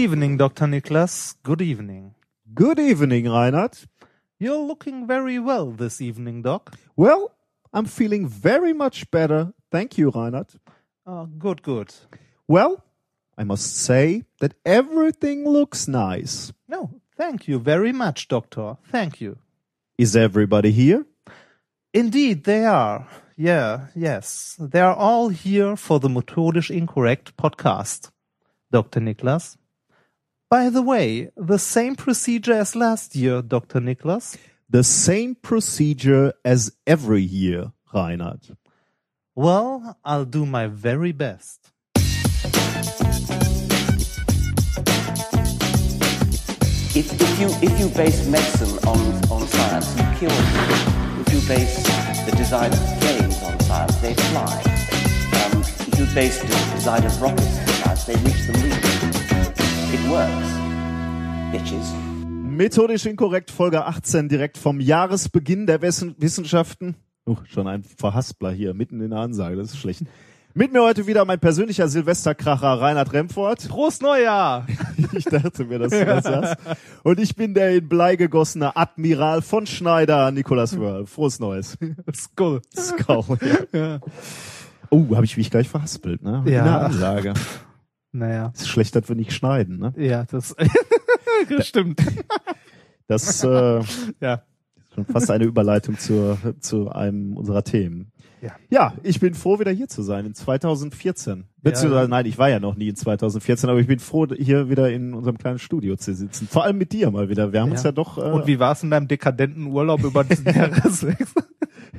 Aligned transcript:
Good 0.00 0.12
evening, 0.12 0.38
Dr. 0.38 0.64
Niklas. 0.64 1.34
Good 1.42 1.60
evening. 1.60 2.14
Good 2.54 2.78
evening, 2.78 3.30
Reinhard. 3.30 3.76
You're 4.38 4.56
looking 4.56 5.06
very 5.06 5.38
well 5.38 5.72
this 5.72 6.00
evening, 6.00 6.40
Doc. 6.40 6.74
Well, 6.96 7.32
I'm 7.74 7.84
feeling 7.84 8.26
very 8.26 8.72
much 8.72 9.10
better. 9.10 9.52
Thank 9.70 9.98
you, 9.98 10.10
Reinhard. 10.10 10.54
Oh, 11.06 11.26
good, 11.26 11.60
good. 11.60 11.92
Well, 12.48 12.82
I 13.36 13.44
must 13.44 13.76
say 13.76 14.24
that 14.40 14.54
everything 14.64 15.46
looks 15.46 15.86
nice. 15.86 16.50
No, 16.66 17.02
thank 17.18 17.46
you 17.46 17.58
very 17.58 17.92
much, 17.92 18.26
Doctor. 18.26 18.78
Thank 18.90 19.20
you. 19.20 19.36
Is 19.98 20.16
everybody 20.16 20.70
here? 20.70 21.04
Indeed, 21.92 22.44
they 22.44 22.64
are. 22.64 23.06
Yeah, 23.36 23.88
yes. 23.94 24.56
They 24.58 24.80
are 24.80 24.96
all 24.96 25.28
here 25.28 25.76
for 25.76 26.00
the 26.00 26.08
Methodisch 26.08 26.70
Incorrect 26.70 27.36
podcast, 27.36 28.10
Dr. 28.72 29.00
Niklas. 29.00 29.58
By 30.50 30.68
the 30.68 30.82
way, 30.82 31.30
the 31.36 31.60
same 31.60 31.94
procedure 31.94 32.54
as 32.54 32.74
last 32.74 33.14
year, 33.14 33.40
Dr. 33.40 33.78
Niklas. 33.78 34.36
The 34.68 34.82
same 34.82 35.36
procedure 35.36 36.32
as 36.44 36.72
every 36.88 37.22
year, 37.22 37.70
Reinhard. 37.94 38.56
Well, 39.36 39.96
I'll 40.04 40.24
do 40.24 40.44
my 40.44 40.66
very 40.66 41.12
best. 41.12 41.70
If, 46.96 47.06
if 47.14 47.40
you 47.40 47.48
if 47.62 47.78
you 47.78 47.88
base 47.90 48.26
medicine 48.26 48.76
on, 48.88 48.98
on 49.30 49.46
science, 49.46 49.96
you 49.96 50.02
cure 50.18 50.34
people. 50.50 51.22
If 51.22 51.32
you 51.32 51.40
base 51.46 51.76
the 52.26 52.34
design 52.36 52.72
of 52.72 52.80
planes 52.98 53.40
on 53.44 53.60
science, 53.60 53.94
they 54.02 54.14
fly. 54.14 54.62
Um, 55.46 55.60
if 55.62 55.96
you 55.96 56.06
base 56.12 56.40
the 56.42 56.48
design 56.74 57.04
of 57.04 57.22
rockets 57.22 57.56
on 57.56 57.68
science, 57.68 58.04
they 58.04 58.16
reach 58.16 58.46
the 58.48 58.58
moon. 58.58 59.19
It 59.92 60.08
works, 60.08 60.48
bitches. 61.52 61.92
Methodisch 62.24 63.06
inkorrekt, 63.06 63.50
Folge 63.50 63.84
18, 63.84 64.28
direkt 64.28 64.58
vom 64.58 64.80
Jahresbeginn 64.80 65.66
der 65.66 65.82
Wissen 65.82 66.14
Wissenschaften. 66.18 66.94
Uh, 67.26 67.36
schon 67.48 67.66
ein 67.66 67.82
Verhaspler 67.82 68.50
hier, 68.52 68.74
mitten 68.74 69.00
in 69.00 69.10
der 69.10 69.20
Ansage, 69.20 69.56
das 69.56 69.68
ist 69.72 69.78
schlecht. 69.78 70.02
Mit 70.52 70.72
mir 70.72 70.82
heute 70.82 71.06
wieder 71.06 71.24
mein 71.24 71.38
persönlicher 71.38 71.86
Silvesterkracher 71.88 72.80
Reinhard 72.80 73.12
Remfort. 73.12 73.68
Prost 73.68 74.02
Neujahr! 74.02 74.66
Ich 75.12 75.24
dachte 75.24 75.64
mir, 75.64 75.78
dass 75.80 75.90
du 75.90 76.04
das 76.04 76.22
sagst. 76.24 76.56
Und 77.02 77.18
ich 77.18 77.34
bin 77.34 77.52
der 77.54 77.74
in 77.74 77.88
Blei 77.88 78.14
gegossene 78.14 78.76
Admiral 78.76 79.42
von 79.42 79.66
Schneider, 79.66 80.30
Nikolas 80.30 80.78
Wörl. 80.78 81.06
Frohes 81.06 81.40
Neues. 81.40 81.76
Skull. 82.14 82.60
Skull, 82.76 83.24
ja. 83.72 83.98
Oh, 84.90 85.04
habe 85.16 85.24
ich 85.24 85.36
mich 85.36 85.50
gleich 85.50 85.68
verhaspelt, 85.68 86.22
ne? 86.22 86.42
In 86.46 86.52
Ja. 86.52 86.62
der 86.64 86.80
Ansage. 86.82 87.34
Naja. 88.12 88.52
Ist 88.54 88.68
schlecht, 88.68 88.96
dass 88.96 89.08
wir 89.08 89.16
nicht 89.16 89.32
schneiden, 89.32 89.78
ne? 89.78 89.92
Ja, 89.96 90.24
das, 90.24 90.54
das 91.48 91.66
stimmt. 91.66 92.00
Das 93.06 93.44
äh, 93.44 93.48
Ja. 94.20 94.34
ist 94.76 94.94
schon 94.94 95.04
fast 95.06 95.30
eine 95.30 95.44
Überleitung 95.44 95.98
zur, 95.98 96.38
zu 96.60 96.90
einem 96.90 97.36
unserer 97.36 97.62
Themen. 97.62 98.12
Ja. 98.42 98.52
Ja, 98.70 98.94
ich 99.02 99.20
bin 99.20 99.34
froh, 99.34 99.60
wieder 99.60 99.70
hier 99.70 99.88
zu 99.88 100.02
sein 100.02 100.24
in 100.24 100.34
2014. 100.34 101.44
Beziehungsweise, 101.62 102.08
nein, 102.08 102.24
ich 102.24 102.38
war 102.38 102.48
ja 102.48 102.58
noch 102.58 102.74
nie 102.74 102.88
in 102.88 102.96
2014, 102.96 103.68
aber 103.68 103.78
ich 103.80 103.86
bin 103.86 103.98
froh, 103.98 104.26
hier 104.34 104.70
wieder 104.70 104.90
in 104.90 105.12
unserem 105.12 105.36
kleinen 105.36 105.58
Studio 105.58 105.96
zu 105.96 106.14
sitzen. 106.14 106.48
Vor 106.48 106.64
allem 106.64 106.78
mit 106.78 106.92
dir 106.92 107.10
mal 107.10 107.28
wieder. 107.28 107.52
Wir 107.52 107.60
haben 107.60 107.70
uns 107.70 107.82
ja 107.82 107.92
doch, 107.92 108.16
äh, 108.16 108.22
Und 108.22 108.46
wie 108.46 108.58
war 108.58 108.72
es 108.72 108.82
in 108.82 108.90
deinem 108.90 109.08
dekadenten 109.08 109.66
Urlaub 109.66 110.02
über 110.04 110.24
diesen 110.24 110.46
Jahreswechsel? 110.46 111.42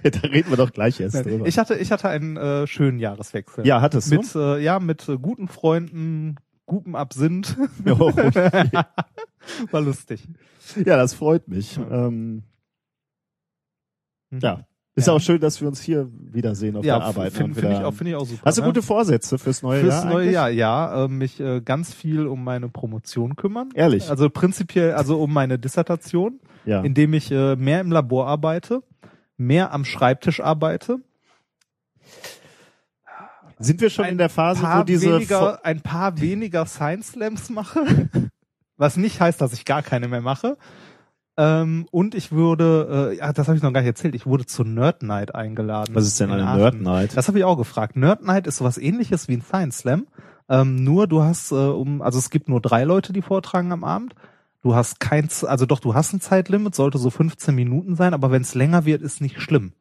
da 0.21 0.27
reden 0.27 0.49
wir 0.49 0.57
doch 0.57 0.71
gleich 0.71 0.99
erst 0.99 1.25
drüber. 1.25 1.45
Ich 1.47 1.57
hatte, 1.57 1.75
ich 1.75 1.91
hatte 1.91 2.09
einen 2.09 2.37
äh, 2.37 2.67
schönen 2.67 2.99
Jahreswechsel. 2.99 3.65
ja, 3.65 3.81
hattest 3.81 4.11
du? 4.11 4.15
Mit, 4.17 4.35
äh, 4.35 4.59
ja, 4.63 4.79
mit 4.79 5.07
äh, 5.09 5.17
guten 5.17 5.47
Freunden, 5.47 6.35
gutem 6.65 6.95
Absinth. 6.95 7.57
Ja, 7.85 7.93
okay. 7.99 8.31
War 9.71 9.81
lustig. 9.81 10.27
ja, 10.77 10.97
das 10.97 11.13
freut 11.13 11.47
mich. 11.47 11.79
Ähm, 11.89 12.43
ja. 14.31 14.65
Ist 14.93 15.07
Ja. 15.07 15.13
auch 15.13 15.21
schön, 15.21 15.39
dass 15.39 15.61
wir 15.61 15.67
uns 15.69 15.79
hier 15.81 16.09
wiedersehen 16.11 16.75
auf 16.75 16.83
Ja, 16.83 16.97
der 16.97 17.07
Arbeit. 17.07 17.31
finde 17.33 17.59
find 17.59 17.73
ich 17.73 17.79
auch, 17.79 17.93
finde 17.93 18.11
ich 18.11 18.15
auch 18.17 18.25
super. 18.25 18.41
Hast 18.43 18.57
du 18.57 18.61
ne? 18.61 18.67
gute 18.67 18.81
Vorsätze 18.81 19.37
fürs 19.37 19.61
neue 19.63 19.79
Fürs 19.81 19.93
Jahr? 20.03 20.05
neue 20.05 20.15
eigentlich? 20.23 20.33
Jahr, 20.33 20.49
ja, 20.49 21.05
äh, 21.05 21.07
mich 21.07 21.39
äh, 21.39 21.61
ganz 21.61 21.93
viel 21.93 22.27
um 22.27 22.43
meine 22.43 22.67
Promotion 22.67 23.35
kümmern. 23.37 23.69
Ehrlich? 23.73 24.09
Also 24.09 24.29
prinzipiell, 24.29 24.91
also 24.93 25.21
um 25.21 25.31
meine 25.33 25.57
Dissertation, 25.57 26.39
Ja. 26.65 26.81
indem 26.81 27.13
ich 27.13 27.31
äh, 27.31 27.55
mehr 27.55 27.79
im 27.79 27.91
Labor 27.91 28.27
arbeite, 28.27 28.83
mehr 29.41 29.73
am 29.73 29.85
Schreibtisch 29.85 30.39
arbeite, 30.39 30.99
Sind 33.59 33.81
wir 33.81 33.89
schon 33.89 34.05
ein 34.05 34.13
in 34.13 34.17
der 34.17 34.29
Phase, 34.29 34.63
wo 34.63 34.83
diese 34.83 35.13
weniger, 35.15 35.65
ein 35.65 35.81
paar 35.81 36.19
weniger 36.19 36.65
Science 36.65 37.09
Slams 37.13 37.49
mache, 37.49 38.09
was 38.77 38.97
nicht 38.97 39.19
heißt, 39.19 39.41
dass 39.41 39.53
ich 39.53 39.65
gar 39.65 39.83
keine 39.83 40.07
mehr 40.07 40.21
mache. 40.21 40.57
Ähm, 41.37 41.87
und 41.91 42.13
ich 42.13 42.31
würde, 42.31 43.11
äh, 43.13 43.17
ja, 43.17 43.31
das 43.33 43.47
habe 43.47 43.57
ich 43.57 43.63
noch 43.63 43.71
gar 43.71 43.81
nicht 43.81 43.87
erzählt, 43.87 44.15
ich 44.15 44.25
wurde 44.25 44.45
zur 44.45 44.65
Nerd 44.65 45.01
Night 45.01 45.33
eingeladen. 45.33 45.95
Was 45.95 46.05
ist 46.05 46.19
denn 46.19 46.29
in 46.29 46.35
eine 46.35 46.47
Aachen. 46.47 46.59
Nerd 46.59 46.81
Night? 46.81 47.17
Das 47.17 47.27
habe 47.27 47.39
ich 47.39 47.45
auch 47.45 47.55
gefragt. 47.55 47.95
Nerd 47.95 48.23
Night 48.23 48.47
ist 48.47 48.57
sowas 48.57 48.77
ähnliches 48.77 49.27
wie 49.27 49.37
ein 49.37 49.41
Science 49.41 49.79
Slam. 49.79 50.07
Ähm, 50.49 50.83
nur 50.83 51.07
du 51.07 51.23
hast, 51.23 51.51
äh, 51.51 51.55
um, 51.55 52.01
also 52.01 52.19
es 52.19 52.29
gibt 52.29 52.49
nur 52.49 52.61
drei 52.61 52.83
Leute, 52.83 53.13
die 53.13 53.21
vortragen 53.21 53.71
am 53.71 53.83
Abend. 53.83 54.13
Du 54.61 54.75
hast 54.75 54.99
kein, 54.99 55.29
Z- 55.29 55.49
also 55.49 55.65
doch, 55.65 55.79
du 55.79 55.95
hast 55.95 56.13
ein 56.13 56.21
Zeitlimit, 56.21 56.75
sollte 56.75 56.97
so 56.97 57.09
15 57.09 57.53
Minuten 57.55 57.95
sein, 57.95 58.13
aber 58.13 58.31
wenn 58.31 58.41
es 58.43 58.53
länger 58.55 58.85
wird, 58.85 59.01
ist 59.01 59.21
nicht 59.21 59.41
schlimm. 59.41 59.73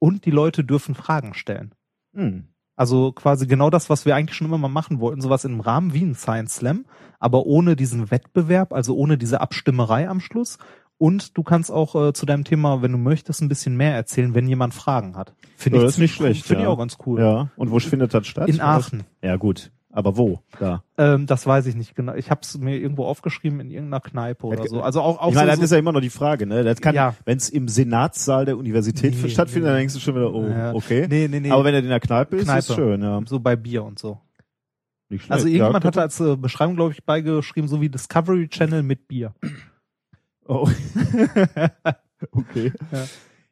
Und 0.00 0.24
die 0.24 0.30
Leute 0.30 0.64
dürfen 0.64 0.94
Fragen 0.94 1.34
stellen. 1.34 1.72
Hm. 2.14 2.44
Also 2.76 3.10
quasi 3.12 3.46
genau 3.46 3.70
das, 3.70 3.90
was 3.90 4.04
wir 4.06 4.14
eigentlich 4.14 4.36
schon 4.36 4.46
immer 4.46 4.58
mal 4.58 4.68
machen 4.68 5.00
wollten, 5.00 5.20
sowas 5.20 5.44
einem 5.44 5.60
Rahmen 5.60 5.94
wie 5.94 6.02
ein 6.04 6.14
Science 6.14 6.54
Slam, 6.56 6.84
aber 7.18 7.46
ohne 7.46 7.74
diesen 7.74 8.10
Wettbewerb, 8.12 8.72
also 8.72 8.94
ohne 8.96 9.18
diese 9.18 9.40
Abstimmerei 9.40 10.08
am 10.08 10.20
Schluss. 10.20 10.58
Und 10.96 11.36
du 11.38 11.42
kannst 11.44 11.70
auch 11.70 11.94
äh, 12.08 12.12
zu 12.12 12.26
deinem 12.26 12.42
Thema, 12.44 12.82
wenn 12.82 12.90
du 12.92 12.98
möchtest, 12.98 13.40
ein 13.40 13.48
bisschen 13.48 13.76
mehr 13.76 13.94
erzählen, 13.94 14.34
wenn 14.34 14.48
jemand 14.48 14.74
Fragen 14.74 15.16
hat. 15.16 15.32
Finde 15.56 15.78
Ja, 15.78 15.82
ich 15.82 15.86
das 15.88 15.94
ist 15.94 15.98
nicht 16.00 16.14
schlecht, 16.14 16.44
Finde 16.44 16.62
ja. 16.64 16.68
ich 16.68 16.72
auch 16.74 16.78
ganz 16.78 16.98
cool. 17.06 17.20
Ja. 17.20 17.48
Und 17.56 17.70
wo 17.70 17.78
findet 17.78 18.14
das 18.14 18.26
statt? 18.26 18.48
In 18.48 18.60
Aachen. 18.60 19.04
Ja, 19.22 19.36
gut. 19.36 19.70
Aber 19.98 20.16
wo? 20.16 20.38
Da. 20.60 20.84
Ähm, 20.96 21.26
das 21.26 21.44
weiß 21.44 21.66
ich 21.66 21.74
nicht 21.74 21.96
genau. 21.96 22.14
Ich 22.14 22.30
habe 22.30 22.42
es 22.44 22.56
mir 22.56 22.78
irgendwo 22.78 23.04
aufgeschrieben 23.06 23.58
in 23.58 23.68
irgendeiner 23.68 24.00
Kneipe 24.00 24.46
oder 24.46 24.64
so. 24.68 24.80
Also 24.80 25.00
auch, 25.00 25.18
auch 25.18 25.30
ich 25.30 25.34
meine, 25.34 25.50
so, 25.50 25.56
das 25.56 25.64
ist 25.64 25.72
ja 25.72 25.78
immer 25.78 25.90
noch 25.90 26.00
die 26.00 26.08
Frage, 26.08 26.46
ne? 26.46 26.62
Das 26.62 26.80
kann, 26.80 26.94
Ja. 26.94 27.16
wenn 27.24 27.36
es 27.36 27.48
im 27.48 27.66
Senatssaal 27.66 28.44
der 28.44 28.58
Universität 28.58 29.20
Nee, 29.20 29.28
stattfindet, 29.28 29.64
nee. 29.64 29.70
dann 29.70 29.78
denkst 29.78 29.94
du 29.94 29.98
schon 29.98 30.14
wieder, 30.14 30.32
oh, 30.32 30.46
Ja. 30.46 30.72
okay. 30.72 31.08
Nee, 31.10 31.26
nee, 31.26 31.40
nee. 31.40 31.50
Aber 31.50 31.64
wenn 31.64 31.74
er 31.74 31.80
in 31.80 31.88
der 31.88 31.98
Kneipe 31.98 32.36
ist, 32.36 32.42
ist 32.42 32.48
Kneipe. 32.48 32.74
schön, 32.74 33.02
ja. 33.02 33.20
so 33.26 33.40
bei 33.40 33.56
Bier 33.56 33.82
und 33.82 33.98
so. 33.98 34.20
Nicht 35.08 35.22
schlecht. 35.24 35.32
Also 35.32 35.48
irgendjemand 35.48 35.82
ja, 35.82 35.88
hatte 35.88 36.00
als 36.00 36.20
äh, 36.20 36.36
Beschreibung, 36.36 36.76
glaube 36.76 36.92
ich, 36.92 37.02
beigeschrieben, 37.02 37.66
so 37.66 37.80
wie 37.80 37.88
Discovery 37.88 38.46
Channel 38.46 38.84
mit 38.84 39.08
Bier. 39.08 39.34
Oh. 40.46 40.68
okay. 42.30 42.72
Ja. 42.92 43.04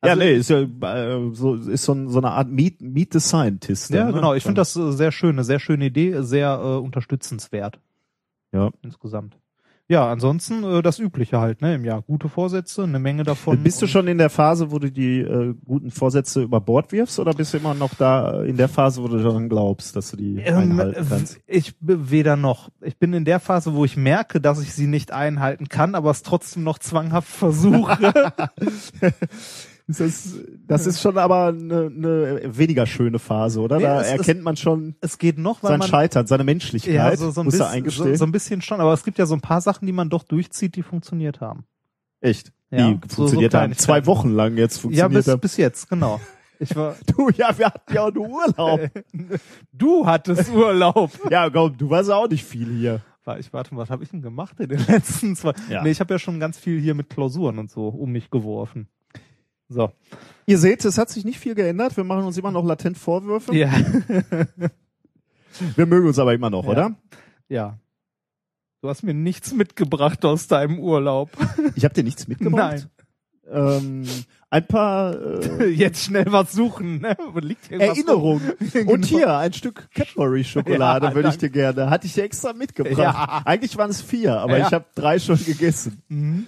Ja, 0.07 0.13
Also- 0.13 0.23
nee, 0.25 0.35
ist 0.35 0.51
ja 0.51 0.61
äh, 0.61 1.31
so, 1.35 1.55
ist 1.57 1.85
so, 1.85 1.93
ein, 1.93 2.09
so 2.09 2.19
eine 2.19 2.31
Art 2.31 2.49
Meet, 2.51 2.81
Meet 2.83 3.13
the 3.13 3.21
Scientist. 3.21 3.91
Ja, 3.91 4.07
ne? 4.07 4.13
genau. 4.13 4.35
Ich 4.35 4.43
finde 4.43 4.61
das 4.61 4.75
äh, 4.77 4.93
sehr 4.93 5.13
schön, 5.13 5.31
eine 5.37 5.45
sehr 5.45 5.59
schöne 5.59 5.87
Idee, 5.87 6.23
sehr 6.23 6.59
äh, 6.63 6.77
unterstützenswert. 6.79 7.79
Ja. 8.53 8.71
Insgesamt. 8.83 9.37
Ja, 9.89 10.11
ansonsten 10.11 10.65
äh, 10.65 10.83
das 10.83 10.99
Übliche 10.99 11.39
halt, 11.39 11.63
ne, 11.63 11.77
im 11.77 11.85
Jahr. 11.85 12.03
Gute 12.03 12.29
Vorsätze, 12.29 12.83
eine 12.83 12.99
Menge 12.99 13.23
davon. 13.23 13.63
Bist 13.63 13.81
du 13.81 13.87
schon 13.87 14.09
in 14.09 14.19
der 14.19 14.31
Phase, 14.31 14.73
wo 14.73 14.81
du 14.81 14.91
die 14.91 15.21
äh, 15.21 15.55
guten 15.65 15.93
Vorsätze 15.93 16.43
über 16.43 16.61
Bord 16.61 16.91
wirfst 16.91 17.21
oder 17.21 17.33
bist 17.35 17.55
du 17.55 17.59
immer 17.59 17.73
noch 17.73 17.95
da 17.95 18.43
in 18.43 18.57
der 18.57 18.69
Phase, 18.69 19.01
wo 19.01 19.07
du 19.07 19.23
daran 19.23 19.49
glaubst, 19.49 19.95
dass 19.95 20.11
du 20.11 20.17
die 20.17 20.39
Ähm, 20.41 20.73
einhalten 20.73 21.07
kannst? 21.09 21.39
ich 21.47 21.75
weder 21.79 22.35
noch. 22.35 22.71
Ich 22.81 22.97
bin 22.99 23.13
in 23.13 23.25
der 23.25 23.39
Phase, 23.39 23.75
wo 23.75 23.85
ich 23.85 23.97
merke, 23.97 24.41
dass 24.41 24.61
ich 24.61 24.73
sie 24.75 24.89
nicht 24.89 25.13
einhalten 25.13 25.69
kann, 25.69 25.95
aber 25.95 26.11
es 26.11 26.25
trotzdem 26.25 26.65
noch 26.65 26.81
zwanghaft 26.81 27.29
versuche. 27.29 28.25
Ist 29.89 30.01
das, 30.01 30.35
das 30.67 30.87
ist 30.87 31.01
schon 31.01 31.17
aber 31.17 31.47
eine, 31.47 31.87
eine 31.87 32.59
weniger 32.59 32.87
schöne 32.87 33.21
Phase, 33.21 33.61
oder? 33.61 33.77
Nee, 33.77 33.85
da 33.85 34.01
es 34.01 34.09
erkennt 34.09 34.43
man 34.43 34.57
schon 34.57 34.97
es 35.01 35.17
geht 35.19 35.39
noch, 35.39 35.63
weil 35.63 35.71
sein 35.71 35.79
man 35.79 35.89
Scheitern, 35.89 36.27
seine 36.27 36.43
Menschlichkeit, 36.43 36.93
ja, 36.93 37.17
so, 37.17 37.31
so, 37.31 37.43
ein 37.43 37.45
muss 37.45 37.61
er 37.61 37.81
bisschen, 37.81 37.91
so, 37.91 38.15
so 38.17 38.25
ein 38.25 38.33
bisschen 38.33 38.63
schon, 38.63 38.81
aber 38.81 38.93
es 38.93 39.05
gibt 39.05 39.17
ja 39.19 39.27
so 39.27 39.35
ein 39.35 39.41
paar 39.41 39.61
Sachen, 39.61 39.87
die 39.87 39.93
man 39.93 40.11
doch 40.11 40.25
durchzieht, 40.25 40.75
die 40.75 40.83
funktioniert 40.83 41.41
haben. 41.41 41.67
Echt? 42.21 42.53
Ja, 42.71 42.89
die 42.89 43.09
funktioniert 43.09 43.53
so 43.53 43.59
haben. 43.59 43.77
Zwei 43.77 44.07
Wochen 44.07 44.31
lang 44.31 44.57
jetzt 44.57 44.77
Ja, 44.77 44.83
funktioniert 44.83 45.13
bis, 45.13 45.29
haben. 45.29 45.41
bis 45.41 45.57
jetzt, 45.57 45.89
genau. 45.89 46.21
Ich 46.59 46.75
war, 46.75 46.97
Du, 47.07 47.31
ja, 47.31 47.57
wir 47.57 47.67
hatten 47.67 47.95
ja 47.95 48.03
auch 48.07 48.13
nur 48.13 48.29
Urlaub. 48.29 48.91
du 49.73 50.07
hattest 50.07 50.53
Urlaub. 50.53 51.13
ja, 51.31 51.49
komm, 51.49 51.77
du 51.77 51.91
warst 51.91 52.11
auch 52.11 52.29
nicht 52.29 52.45
viel 52.45 52.69
hier. 52.77 53.03
Ich 53.39 53.53
warte, 53.53 53.77
was 53.77 53.91
habe 53.91 54.05
ich 54.05 54.11
denn 54.11 54.23
gemacht 54.23 54.59
in 54.61 54.69
den 54.69 54.87
letzten 54.87 55.35
zwei? 55.35 55.53
Ja. 55.69 55.83
Nee, 55.83 55.91
ich 55.91 55.99
habe 55.99 56.15
ja 56.15 56.19
schon 56.19 56.39
ganz 56.39 56.59
viel 56.59 56.81
hier 56.81 56.95
mit 56.95 57.11
Klausuren 57.11 57.59
und 57.59 57.69
so 57.69 57.89
um 57.89 58.13
mich 58.13 58.31
geworfen. 58.31 58.89
So. 59.69 59.91
Ihr 60.47 60.59
seht, 60.59 60.85
es 60.85 60.97
hat 60.99 61.11
sich 61.11 61.25
nicht 61.25 61.39
viel 61.41 61.55
geändert. 61.55 61.97
Wir 61.97 62.05
machen 62.05 62.25
uns 62.25 62.39
immer 62.39 62.53
noch 62.53 62.65
latent 62.65 62.97
Vorwürfe. 62.99 63.55
Ja. 63.55 63.71
Wir 65.75 65.87
mögen 65.87 66.07
uns 66.07 66.19
aber 66.19 66.35
immer 66.35 66.51
noch, 66.51 66.65
Ja. 66.65 66.71
oder? 66.71 66.95
ja. 67.49 67.79
Du 68.83 68.91
hast 68.91 69.03
mir 69.03 69.15
nichts 69.15 69.53
mitgebracht 69.55 70.25
aus 70.25 70.47
deinem 70.49 70.79
Urlaub. 70.79 71.31
Ich 71.75 71.85
habe 71.85 71.95
dir 71.95 72.05
nichts 72.05 72.29
mitgebracht. 72.29 72.87
Nein. 73.49 74.03
ähm, 74.05 74.05
ein 74.51 74.67
paar 74.67 75.15
äh, 75.61 75.65
Jetzt 75.71 76.05
schnell 76.05 76.27
was 76.29 76.53
suchen. 76.53 77.01
Ne? 77.01 77.17
Liegt 77.41 77.71
irgendwas 77.73 77.97
Erinnerungen. 77.97 78.53
rum? 78.75 78.87
Und 78.89 79.07
hier 79.07 79.37
ein 79.37 79.53
Stück 79.55 79.89
Cadbury 79.93 80.45
Schokolade 80.45 81.07
Ja, 81.07 81.15
würde 81.15 81.31
ich 81.31 81.39
dir 81.39 81.51
gerne. 81.51 81.91
Hatte 81.91 82.07
ich 82.07 82.13
dir 82.13 82.23
extra 82.25 82.53
mitgebracht. 82.53 82.99
Ja. 82.99 83.43
Eigentlich 83.45 83.77
waren 83.77 83.91
es 83.91 84.03
vier, 84.03 84.39
aber 84.39 84.59
Ja. 84.59 84.67
ich 84.67 84.73
habe 84.73 84.85
drei 84.95 85.19
schon 85.19 85.43
gegessen. 85.45 86.01
Mhm. 86.09 86.47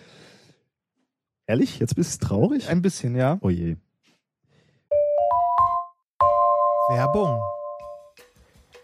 Ehrlich? 1.48 1.78
Jetzt 1.78 1.96
bist 1.96 2.22
du 2.22 2.26
traurig? 2.26 2.68
Ein 2.68 2.82
bisschen, 2.82 3.16
ja. 3.16 3.38
Oh 3.40 3.48
je. 3.48 3.76
Werbung. 6.90 7.40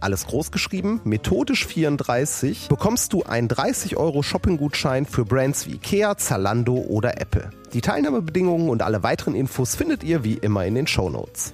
alles 0.00 0.26
groß 0.26 0.50
geschrieben, 0.50 1.00
methodisch 1.04 1.66
34, 1.66 2.68
bekommst 2.68 3.12
du 3.12 3.22
einen 3.22 3.48
30 3.48 3.96
Euro 3.96 4.22
Shopping-Gutschein 4.22 5.06
für 5.06 5.24
Brands 5.24 5.66
wie 5.66 5.74
Ikea, 5.74 6.16
Zalando 6.16 6.74
oder 6.74 7.20
Apple. 7.20 7.50
Die 7.72 7.80
Teilnahmebedingungen 7.80 8.68
und 8.68 8.82
alle 8.82 9.02
weiteren 9.02 9.34
Infos 9.34 9.74
findet 9.74 10.02
ihr 10.02 10.24
wie 10.24 10.34
immer 10.34 10.66
in 10.66 10.74
den 10.74 10.86
Shownotes. 10.86 11.52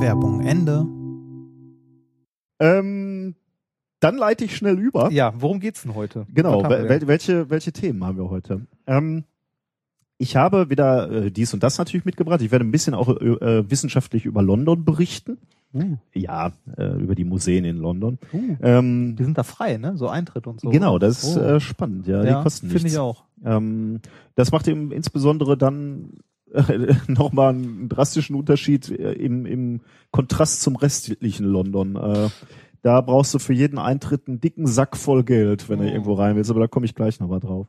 Werbung 0.00 0.40
Ende. 0.40 0.86
Ähm, 2.58 3.34
dann 4.00 4.16
leite 4.16 4.44
ich 4.44 4.56
schnell 4.56 4.78
über. 4.78 5.10
Ja, 5.10 5.32
worum 5.36 5.60
geht's 5.60 5.82
denn 5.82 5.94
heute? 5.94 6.26
Genau, 6.34 6.62
wel 6.68 7.06
welche, 7.06 7.50
welche 7.50 7.72
Themen 7.72 8.04
haben 8.04 8.16
wir 8.16 8.30
heute? 8.30 8.66
Ähm, 8.86 9.24
ich 10.20 10.36
habe 10.36 10.68
wieder 10.70 11.10
äh, 11.10 11.30
dies 11.30 11.54
und 11.54 11.62
das 11.62 11.78
natürlich 11.78 12.04
mitgebracht. 12.04 12.42
Ich 12.42 12.50
werde 12.52 12.64
ein 12.64 12.70
bisschen 12.70 12.94
auch 12.94 13.08
äh, 13.08 13.70
wissenschaftlich 13.70 14.26
über 14.26 14.42
London 14.42 14.84
berichten. 14.84 15.38
Uh, 15.72 15.96
Ja, 16.12 16.52
äh, 16.76 17.00
über 17.00 17.14
die 17.14 17.24
Museen 17.24 17.64
in 17.64 17.76
London. 17.78 18.18
uh. 18.32 18.56
Ähm, 18.60 19.14
Die 19.16 19.22
sind 19.24 19.38
da 19.38 19.44
frei, 19.44 19.76
ne? 19.76 19.96
So 19.96 20.08
Eintritt 20.08 20.46
und 20.46 20.60
so. 20.60 20.68
genau, 20.68 20.98
das 20.98 21.22
ist 21.24 21.36
Oh. 21.36 21.40
äh, 21.40 21.60
spannend. 21.60 22.06
Ja, 22.08 22.24
ja, 22.24 22.36
die 22.38 22.42
kosten 22.42 22.66
Finde 22.68 22.82
nichts. 22.82 22.94
ich 22.94 22.98
auch. 22.98 23.24
Ähm, 23.44 24.00
das 24.34 24.50
macht 24.52 24.66
eben 24.68 24.90
insbesondere 24.92 25.56
dann 25.56 26.18
äh, 26.52 26.94
nochmal 27.06 27.54
einen 27.54 27.88
drastischen 27.88 28.34
Unterschied 28.36 28.90
äh, 28.90 29.12
im, 29.12 29.46
im 29.46 29.80
Kontrast 30.10 30.60
zum 30.62 30.74
restlichen 30.76 31.46
London. 31.46 31.94
Äh, 31.96 32.28
da 32.82 33.00
brauchst 33.00 33.32
du 33.34 33.38
für 33.38 33.52
jeden 33.52 33.78
Eintritt 33.78 34.26
einen 34.26 34.40
dicken 34.40 34.66
Sack 34.66 34.96
voll 34.96 35.22
Geld, 35.22 35.68
wenn 35.68 35.78
du 35.78 35.84
Oh. 35.84 35.88
irgendwo 35.88 36.14
rein 36.14 36.34
willst, 36.34 36.50
aber 36.50 36.60
da 36.60 36.66
komme 36.66 36.86
ich 36.86 36.94
gleich 36.96 37.20
nochmal 37.20 37.40
drauf. 37.40 37.68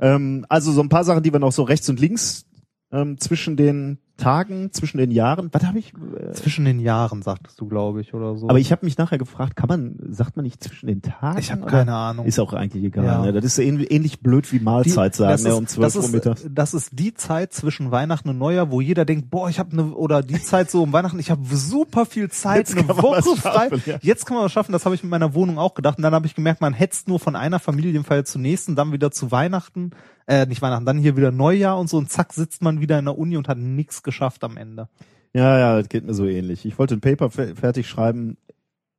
Ähm, 0.00 0.46
also 0.48 0.72
so 0.72 0.80
ein 0.80 0.88
paar 0.88 1.04
Sachen, 1.04 1.22
die 1.22 1.32
wir 1.32 1.40
noch 1.40 1.52
so 1.52 1.62
rechts 1.62 1.88
und 1.88 2.00
links 2.00 2.46
ähm, 2.92 3.18
zwischen 3.18 3.56
den 3.56 3.98
Tagen, 4.18 4.72
zwischen 4.72 4.98
den 4.98 5.10
Jahren. 5.10 5.48
Was 5.52 5.64
habe 5.64 5.78
ich? 5.78 5.94
Äh, 5.94 6.32
Zwischen 6.32 6.66
den 6.66 6.80
Jahren, 6.80 7.22
sagtest 7.22 7.58
du, 7.60 7.66
glaube 7.66 8.00
ich, 8.02 8.12
oder 8.12 8.36
so. 8.36 8.48
aber 8.48 8.58
ich 8.58 8.70
habe 8.72 8.84
mich 8.84 8.98
nachher 8.98 9.16
gefragt, 9.16 9.56
kann 9.56 9.68
man, 9.68 9.96
sagt 10.10 10.36
man 10.36 10.44
nicht 10.44 10.62
zwischen 10.62 10.86
den 10.88 11.00
Tagen? 11.00 11.38
ich 11.38 11.50
habe 11.50 11.64
keine 11.66 11.94
Ahnung. 11.94 12.26
Ist 12.26 12.38
auch 12.38 12.52
eigentlich 12.52 12.84
egal. 12.84 13.04
Ja. 13.04 13.22
Ne? 13.22 13.32
Das 13.32 13.44
ist 13.44 13.58
ähnlich, 13.58 13.90
ähnlich 13.90 14.20
blöd 14.20 14.52
wie 14.52 14.60
Mahlzeit 14.60 15.14
sagen, 15.14 15.30
das 15.30 15.44
ne? 15.44 15.54
um 15.56 15.66
12 15.66 15.94
das 15.94 16.04
Uhr 16.04 16.10
mittags. 16.10 16.46
Das 16.50 16.74
ist 16.74 16.90
die 16.92 17.14
Zeit 17.14 17.52
zwischen 17.52 17.90
Weihnachten 17.90 18.28
und 18.28 18.38
Neujahr, 18.38 18.70
wo 18.70 18.80
jeder 18.80 19.04
denkt, 19.04 19.30
boah, 19.30 19.48
ich 19.48 19.58
habe 19.58 19.72
eine 19.72 19.94
oder 19.94 20.22
die 20.22 20.42
Zeit 20.42 20.70
so 20.70 20.82
um 20.82 20.92
Weihnachten, 20.92 21.18
ich 21.18 21.30
habe 21.30 21.42
super 21.56 22.04
viel 22.04 22.28
Zeit, 22.30 22.68
Jetzt 22.68 22.72
eine 22.76 22.86
kann 22.86 22.96
man 22.96 23.04
Woche 23.04 23.36
frei. 23.36 23.70
ja. 23.86 23.98
Jetzt 24.02 24.26
kann 24.26 24.36
man 24.36 24.44
was 24.44 24.52
schaffen. 24.52 24.72
Das 24.72 24.84
habe 24.84 24.94
ich 24.94 25.02
mit 25.02 25.10
meiner 25.10 25.32
Wohnung 25.34 25.58
auch 25.58 25.74
gedacht. 25.74 25.96
Und 25.98 26.02
dann 26.02 26.12
habe 26.14 26.26
ich 26.26 26.34
gemerkt, 26.34 26.60
man 26.60 26.74
hetzt 26.74 27.08
nur 27.08 27.20
von 27.20 27.36
einer 27.36 27.58
Familienfeier 27.60 28.24
zur 28.24 28.40
nächsten, 28.40 28.74
dann 28.74 28.92
wieder 28.92 29.10
zu 29.10 29.30
Weihnachten, 29.30 29.92
äh, 30.28 30.46
nicht 30.46 30.62
Weihnachten, 30.62 30.86
dann 30.86 30.98
hier 30.98 31.16
wieder 31.16 31.32
Neujahr 31.32 31.78
und 31.80 31.90
so 31.90 31.96
und 31.96 32.08
zack 32.10 32.32
sitzt 32.32 32.62
man 32.62 32.80
wieder 32.80 32.98
in 33.00 33.06
der 33.06 33.18
Uni 33.18 33.36
und 33.36 33.48
hat 33.48 33.58
nichts 33.58 34.04
geschafft 34.04 34.44
am 34.44 34.56
Ende. 34.56 34.88
Ja, 35.34 35.58
ja, 35.58 35.76
das 35.78 35.88
geht 35.88 36.04
mir 36.04 36.14
so 36.14 36.26
ähnlich. 36.26 36.64
Ich 36.64 36.78
wollte 36.78 36.94
ein 36.94 37.00
Paper 37.00 37.30
fe- 37.30 37.56
fertig 37.56 37.88
schreiben, 37.88 38.36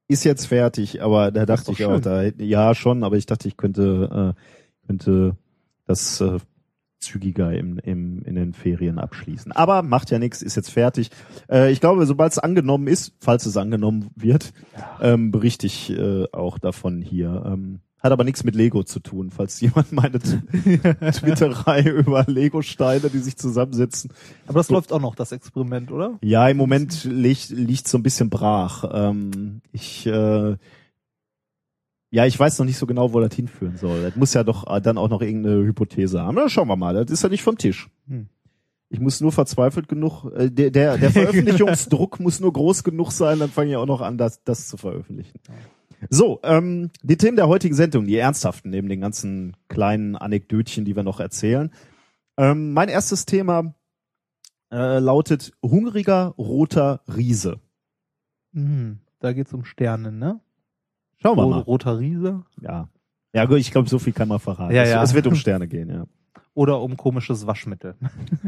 ist 0.08 0.26
jetzt 0.26 0.48
fertig, 0.48 1.02
aber 1.02 1.32
da 1.32 1.46
dachte 1.46 1.72
ich 1.72 1.86
auch, 1.86 2.00
da, 2.00 2.24
ja 2.24 2.76
schon, 2.76 3.04
aber 3.04 3.16
ich 3.16 3.26
dachte, 3.26 3.48
ich 3.48 3.58
könnte, 3.58 4.36
äh, 4.36 4.88
könnte 4.88 5.38
das 5.86 6.20
äh, 6.20 6.40
zügiger 7.00 7.54
im, 7.54 7.80
im, 7.80 8.22
in 8.24 8.36
den 8.36 8.54
Ferien 8.54 9.00
abschließen. 9.00 9.52
Aber 9.54 9.84
macht 9.84 10.12
ja 10.12 10.20
nichts, 10.20 10.42
ist 10.42 10.56
jetzt 10.56 10.72
fertig. 10.72 11.12
Äh, 11.50 11.72
ich 11.72 11.80
glaube, 11.80 12.06
sobald 12.06 12.32
es 12.32 12.40
angenommen 12.40 12.88
ist, 12.88 13.14
falls 13.20 13.46
es 13.46 13.56
angenommen 13.56 14.10
wird, 14.16 14.52
ähm, 15.00 15.32
berichte 15.32 15.66
ich 15.66 15.92
äh, 15.92 16.26
auch 16.32 16.60
davon 16.60 17.02
hier. 17.02 17.44
Ähm, 17.46 17.80
hat 18.00 18.12
aber 18.12 18.24
nichts 18.24 18.44
mit 18.44 18.56
Lego 18.56 18.84
zu 18.84 19.00
tun, 19.00 19.30
falls 19.30 19.60
jemand 19.62 19.92
meine 19.92 20.20
Twitterei 20.20 21.82
über 21.84 22.24
Lego-Steine, 22.26 23.10
die 23.10 23.20
sich 23.20 23.38
zusammensetzen, 23.38 24.12
Aber 24.48 24.60
das 24.60 24.70
läuft 24.70 24.94
auch 24.94 25.02
noch, 25.02 25.16
das 25.16 25.32
Experiment, 25.32 25.92
oder? 25.92 26.18
ja, 26.22 26.48
im 26.48 26.58
Moment 26.58 27.04
liegt 27.04 27.50
liegt 27.50 27.88
so 27.88 27.98
ein 27.98 28.04
bisschen 28.04 28.30
brach. 28.30 28.86
Ähm, 28.92 29.62
ich 29.72 30.06
äh, 30.08 30.56
ja, 32.12 32.26
ich 32.26 32.40
weiß 32.40 32.58
noch 32.58 32.66
nicht 32.66 32.78
so 32.78 32.88
genau, 32.88 33.14
wo 33.14 33.20
das 33.20 33.36
hinführen 33.36 33.78
soll. 33.78 34.02
Das 34.02 34.16
muss 34.16 34.34
ja 34.34 34.44
doch 34.44 34.66
äh, 34.68 34.82
dann 34.82 34.98
auch 34.98 35.10
noch 35.10 35.22
irgendeine 35.22 35.64
Hypothese 35.64 36.22
haben. 36.22 36.36
Na, 36.36 36.50
schauen 36.50 36.68
wir 36.68 36.76
mal. 36.76 36.94
Das 36.94 37.12
ist 37.12 37.22
ja 37.22 37.30
nicht 37.30 37.44
vom 37.44 37.58
Tisch. 37.58 37.88
Hm. 38.08 38.28
Ich 38.90 39.00
muss 39.00 39.22
nur 39.22 39.32
verzweifelt 39.32 39.88
genug, 39.88 40.26
äh, 40.36 40.50
der, 40.50 40.72
der, 40.72 40.98
der 40.98 41.12
Veröffentlichungsdruck 41.12 42.20
muss 42.20 42.40
nur 42.40 42.52
groß 42.52 42.84
genug 42.84 43.12
sein, 43.12 43.38
dann 43.38 43.52
fange 43.52 43.72
ich 43.72 43.78
auch 43.78 43.86
noch 43.86 44.02
an, 44.02 44.18
das, 44.18 44.44
das 44.44 44.68
zu 44.68 44.78
veröffentlichen. 44.78 45.40
So, 46.10 46.40
ähm, 46.44 46.92
die 47.02 47.18
Themen 47.18 47.36
der 47.36 47.48
heutigen 47.48 47.76
Sendung, 47.76 48.06
die 48.06 48.18
ernsthaften, 48.18 48.70
neben 48.70 48.90
den 48.90 49.02
ganzen 49.02 49.58
kleinen 49.68 50.16
Anekdötchen, 50.16 50.86
die 50.86 50.96
wir 50.96 51.04
noch 51.04 51.20
erzählen. 51.20 51.72
Ähm, 52.38 52.74
mein 52.74 52.90
erstes 52.90 53.26
Thema 53.26 53.74
äh, 54.72 55.00
lautet 55.00 55.52
hungriger 55.62 56.34
roter 56.38 57.02
Riese. 57.08 57.60
Mhm. 58.52 59.00
Da 59.20 59.34
geht's 59.34 59.54
um 59.54 59.66
Sterne, 59.66 60.12
ne? 60.12 60.40
Schauen 61.18 61.38
wir 61.38 61.48
mal. 61.48 61.60
Roter 61.60 62.00
Riese 62.00 62.46
Ja. 62.62 62.90
Ja, 63.34 63.46
gut, 63.46 63.60
ich 63.60 63.72
glaube, 63.72 63.90
so 63.90 64.00
viel 64.00 64.14
kann 64.14 64.28
man 64.28 64.40
verraten. 64.40 64.74
Ja, 64.74 64.84
es, 64.84 64.90
ja. 64.90 65.04
es 65.04 65.14
wird 65.14 65.28
um 65.28 65.36
Sterne 65.36 65.68
gehen, 65.68 65.90
ja. 65.90 66.06
oder 66.56 66.82
um 66.82 66.98
komisches 66.98 67.46
Waschmittel. 67.46 67.96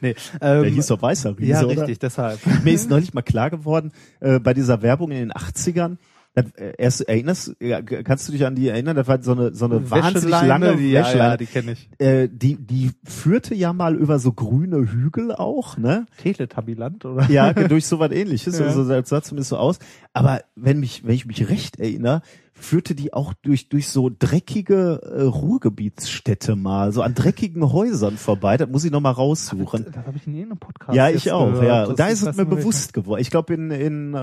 nee, 0.00 0.14
Der 0.40 0.64
ähm, 0.64 0.74
hieß 0.74 0.88
doch 0.88 1.00
weißer 1.00 1.38
Riese, 1.38 1.50
ja, 1.50 1.64
oder? 1.64 1.82
richtig, 1.82 2.00
deshalb. 2.00 2.40
Mir 2.64 2.74
ist 2.74 2.90
neulich 2.90 3.14
mal 3.14 3.22
klar 3.22 3.48
geworden, 3.48 3.92
äh, 4.20 4.38
bei 4.38 4.52
dieser 4.52 4.82
Werbung 4.82 5.12
in 5.12 5.18
den 5.18 5.32
80ern, 5.32 5.96
das, 6.36 6.52
äh, 6.52 6.74
erst 6.76 7.00
erinnerst, 7.08 7.56
ja, 7.60 7.80
kannst 7.80 8.28
du 8.28 8.32
dich 8.32 8.44
an 8.44 8.54
die 8.54 8.68
erinnern? 8.68 8.94
Das 8.94 9.08
war 9.08 9.22
so 9.22 9.32
eine, 9.32 9.54
so 9.54 9.64
eine 9.64 9.90
wahnsinnig 9.90 10.30
lange 10.30 10.76
die, 10.76 10.90
ja, 10.90 11.00
Wäscheleine. 11.00 11.30
ja, 11.30 11.36
die 11.38 11.46
kenne 11.46 11.72
ich. 11.72 11.88
äh, 11.98 12.28
die, 12.30 12.56
die 12.56 12.90
führte 13.04 13.54
ja 13.54 13.72
mal 13.72 13.96
über 13.96 14.18
so 14.18 14.32
grüne 14.32 14.92
Hügel 14.92 15.32
auch, 15.32 15.78
ne? 15.78 16.04
Teletabilant, 16.18 17.06
oder? 17.06 17.30
Ja, 17.30 17.54
durch 17.54 17.86
so 17.86 17.98
was 17.98 18.12
ähnliches. 18.12 18.58
Ja. 18.66 18.66
Also 18.66 18.86
das 18.86 19.08
sah 19.08 19.22
zumindest 19.22 19.50
so 19.50 19.56
aus. 19.56 19.78
Aber 20.12 20.42
wenn 20.54 20.78
mich, 20.78 21.04
wenn 21.06 21.14
ich 21.14 21.24
mich 21.26 21.48
recht 21.48 21.80
erinnere, 21.80 22.20
führte 22.58 22.94
die 22.94 23.12
auch 23.12 23.34
durch 23.34 23.68
durch 23.68 23.88
so 23.88 24.10
dreckige 24.18 25.00
äh, 25.02 25.22
Ruhrgebietsstädte 25.22 26.56
mal, 26.56 26.90
so 26.92 27.02
an 27.02 27.14
dreckigen 27.14 27.72
Häusern 27.72 28.16
vorbei. 28.16 28.56
Das 28.56 28.68
muss 28.68 28.84
ich 28.84 28.90
noch 28.90 29.00
mal 29.00 29.10
raussuchen. 29.10 29.86
Da 29.92 30.04
habe 30.06 30.16
ich 30.16 30.26
in 30.26 30.34
irgendeinem 30.34 30.58
Podcast. 30.58 30.96
Ja, 30.96 31.10
ich 31.10 31.30
auch. 31.32 31.46
gehört. 31.52 31.64
Ja, 31.66 31.86
Das 31.86 31.96
da 31.96 32.08
ist 32.08 32.22
es 32.22 32.36
mir 32.36 32.46
bewusst 32.46 32.92
geworden. 32.94 33.20
Ich 33.20 33.30
glaube 33.30 33.54
in 33.54 33.70
in 33.70 34.14
äh, 34.14 34.18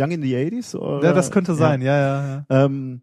Young 0.00 0.10
in 0.10 0.22
the 0.22 0.34
80s 0.34 0.76
oder 0.76 1.08
Ja, 1.08 1.12
das 1.14 1.30
könnte 1.30 1.54
sein. 1.54 1.80
Ja, 1.82 1.96
ja, 1.98 2.26
ja. 2.50 2.64
Ähm, 2.64 3.00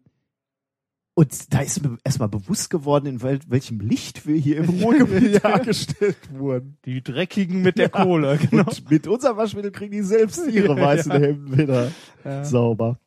und 1.18 1.54
da 1.54 1.60
ist 1.60 1.82
mir 1.82 1.96
erstmal 2.04 2.28
bewusst 2.28 2.68
geworden, 2.68 3.06
in 3.06 3.22
wel 3.22 3.38
welchem 3.48 3.80
Licht 3.80 4.26
wir 4.26 4.36
hier 4.36 4.58
im 4.58 4.68
Ruhrgebiet 4.82 5.32
Ja. 5.32 5.40
dargestellt 5.50 6.18
wurden. 6.34 6.76
Die 6.84 7.02
dreckigen 7.02 7.62
mit 7.62 7.78
der 7.78 7.88
Kohle. 7.88 8.36
Genau. 8.50 8.64
Und 8.64 8.90
mit 8.90 9.06
unserem 9.08 9.36
Waschmittel 9.38 9.70
kriegen 9.72 9.92
die 9.92 10.02
selbst 10.02 10.46
ihre 10.46 10.76
Ja, 10.76 10.80
weißen 10.84 11.12
ja. 11.12 11.18
Hemden 11.18 11.56
wieder 11.58 11.88
Ja. 12.24 12.44
sauber. 12.44 12.98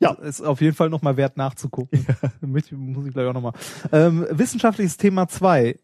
Ja. 0.00 0.12
Ist 0.12 0.40
auf 0.40 0.60
jeden 0.60 0.74
Fall 0.74 0.88
nochmal 0.90 1.16
wert 1.16 1.36
nachzugucken. 1.36 2.06
Möchte- 2.40 2.74
Muss 2.76 3.06
ich 3.06 3.12
gleich 3.12 3.26
auch 3.26 3.34
nochmal. 3.34 3.52
Ähm, 3.92 4.26
wissenschaftliches 4.30 4.96
Thema 4.96 5.28
2. 5.28 5.78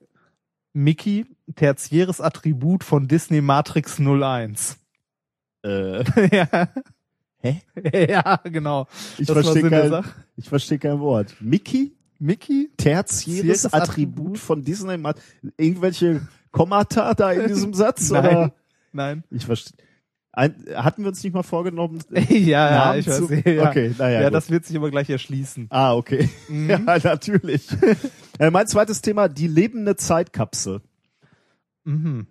Mickey, 0.72 1.26
tertiäres 1.54 2.20
Attribut 2.20 2.84
von 2.84 3.08
Disney 3.08 3.40
Matrix 3.40 3.98
01. 3.98 4.78
Äh, 5.64 6.02
ja. 6.36 6.68
Hä? 7.38 7.62
Ja, 8.08 8.36
genau. 8.44 8.86
ich 9.18 9.26
verstehe 9.26 9.68
kein, 9.70 10.04
ich 10.36 10.48
verstehe 10.48 10.78
kein 10.78 10.98
Wort. 11.00 11.34
Mickey, 11.40 11.96
Mickey? 12.18 12.70
tertiäres 12.76 13.22
Tertiäres 13.24 13.64
Attribut 13.66 13.82
Attribut 13.82 14.38
von 14.38 14.64
Disney, 14.64 14.96
Mat- 14.96 15.20
irgendwelche 15.56 16.26
Kommata 16.50 17.12
da 17.14 17.32
in 17.32 17.48
diesem 17.48 17.74
Satz 17.74 18.10
Nein. 18.10 18.24
oder? 18.24 18.54
Nein. 18.92 19.24
Ich 19.30 19.44
verstehe. 19.44 19.76
Ein, 20.38 20.54
hatten 20.74 21.02
wir 21.02 21.08
uns 21.08 21.24
nicht 21.24 21.32
mal 21.32 21.42
vorgenommen? 21.42 21.98
ja, 22.10 22.30
ja, 22.30 22.94
ich 22.96 23.06
weiß. 23.08 23.16
zu- 23.26 23.32
ja. 23.34 23.70
Okay, 23.70 23.92
naja, 23.96 24.20
Ja, 24.20 24.28
gut. 24.28 24.34
das 24.34 24.50
wird 24.50 24.66
sich 24.66 24.76
aber 24.76 24.90
gleich 24.90 25.08
erschließen. 25.08 25.66
Ah, 25.70 25.94
okay. 25.94 26.28
Mhm. 26.48 26.68
Ja, 26.70 26.78
natürlich. 27.02 27.66
äh, 28.38 28.50
mein 28.50 28.66
zweites 28.66 29.00
Thema, 29.00 29.28
die 29.28 29.48
lebende 29.48 29.96
Zeitkapsel. 29.96 30.82
Mhm. 31.84 32.26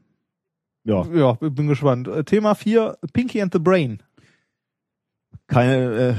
Ja, 0.84 1.04
Ja, 1.14 1.32
bin 1.34 1.68
gespannt. 1.68 2.08
Äh, 2.08 2.24
Thema 2.24 2.54
4, 2.54 2.98
Pinky 3.12 3.42
and 3.42 3.52
the 3.52 3.60
Brain. 3.60 4.04
Keine, 5.48 6.16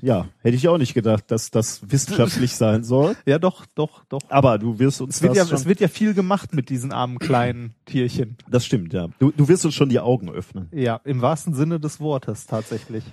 äh, 0.00 0.06
ja, 0.06 0.28
hätte 0.38 0.56
ich 0.56 0.68
auch 0.68 0.78
nicht 0.78 0.94
gedacht, 0.94 1.30
dass 1.30 1.50
das 1.50 1.90
wissenschaftlich 1.90 2.54
sein 2.56 2.82
soll. 2.84 3.16
Ja, 3.26 3.38
doch, 3.38 3.66
doch, 3.74 4.04
doch. 4.06 4.20
Aber 4.28 4.58
du 4.58 4.78
wirst 4.78 5.00
uns 5.00 5.16
Es 5.16 5.22
wird, 5.22 5.32
das 5.32 5.38
ja, 5.38 5.46
schon, 5.46 5.56
es 5.56 5.66
wird 5.66 5.80
ja 5.80 5.88
viel 5.88 6.14
gemacht 6.14 6.54
mit 6.54 6.70
diesen 6.70 6.92
armen 6.92 7.18
kleinen 7.18 7.74
Tierchen. 7.84 8.36
das 8.48 8.64
stimmt, 8.64 8.92
ja. 8.92 9.08
Du, 9.18 9.30
du 9.30 9.48
wirst 9.48 9.64
uns 9.64 9.74
schon 9.74 9.88
die 9.88 10.00
Augen 10.00 10.30
öffnen. 10.30 10.68
Ja, 10.72 11.00
im 11.04 11.20
wahrsten 11.20 11.54
Sinne 11.54 11.78
des 11.80 12.00
Wortes 12.00 12.46
tatsächlich. 12.46 13.04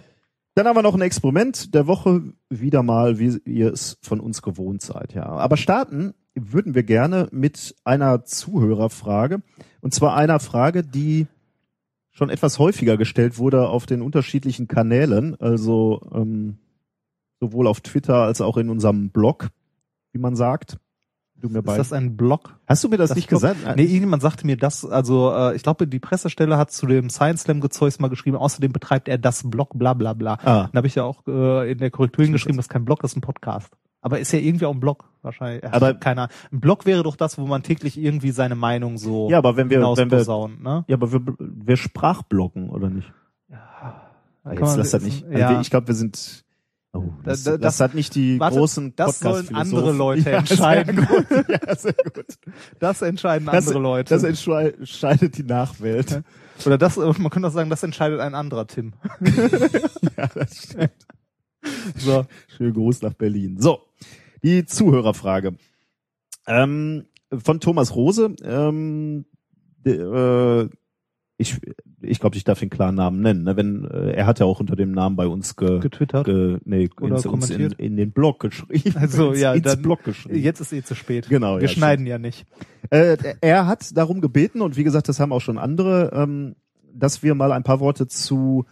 Dann 0.56 0.66
haben 0.66 0.76
wir 0.76 0.82
noch 0.82 0.96
ein 0.96 1.02
Experiment 1.02 1.76
der 1.76 1.86
Woche, 1.86 2.34
wieder 2.50 2.82
mal, 2.82 3.20
wie 3.20 3.38
ihr 3.46 3.72
es 3.72 3.98
von 4.02 4.20
uns 4.20 4.42
gewohnt 4.42 4.82
seid, 4.82 5.14
ja. 5.14 5.26
Aber 5.26 5.58
starten 5.58 6.14
würden 6.34 6.74
wir 6.76 6.84
gerne 6.84 7.28
mit 7.32 7.76
einer 7.84 8.24
Zuhörerfrage. 8.24 9.42
Und 9.82 9.94
zwar 9.94 10.16
einer 10.16 10.40
Frage, 10.40 10.84
die 10.84 11.28
schon 12.18 12.30
etwas 12.32 12.58
häufiger 12.58 12.98
gestellt 12.98 13.38
wurde 13.38 13.70
auf 13.70 13.86
den 13.86 14.02
unterschiedlichen 14.02 14.68
Kanälen, 14.68 15.40
also 15.40 16.02
ähm, 16.12 16.58
sowohl 17.40 17.68
auf 17.68 17.82
Twitter 17.82 18.16
als 18.16 18.42
auch 18.42 18.58
in 18.58 18.72
unserem 18.72 19.12
Blog, 19.12 19.50
wie 20.14 20.20
man 20.20 20.36
sagt. 20.36 20.78
Du 21.36 21.50
mir 21.50 21.60
Ist 21.60 21.78
das 21.78 21.94
ein 21.94 22.18
Blog? 22.18 22.60
Hast 22.66 22.84
du 22.84 22.90
mir 22.90 22.98
das, 22.98 23.10
das 23.10 23.18
nicht 23.18 23.30
Blog? 23.30 23.42
gesagt? 23.42 23.76
Nee, 23.76 23.84
irgendjemand 23.84 24.24
sagte 24.24 24.48
mir 24.48 24.58
das, 24.58 24.84
also 24.84 25.32
äh, 25.32 25.56
ich 25.56 25.62
glaube, 25.62 25.86
die 25.86 26.00
Pressestelle 26.00 26.58
hat 26.58 26.72
zu 26.72 26.88
dem 26.88 27.12
Science 27.12 27.44
Slam 27.44 27.62
Gezeugs 27.62 28.00
mal 28.00 28.08
geschrieben, 28.08 28.36
außerdem 28.36 28.74
betreibt 28.74 29.08
er 29.08 29.20
das 29.20 29.48
Blog, 29.48 29.78
bla 29.78 29.94
bla 29.94 30.14
bla. 30.14 30.40
Ah. 30.44 30.70
Dann 30.72 30.74
habe 30.74 30.88
ich 30.88 30.96
ja 30.96 31.04
auch 31.04 31.22
äh, 31.28 31.72
in 31.72 31.78
der 31.78 31.92
Korrektur 31.92 32.26
hingeschrieben, 32.26 32.58
das 32.58 32.66
ist 32.66 32.72
kein 32.72 32.86
Blog, 32.86 33.02
das 33.02 33.12
ist 33.12 33.18
ein 33.18 33.22
Podcast. 33.22 33.72
Aber 34.08 34.20
ist 34.20 34.32
ja 34.32 34.40
irgendwie 34.40 34.66
auch 34.66 34.74
ein 34.74 34.80
Blog, 34.80 35.04
wahrscheinlich. 35.22 35.62
Ach, 35.66 35.74
Aber- 35.74 35.94
keiner. 35.96 36.30
Ein 36.50 36.62
Blog 36.62 36.86
wäre 36.86 37.04
doch 37.04 37.18
das, 37.18 37.38
wo 37.38 37.46
man 37.46 37.62
täglich 37.62 37.98
irgendwie 37.98 38.32
seine 38.32 38.56
Meinung 38.56 38.98
so 38.98 39.30
Ja, 39.30 39.38
aber 39.38 39.58
wenn 39.58 39.70
wir, 39.70 39.82
wenn 39.82 40.10
wir, 40.10 40.48
ne? 40.64 40.86
ja, 40.88 40.96
aber 40.96 41.12
wir, 41.12 41.20
wir 41.38 41.76
Sprachblocken, 41.76 42.70
oder 42.70 42.90
nicht? 42.90 43.12
Ja, 43.50 43.58
kann 44.46 44.54
jetzt 44.54 44.62
man- 44.62 44.78
lass 44.78 44.92
das 44.92 45.04
nicht. 45.04 45.26
Also 45.26 45.38
Ja. 45.38 45.60
Ich 45.60 45.70
glaube, 45.70 45.88
wir 45.88 45.96
sind. 45.96 46.46
Oh, 46.94 47.04
das, 47.26 47.44
Da- 47.44 47.52
da- 47.52 47.58
das, 47.58 47.82
hat 47.82 47.96
nicht 47.96 48.16
die 48.16 48.40
Warte, 48.40 48.56
großen 48.58 48.96
das 48.96 49.20
sollen 49.20 49.54
andere 49.54 49.92
Leute 49.92 50.30
ja, 50.32 50.38
entscheiden. 50.38 51.06
Sehr 51.06 51.44
gut. 51.44 51.50
Ja, 51.68 51.76
sehr 51.76 51.94
gut. 51.94 52.26
Das 52.80 53.02
entscheiden 53.02 53.46
Das, 53.48 53.68
andere 53.68 53.80
Leute. 53.84 54.14
das 54.16 54.24
entscheidet 54.24 55.38
die 55.38 55.44
Nachwelt. 55.44 56.24
Oder 56.66 56.78
das, 56.78 56.96
man 56.96 57.30
könnte 57.30 57.50
auch 57.50 57.52
sagen, 57.52 57.70
das 57.70 57.84
entscheidet 57.84 58.22
ein 58.22 58.34
anderer 58.36 58.68
Tim. 58.68 58.94
ja, 60.18 60.28
das 60.34 60.64
stimmt. 60.64 60.92
So. 61.98 62.26
Schönen 62.58 62.74
Gruß 62.74 63.02
nach 63.02 63.14
Berlin. 63.14 63.60
So, 63.60 63.80
die 64.44 64.66
Zuhörerfrage. 64.66 65.56
Ähm, 66.48 67.06
von 67.32 67.60
Thomas 67.60 67.96
Rose. 67.96 68.36
Ähm, 68.44 69.26
de, 69.86 69.98
äh, 70.64 70.70
ich 71.38 71.60
ich 72.02 72.20
glaube, 72.20 72.36
ich 72.36 72.44
darf 72.44 72.60
den 72.60 72.70
klaren 72.70 72.96
Namen 72.96 73.22
nennen. 73.22 73.44
Ne? 73.44 73.56
Wenn 73.58 73.86
äh, 73.86 74.12
er 74.12 74.26
hat 74.28 74.40
ja 74.40 74.46
auch 74.46 74.60
unter 74.60 74.76
dem 74.76 74.92
Namen 74.92 75.16
bei 75.16 75.28
uns 75.28 75.56
ge, 75.56 75.80
Getwittert. 75.80 76.26
ge, 76.26 76.58
nee, 76.64 76.90
Oder 77.02 77.16
ins, 77.16 77.26
uns 77.26 77.50
in, 77.50 77.56
kommentiert. 77.58 77.80
in 77.80 77.98
den 77.98 78.12
Blog 78.12 78.40
geschrieben. 78.40 78.96
Also, 78.98 79.32
ins, 79.32 79.42
ja, 79.42 79.54
ins 79.54 79.64
dann- 79.64 79.82
Blog 79.82 80.04
geschrieben. 80.04 80.38
Jetzt 80.40 80.60
ist 80.60 80.74
eh 80.74 80.84
zu 80.84 80.96
spät. 80.96 81.28
Genau, 81.30 81.56
Wir 81.56 81.64
ja, 81.64 81.68
schneiden 81.68 82.06
ja 82.06 82.18
nicht. 82.18 82.46
Äh, 82.90 83.18
er 83.42 83.66
hat 83.68 83.96
darum 83.98 84.22
gebeten, 84.22 84.62
und 84.62 84.78
wie 84.78 84.84
gesagt, 84.84 85.10
das 85.10 85.20
haben 85.20 85.32
auch 85.34 85.42
schon 85.42 85.58
andere, 85.58 86.12
ähm, 86.14 86.56
dass 86.94 87.24
wir 87.24 87.36
mal 87.36 87.52
ein 87.52 87.64
paar 87.64 87.80
Worte 87.80 88.08
zu 88.08 88.66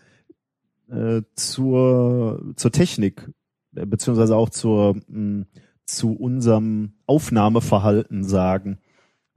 äh, 0.89 1.21
zur, 1.35 2.53
zur 2.55 2.71
Technik, 2.71 3.29
äh, 3.75 3.85
beziehungsweise 3.85 4.35
auch 4.35 4.49
zur, 4.49 4.95
mh, 5.07 5.45
zu 5.85 6.13
unserem 6.13 6.93
Aufnahmeverhalten 7.05 8.23
sagen. 8.23 8.79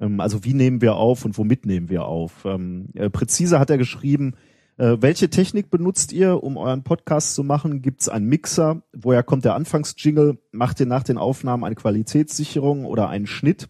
Ähm, 0.00 0.20
also 0.20 0.44
wie 0.44 0.54
nehmen 0.54 0.80
wir 0.80 0.96
auf 0.96 1.24
und 1.24 1.38
womit 1.38 1.66
nehmen 1.66 1.88
wir 1.88 2.04
auf? 2.04 2.44
Ähm, 2.44 2.90
äh, 2.94 3.10
präzise 3.10 3.58
hat 3.58 3.70
er 3.70 3.78
geschrieben, 3.78 4.34
welche 4.80 5.28
Technik 5.28 5.72
benutzt 5.72 6.12
ihr, 6.12 6.44
um 6.44 6.56
euren 6.56 6.84
Podcast 6.84 7.34
zu 7.34 7.42
machen? 7.42 7.82
Gibt 7.82 8.00
es 8.00 8.08
einen 8.08 8.26
Mixer? 8.28 8.84
Woher 8.92 9.24
kommt 9.24 9.44
der 9.44 9.56
Anfangsjingle? 9.56 10.38
Macht 10.52 10.78
ihr 10.78 10.86
nach 10.86 11.02
den 11.02 11.18
Aufnahmen 11.18 11.64
eine 11.64 11.74
Qualitätssicherung 11.74 12.84
oder 12.84 13.08
einen 13.08 13.26
Schnitt? 13.26 13.68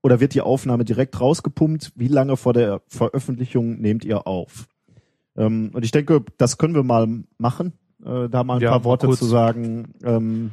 Oder 0.00 0.20
wird 0.20 0.34
die 0.34 0.40
Aufnahme 0.40 0.84
direkt 0.84 1.20
rausgepumpt? 1.20 1.90
Wie 1.96 2.06
lange 2.06 2.36
vor 2.36 2.52
der 2.52 2.82
Veröffentlichung 2.86 3.80
nehmt 3.80 4.04
ihr 4.04 4.28
auf? 4.28 4.68
Ähm, 5.38 5.70
und 5.72 5.84
ich 5.84 5.90
denke, 5.92 6.22
das 6.36 6.58
können 6.58 6.74
wir 6.74 6.82
mal 6.82 7.06
machen, 7.38 7.72
äh, 8.04 8.28
da 8.28 8.44
mal 8.44 8.56
ein 8.56 8.60
Ja, 8.60 8.72
paar 8.72 8.84
Worte 8.84 9.06
kurz. 9.06 9.20
zu 9.20 9.24
sagen, 9.24 9.94
ähm, 10.02 10.50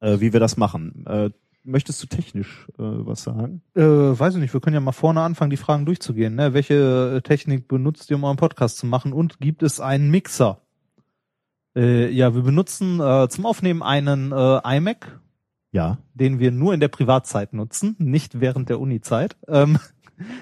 äh, 0.00 0.18
wie 0.18 0.32
wir 0.32 0.40
das 0.40 0.56
machen. 0.56 1.04
Äh, 1.06 1.30
möchtest 1.62 2.02
du 2.02 2.06
technisch 2.08 2.66
äh, 2.78 2.82
was 2.82 3.22
sagen? 3.22 3.62
Äh, 3.76 3.82
weiß 3.82 4.34
ich 4.34 4.40
nicht, 4.40 4.52
wir 4.54 4.60
können 4.60 4.74
ja 4.74 4.80
mal 4.80 4.92
vorne 4.92 5.20
anfangen, 5.20 5.50
die 5.50 5.56
Fragen 5.56 5.84
durchzugehen. 5.86 6.34
Ne? 6.34 6.54
Welche 6.54 7.16
äh, 7.16 7.20
Technik 7.20 7.68
benutzt 7.68 8.10
ihr, 8.10 8.16
um 8.16 8.24
euren 8.24 8.36
Podcast 8.38 8.78
zu 8.78 8.86
machen? 8.86 9.12
Und 9.12 9.38
gibt 9.38 9.62
es 9.62 9.78
einen 9.78 10.10
Mixer? 10.10 10.58
Ja, 11.74 12.34
wir 12.34 12.42
benutzen 12.42 12.98
zum 13.30 13.46
Aufnehmen 13.46 13.82
einen 13.82 14.30
iMac, 14.30 15.20
Ja. 15.70 15.96
den 16.12 16.38
wir 16.38 16.50
nur 16.50 16.74
in 16.74 16.80
der 16.80 16.88
Privatzeit 16.88 17.54
nutzen, 17.54 17.96
nicht 17.98 18.40
während 18.42 18.68
der 18.68 18.78
Uni-Zeit. 18.78 19.38
Ähm, 19.48 19.78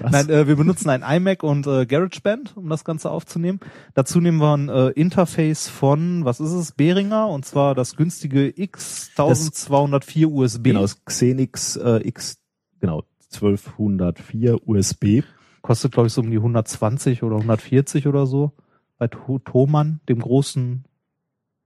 Was? 0.00 0.12
Nein, 0.12 0.28
äh, 0.30 0.46
wir 0.46 0.56
benutzen 0.56 0.88
ein 0.90 1.02
iMac 1.02 1.42
und 1.42 1.66
äh, 1.66 1.86
GarageBand, 1.86 2.56
um 2.56 2.68
das 2.68 2.84
Ganze 2.84 3.10
aufzunehmen. 3.10 3.60
Dazu 3.94 4.20
nehmen 4.20 4.38
wir 4.38 4.54
ein 4.56 4.68
äh, 4.68 4.88
Interface 4.90 5.68
von, 5.68 6.24
was 6.24 6.40
ist 6.40 6.52
es, 6.52 6.72
Behringer, 6.72 7.28
und 7.28 7.44
zwar 7.44 7.74
das 7.74 7.96
günstige 7.96 8.48
X1204 8.48 10.26
USB. 10.26 10.62
Genau, 10.64 10.80
das 10.82 11.04
Xenix 11.04 11.76
äh, 11.76 12.06
X, 12.06 12.38
genau, 12.80 13.04
1204 13.32 14.66
USB. 14.66 15.22
Kostet, 15.62 15.92
glaube 15.92 16.06
ich, 16.08 16.12
so 16.12 16.20
um 16.22 16.30
die 16.30 16.38
120 16.38 17.22
oder 17.22 17.36
140 17.36 18.06
oder 18.06 18.26
so. 18.26 18.52
Bei 18.98 19.08
Thomann, 19.08 20.00
dem 20.08 20.20
großen, 20.20 20.84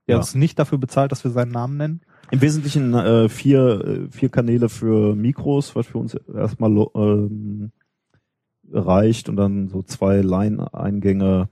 der 0.07 0.15
Ja. 0.15 0.19
uns 0.19 0.35
nicht 0.35 0.59
dafür 0.59 0.79
bezahlt, 0.79 1.13
dass 1.13 1.25
wir 1.25 1.31
seinen 1.31 1.53
Namen 1.53 1.77
nennen. 1.77 2.01
Im 2.31 2.41
Wesentlichen 2.41 2.95
äh, 2.95 3.29
vier, 3.29 3.85
äh, 3.85 4.11
vier 4.11 4.29
Kanäle 4.29 4.69
für 4.69 5.15
Mikros, 5.15 5.77
was 5.77 5.87
für 5.87 5.99
uns 5.99 6.15
erstmal 6.15 6.71
ähm, 6.95 7.71
reicht 8.73 9.29
und 9.29 9.37
dann 9.37 9.69
so 9.69 9.83
zwei 9.83 10.21
Line-Eingänge, 10.21 11.49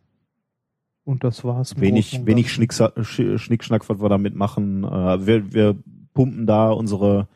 Und 1.05 1.25
das 1.25 1.45
war's. 1.45 1.79
wenig, 1.81 2.25
wenig 2.27 2.53
Schnickschnack, 2.53 3.89
was 3.89 4.01
wir 4.01 4.09
damit 4.09 4.35
machen. 4.35 4.85
Äh, 4.85 5.27
wir, 5.27 5.53
wir 5.53 5.77
pumpen 6.15 6.47
da 6.47 6.71
unsere, 6.71 7.29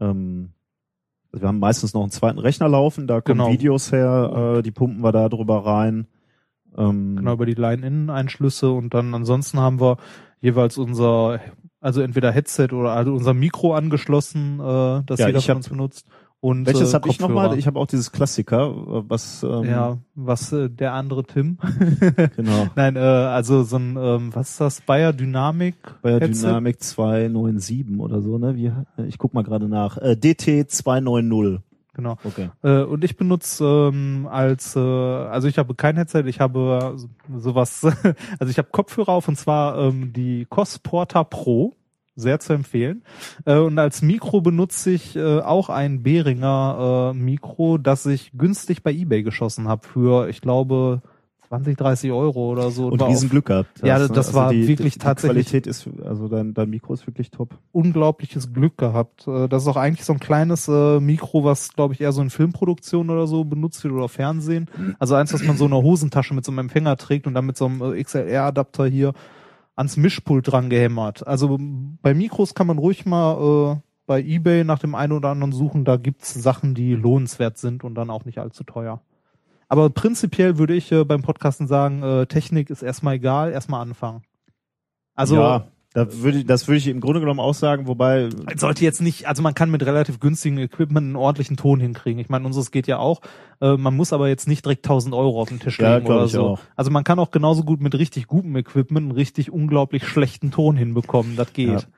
ähm, 0.00 0.50
also 1.32 1.42
wir 1.42 1.48
haben 1.48 1.58
meistens 1.58 1.94
noch 1.94 2.02
einen 2.02 2.10
zweiten 2.10 2.38
Rechner 2.38 2.68
laufen, 2.68 3.06
da 3.06 3.20
kommen 3.20 3.38
Genau. 3.40 3.52
Videos 3.52 3.92
her, 3.92 4.56
äh, 4.58 4.62
die 4.62 4.70
pumpen 4.70 5.02
wir 5.02 5.12
da 5.12 5.28
drüber 5.28 5.64
rein. 5.66 6.06
Ähm, 6.76 7.16
Genau, 7.16 7.32
über 7.32 7.46
die 7.46 7.54
Line-In-Einschlüsse 7.54 8.70
und 8.70 8.92
dann 8.94 9.14
ansonsten 9.14 9.58
haben 9.60 9.80
wir 9.80 9.96
jeweils 10.40 10.76
unser, 10.78 11.40
also 11.80 12.02
entweder 12.02 12.30
Headset 12.32 12.68
oder 12.72 12.90
also 12.92 13.12
unser 13.14 13.34
Mikro 13.34 13.74
angeschlossen, 13.74 14.60
äh, 14.60 15.02
das 15.06 15.20
Ja, 15.20 15.28
jeder 15.28 15.40
von 15.40 15.48
hab- 15.50 15.56
uns 15.56 15.68
benutzt. 15.68 16.06
Und, 16.46 16.64
Welches 16.64 16.92
äh, 16.92 16.94
habe 16.94 17.08
ich 17.08 17.18
nochmal? 17.18 17.58
Ich 17.58 17.66
habe 17.66 17.76
auch 17.80 17.88
dieses 17.88 18.12
Klassiker, 18.12 18.68
äh, 18.68 19.02
was 19.08 19.42
ähm, 19.42 19.64
ja, 19.64 19.98
was 20.14 20.52
äh, 20.52 20.70
der 20.70 20.92
andere 20.92 21.24
Tim. 21.24 21.58
genau. 22.36 22.68
Nein, 22.76 22.94
äh, 22.94 23.00
also 23.00 23.64
so 23.64 23.74
ein, 23.78 23.96
ähm, 24.00 24.30
was 24.32 24.50
ist 24.50 24.60
das? 24.60 24.80
Bayer 24.80 25.12
Dynamic? 25.12 25.74
Headset? 26.04 26.46
Dynamic 26.46 26.80
297 26.80 27.98
oder 27.98 28.22
so, 28.22 28.38
ne? 28.38 28.54
Wie, 28.54 28.70
ich 29.08 29.18
guck 29.18 29.34
mal 29.34 29.42
gerade 29.42 29.68
nach. 29.68 29.98
Äh, 29.98 30.14
DT 30.14 30.70
290. 30.70 31.58
Genau. 31.94 32.16
Okay. 32.22 32.50
Äh, 32.62 32.82
und 32.82 33.02
ich 33.02 33.16
benutze 33.16 33.90
ähm, 33.92 34.28
als, 34.30 34.76
äh, 34.76 34.78
also 34.78 35.48
ich 35.48 35.58
habe 35.58 35.74
kein 35.74 35.96
Headset, 35.96 36.26
ich 36.26 36.38
habe 36.38 36.94
so- 36.94 37.08
sowas, 37.40 37.82
also 38.38 38.50
ich 38.50 38.58
habe 38.58 38.68
Kopfhörer 38.70 39.08
auf 39.08 39.26
und 39.26 39.36
zwar 39.36 39.78
ähm, 39.78 40.12
die 40.12 40.46
Cosporta 40.48 41.24
Pro, 41.24 41.74
sehr 42.16 42.40
zu 42.40 42.54
empfehlen. 42.54 43.02
Äh, 43.44 43.58
und 43.58 43.78
als 43.78 44.02
Mikro 44.02 44.40
benutze 44.40 44.90
ich 44.90 45.14
äh, 45.16 45.40
auch 45.40 45.68
ein 45.68 46.02
Behringer 46.02 47.12
äh, 47.14 47.16
Mikro, 47.16 47.78
das 47.78 48.06
ich 48.06 48.32
günstig 48.36 48.82
bei 48.82 48.92
eBay 48.92 49.22
geschossen 49.22 49.68
habe 49.68 49.86
für, 49.86 50.28
ich 50.28 50.40
glaube, 50.40 51.02
20, 51.48 51.76
30 51.78 52.10
Euro 52.10 52.50
oder 52.50 52.72
so. 52.72 52.88
Und 52.88 53.00
riesen 53.02 53.26
auf 53.26 53.30
Glück 53.30 53.44
gehabt. 53.46 53.68
hast, 53.76 53.86
Ja, 53.86 54.00
ne? 54.00 54.08
das 54.08 54.34
war 54.34 54.50
wirklich 54.50 54.94
die 54.94 54.98
tatsächlich- 54.98 55.46
Qualität 55.46 55.68
ist, 55.68 55.88
also 56.04 56.26
dein, 56.26 56.54
dein 56.54 56.68
Mikro 56.70 56.92
ist 56.92 57.06
wirklich 57.06 57.30
top. 57.30 57.50
unglaubliches 57.70 58.52
Glück 58.52 58.76
gehabt. 58.78 59.28
Äh, 59.28 59.46
Das 59.48 59.62
ist 59.62 59.68
auch 59.68 59.76
eigentlich 59.76 60.04
so 60.04 60.12
ein 60.12 60.18
kleines 60.18 60.66
äh, 60.66 60.98
Mikro, 60.98 61.44
was 61.44 61.72
glaube 61.74 61.94
ich 61.94 62.00
eher 62.00 62.10
so 62.10 62.20
in 62.20 62.30
Filmproduktion 62.30 63.10
oder 63.10 63.28
so 63.28 63.44
benutzt 63.44 63.84
wird 63.84 63.94
oder 63.94 64.08
Fernsehen. 64.08 64.68
Also 64.98 65.14
eins, 65.14 65.32
was 65.32 65.44
man 65.44 65.56
so 65.56 65.66
in 65.66 65.72
einer 65.72 65.82
Hosentasche 65.82 66.34
mit 66.34 66.44
so 66.44 66.50
einem 66.50 66.58
Empfänger 66.58 66.96
trägt 66.96 67.28
und 67.28 67.34
dann 67.34 67.46
mit 67.46 67.56
so 67.56 67.66
einem 67.66 67.80
äh, 67.94 68.02
XLR-Adapter 68.02 68.86
hier 68.86 69.12
ans 69.76 69.96
Mischpult 69.96 70.50
dran 70.50 70.70
gehämmert. 70.70 71.26
Also 71.26 71.58
bei 71.60 72.14
Mikros 72.14 72.54
kann 72.54 72.66
man 72.66 72.78
ruhig 72.78 73.06
mal 73.06 73.76
äh, 73.76 73.80
bei 74.06 74.22
eBay 74.22 74.64
nach 74.64 74.78
dem 74.78 74.94
einen 74.94 75.12
oder 75.12 75.28
anderen 75.28 75.52
suchen. 75.52 75.84
Da 75.84 75.96
gibt's 75.96 76.34
Sachen, 76.34 76.74
die 76.74 76.94
lohnenswert 76.94 77.58
sind 77.58 77.84
und 77.84 77.94
dann 77.94 78.10
auch 78.10 78.24
nicht 78.24 78.38
allzu 78.38 78.64
teuer. 78.64 79.00
Aber 79.68 79.90
prinzipiell 79.90 80.58
würde 80.58 80.74
ich 80.74 80.90
äh, 80.92 81.04
beim 81.04 81.22
Podcasten 81.22 81.66
sagen, 81.66 82.02
äh, 82.02 82.26
Technik 82.26 82.70
ist 82.70 82.82
erstmal 82.82 83.16
egal, 83.16 83.52
erstmal 83.52 83.82
anfangen. 83.82 84.22
Also 85.14 85.36
ja, 85.36 85.68
da 85.96 86.06
würde 86.12 86.44
das 86.44 86.68
würde 86.68 86.76
ich 86.76 86.88
im 86.88 87.00
Grunde 87.00 87.20
genommen 87.20 87.40
auch 87.40 87.54
sagen, 87.54 87.86
wobei 87.86 88.28
sollte 88.54 88.84
jetzt 88.84 89.00
nicht, 89.00 89.26
also 89.26 89.42
man 89.42 89.54
kann 89.54 89.70
mit 89.70 89.82
relativ 89.86 90.20
günstigem 90.20 90.58
Equipment 90.58 91.06
einen 91.06 91.16
ordentlichen 91.16 91.56
Ton 91.56 91.80
hinkriegen. 91.80 92.20
Ich 92.20 92.28
meine, 92.28 92.44
unseres 92.44 92.70
geht 92.70 92.86
ja 92.86 92.98
auch. 92.98 93.22
Äh, 93.62 93.78
man 93.78 93.96
muss 93.96 94.12
aber 94.12 94.28
jetzt 94.28 94.46
nicht 94.46 94.62
direkt 94.62 94.84
1000 94.84 95.14
Euro 95.14 95.40
auf 95.40 95.48
den 95.48 95.58
Tisch 95.58 95.78
Ja, 95.80 95.94
legen 95.94 96.04
glaub 96.04 96.18
oder 96.18 96.28
so. 96.28 96.46
auch. 96.48 96.60
Also 96.76 96.90
man 96.90 97.02
kann 97.02 97.18
auch 97.18 97.30
genauso 97.30 97.64
gut 97.64 97.80
mit 97.80 97.94
richtig 97.94 98.26
gutem 98.26 98.54
Equipment 98.56 99.04
einen 99.04 99.12
richtig 99.12 99.50
unglaublich 99.50 100.06
schlechten 100.06 100.50
Ton 100.50 100.76
hinbekommen. 100.76 101.34
Das 101.34 101.54
geht. 101.54 101.88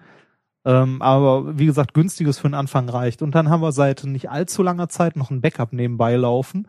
Ähm, 0.64 1.02
aber 1.02 1.58
wie 1.58 1.66
gesagt, 1.66 1.92
günstiges 1.92 2.38
für 2.38 2.48
den 2.48 2.54
Anfang 2.54 2.88
reicht. 2.88 3.20
Und 3.20 3.34
dann 3.34 3.50
haben 3.50 3.62
wir 3.62 3.72
seit 3.72 4.04
nicht 4.04 4.30
allzu 4.30 4.62
langer 4.62 4.88
Zeit 4.88 5.16
noch 5.16 5.32
ein 5.32 5.40
Backup 5.40 5.72
nebenbei 5.72 6.14
laufen. 6.14 6.68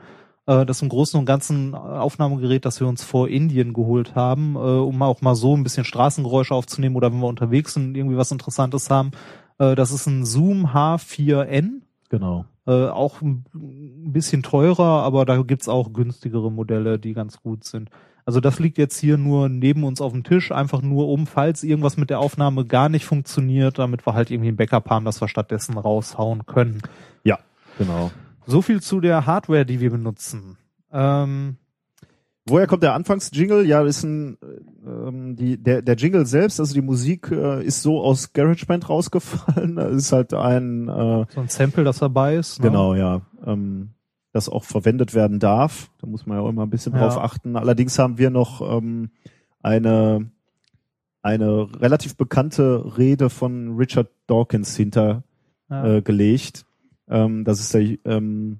Äh, 0.50 0.65
das 0.65 0.77
ist 0.77 0.82
im 0.82 0.89
Großen 0.89 1.20
und 1.20 1.25
Ganzen 1.27 1.75
Aufnahmegerät, 1.75 2.65
das 2.65 2.79
wir 2.79 2.88
uns 2.88 3.03
vor 3.03 3.29
Indien 3.29 3.74
geholt 3.74 4.15
haben, 4.15 4.56
äh, 4.56 4.60
um 4.60 5.01
auch 5.03 5.22
mal 5.22 5.36
so 5.36 5.56
ein 5.56 5.63
bisschen 5.63 5.86
Straßengeräusche 5.86 6.56
aufzunehmen 6.56 6.96
oder 6.96 7.12
wenn 7.12 7.20
wir 7.20 7.27
unterwegs 7.27 7.75
sind 7.75 7.89
und 7.89 7.96
irgendwie 7.96 8.18
was 8.18 8.32
Interessantes 8.32 8.89
haben. 8.89 9.12
Äh, 9.60 9.75
das 9.75 9.91
ist 9.91 10.08
ein 10.08 10.25
Zoom 10.25 10.68
H4n. 10.68 11.82
genau. 12.10 12.46
Äh, 12.65 12.88
auch 12.88 13.22
ein 13.22 13.46
bisschen 13.53 14.44
teurer, 14.44 15.03
aber 15.03 15.25
da 15.25 15.41
gibt's 15.41 15.70
auch 15.70 15.94
günstigere 15.94 16.51
Modelle, 16.51 17.00
die 17.00 17.13
ganz 17.13 17.41
gut 17.41 17.63
sind. 17.63 17.89
Also 18.25 18.39
das 18.39 18.60
liegt 18.60 18.77
jetzt 18.77 19.00
hier 19.00 19.18
nur 19.18 19.50
neben 19.50 19.84
uns 19.84 20.01
auf 20.01 20.12
dem 20.12 20.24
Tisch, 20.24 20.51
einfach 20.51 20.82
nur 20.82 21.10
um, 21.10 21.25
falls 21.25 21.63
irgendwas 21.63 21.98
mit 21.98 22.10
der 22.12 22.20
Aufnahme 22.20 22.65
gar 22.65 22.89
nicht 22.89 23.06
funktioniert, 23.06 23.79
damit 23.79 24.06
wir 24.06 24.13
halt 24.13 24.29
irgendwie 24.29 24.51
ein 24.51 24.56
Backup 24.56 24.89
haben, 24.89 25.06
das 25.06 25.20
wir 25.22 25.27
stattdessen 25.27 25.77
raushauen 25.77 26.46
können. 26.46 26.82
Ja, 27.24 27.39
genau. 27.79 28.12
So 28.50 28.62
viel 28.62 28.82
zu 28.82 29.00
der 29.00 29.25
Hardware, 29.25 29.65
die 29.65 29.79
wir 29.79 29.92
benutzen. 29.92 30.57
Ähm, 30.92 31.57
Woher 32.48 32.66
kommt 32.66 32.81
der 32.81 32.96
Anfangsjingle? 32.96 33.64
Ja, 33.64 33.83
ist 33.83 34.03
ein 34.03 34.38
ähm, 34.83 35.35
die 35.35 35.62
der 35.62 35.83
der 35.83 35.96
Jingle 35.96 36.25
selbst, 36.25 36.59
also 36.59 36.74
die 36.74 36.81
Musik 36.81 37.29
äh, 37.31 37.64
ist 37.64 37.83
so 37.83 38.01
aus 38.01 38.33
GarageBand 38.33 38.90
rausgefallen. 38.90 39.75
Das 39.75 39.94
ist 39.94 40.12
halt 40.12 40.33
ein 40.33 40.88
äh, 40.88 41.25
so 41.29 41.42
ein 41.42 41.48
Sample, 41.48 41.83
das 41.83 42.00
dabei 42.00 42.35
ist. 42.38 42.59
Ne? 42.59 42.70
genau, 42.70 42.96
ja, 42.96 43.22
ähm, 43.46 43.92
das 44.31 44.50
auch 44.50 44.64
verwendet 44.64 45.14
werden 45.14 45.40
darf. 45.40 45.92
Da 46.01 46.07
muss 46.07 46.25
man 46.25 46.38
ja 46.40 46.44
auch 46.44 46.50
immer 46.50 46.64
ein 46.64 46.70
bisschen 46.72 46.94
Ja. 46.94 47.01
drauf 47.01 47.20
achten. 47.20 47.55
Allerdings 47.55 48.00
haben 48.00 48.18
wir 48.18 48.31
noch 48.31 48.62
ähm, 48.77 49.12
eine 49.62 50.31
eine 51.22 51.68
relativ 51.81 52.16
bekannte 52.16 52.98
Rede 52.98 53.29
von 53.29 53.75
Richard 53.75 54.07
Dawkins 54.25 54.75
hinter 54.75 55.24
Ja. 55.70 55.98
äh, 55.98 56.01
gelegt. 56.01 56.66
Ähm, 57.09 57.43
das 57.43 57.59
ist 57.59 57.74
der, 57.74 57.98
ähm, 58.05 58.59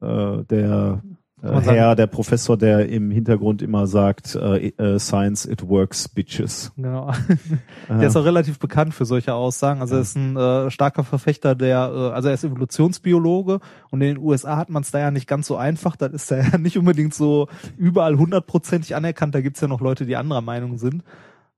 äh, 0.00 0.44
der 0.44 1.02
äh, 1.44 1.60
Herr, 1.60 1.94
der 1.94 2.06
Professor, 2.06 2.56
der 2.56 2.88
im 2.88 3.10
Hintergrund 3.10 3.60
immer 3.60 3.86
sagt, 3.86 4.34
äh, 4.34 4.68
äh, 4.68 4.98
Science, 4.98 5.44
it 5.44 5.68
works, 5.68 6.08
bitches. 6.08 6.72
Genau. 6.76 7.12
Der 7.88 8.08
ist 8.08 8.16
auch 8.16 8.24
relativ 8.24 8.58
bekannt 8.58 8.94
für 8.94 9.04
solche 9.04 9.34
Aussagen. 9.34 9.82
Also 9.82 9.96
er 9.96 10.00
ist 10.00 10.16
ein 10.16 10.36
äh, 10.36 10.70
starker 10.70 11.04
Verfechter 11.04 11.54
der, 11.54 11.92
äh, 11.94 12.14
also 12.14 12.28
er 12.28 12.34
ist 12.34 12.44
Evolutionsbiologe 12.44 13.60
und 13.90 14.00
in 14.00 14.14
den 14.14 14.18
USA 14.18 14.56
hat 14.56 14.70
man 14.70 14.82
es 14.82 14.90
da 14.90 15.00
ja 15.00 15.10
nicht 15.10 15.28
ganz 15.28 15.46
so 15.46 15.56
einfach. 15.56 15.96
Das 15.96 16.12
ist 16.12 16.30
da 16.30 16.36
ja 16.40 16.56
nicht 16.56 16.78
unbedingt 16.78 17.12
so 17.12 17.48
überall 17.76 18.16
hundertprozentig 18.16 18.96
anerkannt. 18.96 19.34
Da 19.34 19.42
gibt's 19.42 19.60
ja 19.60 19.68
noch 19.68 19.82
Leute, 19.82 20.06
die 20.06 20.16
anderer 20.16 20.40
Meinung 20.40 20.78
sind. 20.78 21.02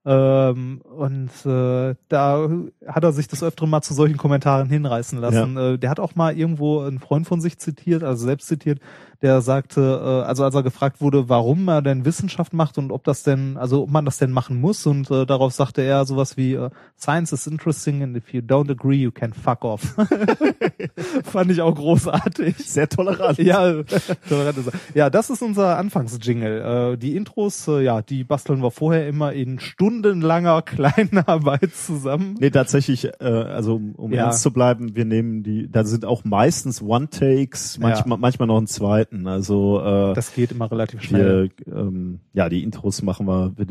Ähm, 0.08 0.82
und 0.82 1.30
äh, 1.44 1.96
da 2.08 2.48
hat 2.86 3.02
er 3.02 3.12
sich 3.12 3.26
das 3.26 3.42
öftere 3.42 3.66
mal 3.66 3.82
zu 3.82 3.92
solchen 3.92 4.16
Kommentaren 4.16 4.68
hinreißen 4.68 5.18
lassen. 5.18 5.56
Äh, 5.56 5.78
der 5.80 5.90
hat 5.90 5.98
auch 5.98 6.14
mal 6.14 6.38
irgendwo 6.38 6.80
einen 6.80 7.00
Freund 7.00 7.26
von 7.26 7.40
sich 7.40 7.58
zitiert, 7.58 8.04
also 8.04 8.24
selbst 8.24 8.46
zitiert, 8.46 8.78
der 9.22 9.40
sagte, 9.40 9.80
äh, 9.80 10.26
also 10.28 10.44
als 10.44 10.54
er 10.54 10.62
gefragt 10.62 11.00
wurde, 11.00 11.28
warum 11.28 11.66
er 11.68 11.82
denn 11.82 12.04
Wissenschaft 12.04 12.52
macht 12.52 12.78
und 12.78 12.92
ob 12.92 13.02
das 13.04 13.24
denn, 13.24 13.56
also 13.56 13.82
ob 13.82 13.90
man 13.90 14.04
das 14.04 14.18
denn 14.18 14.30
machen 14.30 14.60
muss, 14.60 14.86
und 14.86 15.10
äh, 15.10 15.26
darauf 15.26 15.52
sagte 15.52 15.82
er 15.82 16.04
sowas 16.04 16.36
wie 16.36 16.54
äh, 16.54 16.70
Science 16.96 17.32
is 17.32 17.46
interesting 17.48 18.02
and 18.02 18.16
if 18.16 18.32
you 18.32 18.40
don't 18.40 18.70
agree, 18.70 18.96
you 18.96 19.10
can 19.10 19.32
fuck 19.32 19.64
off. 19.64 19.82
Fand 21.24 21.50
ich 21.50 21.60
auch 21.60 21.74
großartig. 21.74 22.56
sehr 22.58 22.88
tolerant. 22.88 23.38
Ja, 23.38 23.82
tolerante 24.28 24.62
Sache. 24.62 24.78
ja, 24.94 25.10
das 25.10 25.30
ist 25.30 25.42
unser 25.42 25.78
Anfangsjingle. 25.78 26.92
Äh, 26.92 26.96
die 26.96 27.16
Intros, 27.16 27.66
äh, 27.68 27.82
ja, 27.82 28.02
die 28.02 28.22
basteln 28.22 28.62
wir 28.62 28.70
vorher 28.70 29.08
immer 29.08 29.32
in 29.32 29.58
stundenlanger 30.00 30.62
Kleinarbeit 30.62 31.74
zusammen. 31.74 32.36
Nee, 32.40 32.50
tatsächlich, 32.50 33.04
äh, 33.20 33.24
also 33.24 33.76
um, 33.76 33.94
um 33.94 34.12
Ja. 34.12 34.24
ernst 34.24 34.42
zu 34.42 34.52
bleiben, 34.52 34.94
wir 34.94 35.04
nehmen 35.04 35.42
die, 35.42 35.70
da 35.70 35.84
sind 35.84 36.04
auch 36.04 36.24
meistens 36.24 36.82
One-Takes, 36.82 37.78
manchmal, 37.78 38.18
manchmal 38.18 38.48
noch 38.48 38.58
einen 38.58 38.66
zweiten. 38.66 39.26
Also 39.26 39.80
äh, 39.80 40.14
Das 40.14 40.34
geht 40.34 40.52
immer 40.52 40.70
relativ 40.70 41.02
schnell. 41.02 41.50
wir, 41.64 41.74
ähm, 41.76 42.20
ja, 42.32 42.48
die 42.48 42.62
Intros 42.62 43.02
machen 43.02 43.26
wir. 43.26 43.52
Wir, 43.56 43.68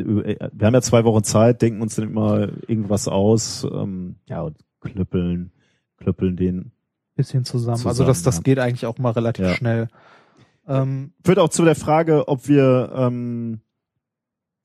wir 0.54 0.68
haben 0.68 0.74
ja 0.74 0.82
zwei 0.82 1.04
Wochen 1.06 1.24
Zeit, 1.24 1.62
denken 1.62 1.82
uns 1.82 1.96
dann 1.96 2.10
immer 2.10 2.50
irgendwas 2.68 3.08
aus, 3.08 3.66
ähm, 3.72 4.16
ja, 4.28 4.42
und 4.42 4.58
klöppeln, 4.82 5.52
klöppeln 5.98 6.36
den. 6.36 6.72
Bisschen 7.16 7.46
zusammen. 7.46 7.78
Zusammen, 7.78 7.90
also 7.92 8.04
das, 8.06 8.24
das 8.24 8.38
ja. 8.38 8.42
geht 8.44 8.60
eigentlich 8.60 8.86
auch 8.86 8.98
mal 8.98 9.12
relativ 9.12 9.46
Ja. 9.46 9.54
schnell. 9.54 9.88
Ähm, 10.68 11.14
Führt 11.24 11.40
auch 11.40 11.50
zu 11.50 11.64
der 11.64 11.76
Frage, 11.76 12.28
ob 12.28 12.48
wir 12.48 12.92
ähm, 12.96 13.62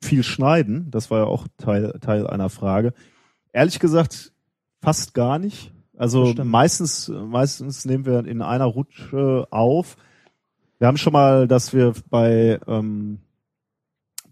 viel 0.02 0.22
schneiden. 0.22 0.90
Das 0.90 1.10
war 1.10 1.18
ja 1.20 1.24
auch 1.26 1.46
Teil, 1.58 1.98
Teil 2.00 2.26
einer 2.26 2.48
Frage. 2.50 2.92
Ehrlich 3.52 3.78
gesagt, 3.78 4.32
fast 4.80 5.14
gar 5.14 5.38
nicht. 5.38 5.72
Also 5.96 6.32
meistens, 6.42 7.08
meistens 7.08 7.84
nehmen 7.84 8.06
wir 8.06 8.24
in 8.24 8.40
einer 8.42 8.64
Rutsche 8.64 9.46
auf. 9.50 9.96
Wir 10.78 10.86
haben 10.88 10.96
schon 10.96 11.12
mal, 11.12 11.46
dass 11.46 11.74
wir 11.74 11.92
bei 12.08 12.58
ähm, 12.66 13.18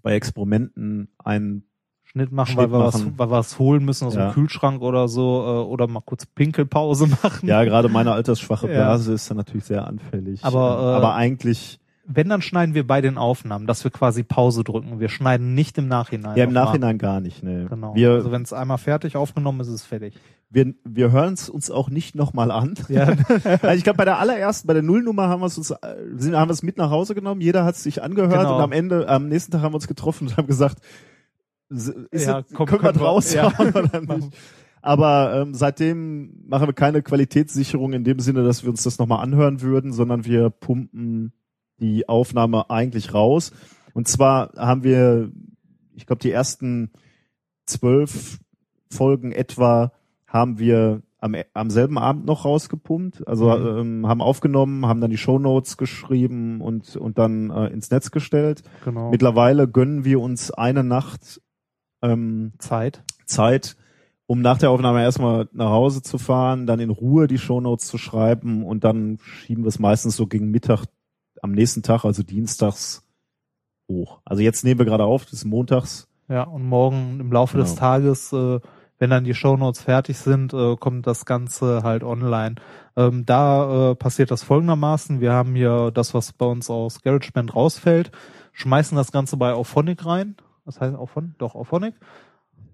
bei 0.03 0.15
Experimenten 0.15 1.09
einen 1.19 1.65
Schnitt 2.05 2.33
machen, 2.33 2.53
Schnitt 2.53 2.59
weil 2.59 2.73
wir 2.73 2.79
machen. 2.79 3.05
was, 3.13 3.19
weil 3.19 3.27
wir 3.29 3.31
was 3.37 3.59
holen 3.59 3.85
müssen 3.85 4.07
aus 4.07 4.15
Ja. 4.15 4.31
dem 4.31 4.33
Kühlschrank 4.35 4.81
oder 4.81 5.09
so, 5.09 5.43
äh, 5.45 5.69
oder 5.71 5.87
mal 5.89 6.01
kurz 6.01 6.25
Pinkelpause 6.25 7.07
machen. 7.23 7.47
Ja, 7.47 7.65
gerade 7.65 7.91
meine 7.91 8.13
altersschwache 8.13 8.69
Ja. 8.69 8.73
Blase 8.75 9.13
ist 9.13 9.29
dann 9.29 9.37
natürlich 9.37 9.65
sehr 9.65 9.87
anfällig. 9.87 10.43
Aber, 10.45 10.79
Ähm, 10.79 10.85
äh, 10.87 10.97
aber 10.97 11.15
eigentlich, 11.17 11.81
Wenn, 12.11 12.29
dann 12.31 12.41
schneiden 12.41 12.75
wir 12.75 12.87
bei 12.87 13.01
den 13.03 13.19
Aufnahmen, 13.19 13.67
dass 13.67 13.85
wir 13.85 13.91
quasi 13.91 14.23
Pause 14.23 14.65
drücken. 14.65 14.99
Wir 14.99 15.11
schneiden 15.11 15.53
nicht 15.55 15.77
im 15.77 15.89
Nachhinein. 15.89 16.37
ja, 16.39 16.45
im. 16.45 16.53
Nachhinein 16.55 16.97
gar 16.99 17.21
nicht. 17.21 17.43
Ne. 17.43 17.67
Genau. 17.69 17.95
Wir, 17.95 18.13
also 18.13 18.33
wenn 18.33 18.43
es 18.43 18.53
einmal 18.55 18.79
fertig 18.79 19.15
aufgenommen 19.17 19.61
ist, 19.61 19.69
ist 19.69 19.75
es 19.75 19.85
fertig. 19.85 20.15
wir, 20.49 20.73
wir 20.85 21.13
hören 21.13 21.35
es 21.35 21.51
uns 21.51 21.71
auch 21.71 21.91
nicht 21.91 22.15
nochmal 22.15 22.51
an. 22.51 22.75
Ja, 22.89 23.09
Also 23.63 23.69
ich 23.77 23.85
glaube, 23.85 23.99
bei 23.99 24.07
der 24.07 24.19
allerersten, 24.19 24.67
bei 24.67 24.73
der 24.73 24.83
Nullnummer 24.83 25.29
haben 25.29 25.41
wir 25.43 25.47
es 25.47 25.59
uns, 25.59 25.71
äh, 25.71 25.77
sind, 26.17 26.35
haben 26.35 26.49
wir 26.49 26.55
es 26.55 26.63
mit 26.63 26.79
nach 26.79 26.91
Hause 26.91 27.15
genommen. 27.15 27.43
Jeder 27.43 27.65
hat 27.67 27.75
es 27.75 27.83
sich 27.83 28.03
angehört 28.03 28.33
Genau. 28.33 28.57
und 28.57 28.63
am 28.63 28.73
Ende, 28.73 29.07
am 29.09 29.29
nächsten 29.29 29.53
Tag 29.53 29.61
haben 29.61 29.73
wir 29.73 29.77
uns 29.77 29.87
getroffen 29.89 30.29
und 30.29 30.37
haben 30.39 30.47
gesagt, 30.47 30.79
ist 31.69 31.93
Ja, 32.27 32.39
es- 32.41 32.47
komm, 32.55 32.67
können 32.67 32.83
wir 32.83 32.97
raushauen 32.97 33.53
ja. 33.75 33.81
oder 33.83 34.01
nicht? 34.17 34.35
Aber 34.81 35.35
ähm, 35.43 35.55
seitdem 35.55 36.45
machen 36.47 36.69
wir 36.69 36.73
keine 36.73 37.03
Qualitätssicherung 37.03 37.93
in 37.93 38.05
dem 38.05 38.21
Sinne, 38.21 38.45
dass 38.45 38.63
wir 38.63 38.71
uns 38.71 38.85
das 38.85 38.99
nochmal 38.99 39.23
anhören 39.23 39.61
würden, 39.61 39.93
sondern 39.93 40.25
wir 40.25 40.51
pumpen 40.51 41.33
die 41.81 42.09
Aufnahme 42.09 42.71
eigentlich 42.71 43.15
raus. 43.15 43.53
Und 43.95 44.09
zwar 44.09 44.53
haben 44.57 44.85
wir, 44.85 45.31
ich 45.95 46.07
glaube, 46.07 46.21
die 46.21 46.31
ersten 46.31 46.91
zwölf 47.67 48.39
Folgen 48.91 49.33
etwa 49.33 49.93
haben 50.27 50.59
wir 50.59 51.03
am, 51.21 51.35
am 51.53 51.71
selben 51.71 51.99
Abend 51.99 52.27
noch 52.27 52.45
rausgepumpt. 52.45 53.27
Also 53.27 53.51
Mhm. 53.51 53.79
ähm, 53.79 54.07
haben 54.07 54.23
aufgenommen, 54.23 54.87
haben 54.87 55.01
dann 55.01 55.11
die 55.11 55.19
Shownotes 55.19 55.77
geschrieben 55.77 56.61
und, 56.61 56.97
und 56.97 57.19
dann 57.19 57.51
äh, 57.51 57.67
ins 57.69 57.91
Netz 57.91 58.11
gestellt. 58.11 58.63
Genau. 58.85 59.11
Mittlerweile 59.11 59.69
gönnen 59.69 60.05
wir 60.05 60.21
uns 60.21 60.51
eine 60.51 60.85
Nacht 60.85 61.41
ähm, 62.03 62.53
Zeit. 62.59 63.03
Zeit, 63.27 63.77
um 64.27 64.41
nach 64.41 64.59
der 64.59 64.71
Aufnahme 64.71 65.03
erstmal 65.03 65.49
nach 65.53 65.71
Hause 65.71 66.03
zu 66.03 66.19
fahren, 66.19 66.67
dann 66.67 66.81
in 66.81 66.91
Ruhe 66.91 67.27
die 67.27 67.39
Shownotes 67.39 67.87
zu 67.87 67.99
schreiben 67.99 68.65
und 68.65 68.85
dann 68.85 69.19
schieben 69.23 69.65
wir 69.65 69.69
es 69.69 69.79
meistens 69.79 70.17
so 70.17 70.27
gegen 70.27 70.51
Mittag 70.51 70.85
am 71.43 71.53
nächsten 71.53 71.83
Tag, 71.83 72.05
also 72.05 72.23
dienstags, 72.23 73.03
hoch. 73.89 74.21
Also 74.25 74.43
jetzt 74.43 74.65
nehmen 74.65 74.79
wir 74.79 74.87
gerade 74.87 75.05
auf, 75.05 75.25
das 75.25 75.35
ist 75.35 75.45
montags. 75.45 76.09
Ja, 76.29 76.43
und 76.43 76.65
morgen 76.65 77.21
im 77.21 77.33
Laufe 77.33 77.57
des 77.57 77.71
Genau. 77.71 77.81
Tages, 77.81 78.33
äh, 78.33 78.61
wenn 78.99 79.11
dann 79.11 79.25
die 79.25 79.35
Shownotes 79.35 79.81
fertig 79.83 80.19
sind, 80.19 80.53
äh, 80.53 80.77
kommt 80.77 81.07
das 81.07 81.25
Ganze 81.25 81.83
halt 81.83 82.03
online. 82.03 82.57
Ähm, 82.97 83.25
da 83.25 83.93
äh, 83.93 83.95
passiert 83.95 84.31
das 84.31 84.43
folgendermaßen. 84.43 85.21
Wir 85.21 85.33
haben 85.33 85.55
hier 85.55 85.91
das, 85.93 86.15
was 86.15 86.33
bei 86.33 86.47
uns 86.47 86.69
aus 86.69 87.01
GarageBand 87.03 87.55
rausfällt, 87.55 88.11
schmeißen 88.53 88.97
das 88.97 89.13
Ganze 89.13 89.37
bei 89.37 89.53
Auphonic 89.53 90.05
rein. 90.05 90.37
Das 90.67 90.81
heißt 90.81 90.97
Auphonic? 90.97 91.39
Doch, 91.39 91.55
Auphonic. 91.55 91.95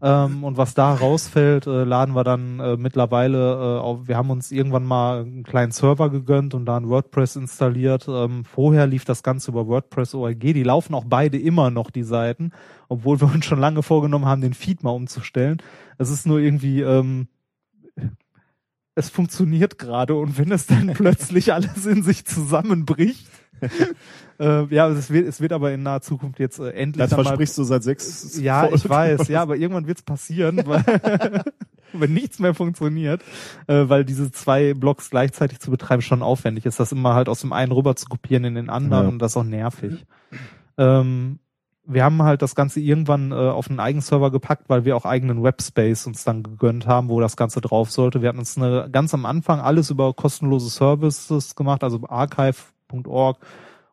Ähm, 0.05 0.45
und 0.45 0.59
was 0.59 0.75
da 0.75 0.93
rausfällt, 0.93 1.67
äh, 1.67 1.85
laden 1.85 2.15
wir 2.15 2.25
dann 2.25 2.61
äh, 2.61 2.77
mittlerweile 2.77 3.39
äh, 3.39 3.81
auf. 3.81 4.07
Wir 4.07 4.19
haben 4.19 4.29
uns 4.29 4.53
irgendwann 4.53 4.85
mal 4.85 5.23
einen 5.23 5.45
kleinen 5.45 5.73
Server 5.73 6.11
gegönnt 6.11 6.53
und 6.53 6.67
da 6.67 6.77
ein 6.77 6.91
WordPress 6.91 7.37
installiert. 7.37 8.07
Ähm, 8.07 8.45
vorher 8.45 8.87
lief 8.87 9.07
das 9.07 9.23
Ganze 9.23 9.51
über 9.51 9.67
WordPress 9.67 10.15
ORG. 10.15 10.53
Die 10.53 10.63
laufen 10.63 10.95
auch 10.95 11.07
beide 11.07 11.39
immer 11.39 11.71
noch, 11.71 11.91
die 11.91 12.03
Seiten, 12.03 12.53
obwohl 12.91 13.19
wir 13.23 13.29
uns 13.35 13.47
schon 13.47 13.59
lange 13.59 13.83
vorgenommen 13.83 14.27
haben, 14.27 14.43
den 14.43 14.53
Feed 14.53 14.83
mal 14.83 14.91
umzustellen. 14.91 15.63
Es 15.97 16.11
ist 16.11 16.27
nur 16.27 16.39
irgendwie, 16.39 16.83
ähm, 16.83 17.29
es 18.95 19.09
funktioniert 19.09 19.79
gerade 19.79 20.17
und 20.17 20.37
wenn 20.37 20.53
es 20.53 20.67
dann 20.67 20.89
plötzlich 20.95 21.55
alles 21.55 21.87
in 21.87 22.03
sich 22.03 22.27
zusammenbricht, 22.27 23.27
äh, 24.41 24.75
ja, 24.75 24.89
es 24.89 25.11
wird, 25.11 25.29
es 25.29 25.41
wird 25.41 25.53
aber 25.53 25.73
in 25.73 25.83
naher 25.83 26.01
Zukunft 26.01 26.39
jetzt 26.39 26.59
äh, 26.59 26.71
endlich 26.71 27.03
Das 27.03 27.11
dann 27.11 27.19
mal 27.19 27.25
versprichst 27.25 27.59
du 27.59 27.65
seit 27.65 27.83
sechs 27.83 28.39
ja, 28.41 28.61
Folgen. 28.61 28.77
ich 28.77 28.89
weiß, 28.89 29.29
ja, 29.29 29.43
aber 29.43 29.57
irgendwann 29.57 29.87
wird's 29.87 30.03
passieren, 30.03 30.63
weil, 30.67 30.85
wenn 31.93 32.13
nichts 32.13 32.39
mehr 32.39 32.55
funktioniert, 32.55 33.23
äh, 33.67 33.89
weil 33.89 34.05
diese 34.05 34.33
zwei 34.33 34.75
Blocks 34.75 35.11
gleichzeitig 35.11 35.61
zu 35.61 35.71
betreiben 35.71 36.03
schon 36.03 36.23
aufwendig 36.23 36.67
ist, 36.67 36.81
das 36.81 36.93
immer 36.93 37.15
halt 37.15 37.29
aus 37.29 37.41
dem 37.41 37.53
einen 37.53 37.73
rüber 37.73 37.97
zu 37.97 38.07
kopieren 38.07 38.45
in 38.45 38.55
den 38.55 38.71
anderen 38.71 39.05
Ja. 39.05 39.09
und 39.09 39.19
das 39.21 39.33
ist 39.33 39.37
auch 39.37 39.45
nervig. 39.45 40.05
Ähm, 40.77 41.39
wir 41.87 42.05
haben 42.05 42.23
halt 42.23 42.43
das 42.43 42.55
Ganze 42.55 42.81
irgendwann 42.81 43.31
äh, 43.33 43.35
auf 43.35 43.69
einen 43.69 43.81
eigenen 43.81 44.01
Server 44.03 44.31
gepackt, 44.31 44.69
weil 44.69 44.85
wir 44.85 44.97
auch 44.97 45.05
eigenen 45.05 45.43
Webspace 45.43 46.07
uns 46.07 46.25
dann 46.25 46.43
gegönnt 46.43 46.87
haben, 46.87 47.09
wo 47.09 47.21
das 47.21 47.37
Ganze 47.37 47.61
drauf 47.61 47.91
sollte. 47.91 48.23
Wir 48.23 48.31
hatten 48.31 48.39
uns 48.39 48.57
eine, 48.57 48.89
ganz 48.91 49.13
am 49.13 49.27
Anfang 49.27 49.61
alles 49.61 49.91
über 49.91 50.15
kostenlose 50.15 50.71
Services 50.71 51.55
gemacht, 51.55 51.85
also 51.85 52.01
archive.org 52.95 53.39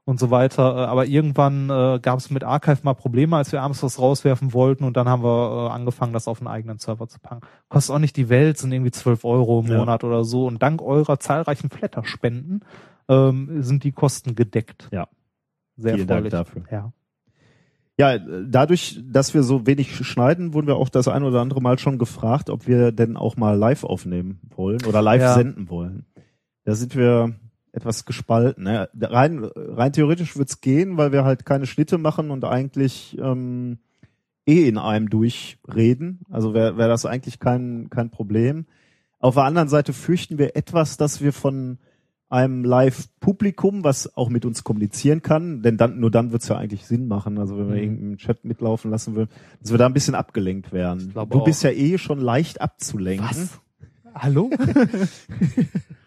und 0.04 0.20
so 0.20 0.32
weiter. 0.32 0.76
Äh, 0.76 0.86
Aber 0.86 1.06
irgendwann 1.06 1.70
äh, 1.70 2.00
gab 2.02 2.20
es 2.20 2.30
mit 2.30 2.44
Archive 2.44 2.80
mal 2.84 2.94
Probleme, 2.94 3.38
als 3.38 3.52
wir 3.52 3.62
abends 3.62 3.84
was 3.84 4.00
rauswerfen 4.00 4.54
wollten 4.54 4.84
und 4.84 4.98
dann 4.98 5.08
haben 5.08 5.24
wir 5.24 5.68
äh, 5.70 5.74
angefangen, 5.74 6.14
das 6.14 6.28
auf 6.28 6.40
einen 6.40 6.48
eigenen 6.48 6.78
Server 6.80 7.08
zu 7.08 7.20
packen. 7.20 7.42
Kostet 7.70 7.96
auch 7.96 8.00
nicht 8.00 8.18
die 8.18 8.30
Welt, 8.30 8.58
sind 8.58 8.72
irgendwie 8.72 8.92
12 8.92 9.24
Euro 9.26 9.60
im 9.62 9.68
Ja. 9.68 9.78
Monat 9.78 10.04
oder 10.04 10.24
so 10.24 10.48
und 10.48 10.62
dank 10.62 10.82
eurer 10.82 11.20
zahlreichen 11.20 11.70
Flatter-Spenden 11.70 12.62
ähm, 13.10 13.62
sind 13.64 13.84
die 13.84 13.92
Kosten 13.92 14.36
gedeckt. 14.36 14.90
Ja. 14.92 15.08
Sehr 15.78 15.96
Vielen 15.96 16.08
Dank 16.08 16.26
erfreulich. 16.32 16.66
dafür. 16.66 16.78
Ja. 16.78 16.94
Ja, 17.98 18.18
dadurch, 18.18 19.00
dass 19.04 19.34
wir 19.36 19.44
so 19.44 19.68
wenig 19.68 19.94
schneiden, 19.96 20.54
wurden 20.54 20.66
wir 20.66 20.76
auch 20.78 20.90
das 20.90 21.08
ein 21.08 21.24
oder 21.24 21.40
andere 21.42 21.62
Mal 21.62 21.78
schon 21.78 22.00
gefragt, 22.00 22.50
ob 22.50 22.66
wir 22.66 22.92
denn 22.92 23.16
auch 23.16 23.38
mal 23.38 23.56
live 23.56 23.84
aufnehmen 23.84 24.40
wollen 24.56 24.84
oder 24.88 25.02
live 25.04 25.22
Ja. 25.22 25.34
senden 25.36 25.70
wollen. 25.70 26.06
Da 26.64 26.74
sind 26.74 26.96
wir 26.96 27.36
etwas 27.74 28.06
gespalten. 28.06 28.64
Ne? 28.66 28.90
Rein, 29.00 29.44
rein 29.56 29.94
theoretisch 29.94 30.36
wird's 30.38 30.62
gehen, 30.62 30.98
weil 30.98 31.12
wir 31.12 31.24
halt 31.24 31.46
keine 31.46 31.66
Schnitte 31.66 31.98
machen 31.98 32.30
und 32.32 32.44
eigentlich 32.46 33.18
ähm, 33.22 33.78
eh 34.46 34.68
in 34.68 34.78
einem 34.78 35.10
durchreden. 35.10 36.20
Also 36.30 36.54
wäre 36.54 36.78
wär 36.78 36.88
das 36.88 37.06
eigentlich 37.06 37.40
kein, 37.40 37.90
kein 37.90 38.10
Problem. 38.10 38.66
Auf 39.20 39.36
der 39.36 39.44
anderen 39.44 39.70
Seite 39.70 39.94
fürchten 39.94 40.38
wir 40.38 40.56
etwas, 40.56 40.98
dass 40.98 41.22
wir 41.22 41.32
von 41.32 41.78
einem 42.28 42.64
Live-Publikum, 42.64 43.84
was 43.84 44.16
auch 44.16 44.30
mit 44.30 44.46
uns 44.46 44.64
kommunizieren 44.64 45.22
kann, 45.22 45.62
denn 45.62 45.76
dann, 45.78 46.00
nur 46.00 46.10
dann 46.10 46.32
wird's 46.32 46.48
ja 46.48 46.58
eigentlich 46.58 46.86
Sinn 46.86 47.08
machen, 47.08 47.38
also 47.38 47.58
wenn 47.58 47.68
wir 47.68 47.76
Mhm. 47.76 47.82
irgendeinen 47.82 48.18
Chat 48.18 48.46
mitlaufen 48.46 48.90
lassen 48.90 49.16
würden, 49.16 49.30
dass 49.62 49.72
wir 49.72 49.78
da 49.78 49.86
ein 49.86 49.94
bisschen 49.94 50.16
abgelenkt 50.16 50.72
werden. 50.72 51.12
Du 51.14 51.20
auch. 51.20 51.44
bist 51.44 51.62
ja 51.64 51.72
eh 51.72 51.98
schon 51.98 52.20
leicht 52.20 52.62
abzulenken. 52.62 53.50
Hallo? 54.16 54.50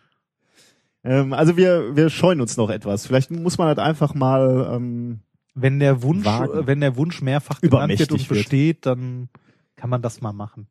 Ähm, 1.05 1.33
also 1.33 1.57
wir, 1.57 1.95
wir 1.97 2.09
scheuen 2.11 2.41
uns 2.41 2.57
noch 2.57 2.71
etwas. 2.71 3.07
Vielleicht 3.07 3.31
muss 3.31 3.59
man 3.59 3.69
halt 3.69 3.79
einfach 3.79 4.15
mal, 4.15 4.71
ähm, 4.75 5.21
wenn 5.55 5.79
der 5.79 6.03
Wunsch, 6.03 6.25
Wagen. 6.25 6.67
wenn 6.67 6.81
der 6.81 6.97
Wunsch 6.97 7.21
mehrfach 7.23 7.61
genannt 7.61 7.91
wird 7.91 8.01
und 8.11 8.17
Übermächtig 8.17 8.31
wird. 8.31 8.39
besteht, 8.41 8.87
dann 8.87 9.29
kann 9.77 9.91
man 9.91 10.01
das 10.03 10.21
mal 10.23 10.33
machen. 10.33 10.67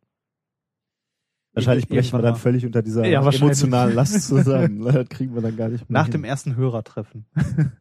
wahrscheinlich 1.53 1.87
brechen 1.87 2.13
wir 2.17 2.21
dann 2.23 2.31
mal. 2.33 2.39
völlig 2.39 2.65
unter 2.65 2.81
dieser 2.81 3.05
Ja, 3.05 3.21
emotionalen 3.29 3.93
Last 3.95 4.27
zusammen. 4.27 4.81
das 4.91 5.07
kriegen 5.09 5.35
wir 5.35 5.41
dann 5.41 5.55
gar 5.55 5.69
nicht 5.69 5.87
mehr 5.89 5.99
Nach 5.99 6.05
hin. 6.05 6.13
dem 6.13 6.23
ersten 6.23 6.55
Hörertreffen. 6.55 7.25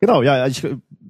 Genau, 0.00 0.20
ja, 0.22 0.48
ich 0.48 0.66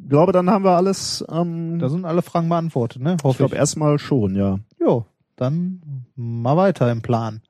glaube, 0.08 0.32
dann 0.32 0.50
haben 0.50 0.64
wir 0.66 0.72
alles, 0.76 1.24
ähm, 1.30 1.78
Da 1.78 1.88
sind 1.88 2.04
alle 2.04 2.20
Fragen 2.20 2.50
beantwortet, 2.50 3.00
ne? 3.00 3.16
ich 3.18 3.24
Hoffe 3.24 3.38
glaube 3.38 3.54
ich. 3.54 3.58
erstmal 3.58 3.98
schon, 3.98 4.34
ja. 4.36 4.58
Jo, 4.78 5.06
dann 5.36 6.04
mal 6.14 6.58
weiter 6.58 6.92
im 6.92 7.00
Plan. 7.00 7.40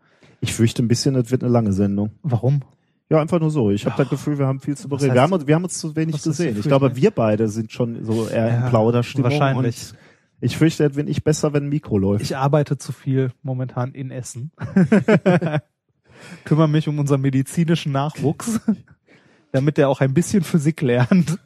Ich 0.43 0.53
fürchte 0.55 0.83
ein 0.83 0.89
bisschen, 0.89 1.15
das 1.15 1.31
wird 1.31 1.45
eine 1.45 1.53
lange 1.53 1.73
Sendung. 1.73 2.11
Warum? 2.23 2.63
Ja, 3.09 3.21
einfach 3.21 3.39
nur 3.39 3.51
so. 3.51 3.71
Ich 3.71 3.87
habe 3.87 3.97
das 3.97 4.09
Gefühl, 4.09 4.39
wir 4.39 4.47
haben 4.47 4.59
viel 4.59 4.77
zu 4.77 4.89
bereden. 4.89 5.15
Wir 5.15 5.23
haben, 5.23 5.33
uns, 5.33 5.47
wir 5.47 5.55
haben 5.55 5.63
uns 5.63 5.79
zu 5.79 5.95
wenig 5.95 6.21
gesehen. 6.21 6.59
Ich 6.59 6.67
glaube, 6.67 6.97
wir 6.97 7.13
beide 7.13 7.49
sind 7.49 7.71
schon 7.71 8.05
so 8.05 8.27
eher 8.27 8.49
in 8.49 8.55
Ja, 8.63 8.69
Plauderstimmung. 8.69 9.31
wahrscheinlich. 9.31 9.93
Ich 10.41 10.57
fürchte, 10.57 10.89
das 10.89 10.97
bin 10.97 11.07
ich 11.07 11.23
besser, 11.23 11.53
wenn 11.53 11.65
ein 11.67 11.69
Mikro 11.69 11.97
läuft. 11.97 12.23
Ich 12.25 12.37
arbeite 12.37 12.77
zu 12.77 12.91
viel 12.93 13.31
momentan 13.43 13.93
in 13.93 14.11
Essen. 14.11 14.51
Kümmere 16.45 16.69
mich 16.69 16.89
um 16.89 16.99
unseren 16.99 17.21
medizinischen 17.21 17.93
Nachwuchs, 17.93 18.61
damit 19.53 19.77
der 19.77 19.89
auch 19.89 20.01
ein 20.01 20.13
bisschen 20.13 20.43
Physik 20.43 20.81
lernt. 20.81 21.39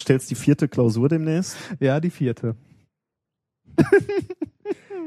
Stellst 0.00 0.30
die 0.30 0.34
vierte 0.34 0.66
Klausur 0.66 1.08
demnächst. 1.08 1.56
Ja, 1.78 2.00
die 2.00 2.10
vierte. 2.10 2.56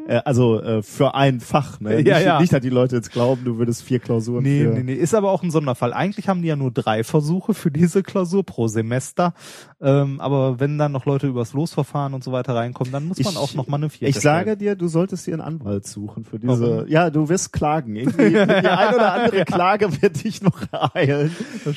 Äh, 0.09 0.21
also 0.25 0.59
äh, 0.59 0.81
für 0.81 1.13
ein 1.13 1.39
Fach. 1.39 1.79
Ne? 1.79 2.01
Ja, 2.01 2.15
nicht, 2.17 2.25
ja. 2.25 2.39
nicht, 2.41 2.51
dass 2.51 2.61
die 2.61 2.69
Leute 2.69 2.95
jetzt 2.95 3.11
glauben, 3.11 3.45
du 3.45 3.57
würdest 3.59 3.83
vier 3.83 3.99
Klausuren 3.99 4.41
Nee, 4.43 4.63
für... 4.63 4.69
nee, 4.71 4.81
nee. 4.83 4.93
Ist 4.95 5.13
aber 5.13 5.31
auch 5.31 5.43
ein 5.43 5.51
Sonderfall. 5.51 5.93
Eigentlich 5.93 6.27
haben 6.27 6.41
die 6.41 6.47
ja 6.47 6.55
nur 6.55 6.71
drei 6.71 7.03
Versuche 7.03 7.53
für 7.53 7.69
diese 7.69 8.01
Klausur 8.01 8.43
pro 8.43 8.67
Semester. 8.67 9.33
Ähm, 9.79 10.19
aber 10.19 10.59
wenn 10.59 10.77
dann 10.79 10.91
noch 10.91 11.05
Leute 11.05 11.27
übers 11.27 11.53
Losverfahren 11.53 12.13
und 12.15 12.23
so 12.23 12.31
weiter 12.31 12.55
reinkommen, 12.55 12.91
dann 12.91 13.05
muss 13.07 13.19
man 13.19 13.33
Ich- 13.33 13.37
auch 13.39 13.53
noch 13.53 13.67
mal 13.67 13.77
eine 13.77 13.89
vierte 13.89 14.09
Ich 14.09 14.19
sage 14.19 14.41
stellen. 14.53 14.59
dir, 14.59 14.75
du 14.75 14.87
solltest 14.87 15.27
dir 15.27 15.33
einen 15.33 15.41
Anwalt 15.41 15.85
suchen 15.85 16.23
für 16.25 16.39
diese. 16.39 16.59
Warum? 16.77 16.87
Ja, 16.87 17.09
du 17.11 17.29
wirst 17.29 17.53
klagen. 17.53 17.95
Irgendwie, 17.95 18.29
die 18.31 18.37
ein 18.39 18.95
oder 18.95 19.13
andere 19.13 19.45
Klage 19.45 20.01
wird 20.01 20.23
dich 20.23 20.41
noch 20.41 20.59
ereilen. 20.71 21.35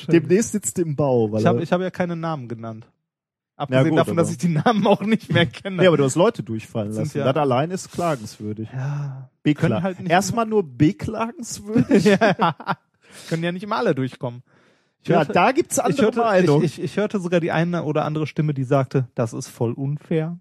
Demnächst 0.08 0.52
sitzt 0.52 0.78
im 0.78 0.96
Bau. 0.96 1.30
Weil 1.32 1.40
Ich 1.40 1.46
habe 1.46 1.62
ich 1.62 1.70
hab 1.70 1.80
ja 1.82 1.90
keine 1.90 2.16
Namen 2.16 2.48
genannt. 2.48 2.86
Abgesehen 3.62 3.90
gut, 3.90 3.98
davon, 3.98 4.16
dass 4.16 4.30
ich 4.30 4.38
die 4.38 4.48
Namen 4.48 4.86
auch 4.86 5.02
nicht 5.02 5.32
mehr 5.32 5.46
kenne. 5.46 5.76
nee, 5.76 5.86
aber 5.86 5.96
du 5.96 6.04
hast 6.04 6.16
Leute 6.16 6.42
durchfallen 6.42 6.92
lassen. 6.92 7.18
ja- 7.18 7.32
das 7.32 7.40
allein 7.40 7.70
ist 7.70 7.92
klagenswürdig. 7.92 8.68
ja, 8.72 9.30
Bekla 9.42 9.82
halt 9.82 9.98
Erstmal 10.08 10.46
nur 10.46 10.62
beklagenswürdig. 10.64 12.04
ja, 12.20 12.56
können 13.28 13.44
ja 13.44 13.52
nicht 13.52 13.62
immer 13.62 13.76
alle 13.76 13.94
durchkommen. 13.94 14.42
Ich 15.02 15.08
ja, 15.08 15.18
hörte, 15.18 15.32
da 15.32 15.52
gibt's 15.52 15.78
ich, 15.78 15.84
andere 15.84 16.02
hörte, 16.02 16.18
Meinungen. 16.20 16.64
ich, 16.64 16.78
ich, 16.78 16.84
ich 16.84 16.96
hörte 16.96 17.18
sogar 17.20 17.40
die 17.40 17.50
eine 17.52 17.84
oder 17.84 18.04
andere 18.04 18.26
Stimme, 18.26 18.54
die 18.54 18.64
sagte, 18.64 19.08
das 19.14 19.32
ist 19.32 19.48
voll 19.48 19.72
unfair. 19.72 20.38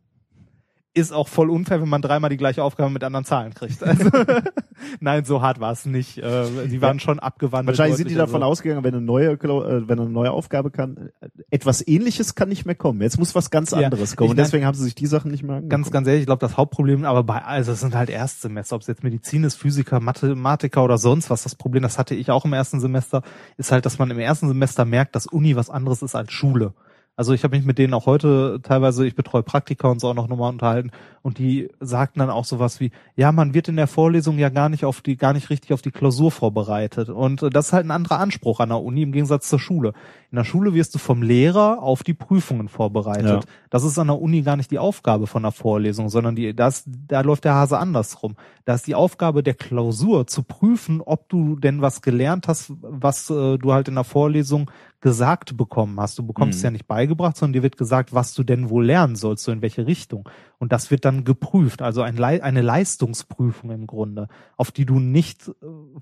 Ist 0.94 1.14
auch 1.14 1.30
voll 1.30 1.50
unfair, 1.50 1.82
wenn 1.82 1.88
man 1.88 2.02
dreimal 2.02 2.30
die 2.30 2.36
gleiche 2.36 2.62
Aufgabe 2.64 2.90
mit 2.90 3.02
anderen 3.02 3.24
Zahlen 3.24 3.54
kriegt. 3.54 3.82
Also, 3.82 4.10
nein, 5.00 5.24
so 5.24 5.42
hart 5.42 5.62
war 5.62 5.72
es 5.72 5.86
nicht. 5.86 6.18
Äh, 6.18 6.68
die 6.68 6.82
waren 6.82 7.00
schon 7.00 7.20
abgewandelt. 7.20 7.78
Wahrscheinlich 7.78 7.96
sind 7.96 8.10
die 8.10 8.16
davon 8.16 8.42
also- 8.44 8.52
ausgegangen, 8.52 8.84
wenn 8.84 8.94
eine 8.96 9.02
neue, 9.02 9.32
äh, 9.32 9.88
wenn 9.88 10.00
eine 10.02 10.10
neue 10.10 10.32
Aufgabe 10.32 10.70
kann, 10.70 11.10
äh, 11.22 11.30
etwas 11.50 11.88
ähnliches 11.88 12.36
kann 12.36 12.50
nicht 12.50 12.66
mehr 12.66 12.76
kommen. 12.76 13.02
Jetzt 13.02 13.18
muss 13.18 13.34
was 13.36 13.50
ganz 13.50 13.72
Ja, 13.72 13.78
anderes 13.78 14.18
kommen. 14.18 14.26
ich 14.26 14.32
Und 14.32 14.38
deswegen 14.38 14.66
haben 14.66 14.76
sie 14.76 14.84
sich 14.84 14.96
die 14.96 15.06
Sachen 15.08 15.32
nicht 15.32 15.44
mehr 15.44 15.56
angeguckt. 15.58 15.72
Ganz, 15.72 15.92
ganz 15.92 16.08
ehrlich, 16.08 16.24
ich 16.24 16.28
glaube, 16.28 16.42
das 16.42 16.58
Hauptproblem, 16.58 17.06
aber 17.06 17.24
bei, 17.24 17.42
also 17.42 17.72
es 17.72 17.80
sind 17.80 17.96
halt 17.96 18.10
Erstsemester, 18.10 18.76
ob 18.76 18.82
es 18.82 18.88
jetzt 18.88 19.02
Medizin 19.04 19.46
ist, 19.46 19.56
Physiker, 19.56 20.02
Mathematiker 20.02 20.84
oder 20.84 20.98
sonst 20.98 21.30
was, 21.30 21.44
das 21.44 21.56
Problem, 21.56 21.84
das 21.84 21.98
hatte 22.00 22.16
ich 22.16 22.30
auch 22.32 22.44
im 22.44 22.52
ersten 22.52 22.82
Semester, 22.82 23.22
ist 23.56 23.72
halt, 23.72 23.86
dass 23.86 23.98
man 23.98 24.12
im 24.12 24.20
ersten 24.20 24.50
Semester 24.50 24.84
merkt, 24.84 25.16
dass 25.16 25.26
Uni 25.26 25.56
was 25.56 25.70
anderes 25.70 26.02
ist 26.02 26.16
als 26.16 26.34
Schule. 26.34 26.74
Also 27.16 27.34
ich 27.34 27.44
habe 27.44 27.56
mich 27.56 27.66
mit 27.66 27.78
denen 27.78 27.94
auch 27.94 28.06
heute 28.06 28.60
teilweise, 28.64 29.06
ich 29.06 29.16
betreue 29.16 29.44
Praktika 29.44 29.90
und 29.90 30.00
so 30.00 30.10
auch 30.10 30.16
noch 30.16 30.28
nochmal 30.28 30.52
unterhalten 30.52 30.92
und 31.22 31.38
die 31.38 31.70
sagten 31.80 32.20
dann 32.20 32.30
auch 32.30 32.46
sowas 32.46 32.80
wie, 32.80 32.92
ja, 33.16 33.32
man 33.32 33.54
wird 33.54 33.68
in 33.68 33.76
der 33.76 33.88
Vorlesung 33.88 34.40
ja 34.40 34.50
gar 34.50 34.70
nicht 34.70 34.86
auf 34.86 35.02
die, 35.02 35.18
gar 35.18 35.34
nicht 35.34 35.50
richtig 35.50 35.74
auf 35.74 35.82
die 35.82 35.92
Klausur 35.92 36.32
vorbereitet. 36.32 37.10
Und 37.10 37.46
das 37.54 37.68
ist 37.68 37.74
halt 37.74 37.86
ein 37.86 37.92
anderer 37.92 38.20
Anspruch 38.20 38.60
an 38.60 38.70
der 38.70 38.82
Uni 38.82 39.04
im 39.04 39.12
Gegensatz 39.12 39.50
zur 39.50 39.60
Schule. 39.60 39.94
In 40.32 40.38
der 40.38 40.46
Schule 40.46 40.74
wirst 40.74 40.96
du 40.96 41.00
vom 41.00 41.22
Lehrer 41.22 41.84
auf 41.84 42.02
die 42.02 42.14
Prüfungen 42.16 42.70
vorbereitet. 42.70 43.44
Ja. 43.44 43.52
Das 43.70 43.84
ist 43.84 44.00
an 44.00 44.08
der 44.08 44.20
Uni 44.20 44.42
gar 44.42 44.56
nicht 44.56 44.72
die 44.72 44.80
Aufgabe 44.80 45.28
von 45.28 45.44
der 45.44 45.52
Vorlesung, 45.52 46.10
sondern 46.10 46.36
die, 46.36 46.56
das, 46.56 46.86
da 46.88 47.22
läuft 47.22 47.44
der 47.44 47.54
Hase 47.54 47.78
andersrum. 47.78 48.36
Da 48.66 48.74
ist 48.74 48.88
die 48.88 48.96
Aufgabe 48.96 49.44
der 49.44 49.54
Klausur 49.54 50.26
zu 50.26 50.42
prüfen, 50.42 51.02
ob 51.02 51.30
du 51.30 51.56
denn 51.58 51.82
was 51.82 52.02
gelernt 52.02 52.48
hast, 52.48 52.74
was 52.82 53.30
äh, 53.30 53.58
du 53.58 53.74
halt 53.74 53.90
in 53.90 53.96
der 53.96 54.06
Vorlesung 54.06 54.72
gesagt 55.02 55.58
bekommen 55.58 56.00
hast. 56.00 56.18
Du 56.18 56.24
bekommst 56.26 56.58
es 56.58 56.64
Mhm. 56.64 56.68
ja 56.68 56.72
nicht 56.72 56.88
beigebracht, 56.88 57.36
sondern 57.38 57.54
dir 57.54 57.64
wird 57.64 57.78
gesagt, 57.78 58.14
was 58.14 58.34
du 58.34 58.44
denn 58.44 58.70
wohl 58.70 58.86
lernen 58.86 59.16
sollst, 59.16 59.44
so 59.44 59.52
in 59.52 59.62
welche 59.62 59.86
Richtung. 59.88 60.30
Und 60.62 60.72
das 60.72 60.92
wird 60.92 61.06
dann 61.06 61.24
geprüft, 61.24 61.82
also 61.82 62.04
ein 62.04 62.16
Lei- 62.16 62.44
eine 62.44 62.62
Leistungsprüfung 62.62 63.72
im 63.72 63.88
Grunde, 63.88 64.28
auf 64.58 64.70
die 64.72 64.86
du 64.86 65.00
nicht 65.00 65.48
äh, 65.48 65.52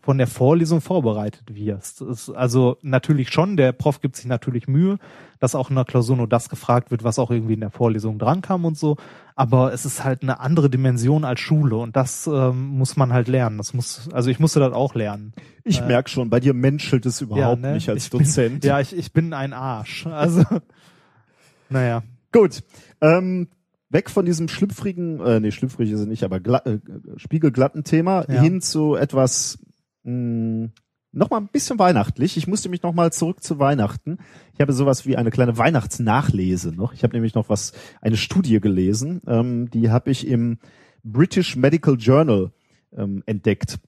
von 0.01 0.17
der 0.17 0.27
Vorlesung 0.27 0.81
vorbereitet 0.81 1.55
wirst. 1.55 2.03
Also 2.35 2.75
natürlich 2.81 3.29
schon, 3.29 3.55
der 3.55 3.71
Prof 3.71 4.01
gibt 4.01 4.17
sich 4.17 4.25
natürlich 4.25 4.67
Mühe, 4.67 4.97
dass 5.39 5.55
auch 5.55 5.69
in 5.69 5.77
der 5.77 5.85
Klausur 5.85 6.17
nur 6.17 6.27
das 6.27 6.49
gefragt 6.49 6.91
wird, 6.91 7.05
was 7.05 7.19
auch 7.19 7.31
irgendwie 7.31 7.53
in 7.53 7.61
der 7.61 7.69
Vorlesung 7.71 8.19
drankam 8.19 8.65
und 8.65 8.77
so. 8.77 8.97
Aber 9.33 9.71
es 9.71 9.85
ist 9.85 10.03
halt 10.03 10.23
eine 10.23 10.41
andere 10.41 10.69
Dimension 10.69 11.23
als 11.23 11.39
Schule 11.39 11.77
und 11.77 11.95
das 11.95 12.27
ähm, 12.27 12.67
muss 12.77 12.97
man 12.97 13.13
halt 13.13 13.29
lernen. 13.29 13.57
Das 13.57 13.73
muss, 13.73 14.09
also 14.11 14.29
ich 14.29 14.39
musste 14.41 14.59
das 14.59 14.73
auch 14.73 14.93
lernen. 14.93 15.31
Ich 15.63 15.79
Äh, 15.79 15.85
merk 15.87 16.09
schon, 16.09 16.29
bei 16.29 16.41
dir 16.41 16.53
menschelt 16.53 17.05
es 17.05 17.21
überhaupt 17.21 17.61
ne? 17.61 17.75
nicht 17.75 17.87
als 17.87 18.03
Ich 18.03 18.09
bin- 18.11 18.19
Dozent. 18.19 18.65
Ja, 18.65 18.81
ich, 18.81 18.93
ich 18.93 19.13
bin 19.13 19.31
ein 19.33 19.53
Arsch. 19.53 20.05
Also, 20.05 20.43
naja. 21.69 22.03
Gut. 22.33 22.61
Ähm, 23.01 23.47
weg 23.89 24.09
von 24.09 24.25
diesem 24.25 24.47
schlüpfrigen, 24.47 25.19
äh, 25.19 25.39
nee, 25.39 25.51
schlüpfrig 25.51 25.91
ist 25.91 26.01
es 26.01 26.07
nicht, 26.07 26.23
aber 26.23 26.39
glatt, 26.39 26.65
äh, 26.67 26.79
spiegelglatten 27.17 27.83
Thema 27.83 28.25
Ja. 28.31 28.41
hin 28.41 28.61
zu 28.61 28.95
etwas 28.95 29.59
mh, 30.03 30.69
noch 31.11 31.31
mal 31.31 31.37
ein 31.37 31.47
bisschen 31.47 31.79
weihnachtlich. 31.79 32.37
Ich 32.37 32.45
musste 32.47 32.69
mich 32.69 32.83
noch 32.83 32.93
mal 32.93 33.11
zurück 33.11 33.41
zu 33.43 33.57
Weihnachten. 33.57 34.19
Ich 34.53 34.61
habe 34.61 34.73
sowas 34.73 35.07
wie 35.07 35.17
eine 35.17 35.31
kleine 35.31 35.57
Weihnachtsnachlese 35.57 36.71
noch. 36.71 36.93
Ich 36.93 37.03
habe 37.03 37.15
nämlich 37.15 37.33
noch 37.33 37.49
was, 37.49 37.73
eine 38.01 38.15
Studie 38.17 38.59
gelesen. 38.59 39.21
Ähm, 39.25 39.69
die 39.71 39.89
habe 39.89 40.11
ich 40.11 40.27
im 40.27 40.59
British 41.03 41.55
Medical 41.55 41.95
Journal 41.95 42.51
ähm, 42.95 43.23
entdeckt. 43.25 43.79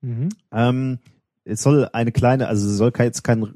Mhm. 0.00 0.28
Ähm, 0.52 0.98
es 1.44 1.62
soll 1.62 1.88
eine 1.92 2.12
kleine, 2.12 2.48
also 2.48 2.66
es 2.68 2.76
soll 2.76 2.92
jetzt 2.98 3.22
kein, 3.22 3.46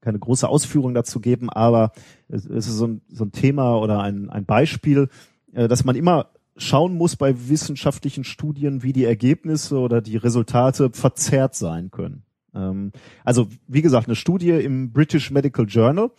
keine 0.00 0.18
große 0.18 0.48
Ausführung 0.48 0.94
dazu 0.94 1.20
geben, 1.20 1.50
aber 1.50 1.92
es, 2.28 2.46
es 2.46 2.66
ist 2.66 2.76
so 2.76 2.86
ein, 2.86 3.00
so 3.08 3.24
ein 3.24 3.32
Thema 3.32 3.78
oder 3.78 4.00
ein, 4.00 4.30
ein 4.30 4.44
Beispiel, 4.44 5.08
äh, 5.52 5.68
dass 5.68 5.84
man 5.84 5.96
immer 5.96 6.30
schauen 6.56 6.94
muss 6.96 7.16
bei 7.16 7.48
wissenschaftlichen 7.48 8.22
Studien, 8.22 8.82
wie 8.82 8.92
die 8.92 9.04
Ergebnisse 9.04 9.78
oder 9.78 10.00
die 10.00 10.16
Resultate 10.16 10.90
verzerrt 10.92 11.56
sein 11.56 11.90
können. 11.90 12.22
Ähm, 12.54 12.92
also 13.24 13.48
wie 13.66 13.82
gesagt, 13.82 14.06
eine 14.06 14.16
Studie 14.16 14.50
im 14.50 14.92
British 14.92 15.30
Medical 15.30 15.66
Journal, 15.66 16.10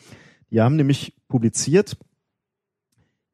die 0.51 0.61
haben 0.61 0.75
nämlich 0.75 1.15
publiziert, 1.27 1.97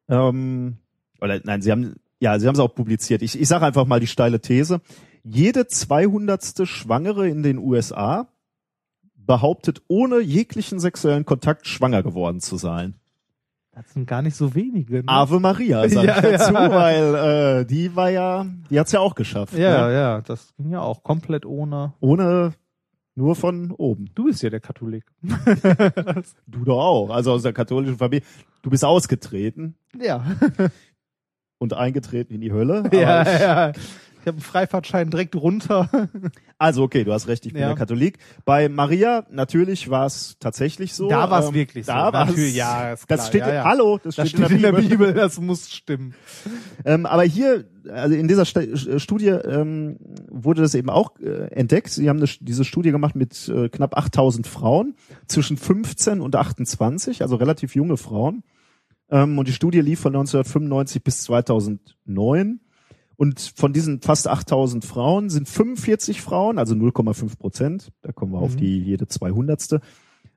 ähm, 0.08 0.78
oder 1.20 1.40
nein, 1.44 1.62
sie 1.62 1.72
haben, 1.72 1.96
ja, 2.20 2.38
sie 2.38 2.48
haben 2.48 2.56
es 2.56 2.60
auch 2.60 2.76
publiziert. 2.76 3.22
Ich, 3.22 3.40
ich 3.40 3.48
sage 3.48 3.66
einfach 3.66 3.86
mal 3.86 4.00
die 4.00 4.08
steile 4.08 4.40
These 4.40 4.82
jede 5.24 5.68
200. 5.68 6.68
Schwangere 6.68 7.28
in 7.28 7.44
den 7.44 7.58
USA 7.58 8.28
behauptet, 9.16 9.82
ohne 9.88 10.20
jeglichen 10.20 10.80
sexuellen 10.80 11.26
Kontakt 11.26 11.68
schwanger 11.68 12.04
geworden 12.04 12.40
zu 12.40 12.58
sein. 12.58 12.96
Das 13.74 13.94
sind 13.94 14.06
gar 14.06 14.22
nicht 14.22 14.36
so 14.36 14.54
wenige. 14.54 14.98
Ne? 14.98 15.04
Ave 15.08 15.40
Maria, 15.40 15.88
sag 15.88 16.04
Ja, 16.06 16.18
ich 16.18 16.22
dazu, 16.38 16.54
ja. 16.54 16.72
weil 16.72 17.16
äh, 17.62 17.66
die 17.66 17.96
war 17.96 18.10
ja, 18.10 18.46
die 18.70 18.80
hat's 18.80 18.92
ja 18.92 19.00
auch 19.00 19.16
geschafft. 19.16 19.54
ja, 19.54 19.88
Ne? 19.88 19.94
ja, 19.94 20.22
das 20.22 20.54
ging 20.58 20.72
ja 20.72 20.82
auch 20.82 21.04
komplett 21.04 21.46
ohne. 21.46 21.94
Ohne, 22.02 22.54
nur 23.16 23.36
von 23.36 23.72
oben. 23.72 24.10
Du 24.14 24.26
bist 24.26 24.44
ja 24.44 24.50
der 24.50 24.60
Katholik. 24.60 25.06
Du 26.48 26.66
doch 26.66 26.80
auch. 26.80 27.10
Also 27.12 27.32
aus 27.32 27.44
der 27.44 27.54
katholischen 27.54 27.98
Familie. 27.98 28.26
Du 28.62 28.70
bist 28.70 28.84
ausgetreten 28.84 29.76
ja. 29.98 30.26
und 31.58 31.74
eingetreten 31.74 32.34
in 32.34 32.42
die 32.42 32.52
Hölle. 32.52 32.90
Ja, 32.92 33.40
ja. 33.40 33.72
Ich 34.22 34.28
habe 34.28 34.36
einen 34.38 34.42
Freifahrtschein 34.42 35.10
direkt 35.10 35.36
runter. 35.36 35.90
Also 36.62 36.84
okay, 36.84 37.04
du 37.04 37.12
hast 37.12 37.28
recht, 37.28 37.44
ich 37.48 37.54
bin 37.54 37.62
Ja. 37.64 37.70
der 37.70 37.76
Katholik. 37.76 38.20
Bei 38.46 38.70
Maria, 38.70 39.26
natürlich 39.32 39.90
war 39.90 40.06
es 40.06 40.38
tatsächlich 40.40 40.94
so. 40.94 41.10
Da 41.10 41.28
war's 41.32 41.48
ähm, 41.48 41.56
wirklich 41.56 41.88
so. 41.88 41.92
Da 41.92 42.14
war's, 42.14 42.30
Natürlich, 42.30 42.54
ja, 42.56 42.92
ist 42.94 43.06
das 43.10 43.18
klar. 43.18 43.28
steht, 43.28 43.42
Ja, 43.42 43.54
ja. 43.56 43.64
hallo, 43.64 43.98
das, 44.04 44.16
Das 44.18 44.30
steht, 44.30 44.46
steht 44.46 44.58
in 44.58 44.62
der 44.62 44.72
Bibel, 44.74 45.12
das 45.16 45.42
muss 45.42 45.72
stimmen. 45.72 46.14
Ähm, 46.86 47.08
aber 47.08 47.24
hier, 47.24 47.66
also 47.90 48.16
in 48.16 48.28
dieser 48.28 48.44
äh, 48.44 49.00
Studie 49.00 49.30
ähm, 49.30 49.98
wurde 50.30 50.62
das 50.62 50.76
eben 50.76 50.92
auch 50.92 51.20
äh, 51.20 51.48
entdeckt. 51.52 51.90
Sie 51.90 52.08
haben 52.08 52.18
eine, 52.20 52.30
diese 52.42 52.64
Studie 52.64 52.92
gemacht 52.92 53.16
mit 53.16 53.50
äh, 53.50 53.68
knapp 53.70 53.98
8000 53.98 54.46
Frauen 54.46 54.94
zwischen 55.26 55.58
15 55.58 56.22
und 56.22 56.36
28, 56.36 57.24
also 57.24 57.38
relativ 57.38 57.74
junge 57.74 57.98
Frauen. 57.98 58.44
Ähm, 59.10 59.40
und 59.40 59.48
die 59.48 59.54
Studie 59.54 59.82
lief 59.82 60.00
von 60.02 60.14
1995 60.16 61.04
bis 61.04 61.24
2009. 61.24 62.60
Und 63.22 63.40
von 63.56 63.72
diesen 63.72 64.02
fast 64.02 64.28
8000 64.28 64.84
Frauen 64.84 65.30
sind 65.30 65.48
45 65.48 66.24
Frauen, 66.24 66.58
also 66.58 66.74
0,5 66.74 67.38
Prozent, 67.38 67.92
da 68.02 68.12
kommen 68.12 68.32
wir 68.34 68.40
auf 68.40 68.56
Mhm. 68.56 68.58
die 68.58 68.80
jede 68.80 69.08
200. 69.08 69.80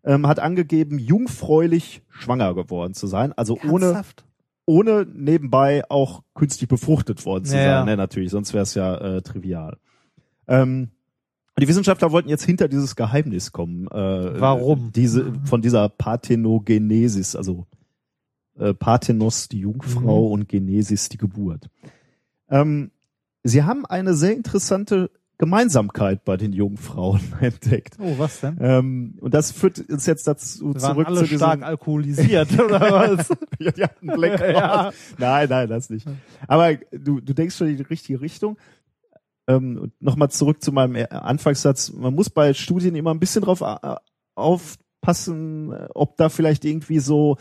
Ähm, 0.05 0.27
hat 0.27 0.39
angegeben, 0.39 0.99
jungfräulich 0.99 2.03
schwanger 2.11 2.55
geworden 2.55 2.93
zu 2.93 3.07
sein, 3.07 3.33
also 3.33 3.59
ohne 3.67 3.87
Ernsthaft? 3.87 4.27
ohne 4.67 5.07
nebenbei 5.11 5.83
auch 5.89 6.25
künstlich 6.35 6.69
befruchtet 6.69 7.25
worden 7.25 7.47
zu 7.47 7.57
Ja, 7.57 7.79
sein, 7.79 7.87
ne, 7.87 7.97
natürlich, 7.97 8.31
sonst 8.31 8.53
wäre 8.53 8.65
es 8.65 8.75
ja 8.75 8.95
äh, 8.99 9.23
trivial. 9.23 9.79
Ähm, 10.47 10.89
die 11.59 11.67
Wissenschaftler 11.67 12.13
wollten 12.13 12.29
jetzt 12.29 12.45
hinter 12.45 12.69
dieses 12.69 12.97
Geheimnis 12.97 13.51
kommen. 13.53 13.87
Äh, 13.89 14.39
Warum? 14.41 14.93
Diese 14.95 15.33
von 15.45 15.63
dieser 15.63 15.89
Parthenogenesis, 15.89 17.35
also 17.35 17.65
äh, 18.59 18.75
Parthenos 18.75 19.49
die 19.49 19.61
Jungfrau 19.61 20.27
Mhm. 20.27 20.33
und 20.33 20.49
Genesis 20.51 21.09
die 21.09 21.17
Geburt. 21.19 21.71
Ähm, 22.51 22.91
sie 23.43 23.63
haben 23.63 23.87
eine 23.87 24.15
sehr 24.15 24.35
interessante 24.35 25.11
Gemeinsamkeit 25.39 26.25
bei 26.25 26.37
den 26.37 26.53
Jungfrauen 26.53 27.21
entdeckt. 27.41 27.97
Oh, 27.99 28.15
was 28.19 28.41
denn? 28.41 28.57
Ähm, 28.61 29.19
und 29.21 29.35
das 29.35 29.51
führt 29.51 29.79
uns 29.91 30.07
jetzt 30.07 30.27
dazu 30.27 30.75
waren 30.75 30.81
zurück 30.81 31.07
alle 31.09 31.17
zu 31.19 31.25
diesem 31.25 31.39
stark 31.39 31.63
alkoholisiert, 31.63 32.53
oder 32.61 32.81
was? 32.81 33.29
ja, 33.59 33.73
die 33.73 33.83
hatten 33.83 34.07
Blackout. 34.07 34.41
Ja. 34.55 34.93
Nein, 35.19 35.49
nein, 35.49 35.69
das 35.69 35.91
nicht. 35.91 36.07
Aber 36.47 36.75
du, 36.93 37.21
du 37.21 37.33
denkst 37.35 37.57
schon 37.57 37.69
in 37.69 37.77
die 37.77 37.83
richtige 37.83 38.21
Richtung. 38.21 38.57
Ähm, 39.47 39.93
Nochmal 39.99 40.31
zurück 40.31 40.63
zu 40.63 40.71
meinem 40.73 40.95
äh, 40.95 41.09
Anfangssatz. 41.09 41.93
Man 41.93 42.15
muss 42.15 42.31
bei 42.31 42.55
Studien 42.55 42.95
immer 42.95 43.13
ein 43.13 43.21
bisschen 43.21 43.43
drauf 43.43 43.61
äh, 43.61 43.97
aufpassen, 44.37 45.73
äh, 45.73 45.89
ob 45.95 46.17
da 46.17 46.29
vielleicht 46.29 46.65
irgendwie 46.65 47.01
so 47.01 47.37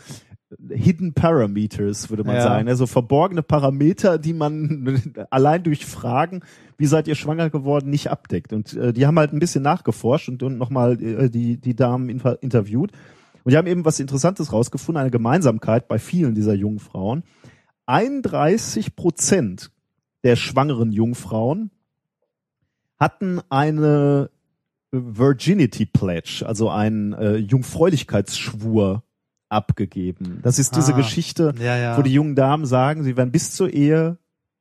Hidden 0.70 1.14
Parameters, 1.14 2.10
würde 2.10 2.24
man 2.24 2.36
Ja. 2.36 2.42
sagen, 2.42 2.68
also 2.68 2.86
verborgene 2.86 3.42
Parameter, 3.42 4.18
die 4.18 4.32
man 4.32 5.02
allein 5.30 5.62
durch 5.62 5.84
Fragen, 5.86 6.42
wie 6.78 6.86
seid 6.86 7.08
ihr 7.08 7.14
schwanger 7.14 7.50
geworden, 7.50 7.90
nicht 7.90 8.10
abdeckt. 8.10 8.52
Und 8.52 8.74
äh, 8.74 8.92
die 8.92 9.06
haben 9.06 9.18
halt 9.18 9.32
ein 9.32 9.38
bisschen 9.40 9.62
nachgeforscht 9.62 10.28
und, 10.28 10.42
und 10.42 10.58
nochmal 10.58 11.00
äh, 11.02 11.30
die, 11.30 11.56
die 11.58 11.74
Damen 11.74 12.08
inter 12.08 12.42
interviewt. 12.42 12.92
Und 13.42 13.52
die 13.52 13.56
haben 13.56 13.66
eben 13.66 13.84
was 13.84 14.00
Interessantes 14.00 14.52
rausgefunden, 14.52 15.00
eine 15.00 15.10
Gemeinsamkeit 15.10 15.88
bei 15.88 15.98
vielen 15.98 16.34
dieser 16.34 16.54
jungen 16.54 16.78
Frauen. 16.78 17.24
31 17.86 18.96
Prozent 18.96 19.70
der 20.22 20.36
schwangeren 20.36 20.92
Jungfrauen 20.92 21.70
hatten 22.98 23.40
eine 23.50 24.30
Virginity 24.92 25.84
Pledge, 25.84 26.44
also 26.46 26.70
einen 26.70 27.12
äh, 27.12 27.36
Jungfräulichkeitsschwur 27.36 29.02
abgegeben. 29.54 30.40
Das 30.42 30.58
ist 30.58 30.76
diese 30.76 30.92
Ah, 30.94 30.96
Geschichte, 30.96 31.54
Ja, 31.58 31.76
ja. 31.76 31.96
wo 31.98 32.02
die 32.02 32.12
jungen 32.12 32.34
Damen 32.34 32.66
sagen, 32.66 33.02
sie 33.04 33.16
werden 33.16 33.32
bis 33.32 33.52
zur 33.52 33.72
Ehe 33.72 34.18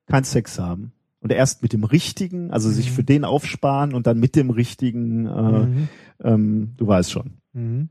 keinen 0.07 0.23
Sex 0.23 0.59
haben. 0.59 0.93
Und 1.19 1.31
erst 1.31 1.61
mit 1.63 1.71
dem 1.73 1.83
Richtigen, 1.83 2.51
also 2.51 2.69
sich 2.69 2.89
Mhm. 2.89 2.93
für 2.95 3.03
den 3.03 3.25
aufsparen 3.25 3.93
und 3.93 4.07
dann 4.07 4.19
mit 4.19 4.35
dem 4.35 4.49
Richtigen, 4.49 5.25
äh, 5.25 5.41
mhm. 5.65 5.87
ähm, 6.23 6.73
du 6.77 6.87
weißt 6.87 7.11
schon. 7.11 7.33
Mhm. 7.53 7.89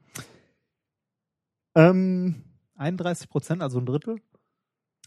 Ähm, 1.75 2.35
31 2.77 3.29
Prozent, 3.29 3.63
also 3.63 3.79
ein 3.79 3.87
Drittel? 3.87 4.17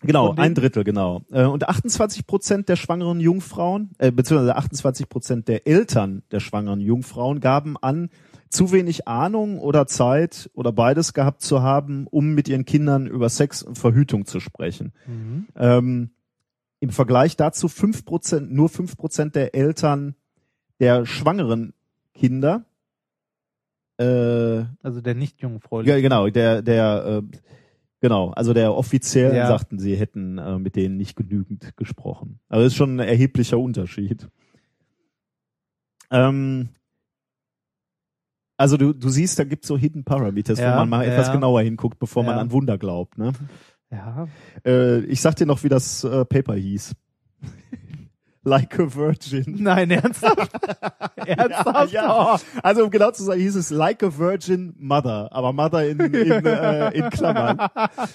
Genau, 0.02 0.34
ein 0.36 0.54
Drittel, 0.56 0.84
genau. 0.84 1.22
Äh, 1.32 1.46
Und 1.46 1.68
28 1.70 2.28
Prozent 2.28 2.68
der 2.70 2.76
schwangeren 2.76 3.20
Jungfrauen, 3.20 3.92
äh, 3.98 4.12
beziehungsweise 4.12 4.56
28 4.56 5.08
Prozent 5.08 5.48
der 5.48 5.68
Eltern 5.68 6.24
der 6.32 6.40
schwangeren 6.42 6.82
Jungfrauen 6.82 7.40
gaben 7.40 7.78
an, 7.78 8.10
zu 8.56 8.72
wenig 8.72 9.08
Ahnung 9.08 9.60
oder 9.60 9.86
Zeit 9.88 10.50
oder 10.54 10.72
beides 10.72 11.14
gehabt 11.14 11.42
zu 11.42 11.62
haben, 11.62 12.08
um 12.08 12.34
mit 12.34 12.48
ihren 12.48 12.66
Kindern 12.66 13.08
über 13.08 13.30
Sex 13.30 13.62
und 13.64 13.78
Verhütung 13.78 14.26
zu 14.26 14.40
sprechen. 14.40 14.94
Mhm. 15.08 15.48
Ähm, 15.56 16.10
Im 16.80 16.90
Vergleich 16.90 17.36
dazu 17.36 17.68
fünf 17.68 18.06
Prozent, 18.06 18.52
nur 18.52 18.70
fünf 18.70 18.96
Prozent 18.98 19.36
der 19.36 19.56
Eltern 19.56 20.16
der 20.80 21.06
schwangeren 21.06 21.74
Kinder 22.14 22.66
Äh, 23.98 24.66
Also 24.84 25.00
der 25.02 25.16
nicht 25.16 25.42
jungfräuliche. 25.42 25.96
ja, 25.96 26.02
genau, 26.02 26.28
der, 26.30 26.62
der, 26.62 27.24
äh, 27.24 27.38
genau, 28.02 28.32
also 28.32 28.54
der 28.54 28.74
offiziell 28.74 29.34
Ja. 29.34 29.48
sagten, 29.48 29.80
sie 29.80 29.96
hätten 29.96 30.38
äh, 30.38 30.60
mit 30.60 30.76
denen 30.76 30.98
nicht 30.98 31.16
genügend 31.16 31.78
gesprochen. 31.78 32.40
Also 32.50 32.64
das 32.66 32.74
ist 32.74 32.78
schon 32.78 32.98
ein 33.00 33.08
erheblicher 33.08 33.58
Unterschied. 33.58 34.28
Ähm, 36.12 36.70
also 38.58 38.78
du, 38.78 38.94
du 38.94 39.10
siehst, 39.10 39.38
da 39.40 39.44
gibt's 39.44 39.68
so 39.68 39.78
Hidden 39.78 40.04
Parameters, 40.04 40.60
Ja, 40.60 40.74
wo 40.74 40.80
man 40.80 40.90
mal 40.90 41.06
ja. 41.06 41.12
etwas 41.14 41.32
genauer 41.32 41.62
hinguckt, 41.62 42.00
bevor 42.00 42.24
man 42.24 42.36
Ja. 42.36 42.42
an 42.42 42.52
Wunder 42.52 42.78
glaubt. 42.78 43.18
Ne? 43.18 43.32
Ja. 43.92 44.28
Äh, 44.66 45.00
ich 45.06 45.22
sag 45.22 45.36
dir 45.36 45.46
noch, 45.46 45.64
wie 45.64 45.70
das 45.70 46.04
äh, 46.04 46.26
Paper 46.26 46.56
hieß. 46.56 46.94
like 48.44 48.80
a 48.80 48.94
Virgin. 48.96 49.44
Nein, 49.60 49.90
ernsthaft? 49.92 50.52
ernsthaft? 51.16 51.92
Ja, 51.92 52.36
Oh. 52.36 52.38
Also 52.62 52.84
um 52.86 52.92
genau 52.92 53.12
zu 53.12 53.24
sein, 53.24 53.40
hieß 53.40 53.56
es 53.56 53.70
Like 53.72 54.04
a 54.04 54.18
Virgin 54.18 54.74
Mother, 54.78 55.30
aber 55.32 55.52
Mother 55.54 55.88
in, 55.90 56.00
in, 56.00 56.46
äh, 56.46 56.92
in 56.92 57.10
Klammern. 57.10 57.58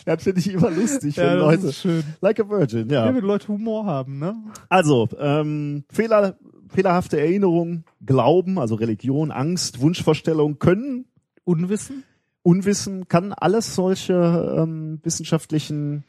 Das 0.05 0.23
finde 0.23 0.41
ich 0.41 0.53
immer 0.53 0.71
lustig, 0.71 1.17
wenn 1.17 1.25
Ja, 1.27 1.35
das 1.37 1.43
Leute. 1.45 1.67
ist 1.69 1.77
schön. 1.81 2.05
Like 2.21 2.41
a 2.41 2.49
Virgin, 2.49 2.89
Ja, 2.91 3.07
ja. 3.07 3.15
wenn 3.15 3.25
Leute 3.25 3.49
Humor 3.49 3.87
haben, 3.87 4.19
ne? 4.19 4.35
Also, 4.69 5.09
ähm, 5.19 5.85
Fehler, 5.93 6.37
fehlerhafte 6.71 7.21
Erinnerungen, 7.21 7.85
Glauben, 8.05 8.59
also 8.59 8.75
Religion, 8.75 9.31
Angst, 9.31 9.81
Wunschvorstellungen 9.81 10.59
können 10.59 11.07
Unwissen? 11.45 12.05
Unwissen 12.43 13.09
kann 13.09 13.33
alles 13.33 13.75
solche 13.75 14.15
ähm, 14.59 15.01
wissenschaftlichen 15.03 16.05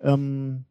ähm, 0.00 0.64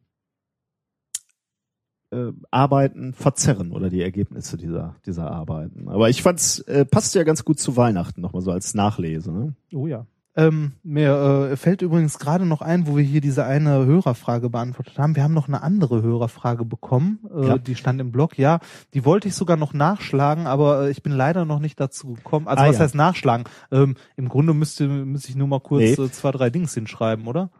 äh, 2.10 2.32
Arbeiten 2.50 3.14
verzerren 3.14 3.72
oder 3.72 3.90
die 3.90 4.02
Ergebnisse 4.02 4.56
dieser 4.56 4.96
dieser 5.06 5.30
Arbeiten. 5.30 5.88
Aber 5.88 6.10
ich 6.10 6.22
fand's 6.22 6.60
äh, 6.60 6.84
passt 6.84 7.14
ja 7.14 7.22
ganz 7.22 7.44
gut 7.44 7.58
zu 7.58 7.76
Weihnachten 7.76 8.20
nochmal 8.20 8.42
so 8.42 8.50
als 8.50 8.74
Nachlese. 8.74 9.32
Ne? 9.32 9.54
Oh 9.72 9.86
ja. 9.86 10.06
Ähm, 10.38 10.72
mir 10.84 11.50
äh, 11.50 11.56
fällt 11.56 11.82
übrigens 11.82 12.18
gerade 12.20 12.46
noch 12.46 12.62
ein, 12.62 12.86
wo 12.86 12.96
wir 12.96 13.02
hier 13.02 13.20
diese 13.20 13.44
eine 13.44 13.84
Hörerfrage 13.84 14.48
beantwortet 14.50 14.96
haben. 14.96 15.16
Wir 15.16 15.24
haben 15.24 15.34
noch 15.34 15.48
eine 15.48 15.62
andere 15.64 16.00
Hörerfrage 16.02 16.64
bekommen. 16.64 17.18
Äh, 17.36 17.46
Ja. 17.48 17.58
Die 17.58 17.74
stand 17.74 18.00
im 18.00 18.12
Blog. 18.12 18.38
Ja, 18.38 18.60
die 18.94 19.04
wollte 19.04 19.26
ich 19.26 19.34
sogar 19.34 19.56
noch 19.56 19.74
nachschlagen, 19.74 20.46
aber 20.46 20.84
äh, 20.86 20.90
ich 20.90 21.02
bin 21.02 21.12
leider 21.12 21.44
noch 21.44 21.58
nicht 21.58 21.80
dazu 21.80 22.12
gekommen. 22.14 22.46
Also 22.46 22.62
Ah, 22.62 22.68
was 22.68 22.76
ja. 22.76 22.82
heißt 22.84 22.94
nachschlagen? 22.94 23.44
Ähm, 23.72 23.96
Im 24.16 24.28
Grunde 24.28 24.54
müsste, 24.54 24.86
müsste 24.86 25.30
ich 25.30 25.34
nur 25.36 25.48
mal 25.48 25.60
kurz 25.60 25.80
Nee. 25.82 25.92
äh, 26.04 26.10
zwei, 26.12 26.30
drei 26.30 26.50
Dings 26.50 26.72
hinschreiben, 26.72 27.26
oder? 27.26 27.50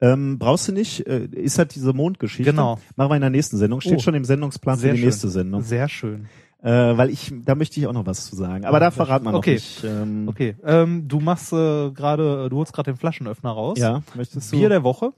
Ähm, 0.00 0.38
brauchst 0.38 0.66
du 0.66 0.72
nicht? 0.72 1.06
Äh, 1.06 1.26
ist 1.26 1.58
halt 1.58 1.74
diese 1.74 1.92
Mondgeschichte. 1.92 2.50
Genau. 2.50 2.78
Machen 2.96 3.10
wir 3.10 3.14
in 3.16 3.20
der 3.20 3.30
nächsten 3.30 3.56
Sendung. 3.56 3.80
Steht 3.80 3.98
Oh. 3.98 4.00
schon 4.00 4.14
im 4.14 4.24
Sendungsplan 4.24 4.76
Sehr 4.78 4.90
für 4.90 4.94
die 4.96 5.00
schön. 5.00 5.08
nächste 5.08 5.28
Sendung. 5.28 5.62
Sehr 5.62 5.88
schön. 5.88 6.26
Äh, 6.62 6.96
weil 6.96 7.10
ich, 7.10 7.32
da 7.44 7.56
möchte 7.56 7.80
ich 7.80 7.86
auch 7.88 7.92
noch 7.92 8.06
was 8.06 8.26
zu 8.26 8.36
sagen. 8.36 8.64
Aber 8.64 8.78
da 8.78 8.90
sehr 8.92 9.04
verraten 9.04 9.24
noch 9.24 9.34
Okay. 9.34 9.54
nicht. 9.54 9.82
Ähm, 9.82 10.28
Okay, 10.28 10.54
ähm, 10.64 11.08
du 11.08 11.18
machst 11.18 11.52
äh, 11.52 11.90
gerade, 11.90 12.48
du 12.48 12.56
holst 12.56 12.72
gerade 12.72 12.92
den 12.92 12.96
Flaschenöffner 12.96 13.50
raus. 13.50 13.78
Ja, 13.78 14.02
möchtest 14.14 14.52
du? 14.52 14.56
Bier 14.58 14.68
der 14.68 14.84
Woche 14.84 15.12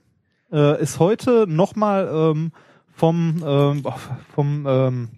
äh, 0.50 0.80
ist 0.82 0.98
heute 0.98 1.46
nochmal 1.46 2.08
ähm, 2.10 2.52
vom 2.94 3.42
ähm, 3.46 3.80
oh, 3.84 3.92
vom 4.34 4.66
ähm, 4.66 5.08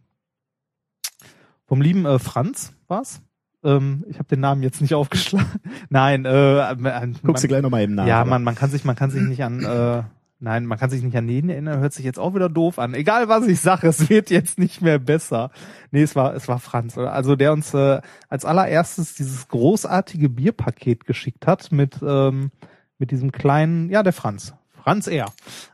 vom 1.66 1.80
lieben 1.80 2.06
äh, 2.06 2.18
Franz 2.18 2.72
war's. 2.88 3.20
Ähm, 3.62 4.04
ich 4.08 4.18
habe 4.18 4.28
den 4.28 4.40
Namen 4.40 4.62
jetzt 4.64 4.80
nicht 4.80 4.94
aufgeschlagen. 4.96 5.46
Nein, 5.90 6.24
äh, 6.24 6.58
äh, 6.72 6.74
Guckst 7.22 7.44
du 7.44 7.46
man, 7.46 7.48
gleich 7.48 7.62
nochmal 7.62 7.82
eben 7.82 7.94
nach. 7.94 8.06
ja, 8.06 8.24
man 8.24 8.42
man 8.42 8.54
kann 8.56 8.70
sich 8.70 8.84
man 8.84 8.96
kann 8.96 9.10
sich 9.10 9.22
nicht 9.22 9.44
an 9.44 9.62
äh, 9.62 10.02
Nein, 10.38 10.66
man 10.66 10.78
kann 10.78 10.90
sich 10.90 11.02
nicht 11.02 11.16
an 11.16 11.26
den 11.26 11.48
erinnern, 11.48 11.80
hört 11.80 11.94
sich 11.94 12.04
jetzt 12.04 12.18
auch 12.18 12.34
wieder 12.34 12.50
doof 12.50 12.78
an. 12.78 12.92
Egal 12.92 13.28
was 13.28 13.46
ich 13.46 13.60
sage, 13.60 13.88
es 13.88 14.10
wird 14.10 14.30
jetzt 14.30 14.58
nicht 14.58 14.82
mehr 14.82 14.98
besser. 14.98 15.50
Nee, 15.90 16.02
es 16.02 16.14
war, 16.14 16.34
es 16.34 16.46
war 16.46 16.58
Franz, 16.58 16.96
oder? 16.98 17.12
also 17.12 17.36
der 17.36 17.52
uns 17.52 17.72
äh, 17.72 18.00
als 18.28 18.44
allererstes 18.44 19.14
dieses 19.14 19.48
großartige 19.48 20.28
Bierpaket 20.28 21.06
geschickt 21.06 21.46
hat 21.46 21.72
mit, 21.72 22.00
ähm, 22.02 22.50
mit 22.98 23.10
diesem 23.10 23.32
kleinen, 23.32 23.88
ja, 23.88 24.02
der 24.02 24.12
Franz. 24.12 24.54
Franz 24.82 25.06
R. 25.06 25.26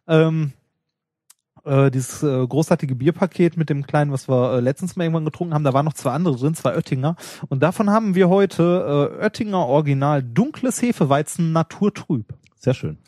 Ähm, 0.07 0.53
äh, 1.65 1.91
dieses 1.91 2.23
äh, 2.23 2.47
großartige 2.47 2.95
Bierpaket 2.95 3.57
mit 3.57 3.69
dem 3.69 3.87
kleinen, 3.87 4.13
was 4.13 4.29
wir 4.29 4.55
äh, 4.55 4.61
letztens 4.61 4.97
mal 4.97 5.05
irgendwann 5.05 5.25
getrunken 5.25 5.55
haben, 5.55 5.65
da 5.65 5.73
waren 5.73 5.85
noch 5.85 5.93
zwei 5.93 6.13
andere 6.13 6.37
drin, 6.37 6.55
zwei 6.55 6.75
Oettinger. 6.75 7.17
Und 7.49 7.63
davon 7.63 7.91
haben 7.91 8.15
wir 8.15 8.29
heute 8.29 9.11
äh, 9.19 9.25
Oettinger 9.25 9.67
Original 9.67 10.23
dunkles 10.23 10.81
Hefeweizen 10.83 11.53
Naturtrüb. 11.53 12.35
Sehr 12.57 12.75
schön. 12.75 12.99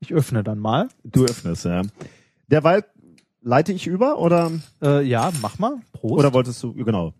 Ich 0.00 0.12
öffne 0.14 0.42
dann 0.42 0.58
mal. 0.58 0.88
Du 1.04 1.24
öffnest, 1.24 1.64
ja. 1.66 1.82
Derweil 2.48 2.84
leite 3.42 3.72
ich 3.72 3.86
über 3.86 4.18
oder, 4.18 4.50
Äh, 4.82 5.02
ja, 5.06 5.30
mach 5.40 5.58
mal. 5.58 5.80
Prost. 5.92 6.14
oder 6.18 6.32
wolltest 6.32 6.62
du, 6.62 6.72
genau. 6.74 7.14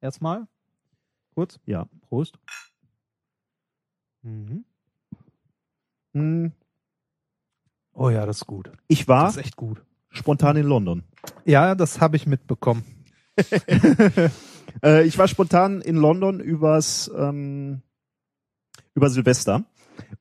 erstmal. 0.00 0.46
Kurz. 1.34 1.60
Ja. 1.66 1.86
Prost. 2.08 2.38
Mhm. 4.22 4.64
Hm, 6.14 6.52
Oh 7.92 8.10
ja, 8.10 8.24
das 8.26 8.38
ist 8.38 8.46
gut. 8.46 8.70
Ich 8.86 9.08
war 9.08 9.24
Das 9.24 9.36
ist 9.36 9.44
echt 9.44 9.56
gut. 9.56 9.82
spontan 10.10 10.56
in 10.56 10.66
London. 10.66 11.02
Ja, 11.44 11.74
das 11.74 12.00
habe 12.00 12.16
ich 12.16 12.26
mitbekommen. 12.26 12.84
Äh, 14.84 15.04
ich 15.06 15.16
war 15.18 15.26
spontan 15.26 15.80
in 15.80 15.96
London 15.96 16.38
übers, 16.40 17.10
ähm, 17.16 17.80
über 18.94 19.08
Silvester 19.10 19.64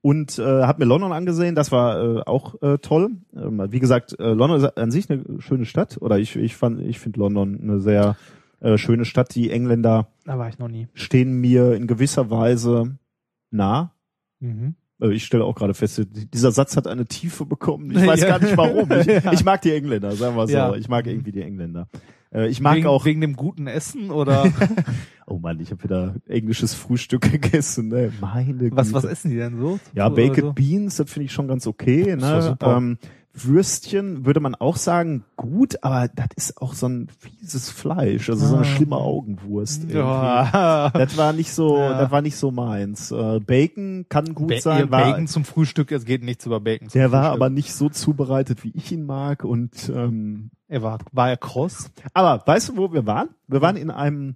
und 0.02 0.40
äh, 0.40 0.44
habe 0.64 0.80
mir 0.80 0.86
London 0.90 1.12
angesehen. 1.12 1.56
Das 1.56 1.72
war 1.72 2.02
äh, 2.18 2.22
auch 2.26 2.62
äh, 2.62 2.78
toll. 2.80 3.12
Ähm, 3.36 3.64
wie 3.70 3.80
gesagt, 3.80 4.20
äh, 4.20 4.34
London 4.34 4.58
ist 4.64 4.78
an 4.78 4.92
sich 4.92 5.10
eine 5.10 5.24
schöne 5.40 5.66
Stadt. 5.66 5.98
Oder 6.02 6.20
ich, 6.20 6.36
ich 6.36 6.56
fand, 6.56 6.82
ich 6.82 7.00
finde 7.00 7.20
London 7.20 7.60
eine 7.62 7.80
sehr 7.80 8.16
äh, 8.60 8.78
schöne 8.78 9.06
Stadt. 9.06 9.36
Die 9.36 9.52
Engländer 9.52 10.08
Da 10.26 10.38
war 10.40 10.50
ich 10.50 10.60
noch 10.60 10.68
nie. 10.70 10.88
stehen 10.94 11.40
mir 11.40 11.74
in 11.76 11.88
gewisser 11.88 12.30
Weise 12.30 12.98
nah. 13.52 13.94
Mhm. 14.40 14.76
Äh, 15.02 15.12
Ich 15.14 15.26
stelle 15.26 15.44
auch 15.46 15.56
gerade 15.56 15.74
fest, 15.74 16.02
dieser 16.34 16.52
Satz 16.52 16.76
hat 16.78 16.88
eine 16.88 17.06
Tiefe 17.06 17.46
bekommen. 17.46 17.92
Ich 17.92 17.98
weiß 18.08 18.22
Ja. 18.22 18.28
gar 18.38 18.40
nicht 18.40 18.58
warum. 18.58 18.92
Ich, 18.92 19.06
Ja. 19.24 19.32
ich 19.34 19.44
mag 19.46 19.62
die 19.62 19.72
Engländer, 19.74 20.12
sagen 20.14 20.36
wir 20.36 20.48
so. 20.48 20.54
Ja. 20.54 20.76
Ich 20.76 20.90
mag 20.90 21.06
irgendwie 21.08 21.32
die 21.32 21.42
Engländer. 21.42 21.88
Äh, 22.34 22.48
Ich 22.50 22.60
mag 22.62 22.76
wegen, 22.78 22.88
auch. 22.88 23.06
wegen 23.06 23.22
dem 23.22 23.36
guten 23.36 23.68
Essen 23.68 24.12
oder 24.12 24.46
Oh 25.28 25.40
Mann, 25.40 25.60
ich 25.60 25.72
habe 25.72 25.84
wieder 25.84 26.16
englisches 26.28 26.74
Frühstück 26.74 27.22
gegessen. 27.32 27.90
Ne? 27.90 28.12
Meine 28.22 28.72
was, 28.72 28.88
Güte. 28.88 28.94
was 28.94 29.04
essen 29.04 29.30
die 29.32 29.38
denn 29.38 29.58
so? 29.58 29.80
Ja, 29.94 30.08
Baked 30.10 30.40
so? 30.42 30.54
Beans, 30.54 30.96
das 30.98 31.12
finde 31.12 31.26
ich 31.26 31.34
schon 31.34 31.48
ganz 31.48 31.68
okay. 31.68 32.16
Das 32.16 32.22
war 32.22 32.36
Ne? 32.38 32.42
super. 32.44 32.78
Ähm, 32.78 32.98
Würstchen 33.46 34.26
würde 34.26 34.40
man 34.40 34.56
auch 34.56 34.78
sagen 34.78 35.24
gut, 35.36 35.84
aber 35.84 36.08
das 36.08 36.28
ist 36.36 36.62
auch 36.62 36.74
so 36.74 36.88
ein 36.88 37.08
fieses 37.20 37.70
Fleisch, 37.70 38.30
also 38.30 38.46
so 38.46 38.56
eine 38.56 38.66
Ah. 38.66 38.70
schlimme 38.70 38.96
Augenwurst. 38.98 39.82
irgendwie. 39.84 39.98
Ja. 40.00 40.90
Das 40.94 41.18
war 41.18 41.34
nicht 41.34 41.52
so, 41.54 41.78
Ja. 41.80 42.02
das 42.02 42.12
war 42.12 42.22
nicht 42.22 42.36
so 42.38 42.52
meins. 42.52 43.12
Äh, 43.12 43.40
Bacon 43.40 44.06
kann 44.10 44.34
gut 44.34 44.50
Ba 44.50 44.60
sein, 44.62 44.92
war, 44.92 45.04
Bacon 45.12 45.28
zum 45.28 45.46
Frühstück, 45.46 45.92
es 45.92 46.06
geht 46.06 46.24
nichts 46.24 46.46
über 46.46 46.60
Bacon 46.60 46.90
zum 46.90 47.00
der 47.00 47.12
war 47.12 47.24
Frühstück. 47.24 47.36
aber 47.42 47.50
nicht 47.50 47.74
so 47.74 47.90
zubereitet, 47.90 48.64
wie 48.64 48.72
ich 48.76 48.92
ihn 48.92 49.06
mag. 49.06 49.44
Und 49.44 49.90
ähm, 49.94 50.52
er 50.68 50.82
war, 50.84 51.00
war 51.12 51.30
er 51.30 51.38
kross? 51.38 51.90
aber 52.14 52.42
weißt 52.46 52.70
du, 52.70 52.78
wo 52.78 52.92
wir 52.94 53.06
waren? 53.06 53.30
Wir 53.48 53.62
waren 53.62 53.78
in 53.78 53.90
einem 53.92 54.36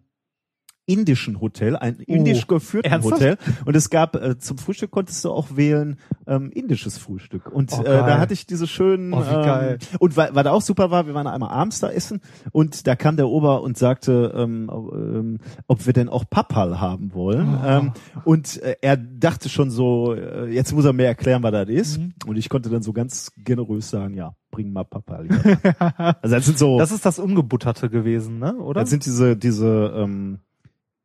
indischen 0.86 1.39
Hotel, 1.39 1.76
ein 1.76 1.96
indisch 1.96 2.48
geführten 2.48 2.89
ernsthaft? 2.89 3.22
Hotel. 3.22 3.38
Und 3.65 3.76
es 3.76 3.89
gab 3.89 4.15
äh, 4.15 4.38
zum 4.39 4.58
Frühstück 4.58 4.91
konntest 4.91 5.24
du 5.24 5.32
auch 5.32 5.56
wählen 5.56 5.98
ähm, 6.28 6.52
indisches 6.52 6.98
Frühstück. 6.98 7.52
Und 7.52 7.72
Oh, 7.74 7.82
äh, 7.82 7.86
da 7.86 8.17
hatte 8.20 8.34
ich 8.34 8.46
diese 8.46 8.67
schönen. 8.67 9.13
Oh. 9.13 9.22
Ähm, 9.24 9.78
und 10.00 10.17
wa- 10.17 10.30
was 10.34 10.46
auch 10.48 10.62
super 10.62 10.91
war, 10.91 11.08
wir 11.08 11.13
waren 11.13 11.28
einmal 11.28 11.52
abends 11.52 11.80
da 11.80 11.89
essen 11.89 12.20
und 12.52 12.88
da 12.88 12.96
kam 12.96 13.15
der 13.15 13.28
Ober 13.30 13.62
und 13.62 13.78
sagte, 13.78 14.34
ähm, 14.36 14.70
ähm, 14.74 15.38
ob 15.67 15.86
wir 15.86 15.94
denn 15.94 16.10
auch 16.10 16.26
Papal 16.30 16.82
haben 16.82 17.13
wollen. 17.13 17.58
Oh. 17.62 17.65
Ähm, 17.67 17.91
und 18.26 18.62
äh, 18.62 18.76
er 18.82 18.98
dachte 18.98 19.50
schon 19.50 19.70
so, 19.72 20.13
äh, 20.15 20.50
jetzt 20.54 20.74
muss 20.74 20.86
er 20.86 20.94
mir 20.94 21.06
erklären, 21.06 21.44
was 21.44 21.52
das 21.52 21.70
ist. 21.70 22.00
Mhm. 22.00 22.13
Und 22.26 22.38
ich 22.38 22.50
konnte 22.50 22.70
dann 22.70 22.82
so 22.82 22.91
ganz 22.94 23.32
generös 23.38 23.89
sagen, 23.89 24.13
ja, 24.15 24.34
bring 24.50 24.74
mal 24.74 24.84
Papal. 24.84 25.28
also 26.22 26.36
das 26.36 26.46
sind 26.46 26.58
so. 26.58 26.78
Das 26.80 26.91
ist 26.91 27.06
das 27.06 27.20
Ungebutterte 27.20 27.89
gewesen, 27.89 28.39
ne? 28.39 28.56
Oder? 28.56 28.82
Das 28.82 28.89
sind 28.89 29.06
diese, 29.06 29.38
diese 29.38 29.94
ähm, 29.96 30.39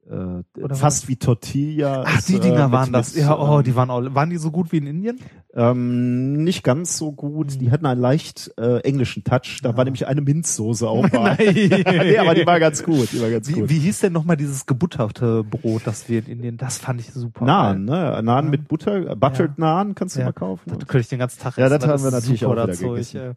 äh, 0.08 0.74
fast 0.74 1.08
wie 1.08 1.16
Tortilla. 1.16 2.04
Ach, 2.06 2.22
die 2.22 2.36
äh, 2.36 2.40
Dinger 2.40 2.64
mit- 2.64 2.72
waren 2.72 2.92
das. 2.92 3.14
mit, 3.14 3.24
Ja, 3.24 3.38
oh, 3.38 3.62
die 3.62 3.74
waren 3.74 3.90
auch, 3.90 4.02
waren 4.14 4.30
die 4.30 4.36
so 4.36 4.50
gut 4.50 4.70
wie 4.72 4.78
in 4.78 4.86
Indien? 4.86 5.18
ähm, 5.54 6.44
nicht 6.44 6.62
ganz 6.62 6.98
so 6.98 7.12
gut. 7.12 7.52
Hm. 7.52 7.58
Die 7.58 7.70
hatten 7.70 7.86
einen 7.86 8.00
leicht 8.00 8.52
äh, 8.58 8.80
englischen 8.80 9.24
Touch. 9.24 9.60
Da 9.62 9.76
war 9.76 9.84
nämlich 9.84 10.06
eine 10.06 10.20
Minzsoße 10.20 10.88
auch 10.88 11.08
bei. 11.08 11.36
Nein. 11.38 11.84
nee, 11.86 12.18
aber 12.18 12.34
die 12.34 12.46
war 12.46 12.60
ganz 12.60 12.82
gut. 12.84 13.10
Die 13.12 13.20
war 13.20 13.30
ganz 13.30 13.48
Wie, 13.48 13.54
gut. 13.54 13.68
wie 13.70 13.78
hieß 13.78 14.00
denn 14.00 14.12
nochmal 14.12 14.36
dieses 14.36 14.66
gebutterte 14.66 15.42
Brot, 15.44 15.82
das 15.86 16.08
wir 16.08 16.18
in 16.20 16.26
Indien, 16.26 16.56
das 16.58 16.78
fand 16.78 17.00
ich 17.00 17.10
super. 17.12 17.44
Naan, 17.44 17.84
ne? 17.86 18.20
Naan 18.22 18.44
Ja. 18.46 18.50
mit 18.50 18.68
Butter, 18.68 19.10
äh, 19.10 19.16
Buttered 19.16 19.58
Naan 19.58 19.94
kannst 19.94 20.16
du 20.16 20.20
Ja. 20.20 20.26
mal 20.26 20.32
kaufen. 20.32 20.62
Das 20.66 20.78
könnte 20.86 20.98
ich 21.00 21.08
den 21.08 21.18
ganzen 21.18 21.40
Tag 21.40 21.56
Ja, 21.56 21.66
essen. 21.66 21.80
das 21.80 21.88
haben 21.88 22.04
wir 22.04 22.10
natürlich 22.10 22.44
auch 22.46 22.52
wieder 22.52 22.72
Zeug, 22.72 22.90
gegessen. 22.90 23.16
äh. 23.20 23.34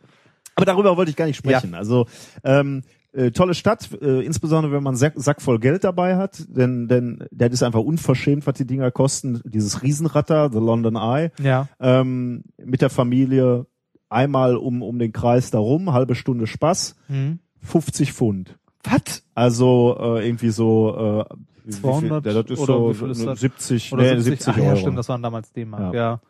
Aber 0.56 0.66
darüber 0.66 0.98
wollte 0.98 1.10
ich 1.10 1.16
gar 1.16 1.26
nicht 1.26 1.38
sprechen. 1.38 1.74
Also 1.74 2.06
ähm, 2.44 2.84
äh, 3.20 3.32
tolle 3.32 3.54
Stadt, 3.54 3.90
äh, 4.02 4.22
insbesondere 4.26 4.72
wenn 4.74 4.84
man 4.84 4.96
Sack, 4.96 5.14
Sack 5.18 5.42
voll 5.42 5.60
Geld 5.60 5.84
dabei 5.84 6.16
hat, 6.18 6.44
denn 6.48 6.88
denn 6.88 7.24
das 7.32 7.52
ist 7.54 7.64
einfach 7.64 7.82
unverschämt, 7.82 8.48
was 8.48 8.56
die 8.56 8.66
Dinger 8.66 8.92
kosten. 8.92 9.42
Dieses 9.46 9.82
Riesenratter, 9.84 10.50
The 10.52 10.60
London 10.60 10.96
Eye, 10.96 11.32
Ja. 11.42 11.68
ähm, 11.80 12.44
mit 12.64 12.82
der 12.82 12.90
Familie 12.90 13.66
einmal 14.10 14.56
um 14.58 14.82
um 14.82 14.98
den 15.00 15.12
Kreis 15.12 15.52
darum, 15.52 15.92
halbe 15.94 16.16
Stunde 16.16 16.48
Spaß, 16.48 16.96
Hm. 17.08 17.40
50 17.62 18.14
Pfund. 18.14 18.58
Was? 18.84 19.24
Also 19.36 19.98
äh, 20.00 20.26
irgendwie 20.28 20.50
so, 20.52 21.26
äh, 21.30 21.36
Wie 21.66 21.74
viel- 21.74 21.82
200 21.82 22.26
ja, 22.26 22.34
das 22.42 22.52
ist 22.52 22.60
oder 22.60 22.74
so 22.74 22.90
wie 22.90 22.94
viel 22.96 23.10
ist 23.12 23.26
das? 23.26 23.40
70, 23.42 23.94
Oder 23.94 24.16
nee, 24.16 24.20
70 24.22 24.48
Ach, 24.48 24.58
Euro. 24.58 24.68
ja, 24.68 24.76
stimmt, 24.78 24.98
das 24.98 25.10
waren 25.10 25.22
damals 25.22 25.52
D-Mark. 25.52 25.94
Ja. 25.94 26.22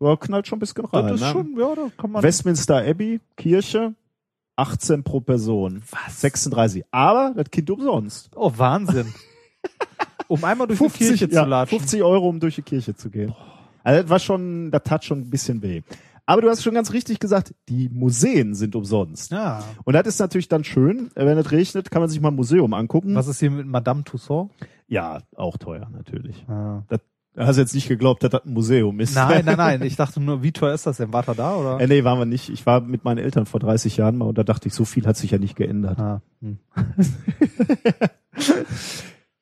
Ja, 0.00 0.16
knallt 0.16 0.46
schon 0.46 0.56
ein 0.56 0.60
bisschen 0.60 0.84
rein. 0.84 1.06
Das 1.06 1.14
ist 1.14 1.20
ne? 1.22 1.32
schon, 1.32 1.56
ja, 1.58 1.74
da 1.74 1.86
kann 1.96 2.10
man. 2.10 2.22
Westminster 2.22 2.84
Abbey, 2.86 3.20
Kirche, 3.36 3.94
18 4.56 5.02
pro 5.02 5.20
Person. 5.20 5.82
Was? 5.90 6.20
36. 6.20 6.84
Aber 6.90 7.32
das 7.36 7.50
Kind 7.50 7.70
umsonst. 7.70 8.30
Oh, 8.34 8.52
Wahnsinn. 8.56 9.12
um 10.28 10.42
einmal 10.44 10.66
durch 10.66 10.78
die 10.78 10.88
Kirche 10.88 11.28
ja, 11.30 11.42
zu 11.42 11.48
latschen. 11.48 11.78
50 11.78 12.02
Euro, 12.02 12.28
um 12.28 12.40
durch 12.40 12.56
die 12.56 12.62
Kirche 12.62 12.94
zu 12.94 13.10
gehen. 13.10 13.34
Also 13.82 14.02
das 14.02 14.10
war 14.10 14.18
schon, 14.18 14.70
das 14.70 14.82
tat 14.84 15.04
schon 15.04 15.20
ein 15.20 15.30
bisschen 15.30 15.62
weh. 15.62 15.82
Aber 16.26 16.40
du 16.40 16.48
hast 16.48 16.62
schon 16.62 16.74
ganz 16.74 16.92
richtig 16.92 17.20
gesagt, 17.20 17.54
die 17.68 17.90
Museen 17.90 18.54
sind 18.54 18.74
umsonst. 18.74 19.30
Ja. 19.30 19.62
Und 19.84 19.92
das 19.92 20.06
ist 20.06 20.18
natürlich 20.18 20.48
dann 20.48 20.64
schön, 20.64 21.10
wenn 21.14 21.36
es 21.36 21.52
regnet, 21.52 21.90
kann 21.90 22.00
man 22.00 22.08
sich 22.08 22.20
mal 22.20 22.28
ein 22.28 22.34
Museum 22.34 22.72
angucken. 22.72 23.14
Was 23.14 23.28
ist 23.28 23.40
hier 23.40 23.50
mit 23.50 23.66
Madame 23.66 24.04
Tussaud? 24.04 24.48
Ja, 24.88 25.20
auch 25.36 25.58
teuer 25.58 25.90
natürlich. 25.92 26.44
Ja. 26.48 26.84
Das, 26.88 27.00
du 27.34 27.46
hast 27.46 27.56
jetzt 27.56 27.74
nicht 27.74 27.88
geglaubt, 27.88 28.22
dass 28.22 28.30
das 28.30 28.44
ein 28.44 28.52
Museum 28.52 28.98
ist. 29.00 29.14
Nein, 29.14 29.44
nein, 29.44 29.56
nein. 29.56 29.82
Ich 29.84 29.96
dachte 29.96 30.20
nur, 30.20 30.42
wie 30.42 30.52
teuer 30.52 30.74
ist 30.74 30.86
das 30.86 30.96
denn? 30.96 31.12
War 31.12 31.26
er 31.28 31.34
da 31.34 31.56
oder? 31.56 31.80
Äh, 31.80 31.86
nee, 31.86 32.04
waren 32.04 32.18
wir 32.18 32.26
nicht. 32.26 32.48
Ich 32.48 32.64
war 32.66 32.80
mit 32.80 33.04
meinen 33.04 33.18
Eltern 33.18 33.46
vor 33.46 33.60
30 33.60 33.96
Jahren 33.96 34.16
mal 34.16 34.26
und 34.26 34.38
da 34.38 34.44
dachte 34.44 34.68
ich, 34.68 34.74
so 34.74 34.84
viel 34.84 35.06
hat 35.06 35.16
sich 35.16 35.30
ja 35.32 35.38
nicht 35.38 35.56
geändert. 35.56 35.98
Ah, 35.98 36.22
hm. 36.40 36.58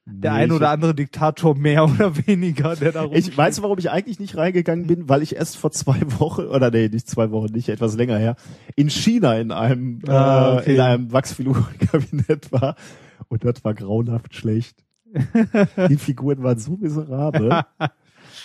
Der 0.04 0.32
Nee, 0.32 0.38
ein 0.38 0.52
oder 0.52 0.70
andere 0.70 0.94
Diktator 0.94 1.54
mehr 1.54 1.84
oder 1.88 2.26
weniger, 2.26 2.74
der 2.74 2.90
da 2.92 3.06
Ich 3.12 3.36
weiß, 3.36 3.62
warum 3.62 3.78
ich 3.78 3.90
eigentlich 3.90 4.18
nicht 4.18 4.36
reingegangen 4.36 4.86
bin, 4.88 5.08
weil 5.08 5.22
ich 5.22 5.36
erst 5.36 5.56
vor 5.56 5.70
zwei 5.70 6.00
Wochen, 6.18 6.42
oder 6.46 6.70
nee, 6.70 6.88
nicht 6.88 7.08
zwei 7.08 7.30
Wochen, 7.30 7.52
nicht 7.52 7.68
etwas 7.68 7.94
länger 7.96 8.18
her, 8.18 8.34
in 8.74 8.90
China 8.90 9.36
in 9.38 9.52
einem, 9.52 10.00
Ah, 10.08 10.56
äh, 10.56 10.60
okay. 10.60 10.74
in 10.74 10.80
einem 10.80 11.12
Wachsfigurenkabinett 11.12 12.50
war. 12.50 12.74
Und 13.28 13.44
das 13.44 13.64
war 13.64 13.74
grauenhaft 13.74 14.34
schlecht. 14.34 14.84
Die 15.88 15.96
Figuren 15.96 16.42
waren 16.42 16.58
so 16.58 16.76
miserabel. 16.76 17.62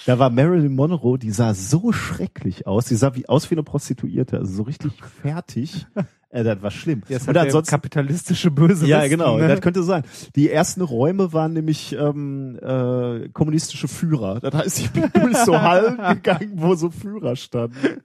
Da 0.06 0.20
war 0.20 0.30
Marilyn 0.30 0.74
Monroe, 0.76 1.18
die 1.18 1.32
sah 1.32 1.54
so 1.54 1.92
schrecklich 1.92 2.66
aus. 2.68 2.86
Die 2.86 2.96
sah 2.96 3.16
wie, 3.16 3.28
aus 3.28 3.50
wie 3.52 3.56
eine 3.56 3.64
Prostituierte, 3.64 4.38
also 4.38 4.54
so 4.54 4.64
richtig 4.64 4.94
fertig. 5.22 5.86
Äh, 6.30 6.44
das 6.44 6.62
war 6.62 6.72
schlimm. 6.72 7.04
Ja, 7.08 7.16
ist 7.16 7.30
Und 7.30 7.38
ansonsten, 7.38 7.72
kapitalistische 7.72 8.52
Böse. 8.52 8.86
ja, 8.86 9.08
genau, 9.08 9.38
Ne? 9.38 9.48
das 9.48 9.62
könnte 9.62 9.82
sein. 9.82 10.04
Die 10.36 10.50
ersten 10.50 10.82
Räume 10.82 11.32
waren 11.32 11.54
nämlich 11.54 11.94
ähm, 11.98 12.60
äh, 12.62 13.30
kommunistische 13.30 13.88
Führer. 13.88 14.42
Das 14.42 14.54
heißt, 14.54 14.80
ich 14.80 14.92
bin 14.92 15.10
durch 15.14 15.38
so 15.38 15.62
Hallen 15.62 15.96
gegangen, 16.16 16.52
wo 16.56 16.76
so 16.76 16.90
Führer 16.90 17.38
standen. 17.38 18.02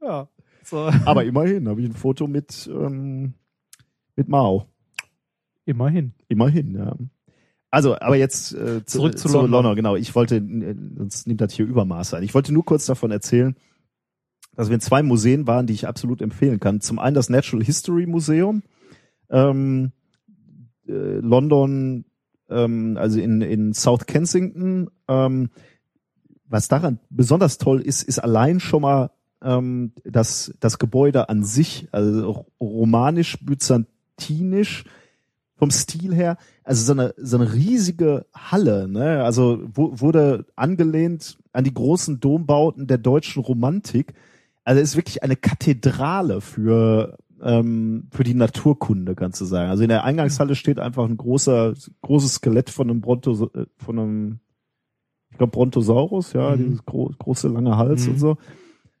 ja. 0.00 0.28
So. 0.62 0.88
Aber 1.04 1.24
immerhin 1.24 1.68
habe 1.68 1.80
ich 1.82 1.88
ein 1.88 1.94
Foto 1.94 2.28
mit 2.28 2.70
ähm, 2.72 3.34
mit 4.14 4.28
Mao. 4.28 4.68
Immerhin. 5.64 6.12
Immerhin, 6.28 6.76
ja. 6.76 6.94
Also, 7.74 7.98
aber 7.98 8.16
jetzt 8.16 8.52
äh, 8.52 8.84
zu, 8.84 8.98
Zurück 8.98 9.18
zu 9.18 9.28
zu 9.28 9.34
London. 9.34 9.50
London. 9.50 9.76
Genau, 9.76 9.96
ich 9.96 10.14
wollte, 10.14 10.36
äh, 10.36 10.76
sonst 10.96 11.26
nimmt 11.26 11.40
das 11.40 11.52
hier 11.52 11.66
Übermaß 11.66 12.14
ein. 12.14 12.22
Ich 12.22 12.32
wollte 12.32 12.54
nur 12.54 12.64
kurz 12.64 12.86
davon 12.86 13.10
erzählen, 13.10 13.56
dass 14.54 14.68
wir 14.68 14.76
in 14.76 14.80
zwei 14.80 15.02
Museen 15.02 15.48
waren, 15.48 15.66
die 15.66 15.74
ich 15.74 15.88
absolut 15.88 16.22
empfehlen 16.22 16.60
kann. 16.60 16.80
Zum 16.80 17.00
einen 17.00 17.16
das 17.16 17.30
Natural 17.30 17.64
History 17.64 18.06
Museum, 18.06 18.62
ähm, 19.28 19.90
äh, 20.86 20.92
London, 20.92 22.04
ähm, 22.48 22.96
also 22.96 23.18
in, 23.18 23.40
in 23.40 23.74
South 23.74 24.06
Kensington. 24.06 24.88
Ähm, 25.08 25.50
was 26.46 26.68
daran 26.68 27.00
besonders 27.10 27.58
toll 27.58 27.80
ist, 27.80 28.04
ist 28.04 28.20
allein 28.20 28.60
schon 28.60 28.82
mal 28.82 29.10
ähm, 29.42 29.94
das, 30.04 30.54
das 30.60 30.78
Gebäude 30.78 31.28
an 31.28 31.42
sich, 31.42 31.88
also 31.90 32.46
romanisch-byzantinisch 32.60 34.84
vom 35.56 35.70
Stil 35.70 36.14
her, 36.14 36.36
also 36.64 36.84
so 36.84 36.92
eine, 36.92 37.14
so 37.16 37.36
eine 37.36 37.52
riesige 37.52 38.26
Halle, 38.34 38.88
ne? 38.88 39.22
Also 39.24 39.62
wo, 39.72 40.00
wurde 40.00 40.46
angelehnt 40.56 41.38
an 41.52 41.64
die 41.64 41.74
großen 41.74 42.18
Dombauten 42.20 42.86
der 42.86 42.98
deutschen 42.98 43.42
Romantik. 43.42 44.14
Also 44.64 44.80
ist 44.80 44.96
wirklich 44.96 45.22
eine 45.22 45.36
Kathedrale 45.36 46.40
für 46.40 47.16
ähm, 47.42 48.08
für 48.12 48.24
die 48.24 48.34
Naturkunde, 48.34 49.14
kannst 49.14 49.40
du 49.40 49.44
sagen. 49.44 49.68
Also 49.70 49.82
in 49.82 49.90
der 49.90 50.04
Eingangshalle 50.04 50.54
steht 50.54 50.78
einfach 50.78 51.04
ein 51.04 51.16
großer 51.16 51.74
großes 52.02 52.34
Skelett 52.36 52.70
von 52.70 52.88
einem 52.90 53.00
Bronto, 53.00 53.50
äh, 53.54 53.66
von 53.76 53.98
einem 53.98 54.38
ich 55.30 55.38
glaube 55.38 55.50
Brontosaurus, 55.52 56.32
ja, 56.32 56.56
Mhm. 56.56 56.58
dieses 56.64 56.84
gro 56.86 57.12
große 57.18 57.48
lange 57.48 57.76
Hals 57.76 58.06
Mhm. 58.06 58.12
und 58.12 58.18
so. 58.18 58.36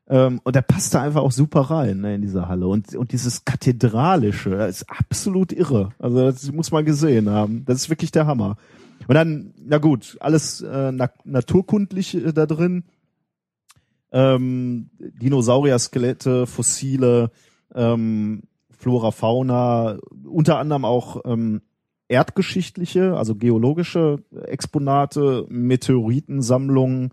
Ähm, 0.06 0.40
und 0.44 0.54
der 0.54 0.62
passt 0.62 0.94
da 0.94 1.02
einfach 1.02 1.22
auch 1.22 1.32
super 1.32 1.62
rein 1.62 2.00
ne, 2.00 2.14
in 2.14 2.22
diese 2.22 2.48
Halle. 2.48 2.66
Und, 2.66 2.94
und 2.94 3.12
dieses 3.12 3.44
Kathedralische, 3.44 4.50
das 4.50 4.82
ist 4.82 4.90
absolut 4.90 5.52
irre. 5.52 5.90
Also 5.98 6.24
das 6.24 6.52
muss 6.52 6.70
man 6.70 6.84
gesehen 6.84 7.30
haben. 7.30 7.64
Das 7.64 7.76
ist 7.76 7.90
wirklich 7.90 8.12
der 8.12 8.26
Hammer. 8.26 8.56
Und 9.08 9.14
dann, 9.14 9.54
na 9.58 9.78
gut, 9.78 10.16
alles 10.20 10.60
äh, 10.60 10.92
na 10.92 11.10
naturkundlich 11.24 12.14
äh, 12.14 12.32
da 12.32 12.46
drin. 12.46 12.84
Ähm, 14.12 14.90
Dinosaurier-Skelette, 14.98 16.46
Fossile, 16.46 17.30
ähm, 17.74 18.42
Flora, 18.70 19.10
Fauna, 19.10 19.98
unter 20.24 20.58
anderem 20.58 20.84
auch 20.84 21.22
ähm, 21.24 21.62
erdgeschichtliche, 22.08 23.16
also 23.16 23.34
geologische 23.34 24.22
Exponate, 24.46 25.46
Meteoritensammlungen, 25.48 27.12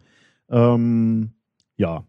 ähm, 0.49 1.31
ja, 1.77 2.03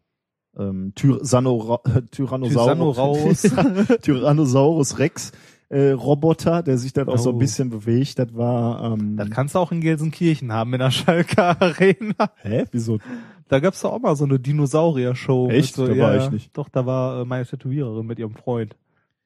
ähm, 0.59 0.93
Tyranora 0.95 1.81
Tyrannosaurus, 2.11 3.43
Tyrannosaurus. 4.03 4.99
Rex 4.99 5.33
äh, 5.69 5.91
Roboter, 5.93 6.63
der 6.63 6.77
sich 6.77 6.93
dann 6.93 7.09
auch 7.09 7.17
so 7.19 7.31
ein 7.31 7.37
Oh. 7.37 7.39
bisschen 7.39 7.71
bewegt. 7.71 8.19
Das 8.19 8.35
war 8.37 8.93
ähm, 8.93 9.17
Das 9.17 9.31
kannst 9.31 9.55
du 9.55 9.59
auch 9.59 9.73
in 9.73 9.81
Gelsenkirchen 9.81 10.53
haben, 10.53 10.73
in 10.75 10.81
der 10.81 10.91
Schalker 10.91 11.61
Arena. 11.61 12.31
hä, 12.43 12.65
wieso? 12.73 12.99
Da 13.49 13.59
gab's 13.61 13.81
doch 13.81 13.93
auch 13.93 14.01
mal 14.01 14.15
so 14.17 14.25
eine 14.25 14.39
Dinosaurier-Show. 14.39 15.49
Echt? 15.51 15.75
So, 15.75 15.87
Da 15.87 15.93
ja, 15.95 16.05
war 16.05 16.17
ich 16.17 16.25
ja. 16.25 16.31
nicht. 16.31 16.57
Doch, 16.57 16.69
da 16.69 16.85
war 16.87 17.23
äh, 17.23 17.25
meine 17.25 17.47
Tätowiererin 17.47 18.07
mit 18.07 18.19
ihrem 18.19 18.35
Freund. 18.35 18.77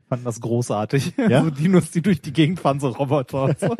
Fanden 0.08 0.24
das 0.24 0.40
großartig. 0.40 1.14
Ja? 1.16 1.42
so 1.44 1.50
Dinos, 1.50 1.90
die 1.90 2.02
durch 2.02 2.20
die 2.20 2.32
Gegend 2.32 2.60
fahren, 2.60 2.78
so 2.78 2.88
Roboter. 2.90 3.56
so. 3.58 3.74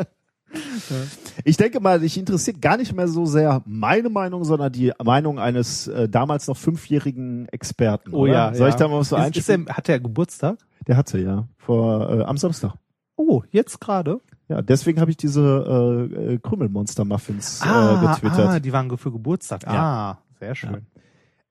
Ich 1.45 1.57
denke 1.57 1.81
mal, 1.81 2.01
dich 2.01 2.17
interessiert 2.19 2.61
gar 2.61 2.77
nicht 2.77 2.95
mehr 2.95 3.09
so 3.09 3.27
sehr 3.27 3.63
meine 3.67 4.09
Meinung, 4.09 4.45
sondern 4.45 4.73
die 4.73 4.93
Meinung 5.03 5.39
eines 5.39 5.87
äh, 5.89 6.09
damals 6.09 6.47
noch 6.47 6.57
fünfjährigen 6.57 7.49
Experten. 7.49 8.15
Oh 8.15 8.21
oder? 8.21 8.33
ja. 8.33 8.55
Soll 8.55 8.69
ja. 8.69 8.69
ich 8.69 8.75
da 8.75 8.89
mal 8.89 9.01
was 9.01 9.11
so 9.11 9.17
einspielen? 9.17 9.69
Hat 9.69 9.89
der 9.89 10.01
Geburtstag? 10.01 10.59
Der 10.87 10.97
hatte 10.97 11.19
ja 11.19 11.49
vor 11.57 12.11
äh, 12.11 12.23
am 12.23 12.37
Samstag. 12.37 12.75
Oh, 13.17 13.43
jetzt 13.51 13.81
gerade? 13.81 14.21
Ja, 14.49 14.63
deswegen 14.63 15.01
habe 15.01 15.11
ich 15.11 15.17
diese 15.17 15.41
äh, 15.41 16.35
äh, 16.35 16.39
Krümelmonster-Muffins 16.39 17.63
äh, 17.63 18.07
getwittert. 18.07 18.49
ah, 18.49 18.61
die 18.61 18.73
waren 18.73 18.97
für 18.97 19.11
Geburtstag. 19.11 19.65
Ja. 19.65 19.71
Ah, 19.71 20.19
sehr 20.39 20.55
schön. 20.55 20.87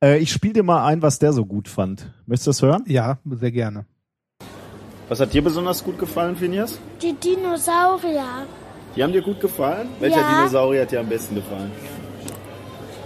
Äh, 0.02 0.20
ich 0.20 0.32
spiele 0.32 0.54
dir 0.54 0.64
mal 0.64 0.86
ein, 0.86 1.02
was 1.02 1.20
der 1.20 1.34
so 1.34 1.46
gut 1.46 1.68
fand. 1.68 2.12
Möchtest 2.26 2.48
du 2.48 2.50
das 2.52 2.62
hören? 2.62 2.84
Ja, 2.88 3.18
sehr 3.26 3.52
gerne. 3.52 3.86
Was 5.10 5.20
hat 5.20 5.34
dir 5.34 5.44
besonders 5.44 5.84
gut 5.84 6.00
gefallen, 6.00 6.36
Phineas? 6.36 6.80
Die 7.02 7.14
Dinosaurier. 7.14 8.48
Die 8.96 9.04
haben 9.04 9.12
dir 9.14 9.22
gut 9.22 9.40
gefallen? 9.42 9.90
Welcher 10.00 10.22
Ja. 10.22 10.36
Dinosaurier 10.38 10.82
hat 10.84 10.92
dir 10.92 11.00
am 11.02 11.10
besten 11.10 11.36
gefallen? 11.36 11.72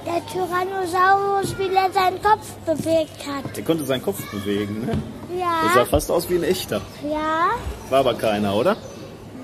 Der 0.06 0.26
Tyrannosaurus, 0.28 1.56
wie 1.58 1.74
er 1.76 1.92
seinen 1.92 2.22
Kopf 2.22 2.52
bewegt 2.66 3.26
hat. 3.28 3.56
Der 3.56 3.64
konnte 3.64 3.84
seinen 3.86 4.02
Kopf 4.04 4.20
bewegen, 4.32 4.86
ne? 4.86 4.98
Ja, 5.40 5.86
fast 5.86 6.10
aus 6.12 6.30
wie 6.30 6.36
ein 6.36 6.44
echter. 6.44 6.82
ja. 7.04 7.50
War 7.90 8.00
aber 8.00 8.14
keiner, 8.16 8.56
oder? 8.56 8.76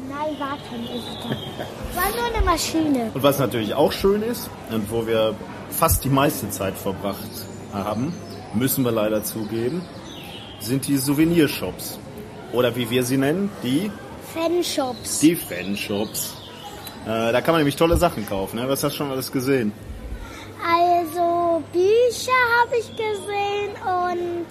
Nein, 0.10 0.40
war 0.40 0.58
kein 0.70 0.84
echter. 0.86 1.30
War 1.96 2.10
nur 2.16 2.36
eine 2.36 2.46
Maschine. 2.46 3.12
Und 3.14 3.24
was 3.24 3.40
natürlich 3.40 3.74
auch 3.74 3.92
schön 3.92 4.22
ist 4.24 4.50
und 4.72 4.90
wo 4.92 5.06
wir 5.08 5.36
fast 5.70 6.04
die 6.04 6.10
meiste 6.10 6.50
Zeit 6.50 6.76
verbracht 6.76 7.20
haben, 7.74 8.14
müssen 8.54 8.84
wir 8.86 8.92
leider 8.92 9.24
zugeben, 9.24 9.82
sind 10.60 10.88
die 10.88 10.98
Souvenirshops. 10.98 12.00
Oder 12.54 12.76
wie 12.76 12.90
wir 12.90 13.04
sie 13.04 13.18
nennen, 13.18 13.50
die, 13.64 13.92
Fanshops. 14.36 15.20
die 15.20 15.36
Fanshops. 15.36 16.34
Äh, 17.06 17.32
da 17.32 17.42
kann 17.42 17.54
man 17.54 17.60
nämlich 17.62 17.76
tolle 17.76 17.98
Sachen 17.98 18.28
kaufen. 18.28 18.58
Ne? 18.60 18.68
Was 18.68 18.84
hast 18.84 18.94
du 18.94 18.98
schon 18.98 19.12
alles 19.12 19.32
gesehen? 19.32 19.72
Also 20.68 21.62
Bücher 21.72 22.32
habe 22.62 22.76
ich 22.80 22.88
gesehen 22.92 23.72
und 23.86 24.48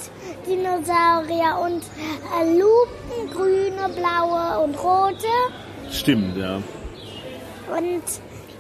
Dinosaurier 0.47 1.59
und 1.63 1.83
äh, 1.83 2.59
Lupen, 2.59 3.35
grüne, 3.35 3.89
blaue 3.95 4.61
und 4.65 4.75
rote. 4.83 5.27
Stimmt, 5.91 6.37
ja. 6.37 6.61
Und, 7.77 8.03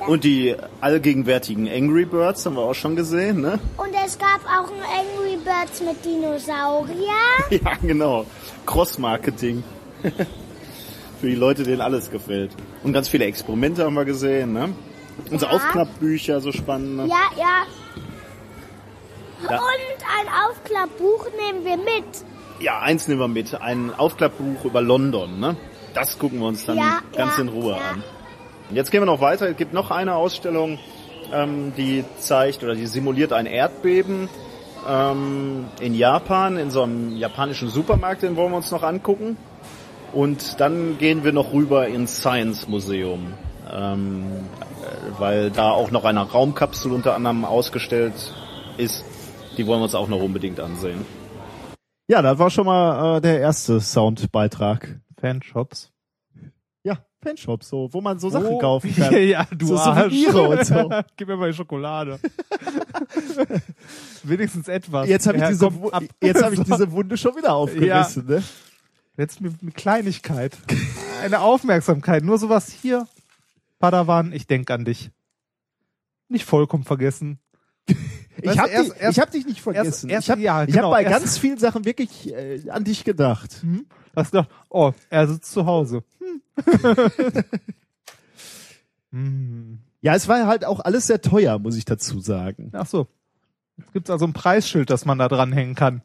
Und 0.08 0.24
die 0.24 0.56
allgegenwärtigen 0.80 1.68
Angry 1.68 2.04
Birds 2.06 2.44
haben 2.44 2.56
wir 2.56 2.62
auch 2.62 2.74
schon 2.74 2.96
gesehen, 2.96 3.40
ne? 3.42 3.60
und 3.76 3.90
es 4.04 4.18
gab 4.18 4.40
auch 4.46 4.68
ein 4.70 4.82
Angry 4.82 5.36
Birds 5.36 5.80
mit 5.80 6.04
Dinosaurier. 6.04 7.12
Ja, 7.50 7.72
genau. 7.82 8.26
Cross-Marketing. 8.66 9.62
Für 11.24 11.30
die 11.30 11.36
Leute, 11.36 11.62
denen 11.62 11.80
alles 11.80 12.10
gefällt. 12.10 12.50
Und 12.82 12.92
ganz 12.92 13.08
viele 13.08 13.24
Experimente 13.24 13.82
haben 13.82 13.94
wir 13.94 14.04
gesehen, 14.04 14.52
ne? 14.52 14.74
Unsere 15.30 15.52
Ja. 15.52 15.56
Aufklappbücher, 15.56 16.38
so 16.42 16.52
spannend. 16.52 16.96
Ne? 16.98 17.06
Ja, 17.06 17.14
ja. 17.38 17.62
Ja. 19.50 19.56
Und 19.56 20.04
ein 20.20 20.28
Aufklappbuch 20.50 21.28
nehmen 21.40 21.64
wir 21.64 21.78
mit. 21.78 22.04
Ja, 22.60 22.80
eins 22.80 23.08
nehmen 23.08 23.20
wir 23.20 23.28
mit. 23.28 23.58
Ein 23.58 23.90
Aufklappbuch 23.96 24.66
über 24.66 24.82
London, 24.82 25.40
ne? 25.40 25.56
Das 25.94 26.18
gucken 26.18 26.40
wir 26.40 26.46
uns 26.48 26.66
dann 26.66 26.76
Ja, 26.76 27.00
ganz 27.16 27.38
in 27.38 27.48
Ruhe 27.48 27.74
an. 27.76 28.04
Jetzt 28.68 28.90
gehen 28.90 29.00
wir 29.00 29.06
noch 29.06 29.22
weiter. 29.22 29.48
Es 29.48 29.56
gibt 29.56 29.72
noch 29.72 29.90
eine 29.90 30.16
Ausstellung, 30.16 30.78
ähm, 31.32 31.72
die 31.74 32.04
zeigt 32.18 32.62
oder 32.62 32.74
die 32.74 32.84
simuliert 32.84 33.32
ein 33.32 33.46
Erdbeben 33.46 34.28
ähm, 34.86 35.68
in 35.80 35.94
Japan, 35.94 36.58
in 36.58 36.70
so 36.70 36.82
einem 36.82 37.16
japanischen 37.16 37.70
Supermarkt, 37.70 38.22
den 38.24 38.36
wollen 38.36 38.50
wir 38.50 38.58
uns 38.58 38.70
noch 38.70 38.82
angucken. 38.82 39.38
Und 40.14 40.60
dann 40.60 40.96
gehen 40.98 41.24
wir 41.24 41.32
noch 41.32 41.52
rüber 41.52 41.88
ins 41.88 42.18
Science 42.18 42.68
Museum, 42.68 43.34
ähm, 43.72 44.24
äh, 44.82 45.20
weil 45.20 45.50
da 45.50 45.70
auch 45.70 45.90
noch 45.90 46.04
eine 46.04 46.20
Raumkapsel 46.20 46.92
unter 46.92 47.14
anderem 47.14 47.44
ausgestellt 47.44 48.14
ist. 48.76 49.04
Die 49.56 49.66
wollen 49.66 49.80
wir 49.80 49.84
uns 49.84 49.94
auch 49.94 50.08
noch 50.08 50.20
unbedingt 50.20 50.60
ansehen. 50.60 51.04
Ja, 52.08 52.22
das 52.22 52.38
war 52.38 52.50
schon 52.50 52.66
mal 52.66 53.16
äh, 53.16 53.20
der 53.20 53.40
erste 53.40 53.80
Soundbeitrag. 53.80 55.00
Fanshops. 55.20 55.90
Ja, 56.84 56.98
Fanshop, 57.22 57.64
so, 57.64 57.88
wo 57.92 58.00
man 58.02 58.18
so 58.18 58.28
Sachen 58.28 58.46
Oh, 58.46 58.58
kaufen 58.58 58.94
kann. 58.96 59.12
Ja, 59.12 59.18
ja, 59.18 59.46
du 59.56 59.66
So 59.68 59.78
Arsch. 59.78 60.12
Souvenire 60.14 60.48
und 60.48 60.66
so. 60.66 60.90
Gib 61.16 61.28
mir 61.28 61.36
mal 61.36 61.50
die 61.50 61.56
Schokolade. 61.56 62.18
Wenigstens 64.22 64.68
etwas. 64.68 65.08
Jetzt 65.08 65.26
habe 65.26 65.38
ich, 65.38 65.42
Ja, 65.42 65.48
diese, 65.48 65.70
jetzt 66.22 66.42
hab 66.42 66.52
ich 66.52 66.60
diese 66.60 66.92
Wunde 66.92 67.16
schon 67.16 67.34
wieder 67.36 67.54
aufgerissen. 67.54 68.26
Ne? 68.26 68.42
Jetzt 69.16 69.40
mit, 69.40 69.62
mit 69.62 69.74
Kleinigkeit. 69.76 70.56
Eine 71.22 71.40
Aufmerksamkeit. 71.40 72.24
Nur 72.24 72.38
sowas 72.38 72.70
hier. 72.70 73.06
Padawan, 73.78 74.32
ich 74.32 74.46
denk 74.46 74.70
an 74.70 74.84
dich. 74.84 75.10
Nicht 76.28 76.44
vollkommen 76.44 76.84
vergessen. 76.84 77.38
Ich 78.42 78.58
habe 78.58 78.70
erst- 78.70 78.92
dich, 78.92 79.00
erst- 79.00 79.16
ich 79.18 79.20
hab 79.22 79.30
dich 79.30 79.46
nicht 79.46 79.60
vergessen. 79.60 80.10
erst- 80.10 80.26
ich 80.26 80.30
habe 80.30 80.40
ja, 80.40 80.64
genau, 80.64 80.84
hab 80.90 80.90
bei 80.92 81.04
erst- 81.04 81.20
ganz 81.20 81.38
vielen 81.38 81.58
Sachen 81.58 81.84
wirklich 81.84 82.32
äh, 82.32 82.68
an 82.70 82.82
dich 82.84 83.04
gedacht. 83.04 83.58
Hm? 83.62 83.86
Hast 84.16 84.32
gedacht, 84.32 84.48
oh, 84.68 84.92
er 85.10 85.28
sitzt 85.28 85.52
zu 85.52 85.66
Hause. 85.66 86.02
Hm. 86.18 86.40
hm. 89.12 89.78
Ja, 90.00 90.14
es 90.14 90.28
war 90.28 90.46
halt 90.46 90.64
auch 90.64 90.80
alles 90.80 91.06
sehr 91.06 91.20
teuer, 91.22 91.58
muss 91.58 91.76
ich 91.76 91.84
dazu 91.84 92.20
sagen. 92.20 92.70
Ach 92.74 92.86
so. 92.86 93.06
Jetzt 93.76 93.92
gibt's 93.92 94.10
also 94.10 94.26
ein 94.26 94.32
Preisschild, 94.32 94.90
das 94.90 95.04
man 95.04 95.18
da 95.18 95.28
dranhängen 95.28 95.74
kann. 95.74 96.02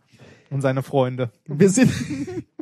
Und 0.50 0.62
seine 0.62 0.82
Freunde. 0.84 1.32
Wir 1.46 1.70
sind, 1.70 1.92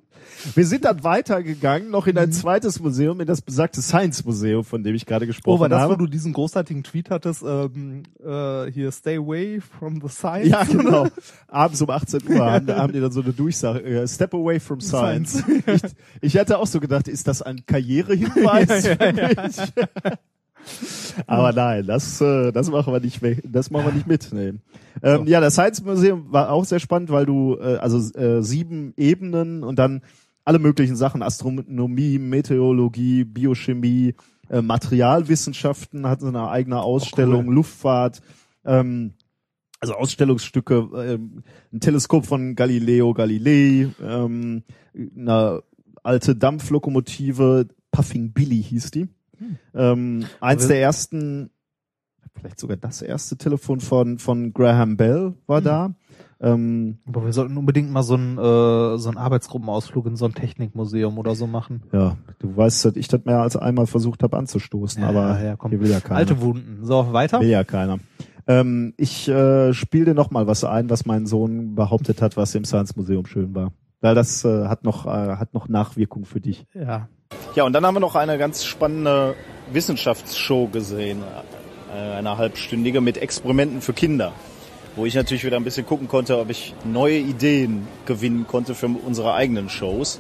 wir 0.56 0.66
sind 0.66 0.86
dann 0.86 1.04
weitergegangen, 1.04 1.90
noch 1.90 2.08
in 2.08 2.18
ein 2.18 2.32
zweites 2.32 2.80
Museum, 2.80 3.20
in 3.22 3.28
das 3.28 3.42
besagte 3.42 3.82
Science 3.82 4.24
Museum, 4.26 4.64
von 4.64 4.84
dem 4.84 4.96
ich 4.96 5.06
gerade 5.06 5.26
Oh, 5.26 5.28
gesprochen 5.28 5.60
war 5.62 5.70
das, 5.70 5.88
wo 5.88 5.92
habe. 5.94 5.98
du 5.98 6.08
diesen 6.08 6.34
großartigen 6.34 6.84
Tweet 6.84 7.10
hattest, 7.10 7.44
ähm, 7.44 8.04
äh, 8.24 8.72
hier, 8.72 8.92
stay 8.92 9.18
away 9.18 9.60
from 9.62 10.02
the 10.02 10.10
science? 10.10 10.50
ja, 10.50 10.64
genau. 10.64 11.08
Abends 11.48 11.82
um 11.82 11.90
18 11.90 12.22
Uhr 12.30 12.46
haben, 12.46 12.68
haben 12.68 12.94
die 12.94 13.00
dann 13.00 13.12
so 13.12 13.22
eine 13.22 13.34
Durchsage, 13.34 13.82
äh, 13.84 14.08
Step 14.08 14.34
away 14.34 14.60
from 14.60 14.80
science. 14.82 15.44
Ich, 15.68 15.82
ich 16.22 16.38
hatte 16.38 16.58
auch 16.60 16.68
so 16.68 16.80
gedacht, 16.80 17.08
ist 17.08 17.28
das 17.28 17.42
ein 17.42 17.66
Karrierehinweis 17.66 18.86
Ja, 18.86 18.96
für 18.96 19.14
mich? 19.14 19.58
Aber 21.28 21.54
nein, 21.54 21.86
das, 21.86 22.20
äh, 22.22 22.52
das 22.52 22.70
machen 22.70 22.92
wir 22.94 23.00
nicht 23.00 23.22
weg, 23.22 23.42
das 23.46 23.72
machen 23.72 23.86
wir 23.88 23.94
nicht 23.94 24.08
mitnehmen. 24.08 24.62
Ähm, 25.02 25.26
Ja, 25.26 25.40
das 25.40 25.54
Science 25.54 25.82
Museum 25.84 26.26
war 26.32 26.52
auch 26.52 26.66
sehr 26.66 26.80
spannend, 26.80 27.10
weil 27.10 27.26
du 27.26 27.58
äh, 27.60 27.78
also 27.78 27.98
äh, 28.20 28.42
sieben 28.44 28.94
Ebenen 28.98 29.64
und 29.64 29.78
dann 29.80 30.02
alle 30.48 30.60
möglichen 30.60 30.96
Sachen, 30.96 31.22
Astronomie, 31.24 32.20
Meteorologie, 32.20 33.26
Biochemie, 33.26 34.14
äh, 34.50 34.62
Materialwissenschaften 34.62 36.08
hatten 36.08 36.22
so 36.22 36.28
eine 36.30 36.48
eigene 36.50 36.80
Ausstellung, 36.80 37.50
Luftfahrt, 37.52 38.22
ähm, 38.64 39.12
also 39.82 39.96
Ausstellungsstücke, 39.96 40.88
ähm, 40.96 41.44
ein 41.74 41.82
Teleskop 41.82 42.26
von 42.26 42.56
Galileo 42.56 43.14
Galilei, 43.14 43.90
ähm, 44.02 44.64
eine 44.96 45.64
alte 46.02 46.34
Dampflokomotive, 46.34 47.68
Puffing 47.92 48.32
Billy 48.32 48.64
hieß 48.64 48.92
die. 48.92 49.10
Ähm, 49.76 50.26
eins 50.40 50.64
Aber- 50.64 50.74
der 50.74 50.82
ersten, 50.82 51.50
vielleicht 52.40 52.62
sogar 52.62 52.78
das 52.78 53.02
erste 53.02 53.36
Telefon 53.36 53.82
von, 53.82 54.18
von 54.18 54.54
Graham 54.54 54.96
Bell 54.96 55.34
war 55.46 55.60
da. 55.60 55.94
Ähm, 56.40 57.00
Aber 57.08 57.26
wir 57.26 57.34
sollten 57.34 57.58
unbedingt 57.58 57.92
mal 57.92 58.04
so 58.04 58.14
einen, 58.14 58.38
äh, 58.38 58.98
so 58.98 59.10
einen 59.10 59.18
Arbeitsgruppenausflug 59.18 60.06
in 60.06 60.16
so 60.16 60.26
ein 60.26 60.34
Technikmuseum 60.34 61.18
oder 61.18 61.36
so 61.36 61.48
machen. 61.48 61.84
ja, 61.92 62.18
du 62.40 62.56
weißt, 62.56 62.86
dass 62.86 62.96
ich 62.96 63.08
das 63.08 63.26
mehr 63.26 63.42
als 63.42 63.58
einmal 63.58 63.88
versucht 63.88 64.24
habe 64.24 64.38
anzustoßen, 64.38 65.04
aber 65.04 65.42
ja, 65.44 65.56
komm. 65.56 65.72
hier 65.72 65.82
will 65.82 65.90
ja 65.90 66.00
keiner. 66.00 66.18
Alte 66.18 66.42
Wunden. 66.42 66.86
So, 66.86 67.12
weiter. 67.14 67.40
Will 67.40 67.50
ja 67.50 67.64
keiner. 67.64 68.00
Ähm, 68.48 68.94
ich 68.98 69.28
äh, 69.28 69.74
spiele 69.74 70.06
dir 70.06 70.14
noch 70.14 70.32
mal 70.32 70.48
was 70.48 70.64
ein, 70.64 70.90
was 70.90 71.06
mein 71.06 71.26
Sohn 71.26 71.76
behauptet 71.76 72.22
hat, 72.22 72.38
was 72.38 72.56
im 72.56 72.66
Science 72.66 72.96
Museum 72.96 73.26
schön 73.26 73.54
war. 73.56 73.74
Weil 74.00 74.16
das 74.16 74.46
äh, 74.46 74.68
hat 74.68 74.84
noch 74.84 75.06
äh, 75.06 75.10
hat 75.10 75.54
noch 75.54 75.68
Nachwirkung 75.68 76.26
für 76.26 76.40
dich. 76.40 76.66
Ja. 76.74 77.10
Ja, 77.56 77.66
und 77.66 77.74
dann 77.74 77.86
haben 77.86 77.96
wir 77.96 78.00
noch 78.00 78.16
eine 78.16 78.38
ganz 78.38 78.64
spannende 78.64 79.36
Wissenschaftsshow 79.74 80.68
gesehen, 80.68 81.24
äh, 81.94 82.16
eine 82.16 82.38
halbstündige 82.38 83.02
mit 83.02 83.18
Experimenten 83.18 83.82
für 83.82 83.94
Kinder, 83.94 84.32
wo 84.98 85.06
ich 85.06 85.16
natürlich 85.16 85.46
wieder 85.46 85.56
ein 85.56 85.64
bisschen 85.64 85.86
gucken 85.86 86.10
konnte, 86.10 86.38
ob 86.38 86.50
ich 86.50 86.74
neue 86.84 87.18
Ideen 87.18 87.88
gewinnen 88.06 88.46
konnte 88.48 88.76
für 88.76 88.88
unsere 88.88 89.34
eigenen 89.34 89.70
Shows. 89.70 90.20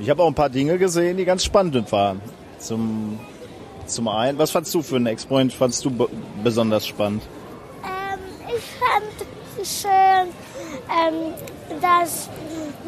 Ich 0.00 0.08
habe 0.10 0.22
auch 0.22 0.28
ein 0.28 0.34
paar 0.34 0.50
Dinge 0.50 0.78
gesehen, 0.78 1.16
die 1.16 1.24
ganz 1.24 1.42
spannend 1.44 1.90
waren. 1.90 2.20
Zum 2.58 3.18
zum 3.86 4.08
einen, 4.08 4.38
was 4.38 4.50
fandst 4.50 4.72
du 4.74 4.82
für 4.82 4.96
ein 4.96 5.06
Experiment? 5.06 5.52
Fandst 5.52 5.84
du 5.84 5.90
be 5.90 6.08
besonders 6.42 6.86
spannend? 6.86 7.22
Ähm, 7.84 8.18
ich 8.48 8.62
fand 8.78 9.66
schön, 9.66 10.32
ähm, 10.88 11.80
dass 11.82 12.28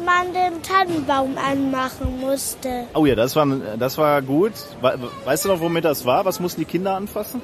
man 0.05 0.25
den 0.33 0.61
Tannenbaum 0.63 1.35
anmachen 1.37 2.19
musste. 2.19 2.85
Oh 2.95 3.05
ja, 3.05 3.15
das 3.15 3.35
war 3.35 3.45
das 3.77 3.97
war 3.97 4.21
gut. 4.21 4.53
We- 4.81 4.97
Weißt 5.25 5.45
du 5.45 5.49
noch, 5.49 5.59
womit 5.59 5.85
das 5.85 6.05
war? 6.05 6.25
Was 6.25 6.39
mussten 6.39 6.61
die 6.61 6.65
Kinder 6.65 6.95
anfassen? 6.95 7.41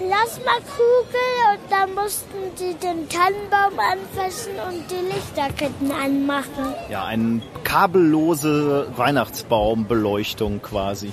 Plasmakugel 0.00 1.28
und 1.52 1.70
dann 1.70 1.94
mussten 1.94 2.56
sie 2.56 2.72
den 2.72 3.06
Tannenbaum 3.10 3.78
anfassen 3.78 4.52
und 4.66 4.90
die 4.90 5.14
Lichterketten 5.14 5.92
anmachen. 5.92 6.74
Ja, 6.88 7.04
eine 7.04 7.42
kabellose 7.64 8.86
Weihnachtsbaumbeleuchtung 8.96 10.62
quasi. 10.62 11.12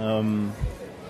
Ähm, 0.00 0.52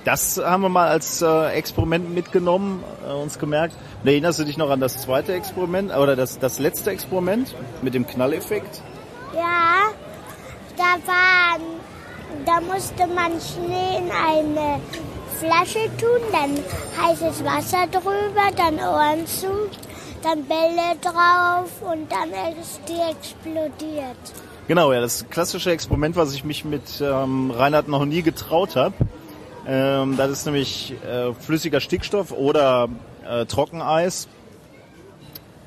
das 0.05 0.43
haben 0.45 0.63
wir 0.63 0.69
mal 0.69 0.89
als 0.89 1.23
äh, 1.23 1.51
Experiment 1.51 2.13
mitgenommen, 2.13 2.83
äh, 3.09 3.13
uns 3.13 3.39
gemerkt. 3.39 3.77
Und 4.03 4.09
erinnerst 4.09 4.41
du 4.41 4.45
dich 4.45 4.57
noch 4.57 4.71
an 4.71 4.81
das 4.81 5.01
zweite 5.01 5.33
Experiment 5.33 5.95
oder 5.95 6.17
das, 6.17 6.41
das 6.41 6.59
letzte 6.59 6.91
Experiment 6.91 7.55
mit 7.83 7.95
dem 7.95 8.05
Knalleffekt? 8.05 8.83
Ja, 9.33 9.93
da 10.77 10.97
waren, 11.07 11.63
da 12.45 12.61
musste 12.61 13.07
man 13.07 13.31
Schnee 13.41 13.99
in 13.99 14.11
eine 14.11 14.81
Flasche 15.43 15.91
tun, 15.99 16.21
dann 16.31 16.57
heißes 17.05 17.45
Wasser 17.45 17.89
drüber, 17.91 18.53
dann 18.57 18.77
Ohren 18.77 19.27
zu, 19.27 19.49
dann 20.23 20.45
Bälle 20.45 20.97
drauf 21.01 21.69
und 21.81 22.13
dann 22.13 22.31
ist 22.61 22.81
die 22.89 23.11
explodiert. 23.11 24.17
Genau, 24.69 24.93
ja, 24.93 25.01
das 25.01 25.29
klassische 25.29 25.73
Experiment, 25.73 26.15
was 26.15 26.33
ich 26.33 26.45
mich 26.45 26.65
mit 26.65 27.01
ähm, 27.01 27.51
Reinhard 27.51 27.89
noch 27.89 28.05
nie 28.05 28.23
getraut 28.23 28.77
habe. 28.77 28.95
Ähm, 29.67 30.17
das 30.17 30.31
ist 30.31 30.47
nämlich 30.47 30.95
äh, 31.05 31.35
flüssiger 31.35 31.81
Stickstoff 31.81 32.31
oder 32.31 32.89
äh, 33.29 33.45
Trockeneis 33.45 34.29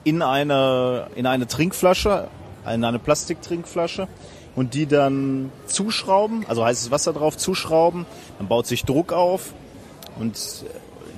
in 0.05 0.21
eine, 0.21 1.07
in 1.15 1.25
eine 1.25 1.47
Trinkflasche, 1.47 2.29
in 2.73 2.85
eine 2.85 2.99
Plastiktrinkflasche 2.99 4.07
und 4.55 4.73
die 4.73 4.85
dann 4.85 5.51
zuschrauben, 5.65 6.45
also 6.47 6.63
heißes 6.63 6.91
Wasser 6.91 7.11
drauf 7.11 7.35
zuschrauben, 7.35 8.05
dann 8.37 8.47
baut 8.47 8.67
sich 8.67 8.85
Druck 8.85 9.11
auf 9.11 9.53
und 10.19 10.65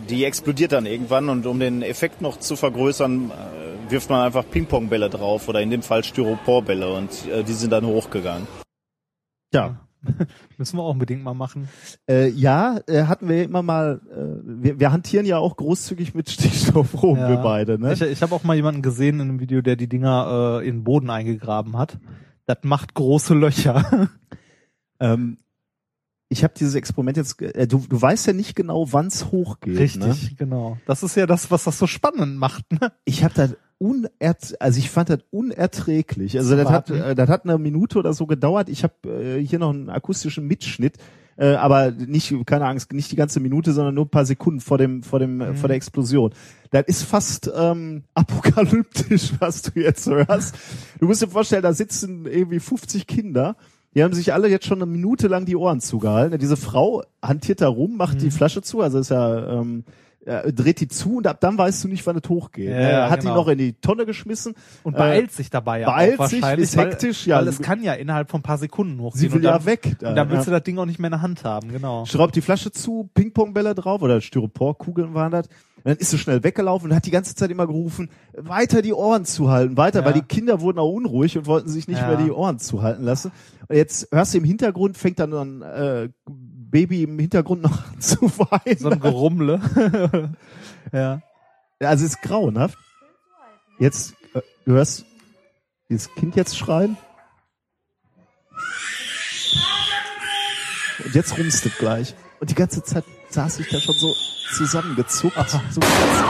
die 0.09 0.23
explodiert 0.25 0.71
dann 0.71 0.85
irgendwann 0.85 1.29
und 1.29 1.45
um 1.45 1.59
den 1.59 1.81
Effekt 1.81 2.21
noch 2.21 2.37
zu 2.39 2.55
vergrößern, 2.55 3.31
äh, 3.31 3.91
wirft 3.91 4.09
man 4.09 4.21
einfach 4.25 4.45
Ping-Pong-Bälle 4.49 5.09
drauf 5.09 5.47
oder 5.47 5.61
in 5.61 5.69
dem 5.69 5.81
Fall 5.81 6.03
Styroporbälle 6.03 6.93
und 6.93 7.09
äh, 7.27 7.43
die 7.43 7.53
sind 7.53 7.71
dann 7.71 7.85
hochgegangen. 7.85 8.47
Ja, 9.53 9.81
Müssen 10.57 10.77
wir 10.77 10.83
auch 10.83 10.91
unbedingt 10.91 11.23
mal 11.23 11.33
machen. 11.33 11.67
äh, 12.09 12.29
ja, 12.29 12.79
äh, 12.87 13.03
hatten 13.05 13.27
wir 13.27 13.43
immer 13.43 13.63
mal, 13.63 13.99
äh, 14.11 14.63
wir, 14.63 14.79
wir 14.79 14.91
hantieren 14.91 15.25
ja 15.25 15.37
auch 15.39 15.57
großzügig 15.57 16.13
mit 16.13 16.29
Stickstoff 16.29 17.01
rum, 17.01 17.17
Ja. 17.17 17.29
wir 17.29 17.37
beide, 17.37 17.79
ne? 17.79 17.93
Ich, 17.93 18.01
ich 18.01 18.21
habe 18.21 18.33
auch 18.35 18.43
mal 18.43 18.55
jemanden 18.55 18.83
gesehen 18.83 19.15
in 19.19 19.21
einem 19.29 19.39
Video, 19.39 19.61
der 19.61 19.75
die 19.75 19.89
Dinger 19.89 20.59
äh, 20.61 20.67
in 20.67 20.77
den 20.77 20.83
Boden 20.83 21.09
eingegraben 21.09 21.77
hat. 21.77 21.97
Das 22.45 22.59
macht 22.63 22.93
große 22.93 23.33
Löcher. 23.33 24.09
Ähm, 24.99 25.37
ich 26.29 26.43
habe 26.43 26.53
dieses 26.57 26.75
Experiment 26.75 27.17
jetzt, 27.17 27.41
äh, 27.41 27.67
du, 27.67 27.83
du 27.87 28.01
weißt 28.01 28.27
ja 28.27 28.33
nicht 28.33 28.55
genau, 28.55 28.91
wann's 28.91 29.31
hochgeht. 29.31 29.77
Richtig, 29.77 30.03
Ne? 30.03 30.15
genau. 30.37 30.77
Das 30.85 31.03
ist 31.03 31.15
ja 31.15 31.25
das, 31.25 31.51
was 31.51 31.63
das 31.63 31.77
so 31.79 31.87
spannend 31.87 32.37
macht. 32.37 32.65
Ne? 32.71 32.91
Ich 33.05 33.23
habe 33.23 33.33
das 33.33 33.55
unert, 33.77 34.59
also 34.59 34.79
ich 34.79 34.89
fand 34.89 35.09
das 35.09 35.19
unerträglich. 35.31 36.37
Also 36.37 36.55
das 36.55 36.69
hat, 36.69 36.89
äh, 36.89 37.15
das 37.15 37.29
hat 37.29 37.45
eine 37.45 37.57
Minute 37.57 37.99
oder 37.99 38.13
so 38.13 38.25
gedauert. 38.25 38.69
Ich 38.69 38.83
habe 38.83 38.93
äh, 39.09 39.45
hier 39.45 39.59
noch 39.59 39.69
einen 39.69 39.89
akustischen 39.89 40.47
Mitschnitt, 40.47 40.97
äh, 41.37 41.53
aber 41.53 41.91
nicht, 41.91 42.33
keine 42.45 42.65
Angst, 42.65 42.91
nicht 42.91 43.11
die 43.11 43.15
ganze 43.15 43.39
Minute, 43.39 43.71
sondern 43.71 43.93
nur 43.95 44.05
ein 44.05 44.09
paar 44.09 44.25
Sekunden 44.25 44.59
vor 44.59 44.77
dem, 44.77 45.03
vor 45.03 45.19
dem, 45.19 45.39
äh, 45.39 45.53
vor 45.53 45.67
der 45.67 45.77
Explosion. 45.77 46.33
Das 46.71 46.85
ist 46.87 47.03
fast 47.03 47.49
ähm, 47.55 48.03
apokalyptisch, 48.15 49.33
was 49.39 49.61
du 49.61 49.79
jetzt 49.79 50.07
hörst. 50.07 50.55
Du 50.99 51.05
musst 51.05 51.21
dir 51.21 51.27
vorstellen, 51.27 51.63
da 51.63 51.73
sitzen 51.73 52.25
irgendwie 52.25 52.59
50 52.59 53.05
Kinder 53.07 53.55
Die 53.95 54.03
haben 54.03 54.13
sich 54.13 54.33
alle 54.33 54.47
jetzt 54.49 54.65
schon 54.65 54.81
eine 54.81 54.85
Minute 54.85 55.27
lang 55.27 55.45
die 55.45 55.55
Ohren 55.55 55.81
zugehalten. 55.81 56.37
Diese 56.39 56.57
Frau 56.57 57.03
hantiert 57.23 57.61
da 57.61 57.67
rum, 57.67 57.97
macht 57.97 58.15
Mhm. 58.15 58.19
die 58.19 58.31
Flasche 58.31 58.61
zu, 58.61 58.81
also 58.81 58.99
ist 58.99 59.09
ja, 59.09 59.59
ähm, 59.59 59.83
äh, 60.25 60.51
dreht 60.51 60.81
die 60.81 60.89
zu 60.89 61.17
und 61.17 61.27
ab 61.27 61.37
dann 61.39 61.57
weißt 61.57 61.85
du 61.85 61.87
nicht, 61.87 62.05
wann 62.05 62.17
es 62.17 62.29
hochgeht. 62.29 62.69
Ja, 62.69 62.89
ja, 62.89 63.09
hat 63.09 63.21
genau. 63.21 63.31
die 63.31 63.39
noch 63.39 63.47
in 63.47 63.57
die 63.57 63.73
Tonne 63.73 64.05
geschmissen. 64.05 64.55
Und 64.83 64.95
Äh, 64.95 64.97
beeilt 64.97 65.31
sich 65.31 65.49
dabei 65.49 65.79
ja 65.79 65.89
beeilt 65.89 66.19
auch 66.19 66.27
sich, 66.27 66.43
ist 66.43 66.75
weil, 66.75 66.87
hektisch, 66.87 67.25
ja. 67.25 67.37
Weil 67.37 67.47
es 67.47 67.61
kann 67.61 67.81
ja 67.81 67.93
innerhalb 67.93 68.29
von 68.29 68.41
ein 68.41 68.43
paar 68.43 68.57
Sekunden 68.57 68.99
hochgehen. 68.99 69.19
Sie 69.21 69.31
will 69.31 69.37
und 69.37 69.43
dann, 69.43 69.61
ja 69.61 69.65
weg. 69.65 69.95
Und 70.01 70.15
dann 70.15 70.29
willst 70.29 70.47
ja. 70.47 70.51
du 70.51 70.57
das 70.57 70.63
Ding 70.63 70.77
auch 70.79 70.85
nicht 70.85 70.99
mehr 70.99 71.07
in 71.07 71.13
der 71.13 71.21
Hand 71.21 71.45
haben, 71.45 71.71
genau. 71.71 72.05
Schraubt 72.05 72.35
die 72.35 72.41
Flasche 72.41 72.71
zu, 72.71 73.09
Ping-Pong-Bälle 73.13 73.73
drauf 73.73 74.01
oder 74.01 74.19
Styroporkugeln 74.19 75.13
waren 75.13 75.31
das. 75.31 75.47
Und 75.87 75.91
dann 75.91 75.99
ist 75.99 76.09
sie 76.09 76.17
schnell 76.17 76.43
weggelaufen 76.43 76.89
und 76.89 76.95
hat 76.97 77.05
die 77.05 77.11
ganze 77.11 77.33
Zeit 77.33 77.49
immer 77.49 77.65
gerufen, 77.65 78.09
weiter 78.33 78.81
die 78.81 78.91
Ohren 78.91 79.23
zuhalten, 79.23 79.77
weiter, 79.77 80.01
Ja. 80.01 80.05
weil 80.05 80.11
die 80.11 80.21
Kinder 80.21 80.59
wurden 80.59 80.79
auch 80.79 80.91
unruhig 80.91 81.37
und 81.37 81.45
wollten 81.45 81.69
sich 81.69 81.87
nicht 81.87 82.01
Ja. 82.01 82.07
mehr 82.09 82.17
die 82.17 82.29
Ohren 82.29 82.59
zuhalten 82.59 83.05
lassen. 83.05 83.31
Und 83.69 83.75
jetzt 83.77 84.09
hörst 84.11 84.33
du 84.33 84.39
im 84.39 84.43
Hintergrund, 84.43 84.97
fängt 84.97 85.19
dann 85.19 85.33
ein 85.33 85.61
äh, 85.61 86.09
Baby 86.25 87.03
im 87.03 87.17
Hintergrund 87.17 87.61
noch 87.61 87.85
an 87.87 88.01
zu 88.01 88.17
weinen. 88.37 88.77
So 88.77 88.89
ein 88.89 88.99
Gerummle. 88.99 89.61
ja. 90.91 91.21
Also 91.79 92.03
es 92.03 92.15
ist 92.15 92.21
grauenhaft. 92.21 92.77
Jetzt, 93.79 94.13
äh, 94.33 94.41
du 94.65 94.73
hörst 94.73 95.05
dieses 95.87 96.13
Kind 96.15 96.35
jetzt 96.35 96.57
schreien. 96.57 96.97
Und 101.05 101.15
jetzt 101.15 101.37
rumst 101.37 101.65
es 101.65 101.77
gleich. 101.77 102.13
Und 102.41 102.49
die 102.49 102.55
ganze 102.55 102.83
Zeit 102.83 103.05
saß 103.37 103.59
ich 103.59 103.67
da 103.69 103.79
schon 103.79 103.93
so 103.93 104.15
zusammengezuckt. 104.55 105.35
So 105.71 105.79
ganz, 105.79 106.23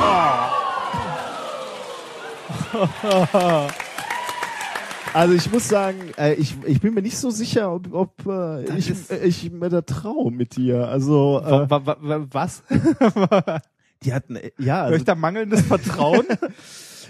Also 5.14 5.34
ich 5.34 5.50
muss 5.50 5.70
sagen, 5.70 6.12
äh, 6.18 6.34
ich, 6.34 6.58
ich 6.66 6.82
bin 6.82 6.94
mir 6.94 7.02
nicht 7.02 7.18
so 7.18 7.32
sicher, 7.32 7.74
ob, 7.74 7.94
ob 7.94 8.26
äh, 8.28 8.78
ich, 8.78 8.92
äh, 9.10 9.26
ich 9.26 9.50
mir 9.52 9.70
da 9.70 9.82
traue 9.84 10.32
mit 10.32 10.58
dir. 10.58 10.90
Also 10.90 11.42
äh, 11.46 11.70
Wa- 11.70 11.86
wa- 11.86 11.98
wa- 12.02 12.28
Was? 12.30 12.64
die 14.04 14.14
hatten 14.14 14.36
äh, 14.36 14.52
ja 14.60 14.84
also, 14.84 14.98
ich 14.98 15.06
da 15.06 15.16
mangelndes 15.16 15.62
Vertrauen? 15.62 16.26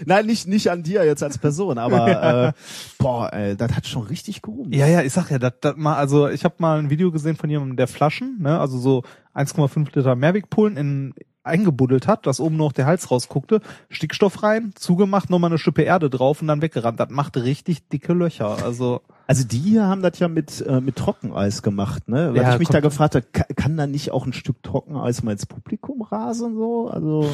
Nein, 0.06 0.26
nicht, 0.26 0.46
nicht 0.46 0.70
an 0.70 0.82
dir 0.82 1.04
jetzt 1.04 1.22
als 1.22 1.38
Person, 1.38 1.78
aber 1.78 2.08
äh, 2.48 2.52
boah, 2.98 3.32
ey, 3.32 3.56
das 3.56 3.74
hat 3.74 3.86
schon 3.86 4.02
richtig 4.02 4.42
gerumt. 4.42 4.74
Ja, 4.74 4.86
ja, 4.86 5.02
ich 5.02 5.12
sag 5.12 5.30
ja, 5.30 5.38
das, 5.38 5.54
das 5.60 5.76
mal, 5.76 5.96
also 5.96 6.28
ich 6.28 6.44
habe 6.44 6.56
mal 6.58 6.78
ein 6.78 6.90
Video 6.90 7.10
gesehen 7.10 7.36
von 7.36 7.50
jemandem, 7.50 7.76
der 7.76 7.88
Flaschen, 7.88 8.38
ne, 8.40 8.58
also 8.58 8.78
so 8.78 9.02
1,5 9.34 9.88
Liter 9.94 10.16
Mehrwegpullen 10.16 10.76
in 10.76 11.14
eingebuddelt 11.48 12.06
hat, 12.06 12.26
dass 12.26 12.40
oben 12.40 12.56
noch 12.56 12.72
der 12.72 12.86
Hals 12.86 13.10
rausguckte, 13.10 13.60
Stickstoff 13.88 14.42
rein, 14.42 14.72
zugemacht, 14.76 15.30
nochmal 15.30 15.50
eine 15.50 15.58
Schippe 15.58 15.82
Erde 15.82 16.10
drauf 16.10 16.42
und 16.42 16.48
dann 16.48 16.62
weggerannt. 16.62 17.00
Das 17.00 17.08
macht 17.10 17.36
richtig 17.36 17.88
dicke 17.88 18.12
Löcher. 18.12 18.62
Also 18.62 19.00
Also 19.26 19.44
die 19.44 19.58
hier 19.58 19.86
haben 19.86 20.02
das 20.02 20.18
ja 20.18 20.28
mit, 20.28 20.60
äh, 20.66 20.80
mit 20.80 20.96
Trockeneis 20.96 21.62
gemacht, 21.62 22.08
ne? 22.08 22.34
Weil 22.34 22.42
Ja, 22.42 22.52
ich 22.52 22.58
mich 22.58 22.68
da 22.68 22.80
gefragt 22.80 23.14
habe, 23.14 23.26
kann, 23.32 23.46
kann 23.56 23.76
da 23.76 23.86
nicht 23.86 24.12
auch 24.12 24.26
ein 24.26 24.32
Stück 24.32 24.62
Trockeneis 24.62 25.22
mal 25.22 25.32
ins 25.32 25.46
Publikum 25.46 26.02
rasen 26.02 26.54
so? 26.56 26.88
Also 26.88 27.28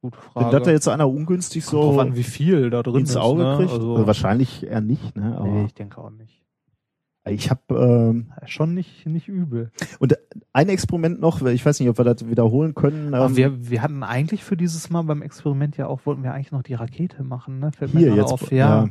gute 0.00 0.16
wenn 0.34 0.42
Frage. 0.42 0.56
das 0.56 0.66
da 0.66 0.70
jetzt 0.70 0.88
einer 0.88 1.08
ungünstig 1.08 1.64
Kommt 1.66 1.82
so 1.94 2.00
an, 2.00 2.16
wie 2.16 2.22
viel 2.22 2.70
da 2.70 2.82
drin 2.82 3.00
ins 3.00 3.10
ist, 3.10 3.16
Auge 3.16 3.42
ne? 3.42 3.56
kriegt, 3.58 3.72
Also, 3.72 3.94
also 3.94 4.06
wahrscheinlich 4.06 4.64
eher 4.66 4.80
nicht, 4.80 5.16
ne? 5.16 5.36
Aber 5.36 5.48
nee, 5.48 5.64
ich 5.66 5.74
denke 5.74 5.98
auch 5.98 6.10
nicht. 6.10 6.42
ich 7.28 7.50
habe 7.50 7.60
ähm, 7.70 8.32
Schon 8.46 8.74
nicht, 8.74 9.04
nicht 9.06 9.28
übel. 9.28 9.70
und 9.98 10.16
ein 10.52 10.68
Experiment 10.68 11.20
noch, 11.20 11.42
ich 11.42 11.64
weiß 11.66 11.78
nicht, 11.80 11.88
ob 11.88 11.98
wir 11.98 12.04
das 12.04 12.26
wiederholen 12.28 12.74
können. 12.74 13.12
Aber 13.14 13.26
ähm, 13.26 13.36
wir, 13.36 13.70
wir 13.70 13.82
hatten 13.82 14.02
eigentlich 14.02 14.44
für 14.44 14.56
dieses 14.56 14.88
Mal 14.90 15.02
beim 15.02 15.20
Experiment 15.22 15.76
ja 15.76 15.86
auch, 15.88 16.00
wollten 16.06 16.22
wir 16.22 16.32
eigentlich 16.32 16.52
noch 16.52 16.62
die 16.62 16.74
Rakete 16.74 17.22
machen, 17.24 17.58
ne? 17.58 17.70
Fällt 17.72 17.92
mir 17.94 18.00
Hier 18.00 18.08
gerade 18.10 18.20
jetzt, 18.22 18.32
auf. 18.32 18.50
Ja. 18.52 18.84
ja. 18.84 18.88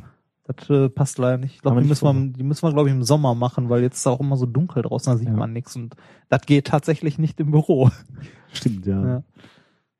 Das 0.50 0.70
äh, 0.70 0.88
passt 0.88 1.18
leider 1.18 1.36
nicht. 1.36 1.56
Ich 1.56 1.60
glaube, 1.60 1.72
Aber 1.72 1.80
die 1.82 1.88
nicht 1.90 2.02
müssen 2.02 2.26
wir, 2.30 2.32
die 2.32 2.42
müssen 2.42 2.62
wir, 2.66 2.72
glaube 2.72 2.88
ich, 2.88 2.94
im 2.94 3.02
Sommer 3.02 3.34
machen, 3.34 3.68
weil 3.68 3.82
jetzt 3.82 3.96
ist 3.98 4.06
auch 4.06 4.20
immer 4.20 4.36
so 4.38 4.46
dunkel 4.46 4.82
draußen, 4.82 5.12
da 5.12 5.18
sieht 5.18 5.28
Ja. 5.28 5.34
man 5.34 5.52
nichts. 5.52 5.76
Und 5.76 5.94
das 6.30 6.42
geht 6.46 6.68
tatsächlich 6.68 7.18
nicht 7.18 7.38
im 7.40 7.50
Büro. 7.50 7.90
stimmt, 8.52 8.86
ja. 8.86 9.06
Ja. 9.06 9.22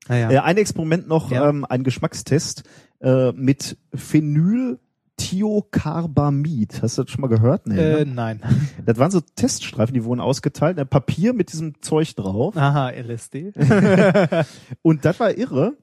Naja. 0.08 0.30
Äh, 0.30 0.38
ein 0.38 0.56
Experiment 0.56 1.08
noch, 1.08 1.30
Ja. 1.30 1.48
ähm, 1.48 1.64
ein 1.68 1.84
Geschmackstest 1.84 2.62
äh, 3.00 3.32
mit 3.32 3.76
Phenylthiocarbamid. 3.94 6.82
Hast 6.82 6.98
du 6.98 7.02
das 7.04 7.10
schon 7.12 7.20
mal 7.20 7.28
gehört? 7.28 7.66
Nee, 7.66 7.78
äh, 7.78 8.04
ne? 8.04 8.12
nein. 8.14 8.40
Das 8.84 8.98
waren 8.98 9.10
so 9.10 9.20
Teststreifen, 9.20 9.94
die 9.94 10.04
wurden 10.04 10.20
ausgeteilt, 10.20 10.78
ein 10.78 10.88
Papier 10.88 11.32
mit 11.32 11.52
diesem 11.52 11.80
Zeug 11.82 12.14
drauf. 12.16 12.56
Aha, 12.56 12.90
LSD. 12.90 13.52
Und 14.82 15.04
das 15.04 15.20
war 15.20 15.36
irre, 15.36 15.74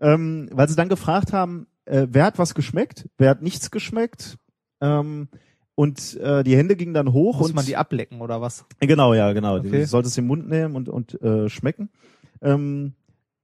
ähm, 0.00 0.48
weil 0.52 0.68
sie 0.68 0.76
dann 0.76 0.88
gefragt 0.88 1.32
haben, 1.32 1.66
äh, 1.84 2.06
wer 2.10 2.24
hat 2.24 2.38
was 2.38 2.54
geschmeckt, 2.54 3.08
wer 3.18 3.30
hat 3.30 3.42
nichts 3.42 3.70
geschmeckt. 3.70 4.38
Ähm, 4.80 5.28
und 5.74 6.16
äh, 6.20 6.44
die 6.44 6.56
Hände 6.56 6.76
gingen 6.76 6.92
dann 6.92 7.12
hoch 7.12 7.38
Muss 7.38 7.48
und 7.48 7.56
man 7.56 7.64
die 7.64 7.76
ablecken 7.76 8.20
oder 8.20 8.40
was? 8.40 8.66
Genau, 8.80 9.14
ja, 9.14 9.32
genau. 9.32 9.56
Okay. 9.56 9.80
Du 9.80 9.86
solltest 9.86 10.18
im 10.18 10.26
Mund 10.26 10.48
nehmen 10.48 10.76
und, 10.76 10.88
und 10.88 11.20
äh, 11.22 11.48
schmecken. 11.48 11.88
Ähm, 12.42 12.92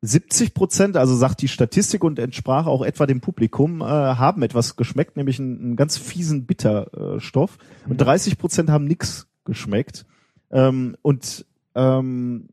70 0.00 0.54
Prozent, 0.54 0.96
also 0.96 1.16
sagt 1.16 1.42
die 1.42 1.48
Statistik 1.48 2.04
und 2.04 2.18
entsprach 2.18 2.66
auch 2.66 2.82
etwa 2.82 3.06
dem 3.06 3.20
Publikum, 3.20 3.80
äh, 3.80 3.84
haben 3.84 4.42
etwas 4.42 4.76
geschmeckt, 4.76 5.16
nämlich 5.16 5.40
einen, 5.40 5.58
einen 5.60 5.76
ganz 5.76 5.98
fiesen 5.98 6.46
Bitterstoff. 6.46 7.58
Mhm. 7.84 7.92
Und 7.92 7.96
30 7.98 8.38
Prozent 8.38 8.70
haben 8.70 8.84
nix 8.84 9.26
geschmeckt. 9.44 10.06
Ähm, 10.50 10.96
und 11.02 11.46
ähm, 11.74 12.48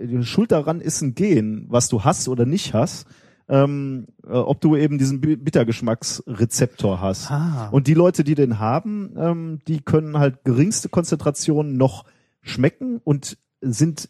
die 0.00 0.22
Schuld 0.24 0.52
daran 0.52 0.80
ist 0.80 1.02
ein 1.02 1.14
Gen, 1.14 1.66
was 1.68 1.88
du 1.88 2.04
hast 2.04 2.28
oder 2.28 2.46
nicht 2.46 2.72
hast. 2.72 3.06
Ähm, 3.48 4.06
äh, 4.24 4.30
ob 4.30 4.60
du 4.60 4.76
eben 4.76 4.96
diesen 4.96 5.20
Bi- 5.20 5.34
Bittergeschmacksrezeptor 5.34 7.00
hast. 7.00 7.32
Ah. 7.32 7.68
Und 7.72 7.88
die 7.88 7.94
Leute, 7.94 8.22
die 8.22 8.36
den 8.36 8.60
haben, 8.60 9.14
ähm, 9.18 9.58
die 9.66 9.80
können 9.80 10.18
halt 10.18 10.44
geringste 10.44 10.88
Konzentrationen 10.88 11.76
noch 11.76 12.04
schmecken 12.42 13.00
und 13.02 13.38
sind 13.60 14.08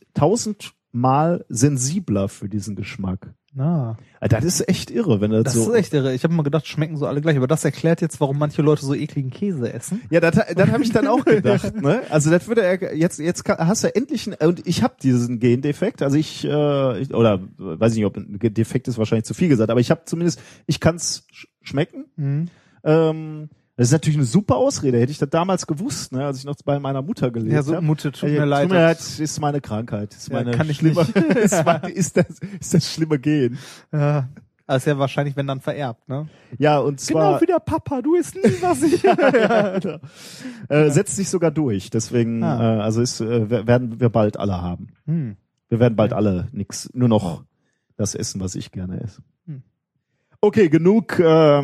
tausendmal 0.93 1.45
sensibler 1.49 2.29
für 2.29 2.49
diesen 2.49 2.77
Geschmack. 2.77 3.33
Ah. 3.59 3.97
Ah, 4.21 4.29
Das 4.29 4.45
ist 4.45 4.69
echt 4.69 4.91
irre, 4.93 5.21
wenn 5.21 5.33
das, 5.33 5.43
Das 5.45 5.55
so. 5.55 5.73
ist 5.73 5.77
echt 5.79 5.93
irre. 5.95 6.15
Ich 6.15 6.23
habe 6.23 6.33
immer 6.33 6.45
gedacht, 6.45 6.69
schmecken 6.69 6.97
so 6.97 7.07
alle 7.07 7.21
gleich. 7.21 7.37
Aber 7.37 7.49
das 7.49 7.65
erklärt 7.65 8.01
jetzt, 8.01 8.21
warum 8.21 8.39
manche 8.39 8.63
Leute 8.63 8.85
so 8.85 8.95
ekligen 8.95 9.31
Käse 9.31 9.73
essen. 9.73 10.03
Ja, 10.11 10.21
das, 10.21 10.37
das 10.55 10.71
habe 10.71 10.83
ich 10.85 10.93
dann 10.93 11.09
auch 11.09 11.25
gedacht. 11.25 11.75
ne? 11.75 12.03
Also 12.11 12.31
das 12.31 12.47
würde 12.47 12.63
er 12.63 12.95
jetzt 12.95 13.19
jetzt 13.19 13.45
kann- 13.45 13.59
hast 13.59 13.83
du 13.83 13.95
endlich 13.95 14.29
ein, 14.29 14.35
und 14.47 14.67
ich 14.69 14.83
habe 14.85 14.95
diesen 15.03 15.41
Gendefekt. 15.41 16.01
Also 16.03 16.17
ich, 16.17 16.45
äh, 16.45 17.01
ich 17.01 17.13
oder 17.13 17.41
weiß 17.59 17.93
ich 17.93 17.99
nicht, 17.99 18.07
ob 18.07 18.17
ein 18.17 18.39
Defekt 18.39 18.87
ist 18.87 18.99
wahrscheinlich 18.99 19.25
zu 19.25 19.35
viel 19.35 19.49
gesagt, 19.49 19.71
aber 19.71 19.81
ich 19.81 19.91
habe 19.91 20.03
zumindest 20.05 20.41
ich 20.67 20.79
kann's 20.79 21.25
sch 21.33 21.49
schmecken. 21.63 22.05
Mhm. 22.17 22.49
Ähm, 22.85 23.49
das 23.81 23.89
ist 23.89 23.93
natürlich 23.93 24.19
eine 24.19 24.27
super 24.27 24.57
Ausrede. 24.57 24.99
Hätte 25.01 25.11
ich 25.11 25.17
das 25.17 25.31
damals 25.31 25.67
gewusst, 25.67 26.13
ne, 26.13 26.27
als 26.27 26.37
ich 26.37 26.45
noch 26.45 26.55
bei 26.67 26.79
meiner 26.79 27.01
Mutter 27.01 27.31
gelebt 27.31 27.55
Ja, 27.55 27.63
so 27.63 27.75
habe. 27.77 27.87
Mutter, 27.87 28.13
tut 28.13 28.29
mir 28.29 28.45
leid. 28.45 28.65
Tut 28.65 28.73
mir 28.73 28.83
leid, 28.83 28.99
ist 29.19 29.41
meine 29.41 29.63
Krankheit. 29.63 30.13
Ist 30.13 30.29
Ja, 30.29 30.35
meine 30.35 30.51
kann 30.51 30.69
ich 30.69 30.77
schlimme, 30.77 31.01
nicht. 31.03 31.17
ist, 31.37 31.65
meine, 31.65 31.89
ist, 31.89 32.15
das, 32.19 32.27
ist 32.61 32.75
das 32.75 32.93
schlimme 32.93 33.19
Gen. 33.19 33.57
Ja. 33.91 34.29
Das 34.67 34.83
ist 34.83 34.87
ja 34.87 34.99
wahrscheinlich, 34.99 35.35
wenn 35.35 35.47
dann 35.47 35.61
vererbt, 35.63 36.09
ne? 36.11 36.29
Ja, 36.59 36.79
und 36.79 37.01
zwar 37.01 37.29
Genau 37.31 37.41
wie 37.41 37.47
der 37.47 37.59
Papa, 37.59 38.03
du 38.03 38.17
isst 38.17 38.35
nie, 38.37 38.43
was 38.61 38.83
ich. 38.83 39.03
äh, 40.69 40.91
setzt 40.91 41.17
sich 41.17 41.29
sogar 41.31 41.51
durch. 41.51 41.89
Deswegen, 41.91 42.43
Ah. 42.45 42.77
äh, 42.77 42.81
also 42.83 43.01
ist, 43.01 43.21
äh, 43.23 43.49
wer- 43.51 43.67
werden 43.67 43.99
wir 43.99 44.11
bald 44.11 44.37
alle 44.39 44.61
haben. 44.61 44.89
hm. 45.07 45.37
Wir 45.71 45.79
werden 45.81 45.95
bald 45.97 46.13
alle 46.13 46.49
nix, 46.53 46.91
nur 46.95 47.09
noch 47.09 47.45
das 47.97 48.15
essen, 48.17 48.41
was 48.41 48.57
ich 48.57 48.73
gerne 48.73 49.01
esse. 49.01 49.23
Hm. 49.47 49.63
Okay, 50.41 50.69
genug, 50.69 51.19
äh, 51.21 51.63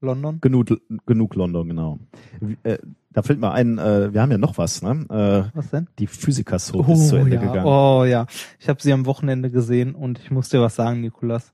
London. 0.00 0.40
genug, 0.40 0.80
genug 1.06 1.34
London, 1.34 1.68
genau. 1.68 1.98
Äh, 2.62 2.78
da 3.10 3.22
fällt 3.22 3.40
mir 3.40 3.52
ein, 3.52 3.78
äh, 3.78 4.12
wir 4.12 4.22
haben 4.22 4.30
ja 4.30 4.38
noch 4.38 4.58
was, 4.58 4.82
ne? 4.82 5.06
Äh, 5.10 5.56
Was 5.56 5.70
denn? 5.70 5.88
die 5.98 6.06
Physiker-Soap 6.06 6.88
ist 6.90 7.08
zu 7.08 7.16
Ende 7.16 7.36
ja. 7.36 7.40
gegangen. 7.40 7.66
Oh 7.66 8.04
ja. 8.04 8.26
Ich 8.60 8.68
habe 8.68 8.80
sie 8.80 8.92
am 8.92 9.06
Wochenende 9.06 9.50
gesehen 9.50 9.94
und 9.94 10.18
ich 10.18 10.30
muss 10.30 10.48
dir 10.50 10.60
was 10.60 10.76
sagen, 10.76 11.00
Nikolas. 11.00 11.52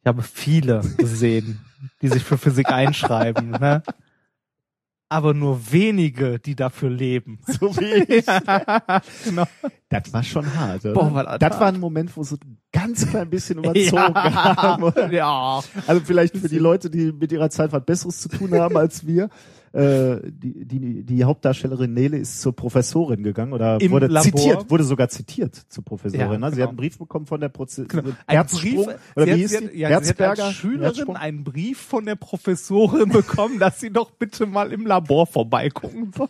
Ich 0.00 0.06
habe 0.06 0.22
viele 0.22 0.82
gesehen, 0.98 1.60
die 2.02 2.08
sich 2.08 2.22
für 2.22 2.36
Physik 2.36 2.70
einschreiben, 2.70 3.50
ne? 3.50 3.82
Aber 5.12 5.34
nur 5.34 5.70
wenige, 5.70 6.38
die 6.38 6.56
dafür 6.56 6.88
leben. 6.88 7.38
So 7.46 7.76
wie 7.76 8.02
ich. 8.14 8.24
genau. 9.24 9.44
Das 9.90 10.10
war 10.10 10.22
schon 10.22 10.54
hart, 10.54 10.86
oder? 10.86 10.94
Boah, 10.94 11.12
war 11.12 11.24
das 11.24 11.38
das 11.38 11.60
war 11.60 11.66
ein 11.66 11.78
Moment, 11.78 12.16
wo 12.16 12.22
so 12.22 12.36
ein 12.36 12.56
ganz 12.72 13.06
klein 13.06 13.28
bisschen 13.28 13.58
überzogen 13.62 14.14
haben. 14.14 14.82
Oder? 14.84 15.12
ja. 15.12 15.60
Also 15.86 16.02
vielleicht 16.02 16.38
für 16.38 16.48
die 16.48 16.58
Leute, 16.58 16.88
die 16.88 17.12
mit 17.12 17.30
ihrer 17.30 17.50
Zeit 17.50 17.72
was 17.72 17.84
Besseres 17.84 18.22
zu 18.22 18.30
tun 18.30 18.54
haben 18.54 18.74
als 18.76 19.06
wir. 19.06 19.28
Äh, 19.72 20.20
die, 20.30 20.66
die, 20.66 21.02
die 21.02 21.24
Hauptdarstellerin 21.24 21.94
Nele 21.94 22.18
ist 22.18 22.42
zur 22.42 22.54
Professorin 22.54 23.22
gegangen 23.22 23.54
oder 23.54 23.80
Im 23.80 23.90
wurde 23.90 24.06
Labor. 24.06 24.22
zitiert, 24.22 24.70
wurde 24.70 24.84
sogar 24.84 25.08
zitiert 25.08 25.54
zur 25.54 25.82
Professorin. 25.82 26.30
Ja, 26.30 26.38
ne? 26.38 26.50
Sie 26.50 26.56
genau. 26.56 26.62
hat 26.64 26.68
einen 26.70 26.76
Brief 26.76 26.98
bekommen 26.98 27.24
von 27.24 27.40
der 27.40 27.48
Proze 27.48 27.86
Genau. 27.86 28.10
Herzsprung, 28.26 28.84
Brief, 28.84 28.86
oder 29.16 29.24
sie 29.24 29.26
wie 29.26 29.30
hat, 29.30 29.38
hieß 29.38 29.50
sie 29.50 29.56
sie? 29.58 29.64
hat, 29.64 29.74
ja, 29.74 29.88
sie 29.88 29.94
hat 29.94 30.02
Herzberger? 30.04 30.44
als 30.44 30.54
Schülerin 30.54 30.82
Herzsprung? 30.82 31.16
einen 31.16 31.44
Brief 31.44 31.78
von 31.80 32.04
der 32.04 32.16
Professorin 32.16 33.08
bekommen, 33.12 33.58
dass 33.58 33.80
sie 33.80 33.90
doch 33.90 34.10
bitte 34.10 34.44
mal 34.46 34.72
im 34.72 34.84
Labor 34.86 35.26
vorbeigucken 35.26 36.12
soll. 36.14 36.28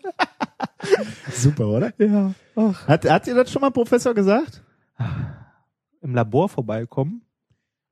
Super, 1.32 1.66
oder? 1.68 1.92
Ja. 1.98 2.34
Ach. 2.54 2.86
Hat, 2.86 3.10
hat 3.10 3.26
ihr 3.26 3.34
das 3.34 3.50
schon 3.50 3.62
mal 3.62 3.70
Professor 3.70 4.14
gesagt? 4.14 4.62
Im 6.00 6.14
Labor 6.14 6.48
vorbeikommen? 6.48 7.22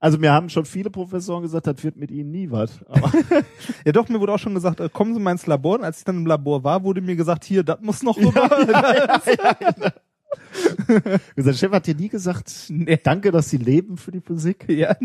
Also 0.02 0.16
mir 0.18 0.32
haben 0.32 0.48
schon 0.48 0.64
viele 0.64 0.88
Professoren 0.90 1.42
gesagt, 1.42 1.66
das 1.66 1.84
wird 1.84 1.96
mit 1.96 2.10
ihnen 2.10 2.30
nie 2.30 2.50
was. 2.50 2.82
Aber 2.86 3.12
Ja, 3.84 3.92
doch, 3.92 4.08
mir 4.08 4.18
wurde 4.18 4.32
auch 4.32 4.38
schon 4.38 4.54
gesagt, 4.54 4.80
äh, 4.80 4.88
kommen 4.88 5.12
Sie 5.14 5.20
mal 5.20 5.32
ins 5.32 5.46
Labor. 5.46 5.78
Und 5.78 5.84
als 5.84 5.98
ich 5.98 6.04
dann 6.04 6.16
im 6.16 6.26
Labor 6.26 6.64
war, 6.64 6.82
wurde 6.82 7.02
mir 7.02 7.16
gesagt, 7.16 7.44
hier, 7.44 7.62
das 7.62 7.80
muss 7.82 8.02
noch 8.02 8.16
rüber. 8.16 8.48
unser 11.36 11.52
Chef 11.54 11.72
hat 11.72 11.86
dir 11.86 11.94
nie 11.94 12.08
gesagt, 12.08 12.50
Nee. 12.70 12.98
danke, 13.02 13.30
dass 13.30 13.50
Sie 13.50 13.58
leben 13.58 13.96
für 13.96 14.10
die 14.10 14.20
Physik. 14.20 14.64
ja, 14.68 14.96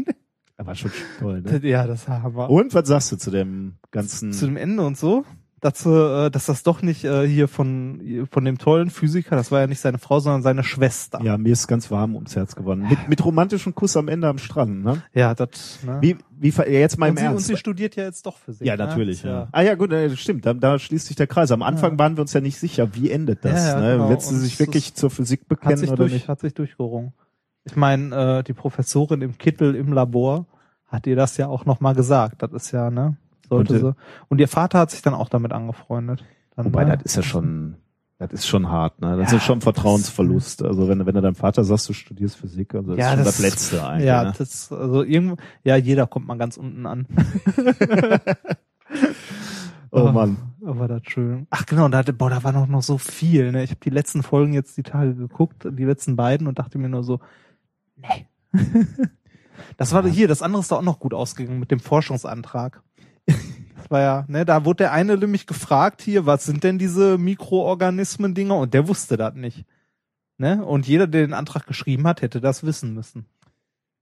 Er 0.58 0.66
war 0.66 0.76
schon 0.76 0.92
toll, 1.20 1.42
ne? 1.42 1.60
ja, 1.68 1.86
das 1.88 2.08
haben 2.08 2.36
wir. 2.36 2.50
Und 2.50 2.74
was 2.74 2.88
sagst 2.88 3.12
du 3.12 3.18
zu 3.18 3.32
dem 3.32 3.74
ganzen? 3.92 4.32
Zu 4.34 4.46
dem 4.46 4.58
Ende 4.58 4.86
und 4.86 4.98
so. 4.98 5.26
Dazu, 5.66 5.90
äh, 5.90 6.30
dass 6.30 6.46
das 6.46 6.62
doch 6.62 6.84
nicht 6.84 7.06
äh, 7.06 7.28
hier 7.28 7.48
von, 7.48 8.28
von 8.30 8.46
dem 8.46 8.60
tollen 8.60 8.92
Physiker, 8.92 9.36
das 9.36 9.52
war 9.52 9.62
ja 9.62 9.66
nicht 9.66 9.80
seine 9.80 9.98
Frau, 9.98 10.20
sondern 10.20 10.44
seine 10.44 10.64
Schwester. 10.64 11.20
ja, 11.24 11.40
mir 11.40 11.54
ist 11.54 11.66
ganz 11.66 11.90
warm 11.90 12.14
ums 12.14 12.36
Herz 12.36 12.56
geworden. 12.56 12.86
Mit, 12.88 13.10
mit 13.10 13.26
romantischem 13.26 13.74
Kuss 13.74 13.98
am 13.98 14.08
Ende 14.08 14.28
am 14.28 14.38
Strand, 14.38 14.84
ne? 14.84 15.02
Ja, 15.16 15.34
das, 15.34 15.80
ne? 15.84 15.98
Wie, 16.02 16.18
wie, 16.38 16.50
ja, 16.50 16.66
jetzt 16.66 17.00
mal 17.00 17.08
im 17.08 17.14
und, 17.14 17.18
sie, 17.18 17.26
und 17.26 17.32
Ernst. 17.32 17.48
sie 17.48 17.58
studiert 17.58 17.96
ja 17.96 18.04
jetzt 18.04 18.28
doch 18.28 18.38
Physik. 18.38 18.68
ja, 18.68 18.78
ne? 18.78 18.86
natürlich. 18.86 19.24
Ja. 19.24 19.30
Ja. 19.32 19.48
Ah 19.54 19.62
ja, 19.64 19.74
gut, 19.74 19.92
äh, 19.92 20.16
stimmt. 20.16 20.46
Da, 20.46 20.54
da 20.54 20.78
schließt 20.78 21.08
sich 21.08 21.16
der 21.16 21.26
Kreis. 21.26 21.50
Am 21.50 21.64
Anfang 21.64 21.98
waren 21.98 22.16
wir 22.16 22.22
uns 22.22 22.34
ja 22.34 22.42
nicht 22.42 22.60
sicher, 22.60 22.94
wie 22.94 23.10
endet 23.10 23.44
das. 23.44 23.66
Ja, 23.66 23.70
ja, 23.70 23.82
ne? 23.82 23.94
genau. 23.94 24.10
Wird 24.10 24.22
sie 24.22 24.36
Und 24.36 24.42
sich 24.42 24.60
wirklich 24.60 24.94
zur 24.94 25.10
Physik 25.10 25.48
bekennen 25.48 25.84
oder 25.88 25.96
durch, 25.96 26.14
nicht? 26.14 26.28
hat 26.28 26.42
sich 26.42 26.54
durchgerungen. 26.54 27.14
Ich 27.64 27.76
meine, 27.76 28.16
äh, 28.40 28.44
die 28.44 28.54
Professorin 28.54 29.24
im 29.24 29.40
Kittel 29.40 29.74
im 29.74 29.94
Labor 29.94 30.46
hat 30.86 31.08
ihr 31.08 31.16
das 31.16 31.38
ja 31.38 31.48
auch 31.48 31.66
nochmal 31.66 31.96
gesagt. 31.96 32.44
Das 32.44 32.52
ist 32.52 32.72
ja, 32.72 32.92
ne? 32.92 33.18
Sollte 33.50 33.74
Und, 33.74 33.80
sie. 33.80 33.96
Und 34.30 34.40
ihr 34.42 34.48
Vater 34.48 34.80
hat 34.80 34.92
sich 34.92 35.02
dann 35.02 35.14
auch 35.14 35.30
damit 35.30 35.52
angefreundet. 35.54 36.24
Dann, 36.56 36.66
Wobei, 36.66 36.86
ne? 36.86 36.94
das 36.98 37.04
ist 37.06 37.16
ja 37.18 37.22
schon, 37.24 37.76
das 38.18 38.32
ist 38.32 38.48
schon 38.48 38.70
hart, 38.70 39.02
ne? 39.02 39.18
Das 39.18 39.32
Ja, 39.32 39.38
ist 39.38 39.44
schon 39.44 39.62
Vertrauensverlust. 39.62 40.64
Also 40.64 40.88
wenn, 40.88 41.06
wenn 41.06 41.16
du 41.16 41.22
deinem 41.22 41.36
Vater 41.36 41.64
sagst, 41.64 41.90
du 41.90 41.94
studierst 41.94 42.38
Physik, 42.38 42.74
also 42.76 42.92
das 42.92 43.00
Ja, 43.00 43.06
ist 43.10 43.16
schon 43.16 43.26
das- 43.26 43.36
das 43.38 43.40
Letzte 43.40 43.86
eigentlich. 43.88 44.08
Ja, 44.08 44.24
ne? 44.24 44.34
das, 44.38 44.72
also 44.72 45.04
irgendwo, 45.04 45.36
ja, 45.64 45.76
jeder 45.76 46.08
kommt 46.08 46.28
mal 46.28 46.38
ganz 46.38 46.58
unten 46.58 46.86
an. 46.86 47.08
Oh 49.92 50.12
Mann. 50.12 50.38
Aber 50.66 50.88
das 50.90 51.04
schön. 51.06 51.48
Ach 51.52 51.66
genau, 51.66 51.88
da, 51.88 52.02
boah, 52.12 52.30
da 52.30 52.44
war 52.44 52.52
noch, 52.52 52.68
noch 52.68 52.82
so 52.84 52.98
viel. 52.98 53.52
Ne? 53.54 53.64
Ich 53.64 53.70
habe 53.70 53.80
die 53.82 53.90
letzten 53.90 54.24
Folgen 54.24 54.52
jetzt 54.54 54.76
die 54.78 54.84
Tage 54.84 55.16
geguckt, 55.16 55.66
die 55.70 55.86
letzten 55.86 56.16
beiden 56.18 56.48
und 56.48 56.60
dachte 56.60 56.78
mir 56.78 56.90
nur 56.90 57.04
so, 57.04 57.20
nee. 57.96 58.28
das 59.78 59.94
war 59.94 60.06
hier, 60.06 60.28
das 60.28 60.42
andere 60.42 60.62
ist 60.62 60.72
doch 60.72 60.80
auch 60.80 60.84
noch 60.84 61.00
gut 61.00 61.14
ausgegangen 61.14 61.60
mit 61.60 61.72
dem 61.72 61.80
Forschungsantrag. 61.80 62.82
Das 63.28 63.38
war 63.90 64.02
ja, 64.02 64.26
ne, 64.28 64.46
da 64.46 64.66
wurde 64.66 64.78
der 64.84 64.92
eine 64.94 65.18
nämlich 65.18 65.48
gefragt 65.48 66.02
hier, 66.02 66.26
was 66.26 66.46
sind 66.46 66.64
denn 66.64 66.78
diese 66.80 67.18
Mikroorganismen-Dinger? 67.18 68.56
Und 68.58 68.74
der 68.74 68.88
wusste 68.88 69.18
das 69.18 69.36
nicht. 69.36 69.66
Ne? 70.38 70.64
Und 70.66 70.88
jeder, 70.88 71.08
der 71.08 71.26
den 71.26 71.34
Antrag 71.34 71.66
geschrieben 71.68 72.06
hat, 72.08 72.22
hätte 72.22 72.42
das 72.42 72.66
wissen 72.66 72.94
müssen. 72.94 73.26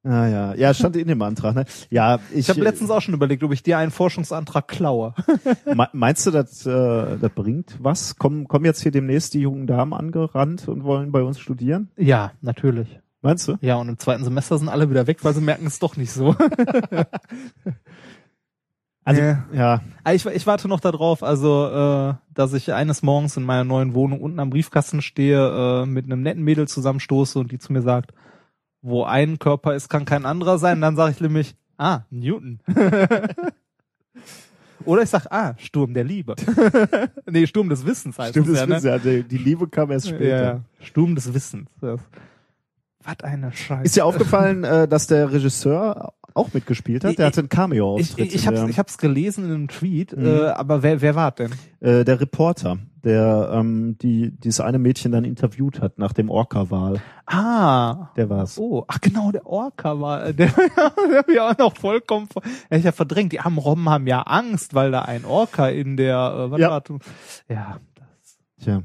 Ja, 0.06 0.28
ja. 0.28 0.54
Ja, 0.56 0.74
stand 0.74 0.98
in 0.98 1.08
dem 1.08 1.22
Antrag, 1.22 1.56
ne? 1.56 1.64
Ja, 1.90 2.20
ich, 2.32 2.40
Ich 2.40 2.50
habe 2.50 2.60
letztens 2.62 2.90
auch 2.90 3.00
schon 3.02 3.14
überlegt, 3.14 3.42
ob 3.44 3.54
ich 3.54 3.64
dir 3.64 3.78
einen 3.78 3.92
Forschungsantrag 3.92 4.68
klaue. 4.68 5.14
Me- 5.66 5.88
Meinst 5.94 6.26
du, 6.26 6.32
das, 6.32 6.66
äh, 6.66 7.18
das 7.18 7.32
bringt 7.34 7.78
was? 7.80 8.18
Kommen, 8.18 8.50
kommen 8.50 8.66
jetzt 8.66 8.82
hier 8.82 8.92
demnächst 8.92 9.34
die 9.34 9.40
jungen 9.40 9.66
Damen 9.66 9.94
angerannt 9.94 10.68
und 10.68 10.84
wollen 10.84 11.14
bei 11.14 11.22
uns 11.24 11.40
studieren? 11.40 11.90
Ja, 11.96 12.34
natürlich. 12.42 13.00
Meinst 13.22 13.48
du? 13.48 13.56
Ja, 13.62 13.76
und 13.76 13.88
im 13.88 13.98
zweiten 13.98 14.26
Semester 14.26 14.58
sind 14.58 14.68
alle 14.68 14.90
wieder 14.90 15.08
weg, 15.08 15.24
weil 15.24 15.34
sie 15.34 15.40
merken 15.40 15.68
es 15.68 15.80
doch 15.80 15.96
nicht 15.96 16.12
so. 16.12 16.36
Also, 19.06 19.22
Nee. 19.22 19.36
ja. 19.54 19.82
Ah, 20.04 20.14
Ich, 20.14 20.26
ich 20.26 20.48
warte 20.48 20.68
noch 20.68 20.80
darauf, 20.80 21.24
also 21.24 21.68
äh, 21.68 22.14
dass 22.34 22.54
ich 22.54 22.72
eines 22.74 23.02
Morgens 23.04 23.36
in 23.38 23.44
meiner 23.44 23.64
neuen 23.66 23.94
Wohnung 23.94 24.22
unten 24.22 24.40
am 24.40 24.50
Briefkasten 24.50 25.02
stehe, 25.02 25.84
äh, 25.84 25.86
mit 25.86 26.06
einem 26.06 26.22
netten 26.22 26.44
Mädel 26.44 26.68
zusammenstoße 26.68 27.38
und 27.40 27.52
die 27.52 27.60
zu 27.60 27.74
mir 27.74 27.82
sagt, 27.82 28.14
wo 28.82 29.04
ein 29.04 29.40
Körper 29.40 29.76
ist, 29.76 29.90
kann 29.90 30.06
kein 30.06 30.26
anderer 30.26 30.58
sein. 30.58 30.82
Dann 30.82 30.96
sage 30.96 31.12
ich 31.12 31.22
nämlich, 31.22 31.56
ah, 31.78 32.02
Newton. 32.10 32.60
Oder 34.86 35.02
ich 35.04 35.10
sag, 35.10 35.28
ah, 35.32 35.56
Sturm 35.58 35.94
der 35.94 36.04
Liebe. 36.04 36.36
nee, 37.30 37.48
Sturm 37.48 37.70
des 37.70 37.86
Wissens 37.86 38.20
heißt 38.20 38.32
Stimmt, 38.32 38.48
es 38.48 38.54
das 38.54 38.60
ja, 38.62 38.66
ne? 38.68 38.76
wissen 38.76 38.82
Sie 39.04 39.18
ja, 39.18 39.24
die, 39.24 39.38
Liebe 39.38 39.68
kam 39.70 39.92
erst 39.92 40.10
später. 40.10 40.26
Ja, 40.26 40.44
ja. 40.44 40.60
Sturm 40.82 41.16
des 41.16 41.34
Wissens. 41.34 41.70
Was 41.80 43.20
eine 43.24 43.52
Scheiße. 43.52 43.84
Ist 43.84 43.96
dir 43.96 44.06
aufgefallen, 44.06 44.64
äh, 44.66 44.88
dass 44.88 45.08
der 45.08 45.32
Regisseur 45.32 46.14
auch 46.36 46.54
mitgespielt 46.54 47.04
hat? 47.04 47.18
Der 47.18 47.28
hatte 47.28 47.40
einen 47.42 47.46
ich, 47.46 47.50
Cameo-Auftritt. 47.50 48.28
ich, 48.28 48.36
ich 48.36 48.48
in 48.48 48.58
hab's, 48.58 48.70
ich 48.70 48.80
hab's 48.80 48.98
gelesen 48.98 49.46
in 49.46 49.52
einem 49.52 49.68
Tweet, 49.68 50.16
Mhm. 50.16 50.26
äh, 50.26 50.46
aber 50.50 50.84
wer, 50.84 51.02
wer 51.02 51.16
war 51.16 51.32
denn? 51.32 51.52
äh, 51.80 52.04
der 52.04 52.20
Reporter, 52.22 52.78
der 53.04 53.50
ähm, 53.54 53.98
die 54.02 54.32
dieses 54.32 54.60
eine 54.62 54.80
Mädchen 54.80 55.12
dann 55.12 55.26
interviewt 55.26 55.82
hat 55.82 55.98
nach 56.00 56.14
dem 56.14 56.30
Orca-Wahl. 56.30 57.02
Ah, 57.26 58.10
Der 58.16 58.30
war's. 58.30 58.58
Oh, 58.58 58.86
ach 58.88 59.00
genau, 59.02 59.32
der 59.32 59.46
Orca 59.46 60.00
war, 60.00 60.32
der, 60.34 60.48
der 60.48 61.18
hat 61.20 61.28
ja 61.34 61.50
auch 61.52 61.58
noch 61.58 61.78
vollkommen, 61.78 62.28
ja, 62.72 62.78
ich 62.78 62.86
hab 62.88 62.96
verdrängt. 62.96 63.32
Die 63.34 63.40
armen 63.40 63.58
Robben 63.58 63.90
haben 63.90 64.08
ja 64.08 64.22
Angst, 64.22 64.74
weil 64.74 64.92
da 64.92 65.02
ein 65.04 65.26
Orca 65.26 65.68
in 65.70 65.98
der, 65.98 66.16
äh, 66.48 66.52
was 66.52 66.60
Ja. 66.60 66.70
war 66.72 66.84
ja, 67.50 67.78
das, 67.96 68.38
Tja. 68.64 68.84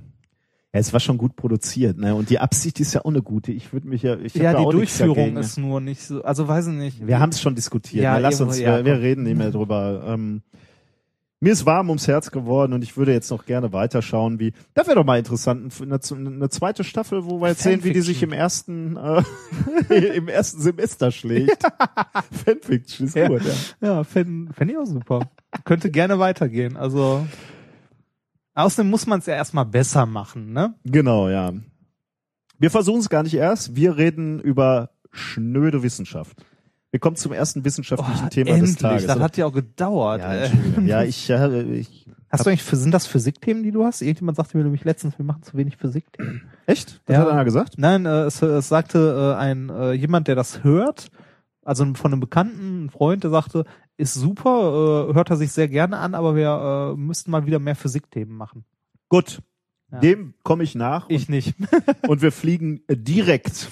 Ja, 0.75 0.81
es 0.81 0.93
war 0.93 1.01
schon 1.01 1.17
gut 1.17 1.35
produziert, 1.35 1.97
ne? 1.97 2.15
Und 2.15 2.29
die 2.29 2.39
Absicht 2.39 2.79
ist 2.79 2.93
ja 2.93 3.01
auch 3.01 3.11
eine 3.11 3.23
gute. 3.23 3.53
Ich 3.53 3.73
würde 3.73 3.89
mich 3.89 4.03
ja, 4.03 4.17
ich 4.19 4.35
ja, 4.35 4.53
die 4.53 4.71
Durchführung 4.71 5.39
ist 5.39 5.57
nur 5.57 5.81
nicht 5.81 6.03
so, 6.03 6.23
also 6.23 6.47
weiß 6.47 6.67
ich 6.67 6.75
nicht. 6.75 7.07
Wir 7.07 7.21
haben 7.21 7.31
es 7.31 7.41
schon 7.41 7.55
diskutiert. 7.55 8.05
Ja, 8.05 8.17
ne? 8.17 8.21
Lass 8.21 8.41
uns, 8.43 8.59
ja, 8.59 8.77
wir, 8.77 8.85
wir 8.85 9.01
reden 9.01 9.23
nicht 9.23 9.39
mehr 9.39 9.51
drüber. 9.51 10.05
Ähm, 10.07 10.43
mir 11.41 11.53
ist 11.53 11.65
warm 11.65 11.89
ums 11.89 12.09
Herz 12.09 12.33
geworden 12.33 12.73
und 12.73 12.83
ich 12.83 12.97
würde 12.97 13.13
jetzt 13.13 13.31
noch 13.31 13.47
gerne 13.47 13.73
weiterschauen, 13.73 14.41
wie. 14.41 14.53
Das 14.75 14.89
wäre 14.89 14.97
doch 14.97 15.05
mal 15.05 15.19
interessant, 15.19 15.73
eine, 15.81 16.01
eine 16.13 16.49
zweite 16.51 16.85
Staffel, 16.85 17.25
wo 17.25 17.41
wir 17.41 17.49
jetzt 17.49 17.63
sehen, 17.63 17.85
wie 17.85 17.93
die 17.93 18.01
sich 18.01 18.23
im 18.23 18.33
ersten 18.33 18.97
äh, 18.97 19.23
im 20.17 20.29
ersten 20.29 20.61
Semester 20.61 21.13
schlägt. 21.13 21.63
Fanfiction 22.45 23.07
ist 23.07 23.17
Ja. 23.17 23.29
gut, 23.29 23.43
ja. 23.45 23.89
Ja, 23.89 24.05
fände 24.05 24.53
fänd 24.53 24.71
ich 24.73 24.77
auch 24.77 24.85
super. 24.85 25.31
Könnte 25.65 25.91
gerne 25.91 26.19
weitergehen, 26.19 26.77
also. 26.77 27.25
Außerdem 28.59 28.91
muss 28.91 29.07
man 29.07 29.21
es 29.21 29.27
ja 29.27 29.35
erstmal 29.35 29.65
besser 29.67 30.05
machen, 30.07 30.53
ne? 30.53 30.75
Genau, 30.85 31.29
ja. 31.29 31.53
Wir 32.59 32.71
versuchen 32.71 33.01
es 33.01 33.09
gar 33.09 33.23
nicht 33.23 33.35
erst. 33.35 33.77
Wir 33.77 33.97
reden 33.97 34.41
über 34.41 34.91
schnöde 35.13 35.83
Wissenschaft. 35.83 36.37
Wir 36.91 36.99
kommen 37.01 37.17
zum 37.17 37.33
ersten 37.33 37.65
wissenschaftlichen 37.65 38.27
Oh, 38.27 38.29
Thema 38.31 38.51
endlich, 38.51 38.71
des 38.73 38.79
Tages. 38.83 39.07
das 39.07 39.19
hat 39.21 39.37
ja 39.37 39.47
auch 39.47 39.53
gedauert. 39.53 40.21
ja, 40.23 40.33
äh. 40.35 40.45
Entschuldigung. 40.47 40.87
ja, 40.87 41.03
ich, 41.05 41.31
äh, 41.31 41.63
ich 41.75 42.07
Hast 42.31 42.45
du 42.45 42.51
eigentlich, 42.51 42.65
sind 42.65 42.93
das 42.93 43.07
Physikthemen, 43.07 43.63
die 43.63 43.71
du 43.71 43.85
hast? 43.85 44.03
Irgendjemand 44.03 44.37
sagte 44.37 44.57
mir 44.59 44.65
nämlich 44.65 44.85
letztens, 44.85 45.17
wir 45.19 45.25
machen 45.25 45.43
zu 45.43 45.57
wenig 45.57 45.77
Physikthemen. 45.77 46.43
echt? 46.67 47.01
Das 47.07 47.15
Ja. 47.15 47.21
hat 47.23 47.29
einer 47.29 47.45
gesagt? 47.45 47.75
Nein, 47.79 48.07
äh, 48.07 48.23
es, 48.25 48.43
es 48.43 48.69
sagte 48.69 49.35
äh, 49.37 49.41
ein 49.41 49.69
äh, 49.71 49.93
jemand, 49.93 50.29
der 50.29 50.35
das 50.35 50.65
hört, 50.65 51.11
also 51.69 51.85
von 51.95 52.13
einem 52.13 52.21
Bekannten, 52.21 52.87
ein 52.87 52.91
Freund, 52.91 53.23
der 53.25 53.31
sagte, 53.31 53.65
ist 53.97 54.15
super, 54.15 55.09
äh, 55.11 55.15
hört 55.15 55.31
er 55.31 55.37
sich 55.37 55.53
sehr 55.53 55.69
gerne 55.69 55.99
an, 55.99 56.15
aber 56.15 56.35
wir 56.35 56.95
äh, 56.95 56.97
müssten 56.99 57.31
mal 57.31 57.47
wieder 57.47 57.59
mehr 57.59 57.77
Physikthemen 57.77 58.37
machen. 58.37 58.65
Gut. 59.09 59.41
Ja. 59.91 60.01
Dem 60.01 60.35
komme 60.43 60.65
ich 60.65 60.75
nach 60.75 61.09
Ich 61.09 61.29
nicht. 61.29 61.55
und, 62.03 62.09
und 62.09 62.23
wir 62.23 62.33
fliegen 62.33 62.83
äh, 62.89 62.97
direkt 62.97 63.69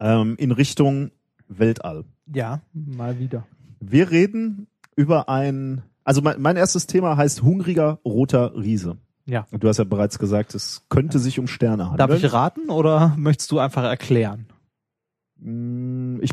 ähm, 0.00 0.36
in 0.38 0.52
Richtung 0.52 1.10
Weltall. 1.48 2.04
ja, 2.32 2.60
mal 2.72 3.18
wieder. 3.18 3.46
Wir 3.80 4.10
reden 4.10 4.66
über 4.96 5.28
ein, 5.28 5.82
also 6.04 6.22
mein, 6.22 6.40
mein 6.40 6.56
erstes 6.56 6.86
Thema 6.86 7.16
heißt 7.16 7.42
hungriger 7.42 7.98
roter 8.04 8.54
Riese. 8.56 8.96
Ja. 9.26 9.46
Und 9.50 9.62
du 9.64 9.68
hast 9.68 9.78
ja 9.78 9.84
bereits 9.84 10.18
gesagt, 10.18 10.54
es 10.54 10.86
könnte 10.88 11.18
sich 11.18 11.38
um 11.38 11.46
Sterne 11.48 11.90
handeln. 11.90 11.98
Darf 12.08 12.16
ich 12.22 12.32
raten 12.32 12.70
oder 12.70 13.14
möchtest 13.18 13.50
du 13.52 13.58
einfach 13.58 13.82
erklären? 13.82 14.46
Mm, 15.38 16.20
Ich, 16.22 16.30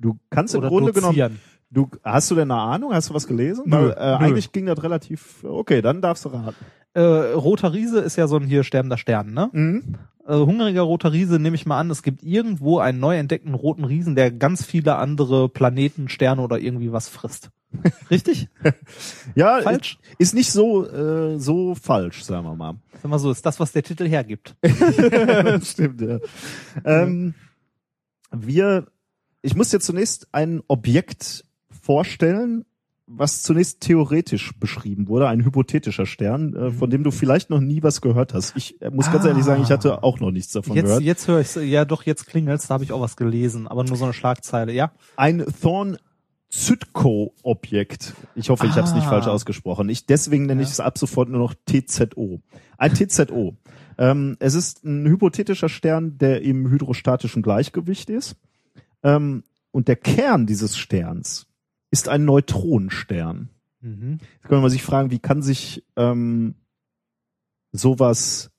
du 0.00 0.18
kannst 0.30 0.54
im 0.54 0.62
Grunde 0.62 0.92
genommen, 0.92 1.12
dozieren? 1.12 1.40
du, 1.70 1.88
hast 2.04 2.30
du 2.30 2.34
denn 2.34 2.50
eine 2.50 2.60
Ahnung? 2.60 2.92
Hast 2.92 3.10
du 3.10 3.14
was 3.14 3.26
gelesen? 3.26 3.64
Nö, 3.66 3.76
Weil, 3.76 3.90
äh, 3.90 3.94
nö. 3.94 4.16
eigentlich 4.16 4.52
ging 4.52 4.66
das 4.66 4.82
relativ, 4.82 5.44
okay, 5.44 5.82
dann 5.82 6.00
darfst 6.00 6.24
du 6.24 6.30
raten. 6.30 6.56
Äh, 6.94 7.00
roter 7.00 7.72
Riese 7.72 8.00
ist 8.00 8.16
ja 8.16 8.26
so 8.26 8.36
ein 8.36 8.46
hier 8.46 8.64
sterbender 8.64 8.96
Stern, 8.96 9.32
ne? 9.32 9.50
Mhm. 9.52 9.96
Äh, 10.26 10.34
hungriger 10.34 10.82
roter 10.82 11.12
Riese 11.12 11.38
nehme 11.38 11.54
ich 11.54 11.66
mal 11.66 11.78
an, 11.78 11.90
es 11.90 12.02
gibt 12.02 12.22
irgendwo 12.22 12.78
einen 12.78 12.98
neu 12.98 13.16
entdeckten 13.16 13.54
roten 13.54 13.84
Riesen, 13.84 14.16
der 14.16 14.30
ganz 14.30 14.64
viele 14.64 14.96
andere 14.96 15.48
Planeten, 15.48 16.08
Sterne 16.08 16.42
oder 16.42 16.58
irgendwie 16.58 16.92
was 16.92 17.08
frisst. 17.08 17.50
Richtig? 18.10 18.48
Ja, 19.34 19.60
Falsch? 19.60 19.98
ist 20.18 20.34
nicht 20.34 20.50
so, 20.50 20.88
äh, 20.88 21.38
so 21.38 21.74
falsch, 21.74 22.24
sagen 22.24 22.46
wir 22.46 22.54
mal. 22.54 22.76
Sag 23.02 23.10
mal 23.10 23.18
so, 23.18 23.30
ist 23.30 23.44
das, 23.44 23.60
was 23.60 23.72
der 23.72 23.82
Titel 23.82 24.08
hergibt. 24.08 24.56
stimmt, 25.62 26.00
ja. 26.00 26.18
Ähm, 26.84 27.34
wir, 28.32 28.86
ich 29.46 29.54
muss 29.54 29.70
dir 29.70 29.80
zunächst 29.80 30.28
ein 30.32 30.62
Objekt 30.68 31.44
vorstellen, 31.70 32.64
was 33.08 33.42
zunächst 33.42 33.80
theoretisch 33.82 34.58
beschrieben 34.58 35.06
wurde, 35.06 35.28
ein 35.28 35.44
hypothetischer 35.44 36.06
Stern, 36.06 36.54
äh, 36.56 36.70
von 36.72 36.90
dem 36.90 37.04
du 37.04 37.12
vielleicht 37.12 37.50
noch 37.50 37.60
nie 37.60 37.82
was 37.84 38.00
gehört 38.00 38.34
hast. 38.34 38.56
Ich 38.56 38.82
äh, 38.82 38.90
muss 38.90 39.12
ganz 39.12 39.24
Ah. 39.24 39.28
ehrlich 39.28 39.44
sagen, 39.44 39.62
ich 39.62 39.70
hatte 39.70 40.02
auch 40.02 40.18
noch 40.18 40.32
nichts 40.32 40.52
davon 40.52 40.74
Jetzt, 40.74 40.86
gehört. 40.86 41.02
jetzt 41.02 41.28
höre 41.28 41.40
ich 41.40 41.54
ja 41.54 41.84
doch, 41.84 42.02
jetzt 42.02 42.26
klingelt's, 42.26 42.66
da 42.66 42.74
habe 42.74 42.82
ich 42.84 42.90
auch 42.90 43.00
was 43.00 43.16
gelesen, 43.16 43.68
aber 43.68 43.84
nur 43.84 43.96
so 43.96 44.04
eine 44.04 44.12
Schlagzeile, 44.12 44.72
ja. 44.72 44.90
Ein 45.16 45.44
Thorn 45.62 45.98
Zytko-Objekt. 46.48 48.14
Ich 48.34 48.50
hoffe, 48.50 48.66
ich 48.66 48.72
habe 48.72 48.86
es 48.88 48.94
nicht 48.94 49.06
Ah. 49.06 49.10
falsch 49.10 49.26
ausgesprochen. 49.26 49.88
Ich, 49.88 50.06
deswegen 50.06 50.46
nenne 50.46 50.62
Ja. 50.62 50.66
ich 50.66 50.72
es 50.72 50.80
ab 50.80 50.98
sofort 50.98 51.28
nur 51.28 51.38
noch 51.40 51.54
TZO. 51.66 52.40
Ein 52.78 52.92
TZO. 52.94 53.56
ähm, 53.98 54.36
es 54.40 54.54
ist 54.54 54.84
ein 54.84 55.06
hypothetischer 55.06 55.68
Stern, 55.70 56.18
der 56.18 56.42
im 56.42 56.68
hydrostatischen 56.68 57.42
Gleichgewicht 57.42 58.10
ist. 58.10 58.36
Ähm, 59.06 59.44
und 59.70 59.88
der 59.88 59.96
Kern 59.96 60.46
dieses 60.46 60.76
Sterns 60.76 61.46
ist 61.90 62.08
ein 62.08 62.24
Neutronenstern. 62.24 63.50
Mhm. 63.80 64.18
Jetzt 64.34 64.48
kann 64.48 64.60
man 64.60 64.70
sich 64.70 64.82
fragen, 64.82 65.10
wie 65.10 65.18
kann 65.20 65.42
sich 65.42 65.84
ähm, 65.96 66.56
sowas 67.72 68.50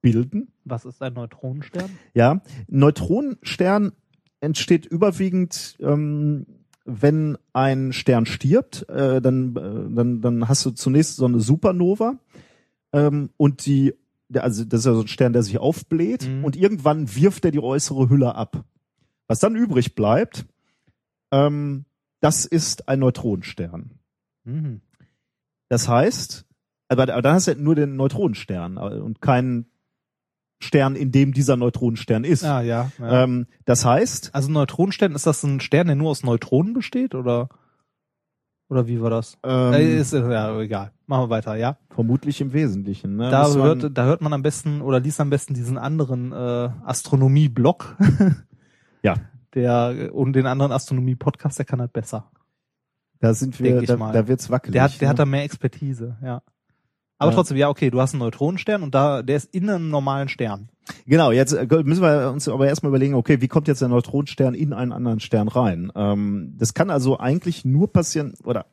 bilden? 0.00 0.52
Was 0.64 0.84
ist 0.84 1.02
ein 1.02 1.14
Neutronenstern? 1.14 1.90
Ja, 2.14 2.32
ein 2.32 2.42
Neutronenstern 2.68 3.92
entsteht 4.40 4.86
überwiegend, 4.86 5.76
ähm, 5.80 6.46
wenn 6.84 7.36
ein 7.52 7.92
Stern 7.92 8.24
stirbt, 8.24 8.88
äh, 8.88 9.20
dann, 9.20 9.56
äh, 9.56 9.94
dann, 9.94 10.20
dann 10.20 10.48
hast 10.48 10.64
du 10.64 10.70
zunächst 10.70 11.16
so 11.16 11.26
eine 11.26 11.40
Supernova 11.40 12.18
ähm, 12.92 13.30
und 13.36 13.66
die, 13.66 13.94
also 14.32 14.64
das 14.64 14.80
ist 14.80 14.86
ja 14.86 14.94
so 14.94 15.00
ein 15.00 15.08
Stern, 15.08 15.32
der 15.32 15.42
sich 15.42 15.58
aufbläht 15.58 16.28
Mhm. 16.28 16.44
und 16.44 16.56
irgendwann 16.56 17.14
wirft 17.16 17.44
er 17.44 17.50
die 17.50 17.60
äußere 17.60 18.08
Hülle 18.08 18.34
ab. 18.36 18.64
Was 19.28 19.38
dann 19.38 19.54
übrig 19.54 19.94
bleibt, 19.94 20.46
ähm, 21.30 21.84
das 22.20 22.44
ist 22.44 22.88
ein 22.88 22.98
Neutronenstern. 22.98 23.98
Mhm. 24.44 24.80
Das 25.68 25.88
heißt, 25.88 26.46
aber, 26.88 27.02
aber 27.02 27.22
dann 27.22 27.34
hast 27.34 27.46
du 27.48 27.54
nur 27.54 27.74
den 27.74 27.96
Neutronenstern 27.96 28.78
äh, 28.78 28.98
und 28.98 29.20
keinen 29.20 29.70
Stern, 30.60 30.96
in 30.96 31.12
dem 31.12 31.32
dieser 31.32 31.56
Neutronenstern 31.56 32.24
ist. 32.24 32.44
Ah, 32.44 32.62
ja. 32.62 32.90
ja. 32.98 33.24
Ähm, 33.24 33.46
das 33.64 33.84
heißt, 33.84 34.34
also 34.34 34.48
ein 34.50 34.54
Neutronenstern, 34.54 35.14
ist 35.14 35.26
das 35.26 35.44
ein 35.44 35.60
Stern, 35.60 35.86
der 35.86 35.96
nur 35.96 36.10
aus 36.10 36.24
Neutronen 36.24 36.72
besteht 36.72 37.14
oder 37.14 37.48
oder 38.70 38.86
wie 38.86 39.00
war 39.00 39.08
das? 39.08 39.38
ähm, 39.44 39.72
äh, 39.72 39.98
ist, 39.98 40.12
ja, 40.12 40.60
egal. 40.60 40.92
Machen 41.06 41.24
wir 41.24 41.30
weiter, 41.30 41.56
ja. 41.56 41.78
vermutlich 41.88 42.40
im 42.42 42.52
Wesentlichen. 42.52 43.16
Ne? 43.16 43.30
Da 43.30 43.50
hört, 43.54 43.96
da 43.96 44.04
hört 44.04 44.20
man 44.20 44.34
am 44.34 44.42
besten 44.42 44.82
oder 44.82 45.00
liest 45.00 45.20
am 45.20 45.30
besten 45.30 45.54
diesen 45.54 45.78
anderen 45.78 46.32
äh, 46.32 46.68
Astronomie-Blog. 46.84 47.96
Ja. 49.08 49.16
Der 49.54 50.14
und 50.14 50.34
den 50.34 50.46
anderen 50.46 50.72
Astronomie-Podcast, 50.72 51.58
der 51.58 51.64
kann 51.66 51.80
halt 51.80 51.92
besser. 51.92 52.30
da 53.20 53.34
sind 53.34 53.58
wir, 53.60 53.82
da, 53.82 53.96
mal. 53.96 54.12
da 54.12 54.28
wird's 54.28 54.50
wackelig. 54.50 54.72
Der 54.74 54.82
hat, 54.82 55.00
der 55.00 55.08
ne? 55.08 55.10
hat 55.10 55.18
da 55.18 55.24
mehr 55.24 55.42
Expertise, 55.42 56.16
ja. 56.22 56.42
Aber 57.20 57.30
Ja. 57.32 57.34
trotzdem, 57.34 57.56
ja, 57.56 57.68
okay, 57.68 57.90
du 57.90 58.00
hast 58.00 58.14
einen 58.14 58.20
Neutronenstern 58.20 58.82
und 58.82 58.94
da, 58.94 59.22
der 59.22 59.36
ist 59.36 59.52
in 59.52 59.68
einem 59.68 59.90
normalen 59.90 60.28
Stern. 60.28 60.68
Genau, 61.06 61.32
jetzt 61.32 61.52
äh, 61.52 61.66
müssen 61.84 62.02
wir 62.02 62.30
uns 62.30 62.48
aber 62.48 62.68
erstmal 62.68 62.90
überlegen, 62.90 63.14
okay, 63.14 63.40
wie 63.40 63.48
kommt 63.48 63.66
jetzt 63.66 63.80
der 63.80 63.88
Neutronenstern 63.88 64.54
in 64.54 64.72
einen 64.72 64.92
anderen 64.92 65.18
Stern 65.20 65.48
rein? 65.48 65.90
Ähm, 65.96 66.54
das 66.56 66.74
kann 66.74 66.90
also 66.90 67.18
eigentlich 67.18 67.64
nur 67.64 67.92
passieren, 67.92 68.34
oder 68.44 68.66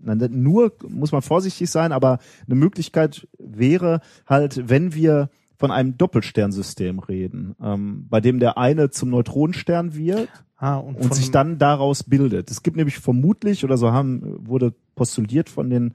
na, 0.00 0.14
nur 0.14 0.72
muss 0.88 1.12
man 1.12 1.22
vorsichtig 1.22 1.70
sein, 1.70 1.92
aber 1.92 2.18
eine 2.46 2.54
Möglichkeit 2.56 3.28
wäre 3.38 4.00
halt, 4.26 4.68
wenn 4.68 4.94
wir 4.94 5.30
von 5.58 5.70
einem 5.70 5.96
Doppelsternsystem 5.96 6.98
reden, 6.98 7.56
ähm, 7.62 8.06
bei 8.08 8.20
dem 8.20 8.38
der 8.38 8.58
eine 8.58 8.90
zum 8.90 9.10
Neutronenstern 9.10 9.94
wird 9.94 10.28
Ah, 10.58 10.76
und, 10.76 10.96
und 10.96 11.14
sich 11.14 11.30
dann 11.30 11.58
daraus 11.58 12.02
bildet. 12.02 12.50
Es 12.50 12.62
gibt 12.62 12.78
nämlich 12.78 12.98
vermutlich, 12.98 13.62
oder 13.62 13.76
so 13.76 13.92
haben, 13.92 14.48
wurde 14.48 14.74
postuliert 14.94 15.50
von 15.50 15.68
den 15.68 15.94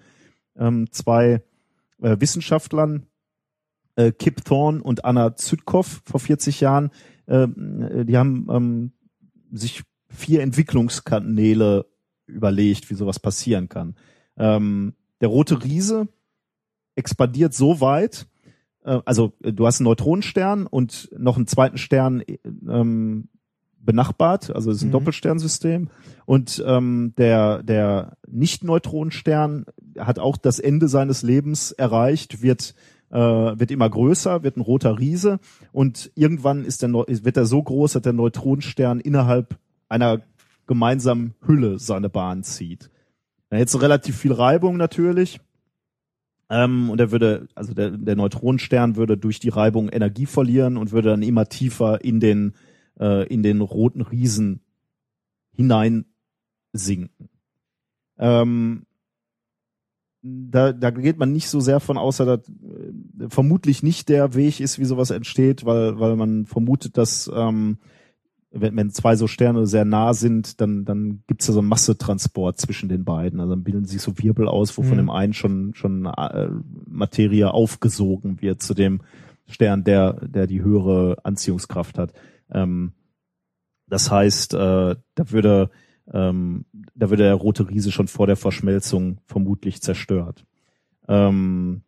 ähm, 0.55 0.91
zwei 0.91 1.41
äh, 1.99 2.17
Wissenschaftlern, 2.19 3.07
äh, 3.95 4.11
Kip 4.11 4.45
Thorne 4.45 4.83
und 4.83 5.03
Anna 5.03 5.35
Zytkow 5.35 6.01
vor 6.05 6.19
40 6.19 6.61
Jahren, 6.61 6.91
ähm, 7.27 7.81
äh, 7.81 8.05
die 8.05 8.17
haben 8.17 8.47
ähm, 8.51 8.91
sich 9.51 9.81
vier 10.09 10.43
Entwicklungskanäle 10.43 11.87
überlegt, 12.27 12.91
wie 12.91 12.95
sowas 12.95 13.19
passieren 13.19 13.67
kann. 13.67 13.95
Ähm, 14.37 14.93
der 15.21 15.29
rote 15.29 15.63
Riese 15.63 16.07
expandiert 16.95 17.55
so 17.55 17.81
weit, 17.81 18.27
also 18.83 19.33
äh, 19.43 19.53
du 19.53 19.65
hast 19.65 19.79
einen 19.79 19.85
Neutronenstern 19.85 20.67
und 20.67 21.09
noch 21.17 21.37
einen 21.37 21.47
zweiten 21.47 21.77
Stern 21.77 22.21
äh, 22.21 22.37
ähm, 22.67 23.29
benachbart, 23.83 24.55
also 24.55 24.69
es 24.69 24.77
ist 24.77 24.83
ein 24.83 24.89
Mhm. 24.89 24.91
Doppelsternsystem 24.93 25.89
und 26.25 26.63
ähm, 26.67 27.13
der 27.17 27.63
der 27.63 28.15
Nicht-Neutronenstern 28.27 29.65
hat 29.97 30.19
auch 30.19 30.37
das 30.37 30.59
Ende 30.59 30.87
seines 30.87 31.23
Lebens 31.23 31.71
erreicht, 31.71 32.41
wird 32.41 32.75
äh, 33.09 33.17
wird 33.17 33.71
immer 33.71 33.89
größer, 33.89 34.43
wird 34.43 34.55
ein 34.57 34.61
roter 34.61 34.99
Riese 34.99 35.39
und 35.71 36.11
irgendwann 36.15 36.63
ist 36.63 36.81
der 36.83 36.89
Neu- 36.89 37.05
wird 37.07 37.37
er 37.37 37.45
so 37.45 37.61
groß, 37.61 37.93
dass 37.93 38.01
der 38.03 38.13
Neutronenstern 38.13 38.99
innerhalb 38.99 39.57
einer 39.89 40.21
gemeinsamen 40.67 41.33
Hülle 41.45 41.79
seine 41.79 42.09
Bahn 42.09 42.43
zieht. 42.43 42.89
Da 43.49 43.57
hätte 43.57 43.81
relativ 43.81 44.15
viel 44.15 44.31
Reibung 44.31 44.77
natürlich. 44.77 45.41
Ähm, 46.51 46.89
und 46.89 46.99
er 46.99 47.11
würde, 47.11 47.47
also 47.55 47.73
der, 47.73 47.91
der 47.91 48.17
Neutronenstern 48.17 48.97
würde 48.97 49.17
durch 49.17 49.39
die 49.39 49.47
Reibung 49.47 49.87
Energie 49.87 50.25
verlieren 50.25 50.75
und 50.75 50.91
würde 50.91 51.09
dann 51.09 51.23
immer 51.23 51.47
tiefer 51.47 52.03
in 52.03 52.19
den, 52.19 52.55
äh, 52.99 53.25
in 53.27 53.41
den 53.41 53.61
roten 53.61 54.01
Riesen 54.01 54.59
hinein 55.53 56.03
sinken. 56.73 57.29
Ähm, 58.19 58.85
da, 60.21 60.73
da 60.73 60.91
geht 60.91 61.17
man 61.17 61.31
nicht 61.31 61.47
so 61.47 61.61
sehr 61.61 61.79
von 61.79 61.97
aus, 61.97 62.17
dass 62.17 62.27
das 62.27 62.49
äh, 62.49 63.29
vermutlich 63.29 63.81
nicht 63.81 64.09
der 64.09 64.33
Weg 64.33 64.59
ist, 64.59 64.77
wie 64.77 64.85
sowas 64.85 65.09
entsteht, 65.09 65.63
weil, 65.63 66.01
weil 66.01 66.17
man 66.17 66.45
vermutet, 66.45 66.97
dass 66.97 67.31
ähm, 67.33 67.77
wenn, 68.51 68.75
wenn 68.75 68.89
zwei 68.91 69.15
so 69.15 69.27
Sterne 69.27 69.65
sehr 69.65 69.85
nah 69.85 70.13
sind, 70.13 70.59
dann, 70.59 70.85
dann 70.85 71.23
gibt's 71.27 71.47
da 71.47 71.53
so 71.53 71.59
einen 71.59 71.69
Massetransport 71.69 72.59
zwischen 72.59 72.89
den 72.89 73.05
beiden. 73.05 73.39
Also 73.39 73.53
dann 73.55 73.63
bilden 73.63 73.85
sich 73.85 74.01
so 74.01 74.17
Wirbel 74.17 74.47
aus, 74.47 74.77
wo 74.77 74.83
von 74.83 74.93
Mhm. 74.93 74.97
dem 74.97 75.09
einen 75.09 75.33
schon, 75.33 75.73
schon 75.73 76.05
äh, 76.05 76.49
Materie 76.87 77.51
aufgesogen 77.53 78.41
wird 78.41 78.61
zu 78.61 78.73
dem 78.73 79.01
Stern, 79.47 79.83
der, 79.83 80.13
der 80.27 80.47
die 80.47 80.61
höhere 80.61 81.17
Anziehungskraft 81.23 81.97
hat. 81.97 82.13
Ähm, 82.51 82.91
das 83.87 84.11
heißt, 84.11 84.53
äh, 84.53 84.95
da 85.15 85.31
würde, 85.31 85.69
ähm, 86.13 86.65
da 86.95 87.09
würde 87.09 87.23
der 87.23 87.35
rote 87.35 87.69
Riese 87.69 87.91
schon 87.91 88.07
vor 88.07 88.27
der 88.27 88.37
Verschmelzung 88.37 89.19
vermutlich 89.27 89.81
zerstört. 89.81 90.45
Ähm, 91.07 91.81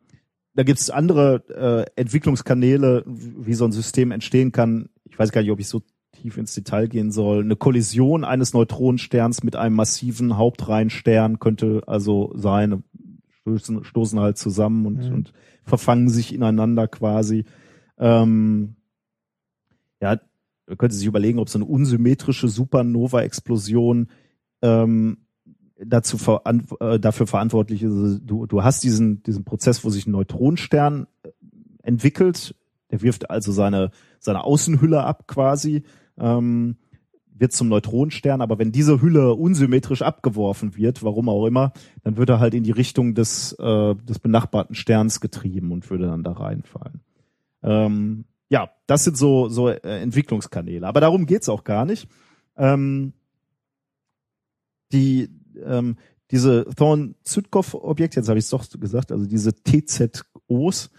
da 0.56 0.64
gibt's 0.64 0.90
andere 0.90 1.88
äh, 1.96 2.00
Entwicklungskanäle, 2.00 3.04
wie 3.06 3.54
so 3.54 3.66
ein 3.66 3.72
System 3.72 4.12
entstehen 4.12 4.52
kann. 4.52 4.90
Ich 5.06 5.18
weiß 5.18 5.32
gar 5.32 5.42
nicht, 5.42 5.52
ob 5.52 5.60
ich 5.60 5.68
so 5.68 5.82
tief 6.24 6.38
ins 6.38 6.54
Detail 6.56 6.88
gehen 6.88 7.12
soll. 7.12 7.42
Eine 7.44 7.58
Kollision 7.58 8.24
eines 8.24 8.54
Neutronensterns 8.54 9.44
mit 9.44 9.56
einem 9.58 9.76
massiven 9.76 10.38
Hauptreihenstern 10.38 11.40
könnte 11.40 11.84
also 11.86 12.32
sein, 12.36 12.84
stoßen, 13.42 13.84
stoßen 13.84 14.20
halt 14.20 14.38
zusammen 14.38 14.86
und, 14.86 15.10
Mhm. 15.10 15.14
und 15.16 15.34
verfangen 15.64 16.10
sich 16.10 16.34
ineinander 16.34 16.88
quasi. 16.88 17.44
Ähm, 17.98 18.76
ja, 20.02 20.20
man 20.66 20.78
könnte 20.78 20.96
sich 20.96 21.06
überlegen, 21.08 21.40
ob 21.40 21.50
so 21.50 21.58
eine 21.60 21.66
unsymmetrische 21.66 22.48
Supernova-Explosion 22.48 24.08
ähm, 24.62 25.18
dazu 25.78 26.18
veran 26.18 26.66
äh, 26.80 27.00
dafür 27.00 27.28
verantwortlich 27.28 27.84
ist. 27.84 27.92
Also 27.92 28.20
Du, 28.20 28.46
du 28.46 28.64
hast 28.64 28.84
diesen, 28.84 29.24
diesen 29.24 29.44
Prozess, 29.44 29.84
wo 29.84 29.90
sich 29.90 30.08
ein 30.08 30.12
Neutronenstern 30.12 31.08
äh, 31.24 31.30
entwickelt. 31.84 32.56
Der 32.92 33.02
wirft 33.02 33.30
also 33.30 33.52
seine, 33.52 33.90
seine 34.20 34.44
Außenhülle 34.44 35.04
ab 35.04 35.28
quasi, 35.28 35.84
ähm, 36.18 36.78
wird 37.36 37.52
zum 37.52 37.70
Neutronenstern. 37.70 38.42
Aber 38.42 38.60
wenn 38.60 38.72
diese 38.72 39.02
Hülle 39.02 39.34
unsymmetrisch 39.34 40.02
abgeworfen 40.02 40.76
wird, 40.76 41.04
warum 41.04 41.30
auch 41.30 41.46
immer, 41.46 41.74
dann 42.04 42.18
wird 42.18 42.30
er 42.30 42.40
halt 42.40 42.54
in 42.54 42.64
die 42.64 42.72
Richtung 42.72 43.16
des, 43.16 43.54
äh, 43.54 43.96
des 43.96 44.20
benachbarten 44.20 44.76
Sterns 44.76 45.20
getrieben 45.20 45.72
und 45.72 45.90
würde 45.90 46.08
dann 46.08 46.24
da 46.24 46.32
reinfallen. 46.32 47.02
Ähm, 47.64 48.26
ja, 48.50 48.70
das 48.88 49.04
sind 49.04 49.18
so, 49.18 49.50
so 49.50 49.70
äh, 49.70 49.80
Entwicklungskanäle. 50.02 50.86
Aber 50.86 51.02
darum 51.02 51.26
geht's 51.26 51.50
auch 51.50 51.64
gar 51.64 51.86
nicht. 51.86 52.08
Ähm, 52.56 53.14
die, 54.92 55.30
ähm, 55.64 55.98
diese 56.30 56.66
Thorne-Zytkow-Objekte, 56.76 58.20
jetzt 58.20 58.30
habe 58.30 58.40
ich 58.40 58.46
es 58.46 58.52
doch 58.52 58.66
gesagt, 58.80 59.12
also 59.12 59.26
diese 59.26 59.54
TZOs, 59.54 60.92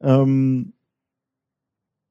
ähm, 0.00 0.72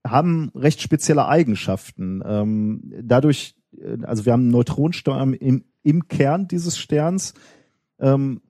haben 0.06 0.52
recht 0.56 0.82
spezielle 0.82 1.28
Eigenschaften. 1.28 2.22
Ähm, 2.26 2.94
dadurch, 3.04 3.56
äh, 3.78 3.98
also 4.04 4.26
wir 4.26 4.34
haben 4.34 4.44
einen 4.44 4.52
Neutronenstern 4.52 5.34
im, 5.34 5.64
im 5.84 6.08
Kern 6.08 6.48
dieses 6.48 6.78
Sterns 6.78 7.34
ähm, 8.00 8.42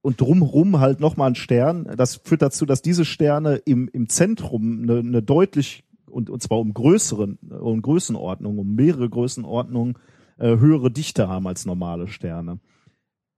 und 0.00 0.20
drumherum 0.20 0.80
halt 0.80 1.00
nochmal 1.00 1.30
ein 1.30 1.34
Stern. 1.34 1.92
Das 1.96 2.16
führt 2.16 2.42
dazu, 2.42 2.66
dass 2.66 2.82
diese 2.82 3.04
Sterne 3.04 3.56
im, 3.56 3.88
im 3.88 4.08
Zentrum 4.08 4.82
eine, 4.82 4.98
eine 4.98 5.22
deutlich 5.22 5.84
und, 6.06 6.30
und 6.30 6.42
zwar 6.42 6.58
um 6.58 6.72
größeren, 6.72 7.38
um 7.60 7.82
Größenordnung, 7.82 8.58
um 8.58 8.74
mehrere 8.74 9.08
Größenordnungen 9.08 9.98
äh, 10.38 10.56
höhere 10.56 10.90
Dichte 10.90 11.28
haben 11.28 11.46
als 11.46 11.66
normale 11.66 12.08
Sterne. 12.08 12.60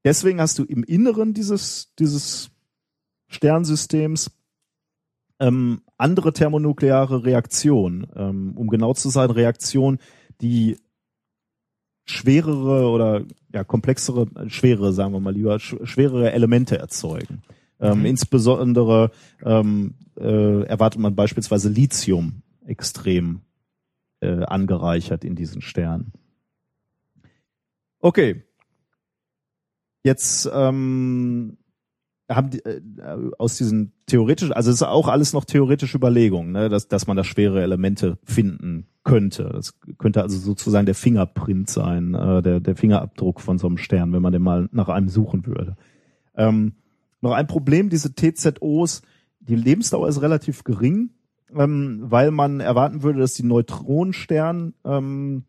Deswegen 0.05 0.41
hast 0.41 0.59
du 0.59 0.65
im 0.65 0.85
Inneren 0.85 1.35
dieses, 1.35 1.95
dieses 1.99 2.51
Sternsystems 3.29 4.31
ähm, 5.41 5.81
andere 5.97 6.33
thermonukleare 6.33 7.25
Reaktionen. 7.25 8.07
Ähm, 8.15 8.53
um 8.57 8.69
genau 8.69 8.95
zu 8.95 9.09
sein, 9.09 9.31
Reaktionen, 9.31 9.99
die 10.41 10.77
schwerere 12.05 12.89
oder 12.91 13.25
ja 13.53 13.65
komplexere, 13.65 14.27
äh, 14.37 14.49
schwerere, 14.49 14.93
sagen 14.93 15.13
wir 15.13 15.21
mal 15.21 15.35
lieber, 15.35 15.59
sch 15.59 15.77
schwerere 15.85 16.33
Elemente 16.33 16.79
erzeugen. 16.79 17.43
Ähm, 17.81 18.01
Mhm. 18.01 18.07
insbesondere 18.07 19.11
ähm, 19.43 19.95
äh, 20.17 20.63
erwartet 20.65 21.01
man 21.01 21.15
beispielsweise 21.15 21.71
Lithium 21.71 22.43
extrem 22.67 23.41
äh, 24.21 24.45
angereichert 24.45 25.25
in 25.25 25.35
diesen 25.35 25.63
Sternen. 25.63 26.13
Okay. 28.01 28.45
Jetzt 30.03 30.49
ähm, 30.53 31.57
haben 32.31 32.51
die, 32.51 32.65
äh, 32.65 32.81
aus 33.39 33.57
diesen 33.57 33.93
theoretischen, 34.07 34.53
also 34.53 34.71
es 34.71 34.77
ist 34.77 34.83
auch 34.83 35.09
alles 35.09 35.33
noch 35.33 35.45
theoretische 35.45 35.97
Überlegungen, 35.97 36.53
ne, 36.53 36.69
dass, 36.69 36.89
dass 36.89 37.07
man 37.07 37.17
da 37.17 37.25
schwere 37.25 37.63
Elemente 37.63 38.19
finden 38.25 38.87
könnte. 39.03 39.51
Das 39.53 39.79
könnte 39.99 40.23
also 40.23 40.39
sozusagen 40.39 40.87
der 40.87 40.95
Fingerprint 40.95 41.69
sein, 41.69 42.15
äh, 42.15 42.43
der, 42.43 42.61
der 42.61 42.77
Fingerabdruck 42.77 43.41
von 43.41 43.59
so 43.59 43.67
einem 43.67 43.79
Stern, 43.79 44.13
wenn 44.13 44.23
man 44.23 44.33
den 44.33 44.43
mal 44.43 44.69
nach 44.73 44.89
einem 44.89 45.09
suchen 45.09 45.47
würde. 45.47 45.77
Ähm, 46.37 46.75
noch 47.21 47.33
ein 47.33 47.47
Problem, 47.47 47.91
diese 47.91 48.15
TZOs, 48.15 49.03
die 49.41 49.57
Lebensdauer 49.57 50.09
ist 50.09 50.23
relativ 50.23 50.65
gering, 50.65 51.11
ähm, 51.55 51.99
weil 52.03 52.31
man 52.31 52.61
erwarten 52.61 53.03
würde, 53.03 53.21
dass 53.21 53.35
die 53.35 53.43
Neutronenstern 53.43 54.75
ähm, 54.85 55.45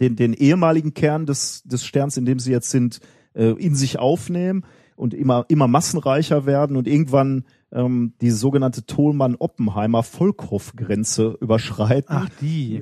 den, 0.00 0.16
den 0.16 0.34
ehemaligen 0.34 0.94
Kern 0.94 1.26
des, 1.26 1.62
des 1.62 1.84
Sterns, 1.84 2.16
in 2.16 2.26
dem 2.26 2.38
sie 2.38 2.50
jetzt 2.50 2.70
sind, 2.70 3.00
äh, 3.34 3.50
in 3.52 3.74
sich 3.74 3.98
aufnehmen 3.98 4.64
und 4.96 5.14
immer, 5.14 5.44
immer 5.48 5.68
massenreicher 5.68 6.46
werden 6.46 6.76
und 6.76 6.88
irgendwann 6.88 7.44
ähm, 7.72 8.14
die 8.20 8.30
sogenannte 8.30 8.86
Tholmann-Oppenheimer-Volkhoff-Grenze 8.86 11.36
überschreiten. 11.40 12.16
Ach, 12.16 12.28
die. 12.40 12.80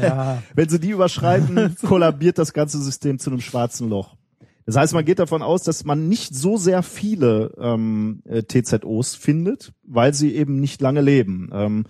Ja. 0.00 0.42
Wenn 0.54 0.68
sie 0.68 0.78
die 0.80 0.90
überschreiten, 0.90 1.76
kollabiert 1.82 2.36
das 2.38 2.52
ganze 2.52 2.78
System 2.78 3.18
zu 3.18 3.30
einem 3.30 3.40
schwarzen 3.40 3.88
Loch. 3.88 4.16
Das 4.64 4.76
heißt, 4.76 4.94
man 4.94 5.04
geht 5.04 5.18
davon 5.20 5.42
aus, 5.42 5.62
dass 5.62 5.84
man 5.84 6.08
nicht 6.08 6.34
so 6.34 6.56
sehr 6.56 6.82
viele 6.82 7.54
ähm, 7.58 8.22
äh, 8.24 8.42
TZOs 8.42 9.14
findet, 9.14 9.72
weil 9.84 10.12
sie 10.12 10.34
eben 10.34 10.58
nicht 10.60 10.80
lange 10.80 11.02
leben. 11.02 11.50
Ähm, 11.52 11.84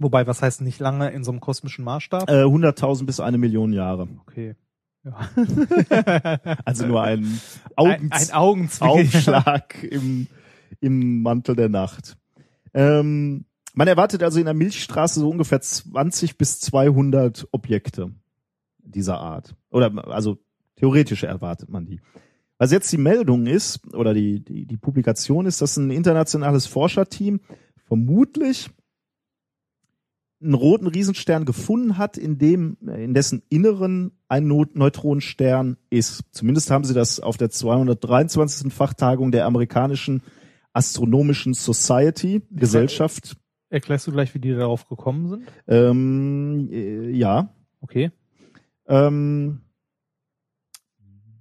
Wobei, 0.00 0.26
was 0.26 0.40
heißt 0.40 0.62
nicht 0.62 0.80
lange 0.80 1.10
in 1.10 1.24
so 1.24 1.30
einem 1.30 1.40
kosmischen 1.40 1.84
Maßstab? 1.84 2.30
äh, 2.30 2.44
100.000 2.44 3.04
bis 3.04 3.20
eine 3.20 3.36
Million 3.36 3.74
Jahre. 3.74 4.08
Okay. 4.22 4.56
Ja. 5.04 5.30
Also 6.64 6.86
nur 6.86 7.02
ein, 7.02 7.40
Ein, 7.76 7.76
Augen 7.76 8.08
ein 8.10 8.30
Augenzwinkern. 8.32 9.06
Aufschlag 9.06 9.82
im, 9.82 10.26
im 10.80 11.22
Mantel 11.22 11.56
der 11.56 11.68
Nacht. 11.68 12.16
Ähm, 12.74 13.44
man 13.74 13.88
erwartet 13.88 14.22
also 14.22 14.38
in 14.38 14.44
der 14.46 14.54
Milchstraße 14.54 15.20
so 15.20 15.28
ungefähr 15.28 15.60
20 15.60 16.36
bis 16.38 16.60
200 16.60 17.48
Objekte 17.52 18.12
dieser 18.78 19.18
Art. 19.18 19.54
Oder 19.70 19.92
also 20.08 20.38
theoretisch 20.76 21.22
erwartet 21.22 21.68
man 21.70 21.86
die. 21.86 22.00
Was 22.58 22.72
jetzt 22.72 22.92
die 22.92 22.98
Meldung 22.98 23.46
ist, 23.46 23.94
oder 23.94 24.12
die, 24.12 24.44
die, 24.44 24.66
die 24.66 24.76
Publikation 24.76 25.46
ist, 25.46 25.62
dass 25.62 25.76
ein 25.76 25.90
internationales 25.90 26.66
Forscherteam 26.66 27.40
vermutlich 27.86 28.68
einen 30.42 30.54
roten 30.54 30.86
Riesenstern 30.86 31.44
gefunden 31.44 31.96
hat, 31.96 32.16
in 32.16 32.38
dem, 32.38 32.76
in 32.82 33.14
dessen 33.14 33.42
Inneren 33.48 34.12
ein 34.30 34.46
Neutronenstern 34.46 35.76
ist. 35.90 36.22
Zumindest 36.30 36.70
haben 36.70 36.84
sie 36.84 36.94
das 36.94 37.18
auf 37.18 37.36
der 37.36 37.50
223. 37.50 38.72
Fachtagung 38.72 39.32
der 39.32 39.44
amerikanischen 39.44 40.22
Astronomischen 40.72 41.52
Society 41.52 42.42
Gesellschaft. 42.52 43.36
Erklärst 43.70 44.06
du 44.06 44.12
gleich, 44.12 44.32
wie 44.34 44.38
die 44.38 44.52
darauf 44.52 44.88
gekommen 44.88 45.28
sind? 45.28 45.42
Ähm, 45.66 46.68
äh, 46.70 47.10
ja. 47.10 47.52
Okay. 47.80 48.12
Ähm, 48.86 49.62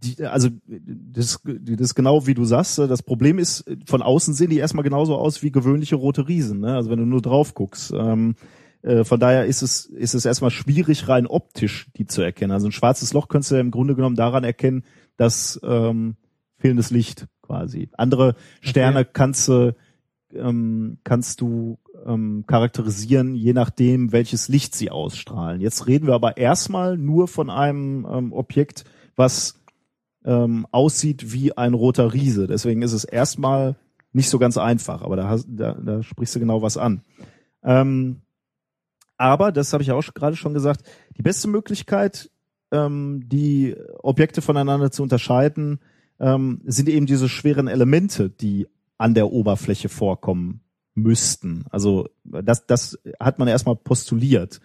die, 0.04 0.24
also 0.26 0.50
das, 0.66 1.42
das 1.44 1.80
ist 1.80 1.96
genau 1.96 2.26
wie 2.26 2.34
du 2.34 2.46
sagst. 2.46 2.80
Das 2.80 3.04
Problem 3.04 3.38
ist, 3.38 3.66
von 3.86 4.02
außen 4.02 4.34
sehen 4.34 4.50
die 4.50 4.58
erstmal 4.58 4.84
genauso 4.84 5.16
aus 5.16 5.44
wie 5.44 5.52
gewöhnliche 5.52 5.96
rote 5.96 6.28
Riesen. 6.28 6.62
Ne? 6.62 6.74
Also 6.76 6.90
wenn 6.90 7.00
du 7.00 7.06
nur 7.06 7.22
drauf 7.22 7.54
guckst. 7.54 7.94
Ähm, 7.96 8.36
äh, 8.82 9.04
von 9.04 9.20
daher 9.20 9.46
ist 9.46 9.62
es, 9.62 9.86
ist 9.86 10.14
es 10.14 10.26
erstmal 10.26 10.52
schwierig, 10.52 11.08
rein 11.08 11.28
optisch 11.28 11.88
die 11.96 12.06
zu 12.06 12.22
erkennen. 12.22 12.52
Also 12.52 12.68
ein 12.68 12.72
schwarzes 12.72 13.14
Loch 13.14 13.28
könntest 13.28 13.52
du 13.52 13.56
ja 13.56 13.62
im 13.62 13.72
Grunde 13.72 13.96
genommen 13.96 14.16
daran 14.16 14.44
erkennen, 14.44 14.84
dass 15.18 15.60
ähm, 15.64 16.16
fehlendes 16.58 16.92
Licht 16.92 17.28
quasi. 17.42 17.90
Andere 17.94 18.36
Sterne 18.62 19.06
kannst 19.06 19.48
du 19.48 19.76
ähm, 20.34 21.00
kannst 21.04 21.42
du 21.42 21.80
ähm, 22.06 22.44
charakterisieren, 22.48 23.36
je 23.36 23.54
nachdem, 23.54 24.12
welches 24.12 24.48
Licht 24.48 24.76
sie 24.76 24.92
ausstrahlen. 24.92 25.62
Jetzt 25.62 25.88
reden 25.88 26.08
wir 26.08 26.14
aber 26.14 26.38
erstmal 26.38 26.98
nur 26.98 27.28
von 27.28 27.50
einem 27.50 28.08
ähm, 28.10 28.34
Objekt, 28.34 28.86
was 29.16 29.60
ähm, 30.24 30.68
aussieht 30.72 31.34
wie 31.34 31.58
ein 31.58 31.74
roter 31.74 32.14
Riese. 32.14 32.48
Deswegen 32.48 32.82
ist 32.82 32.94
es 32.94 33.04
erstmal 33.04 33.76
nicht 34.14 34.30
so 34.30 34.40
ganz 34.40 34.58
einfach, 34.58 35.02
aber 35.02 35.16
da, 35.16 35.30
hast, 35.30 35.48
da, 35.50 35.74
da 35.74 36.04
sprichst 36.04 36.36
du 36.36 36.40
genau 36.40 36.62
was 36.62 36.78
an. 36.78 37.02
Ähm, 37.64 38.22
aber, 39.20 39.52
das 39.52 39.74
habe 39.74 39.84
ich 39.84 39.92
auch 39.92 40.02
gerade 40.14 40.38
schon 40.38 40.54
gesagt, 40.54 40.84
die 41.18 41.22
beste 41.22 41.50
Möglichkeit, 41.50 42.32
ähm, 42.72 43.24
die 43.28 43.76
Objekte 44.02 44.42
voneinander 44.42 44.92
zu 44.92 45.04
unterscheiden, 45.04 45.80
ähm, 46.20 46.62
sind 46.66 46.88
eben 46.88 47.06
diese 47.06 47.28
schweren 47.28 47.68
Elemente, 47.68 48.30
die 48.30 48.68
an 48.98 49.14
der 49.14 49.32
Oberfläche 49.32 49.90
vorkommen 49.90 50.62
müssten. 50.96 51.66
Also 51.70 52.08
das, 52.24 52.66
das 52.66 52.98
hat 53.20 53.40
man 53.40 53.50
erstmal 53.50 53.76
postuliert. 53.76 54.62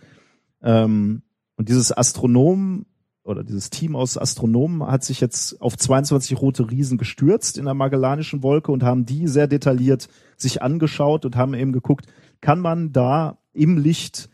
Ähm, 0.62 1.22
und 1.56 1.68
dieses 1.68 1.96
Astronomen 1.96 2.86
oder 3.24 3.42
dieses 3.42 3.70
Team 3.70 3.96
aus 3.96 4.16
Astronomen 4.16 4.86
hat 4.86 5.02
sich 5.02 5.20
jetzt 5.20 5.60
auf 5.60 5.76
22 5.76 6.40
rote 6.40 6.70
Riesen 6.70 6.96
gestürzt 6.96 7.58
in 7.58 7.64
der 7.64 7.74
Magellanischen 7.74 8.44
Wolke 8.44 8.70
und 8.70 8.84
haben 8.84 9.04
die 9.04 9.26
sehr 9.26 9.48
detailliert 9.48 10.08
sich 10.36 10.62
angeschaut 10.62 11.24
und 11.24 11.34
haben 11.34 11.54
eben 11.54 11.72
geguckt, 11.72 12.06
kann 12.40 12.60
man 12.60 12.92
da 12.92 13.38
im 13.52 13.78
Licht 13.78 14.28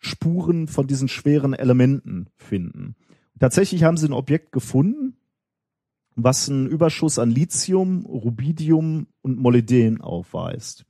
Spuren 0.00 0.66
von 0.66 0.86
diesen 0.86 1.08
schweren 1.08 1.54
Elementen 1.54 2.28
finden. 2.36 2.96
Tatsächlich 3.38 3.84
haben 3.84 3.96
sie 3.96 4.06
ein 4.06 4.12
Objekt 4.12 4.52
gefunden, 4.52 5.16
was 6.16 6.48
einen 6.48 6.66
Überschuss 6.66 7.18
an 7.18 7.30
Lithium, 7.30 8.04
Rubidium 8.04 9.06
und 9.22 9.38
Molybden 9.38 10.00
aufweist. 10.00 10.84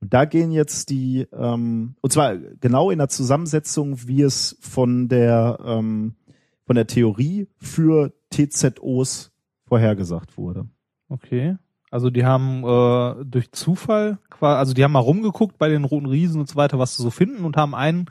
Und 0.00 0.12
da 0.12 0.24
gehen 0.24 0.50
jetzt 0.50 0.90
die, 0.90 1.26
ähm, 1.32 1.96
und 2.00 2.12
zwar 2.12 2.36
genau 2.36 2.90
in 2.90 2.98
der 2.98 3.08
Zusammensetzung, 3.08 4.06
wie 4.06 4.22
es 4.22 4.56
von 4.60 5.08
der 5.08 5.58
ähm, 5.64 6.16
von 6.66 6.76
der 6.76 6.86
Theorie 6.86 7.48
für 7.56 8.12
TZOs 8.30 9.32
vorhergesagt 9.66 10.36
wurde. 10.36 10.68
Okay. 11.08 11.56
Also 11.90 12.10
die 12.10 12.24
haben 12.24 12.64
äh, 12.64 13.24
durch 13.24 13.52
Zufall, 13.52 14.18
also 14.40 14.74
die 14.74 14.82
haben 14.82 14.92
mal 14.92 14.98
rumgeguckt 14.98 15.58
bei 15.58 15.68
den 15.68 15.84
roten 15.84 16.06
Riesen 16.06 16.40
und 16.40 16.48
so 16.48 16.56
weiter, 16.56 16.78
was 16.78 16.96
sie 16.96 17.02
so 17.02 17.10
finden 17.10 17.44
und 17.44 17.56
haben 17.56 17.74
einen 17.74 18.06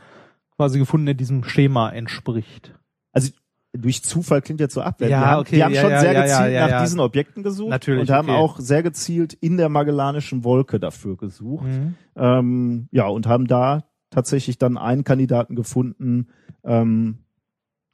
quasi 0.56 0.80
gefunden, 0.80 1.06
der 1.06 1.16
diesem 1.16 1.44
Schema 1.44 1.90
entspricht. 1.90 2.74
Also 3.12 3.32
durch 3.76 4.04
Zufall 4.04 4.42
klingt 4.42 4.60
jetzt 4.60 4.76
so 4.76 4.82
abwertend. 4.82 5.12
Ja, 5.12 5.20
die 5.20 5.26
haben, 5.26 5.40
okay, 5.42 5.56
die 5.56 5.64
haben 5.64 5.74
ja, 5.74 5.82
schon 5.82 5.92
ja, 5.92 6.00
sehr 6.00 6.14
gezielt 6.14 6.54
ja, 6.54 6.68
nach 6.68 6.82
diesen 6.84 7.00
Objekten 7.00 7.44
gesucht 7.44 7.70
Natürlich, 7.70 8.02
und 8.02 8.16
haben 8.16 8.30
okay. 8.30 8.38
auch 8.38 8.60
sehr 8.60 8.84
gezielt 8.84 9.34
in 9.34 9.58
der 9.58 9.70
Magellanischen 9.70 10.44
Wolke 10.44 10.80
dafür 10.80 11.18
gesucht. 11.18 11.66
Mhm. 11.66 11.96
Ähm, 12.16 12.88
ja, 12.92 13.08
und 13.08 13.28
haben 13.28 13.48
da 13.48 13.86
tatsächlich 14.12 14.60
dann 14.60 14.78
einen 14.78 15.04
Kandidaten 15.04 15.56
gefunden, 15.56 16.28
ähm, 16.64 17.26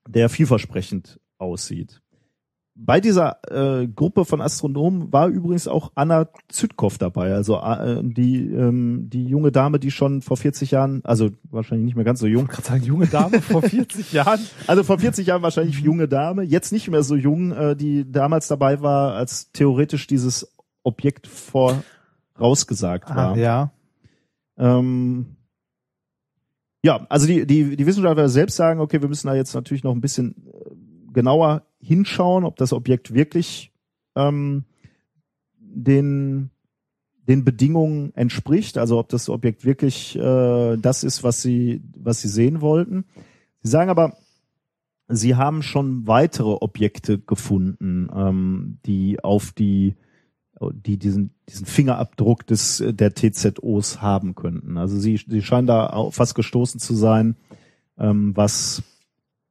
der 0.08 0.28
vielversprechend 0.28 1.22
aussieht. 1.38 2.02
Bei 2.82 3.02
dieser 3.02 3.40
äh, 3.52 3.88
Gruppe 3.88 4.24
von 4.24 4.40
Astronomen 4.40 5.12
war 5.12 5.28
übrigens 5.28 5.68
auch 5.68 5.92
Anna 5.96 6.30
Zytkow 6.48 6.98
dabei, 6.98 7.34
also 7.34 7.58
äh, 7.58 8.02
die 8.02 8.46
ähm, 8.46 9.10
die 9.10 9.26
junge 9.26 9.52
Dame, 9.52 9.80
die 9.80 9.92
schon 9.92 10.22
vor 10.22 10.38
40 10.38 10.72
Jahren, 10.72 11.02
also 11.04 11.30
wahrscheinlich 11.44 11.84
nicht 11.86 11.96
mehr 11.96 12.06
ganz 12.06 12.22
so 12.22 12.28
jung, 12.28 12.46
Ich 12.46 12.52
gerade 12.52 12.68
sagen, 12.68 12.84
junge 12.84 13.08
Dame 13.08 13.42
vor 13.42 13.62
40 13.64 14.14
Jahren. 14.14 14.40
also 14.68 14.84
vor 14.84 14.98
40 14.98 15.28
Jahren 15.28 15.42
wahrscheinlich 15.42 15.80
junge 15.80 16.08
Dame, 16.08 16.44
jetzt 16.44 16.72
nicht 16.72 16.90
mehr 16.90 17.04
so 17.04 17.18
jung, 17.18 17.52
äh, 17.52 17.76
die 17.76 18.10
damals 18.10 18.48
dabei 18.48 18.82
war, 18.82 19.14
als 19.14 19.52
theoretisch 19.52 20.08
dieses 20.08 20.56
Objekt 20.84 21.28
vorausgesagt 21.28 23.10
war. 23.10 23.34
Ah, 23.34 23.38
ja. 23.38 23.72
Ähm, 24.58 25.36
ja, 26.82 27.06
also 27.10 27.28
die, 27.28 27.46
die, 27.46 27.76
die 27.76 27.86
Wissenschaftler 27.86 28.30
selbst 28.30 28.56
sagen, 28.56 28.80
okay, 28.80 29.02
wir 29.02 29.10
müssen 29.10 29.28
da 29.28 29.36
jetzt 29.36 29.54
natürlich 29.54 29.84
noch 29.84 29.94
ein 29.94 30.00
bisschen 30.00 30.48
äh, 30.48 30.76
genauer 31.12 31.64
hinschauen, 31.80 32.44
ob 32.44 32.58
das 32.58 32.74
Objekt 32.74 33.14
wirklich 33.14 33.72
ähm, 34.16 34.66
den, 35.58 36.50
den 37.28 37.46
Bedingungen 37.46 38.14
entspricht, 38.16 38.78
also 38.78 39.00
ob 39.00 39.10
das 39.10 39.30
Objekt 39.30 39.66
wirklich 39.66 40.16
äh, 40.18 40.78
das 40.78 41.04
ist, 41.04 41.24
was 41.24 41.42
sie, 41.42 41.82
was 41.98 42.22
sie 42.22 42.30
sehen 42.30 42.62
wollten. 42.62 43.06
Sie 43.62 43.70
sagen 43.70 43.90
aber, 43.90 44.18
sie 45.08 45.36
haben 45.36 45.62
schon 45.62 46.08
weitere 46.08 46.52
Objekte 46.52 47.20
gefunden, 47.20 48.10
ähm, 48.14 48.80
die 48.86 49.24
auf 49.24 49.52
die 49.52 49.96
die 50.74 50.98
diesen, 50.98 51.34
diesen 51.48 51.66
Fingerabdruck 51.66 52.46
des, 52.46 52.84
der 52.86 53.14
TZOs 53.14 54.02
haben 54.02 54.36
könnten. 54.36 54.78
Also 54.78 55.00
sie, 55.00 55.18
sie 55.26 55.42
scheinen 55.42 55.68
da 55.68 55.88
auf 55.88 56.20
was 56.20 56.36
gestoßen 56.36 56.80
zu 56.80 56.96
sein, 56.96 57.38
ähm, 57.98 58.36
was, 58.36 58.84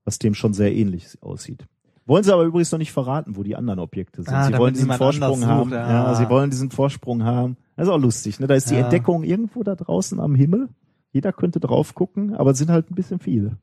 was 0.05 0.18
dem 0.18 0.35
schon 0.35 0.53
sehr 0.53 0.74
ähnlich 0.74 1.07
aussieht. 1.22 1.66
Wollen 2.09 2.24
sie 2.24 2.32
aber 2.32 2.42
übrigens 2.44 2.72
noch 2.72 2.78
nicht 2.78 2.90
verraten, 2.92 3.36
wo 3.36 3.42
die 3.44 3.54
anderen 3.54 3.78
Objekte 3.78 4.22
sind. 4.22 4.32
Ah, 4.34 4.44
sie 4.44 4.56
wollen 4.59 4.72
diesen 4.74 4.90
Vorsprung 4.90 5.46
haben. 5.46 5.64
sucht, 5.70 5.72
Ja. 5.72 5.88
ja. 6.11 6.14
sie 6.14 6.28
wollen 6.28 6.50
diesen 6.50 6.70
Vorsprung 6.70 7.22
haben. 7.22 7.56
Das 7.76 7.86
ist 7.86 7.92
auch 7.92 7.98
lustig, 8.00 8.40
ne? 8.40 8.46
Da 8.46 8.54
ist 8.54 8.70
die 8.70 8.74
Ja. 8.74 8.80
Entdeckung 8.80 9.22
irgendwo 9.22 9.62
da 9.62 9.76
draußen 9.76 10.18
am 10.18 10.34
Himmel. 10.34 10.68
Jeder 11.12 11.32
könnte 11.32 11.61
drauf 11.61 11.94
gucken, 11.94 12.34
aber 12.34 12.50
es 12.52 12.59
sind 12.59 12.70
halt 12.70 12.90
ein 12.90 12.94
bisschen 12.94 13.18
viele. 13.20 13.59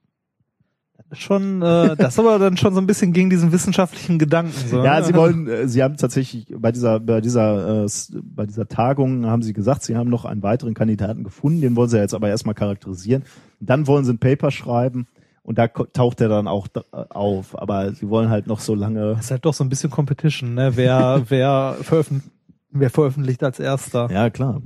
Schon, 1.11 1.61
äh, 1.61 1.95
das 1.95 2.13
ist 2.13 2.19
aber 2.19 2.39
dann 2.39 2.57
schon 2.57 2.73
so 2.73 2.81
ein 2.81 2.87
bisschen 2.87 3.13
gegen 3.13 3.29
diesen 3.29 3.51
wissenschaftlichen 3.51 4.17
Gedanken. 4.17 4.53
So, 4.69 4.83
Ja, 4.83 4.99
ne? 4.99 5.05
sie 5.05 5.13
wollen, 5.13 5.47
äh, 5.47 5.67
sie 5.67 5.83
haben 5.83 5.97
tatsächlich 5.97 6.47
bei 6.57 6.71
dieser, 6.71 6.99
bei 6.99 7.21
dieser, 7.21 7.85
äh, 7.85 7.87
bei 8.23 8.45
dieser 8.45 8.67
Tagung 8.67 9.25
haben 9.25 9.43
sie 9.43 9.53
gesagt, 9.53 9.83
sie 9.83 9.95
haben 9.95 10.09
noch 10.09 10.25
einen 10.25 10.41
weiteren 10.41 10.73
Kandidaten 10.73 11.23
gefunden, 11.23 11.61
den 11.61 11.75
wollen 11.75 11.89
sie 11.89 11.97
jetzt 11.99 12.15
aber 12.15 12.29
erstmal 12.29 12.55
charakterisieren. 12.55 13.23
Dann 13.59 13.85
wollen 13.87 14.03
sie 14.03 14.13
ein 14.13 14.17
Paper 14.19 14.49
schreiben 14.51 15.07
und 15.45 15.59
da 15.59 15.67
taucht 15.67 16.21
er 16.21 16.27
dann 16.27 16.47
auch 16.47 16.67
auf. 16.91 17.59
Aber 17.59 17.93
sie 17.93 18.09
wollen 18.09 18.29
halt 18.29 18.47
noch 18.47 18.59
so 18.59 18.73
lange. 18.73 19.13
Das 19.13 19.25
ist 19.25 19.31
halt 19.31 19.45
doch 19.45 19.53
so 19.53 19.63
ein 19.63 19.69
bisschen 19.69 19.91
Competition, 19.91 20.55
ne? 20.55 20.75
Wer, 20.75 21.23
wer, 21.29 21.77
veröffent 21.81 22.23
wer 22.71 22.89
veröffentlicht 22.89 23.43
als 23.43 23.59
erster. 23.59 24.09
Ja, 24.11 24.29
klar. 24.29 24.61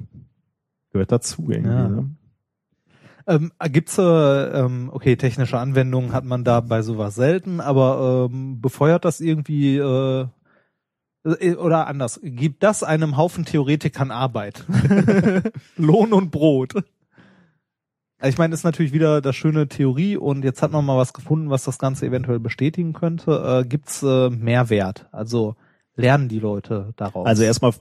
Gehört 0.92 1.12
dazu 1.12 1.48
irgendwie. 1.50 1.70
Ja. 1.70 1.90
Ne? 1.90 2.10
Ähm, 3.28 3.52
gibt's 3.72 3.98
äh, 3.98 4.02
ähm, 4.02 4.90
okay, 4.92 5.16
technische 5.18 5.60
Anwendungen 5.60 6.14
hat 6.14 6.24
man 6.24 6.44
da 6.44 6.62
bei 6.62 6.82
sowas 6.82 7.14
selten, 7.14 7.60
aber 7.60 8.30
ähm, 8.32 8.60
befeuert 8.60 9.06
das 9.06 9.20
irgendwie 9.20 9.78
äh, 9.78 10.26
äh, 11.26 11.56
oder 11.56 11.88
anders, 11.88 12.20
gibt 12.24 12.64
das 12.64 12.84
einem 12.84 13.18
Haufen 13.18 13.46
Theoretikern 13.46 14.12
Arbeit? 14.12 14.66
Lohn 15.76 16.14
und 16.14 16.32
Brot. 16.32 16.74
Also 18.20 18.34
Ich 18.34 18.38
meine, 18.38 18.54
ist 18.54 18.64
natürlich 18.66 18.92
wieder 18.94 19.22
das 19.22 19.36
schöne 19.36 19.68
Theorie 19.68 20.18
und 20.18 20.44
jetzt 20.44 20.62
hat 20.62 20.72
man 20.72 20.86
mal 20.86 20.98
was 20.98 21.14
gefunden, 21.14 21.50
was 21.50 21.64
das 21.64 21.80
Ganze 21.80 22.06
eventuell 22.06 22.40
bestätigen 22.40 22.94
könnte. 22.94 23.62
Äh, 23.64 23.68
gibt's 23.68 24.04
äh, 24.04 24.30
Mehrwert? 24.30 25.08
Also 25.12 25.56
lernen 25.96 26.28
die 26.28 26.40
Leute 26.40 26.94
daraus? 26.98 27.26
Also 27.26 27.44
erstmal 27.44 27.74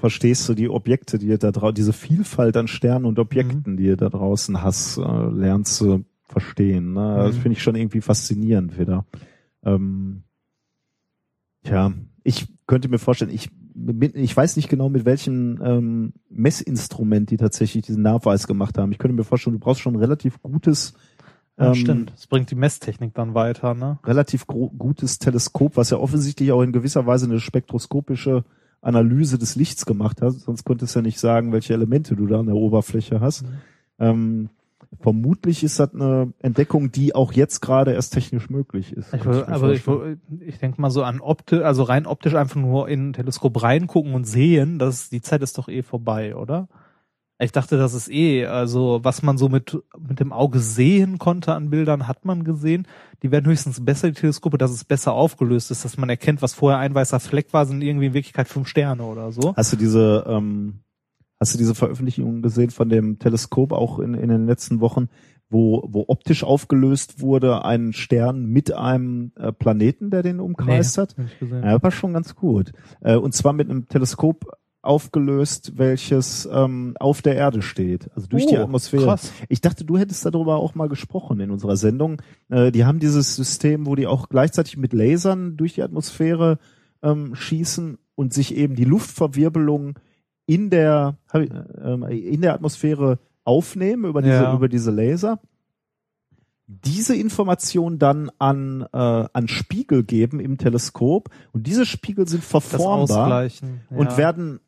verstehst 0.00 0.48
du 0.48 0.54
die 0.54 0.68
Objekte, 0.68 1.18
die 1.18 1.26
ihr 1.26 1.38
da 1.38 1.50
draußen, 1.50 1.74
diese 1.74 1.92
Vielfalt 1.92 2.56
an 2.56 2.68
Sternen 2.68 3.04
und 3.04 3.18
Objekten, 3.18 3.76
die 3.76 3.84
ihr 3.86 3.96
da 3.96 4.08
draußen 4.08 4.62
hast, 4.62 4.96
äh, 4.98 5.02
lernst 5.02 5.80
du 5.80 6.04
verstehen. 6.28 6.94
Ne? 6.94 7.16
Das 7.26 7.36
Mhm. 7.36 7.40
finde 7.40 7.52
ich 7.58 7.62
schon 7.62 7.74
irgendwie 7.76 8.00
faszinierend 8.00 8.78
wieder. 8.78 9.04
Ähm, 9.64 10.22
tja, 11.64 11.92
ich 12.22 12.46
könnte 12.66 12.88
mir 12.88 12.98
vorstellen, 12.98 13.30
ich 13.32 13.50
mit, 13.74 14.14
ich 14.14 14.36
weiß 14.36 14.56
nicht 14.56 14.68
genau, 14.68 14.88
mit 14.88 15.04
welchem 15.04 15.60
ähm, 15.62 16.12
Messinstrument 16.30 17.30
die 17.30 17.36
tatsächlich 17.36 17.84
diesen 17.84 18.02
Nachweis 18.02 18.46
gemacht 18.46 18.78
haben. 18.78 18.92
Ich 18.92 18.98
könnte 18.98 19.16
mir 19.16 19.24
vorstellen, 19.24 19.54
du 19.54 19.60
brauchst 19.60 19.80
schon 19.80 19.94
ein 19.94 20.00
relativ 20.00 20.40
gutes 20.42 20.94
ja, 21.58 21.68
ähm, 21.68 21.74
stimmt. 21.74 22.12
Das 22.14 22.26
bringt 22.26 22.50
die 22.50 22.56
Messtechnik 22.56 23.14
dann 23.14 23.34
weiter, 23.34 23.74
ne? 23.74 23.98
relativ 24.04 24.46
gutes 24.46 25.18
Teleskop, 25.18 25.76
was 25.76 25.90
ja 25.90 25.98
offensichtlich 25.98 26.50
auch 26.52 26.62
in 26.62 26.72
gewisser 26.72 27.06
Weise 27.06 27.26
eine 27.26 27.38
spektroskopische 27.38 28.44
Analyse 28.80 29.38
des 29.38 29.54
Lichts 29.56 29.86
gemacht 29.86 30.20
hat. 30.20 30.32
Sonst 30.32 30.64
könntest 30.64 30.94
du 30.94 30.98
ja 30.98 31.02
nicht 31.02 31.20
sagen, 31.20 31.52
welche 31.52 31.74
Elemente 31.74 32.16
du 32.16 32.26
da 32.26 32.40
an 32.40 32.46
der 32.46 32.56
Oberfläche 32.56 33.20
hast. 33.20 33.44
Ähm, 33.98 34.50
vermutlich 35.00 35.62
ist 35.64 35.78
das 35.80 35.94
eine 35.94 36.32
Entdeckung, 36.40 36.90
die 36.92 37.14
auch 37.14 37.32
jetzt 37.32 37.60
gerade 37.60 37.92
erst 37.92 38.14
technisch 38.14 38.50
möglich 38.50 38.92
ist. 38.92 39.12
Ich 39.14 39.24
will, 39.24 39.34
mir 39.36 39.48
aber 39.48 39.72
ich, 39.72 39.82
vorstellen. 39.82 40.20
will- 40.28 40.48
ich 40.48 40.58
denke 40.58 40.80
mal 40.80 40.90
so 40.90 41.02
an 41.02 41.20
optisch, 41.20 41.62
also 41.62 41.82
rein 41.82 42.06
optisch 42.06 42.34
einfach 42.34 42.56
nur 42.60 42.88
in 42.88 43.10
ein 43.10 43.12
Teleskop 43.12 43.62
reingucken 43.62 44.14
und 44.14 44.24
sehen, 44.24 44.78
dass 44.78 45.10
die 45.10 45.20
Zeit 45.22 45.42
ist 45.42 45.58
doch 45.58 45.68
eh 45.68 45.82
vorbei, 45.82 46.36
oder? 46.36 46.68
Ich 47.40 47.50
dachte, 47.50 47.76
das 47.76 47.94
ist 47.94 48.08
eh, 48.10 48.46
also 48.46 49.00
was 49.02 49.22
man 49.24 49.36
so 49.38 49.48
mit, 49.48 49.76
mit 49.98 50.20
dem 50.20 50.32
Auge 50.32 50.60
sehen 50.60 51.18
konnte 51.18 51.52
an 51.52 51.68
Bildern, 51.68 52.06
hat 52.06 52.24
man 52.24 52.44
gesehen. 52.44 52.86
Die 53.24 53.32
werden 53.32 53.46
höchstens 53.46 53.84
besser, 53.84 54.06
die 54.08 54.14
Teleskope, 54.14 54.56
dass 54.56 54.70
es 54.70 54.84
besser 54.84 55.12
aufgelöst 55.14 55.72
ist, 55.72 55.84
dass 55.84 55.96
man 55.98 56.08
erkennt, 56.08 56.42
was 56.42 56.54
vorher 56.54 56.78
ein 56.78 56.94
weißer 56.94 57.18
Fleck 57.18 57.52
war, 57.52 57.66
sind 57.66 57.82
irgendwie 57.82 58.06
in 58.06 58.14
Wirklichkeit 58.14 58.46
fünf 58.48 58.68
Sterne 58.68 59.02
oder 59.02 59.32
so. 59.32 59.52
Hast 59.56 59.72
du 59.72 59.76
diese, 59.76 60.24
ähm, 60.28 60.78
hast 61.44 61.52
du 61.52 61.58
diese 61.58 61.74
Veröffentlichung 61.74 62.40
gesehen 62.40 62.70
von 62.70 62.88
dem 62.88 63.18
Teleskop 63.18 63.72
auch 63.72 63.98
in, 63.98 64.14
in 64.14 64.30
den 64.30 64.46
letzten 64.46 64.80
Wochen, 64.80 65.08
wo, 65.50 65.86
wo 65.86 66.06
optisch 66.08 66.42
aufgelöst 66.42 67.20
wurde 67.20 67.66
ein 67.66 67.92
Stern 67.92 68.46
mit 68.46 68.72
einem 68.72 69.32
äh, 69.36 69.52
Planeten, 69.52 70.08
der 70.10 70.22
den 70.22 70.40
umkreist 70.40 70.96
hat? 70.96 71.14
ich 71.22 71.38
gesehen. 71.38 71.62
Ja, 71.62 71.82
war 71.82 71.90
schon 71.90 72.14
ganz 72.14 72.34
gut. 72.34 72.72
Äh, 73.02 73.16
und 73.16 73.34
zwar 73.34 73.52
mit 73.52 73.68
einem 73.68 73.88
Teleskop 73.88 74.46
aufgelöst, 74.80 75.72
welches 75.76 76.48
ähm, 76.50 76.94
auf 76.98 77.20
der 77.20 77.36
Erde 77.36 77.60
steht, 77.60 78.10
also 78.14 78.26
durch 78.26 78.46
die 78.46 78.56
Oh, 78.56 78.62
Atmosphäre. 78.62 79.04
krass. 79.04 79.30
Ich 79.50 79.60
dachte, 79.60 79.84
du 79.84 79.98
hättest 79.98 80.24
darüber 80.24 80.56
auch 80.56 80.74
mal 80.74 80.88
gesprochen 80.88 81.40
in 81.40 81.50
unserer 81.50 81.76
Sendung. 81.76 82.22
Äh, 82.48 82.72
die 82.72 82.86
haben 82.86 83.00
dieses 83.00 83.36
System, 83.36 83.84
wo 83.86 83.96
die 83.96 84.06
auch 84.06 84.30
gleichzeitig 84.30 84.78
mit 84.78 84.94
Lasern 84.94 85.58
durch 85.58 85.74
die 85.74 85.82
Atmosphäre 85.82 86.58
ähm, 87.02 87.34
schießen 87.34 87.98
und 88.14 88.32
sich 88.32 88.56
eben 88.56 88.76
die 88.76 88.84
Luftverwirbelung 88.84 89.98
in 90.46 90.70
der 90.70 91.16
äh, 91.32 91.40
ähm, 91.82 92.02
in 92.04 92.40
der 92.42 92.54
Atmosphäre 92.54 93.18
aufnehmen 93.44 94.04
über 94.04 94.22
diese 94.22 94.34
Ja. 94.34 94.54
über 94.54 94.68
diese 94.68 94.90
Laser 94.90 95.40
diese 96.66 97.14
Information 97.14 97.98
dann 97.98 98.30
an, 98.38 98.86
äh, 98.92 98.96
an 98.96 99.48
Spiegel 99.48 100.02
geben 100.02 100.40
im 100.40 100.56
Teleskop 100.56 101.28
und 101.52 101.66
diese 101.66 101.84
Spiegel 101.84 102.26
sind 102.26 102.42
verformbar 102.42 103.24
Ausgleichen. 103.24 103.82
und 103.90 104.12
ja. 104.12 104.16
werden 104.16 104.60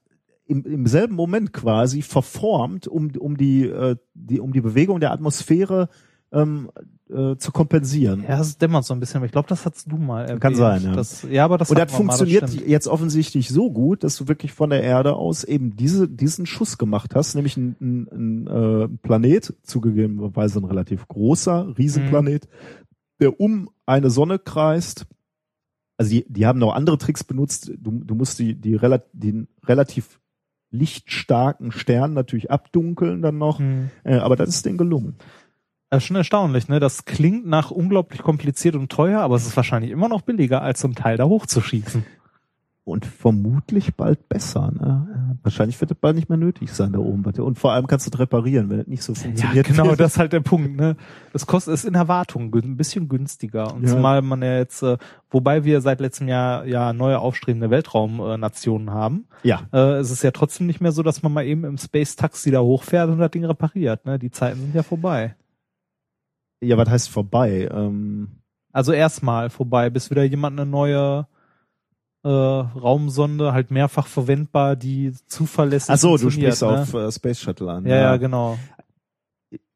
im, 0.46 0.64
im 0.64 0.86
selben 0.86 1.14
Moment 1.14 1.52
quasi 1.52 2.02
verformt, 2.02 2.86
um, 2.86 3.10
um, 3.18 3.36
die, 3.36 3.66
äh, 3.66 3.96
die, 4.14 4.40
um 4.40 4.52
die 4.52 4.60
Bewegung 4.60 5.00
der 5.00 5.12
Atmosphäre 5.12 5.88
ähm, 6.36 6.70
äh, 7.08 7.36
zu 7.36 7.52
kompensieren. 7.52 8.22
Ja, 8.22 8.38
das 8.38 8.58
dämmert 8.58 8.84
so 8.84 8.94
ein 8.94 9.00
bisschen, 9.00 9.18
aber 9.18 9.26
ich 9.26 9.32
glaube, 9.32 9.48
das 9.48 9.64
hast 9.64 9.90
du 9.90 9.96
mal 9.96 10.22
erwähnt. 10.22 10.40
Kann 10.40 10.54
sein, 10.54 10.82
ja. 10.82 10.92
Das, 10.92 11.22
ja, 11.30 11.44
aber 11.44 11.58
das 11.58 11.70
und 11.70 11.78
das 11.78 11.88
wir 11.88 11.92
mal, 11.92 11.96
funktioniert 11.96 12.50
stimmt. 12.50 12.68
jetzt 12.68 12.88
offensichtlich 12.88 13.48
so 13.48 13.70
gut, 13.70 14.04
dass 14.04 14.16
du 14.16 14.28
wirklich 14.28 14.52
von 14.52 14.70
der 14.70 14.82
Erde 14.82 15.14
aus 15.14 15.44
eben 15.44 15.76
diese, 15.76 16.08
diesen 16.08 16.46
Schuss 16.46 16.78
gemacht 16.78 17.14
hast, 17.14 17.34
nämlich 17.34 17.56
ein, 17.56 17.76
ein, 17.80 18.08
ein 18.12 18.46
äh, 18.46 18.88
Planet, 19.02 19.54
zugegebenerweise 19.62 20.58
ein 20.58 20.64
relativ 20.64 21.06
großer 21.08 21.74
Riesenplanet, 21.78 22.48
der 23.20 23.40
um 23.40 23.70
eine 23.86 24.10
Sonne 24.10 24.38
kreist. 24.38 25.06
Also 25.96 26.10
die, 26.10 26.26
die 26.28 26.46
haben 26.46 26.58
noch 26.58 26.74
andere 26.74 26.98
Tricks 26.98 27.24
benutzt. 27.24 27.72
Du, 27.78 28.02
du 28.04 28.14
musst 28.14 28.38
die, 28.38 28.54
die 28.54 28.74
rela 28.74 29.02
den 29.12 29.48
relativ 29.64 30.20
lichtstarken 30.70 31.72
Stern 31.72 32.12
natürlich 32.12 32.50
abdunkeln 32.50 33.22
dann 33.22 33.38
noch. 33.38 33.58
Hm. 33.58 33.90
Äh, 34.04 34.16
aber 34.16 34.36
das 34.36 34.48
ist 34.50 34.66
denen 34.66 34.78
gelungen. 34.78 35.16
Das 35.96 36.02
ist 36.02 36.08
schon 36.08 36.16
erstaunlich, 36.16 36.68
ne? 36.68 36.78
Das 36.78 37.06
klingt 37.06 37.46
nach 37.46 37.70
unglaublich 37.70 38.20
kompliziert 38.22 38.74
und 38.76 38.92
teuer, 38.92 39.20
aber 39.22 39.36
es 39.36 39.46
ist 39.46 39.56
wahrscheinlich 39.56 39.90
immer 39.90 40.08
noch 40.10 40.20
billiger, 40.20 40.60
als 40.60 40.80
so 40.80 40.88
ein 40.88 40.94
Teil 40.94 41.16
da 41.16 41.24
hochzuschießen. 41.24 42.04
Und 42.84 43.04
vermutlich 43.06 43.96
bald 43.96 44.28
besser. 44.28 44.70
Ne? 44.72 45.38
Wahrscheinlich 45.42 45.80
wird 45.80 45.90
es 45.90 45.96
bald 45.96 46.14
nicht 46.14 46.28
mehr 46.28 46.36
nötig 46.38 46.70
sein 46.70 46.92
da 46.92 46.98
oben. 47.00 47.24
Und 47.24 47.58
vor 47.58 47.72
allem 47.72 47.86
kannst 47.88 48.06
du 48.06 48.10
es 48.12 48.18
reparieren, 48.20 48.68
wenn 48.70 48.78
es 48.78 48.86
nicht 48.86 49.02
so 49.02 49.12
Ja, 49.14 49.18
funktioniert. 49.20 49.66
genau, 49.66 49.94
das 49.96 50.12
ist 50.12 50.18
halt 50.18 50.32
der 50.34 50.40
Punkt, 50.40 50.76
ne? 50.76 50.96
Das 51.32 51.46
kostet 51.46 51.74
ist 51.74 51.84
in 51.84 51.94
Erwartung 51.94 52.54
ein 52.54 52.76
bisschen 52.76 53.08
günstiger. 53.08 53.74
Und 53.74 53.84
Ja. 53.84 53.88
zumal 53.94 54.20
man 54.22 54.42
ja 54.42 54.58
jetzt, 54.58 54.82
äh, 54.82 54.98
wobei 55.30 55.64
wir 55.64 55.80
seit 55.80 56.00
letztem 56.00 56.28
Jahr 56.28 56.64
ja 56.66 56.92
neue 56.92 57.18
aufstrebende 57.18 57.70
Weltraumnationen 57.70 58.90
haben, 58.92 59.26
Ja, 59.42 59.62
äh, 59.72 59.94
es 59.98 60.10
ist 60.12 60.22
ja 60.22 60.30
trotzdem 60.30 60.66
nicht 60.68 60.80
mehr 60.80 60.92
so, 60.92 61.02
dass 61.02 61.22
man 61.24 61.32
mal 61.32 61.44
eben 61.46 61.64
im 61.64 61.78
Space 61.78 62.14
Taxi 62.16 62.50
da 62.52 62.60
hochfährt 62.60 63.08
und 63.10 63.18
das 63.18 63.30
Ding 63.30 63.44
repariert, 63.46 64.04
ne? 64.06 64.18
Die 64.18 64.30
Zeiten 64.30 64.60
sind 64.60 64.74
ja 64.74 64.82
vorbei. 64.84 65.34
Ja, 66.60 66.76
was 66.76 66.88
heißt 66.88 67.08
vorbei? 67.08 67.68
Ähm, 67.72 68.28
Also 68.72 68.92
erstmal 68.92 69.50
vorbei, 69.50 69.90
bis 69.90 70.10
wieder 70.10 70.24
jemand 70.24 70.58
eine 70.58 70.68
neue 70.68 71.26
äh, 72.24 72.28
Raumsonde, 72.28 73.52
halt 73.52 73.70
mehrfach 73.70 74.06
verwendbar, 74.06 74.76
die 74.76 75.12
zuverlässig 75.26 75.90
ach 75.90 75.98
so, 75.98 76.16
du 76.16 76.30
sprichst 76.30 76.62
ne? 76.62 76.68
auf 76.68 76.94
äh, 76.94 77.12
Space 77.12 77.40
Shuttle 77.40 77.70
an. 77.70 77.86
Ja, 77.86 77.96
ja, 77.96 78.16
genau. 78.16 78.58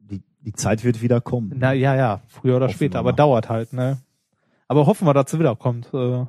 Die, 0.01 0.23
die 0.41 0.53
Zeit 0.53 0.83
wird 0.85 1.01
wieder 1.01 1.21
kommen. 1.21 1.53
Na 1.57 1.73
ja, 1.73 1.95
ja, 1.95 2.21
früher 2.29 2.57
oder 2.57 2.67
Hoffen 2.67 2.75
später, 2.77 2.99
aber 2.99 3.13
dauert 3.13 3.49
halt, 3.49 3.73
ne? 3.73 3.99
Aber 4.69 4.87
hoffen 4.87 5.07
wir, 5.07 5.15
dass 5.15 5.31
sie 5.31 5.39
wiederkommt. 5.39 5.93
Äh, 5.95 6.25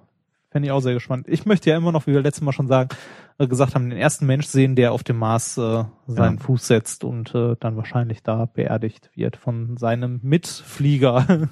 Fände 0.50 0.68
ich 0.68 0.72
auch 0.72 0.82
sehr 0.82 0.94
gespannt. 0.94 1.28
Ich 1.30 1.46
möchte 1.46 1.70
ja 1.70 1.78
immer 1.78 1.94
noch, 1.94 2.08
wie 2.08 2.14
wir 2.14 2.22
letztes 2.22 2.44
Mal 2.44 2.52
schon 2.52 2.68
sagen, 2.68 2.90
gesagt 3.48 3.76
haben, 3.76 3.90
den 3.90 4.00
ersten 4.00 4.26
Mensch 4.26 4.48
sehen, 4.48 4.76
der 4.76 4.92
auf 4.92 5.04
dem 5.04 5.18
Mars 5.18 5.58
äh, 5.58 5.84
seinen 6.08 6.38
Ja. 6.38 6.44
Fuß 6.44 6.68
setzt 6.68 7.04
und 7.04 7.34
äh, 7.36 7.56
dann 7.60 7.78
wahrscheinlich 7.78 8.24
da 8.24 8.46
beerdigt 8.46 9.10
wird 9.16 9.38
von 9.38 9.78
seinem 9.78 10.20
Mitflieger. 10.24 11.26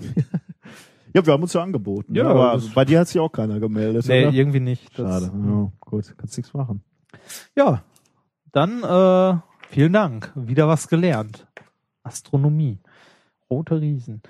Ja, 1.12 1.26
wir 1.26 1.34
haben 1.34 1.42
uns 1.42 1.54
ja 1.54 1.64
angeboten. 1.64 2.14
Ja, 2.14 2.28
aber 2.28 2.62
bei 2.76 2.86
dir 2.86 3.00
hat 3.00 3.08
sich 3.08 3.20
auch 3.20 3.32
keiner 3.32 3.60
gemeldet. 3.60 4.06
nee, 4.08 4.28
oder? 4.28 4.36
irgendwie 4.36 4.60
nicht. 4.60 4.96
Schade. 4.96 5.26
Das, 5.26 5.34
Ja, 5.34 5.72
gut, 5.80 6.14
kannst 6.20 6.38
nichts 6.38 6.54
machen. 6.54 6.84
Ja, 7.56 7.82
dann 8.52 8.84
äh, 8.84 9.40
vielen 9.70 9.92
Dank. 9.92 10.32
Wieder 10.36 10.68
was 10.68 10.88
gelernt. 10.88 11.48
Astronomie. 12.04 12.78
Rote 13.50 13.82
Riesen. 13.82 14.22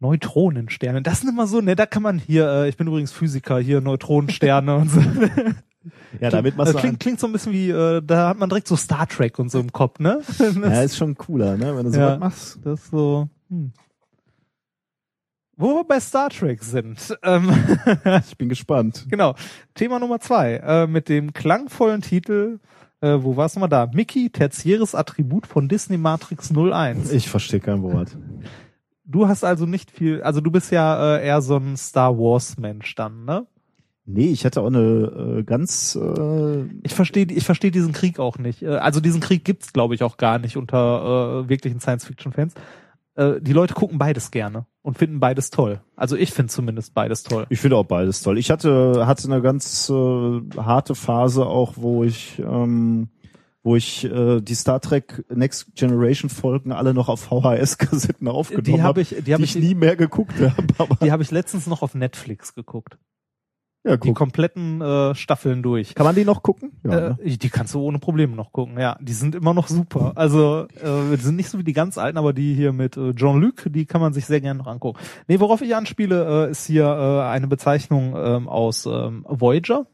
Neutronensterne. 0.00 1.02
Das 1.02 1.20
sind 1.20 1.28
immer 1.28 1.46
so, 1.46 1.60
ne, 1.60 1.76
da 1.76 1.84
kann 1.84 2.02
man 2.02 2.18
hier, 2.18 2.48
äh, 2.48 2.68
ich 2.70 2.78
bin 2.78 2.86
übrigens 2.86 3.12
Physiker, 3.12 3.58
hier 3.58 3.82
Neutronensterne 3.82 4.74
und 4.76 4.90
so. 4.90 5.00
Ja, 6.20 6.30
damit 6.30 6.56
machst 6.56 6.68
also 6.68 6.78
du 6.78 6.82
klingt, 6.82 7.00
klingt 7.00 7.20
so 7.20 7.26
ein 7.26 7.32
bisschen 7.32 7.52
wie, 7.52 7.70
äh, 7.70 8.00
da 8.04 8.28
hat 8.28 8.38
man 8.38 8.48
direkt 8.48 8.68
so 8.68 8.76
Star 8.76 9.06
Trek 9.08 9.38
und 9.38 9.50
so 9.50 9.60
im 9.60 9.72
Kopf, 9.72 9.98
ne? 9.98 10.20
Ja, 10.38 10.82
ist 10.82 10.96
schon 10.96 11.16
cooler, 11.16 11.56
ne? 11.56 11.76
Wenn 11.76 11.84
du 11.84 11.90
so 11.92 11.98
Ja. 11.98 12.12
was 12.12 12.18
machst. 12.20 12.58
das 12.64 12.80
ist 12.84 12.90
so, 12.90 13.28
hm. 13.48 13.72
Wo 15.56 15.74
wir 15.76 15.84
bei 15.84 16.00
Star 16.00 16.30
Trek 16.30 16.62
sind. 16.64 17.16
Ähm, 17.22 17.50
Ich 18.26 18.36
bin 18.36 18.48
gespannt. 18.48 19.06
Genau. 19.10 19.34
Thema 19.74 19.98
Nummer 19.98 20.18
zwei, 20.20 20.54
äh, 20.56 20.86
mit 20.86 21.08
dem 21.08 21.32
klangvollen 21.34 22.00
Titel, 22.00 22.58
äh, 23.00 23.18
wo 23.20 23.36
war 23.36 23.46
es 23.46 23.54
nochmal 23.54 23.68
da? 23.68 23.88
Mickey, 23.92 24.30
tertiäres 24.30 24.94
Attribut 24.94 25.46
von 25.46 25.68
Disney 25.68 25.98
Matrix 25.98 26.50
01. 26.56 27.12
Ich 27.12 27.28
verstehe 27.28 27.60
kein 27.60 27.82
Wort. 27.82 28.16
Du 29.04 29.28
hast 29.28 29.44
also 29.44 29.66
nicht 29.66 29.90
viel, 29.90 30.22
also 30.22 30.40
du 30.40 30.50
bist 30.50 30.70
ja 30.72 31.16
äh, 31.16 31.26
eher 31.26 31.42
so 31.42 31.56
ein 31.56 31.76
Star 31.76 32.16
Wars 32.16 32.56
Mensch 32.56 32.94
dann, 32.94 33.24
ne? 33.24 33.46
Nee, 34.04 34.30
ich 34.30 34.44
hatte 34.44 34.60
auch 34.62 34.66
eine 34.66 35.38
äh, 35.38 35.42
ganz 35.44 35.96
äh, 35.96 36.64
Ich 36.82 36.94
verstehe 36.94 37.26
ich 37.26 37.44
verstehe 37.44 37.70
diesen 37.70 37.92
Krieg 37.92 38.18
auch 38.18 38.38
nicht. 38.38 38.62
Äh, 38.62 38.76
Also 38.76 39.00
diesen 39.00 39.20
Krieg 39.20 39.44
gibt's 39.44 39.72
glaube 39.72 39.94
ich 39.94 40.02
auch 40.02 40.16
gar 40.16 40.38
nicht 40.38 40.56
unter 40.56 41.44
äh, 41.44 41.48
wirklichen 41.48 41.80
Science 41.80 42.04
Fiction 42.06 42.32
Fans. 42.32 42.54
Äh, 43.14 43.40
die 43.40 43.52
Leute 43.52 43.74
gucken 43.74 43.98
beides 43.98 44.30
gerne 44.30 44.66
und 44.82 44.98
finden 44.98 45.20
beides 45.20 45.50
toll. 45.50 45.80
Also 45.94 46.16
ich 46.16 46.32
finde 46.32 46.52
zumindest 46.52 46.94
beides 46.94 47.22
toll. 47.22 47.46
Ich 47.48 47.60
finde 47.60 47.76
auch 47.76 47.84
beides 47.84 48.22
toll. 48.22 48.38
Ich 48.38 48.50
hatte 48.50 49.06
hatte 49.06 49.30
eine 49.30 49.40
ganz 49.40 49.88
äh, 49.88 50.40
harte 50.56 50.96
Phase 50.96 51.46
auch, 51.46 51.74
wo 51.76 52.02
ich 52.02 52.40
ähm, 52.40 53.08
wo 53.62 53.76
ich 53.76 54.04
äh, 54.04 54.40
die 54.40 54.54
Star 54.56 54.80
Trek 54.80 55.24
Next 55.32 55.76
Generation 55.76 56.28
Folgen 56.28 56.72
alle 56.72 56.92
noch 56.92 57.08
auf 57.08 57.20
VHS 57.20 57.78
Kassetten 57.78 58.26
aufgenommen 58.26 58.64
Die 58.64 58.82
habe 58.82 58.82
habe, 58.82 59.00
ich 59.02 59.14
die 59.24 59.32
habe 59.32 59.44
ich 59.44 59.54
ich 59.54 59.62
nie 59.62 59.74
mehr 59.76 59.94
geguckt 59.94 60.34
habe. 60.78 60.96
Die 61.02 61.12
habe 61.12 61.22
ich 61.22 61.30
letztens 61.30 61.68
noch 61.68 61.82
auf 61.82 61.94
Netflix 61.94 62.54
geguckt. 62.54 62.98
Ja, 63.84 63.96
Die 63.96 64.12
kompletten 64.12 64.80
äh, 64.80 65.14
Staffeln 65.14 65.62
durch. 65.62 65.94
Kann 65.94 66.06
man 66.06 66.14
die 66.14 66.24
noch 66.24 66.42
gucken? 66.42 66.72
Ja, 66.84 66.90
ne? 66.90 67.18
äh, 67.22 67.36
die 67.36 67.48
kannst 67.48 67.74
du 67.74 67.80
ohne 67.80 67.98
Probleme 67.98 68.36
noch 68.36 68.52
gucken, 68.52 68.78
ja. 68.78 68.96
Die 69.00 69.12
sind 69.12 69.34
immer 69.34 69.54
noch 69.54 69.68
super. 69.68 70.12
Also, 70.14 70.66
äh, 70.80 71.16
die 71.16 71.22
sind 71.22 71.36
nicht 71.36 71.50
so 71.50 71.58
wie 71.58 71.64
die 71.64 71.72
ganz 71.72 71.98
alten, 71.98 72.16
aber 72.16 72.32
die 72.32 72.54
hier 72.54 72.72
mit 72.72 72.96
äh, 72.96 73.14
Jean-Luc, 73.14 73.66
die 73.70 73.86
kann 73.86 74.00
man 74.00 74.12
sich 74.12 74.26
sehr 74.26 74.40
gerne 74.40 74.58
noch 74.58 74.68
angucken. 74.68 75.00
Nee, 75.26 75.40
worauf 75.40 75.62
ich 75.62 75.74
anspiele, 75.74 76.46
äh, 76.46 76.50
ist 76.50 76.66
hier 76.66 76.84
äh, 76.84 77.28
eine 77.28 77.48
Bezeichnung 77.48 78.14
ähm, 78.16 78.48
aus 78.48 78.86
ähm, 78.86 79.26
Voyager. 79.28 79.86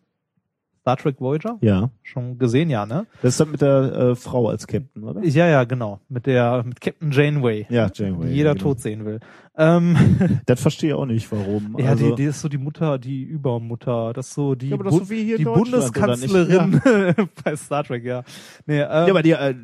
Star 0.89 0.97
Trek 0.97 1.21
Voyager. 1.21 1.59
ja. 1.61 1.91
Schon 2.03 2.39
gesehen, 2.39 2.71
ja, 2.71 2.87
ne? 2.87 3.07
Das 3.21 3.35
ist 3.35 3.41
dann 3.41 3.51
mit 3.51 3.61
der 3.61 3.93
äh, 3.93 4.15
Frau 4.15 4.49
als 4.49 4.67
Captain, 4.67 5.05
oder? 5.05 5.23
Ja, 5.23 5.47
ja, 5.47 5.65
genau. 5.65 6.01
Mit 6.09 6.25
der, 6.25 6.63
mit 6.65 6.81
Captain 6.81 7.11
Janeway. 7.11 7.67
ja, 7.69 7.91
Janeway. 7.93 8.29
Die 8.29 8.35
jeder 8.35 8.55
genau. 8.55 8.63
tot 8.71 8.81
sehen 8.81 9.05
will. 9.05 9.21
Ähm, 9.59 10.41
Das 10.47 10.63
verstehe 10.63 10.91
ich 10.91 10.95
auch 10.95 11.05
nicht, 11.05 11.31
warum. 11.31 11.77
ja, 11.79 11.91
also, 11.91 12.11
die, 12.11 12.23
die 12.23 12.29
ist 12.29 12.41
so 12.41 12.49
die 12.49 12.57
Mutter, 12.57 12.99
die 12.99 13.23
Übermutter. 13.23 14.15
Das 14.15 14.29
ist 14.29 14.35
so 14.35 14.55
die, 14.55 14.71
Ja, 14.71 14.77
Bu- 14.79 14.89
so 14.91 15.11
wie 15.11 15.25
hier 15.25 15.35
in 15.37 15.39
die? 15.39 15.45
Bundeskanzlerin 15.45 16.81
bei 17.45 17.55
Star 17.57 17.85
Trek, 17.85 18.05
ja. 18.05 18.23
Nee, 18.65 18.81
ähm, 18.81 18.87
ja, 18.89 19.09
aber 19.11 19.23
die, 19.23 19.33
äh, 19.33 19.55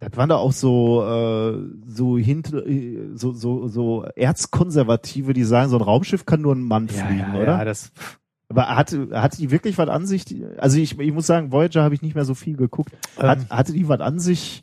das 0.00 0.16
waren 0.16 0.30
da 0.30 0.36
auch 0.36 0.52
so 0.52 1.02
äh, 1.04 1.58
so 1.86 2.16
hint, 2.16 2.52
äh, 2.54 3.10
so 3.14 3.32
so 3.32 3.66
so 3.68 4.04
Erzkonservative, 4.14 5.32
die 5.34 5.44
sagen, 5.44 5.68
so 5.70 5.76
ein 5.76 5.82
Raumschiff 5.82 6.24
kann 6.26 6.40
nur 6.40 6.54
ein 6.54 6.62
Mann 6.62 6.86
ja, 6.88 7.04
fliegen, 7.04 7.34
ja, 7.34 7.40
oder? 7.40 7.58
Ja, 7.58 7.64
das, 7.64 7.92
Aber 8.56 8.74
hatte 8.74 9.08
hatte 9.12 9.36
die 9.36 9.50
wirklich 9.50 9.76
was 9.76 9.88
an 9.88 10.06
sich? 10.06 10.24
Also 10.56 10.78
ich, 10.78 10.98
ich 10.98 11.12
muss 11.12 11.26
sagen, 11.26 11.52
Voyager 11.52 11.82
habe 11.82 11.94
ich 11.94 12.00
nicht 12.02 12.14
mehr 12.14 12.24
so 12.24 12.34
viel 12.34 12.56
geguckt. 12.56 12.92
Hat, 13.18 13.38
Ähm. 13.40 13.46
hatte 13.50 13.72
die 13.72 13.86
was 13.88 14.00
an 14.00 14.18
sich? 14.18 14.62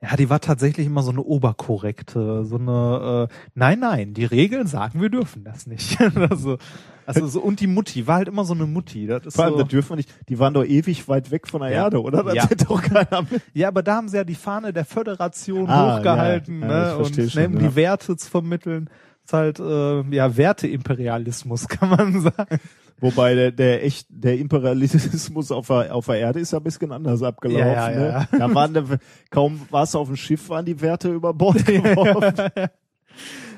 Ja, 0.00 0.16
die 0.16 0.28
war 0.28 0.40
tatsächlich 0.40 0.86
immer 0.88 1.02
so 1.02 1.12
eine 1.12 1.22
oberkorrekte, 1.22 2.44
so 2.44 2.56
eine 2.56 3.28
äh, 3.30 3.34
Nein, 3.54 3.78
nein, 3.78 4.14
die 4.14 4.24
Regeln 4.24 4.66
sagen, 4.66 5.00
wir 5.00 5.10
dürfen 5.10 5.44
das 5.44 5.66
nicht. 5.68 5.96
also, 6.30 6.58
also 7.06 7.26
so 7.28 7.40
und 7.40 7.60
die 7.60 7.68
Mutti 7.68 8.06
war 8.08 8.16
halt 8.16 8.26
immer 8.28 8.44
so 8.44 8.52
eine 8.52 8.66
Mutti. 8.66 9.06
Das 9.06 9.24
ist 9.26 9.36
Vor 9.36 9.44
allem, 9.44 9.54
so, 9.54 9.60
das 9.60 9.68
dürfen 9.68 9.90
wir 9.90 9.96
nicht. 9.96 10.12
Die 10.28 10.40
waren 10.40 10.54
doch 10.54 10.64
ewig 10.64 11.06
weit 11.08 11.30
weg 11.30 11.46
von 11.46 11.60
der 11.62 11.70
Ja. 11.70 11.84
Erde, 11.84 12.02
oder? 12.02 12.24
Das 12.24 12.34
Ja. 12.34 12.46
doch 12.46 12.82
keiner 12.82 13.22
mit. 13.30 13.42
ja, 13.54 13.68
aber 13.68 13.84
da 13.84 13.94
haben 13.96 14.08
sie 14.08 14.16
ja 14.16 14.24
die 14.24 14.34
Fahne 14.34 14.72
der 14.72 14.84
Föderation 14.84 15.68
Ah, 15.68 15.98
hochgehalten, 15.98 16.62
ja, 16.62 16.66
ja, 16.68 16.96
ne, 16.96 16.96
und 16.98 17.14
schon, 17.30 17.46
um 17.46 17.52
ja. 17.54 17.58
die 17.68 17.76
Werte 17.76 18.16
zu 18.16 18.28
vermitteln. 18.28 18.90
Ist 19.24 19.32
halt 19.32 19.60
äh, 19.60 20.02
ja 20.14 20.36
Werteimperialismus, 20.36 21.68
kann 21.68 21.90
man 21.90 22.20
sagen. 22.20 22.60
Wobei 23.00 23.34
der, 23.34 23.50
der 23.50 23.84
echt, 23.84 24.06
der 24.10 24.38
Imperialismus 24.38 25.50
auf 25.50 25.66
der, 25.66 25.94
auf 25.94 26.06
der 26.06 26.20
Erde 26.20 26.40
ist 26.40 26.52
ja 26.52 26.58
ein 26.58 26.64
bisschen 26.64 26.92
anders 26.92 27.22
abgelaufen. 27.22 27.66
Ja, 27.66 27.90
ja, 27.90 28.18
ne? 28.20 28.28
Da 28.30 28.54
waren 28.54 28.74
der, 28.74 28.84
kaum 29.30 29.60
warst 29.70 29.94
du 29.94 29.98
auf 29.98 30.06
dem 30.06 30.16
Schiff, 30.16 30.48
waren 30.48 30.64
die 30.64 30.80
Werte 30.80 31.12
über 31.12 31.34
Bord 31.34 31.66
geworfen. 31.66 32.50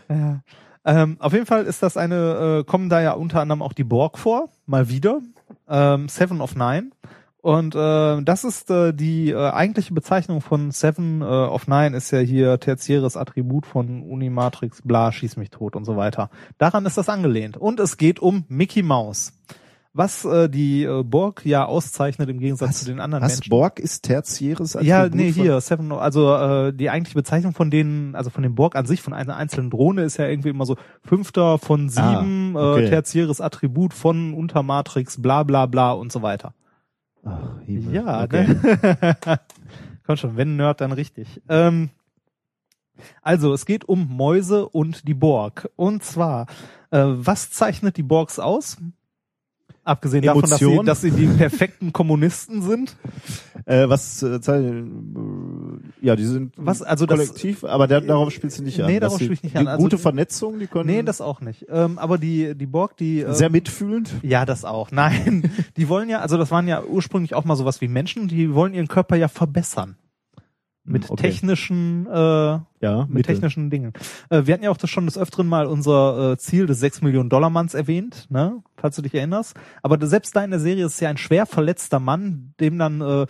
Ja. 0.09 0.41
Ähm, 0.87 1.17
auf 1.19 1.33
jeden 1.33 1.47
Fall 1.47 1.65
ist 1.65 1.83
das 1.83 1.97
eine, 1.97 2.61
äh, 2.61 2.65
kommen 2.65 2.89
da 2.89 3.01
ja 3.01 3.13
unter 3.13 3.41
anderem 3.41 3.63
auch 3.63 3.73
die 3.73 3.85
Borg 3.85 4.19
vor, 4.19 4.49
mal 4.67 4.89
wieder. 4.89 5.21
Ähm, 5.69 6.09
Seven 6.09 6.41
of 6.41 6.57
Nine. 6.57 6.91
Und 7.45 7.75
äh, 7.75 8.23
das 8.23 8.43
ist 8.43 8.71
äh, 8.71 8.95
die 8.95 9.29
äh, 9.29 9.51
eigentliche 9.51 9.93
Bezeichnung 9.93 10.41
von 10.41 10.71
Seven 10.71 11.21
äh, 11.21 11.25
of 11.27 11.67
Nine 11.69 11.95
ist 11.95 12.11
ja 12.11 12.21
hier 12.21 12.59
tertiäres 12.59 13.19
Attribut 13.19 13.67
von 13.67 14.03
Unimatrix, 14.03 14.81
bla, 14.83 15.13
schieß 15.13 15.37
mich 15.37 15.51
tot 15.51 15.77
und 15.77 15.85
so 15.85 15.95
weiter. 15.95 16.31
Daran 16.57 16.87
ist 16.87 16.97
das 16.97 17.11
angelehnt. 17.11 17.59
Und 17.59 17.81
es 17.81 17.99
geht 17.99 18.19
um 18.19 18.47
Mickey 18.49 18.83
Mouse. 18.83 19.35
Was 19.93 20.25
äh, 20.25 20.49
die 20.49 20.85
äh, 20.85 21.03
Borg 21.03 21.45
ja 21.45 21.67
auszeichnet 21.67 22.31
im 22.31 22.39
Gegensatz 22.39 22.79
zu 22.81 22.87
den 22.87 22.99
anderen 22.99 23.23
Was, 23.23 23.35
Menschen. 23.35 23.51
Borg 23.51 23.79
ist 23.79 24.05
tertiäres 24.05 24.73
Ja, 24.81 25.01
Attribut 25.03 25.21
nee, 25.21 25.33
von- 25.35 25.43
hier, 25.43 25.61
Seven, 25.61 25.93
also 25.93 26.35
äh, 26.35 26.73
die 26.73 26.89
eigentliche 26.89 27.17
Bezeichnung 27.19 27.53
von 27.53 27.71
denen, 27.71 28.15
also 28.17 28.31
von 28.31 28.43
dem 28.43 28.55
Borg 28.55 28.75
an 28.75 28.87
sich, 28.87 29.03
von 29.03 29.13
einer 29.13 29.37
einzelnen 29.37 29.69
Drohne 29.69 30.03
ist 30.05 30.17
ja 30.17 30.27
irgendwie 30.27 30.49
immer 30.49 30.65
so 30.65 30.77
fünfter 31.03 31.59
von 31.59 31.91
sieben, 31.91 32.57
Ah, 32.57 32.73
okay. 32.73 32.87
äh, 32.87 32.89
tertiäres 32.89 33.43
Attribut 33.43 33.93
von 33.93 34.33
Untermatrix, 34.33 35.21
bla 35.21 35.43
bla 35.43 35.67
bla 35.67 35.93
und 35.93 36.11
so 36.11 36.23
weiter. 36.23 36.55
Ach, 37.25 37.61
Himmel. 37.65 37.95
Ja, 37.95 38.25
okay. 38.25 38.47
ne? 38.47 39.17
Komm 40.07 40.17
schon, 40.17 40.37
wenn 40.37 40.57
Nerd, 40.57 40.81
dann 40.81 40.93
richtig. 40.93 41.41
Ähm, 41.49 41.91
also, 43.23 43.53
es 43.53 43.67
geht 43.67 43.85
um 43.87 44.17
Mäuse 44.17 44.69
und 44.69 45.09
die 45.09 45.15
Borg. 45.15 45.71
Und 45.77 46.05
zwar, 46.05 46.47
äh, 46.91 47.05
was 47.05 47.51
zeichnet 47.51 47.97
die 47.97 48.03
Borgs 48.03 48.39
aus? 48.39 48.77
Abgesehen 49.85 50.23
davon, 50.23 50.49
dass 50.49 50.59
sie, 50.59 50.81
dass 50.85 51.01
sie 51.03 51.11
die 51.11 51.27
perfekten 51.27 51.93
Kommunisten 51.93 52.63
sind. 52.63 52.97
Äh, 53.67 53.89
was, 53.89 54.23
äh, 54.23 54.37
äh, 54.37 54.85
ja, 56.01 56.17
die 56.17 56.25
sind 56.25 56.53
Was, 56.57 56.83
also 56.83 57.07
das- 57.07 57.19
kollektiv, 57.19 57.65
aber 57.65 57.87
der, 57.87 58.01
darauf 58.01 58.31
spielst 58.31 58.59
du 58.59 58.63
nicht 58.63 58.81
an. 58.81 58.87
Nee, 58.91 59.01
darauf 59.01 59.19
sie- 59.19 59.25
spiel 59.25 59.35
ich 59.35 59.43
nicht 59.43 59.55
die 59.55 59.59
an. 59.59 59.69
Also 59.69 59.83
gute 59.83 59.99
Vernetzung, 59.99 60.59
die 60.59 60.67
können 60.67 60.87
Nee, 60.89 61.03
das 61.03 61.21
auch 61.21 61.41
nicht. 61.41 61.67
Ähm, 61.71 61.99
aber 61.99 62.19
die, 62.19 62.55
die 62.55 62.67
Borg, 62.67 62.97
die. 62.97 63.21
Äh, 63.21 63.35
sehr 63.35 63.51
mitfühlend. 63.51 64.11
ja, 64.23 64.45
das 64.47 64.65
auch. 64.65 64.91
Nein. 64.91 65.51
Die 65.77 65.89
wollen 65.89 66.09
ja, 66.09 66.21
also 66.21 66.37
das 66.39 66.51
waren 66.51 66.69
ja 66.69 66.83
ursprünglich 66.85 67.35
auch 67.35 67.45
mal 67.45 67.57
sowas 67.57 67.81
wie 67.81 67.89
Menschen, 67.89 68.29
die 68.29 68.55
wollen 68.55 68.75
ihren 68.75 68.89
Körper 68.89 69.17
ja 69.17 69.29
verbessern. 69.29 69.97
Mit 70.87 71.05
Hm, 71.05 71.11
okay. 71.13 71.23
technischen, 71.23 72.07
äh, 72.07 72.15
Ja, 72.15 72.65
mit 72.83 73.09
Mittel. 73.11 73.35
technischen 73.35 73.71
Dingen. 73.71 73.93
Äh, 74.29 74.43
wir 74.45 74.53
hatten 74.55 74.65
ja 74.65 74.71
auch 74.71 74.77
das 74.77 74.91
schon 74.91 75.07
des 75.07 75.17
Öfteren 75.17 75.47
mal 75.47 75.67
unser 75.67 76.33
äh, 76.33 76.37
Ziel 76.37 76.67
des 76.67 76.81
6 76.81 77.01
Millionen 77.03 77.31
Dollar 77.31 77.49
Manns 77.51 77.73
erwähnt, 77.75 78.27
ne? 78.31 78.63
Falls 78.77 78.97
du 78.97 79.03
dich 79.03 79.15
erinnerst. 79.15 79.55
Aber 79.83 80.05
selbst 80.07 80.37
da 80.37 80.45
in 80.45 80.51
der 80.51 80.61
Serie 80.61 80.85
ist 80.87 81.01
ja 81.01 81.09
ein 81.09 81.17
schwer 81.17 81.47
verletzter 81.47 82.01
Mann, 82.01 82.53
dem 82.61 82.79
dann, 82.79 83.01
äh, 83.01 83.27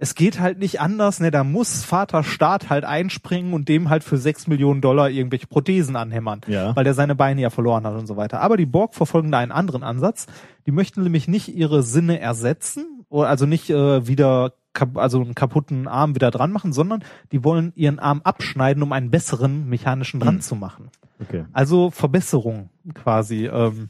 es 0.00 0.14
geht 0.14 0.38
halt 0.38 0.58
nicht 0.58 0.80
anders, 0.80 1.18
ne? 1.18 1.30
Da 1.30 1.44
muss 1.44 1.82
Vater 1.84 2.22
Staat 2.22 2.68
halt 2.68 2.84
einspringen 2.84 3.54
und 3.54 3.68
dem 3.70 3.88
halt 3.88 4.04
für 4.04 4.18
6 4.18 4.46
Millionen 4.46 4.80
Dollar 4.82 5.08
irgendwelche 5.08 5.46
Prothesen 5.46 5.96
anhämmern. 5.96 6.42
Ja. 6.46 6.76
Weil 6.76 6.84
der 6.84 6.94
seine 6.94 7.14
Beine 7.14 7.40
ja 7.40 7.48
verloren 7.50 7.84
hat 7.86 7.94
und 7.94 8.06
so 8.06 8.16
weiter. 8.18 8.40
Aber 8.42 8.56
die 8.58 8.66
Borg 8.66 8.94
verfolgen 8.94 9.32
da 9.32 9.38
einen 9.38 9.50
anderen 9.50 9.82
Ansatz. 9.82 10.26
Die 10.66 10.72
möchten 10.72 11.02
nämlich 11.02 11.26
nicht 11.26 11.48
ihre 11.48 11.82
Sinne 11.82 12.20
ersetzen, 12.20 12.84
oder 13.08 13.28
also 13.30 13.46
nicht 13.46 13.70
äh, 13.70 14.06
wieder 14.06 14.52
also 14.94 15.20
einen 15.20 15.34
kaputten 15.34 15.88
Arm 15.88 16.14
wieder 16.14 16.30
dran 16.30 16.52
machen, 16.52 16.72
sondern 16.72 17.04
die 17.32 17.42
wollen 17.44 17.72
ihren 17.74 17.98
Arm 17.98 18.20
abschneiden, 18.22 18.82
um 18.82 18.92
einen 18.92 19.10
besseren 19.10 19.68
mechanischen 19.68 20.20
dran 20.20 20.40
zu 20.40 20.54
machen. 20.54 20.90
Okay. 21.20 21.44
Also 21.52 21.90
Verbesserung 21.90 22.70
quasi 22.94 23.46
ähm, 23.46 23.88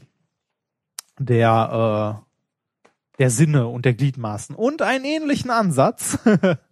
der 1.19 2.21
äh, 2.21 2.29
der 3.19 3.29
Sinne 3.29 3.67
und 3.67 3.85
der 3.85 3.93
Gliedmaßen 3.93 4.55
und 4.55 4.81
einen 4.81 5.05
ähnlichen 5.05 5.51
Ansatz 5.51 6.17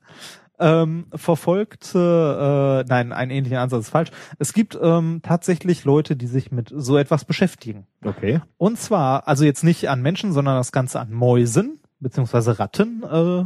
ähm, 0.60 1.08
verfolgt 1.14 1.94
äh, 1.94 2.84
nein 2.84 3.12
einen 3.12 3.32
ähnlichen 3.32 3.58
Ansatz 3.58 3.86
ist 3.86 3.90
falsch 3.90 4.12
es 4.40 4.54
gibt 4.54 4.80
ähm, 4.82 5.20
tatsächlich 5.22 5.84
Leute 5.84 6.16
die 6.16 6.28
sich 6.28 6.52
mit 6.52 6.72
so 6.74 6.98
etwas 6.98 7.26
beschäftigen 7.26 7.86
Okay. 8.04 8.40
und 8.58 8.80
zwar 8.80 9.28
also 9.28 9.44
jetzt 9.44 9.64
nicht 9.64 9.90
an 9.90 10.02
Menschen 10.02 10.32
sondern 10.32 10.56
das 10.56 10.72
Ganze 10.72 11.00
an 11.02 11.12
Mäusen 11.12 11.82
beziehungsweise 12.00 12.58
Ratten 12.60 13.04
äh, 13.04 13.46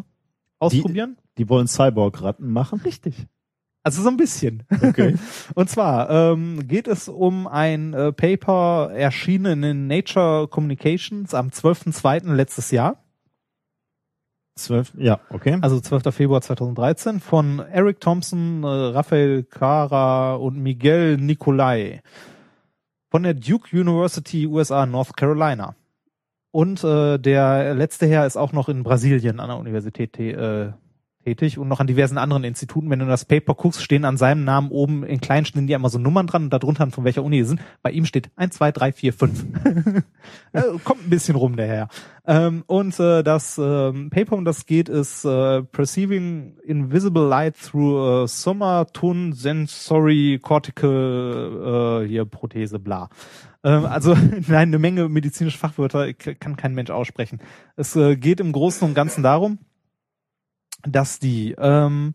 ausprobieren 0.62 1.18
Die 1.38 1.50
wollen 1.50 1.68
Cyborg-Ratten 1.68 2.52
machen. 2.52 2.82
richtig 2.82 3.28
also 3.84 4.04
so 4.04 4.10
ein 4.10 4.18
bisschen 4.18 4.64
Okay. 4.84 5.16
und 5.56 5.70
zwar 5.70 6.10
ähm, 6.10 6.68
geht 6.68 6.88
es 6.88 7.08
um 7.08 7.48
ein 7.48 7.94
äh, 7.94 8.12
Paper 8.12 8.92
erschienen 8.94 9.64
in 9.64 9.88
Nature 9.88 10.48
Communications 10.48 11.34
am 11.34 11.48
12.02. 11.48 12.32
letztes 12.34 12.70
Jahr, 12.70 13.04
Zwölf. 14.56 14.92
Ja, 14.98 15.20
okay. 15.30 15.58
also 15.62 15.80
12. 15.80 16.14
Februar 16.14 16.42
2013 16.42 17.20
von 17.20 17.60
Eric 17.60 18.02
Thompson, 18.02 18.64
äh, 18.64 18.68
Raphael 18.68 19.44
Cara 19.44 20.36
und 20.36 20.58
Miguel 20.58 21.18
Nicolai 21.18 22.02
von 23.10 23.24
der 23.24 23.34
Duke 23.34 23.76
University 23.76 24.46
USA 24.46 24.86
North 24.86 25.16
Carolina. 25.16 25.76
Und 26.52 26.84
äh, 26.84 27.18
der 27.18 27.74
letzte 27.76 28.08
Herr 28.08 28.26
ist 28.26 28.38
auch 28.38 28.52
noch 28.54 28.68
in 28.70 28.84
Brasilien 28.84 29.40
an 29.40 29.50
der 29.50 29.58
Universität 29.58 30.18
tä- 30.18 30.34
äh, 30.68 30.72
tätig 31.24 31.58
und 31.60 31.68
noch 31.68 31.80
an 31.80 31.88
diversen 31.88 32.18
anderen 32.18 32.44
Instituten. 32.44 32.90
Wenn 32.90 33.00
du 33.00 33.06
das 33.06 33.26
Paper 33.26 33.54
guckst, 33.54 33.82
stehen 33.82 34.06
an 34.06 34.18
seinem 34.18 34.44
Namen 34.44 34.70
oben 34.72 35.04
in 35.04 35.22
kleinen 35.22 35.46
stehen 35.46 35.68
die 35.68 35.74
immer 35.74 35.90
so 35.90 36.00
Nummern 36.00 36.28
dran 36.28 36.46
und 36.46 36.50
darunter 36.54 36.90
von 36.90 37.04
welcher 37.04 37.24
Uni 37.24 37.38
die 37.38 37.44
sind. 37.44 37.62
Bei 37.82 37.92
ihm 37.92 38.06
steht 38.06 38.32
1, 38.36 38.56
2, 38.56 38.72
3, 38.72 38.92
4, 38.92 39.14
5. 39.14 39.46
Äh, 40.54 40.62
Kommt 40.84 41.06
ein 41.06 41.10
bisschen 41.10 41.36
rum 41.36 41.56
daher. 41.56 41.88
Ähm, 42.26 42.64
und 42.68 43.00
äh, 43.00 43.24
das 43.24 43.58
ähm, 43.58 44.10
Paper, 44.10 44.36
um 44.36 44.46
das 44.46 44.66
geht, 44.66 44.90
ist 44.90 45.24
äh, 45.26 45.64
Perceiving 45.64 46.58
Invisible 46.66 47.28
Light 47.28 47.56
through 47.56 48.24
a 48.24 48.28
Somatone 48.28 49.34
Sensory 49.34 50.40
Cortical 50.42 52.02
äh, 52.04 52.08
hier 52.08 52.26
Prothese, 52.26 52.80
bla. 52.80 53.10
Ähm, 53.64 53.86
also 53.86 54.14
nein, 54.48 54.70
eine 54.70 54.80
Menge 54.80 55.10
medizinische 55.10 55.58
Fachwörter 55.58 56.14
kann 56.14 56.58
kein 56.58 56.74
Mensch 56.74 56.90
aussprechen. 56.90 57.40
Es 57.76 57.96
äh, 57.96 58.16
geht 58.16 58.40
im 58.40 58.52
Großen 58.52 58.88
und 58.88 58.94
Ganzen 58.94 59.24
darum, 59.24 59.60
dass 60.84 61.20
die 61.20 61.56
ähm, 61.58 62.14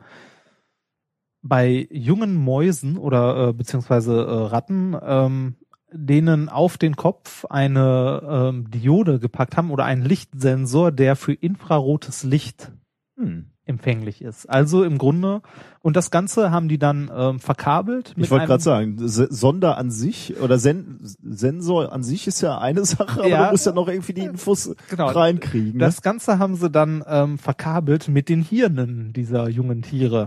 bei 1.43 1.87
jungen 1.91 2.35
Mäusen 2.35 2.97
oder 2.99 3.49
äh, 3.49 3.53
beziehungsweise 3.53 4.15
äh, 4.15 4.47
Ratten 4.47 4.97
ähm, 5.01 5.57
denen 5.93 6.49
auf 6.49 6.79
den 6.79 6.97
Kopf 6.97 7.45
eine 7.45 8.23
ähm, 8.29 8.71
Diode 8.71 9.21
gepackt 9.21 9.57
haben 9.57 9.71
oder 9.71 9.85
einen 9.85 10.05
Lichtsensor, 10.05 10.91
der 10.91 11.15
für 11.15 11.33
infrarotes 11.33 12.25
Licht 12.25 12.73
Hm. 13.17 13.51
Empfänglich 13.67 14.23
ist. 14.23 14.49
Also 14.49 14.85
im 14.85 14.97
Grunde 14.97 15.43
und 15.83 15.97
das 15.97 16.11
Ganze 16.11 16.51
haben 16.51 16.69
die 16.69 16.79
dann 16.79 17.11
ähm, 17.15 17.41
verkabelt. 17.41 18.15
Ich 18.17 18.31
wollte 18.31 18.47
gerade 18.47 18.63
sagen, 18.63 18.97
Sonder 19.09 19.77
an 19.77 19.91
sich 19.91 20.37
oder 20.41 20.59
Sen 20.59 21.01
Sensor 21.03 21.93
an 21.93 22.03
sich 22.03 22.27
ist 22.27 22.41
ja 22.41 22.59
eine 22.59 22.85
Sache, 22.85 23.21
aber 23.21 23.29
Ja. 23.29 23.45
du 23.47 23.51
musst 23.53 23.67
ja 23.67 23.73
noch 23.73 23.89
irgendwie 23.89 24.13
die 24.15 24.25
Infos 24.25 24.75
Genau. 24.89 25.09
reinkriegen. 25.09 25.79
Das 25.79 26.01
Ganze 26.03 26.39
haben 26.39 26.55
sie 26.57 26.71
dann 26.71 27.05
ähm, 27.07 27.39
verkabelt 27.39 28.09
mit 28.09 28.29
den 28.29 28.41
Hirnen 28.43 29.13
dieser 29.13 29.49
jungen 29.49 29.83
Tiere. 29.83 30.27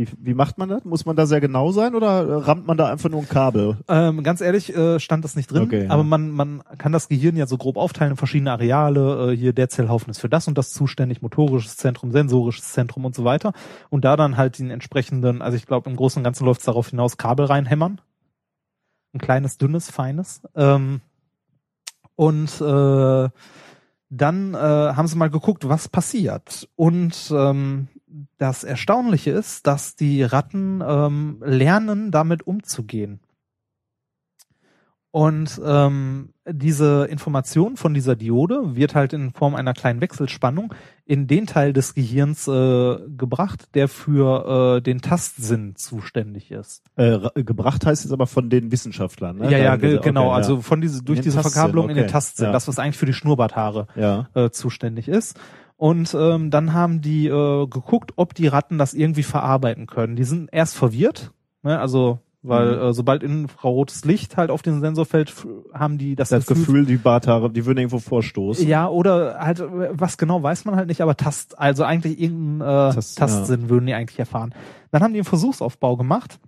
Wie, 0.00 0.08
wie 0.18 0.32
macht 0.32 0.56
man 0.56 0.70
das? 0.70 0.82
Muss 0.86 1.04
man 1.04 1.14
da 1.14 1.26
sehr 1.26 1.42
genau 1.42 1.72
sein 1.72 1.94
oder 1.94 2.26
äh, 2.26 2.32
rammt 2.36 2.66
man 2.66 2.78
da 2.78 2.88
einfach 2.90 3.10
nur 3.10 3.20
ein 3.20 3.28
Kabel? 3.28 3.76
Ähm, 3.86 4.22
ganz 4.22 4.40
ehrlich, 4.40 4.74
äh, 4.74 4.98
stand 4.98 5.26
das 5.26 5.36
nicht 5.36 5.52
drin, 5.52 5.64
Okay, 5.64 5.84
ja. 5.84 5.90
aber 5.90 6.04
man, 6.04 6.30
man 6.30 6.62
kann 6.78 6.90
das 6.90 7.08
Gehirn 7.08 7.36
ja 7.36 7.46
so 7.46 7.58
grob 7.58 7.76
aufteilen 7.76 8.12
in 8.12 8.16
verschiedene 8.16 8.50
Areale. 8.50 9.32
Äh, 9.32 9.36
hier 9.36 9.52
der 9.52 9.68
Zellhaufen 9.68 10.10
ist 10.10 10.18
für 10.18 10.30
das 10.30 10.48
und 10.48 10.56
das 10.56 10.72
zuständig, 10.72 11.20
motorisches 11.20 11.76
Zentrum, 11.76 12.12
sensorisches 12.12 12.72
Zentrum 12.72 13.04
und 13.04 13.14
so 13.14 13.24
weiter. 13.24 13.52
Und 13.90 14.06
da 14.06 14.16
dann 14.16 14.38
halt 14.38 14.58
den 14.58 14.70
entsprechenden, 14.70 15.42
also 15.42 15.58
ich 15.58 15.66
glaube 15.66 15.90
im 15.90 15.96
Großen 15.96 16.18
und 16.18 16.24
Ganzen 16.24 16.46
läuft 16.46 16.60
es 16.60 16.66
darauf 16.66 16.88
hinaus, 16.88 17.18
Kabel 17.18 17.44
reinhämmern. 17.44 18.00
Ein 19.12 19.20
kleines, 19.20 19.58
dünnes, 19.58 19.90
feines. 19.90 20.40
Ähm, 20.54 21.02
und 22.16 22.58
äh, 22.62 23.28
dann 24.08 24.54
äh, 24.54 24.56
haben 24.56 25.06
sie 25.08 25.16
mal 25.18 25.28
geguckt, 25.28 25.68
was 25.68 25.90
passiert. 25.90 26.70
Und 26.74 27.30
ähm, 27.36 27.88
das 28.38 28.64
Erstaunliche 28.64 29.30
ist, 29.30 29.66
dass 29.66 29.96
die 29.96 30.22
Ratten 30.22 30.82
ähm, 30.86 31.42
lernen, 31.44 32.10
damit 32.10 32.46
umzugehen. 32.46 33.20
Und 35.12 35.60
ähm, 35.64 36.34
diese 36.48 37.06
Information 37.10 37.76
von 37.76 37.94
dieser 37.94 38.14
Diode 38.14 38.76
wird 38.76 38.94
halt 38.94 39.12
in 39.12 39.32
Form 39.32 39.56
einer 39.56 39.72
kleinen 39.72 40.00
Wechselspannung 40.00 40.72
in 41.04 41.26
den 41.26 41.48
Teil 41.48 41.72
des 41.72 41.94
Gehirns 41.94 42.46
äh, 42.46 42.96
gebracht, 43.08 43.74
der 43.74 43.88
für 43.88 44.76
äh, 44.76 44.80
den 44.80 45.00
Tastsinn 45.00 45.74
zuständig 45.74 46.52
ist. 46.52 46.84
Äh, 46.94 47.06
ra- 47.14 47.32
gebracht 47.34 47.84
heißt 47.86 48.04
jetzt 48.04 48.12
aber 48.12 48.28
von 48.28 48.50
den 48.50 48.70
Wissenschaftlern, 48.70 49.38
ne? 49.38 49.50
ja, 49.50 49.58
ja, 49.58 49.74
ge 49.74 49.96
okay, 49.96 50.04
genau. 50.10 50.28
ja. 50.28 50.36
Also 50.36 50.60
von 50.60 50.80
diese 50.80 51.02
durch 51.02 51.20
diese 51.20 51.42
Verkabelung 51.42 51.88
in 51.90 51.96
den 51.96 52.04
okay. 52.04 52.12
Tastsinn, 52.12 52.46
Ja. 52.46 52.52
das 52.52 52.68
was 52.68 52.78
eigentlich 52.78 52.96
für 52.96 53.06
die 53.06 53.12
Schnurrbarthaare 53.12 53.88
ja. 53.96 54.28
äh, 54.34 54.50
zuständig 54.50 55.08
ist. 55.08 55.36
Und 55.80 56.14
ähm, 56.14 56.50
dann 56.50 56.74
haben 56.74 57.00
die 57.00 57.26
äh, 57.26 57.66
geguckt, 57.66 58.12
ob 58.16 58.34
die 58.34 58.46
Ratten 58.48 58.76
das 58.76 58.92
irgendwie 58.92 59.22
verarbeiten 59.22 59.86
können. 59.86 60.14
Die 60.14 60.24
sind 60.24 60.50
erst 60.52 60.76
verwirrt, 60.76 61.32
ne? 61.62 61.80
also 61.80 62.18
weil 62.42 62.76
Mhm. 62.76 62.82
äh, 62.82 62.92
sobald 62.92 63.22
infrarotes 63.22 64.04
Licht 64.04 64.36
halt 64.36 64.50
auf 64.50 64.60
den 64.60 64.80
Sensor 64.82 65.06
fällt, 65.06 65.32
haben 65.72 65.96
die 65.96 66.16
das, 66.16 66.28
Das 66.28 66.44
Gefühl, 66.46 66.84
die 66.84 66.98
Barthaare, 66.98 67.48
die 67.50 67.64
würden 67.64 67.78
irgendwo 67.78 67.98
vorstoßen. 67.98 68.68
Ja, 68.68 68.88
oder 68.88 69.38
halt, 69.40 69.60
äh, 69.60 69.88
was 69.92 70.18
genau 70.18 70.42
weiß 70.42 70.66
man 70.66 70.76
halt 70.76 70.88
nicht, 70.88 71.00
aber 71.00 71.16
Tast, 71.16 71.58
also 71.58 71.82
eigentlich 71.84 72.20
irgendein 72.20 72.60
äh, 72.90 72.94
Tast- 72.94 73.16
Tastsinn 73.18 73.70
würden 73.70 73.86
die 73.86 73.94
eigentlich 73.94 74.18
erfahren. 74.18 74.54
Dann 74.90 75.02
haben 75.02 75.14
die 75.14 75.20
einen 75.20 75.24
Versuchsaufbau 75.24 75.96
gemacht. 75.96 76.38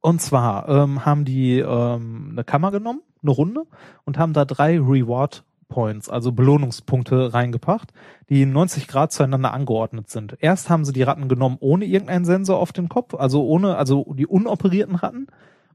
Und 0.00 0.22
zwar 0.22 0.68
ähm, 0.70 1.04
haben 1.04 1.26
die 1.26 1.58
ähm, 1.58 2.28
eine 2.32 2.44
Kammer 2.44 2.70
genommen, 2.70 3.00
eine 3.22 3.30
Runde, 3.30 3.64
und 4.04 4.16
haben 4.18 4.32
da 4.32 4.46
drei 4.46 4.78
Reward 4.78 5.44
Points, 5.68 6.08
also 6.08 6.32
Belohnungspunkte 6.32 7.34
reingebracht, 7.34 7.92
die 8.28 8.46
90 8.46 8.88
Grad 8.88 9.12
zueinander 9.12 9.52
angeordnet 9.52 10.10
sind. 10.10 10.36
Erst 10.40 10.70
haben 10.70 10.84
sie 10.84 10.92
die 10.92 11.02
Ratten 11.02 11.28
genommen 11.28 11.56
ohne 11.60 11.84
irgendeinen 11.84 12.24
Sensor 12.24 12.58
auf 12.58 12.72
dem 12.72 12.88
Kopf, 12.88 13.14
also 13.14 13.44
ohne, 13.44 13.76
also 13.76 14.06
die 14.14 14.26
unoperierten 14.26 14.96
Ratten 14.96 15.26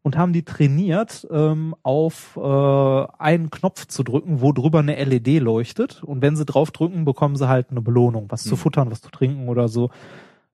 und 0.03 0.17
haben 0.17 0.33
die 0.33 0.43
trainiert, 0.43 1.27
ähm, 1.31 1.75
auf 1.83 2.37
äh, 2.37 2.41
einen 3.19 3.51
Knopf 3.51 3.85
zu 3.87 4.03
drücken, 4.03 4.41
wo 4.41 4.51
drüber 4.51 4.79
eine 4.79 5.01
LED 5.03 5.41
leuchtet. 5.41 6.03
Und 6.03 6.21
wenn 6.21 6.35
sie 6.35 6.45
drauf 6.45 6.71
drücken, 6.71 7.05
bekommen 7.05 7.35
sie 7.35 7.47
halt 7.47 7.69
eine 7.69 7.81
Belohnung, 7.81 8.25
was 8.29 8.43
zu 8.43 8.55
futtern, 8.55 8.89
was 8.89 9.01
zu 9.01 9.11
trinken 9.11 9.47
oder 9.47 9.67
so. 9.67 9.91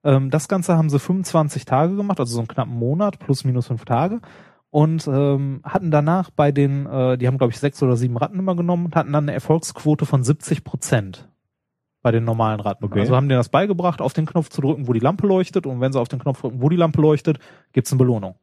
Ähm, 0.04 0.30
das 0.30 0.48
Ganze 0.48 0.76
haben 0.76 0.90
sie 0.90 0.98
25 0.98 1.64
Tage 1.64 1.96
gemacht, 1.96 2.20
also 2.20 2.34
so 2.34 2.40
einen 2.40 2.48
knappen 2.48 2.74
Monat, 2.78 3.18
plus 3.18 3.44
minus 3.44 3.68
fünf 3.68 3.84
Tage. 3.84 4.20
Und 4.70 5.06
ähm, 5.08 5.60
hatten 5.64 5.90
danach 5.90 6.30
bei 6.30 6.52
den, 6.52 6.86
äh, 6.86 7.16
die 7.16 7.26
haben 7.26 7.38
glaube 7.38 7.52
ich 7.52 7.58
sechs 7.58 7.82
oder 7.82 7.96
sieben 7.96 8.16
Ratten 8.18 8.38
immer 8.38 8.54
genommen 8.54 8.86
und 8.86 8.96
hatten 8.96 9.12
dann 9.12 9.24
eine 9.24 9.32
Erfolgsquote 9.32 10.04
von 10.04 10.22
70 10.22 10.62
Prozent 10.62 11.28
bei 12.02 12.12
den 12.12 12.24
normalen 12.24 12.60
Ratten. 12.60 12.84
Okay. 12.84 13.00
Also 13.00 13.16
haben 13.16 13.28
denen 13.28 13.40
das 13.40 13.48
beigebracht, 13.48 14.00
auf 14.00 14.12
den 14.12 14.26
Knopf 14.26 14.50
zu 14.50 14.60
drücken, 14.60 14.86
wo 14.86 14.92
die 14.92 15.00
Lampe 15.00 15.26
leuchtet. 15.26 15.66
Und 15.66 15.80
wenn 15.80 15.92
sie 15.92 16.00
auf 16.00 16.08
den 16.08 16.18
Knopf 16.18 16.40
drücken, 16.40 16.60
wo 16.62 16.68
die 16.68 16.76
Lampe 16.76 17.00
leuchtet, 17.00 17.38
gibt's 17.72 17.92
eine 17.92 17.98
Belohnung. 17.98 18.34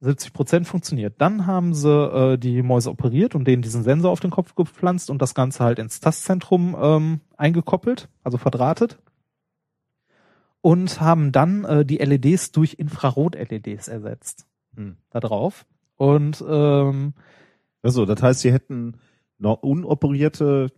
70 0.00 0.32
Prozent 0.32 0.66
funktioniert. 0.66 1.14
Dann 1.18 1.46
haben 1.46 1.74
sie 1.74 1.90
äh, 1.90 2.38
die 2.38 2.62
Mäuse 2.62 2.90
operiert 2.90 3.34
und 3.34 3.46
denen 3.46 3.62
diesen 3.62 3.82
Sensor 3.82 4.10
auf 4.10 4.20
den 4.20 4.30
Kopf 4.30 4.54
gepflanzt 4.54 5.10
und 5.10 5.20
das 5.20 5.34
Ganze 5.34 5.62
halt 5.62 5.78
ins 5.78 6.00
Tastzentrum 6.00 6.74
ähm, 6.80 7.20
eingekoppelt, 7.36 8.08
also 8.24 8.38
verdrahtet. 8.38 8.98
Und 10.62 11.00
haben 11.00 11.32
dann 11.32 11.64
äh, 11.64 11.84
die 11.84 11.98
LEDs 11.98 12.52
durch 12.52 12.74
Infrarot-LEDs 12.74 13.88
ersetzt. 13.88 14.46
Hm. 14.88 14.96
Da 15.10 15.20
drauf. 15.20 15.66
Und 15.96 16.42
ähm, 16.48 17.14
Also, 17.82 18.04
das 18.06 18.22
heißt, 18.22 18.40
sie 18.40 18.52
hätten 18.52 18.94
noch 19.38 19.62
unoperierte 19.62 20.68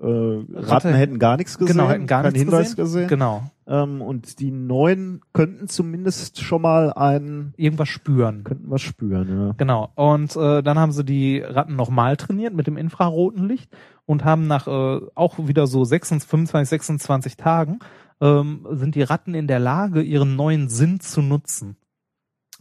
äh, 0.00 0.04
Ratten 0.06 0.54
Ratte- 0.54 0.92
hätten 0.94 1.18
gar 1.20 1.36
nichts 1.36 1.58
gesehen, 1.58 1.76
genau, 1.76 1.88
hätten 1.88 2.06
gar 2.08 2.22
keinen 2.22 2.32
nichts 2.32 2.48
Hinweis 2.48 2.74
gesehen. 2.76 3.02
gesehen. 3.02 3.08
Genau. 3.08 3.44
Ähm, 3.68 4.02
und 4.02 4.40
die 4.40 4.50
neuen 4.50 5.20
könnten 5.32 5.68
zumindest 5.68 6.40
schon 6.40 6.62
mal 6.62 6.92
einen, 6.92 7.54
Irgendwas 7.56 7.88
spüren. 7.88 8.42
könnten 8.42 8.68
was 8.70 8.82
spüren, 8.82 9.28
ja. 9.28 9.54
Genau. 9.58 9.90
Und 9.94 10.34
äh, 10.34 10.62
dann 10.62 10.78
haben 10.78 10.90
sie 10.92 11.04
die 11.04 11.38
Ratten 11.40 11.76
nochmal 11.76 12.16
trainiert 12.16 12.52
mit 12.54 12.66
dem 12.66 12.76
infraroten 12.76 13.46
Licht 13.46 13.70
und 14.04 14.24
haben 14.24 14.48
nach 14.48 14.66
äh, 14.66 15.00
auch 15.14 15.38
wieder 15.46 15.68
so 15.68 15.84
26, 15.84 16.28
25, 16.28 16.68
26 16.68 17.36
Tagen 17.36 17.78
ähm, 18.20 18.66
sind 18.72 18.96
die 18.96 19.02
Ratten 19.02 19.34
in 19.34 19.46
der 19.46 19.60
Lage, 19.60 20.02
ihren 20.02 20.34
neuen 20.34 20.68
Sinn 20.68 20.98
zu 20.98 21.22
nutzen. 21.22 21.76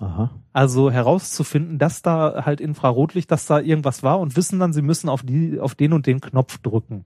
Aha. 0.02 0.32
Also 0.52 0.92
herauszufinden, 0.92 1.78
dass 1.78 2.02
da 2.02 2.44
halt 2.46 2.60
Infrarotlicht, 2.60 3.32
dass 3.32 3.46
da 3.46 3.60
irgendwas 3.60 4.04
war 4.04 4.20
und 4.20 4.36
wissen 4.36 4.60
dann, 4.60 4.74
sie 4.74 4.82
müssen 4.82 5.10
auf 5.10 5.24
die, 5.24 5.60
auf 5.60 5.76
den 5.76 5.94
und 5.94 6.08
den 6.08 6.20
Knopf 6.20 6.58
drücken, 6.58 7.06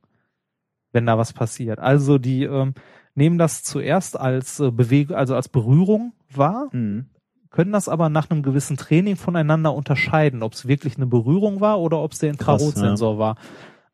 wenn 0.93 1.05
da 1.05 1.17
was 1.17 1.33
passiert. 1.33 1.79
Also 1.79 2.17
die 2.17 2.43
ähm, 2.43 2.73
nehmen 3.13 3.37
das 3.37 3.63
zuerst 3.63 4.17
als 4.19 4.59
äh, 4.59 4.71
Bewegung, 4.71 5.15
also 5.15 5.35
als 5.35 5.49
Berührung 5.49 6.13
wahr, 6.33 6.69
Mhm. 6.71 7.07
können 7.49 7.71
das 7.73 7.89
aber 7.89 8.09
nach 8.09 8.29
einem 8.29 8.43
gewissen 8.43 8.77
Training 8.77 9.17
voneinander 9.17 9.73
unterscheiden, 9.73 10.41
ob 10.41 10.53
es 10.53 10.67
wirklich 10.67 10.95
eine 10.95 11.05
Berührung 11.05 11.59
war 11.61 11.79
oder 11.79 12.01
ob 12.01 12.13
es 12.13 12.19
der 12.19 12.29
Infrarotsensor 12.29 13.17
war. 13.19 13.35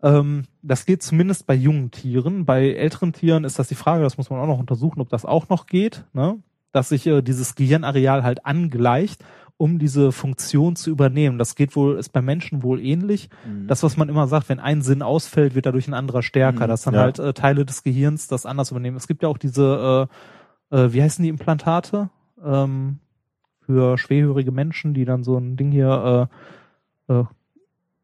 Ähm, 0.03 0.43
das 0.61 0.85
geht 0.85 1.03
zumindest 1.03 1.45
bei 1.47 1.53
jungen 1.55 1.91
Tieren. 1.91 2.45
Bei 2.45 2.71
älteren 2.71 3.13
Tieren 3.13 3.43
ist 3.43 3.59
das 3.59 3.67
die 3.67 3.75
Frage, 3.75 4.03
das 4.03 4.17
muss 4.17 4.29
man 4.29 4.39
auch 4.39 4.47
noch 4.47 4.59
untersuchen, 4.59 5.01
ob 5.01 5.09
das 5.09 5.25
auch 5.25 5.49
noch 5.49 5.65
geht, 5.67 6.05
ne? 6.13 6.39
Dass 6.71 6.89
sich 6.89 7.05
äh, 7.07 7.21
dieses 7.21 7.55
Gehirnareal 7.55 8.23
halt 8.23 8.45
angleicht, 8.45 9.23
um 9.57 9.77
diese 9.77 10.11
Funktion 10.11 10.75
zu 10.75 10.89
übernehmen. 10.89 11.37
Das 11.37 11.55
geht 11.55 11.75
wohl, 11.75 11.97
ist 11.99 12.09
bei 12.09 12.21
Menschen 12.21 12.63
wohl 12.63 12.79
ähnlich. 12.81 13.29
Mhm. 13.45 13.67
Das, 13.67 13.83
was 13.83 13.95
man 13.95 14.09
immer 14.09 14.27
sagt, 14.27 14.49
wenn 14.49 14.59
ein 14.59 14.81
Sinn 14.81 15.03
ausfällt, 15.03 15.53
wird 15.53 15.67
dadurch 15.67 15.87
ein 15.87 15.93
anderer 15.93 16.23
stärker, 16.23 16.65
Mhm, 16.65 16.69
dass 16.69 16.81
dann 16.81 16.95
ja. 16.95 17.01
halt 17.01 17.19
äh, 17.19 17.33
Teile 17.33 17.63
des 17.63 17.83
Gehirns 17.83 18.27
das 18.27 18.47
anders 18.47 18.71
übernehmen. 18.71 18.97
Es 18.97 19.07
gibt 19.07 19.21
ja 19.21 19.29
auch 19.29 19.37
diese, 19.37 20.07
äh, 20.71 20.75
äh, 20.75 20.93
wie 20.93 21.03
heißen 21.03 21.21
die 21.21 21.29
Implantate? 21.29 22.09
Ähm, 22.43 22.99
für 23.65 23.97
schwerhörige 23.97 24.51
Menschen, 24.51 24.93
die 24.93 25.05
dann 25.05 25.23
so 25.23 25.37
ein 25.37 25.55
Ding 25.55 25.71
hier, 25.71 26.29
äh, 27.07 27.13
äh, 27.13 27.23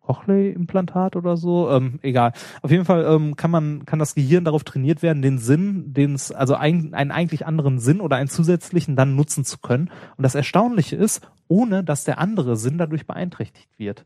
Cochlea-Implantat 0.07 1.17
oder 1.17 1.35
so, 1.35 1.69
ähm, 1.69 1.99
egal. 2.01 2.31
Auf 2.61 2.71
jeden 2.71 2.85
Fall 2.85 3.05
ähm, 3.05 3.35
kann 3.35 3.51
man, 3.51 3.85
kann 3.85 3.99
das 3.99 4.15
Gehirn 4.15 4.45
darauf 4.45 4.63
trainiert 4.63 5.01
werden, 5.01 5.21
den 5.21 5.37
Sinn, 5.37 5.93
den 5.93 6.15
es, 6.15 6.31
also 6.31 6.55
ein, 6.55 6.93
einen 6.93 7.11
eigentlich 7.11 7.45
anderen 7.45 7.79
Sinn 7.79 7.99
oder 7.99 8.15
einen 8.15 8.29
zusätzlichen 8.29 8.95
dann 8.95 9.15
nutzen 9.15 9.43
zu 9.43 9.57
können. 9.57 9.91
Und 10.15 10.23
das 10.23 10.35
Erstaunliche 10.35 10.95
ist, 10.95 11.29
ohne 11.49 11.83
dass 11.83 12.05
der 12.05 12.19
andere 12.19 12.55
Sinn 12.55 12.77
dadurch 12.77 13.05
beeinträchtigt 13.05 13.77
wird. 13.77 14.05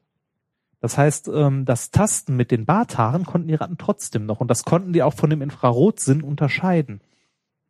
Das 0.79 0.97
heißt, 0.97 1.29
ähm, 1.31 1.65
das 1.65 1.91
Tasten 1.91 2.35
mit 2.35 2.49
den 2.49 2.65
Barthaaren 2.65 3.25
konnten 3.25 3.47
die 3.47 3.55
Ratten 3.55 3.77
trotzdem 3.77 4.25
noch 4.25 4.41
und 4.41 4.49
das 4.49 4.65
konnten 4.65 4.93
die 4.93 5.03
auch 5.03 5.13
von 5.13 5.29
dem 5.29 5.43
Infrarotsinn 5.43 6.23
unterscheiden. 6.23 7.01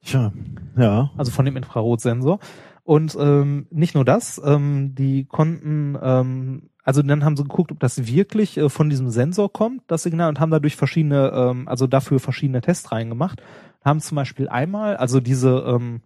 Tja, 0.03 0.31
ja. 0.77 1.11
also 1.17 1.31
von 1.31 1.45
dem 1.45 1.57
Infrarotsensor. 1.57 2.39
Und 2.83 3.15
ähm, 3.19 3.67
nicht 3.69 3.95
nur 3.95 4.05
das, 4.05 4.41
ähm, 4.43 4.95
die 4.95 5.25
konnten, 5.25 5.97
ähm, 6.01 6.69
also 6.83 7.01
dann 7.03 7.23
haben 7.23 7.37
sie 7.37 7.43
geguckt, 7.43 7.71
ob 7.71 7.79
das 7.79 8.07
wirklich 8.07 8.57
äh, 8.57 8.69
von 8.69 8.89
diesem 8.89 9.09
Sensor 9.09 9.53
kommt, 9.53 9.83
das 9.87 10.03
Signal, 10.03 10.29
und 10.29 10.39
haben 10.39 10.51
dadurch 10.51 10.75
verschiedene, 10.75 11.31
ähm, 11.33 11.67
also 11.67 11.85
dafür 11.87 12.19
verschiedene 12.19 12.61
Testreihen 12.61 13.09
gemacht. 13.09 13.41
Haben 13.85 13.99
zum 13.99 14.15
Beispiel 14.15 14.49
einmal, 14.49 14.97
also 14.97 15.19
diese, 15.19 15.63
ähm, 15.67 16.01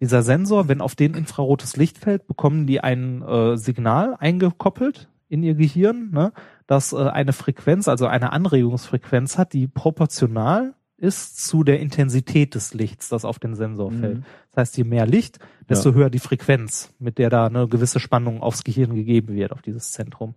dieser 0.00 0.22
Sensor, 0.22 0.68
wenn 0.68 0.80
auf 0.80 0.94
den 0.94 1.14
infrarotes 1.14 1.76
Licht 1.76 1.98
fällt, 1.98 2.26
bekommen 2.26 2.66
die 2.66 2.80
ein 2.80 3.22
äh, 3.22 3.56
Signal 3.56 4.16
eingekoppelt 4.18 5.08
in 5.28 5.42
ihr 5.42 5.54
Gehirn, 5.54 6.10
ne, 6.10 6.32
das 6.66 6.92
äh, 6.92 6.96
eine 6.96 7.32
Frequenz, 7.32 7.88
also 7.88 8.06
eine 8.06 8.32
Anregungsfrequenz 8.32 9.38
hat, 9.38 9.52
die 9.52 9.66
proportional 9.66 10.74
ist 11.00 11.44
zu 11.44 11.64
der 11.64 11.80
Intensität 11.80 12.54
des 12.54 12.74
Lichts, 12.74 13.08
das 13.08 13.24
auf 13.24 13.38
den 13.38 13.54
Sensor 13.54 13.90
Mhm. 13.90 14.00
fällt. 14.00 14.18
Das 14.50 14.56
heißt, 14.62 14.76
je 14.76 14.84
mehr 14.84 15.06
Licht, 15.06 15.38
desto 15.68 15.94
höher 15.94 16.10
die 16.10 16.18
Frequenz, 16.18 16.92
mit 16.98 17.18
der 17.18 17.30
da 17.30 17.46
eine 17.46 17.66
gewisse 17.68 18.00
Spannung 18.00 18.42
aufs 18.42 18.64
Gehirn 18.64 18.94
gegeben 18.94 19.34
wird, 19.34 19.52
auf 19.52 19.62
dieses 19.62 19.92
Zentrum. 19.92 20.34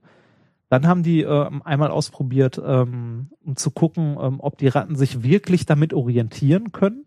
Dann 0.70 0.88
haben 0.88 1.04
die 1.04 1.22
ähm, 1.22 1.62
einmal 1.64 1.92
ausprobiert, 1.92 2.60
ähm, 2.66 3.30
um 3.44 3.56
zu 3.56 3.70
gucken, 3.72 4.18
ähm, 4.20 4.40
ob 4.40 4.58
die 4.58 4.70
Ratten 4.70 4.96
sich 4.96 5.22
wirklich 5.22 5.66
damit 5.66 5.94
orientieren 5.94 6.72
können. 6.72 7.06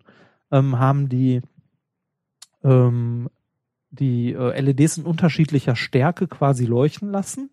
Ähm, 0.53 0.79
haben 0.79 1.09
die 1.09 1.43
ähm, 2.63 3.29
die 3.91 4.33
äh, 4.33 4.61
LEDs 4.61 4.99
in 4.99 5.05
unterschiedlicher 5.05 5.75
Stärke 5.77 6.29
quasi 6.29 6.67
leuchten 6.67 7.11
lassen 7.11 7.51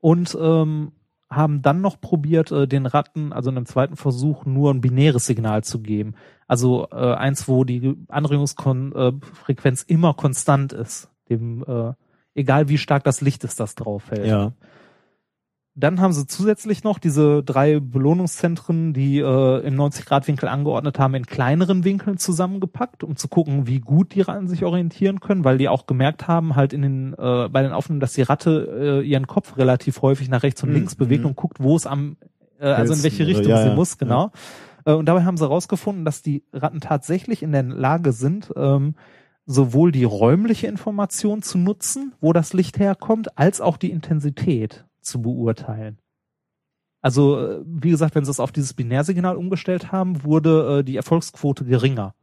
und 0.00 0.36
ähm, 0.40 0.92
haben 1.30 1.62
dann 1.62 1.80
noch 1.80 2.00
probiert, 2.00 2.50
äh, 2.50 2.66
den 2.66 2.86
Ratten, 2.86 3.32
also 3.32 3.50
in 3.50 3.56
einem 3.56 3.66
zweiten 3.66 3.96
Versuch, 3.96 4.44
nur 4.44 4.72
ein 4.72 4.80
binäres 4.80 5.26
Signal 5.26 5.62
zu 5.62 5.80
geben. 5.80 6.14
Also 6.48 6.88
äh, 6.90 7.14
eins, 7.14 7.46
wo 7.46 7.64
die 7.64 7.96
Anregungsfrequenz 8.08 9.82
immer 9.82 10.14
konstant 10.14 10.72
ist. 10.72 11.08
Dem, 11.28 11.64
äh, 11.66 11.92
egal 12.34 12.68
wie 12.68 12.78
stark 12.78 13.04
das 13.04 13.20
Licht 13.20 13.44
ist, 13.44 13.60
das 13.60 13.76
drauf 13.76 14.04
fällt. 14.04 14.26
Ja. 14.26 14.52
Dann 15.80 16.00
haben 16.00 16.12
sie 16.12 16.26
zusätzlich 16.26 16.82
noch 16.84 16.98
diese 16.98 17.42
drei 17.42 17.80
Belohnungszentren, 17.80 18.92
die 18.94 19.18
äh, 19.18 19.66
im 19.66 19.74
90-Grad-Winkel 19.76 20.48
angeordnet 20.48 20.98
haben, 20.98 21.14
in 21.14 21.26
kleineren 21.26 21.84
Winkeln 21.84 22.16
zusammengepackt, 22.16 23.04
um 23.04 23.16
zu 23.16 23.28
gucken, 23.28 23.66
wie 23.66 23.80
gut 23.80 24.14
die 24.14 24.22
Ratten 24.22 24.48
sich 24.48 24.64
orientieren 24.64 25.20
können, 25.20 25.44
weil 25.44 25.58
die 25.58 25.68
auch 25.68 25.86
gemerkt 25.86 26.26
haben, 26.26 26.56
halt 26.56 26.72
in 26.72 26.82
den 26.82 27.12
äh, 27.14 27.48
bei 27.50 27.62
den 27.62 27.72
Aufnahmen, 27.72 28.00
dass 28.00 28.14
die 28.14 28.22
Ratte 28.22 29.02
äh, 29.02 29.06
ihren 29.06 29.26
Kopf 29.26 29.56
relativ 29.58 30.00
häufig 30.00 30.28
nach 30.28 30.42
rechts 30.42 30.62
und 30.62 30.70
Mhm, 30.70 30.76
links 30.76 30.94
bewegt 30.94 31.22
mhm. 31.22 31.30
und 31.30 31.36
guckt, 31.36 31.60
wo 31.60 31.76
es 31.76 31.86
am 31.86 32.16
äh, 32.58 32.66
also 32.66 32.94
in 32.94 33.02
welche 33.02 33.26
Richtung 33.26 33.48
ja, 33.48 33.62
sie 33.62 33.68
ja, 33.68 33.74
muss, 33.74 33.98
genau. 33.98 34.32
Äh, 34.84 34.92
Und 34.92 35.06
dabei 35.06 35.24
haben 35.24 35.36
sie 35.36 35.44
herausgefunden, 35.44 36.04
dass 36.04 36.22
die 36.22 36.44
Ratten 36.52 36.80
tatsächlich 36.80 37.42
in 37.42 37.52
der 37.52 37.62
Lage 37.62 38.12
sind, 38.12 38.52
ähm, 38.56 38.94
sowohl 39.46 39.92
die 39.92 40.04
räumliche 40.04 40.66
Information 40.66 41.42
zu 41.42 41.58
nutzen, 41.58 42.14
wo 42.20 42.32
das 42.32 42.52
Licht 42.52 42.78
herkommt, 42.78 43.38
als 43.38 43.60
auch 43.60 43.76
die 43.76 43.90
Intensität 43.90 44.84
zu 45.00 45.22
beurteilen. 45.22 45.98
Also, 47.02 47.40
äh, 47.40 47.62
wie 47.64 47.90
gesagt, 47.90 48.14
wenn 48.14 48.24
sie 48.24 48.30
es 48.30 48.40
auf 48.40 48.52
dieses 48.52 48.74
Binärsignal 48.74 49.36
umgestellt 49.36 49.90
haben, 49.90 50.22
wurde 50.24 50.80
äh, 50.80 50.84
die 50.84 50.96
Erfolgsquote 50.96 51.64
geringer. 51.64 52.14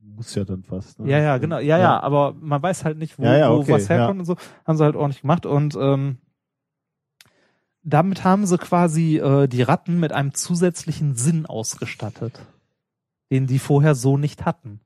Muss 0.00 0.34
ja 0.34 0.44
dann 0.44 0.62
fast. 0.62 0.98
Ne? 0.98 1.10
Ja, 1.10 1.18
ja, 1.18 1.38
genau. 1.38 1.58
Ja, 1.58 1.78
ja, 1.78 2.00
aber 2.00 2.34
man 2.34 2.62
weiß 2.62 2.84
halt 2.84 2.98
nicht, 2.98 3.18
wo, 3.18 3.24
Ja, 3.24 3.36
ja, 3.36 3.50
wo 3.50 3.56
okay, 3.58 3.72
was 3.72 3.88
herkommt 3.88 4.16
ja. 4.16 4.20
und 4.20 4.24
so. 4.24 4.36
Haben 4.64 4.78
sie 4.78 4.84
halt 4.84 4.96
ordentlich 4.96 5.22
gemacht 5.22 5.46
und 5.46 5.76
ähm, 5.76 6.18
damit 7.82 8.24
haben 8.24 8.46
sie 8.46 8.58
quasi 8.58 9.18
äh, 9.18 9.46
die 9.46 9.62
Ratten 9.62 10.00
mit 10.00 10.12
einem 10.12 10.34
zusätzlichen 10.34 11.14
Sinn 11.14 11.46
ausgestattet, 11.46 12.40
den 13.30 13.46
die 13.46 13.60
vorher 13.60 13.94
so 13.94 14.16
nicht 14.16 14.44
hatten. 14.44 14.80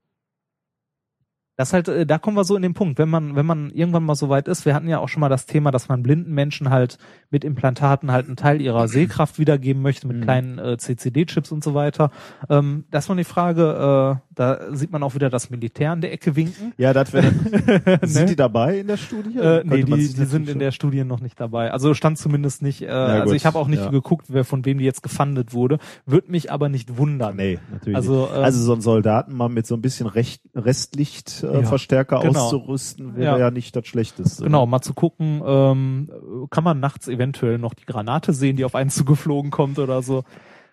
Das 1.61 1.75
halt, 1.75 1.89
äh, 1.89 2.07
da 2.07 2.17
kommen 2.17 2.39
wir 2.39 2.45
so 2.45 2.57
in 2.57 2.63
den 2.63 2.73
Punkt, 2.73 2.99
wenn 2.99 3.11
man, 3.11 3.37
wenn 3.37 3.45
man 3.45 3.69
irgendwann 3.69 4.03
mal 4.03 4.15
so 4.15 4.31
weit 4.31 4.49
ist, 4.49 4.65
wir 4.65 4.75
hatten 4.75 4.89
ja 4.89 4.99
auch 4.99 5.11
schon 5.11 5.21
mal 5.21 5.29
das 5.29 5.45
Thema, 5.45 5.71
dass 5.71 5.91
man 5.91 6.03
blinden 6.03 6.33
Menschen 6.33 6.71
halt 6.71 6.97
mit 7.31 7.45
Implantaten 7.45 8.11
halt 8.13 8.29
einen 8.29 8.37
Teil 8.37 8.63
ihrer 8.63 8.89
Sehkraft 8.89 9.39
wiedergeben 9.39 9.83
möchte, 9.83 10.07
mit 10.09 10.17
Mhm. 10.17 10.23
kleinen 10.23 10.59
äh, 10.59 10.79
CCD-Chips 10.79 11.53
und 11.53 11.63
so 11.63 11.75
weiter. 11.75 12.13
Ähm, 12.49 12.85
das 12.91 13.11
war 13.11 13.17
die 13.17 13.25
Frage, 13.25 14.17
äh, 14.17 14.35
da 14.35 14.75
sieht 14.75 14.91
man 14.91 15.03
auch 15.03 15.15
wieder 15.15 15.29
das 15.29 15.51
Militär 15.51 15.93
an 15.93 16.01
der 16.01 16.15
Ecke 16.15 16.35
winken. 16.35 16.73
Ja, 16.79 16.95
das 16.95 17.13
wäre. 17.13 17.31
Sind 18.07 18.23
Ne? 18.23 18.27
die 18.31 18.37
dabei 18.37 18.79
in 18.79 18.87
der 18.87 18.97
Studie? 18.97 19.37
Äh, 19.39 19.63
nee, 19.67 19.83
die, 19.83 19.93
die 19.93 20.25
sind 20.25 20.49
in 20.49 20.61
der 20.61 20.71
Studie 20.73 21.05
noch 21.05 21.21
nicht 21.21 21.39
dabei. 21.39 21.73
Also 21.73 21.93
stand 21.93 22.17
zumindest 22.17 22.63
nicht, 22.63 22.81
äh, 22.81 22.87
Ja, 22.87 23.05
also 23.21 23.35
ich 23.35 23.45
habe 23.45 23.59
auch 23.59 23.69
nicht 23.69 23.83
ja. 23.85 23.91
geguckt, 23.91 24.29
wer 24.31 24.47
von 24.47 24.65
wem 24.65 24.79
die 24.79 24.87
jetzt 24.87 25.03
gefundet 25.03 25.53
wurde. 25.53 25.77
Würde 26.07 26.31
mich 26.31 26.51
aber 26.51 26.71
nicht 26.71 26.97
wundern. 26.97 27.37
Nee, 27.37 27.59
natürlich. 27.71 27.97
Also, 27.97 28.23
nicht. 28.23 28.37
ähm, 28.39 28.45
also 28.45 28.63
so 28.63 28.73
einen 28.73 28.81
Soldaten 28.81 29.35
mal 29.37 29.51
mit 29.51 29.67
so 29.67 29.75
ein 29.75 29.83
bisschen 29.83 30.07
Recht, 30.07 30.41
Restlichtverstärker 30.55 31.50
äh, 31.51 31.61
Ja, 31.61 31.67
Verstärker 31.67 32.21
genau. 32.21 32.45
auszurüsten, 32.45 33.17
wäre 33.17 33.39
Ja. 33.39 33.47
ja. 33.47 33.51
nicht 33.51 33.75
das 33.77 33.87
Schlechteste. 33.87 34.45
Genau, 34.45 34.67
mal 34.67 34.81
zu 34.81 34.95
gucken, 34.95 35.43
ähm, 35.45 36.11
kann 36.51 36.65
man 36.65 36.81
nachts 36.81 37.09
eventuell 37.09 37.59
noch 37.59 37.75
die 37.75 37.87
Granate 37.87 38.33
sehen, 38.33 38.57
die 38.57 38.65
auf 38.65 38.75
einen 38.75 38.91
zugeflogen 38.91 39.51
kommt 39.51 39.79
oder 39.79 40.03
so. 40.03 40.25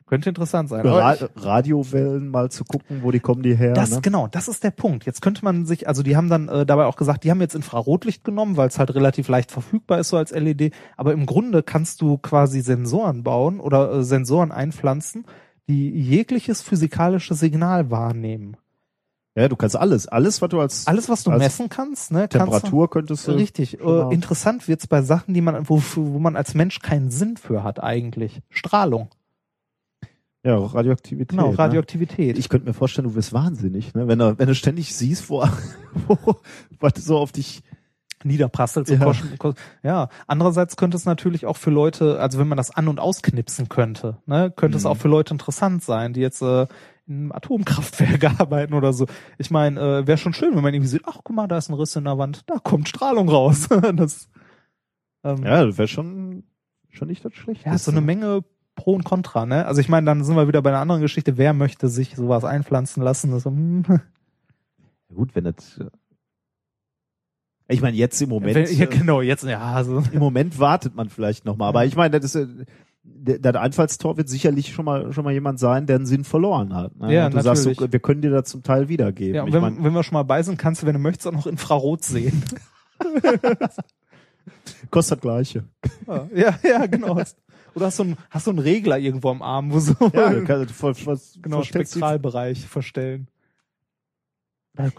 Könnte 0.10 0.30
interessant 0.30 0.70
sein. 0.70 0.88
Ra 0.88 1.16
ich- 1.16 1.26
Radiowellen 1.36 2.30
mal 2.30 2.50
zu 2.50 2.64
gucken, 2.64 3.00
wo 3.04 3.12
die 3.12 3.20
kommen 3.20 3.44
die 3.44 3.56
her. 3.58 3.74
Das 3.74 3.92
ne? 3.92 4.00
genau, 4.02 4.28
das 4.30 4.48
ist 4.48 4.64
der 4.64 4.72
Punkt. 4.72 5.06
Jetzt 5.06 5.22
könnte 5.22 5.44
man 5.44 5.66
sich, 5.66 5.88
also 5.90 6.02
die 6.02 6.16
haben 6.16 6.30
dann 6.30 6.48
äh, 6.48 6.66
dabei 6.66 6.86
auch 6.86 6.96
gesagt, 6.96 7.26
die 7.26 7.30
haben 7.32 7.42
jetzt 7.42 7.56
Infrarotlicht 7.56 8.24
genommen, 8.24 8.56
weil 8.56 8.70
es 8.70 8.80
halt 8.80 8.96
relativ 8.96 9.28
leicht 9.28 9.52
verfügbar 9.52 10.00
ist 10.00 10.08
so 10.08 10.16
als 10.16 10.32
LED. 10.32 10.72
Aber 10.96 11.12
im 11.12 11.26
Grunde 11.26 11.62
kannst 11.62 12.02
du 12.02 12.18
quasi 12.18 12.62
Sensoren 12.62 13.24
bauen 13.24 13.60
oder 13.60 13.92
äh, 13.96 14.04
Sensoren 14.06 14.54
einpflanzen, 14.54 15.26
die 15.68 15.90
jegliches 15.90 16.62
physikalisches 16.62 17.42
Signal 17.42 17.92
wahrnehmen. 17.92 18.56
Ja, 19.38 19.48
du 19.48 19.56
kannst 19.56 19.76
alles, 19.76 20.08
alles, 20.08 20.42
was 20.42 20.50
du 20.50 20.60
als 20.60 20.88
Alles, 20.88 21.10
was 21.10 21.24
du 21.24 21.30
messen 21.32 21.70
kannst, 21.70 22.12
ne, 22.12 22.28
Temperatur 22.28 22.90
könntest 22.90 23.26
kannst 23.26 23.28
du. 23.28 23.32
du, 23.34 23.38
richtig. 23.38 23.80
Äh, 23.80 24.14
interessant 24.14 24.68
wird's 24.68 24.88
bei 24.88 25.04
Sachen, 25.04 25.36
die 25.36 25.42
man, 25.42 25.70
wo, 25.70 25.80
wo 25.96 26.18
man 26.18 26.36
als 26.36 26.56
Mensch 26.56 26.80
keinen 26.80 27.12
Sinn 27.12 27.38
für 27.38 27.64
hat 27.64 27.82
eigentlich. 27.84 28.42
Strahlung, 28.50 29.10
Ja, 30.44 30.58
Radioaktivität. 30.58 31.30
genau, 31.30 31.52
Ne? 31.52 31.60
Radioaktivität. 31.60 32.38
Ich 32.38 32.50
könnte 32.50 32.66
mir 32.68 32.74
vorstellen, 32.74 33.08
du 33.10 33.16
wirst 33.16 33.32
wahnsinnig, 33.32 33.94
ne? 33.94 34.08
wenn, 34.08 34.18
du, 34.18 34.40
wenn 34.40 34.48
du 34.48 34.56
ständig 34.56 34.96
siehst, 34.96 35.30
wo, 35.30 35.44
wo 36.08 36.18
was 36.80 36.94
so 36.96 37.18
auf 37.20 37.32
dich. 37.32 37.62
niederprasselt. 38.24 38.88
So 38.88 38.96
Ja. 38.96 39.14
ja, 39.84 40.10
andererseits 40.26 40.76
könnte 40.78 40.98
es 40.98 41.06
natürlich 41.06 41.46
auch 41.46 41.58
für 41.58 41.70
Leute, 41.70 42.20
also 42.20 42.40
wenn 42.40 42.48
man 42.48 42.58
das 42.58 42.72
an- 42.72 42.88
und 42.88 43.00
ausknipsen 43.00 43.70
könnte, 43.70 44.18
ne, 44.26 44.50
könnte 44.50 44.78
es 44.78 44.84
Mhm. 44.86 44.90
auch 44.90 44.98
für 44.98 45.08
Leute 45.08 45.36
interessant 45.36 45.84
sein, 45.84 46.14
die 46.14 46.22
jetzt 46.22 46.42
äh, 46.42 46.66
im 47.08 47.32
Atomkraftwerk 47.32 48.24
arbeiten 48.40 48.74
oder 48.74 48.94
so. 48.94 49.06
Ich 49.38 49.50
meine, 49.52 49.80
äh, 49.80 50.08
wäre 50.08 50.18
schon 50.18 50.34
schön, 50.34 50.56
wenn 50.56 50.64
man 50.64 50.74
irgendwie 50.74 50.90
sieht, 50.90 51.04
ach 51.06 51.20
guck 51.24 51.36
mal, 51.36 51.48
da 51.48 51.58
ist 51.58 51.70
ein 51.70 51.74
Riss 51.76 51.96
in 51.96 52.04
der 52.04 52.18
Wand, 52.18 52.44
da 52.48 52.56
kommt 52.60 52.90
Strahlung 52.90 53.30
raus. 53.30 53.68
das, 53.96 54.30
ähm, 55.24 55.44
Ja, 55.44 55.66
das 55.66 55.78
wäre 55.78 55.88
schon, 55.88 56.44
schon 56.90 57.08
nicht 57.08 57.24
das 57.24 57.34
Schlechteste. 57.34 57.70
ja, 57.70 57.78
so 57.78 57.92
eine 57.92 58.02
Menge 58.02 58.44
Pro 58.76 58.94
und 58.94 59.04
Contra, 59.06 59.46
ne? 59.46 59.66
Also 59.66 59.82
ich 59.82 59.90
meine, 59.90 60.06
dann 60.06 60.24
sind 60.24 60.36
wir 60.36 60.48
wieder 60.48 60.62
bei 60.62 60.70
einer 60.70 60.80
anderen 60.80 61.02
Geschichte, 61.02 61.38
wer 61.38 61.54
möchte 61.54 61.88
sich 61.90 62.16
sowas 62.16 62.44
einpflanzen 62.44 63.02
lassen? 63.02 63.32
Das, 63.32 63.46
hm, 63.46 63.84
Gut, 65.16 65.34
wenn 65.34 65.46
das. 65.46 65.78
äh, 65.80 65.86
Ich 67.70 67.82
meine, 67.82 67.98
jetzt 67.98 68.22
im 68.22 68.30
Moment. 68.30 68.70
ja, 68.70 68.84
äh, 68.86 68.88
genau, 68.88 69.22
jetzt, 69.22 69.44
ja, 69.46 69.62
also, 69.62 70.04
Im 70.12 70.20
Moment 70.20 70.60
wartet 70.60 70.94
man 70.96 71.10
vielleicht 71.10 71.46
noch 71.46 71.58
mal, 71.58 71.68
aber 71.70 71.86
ich 71.86 71.96
meine, 71.96 72.20
das 72.20 72.36
ist 72.36 72.36
äh, 72.36 72.66
das 73.08 73.56
Einfallstor 73.56 74.18
wird 74.18 74.30
sicherlich 74.30 74.74
schon 74.74 74.86
mal 74.86 75.12
schon 75.14 75.24
mal 75.24 75.34
jemand 75.34 75.60
sein, 75.60 75.86
der 75.86 75.98
einen 75.98 76.06
Sinn 76.06 76.24
verloren 76.24 76.74
hat. 76.74 76.96
Ne? 76.96 77.14
Ja, 77.14 77.26
Und 77.26 77.36
du 77.36 77.42
sagst, 77.42 77.64
so, 77.64 77.70
natürlich. 77.70 77.92
wir 77.92 78.00
können 78.00 78.22
dir 78.22 78.32
das 78.32 78.50
zum 78.50 78.64
Teil 78.64 78.90
wiedergeben. 78.90 79.36
ja, 79.36 79.42
und 79.42 79.50
ich 79.50 79.54
wenn, 79.54 79.62
meine, 79.62 79.84
wenn 79.84 79.94
wir 79.94 80.04
schon 80.04 80.14
mal 80.14 80.24
bei 80.24 80.42
sind, 80.44 80.58
kannst 80.58 80.82
du, 80.82 80.88
wenn 80.88 80.94
du 80.94 81.00
möchtest, 81.00 81.28
auch 81.28 81.34
noch 81.34 81.48
Infrarot 81.48 82.04
sehen. 82.04 82.44
kostet 84.92 85.18
das 85.18 85.22
gleiche. 85.22 85.66
Ja, 86.34 86.58
ja, 86.64 86.86
genau. 86.86 87.20
Oder 87.76 87.86
hast 87.86 88.00
du 88.00 88.04
einen, 88.04 88.18
hast 88.30 88.48
du 88.48 88.52
einen 88.52 88.60
Regler 88.60 88.98
irgendwo 88.98 89.30
am 89.30 89.42
Arm, 89.42 89.72
wo 89.72 89.80
so 89.80 89.94
Ja, 90.14 90.32
du 90.32 90.44
kannst, 90.46 90.74
voll, 90.74 90.96
was, 91.06 91.38
genau 91.42 91.62
Spektralbereich 91.64 92.66
verstellen. 92.66 93.28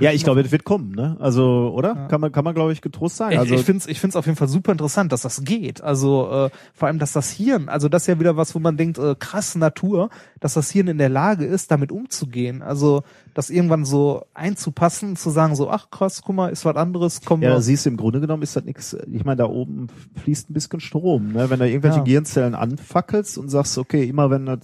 Ja, 0.00 0.12
ich 0.12 0.24
glaube, 0.24 0.42
das 0.42 0.52
wird 0.52 0.64
kommen, 0.64 0.92
ne? 0.92 1.16
Also, 1.20 1.72
oder? 1.74 1.94
Ja. 1.94 2.06
Kann 2.08 2.20
man, 2.20 2.32
kann 2.32 2.44
man, 2.44 2.54
glaube 2.54 2.72
ich, 2.72 2.80
getrost 2.80 3.16
sagen. 3.16 3.32
Ich, 3.32 3.38
also, 3.38 3.54
ich 3.54 3.62
finde 3.62 3.80
es 3.80 3.86
ich 3.86 4.00
find's 4.00 4.16
auf 4.16 4.26
jeden 4.26 4.36
Fall 4.36 4.48
super 4.48 4.72
interessant, 4.72 5.12
dass 5.12 5.22
das 5.22 5.44
geht. 5.44 5.82
Also 5.82 6.28
äh, 6.30 6.50
vor 6.74 6.88
allem, 6.88 6.98
dass 6.98 7.12
das 7.12 7.30
Hirn, 7.30 7.68
also 7.68 7.88
das 7.88 8.02
ist 8.02 8.06
ja 8.08 8.20
wieder 8.20 8.36
was, 8.36 8.54
wo 8.54 8.58
man 8.58 8.76
denkt, 8.76 8.98
äh, 8.98 9.14
krass 9.18 9.54
Natur, 9.54 10.10
dass 10.40 10.54
das 10.54 10.70
Hirn 10.70 10.88
in 10.88 10.98
der 10.98 11.08
Lage 11.08 11.44
ist, 11.44 11.70
damit 11.70 11.92
umzugehen. 11.92 12.62
Also 12.62 13.02
das 13.34 13.50
irgendwann 13.50 13.84
so 13.84 14.24
einzupassen, 14.34 15.16
zu 15.16 15.30
sagen 15.30 15.54
so, 15.54 15.70
ach 15.70 15.90
krass, 15.90 16.22
guck 16.22 16.34
mal, 16.34 16.48
ist 16.48 16.64
was 16.64 16.76
anderes, 16.76 17.20
komm 17.24 17.42
ja, 17.42 17.60
siehst 17.60 17.86
du, 17.86 17.90
im 17.90 17.96
Grunde 17.96 18.20
genommen 18.20 18.42
ist 18.42 18.56
das 18.56 18.64
nichts. 18.64 18.96
Ich 19.10 19.24
meine, 19.24 19.36
da 19.36 19.46
oben 19.46 19.88
fließt 20.22 20.50
ein 20.50 20.54
bisschen 20.54 20.80
Strom, 20.80 21.32
ne? 21.32 21.50
Wenn 21.50 21.58
du 21.58 21.68
irgendwelche 21.68 21.98
Ja. 21.98 22.04
Gehirnzellen 22.04 22.54
anfackelst 22.54 23.38
und 23.38 23.48
sagst, 23.48 23.78
okay, 23.78 24.04
immer 24.04 24.30
wenn 24.30 24.46
das 24.46 24.58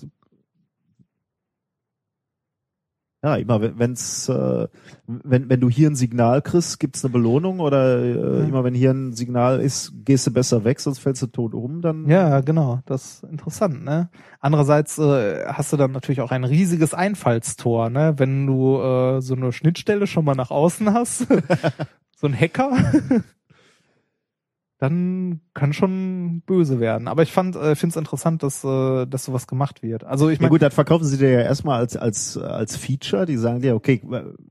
Ja, 3.25 3.37
immer 3.37 3.63
wenn- 3.63 3.79
wenn's, 3.79 4.29
äh, 4.29 4.69
wenn, 5.07 5.49
wenn 5.49 5.59
du 5.61 5.71
hier 5.71 5.89
ein 5.89 5.95
Signal 5.95 6.43
kriegst, 6.43 6.79
gibt's 6.79 7.03
eine 7.05 7.11
Belohnung 7.13 7.61
oder 7.61 7.99
äh, 8.03 8.41
Ja. 8.41 8.45
immer 8.45 8.65
wenn 8.65 8.75
hier 8.75 8.91
ein 8.91 9.15
Signal 9.15 9.61
ist, 9.61 9.93
gehst 10.05 10.27
du 10.27 10.31
besser 10.31 10.63
weg, 10.65 10.79
sonst 10.79 10.99
fällst 10.99 11.23
du 11.23 11.29
tot 11.29 11.55
um, 11.55 11.81
dann 11.81 12.07
Ja, 12.07 12.41
genau. 12.43 12.81
Das 12.85 13.23
ist 13.23 13.31
interessant, 13.31 13.83
ne? 13.83 14.11
Andererseits 14.41 14.99
äh, 14.99 15.47
hast 15.47 15.73
du 15.73 15.79
dann 15.79 15.93
natürlich 15.93 16.21
auch 16.21 16.33
ein 16.33 16.45
riesiges 16.45 16.93
Einfallstor, 16.93 17.89
ne? 17.89 18.13
Wenn 18.19 18.47
du 18.47 18.77
äh, 18.83 19.23
so 19.23 19.35
eine 19.35 19.53
Schnittstelle 19.53 20.07
schon 20.07 20.27
mal 20.27 20.35
nach 20.35 20.51
außen 20.51 20.93
hast, 20.93 21.27
so 22.17 22.27
ein 22.27 22.39
Hacker, 22.39 22.77
dann 24.79 25.41
kann 25.55 25.73
schon 25.73 26.43
böse 26.47 26.81
werden. 26.81 27.07
Aber 27.09 27.23
ich 27.23 27.33
fand, 27.33 27.55
äh, 27.57 27.77
finde 27.77 27.93
es 27.93 27.97
interessant, 27.97 28.43
dass, 28.43 28.65
äh, 28.65 29.07
dass 29.07 29.25
sowas 29.25 29.47
gemacht 29.47 29.83
wird. 29.83 30.05
Also 30.05 30.29
ich 30.29 30.39
Ja 30.39 30.43
meine, 30.43 30.51
gut, 30.51 30.63
das 30.63 30.75
verkaufen 30.75 31.05
sie 31.05 31.17
dir 31.17 31.31
ja 31.31 31.41
erstmal 31.41 31.79
als, 31.79 31.97
als, 31.97 32.37
als 32.37 32.77
Feature. 32.77 33.25
Die 33.25 33.37
sagen 33.37 33.61
dir, 33.61 33.77
okay, 33.77 34.03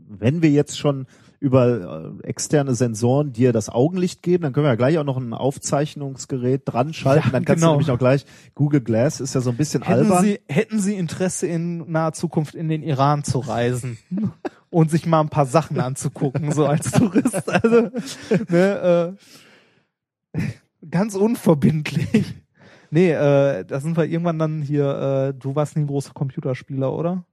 wenn 0.07 0.41
wir 0.41 0.49
jetzt 0.49 0.77
schon 0.77 1.07
über 1.43 2.13
äh, 2.21 2.25
externe 2.25 2.73
Sensoren 2.73 3.33
dir 3.33 3.51
das 3.51 3.67
Augenlicht 3.67 4.23
geben, 4.23 4.43
dann 4.43 4.53
können 4.53 4.65
wir 4.65 4.69
ja 4.69 4.75
gleich 4.75 4.97
auch 4.97 5.03
noch 5.03 5.17
ein 5.17 5.33
Aufzeichnungsgerät 5.33 6.61
dran 6.65 6.93
schalten. 6.93 7.25
Ja, 7.25 7.31
dann 7.31 7.43
kannst 7.43 7.59
genau. 7.59 7.73
du 7.73 7.79
nämlich 7.79 7.91
auch 7.91 7.99
gleich, 7.99 8.25
Google 8.55 8.79
Glass 8.79 9.19
ist 9.19 9.35
ja 9.35 9.41
so 9.41 9.49
ein 9.49 9.57
bisschen 9.57 9.83
hätten 9.83 10.05
albern. 10.05 10.23
Sie, 10.23 10.39
hätten 10.47 10.79
Sie 10.79 10.95
Interesse 10.95 11.47
in 11.47 11.91
naher 11.91 12.13
Zukunft 12.13 12.55
in 12.55 12.69
den 12.69 12.81
Iran 12.81 13.25
zu 13.25 13.39
reisen 13.39 13.97
und 14.69 14.89
sich 14.89 15.05
mal 15.05 15.19
ein 15.19 15.27
paar 15.27 15.45
Sachen 15.45 15.81
anzugucken, 15.81 16.53
so 16.53 16.65
als 16.65 16.91
Tourist. 16.91 17.49
Also, 17.49 17.89
ne, 18.47 19.15
äh, 19.17 19.23
ganz 20.89 21.15
unverbindlich. 21.15 22.33
Nee, 22.91 23.11
äh, 23.11 23.65
da 23.65 23.79
sind 23.79 23.97
wir 23.97 24.05
irgendwann 24.05 24.37
dann 24.39 24.61
hier, 24.61 25.31
äh, 25.33 25.33
du 25.33 25.55
warst 25.55 25.75
nie 25.75 25.83
ein 25.83 25.87
großer 25.87 26.13
Computerspieler, 26.13 26.91
oder? 26.93 27.25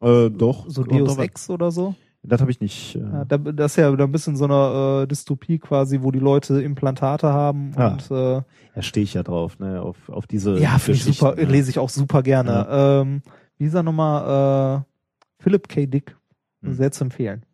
äh, 0.00 0.28
doch. 0.30 0.64
So 0.68 0.82
Deus 0.82 1.16
an. 1.16 1.24
Ex 1.24 1.48
oder 1.48 1.70
so? 1.70 1.94
Das 2.22 2.40
habe 2.40 2.50
ich 2.50 2.60
nicht. 2.60 2.96
Äh, 2.96 3.00
Ja, 3.00 3.24
da, 3.24 3.38
das 3.38 3.72
ist 3.72 3.76
ja 3.76 3.94
da 3.94 4.02
ein 4.04 4.10
bisschen 4.10 4.34
so 4.36 4.44
eine 4.46 5.02
äh, 5.02 5.06
Dystopie 5.06 5.58
quasi, 5.60 6.02
wo 6.02 6.10
die 6.10 6.18
Leute 6.18 6.60
Implantate 6.60 7.28
haben 7.32 7.70
Ah. 7.76 7.92
und 7.92 8.10
äh, 8.10 8.42
da 8.74 8.82
stehe 8.82 9.04
ich 9.04 9.14
ja 9.14 9.22
drauf, 9.22 9.58
ne, 9.60 9.80
auf, 9.80 10.08
auf 10.08 10.26
diese 10.26 10.58
ja, 10.58 10.76
finde 10.78 10.98
ich 10.98 11.04
super, 11.04 11.40
ja. 11.40 11.48
lese 11.48 11.70
ich 11.70 11.78
auch 11.78 11.88
super 11.88 12.22
gerne. 12.24 12.66
Ähm, 12.68 13.22
wie 13.58 13.66
ist 13.66 13.74
er 13.74 13.84
nochmal? 13.84 14.80
Äh, 14.80 15.42
Philip 15.42 15.68
K. 15.68 15.86
Dick, 15.86 16.16
Hm. 16.62 16.72
sehr 16.72 16.90
zu 16.90 17.04
empfehlen. 17.04 17.44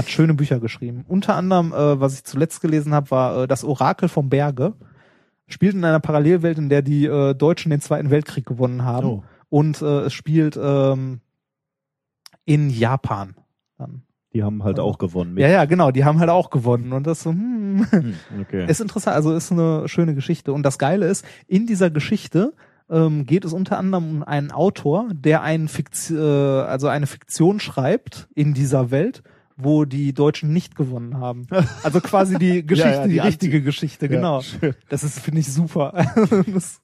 Hat 0.00 0.10
schöne 0.10 0.34
Bücher 0.34 0.60
geschrieben. 0.60 1.04
Unter 1.08 1.34
anderem, 1.34 1.72
äh, 1.72 2.00
was 2.00 2.14
ich 2.14 2.24
zuletzt 2.24 2.60
gelesen 2.60 2.94
habe, 2.94 3.10
war 3.10 3.42
äh, 3.42 3.46
Das 3.46 3.64
Orakel 3.64 4.08
vom 4.08 4.28
Berge. 4.28 4.74
Spielt 5.46 5.74
in 5.74 5.84
einer 5.84 6.00
Parallelwelt, 6.00 6.58
in 6.58 6.68
der 6.68 6.82
die 6.82 7.06
äh, 7.06 7.34
Deutschen 7.34 7.70
den 7.70 7.80
Zweiten 7.80 8.10
Weltkrieg 8.10 8.46
gewonnen 8.46 8.84
haben. 8.84 9.06
Oh. 9.06 9.24
Und 9.48 9.82
äh, 9.82 10.02
es 10.02 10.12
spielt 10.12 10.58
ähm, 10.62 11.20
in 12.44 12.70
Japan. 12.70 13.34
Dann. 13.78 14.02
Die 14.32 14.44
haben 14.44 14.62
halt 14.62 14.78
auch 14.78 14.98
gewonnen. 14.98 15.34
Mit. 15.34 15.42
Ja, 15.42 15.48
ja, 15.48 15.64
genau, 15.64 15.90
die 15.90 16.04
haben 16.04 16.20
halt 16.20 16.30
auch 16.30 16.50
gewonnen. 16.50 16.92
Und 16.92 17.06
das 17.06 17.22
so, 17.22 17.30
hm, 17.30 17.86
Hm, 17.90 18.14
okay. 18.40 18.66
ist 18.68 18.80
interessant, 18.80 19.16
also 19.16 19.32
ist 19.32 19.50
eine 19.50 19.88
schöne 19.88 20.14
Geschichte. 20.14 20.52
Und 20.52 20.62
das 20.62 20.78
Geile 20.78 21.06
ist, 21.06 21.24
in 21.46 21.66
dieser 21.66 21.90
Geschichte 21.90 22.54
ähm, 22.88 23.26
geht 23.26 23.44
es 23.44 23.52
unter 23.52 23.78
anderem 23.78 24.08
um 24.08 24.22
einen 24.22 24.50
Autor, 24.50 25.08
der 25.12 25.42
einen 25.42 25.68
Fikt 25.68 26.10
äh, 26.10 26.16
also 26.16 26.88
eine 26.88 27.06
Fiktion 27.06 27.60
schreibt 27.60 28.28
in 28.34 28.54
dieser 28.54 28.90
Welt, 28.90 29.22
wo 29.62 29.84
die 29.84 30.12
Deutschen 30.12 30.52
nicht 30.52 30.76
gewonnen 30.76 31.18
haben. 31.18 31.46
Also 31.82 32.00
quasi 32.00 32.38
die 32.38 32.64
Geschichte, 32.66 32.90
Ja, 32.90 33.00
ja, 33.00 33.06
die 33.06 33.12
die, 33.14 33.18
richtige 33.20 33.62
Geschichte, 33.62 34.06
Ja, 34.06 34.12
genau. 34.12 34.40
schön. 34.40 34.74
Das 34.88 35.04
ist, 35.04 35.18
finde 35.20 35.40
ich, 35.40 35.52
super. 35.52 35.92
das, 36.52 36.80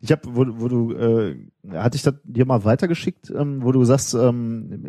Ich 0.00 0.12
habe, 0.12 0.22
wo, 0.26 0.44
wo 0.60 0.68
du, 0.68 0.92
äh, 0.92 1.36
hatte 1.72 1.96
ich 1.96 2.02
das 2.02 2.14
dir 2.24 2.46
mal 2.46 2.64
weitergeschickt, 2.64 3.30
ähm, 3.30 3.62
wo 3.62 3.72
du 3.72 3.84
sagst, 3.84 4.14
ähm, 4.14 4.84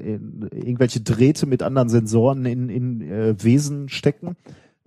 irgendwelche 0.52 1.02
Drähte 1.02 1.46
mit 1.46 1.64
anderen 1.64 1.90
Sensoren 1.90 2.46
in, 2.46 2.70
in 2.70 3.02
äh, 3.02 3.36
Wesen 3.44 3.90
stecken. 3.90 4.36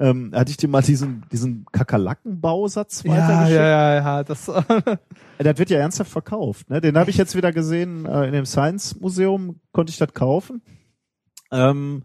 Ähm, 0.01 0.31
hatte 0.33 0.53
ich 0.53 0.57
dir 0.57 0.69
mal 0.69 0.81
diesen, 0.83 1.25
diesen 1.33 1.66
Kakerlakenbausatz 1.73 3.03
ja, 3.03 3.11
weitergeschickt? 3.12 3.51
ja, 3.59 3.69
ja, 3.69 3.95
ja, 3.97 4.25
das, 4.25 4.49
Äh, 5.39 5.45
Das 5.45 5.59
wird 5.59 5.70
ja 5.70 5.79
ernsthaft 5.79 6.11
verkauft. 6.11 6.70
Ne? 6.70 6.81
Den 6.81 6.97
habe 6.97 7.11
ich 7.11 7.16
jetzt 7.16 7.35
wieder 7.35 7.53
gesehen 7.53 8.07
äh, 8.07 8.27
in 8.27 8.33
dem 8.33 8.47
Science 8.47 9.01
Museum, 9.01 9.61
konnte 9.73 9.91
ich 9.91 9.99
das 9.99 10.12
kaufen. 10.15 10.62
Ähm, 11.51 12.03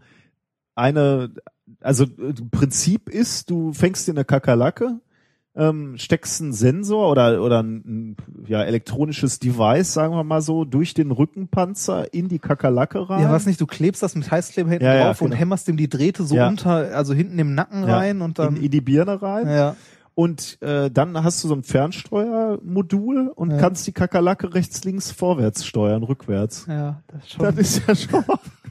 eine, 0.74 1.30
also 1.80 2.04
äh, 2.04 2.32
Prinzip 2.50 3.08
ist, 3.08 3.50
du 3.50 3.72
fängst 3.72 4.06
dir 4.08 4.12
eine 4.12 4.24
Kakerlake, 4.24 5.00
ähm, 5.56 5.96
steckst 5.98 6.40
einen 6.42 6.52
Sensor 6.52 7.08
oder 7.10 7.40
oder 7.40 7.62
ein, 7.62 8.16
ja, 8.48 8.62
elektronisches 8.64 9.38
Device, 9.38 9.92
sagen 9.94 10.14
wir 10.14 10.24
mal 10.24 10.40
so, 10.42 10.64
durch 10.64 10.94
den 10.94 11.12
Rückenpanzer 11.12 12.12
in 12.12 12.26
die 12.28 12.40
Kakerlake 12.40 13.08
rein. 13.08 13.22
ja, 13.22 13.30
was 13.30 13.46
nicht, 13.46 13.60
du 13.60 13.66
klebst 13.66 14.02
das 14.02 14.16
mit 14.16 14.28
Heißkleber 14.30 14.68
hinten 14.70 14.84
Ja, 14.84 14.94
ja, 14.96 15.04
drauf 15.04 15.20
und 15.20 15.28
genau. 15.30 15.38
hämmerst 15.40 15.68
dem 15.68 15.76
die 15.76 15.88
Drähte 15.88 16.24
so 16.24 16.34
Ja. 16.34 16.48
unter, 16.48 16.96
also 16.96 17.14
hinten 17.14 17.38
im 17.38 17.54
Nacken 17.54 17.86
Ja, 17.86 17.98
rein 17.98 18.20
und 18.20 18.40
dann, 18.40 18.56
in, 18.56 18.64
in 18.64 18.70
die 18.72 18.80
Birne 18.80 19.22
rein. 19.22 19.46
ja. 19.48 19.76
Und 20.16 20.62
äh, 20.62 20.92
dann 20.92 21.24
hast 21.24 21.42
du 21.42 21.48
so 21.48 21.54
ein 21.56 21.64
Fernsteuermodul 21.64 23.32
und 23.34 23.50
Ja. 23.52 23.56
kannst 23.58 23.84
die 23.86 23.92
Kakerlake 23.92 24.54
rechts, 24.54 24.84
links, 24.84 25.10
vorwärts 25.10 25.66
steuern, 25.66 26.02
rückwärts. 26.04 26.66
Ja, 26.68 27.02
das 27.08 27.24
ist 27.24 27.32
schon. 27.32 27.44
Das 27.44 27.56
ist 27.56 27.82
ja 27.88 27.94
schon 27.94 28.24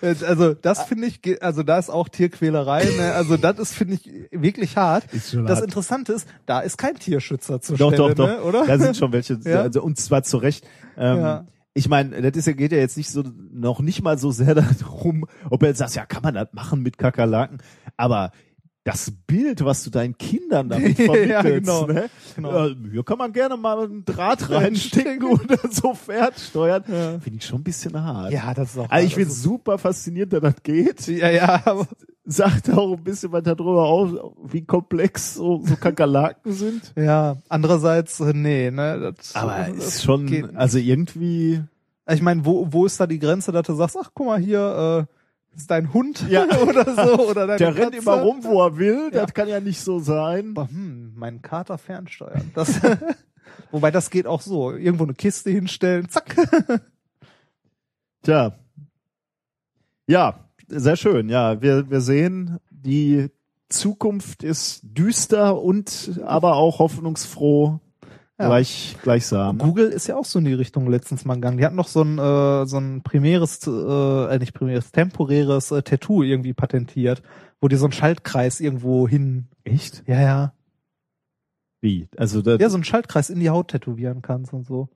Also 0.00 0.54
das 0.54 0.82
finde 0.84 1.06
ich, 1.06 1.42
also 1.42 1.62
da 1.62 1.78
ist 1.78 1.90
auch 1.90 2.08
Tierquälerei. 2.08 2.84
Ne? 2.96 3.12
Also 3.14 3.36
das 3.36 3.58
ist 3.58 3.74
finde 3.74 3.94
ich 3.94 4.10
wirklich 4.30 4.76
hart. 4.76 5.04
Das 5.12 5.34
hart. 5.34 5.64
Interessante 5.64 6.12
ist, 6.12 6.28
da 6.46 6.60
ist 6.60 6.76
kein 6.78 6.94
Tierschützer 6.96 7.60
zur 7.60 7.76
Doch, 7.76 7.92
Stelle, 7.92 8.14
doch, 8.14 8.14
doch. 8.14 8.26
Ne? 8.26 8.42
oder? 8.42 8.66
Da 8.66 8.78
sind 8.78 8.96
schon 8.96 9.12
welche, 9.12 9.38
Ja. 9.44 9.62
also, 9.62 9.82
und 9.82 9.98
zwar 9.98 10.22
zu 10.22 10.38
Recht. 10.38 10.66
Ähm, 10.96 11.18
Ja. 11.18 11.46
Ich 11.76 11.88
meine, 11.88 12.22
das 12.22 12.36
ist 12.38 12.46
ja, 12.46 12.52
geht 12.52 12.70
ja 12.70 12.78
jetzt 12.78 12.96
nicht 12.96 13.10
so, 13.10 13.24
noch 13.52 13.80
nicht 13.80 14.00
mal 14.00 14.16
so 14.16 14.30
sehr 14.30 14.54
darum, 14.80 15.26
ob 15.50 15.62
er 15.62 15.70
jetzt 15.70 15.78
sagt, 15.78 15.96
ja, 15.96 16.06
kann 16.06 16.22
man 16.22 16.34
das 16.34 16.48
machen 16.52 16.82
mit 16.82 16.98
Kakerlaken, 16.98 17.58
aber 17.96 18.30
das 18.84 19.10
Bild, 19.26 19.64
was 19.64 19.82
du 19.84 19.90
deinen 19.90 20.16
Kindern 20.18 20.68
damit 20.68 20.98
Ja, 20.98 21.06
vermittelst, 21.06 21.64
genau. 21.66 21.86
ne? 21.86 22.10
Genau. 22.36 22.66
Äh, 22.68 22.76
hier 22.92 23.02
kann 23.02 23.18
man 23.18 23.32
gerne 23.32 23.56
mal 23.56 23.84
einen 23.84 24.04
Draht 24.04 24.50
reinstecken 24.50 25.24
oder 25.24 25.58
so 25.70 25.94
fernsteuern. 25.94 26.84
Finde 26.84 27.38
ich 27.38 27.46
schon 27.46 27.60
ein 27.60 27.64
bisschen 27.64 28.00
hart. 28.02 28.32
ja, 28.32 28.52
das 28.54 28.72
ist 28.72 28.78
auch. 28.78 28.90
Also 28.90 29.06
ich 29.06 29.14
finde 29.14 29.30
ist- 29.30 29.42
super 29.42 29.78
faszinierend, 29.78 30.32
dass 30.34 30.42
das 30.42 30.62
geht. 30.62 31.06
Ja, 31.08 31.30
ja, 31.30 31.62
aber 31.64 31.86
Sagt 32.26 32.70
auch 32.70 32.96
ein 32.96 33.04
bisschen 33.04 33.32
was 33.32 33.42
darüber 33.42 33.84
aus, 33.86 34.10
wie 34.44 34.62
komplex 34.64 35.34
so, 35.34 35.62
so 35.62 35.76
Kakerlaken 35.76 36.52
sind. 36.54 36.92
ja. 36.96 37.36
Andererseits, 37.50 38.18
äh, 38.20 38.32
nee, 38.32 38.70
ne. 38.70 39.12
Das, 39.14 39.34
Aber 39.34 39.66
das 39.68 39.86
ist 39.88 40.04
schon, 40.04 40.56
also 40.56 40.78
irgendwie, 40.78 41.62
Ich 42.10 42.22
meine, 42.22 42.44
wo 42.46 42.66
wo 42.72 42.86
ist 42.86 42.98
da 42.98 43.06
die 43.06 43.18
Grenze, 43.18 43.52
dass 43.52 43.66
du 43.66 43.74
sagst, 43.74 43.98
ach 44.00 44.10
guck 44.14 44.26
mal 44.26 44.40
hier, 44.40 45.06
äh, 45.06 45.14
ist 45.56 45.70
dein 45.70 45.92
Hund 45.92 46.24
Ja. 46.28 46.44
oder 46.62 46.84
so 46.94 47.28
oder 47.30 47.46
deine 47.46 47.58
der 47.58 47.74
rennt 47.76 47.92
Katze? 47.92 47.98
immer 47.98 48.20
rum, 48.22 48.42
wo 48.42 48.62
er 48.62 48.76
will, 48.76 49.10
Ja. 49.12 49.22
das 49.22 49.34
kann 49.34 49.48
ja 49.48 49.60
nicht 49.60 49.80
so 49.80 49.98
sein. 49.98 50.50
Aber, 50.56 50.68
hm, 50.68 51.14
meinen 51.16 51.42
Kater 51.42 51.78
fernsteuern. 51.78 52.50
Das, 52.54 52.80
wobei 53.70 53.90
das 53.90 54.10
geht 54.10 54.26
auch 54.26 54.40
so. 54.40 54.72
Irgendwo 54.72 55.04
eine 55.04 55.14
Kiste 55.14 55.50
hinstellen, 55.50 56.08
zack. 56.08 56.34
Tja. 58.22 58.52
Ja, 60.06 60.40
sehr 60.68 60.96
schön. 60.96 61.28
Ja, 61.28 61.60
wir, 61.62 61.90
wir 61.90 62.00
sehen, 62.00 62.58
die 62.70 63.30
Zukunft 63.68 64.42
ist 64.42 64.80
düster 64.82 65.60
und 65.60 66.20
aber 66.24 66.54
auch 66.56 66.78
hoffnungsfroh 66.78 67.80
Ja. 68.38 68.46
gleich, 68.48 68.96
gleichsam. 69.02 69.58
Google 69.58 69.90
ist 69.90 70.08
ja 70.08 70.16
auch 70.16 70.24
so 70.24 70.40
in 70.40 70.44
die 70.44 70.54
Richtung 70.54 70.88
letztens 70.88 71.24
mal 71.24 71.34
gegangen. 71.34 71.56
Die 71.58 71.64
hatten 71.64 71.76
noch 71.76 71.86
so 71.86 72.02
ein, 72.02 72.18
äh, 72.18 72.66
so 72.66 72.78
ein 72.78 73.02
primäres, 73.02 73.64
äh, 73.66 74.38
nicht 74.38 74.54
primäres, 74.54 74.90
temporäres 74.90 75.70
äh, 75.70 75.82
Tattoo 75.82 76.22
irgendwie 76.24 76.52
patentiert, 76.52 77.22
wo 77.60 77.68
die 77.68 77.76
so 77.76 77.84
einen 77.84 77.92
Schaltkreis 77.92 78.58
irgendwo 78.60 79.06
hin. 79.06 79.46
Echt? 79.62 80.02
Ja, 80.08 80.20
ja. 80.20 80.52
Wie? 81.80 82.08
Also 82.16 82.42
das, 82.42 82.60
Ja, 82.60 82.68
so 82.70 82.76
einen 82.76 82.84
Schaltkreis 82.84 83.30
in 83.30 83.38
die 83.40 83.50
Haut 83.50 83.68
tätowieren 83.68 84.20
kannst 84.22 84.52
und 84.52 84.66
so. 84.66 84.88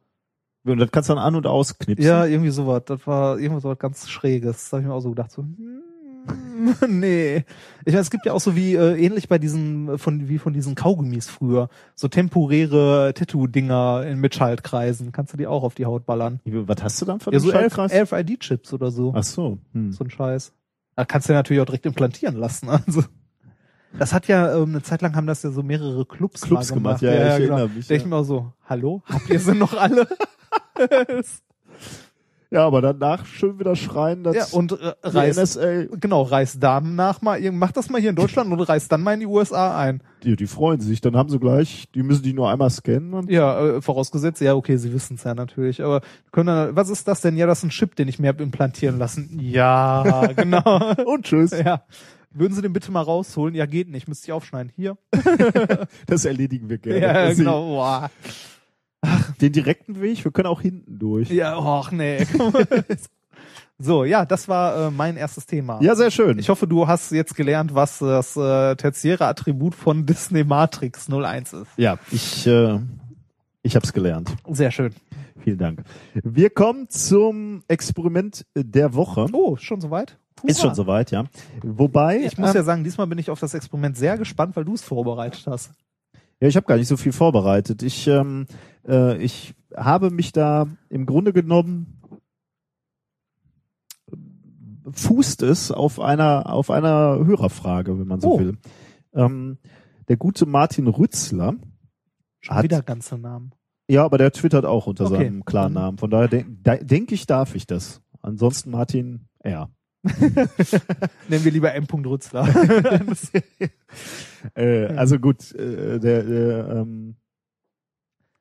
und 0.66 0.78
das 0.78 0.90
kannst 0.90 1.08
du 1.08 1.14
dann 1.14 1.22
an- 1.22 1.36
und 1.36 1.46
ausknipsen. 1.46 2.04
Ja, 2.04 2.24
irgendwie 2.26 2.50
sowas. 2.50 2.82
Das 2.86 3.06
war 3.06 3.38
irgendwas 3.38 3.62
so 3.62 3.68
was 3.68 3.78
ganz 3.78 4.08
Schräges. 4.08 4.64
Das 4.64 4.72
habe 4.72 4.82
ich 4.82 4.88
mir 4.88 4.94
auch 4.94 5.00
so 5.00 5.10
gedacht, 5.10 5.30
so, 5.30 5.42
hm, 5.42 5.82
nee. 6.88 7.44
Ich 7.84 7.92
meine, 7.92 8.00
es 8.00 8.10
gibt 8.10 8.26
ja 8.26 8.32
auch 8.32 8.40
so 8.40 8.56
wie, 8.56 8.74
äh, 8.74 8.96
ähnlich 9.02 9.28
bei 9.28 9.38
diesen, 9.38 9.88
äh, 9.88 9.98
von, 9.98 10.28
wie 10.28 10.38
von 10.38 10.52
diesen 10.52 10.74
Kaugummis 10.74 11.28
früher, 11.28 11.68
so 11.94 12.08
temporäre 12.08 13.12
Tattoo-Dinger 13.14 14.04
in- 14.06 14.18
mit 14.20 14.34
Schaltkreisen. 14.34 15.12
Kannst 15.12 15.32
du 15.32 15.36
die 15.36 15.46
auch 15.46 15.62
auf 15.62 15.74
die 15.74 15.86
Haut 15.86 16.04
ballern. 16.04 16.40
Was 16.44 16.82
hast 16.82 17.00
du 17.00 17.06
dann 17.06 17.20
von 17.20 17.32
Ja, 17.32 17.38
so 17.40 17.50
elf 17.52 18.12
ID-Chips 18.12 18.72
oder 18.72 18.90
so. 18.90 19.12
Ach 19.16 19.22
so. 19.22 19.58
Hm. 19.72 19.92
So 19.92 20.04
ein 20.04 20.10
Scheiß. 20.10 20.52
Da 20.96 21.04
kannst 21.04 21.28
du 21.28 21.32
ja 21.32 21.38
natürlich 21.38 21.62
auch 21.62 21.66
direkt 21.66 21.86
implantieren 21.86 22.36
lassen. 22.36 22.68
Also. 22.86 23.04
Das 23.98 24.12
hat 24.12 24.28
ja, 24.28 24.54
ähm, 24.54 24.68
eine 24.68 24.82
Zeit 24.82 25.00
lang 25.00 25.16
haben 25.16 25.26
das 25.26 25.42
ja 25.42 25.50
so 25.50 25.62
mehrere 25.62 26.04
Clubs, 26.04 26.42
Clubs 26.42 26.68
gemacht, 26.68 27.00
gemacht. 27.00 27.02
ja, 27.02 27.10
ja, 27.14 27.36
ich 27.38 27.44
genau. 27.44 27.56
erinnere 27.56 27.74
mich, 27.74 27.86
Da 27.86 27.94
denk 27.94 28.00
ich 28.00 28.02
ja. 28.04 28.08
mir 28.10 28.16
auch 28.16 28.24
so, 28.24 28.52
hallo, 28.66 29.02
habt 29.06 29.30
ihr 29.30 29.40
sie 29.40 29.54
noch 29.54 29.72
alle? 29.72 30.06
Ja, 32.50 32.66
aber 32.66 32.80
danach 32.80 33.26
schön 33.26 33.58
wieder 33.58 33.76
schreien, 33.76 34.24
dass 34.24 34.34
Ja, 34.34 34.44
und 34.58 34.72
äh, 34.72 34.94
die 35.04 35.16
reist, 35.16 35.38
NSA, 35.38 35.84
genau, 36.00 36.22
reist 36.22 36.56
danach 36.60 37.20
mal, 37.20 37.38
irgend- 37.38 37.58
mach 37.60 37.72
das 37.72 37.90
mal 37.90 38.00
hier 38.00 38.10
in 38.10 38.16
Deutschland 38.16 38.50
und 38.50 38.58
reist 38.60 38.90
dann 38.90 39.02
mal 39.02 39.12
in 39.12 39.20
die 39.20 39.26
USA 39.26 39.78
ein. 39.78 40.02
die, 40.22 40.34
die 40.34 40.46
freuen 40.46 40.80
sich, 40.80 41.02
dann 41.02 41.14
haben 41.14 41.28
sie 41.28 41.38
gleich, 41.38 41.88
die 41.94 42.02
müssen 42.02 42.22
die 42.22 42.32
nur 42.32 42.50
einmal 42.50 42.70
scannen 42.70 43.12
und 43.12 43.30
Ja, 43.30 43.60
äh, 43.76 43.82
vorausgesetzt, 43.82 44.40
ja, 44.40 44.54
okay, 44.54 44.78
sie 44.78 44.92
wissen 44.94 45.16
es 45.16 45.24
ja 45.24 45.34
natürlich, 45.34 45.82
aber 45.82 46.00
können 46.32 46.46
dann, 46.46 46.74
was 46.76 46.88
ist 46.88 47.06
das 47.06 47.20
denn? 47.20 47.36
Ja, 47.36 47.46
das 47.46 47.58
ist 47.58 47.64
ein 47.64 47.70
Chip, 47.70 47.96
den 47.96 48.08
ich 48.08 48.18
mir 48.18 48.28
hab 48.28 48.40
implantieren 48.40 48.98
lassen. 48.98 49.38
Ja, 49.42 50.26
genau. 50.36 50.92
und 51.04 51.24
tschüss. 51.26 51.50
ja. 51.50 51.82
Würden 52.30 52.54
Sie 52.54 52.60
den 52.62 52.72
bitte 52.74 52.92
mal 52.92 53.00
rausholen? 53.02 53.54
Ja, 53.54 53.64
geht 53.66 53.88
nicht, 53.90 54.06
müsste 54.06 54.26
ich 54.26 54.32
aufschneiden. 54.32 54.70
Hier. 54.76 54.96
Das 56.06 56.24
erledigen 56.24 56.68
wir 56.68 56.78
gerne. 56.78 57.00
Ja, 57.00 57.32
genau. 57.32 57.66
Boah. 57.66 58.10
Den 59.40 59.52
direkten 59.52 60.00
Weg, 60.00 60.24
wir 60.24 60.32
können 60.32 60.48
auch 60.48 60.60
hinten 60.60 60.98
durch. 60.98 61.30
Ja, 61.30 61.56
och 61.56 61.92
nee. 61.92 62.26
so, 63.78 64.04
ja, 64.04 64.24
das 64.24 64.48
war 64.48 64.88
äh, 64.88 64.90
mein 64.90 65.16
erstes 65.16 65.46
Thema. 65.46 65.80
Ja, 65.80 65.94
sehr 65.94 66.10
schön. 66.10 66.38
Ich 66.38 66.48
hoffe, 66.48 66.66
du 66.66 66.88
hast 66.88 67.12
jetzt 67.12 67.36
gelernt, 67.36 67.74
was 67.74 67.98
das 68.00 68.36
äh, 68.36 68.74
tertiäre 68.76 69.26
Attribut 69.26 69.74
von 69.74 70.04
Disney 70.06 70.42
Matrix 70.44 71.08
01 71.08 71.52
ist. 71.52 71.68
ja, 71.76 71.98
ich, 72.10 72.46
äh, 72.46 72.80
ich 73.62 73.76
habe 73.76 73.84
es 73.84 73.92
gelernt. 73.92 74.34
Sehr 74.48 74.70
schön. 74.70 74.92
Vielen 75.40 75.58
Dank. 75.58 75.84
Wir 76.14 76.50
kommen 76.50 76.88
zum 76.88 77.62
Experiment 77.68 78.44
der 78.56 78.94
Woche. 78.94 79.26
Oh, 79.32 79.56
schon 79.56 79.80
soweit? 79.80 80.18
Ist 80.42 80.60
schon 80.60 80.74
soweit, 80.74 81.10
ja. 81.10 81.24
Wobei, 81.62 82.18
Ich 82.18 82.38
muss 82.38 82.50
ähm, 82.50 82.56
ja 82.56 82.62
sagen, 82.62 82.84
diesmal 82.84 83.06
bin 83.06 83.18
ich 83.18 83.30
auf 83.30 83.40
das 83.40 83.54
Experiment 83.54 83.96
sehr 83.96 84.16
gespannt, 84.18 84.56
weil 84.56 84.64
du 84.64 84.74
es 84.74 84.82
vorbereitet 84.82 85.44
hast. 85.46 85.72
Ja, 86.40 86.48
ich 86.48 86.56
habe 86.56 86.66
gar 86.66 86.76
nicht 86.76 86.88
so 86.88 86.96
viel 86.96 87.12
vorbereitet. 87.12 87.82
Ich, 87.82 88.06
ähm, 88.06 88.46
äh, 88.86 89.16
ich 89.22 89.54
habe 89.76 90.10
mich 90.10 90.32
da 90.32 90.66
im 90.88 91.04
Grunde 91.06 91.32
genommen 91.32 92.00
fußt 94.90 95.42
es 95.42 95.70
auf 95.70 96.00
einer 96.00 96.50
auf 96.52 96.70
einer 96.70 97.18
Hörerfrage, 97.24 97.98
wenn 97.98 98.06
man 98.06 98.20
so 98.20 98.34
Oh. 98.34 98.38
will. 98.40 98.56
Ähm, 99.12 99.58
der 100.08 100.16
gute 100.16 100.46
Martin 100.46 100.86
Rützler, 100.86 101.56
Schon 102.40 102.56
Hat- 102.56 102.64
wieder 102.64 102.82
ganze 102.82 103.18
Namen. 103.18 103.52
ja, 103.88 104.04
aber 104.04 104.16
der 104.16 104.32
twittert 104.32 104.64
auch 104.64 104.86
unter 104.86 105.06
Okay. 105.06 105.16
seinem 105.24 105.44
klaren 105.44 105.72
Namen. 105.74 105.98
Von 105.98 106.10
daher 106.10 106.28
denke 106.28 106.50
de 106.52 106.84
denk 106.84 107.12
ich, 107.12 107.26
darf 107.26 107.54
ich 107.54 107.66
das. 107.66 108.00
Ansonsten 108.22 108.70
Martin 108.70 109.26
R. 109.40 109.70
Nennen 111.28 111.44
wir 111.44 111.52
lieber 111.52 111.74
M. 111.74 111.84
Rützler. 111.84 112.48
Äh, 114.54 114.86
also 114.94 115.18
gut, 115.18 115.52
äh, 115.56 115.98
der, 115.98 116.22
der, 116.22 116.68
ähm, 116.68 117.16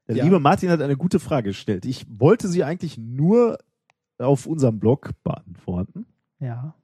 der 0.08 0.18
Ja. 0.18 0.24
liebe 0.24 0.40
Martin 0.40 0.70
hat 0.70 0.80
eine 0.80 0.96
gute 0.96 1.20
Frage 1.20 1.50
gestellt. 1.50 1.86
Ich 1.86 2.06
wollte 2.08 2.48
sie 2.48 2.64
eigentlich 2.64 3.00
nur 3.00 3.58
auf 4.20 4.46
unserem 4.46 4.80
Blog 4.80 5.10
beantworten 5.24 6.06
ja. 6.40 6.76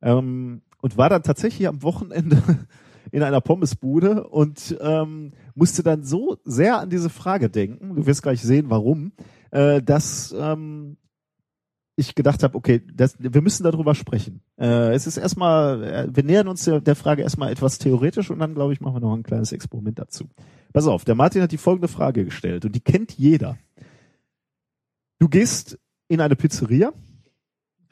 ähm, 0.00 0.62
und 0.80 0.96
war 0.96 1.10
dann 1.10 1.22
tatsächlich 1.22 1.68
am 1.68 1.82
Wochenende 1.82 2.42
in 3.12 3.22
einer 3.22 3.42
Pommesbude 3.42 4.26
und 4.28 4.76
ähm, 4.80 5.32
musste 5.54 5.82
dann 5.82 6.04
so 6.04 6.38
sehr 6.44 6.78
an 6.78 6.88
diese 6.90 7.10
Frage 7.10 7.50
denken, 7.50 7.94
du 7.94 8.06
wirst 8.06 8.22
gleich 8.22 8.40
sehen, 8.40 8.70
warum, 8.70 9.12
äh, 9.50 9.82
dass 9.82 10.34
ähm, 10.38 10.96
ich 12.02 12.14
gedacht 12.14 12.42
habe, 12.42 12.56
okay, 12.56 12.82
das, 12.92 13.16
wir 13.18 13.40
müssen 13.42 13.64
darüber 13.64 13.94
sprechen. 13.94 14.42
Äh, 14.58 14.92
es 14.94 15.06
ist 15.06 15.16
erstmal, 15.16 15.82
äh, 15.82 16.08
wir 16.14 16.22
nähern 16.22 16.48
uns 16.48 16.64
der, 16.64 16.80
der 16.80 16.94
Frage 16.96 17.22
erstmal 17.22 17.50
etwas 17.50 17.78
theoretisch 17.78 18.30
und 18.30 18.38
dann, 18.38 18.54
glaube 18.54 18.72
ich, 18.72 18.80
machen 18.80 18.96
wir 18.96 19.00
noch 19.00 19.14
ein 19.16 19.22
kleines 19.22 19.52
Experiment 19.52 19.98
dazu. 19.98 20.28
Pass 20.72 20.86
auf, 20.86 21.04
der 21.04 21.14
Martin 21.14 21.42
hat 21.42 21.52
die 21.52 21.58
folgende 21.58 21.88
Frage 21.88 22.24
gestellt 22.24 22.64
und 22.64 22.74
die 22.74 22.80
kennt 22.80 23.12
jeder. 23.12 23.56
Du 25.18 25.28
gehst 25.28 25.78
in 26.08 26.20
eine 26.20 26.36
Pizzeria, 26.36 26.92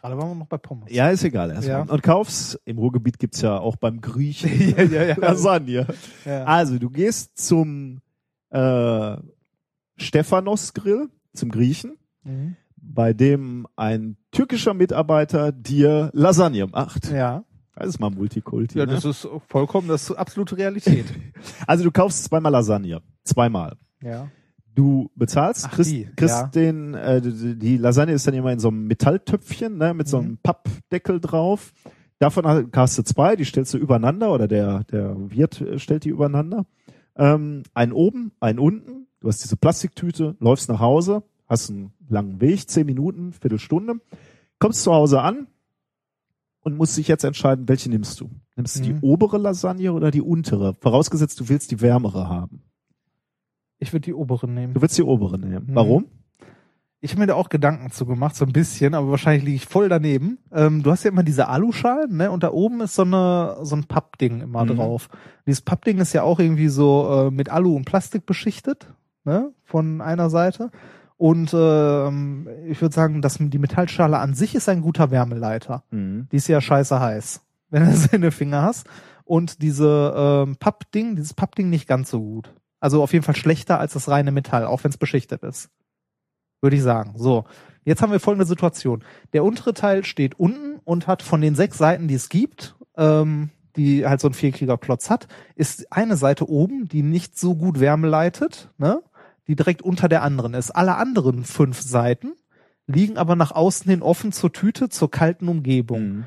Gerade 0.01 0.17
waren 0.17 0.31
wir 0.31 0.35
noch 0.35 0.47
bei 0.47 0.57
Pommes. 0.57 0.91
ja, 0.91 1.11
ist 1.11 1.25
egal 1.25 1.51
erstmal, 1.51 1.87
Ja. 1.87 1.93
und 1.93 2.03
kaufst, 2.03 2.59
im 2.65 2.79
Ruhrgebiet 2.79 3.19
gibt's 3.19 3.43
ja 3.43 3.59
auch 3.59 3.77
beim 3.77 4.01
Griechen 4.01 4.51
ja, 4.77 4.83
ja, 4.85 5.03
ja. 5.09 5.17
Lasagne. 5.19 5.87
ja. 6.25 6.45
Also, 6.45 6.79
du 6.79 6.89
gehst 6.89 7.37
zum 7.39 8.01
äh, 8.49 9.17
Stephanos 9.97 10.73
Grill, 10.75 11.09
zum 11.35 11.51
Griechen, 11.51 11.97
Mhm. 12.23 12.57
Bei 12.83 13.13
dem 13.13 13.67
ein 13.77 14.17
türkischer 14.33 14.75
Mitarbeiter 14.75 15.53
dir 15.53 16.11
Lasagne 16.13 16.67
macht. 16.67 17.11
ja. 17.11 17.45
Das 17.77 17.89
ist 17.89 17.99
mal 18.01 18.11
Multikulti. 18.11 18.79
Ja, 18.79 18.85
ne? 18.85 18.93
das 18.93 19.07
ist 19.07 19.27
vollkommen, 19.49 19.89
das 19.89 20.11
ist 20.11 20.17
absolute 20.17 20.57
Realität. 20.59 21.07
Also 21.67 21.85
du 21.85 21.91
kaufst 21.91 22.25
zweimal 22.25 22.53
Lasagne. 22.53 23.01
Zweimal. 23.25 23.77
ja. 24.03 24.29
Du 24.75 25.11
bezahlst, 25.17 25.67
Ach, 25.69 25.73
kriegst, 25.73 25.91
die, 25.91 26.05
kriegst 26.15 26.37
ja. 26.37 26.47
den, 26.47 26.95
äh, 26.95 27.21
die 27.23 27.77
Lasagne 27.77 28.13
ist 28.15 28.27
dann 28.27 28.35
immer 28.35 28.53
in 28.53 28.61
so 28.61 28.69
einem 28.69 28.87
Metalltöpfchen, 28.87 29.77
ne, 29.79 29.95
mit 29.95 30.09
so 30.09 30.19
einem 30.19 30.33
Mhm. 30.33 30.39
Pappdeckel 30.43 31.21
drauf. 31.21 31.73
Davon 32.19 32.47
ha- 32.47 32.63
hast 32.75 32.97
du 32.99 33.03
zwei, 33.03 33.35
die 33.35 33.45
stellst 33.45 33.75
du 33.75 33.79
übereinander 33.79 34.31
oder 34.33 34.47
der, 34.47 34.85
der 34.85 35.17
Wirt 35.31 35.61
äh, 35.61 35.79
stellt 35.79 36.05
die 36.05 36.11
übereinander. 36.11 36.67
Ähm, 37.17 37.63
einen 37.75 37.93
oben, 37.93 38.33
einen 38.41 38.59
unten. 38.59 39.07
Du 39.21 39.29
hast 39.29 39.43
diese 39.43 39.57
Plastiktüte, 39.57 40.37
läufst 40.39 40.69
nach 40.69 40.81
Hause, 40.81 41.23
hast 41.51 41.71
einen 41.71 41.93
langen 42.09 42.41
Weg, 42.41 42.69
zehn 42.71 42.87
Minuten, 42.87 43.33
Viertelstunde, 43.33 43.95
kommst 44.59 44.83
zu 44.83 44.93
Hause 44.95 45.21
an 45.21 45.47
und 46.63 46.77
musst 46.77 46.97
dich 46.97 47.09
jetzt 47.09 47.25
entscheiden, 47.25 47.69
welche 47.69 47.91
nimmst 47.91 48.21
du. 48.21 48.31
Nimmst 48.57 48.77
du 48.79 48.83
die 48.83 48.93
Mhm. 48.95 48.99
obere 49.03 49.39
Lasagne 49.39 49.93
oder 49.93 50.11
die 50.11 50.21
untere? 50.23 50.75
Vorausgesetzt, 50.81 51.41
du 51.41 51.49
willst 51.49 51.71
die 51.71 51.81
wärmere 51.81 52.29
haben. 52.29 52.63
Ich 53.79 53.93
würde 53.93 54.05
die 54.05 54.15
oberen 54.15 54.55
nehmen. 54.55 54.75
Du 54.75 54.83
willst 54.83 54.97
die 54.99 55.03
obere 55.03 55.39
nehmen. 55.39 55.67
Mhm. 55.71 55.75
Warum? 55.75 56.05
Ich 57.03 57.13
habe 57.13 57.21
mir 57.23 57.29
da 57.29 57.35
auch 57.35 57.49
Gedanken 57.49 57.91
zu 57.91 58.05
gemacht, 58.05 58.37
so 58.37 58.45
ein 58.45 58.53
bisschen, 58.53 58.93
aber 58.93 59.11
wahrscheinlich 59.11 59.43
liege 59.43 59.57
ich 59.57 59.65
voll 59.65 59.89
daneben. 59.89 60.37
Ähm, 60.53 60.83
du 60.83 60.91
hast 60.91 61.03
ja 61.03 61.11
immer 61.11 61.23
diese 61.23 61.49
Aluschalen, 61.49 62.15
ne? 62.19 62.31
Und 62.31 62.43
da 62.43 62.53
oben 62.53 62.83
ist 62.83 62.95
so 62.95 63.03
eine 63.03 63.57
so 63.63 63.75
ein 63.75 63.85
Pappding 63.85 64.43
immer 64.43 64.65
Mhm. 64.67 64.77
drauf. 64.77 65.09
Dieses 65.47 65.63
Pappding 65.63 65.97
ist 65.97 66.13
ja 66.13 66.25
auch 66.25 66.39
irgendwie 66.39 66.69
so 66.69 67.29
äh, 67.29 67.31
mit 67.31 67.49
Alu 67.49 67.75
und 67.75 67.87
Plastik 67.87 68.27
beschichtet, 68.27 68.93
ne? 69.25 69.51
Von 69.65 70.03
einer 70.03 70.29
Seite. 70.29 70.71
Und 71.21 71.53
ähm, 71.53 72.49
ich 72.67 72.81
würde 72.81 72.95
sagen, 72.95 73.21
dass 73.21 73.37
die 73.39 73.59
Metallschale 73.59 74.17
an 74.17 74.33
sich 74.33 74.55
ist 74.55 74.71
ein 74.71 74.81
guter 74.81 75.11
Wärmeleiter. 75.11 75.85
Mhm. 75.91 76.29
Die 76.33 76.37
ist 76.37 76.49
ja 76.49 76.63
scheiße 76.63 76.99
heiß, 76.99 77.43
wenn 77.69 77.85
du 77.85 77.95
sie 77.95 78.17
in 78.17 78.23
den 78.23 78.33
Finger 78.33 78.63
hast. 78.63 78.89
Und 79.25 79.61
diese 79.61 80.15
ähm, 80.17 80.57
Pappding, 80.57 81.17
dieses 81.17 81.35
Pappding 81.35 81.69
nicht 81.69 81.87
ganz 81.87 82.09
so 82.11 82.23
gut. 82.23 82.55
Also 82.81 83.03
auf 83.03 83.13
jeden 83.13 83.23
Fall 83.23 83.37
schlechter 83.37 83.79
als 83.79 83.93
das 83.93 84.09
reine 84.09 84.33
Metall, 84.33 84.65
auch 84.65 84.83
wenn 84.83 84.89
es 84.89 84.97
beschichtet 84.97 85.43
ist. 85.43 85.69
Würde 86.63 86.77
ich 86.77 86.83
sagen. 86.83 87.13
So, 87.19 87.45
jetzt 87.85 88.01
haben 88.01 88.13
wir 88.13 88.19
folgende 88.19 88.47
Situation. 88.47 89.05
Der 89.35 89.45
untere 89.45 89.75
Teil 89.75 90.05
steht 90.05 90.41
unten 90.41 90.81
und 90.85 91.07
hat 91.07 91.23
von 91.23 91.43
den 91.43 91.55
sechs 91.55 91.77
Seiten, 91.77 92.09
die 92.09 92.15
es 92.15 92.31
gibt, 92.31 92.77
ähm, 92.97 93.51
die 93.77 94.07
halt 94.07 94.23
so 94.23 94.29
ein 94.29 94.35
viereckiger 94.35 94.79
Klotz 94.79 95.11
hat, 95.11 95.29
ist 95.55 95.93
eine 95.93 96.17
Seite 96.17 96.49
oben, 96.49 96.89
die 96.89 97.03
nicht 97.03 97.39
so 97.39 97.57
gut 97.57 97.79
Wärme 97.79 98.09
leitet, 98.09 98.71
ne? 98.79 99.03
Die 99.47 99.57
direkt 99.57 99.83
unter 99.83 100.09
der 100.09 100.23
anderen 100.23 100.55
ist. 100.55 100.71
Alle 100.71 100.97
anderen 100.97 101.45
fünf 101.45 101.81
Seiten 101.81 102.33
liegen 102.87 103.19
aber 103.19 103.37
nach 103.37 103.53
außen 103.53 103.91
hin 103.91 104.03
offen 104.03 104.33
zur 104.33 104.53
Tüte, 104.53 104.89
zur 104.89 105.11
kalten 105.11 105.49
Umgebung. 105.49 106.03
Mhm. 106.03 106.27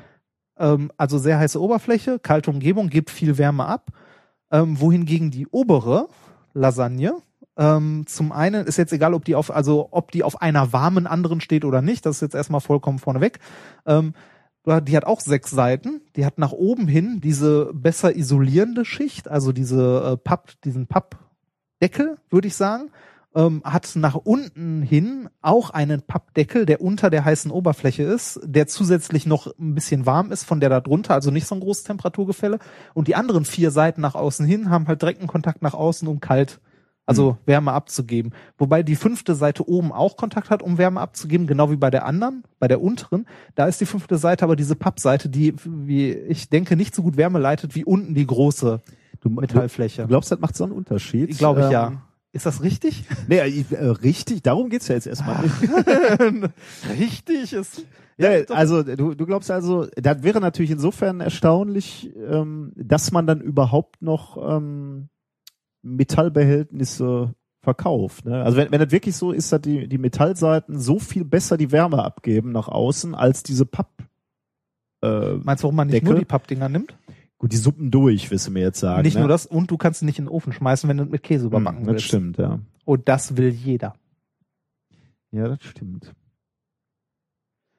Ähm, 0.58 0.92
also 0.96 1.18
sehr 1.18 1.38
heiße 1.38 1.60
Oberfläche, 1.60 2.18
kalte 2.18 2.50
Umgebung, 2.50 2.88
gibt 2.88 3.10
viel 3.10 3.38
Wärme 3.38 3.66
ab. 3.66 3.90
Ähm, 4.50 4.80
wohingegen 4.80 5.30
die 5.30 5.46
obere 5.48 6.08
Lasagne, 6.52 7.14
ähm, 7.56 8.04
zum 8.06 8.32
einen 8.32 8.66
ist 8.66 8.78
jetzt 8.78 8.92
egal, 8.92 9.14
ob 9.14 9.24
die 9.24 9.34
auf, 9.34 9.54
also 9.54 9.88
ob 9.90 10.10
die 10.10 10.24
auf 10.24 10.42
einer 10.42 10.72
warmen 10.72 11.06
anderen 11.06 11.40
steht 11.40 11.64
oder 11.64 11.82
nicht, 11.82 12.04
das 12.04 12.16
ist 12.16 12.22
jetzt 12.22 12.34
erstmal 12.34 12.60
vollkommen 12.60 12.98
vorneweg. 12.98 13.38
Ähm, 13.86 14.14
die 14.66 14.96
hat 14.96 15.04
auch 15.04 15.20
sechs 15.20 15.50
Seiten, 15.50 16.00
die 16.16 16.24
hat 16.24 16.38
nach 16.38 16.52
oben 16.52 16.88
hin 16.88 17.20
diese 17.22 17.70
besser 17.74 18.16
isolierende 18.16 18.86
Schicht, 18.86 19.28
also 19.28 19.52
diese 19.52 20.12
äh, 20.12 20.16
Papp, 20.16 20.52
diesen 20.64 20.86
Pappdeckel, 21.84 22.16
würde 22.30 22.48
ich 22.48 22.54
sagen 22.54 22.90
ähm, 23.34 23.62
hat 23.64 23.96
nach 23.96 24.14
unten 24.14 24.82
hin 24.82 25.28
auch 25.42 25.70
einen 25.70 26.02
Pappdeckel, 26.02 26.66
der 26.66 26.80
unter 26.80 27.10
der 27.10 27.24
heißen 27.24 27.50
Oberfläche 27.50 28.04
ist, 28.04 28.40
der 28.44 28.66
zusätzlich 28.66 29.26
noch 29.26 29.48
ein 29.58 29.74
bisschen 29.74 30.06
warm 30.06 30.30
ist 30.30 30.44
von 30.44 30.60
der 30.60 30.70
da 30.70 30.80
drunter, 30.80 31.14
also 31.14 31.30
nicht 31.30 31.46
so 31.46 31.54
ein 31.54 31.60
großes 31.60 31.84
Temperaturgefälle. 31.84 32.58
Und 32.94 33.08
die 33.08 33.16
anderen 33.16 33.44
vier 33.44 33.70
Seiten 33.70 34.00
nach 34.00 34.14
außen 34.14 34.46
hin 34.46 34.70
haben 34.70 34.86
halt 34.86 35.02
direkten 35.02 35.26
Kontakt 35.26 35.62
nach 35.62 35.74
außen, 35.74 36.06
um 36.06 36.20
kalt, 36.20 36.60
also 37.06 37.36
Wärme 37.44 37.72
abzugeben. 37.72 38.32
Wobei 38.56 38.82
die 38.82 38.96
fünfte 38.96 39.34
Seite 39.34 39.68
oben 39.68 39.92
auch 39.92 40.16
Kontakt 40.16 40.50
hat, 40.50 40.62
um 40.62 40.78
Wärme 40.78 41.00
abzugeben, 41.00 41.46
genau 41.46 41.70
wie 41.70 41.76
bei 41.76 41.90
der 41.90 42.06
anderen, 42.06 42.44
bei 42.60 42.68
der 42.68 42.80
unteren. 42.80 43.26
Da 43.56 43.66
ist 43.66 43.80
die 43.80 43.86
fünfte 43.86 44.16
Seite 44.16 44.44
aber 44.44 44.54
diese 44.54 44.76
Pappseite, 44.76 45.28
die, 45.28 45.54
wie 45.64 46.12
ich 46.12 46.50
denke, 46.50 46.76
nicht 46.76 46.94
so 46.94 47.02
gut 47.02 47.16
Wärme 47.16 47.40
leitet 47.40 47.74
wie 47.74 47.84
unten 47.84 48.14
die 48.14 48.26
große 48.26 48.80
Du, 49.24 49.30
Metallfläche. 49.30 50.02
Du 50.02 50.08
glaubst, 50.08 50.30
das 50.30 50.38
macht 50.38 50.54
so 50.54 50.64
einen 50.64 50.72
Unterschied? 50.72 51.36
Glaube 51.38 51.60
ich 51.60 51.66
Ähm, 51.66 51.72
ja. 51.72 52.02
Ist 52.32 52.46
das 52.46 52.62
richtig? 52.62 53.04
Nee, 53.28 53.38
äh, 53.38 53.86
richtig, 53.86 54.42
darum 54.42 54.68
geht's 54.68 54.88
ja 54.88 54.96
jetzt 54.96 55.06
erstmal 55.06 55.42
nicht. 55.42 55.54
richtig 56.98 57.52
ist. 57.52 57.86
Ja, 58.18 58.42
doch. 58.42 58.54
also 58.54 58.82
du, 58.82 59.14
du 59.14 59.26
glaubst 59.26 59.50
also, 59.50 59.86
das 59.96 60.22
wäre 60.22 60.40
natürlich 60.40 60.72
insofern 60.72 61.20
erstaunlich, 61.20 62.12
ähm, 62.16 62.72
dass 62.76 63.12
man 63.12 63.26
dann 63.26 63.40
überhaupt 63.40 64.02
noch 64.02 64.36
ähm, 64.56 65.08
Metallbehältnisse 65.82 67.34
verkauft. 67.60 68.24
Ne? 68.26 68.42
Also 68.42 68.56
wenn, 68.56 68.70
wenn 68.70 68.80
das 68.80 68.90
wirklich 68.90 69.16
so 69.16 69.32
ist, 69.32 69.52
dass 69.52 69.62
die, 69.62 69.88
die 69.88 69.98
Metallseiten 69.98 70.78
so 70.78 70.98
viel 70.98 71.24
besser 71.24 71.56
die 71.56 71.72
Wärme 71.72 72.04
abgeben 72.04 72.52
nach 72.52 72.68
außen 72.68 73.14
als 73.14 73.42
diese 73.42 73.64
Papp. 73.64 73.90
Äh, 75.02 75.34
Meinst 75.34 75.62
du, 75.62 75.66
warum 75.66 75.76
man 75.76 75.86
nicht 75.86 75.96
Decke? 75.96 76.06
nur 76.06 76.18
die 76.18 76.24
Pappdinger 76.24 76.68
nimmt? 76.68 76.94
Gut, 77.44 77.52
die 77.52 77.56
Suppen 77.58 77.90
durch, 77.90 78.30
wissen 78.30 78.54
wir 78.54 78.62
jetzt 78.62 78.80
sagen. 78.80 79.02
nicht 79.02 79.14
ne? 79.14 79.20
nur 79.20 79.28
das, 79.28 79.44
und 79.44 79.70
du 79.70 79.76
kannst 79.76 80.00
sie 80.00 80.06
nicht 80.06 80.18
in 80.18 80.24
den 80.24 80.30
Ofen 80.30 80.52
schmeißen, 80.52 80.88
wenn 80.88 80.96
du 80.96 81.04
mit 81.04 81.22
Käse 81.22 81.46
überbacken 81.46 81.80
Hm, 81.80 81.86
das 81.86 81.92
willst. 81.92 82.06
stimmt, 82.06 82.38
ja. 82.38 82.58
Und 82.86 83.06
das 83.08 83.36
will 83.36 83.50
jeder. 83.50 83.94
Ja, 85.30 85.48
das 85.48 85.62
stimmt. 85.62 86.12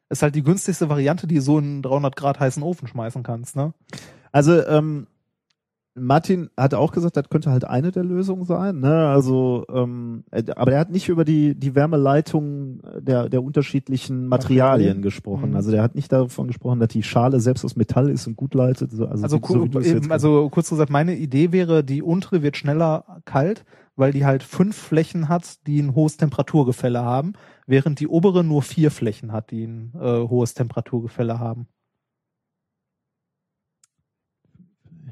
Ist 0.10 0.22
halt 0.22 0.36
die 0.36 0.44
günstigste 0.44 0.88
Variante, 0.88 1.26
die 1.26 1.36
du 1.36 1.42
so 1.42 1.58
in 1.58 1.66
einen 1.66 1.82
300 1.82 2.16
Grad 2.16 2.40
heißen 2.40 2.62
Ofen 2.62 2.88
schmeißen 2.88 3.24
kannst, 3.24 3.56
ne? 3.56 3.74
Also 4.32 4.64
ähm, 4.68 5.08
Martin 5.98 6.50
hat 6.58 6.74
auch 6.74 6.92
gesagt, 6.92 7.16
das 7.16 7.30
könnte 7.30 7.52
halt 7.52 7.64
eine 7.64 7.92
der 7.92 8.04
Lösungen 8.04 8.44
sein. 8.44 8.80
Ne? 8.82 9.08
Also, 9.08 9.66
ähm, 9.74 10.26
äh, 10.32 10.44
aber 10.56 10.74
er 10.74 10.80
hat 10.80 10.92
nicht 10.92 11.08
über 11.08 11.24
die 11.24 11.56
die 11.56 11.74
Wärmeleitung 11.74 12.82
der 13.00 13.30
der 13.30 13.42
unterschiedlichen 13.44 14.28
Materialien 14.28 14.66
Materialien? 14.72 15.02
gesprochen. 15.02 15.50
Mhm. 15.52 15.56
Also 15.56 15.72
der 15.72 15.82
hat 15.82 15.96
nicht 15.96 16.12
davon 16.12 16.48
gesprochen, 16.48 16.80
dass 16.80 16.90
die 16.90 17.04
Schale 17.04 17.40
selbst 17.40 17.64
aus 17.64 17.76
Metall 17.78 18.10
ist 18.10 18.28
und 18.28 18.36
gut 18.36 18.54
leitet. 18.54 18.92
So, 18.92 19.06
also, 19.08 19.24
Also, 19.24 19.38
so, 19.38 19.40
ku- 19.40 19.64
wie 19.64 19.70
du 19.70 19.80
es 19.80 19.88
jetzt 19.88 20.04
eben, 20.04 20.12
also 20.12 20.50
kurz 20.50 20.70
gesagt, 20.70 20.90
meine 20.92 21.16
Idee 21.16 21.52
wäre, 21.52 21.84
die 21.84 22.02
untere 22.04 22.42
wird 22.44 22.58
schneller 22.58 23.22
kalt, 23.26 23.64
weil 23.96 24.12
die 24.12 24.26
halt 24.26 24.44
fünf 24.44 24.76
Flächen 24.76 25.30
hat, 25.30 25.66
die 25.66 25.80
ein 25.82 25.96
hohes 25.96 26.18
Temperaturgefälle 26.18 27.02
haben, 27.02 27.34
während 27.68 28.02
die 28.02 28.08
obere 28.10 28.44
nur 28.44 28.62
vier 28.62 28.92
Flächen 28.92 29.32
hat, 29.32 29.52
die 29.52 29.64
ein 29.66 29.94
äh, 29.96 30.28
hohes 30.28 30.54
Temperaturgefälle 30.54 31.40
haben. 31.40 31.68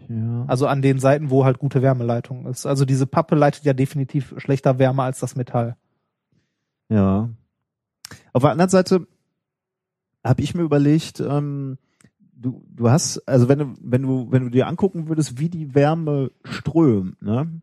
Ja. 0.09 0.45
Also 0.47 0.67
an 0.67 0.81
den 0.81 0.99
Seiten, 0.99 1.29
wo 1.29 1.45
halt 1.45 1.59
gute 1.59 1.81
Wärmeleitung 1.81 2.45
ist. 2.45 2.65
Also 2.65 2.85
diese 2.85 3.07
Pappe 3.07 3.35
leitet 3.35 3.63
ja 3.63 3.73
definitiv 3.73 4.33
schlechter 4.37 4.79
Wärme 4.79 5.03
als 5.03 5.19
das 5.19 5.35
Metall. 5.35 5.75
Ja. 6.89 7.29
Auf 8.33 8.41
der 8.41 8.51
anderen 8.51 8.69
Seite 8.69 9.07
habe 10.23 10.41
ich 10.41 10.55
mir 10.55 10.63
überlegt, 10.63 11.19
ähm, 11.19 11.77
du, 12.33 12.63
du 12.69 12.89
hast, 12.89 13.27
also 13.27 13.49
wenn 13.49 13.59
du, 13.59 13.73
wenn 13.81 14.01
du, 14.01 14.31
wenn 14.31 14.43
du 14.43 14.49
dir 14.49 14.67
angucken 14.67 15.07
würdest, 15.07 15.39
wie 15.39 15.49
die 15.49 15.75
Wärme 15.75 16.31
strömt, 16.43 17.21
ne? 17.21 17.61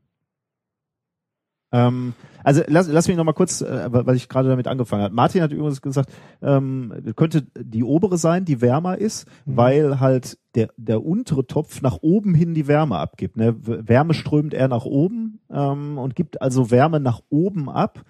Ähm, 1.72 2.14
also 2.42 2.62
lass, 2.66 2.88
lass 2.88 3.06
mich 3.06 3.16
noch 3.16 3.24
mal 3.24 3.32
kurz, 3.32 3.60
äh, 3.60 3.88
weil 3.92 4.16
ich 4.16 4.28
gerade 4.28 4.48
damit 4.48 4.66
angefangen 4.66 5.02
habe. 5.02 5.14
Martin 5.14 5.42
hat 5.42 5.52
übrigens 5.52 5.80
gesagt, 5.82 6.10
ähm, 6.42 6.92
könnte 7.14 7.42
die 7.56 7.84
obere 7.84 8.18
sein, 8.18 8.44
die 8.44 8.60
wärmer 8.60 8.98
ist, 8.98 9.28
Mhm. 9.44 9.56
weil 9.56 10.00
halt 10.00 10.38
der, 10.54 10.70
der 10.76 11.04
untere 11.04 11.46
Topf 11.46 11.80
nach 11.82 11.98
oben 12.02 12.34
hin 12.34 12.54
die 12.54 12.66
Wärme 12.66 12.96
abgibt. 12.98 13.36
Ne? 13.36 13.54
Wärme 13.60 14.14
strömt 14.14 14.52
eher 14.54 14.68
nach 14.68 14.84
oben 14.84 15.40
ähm, 15.50 15.96
und 15.98 16.16
gibt 16.16 16.42
also 16.42 16.70
Wärme 16.70 16.98
nach 16.98 17.20
oben 17.28 17.68
ab. 17.68 18.04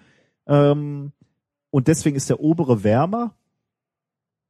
Ähm, 0.47 1.11
und 1.69 1.87
deswegen 1.87 2.15
ist 2.15 2.29
der 2.29 2.39
obere 2.39 2.83
wärmer. 2.83 3.35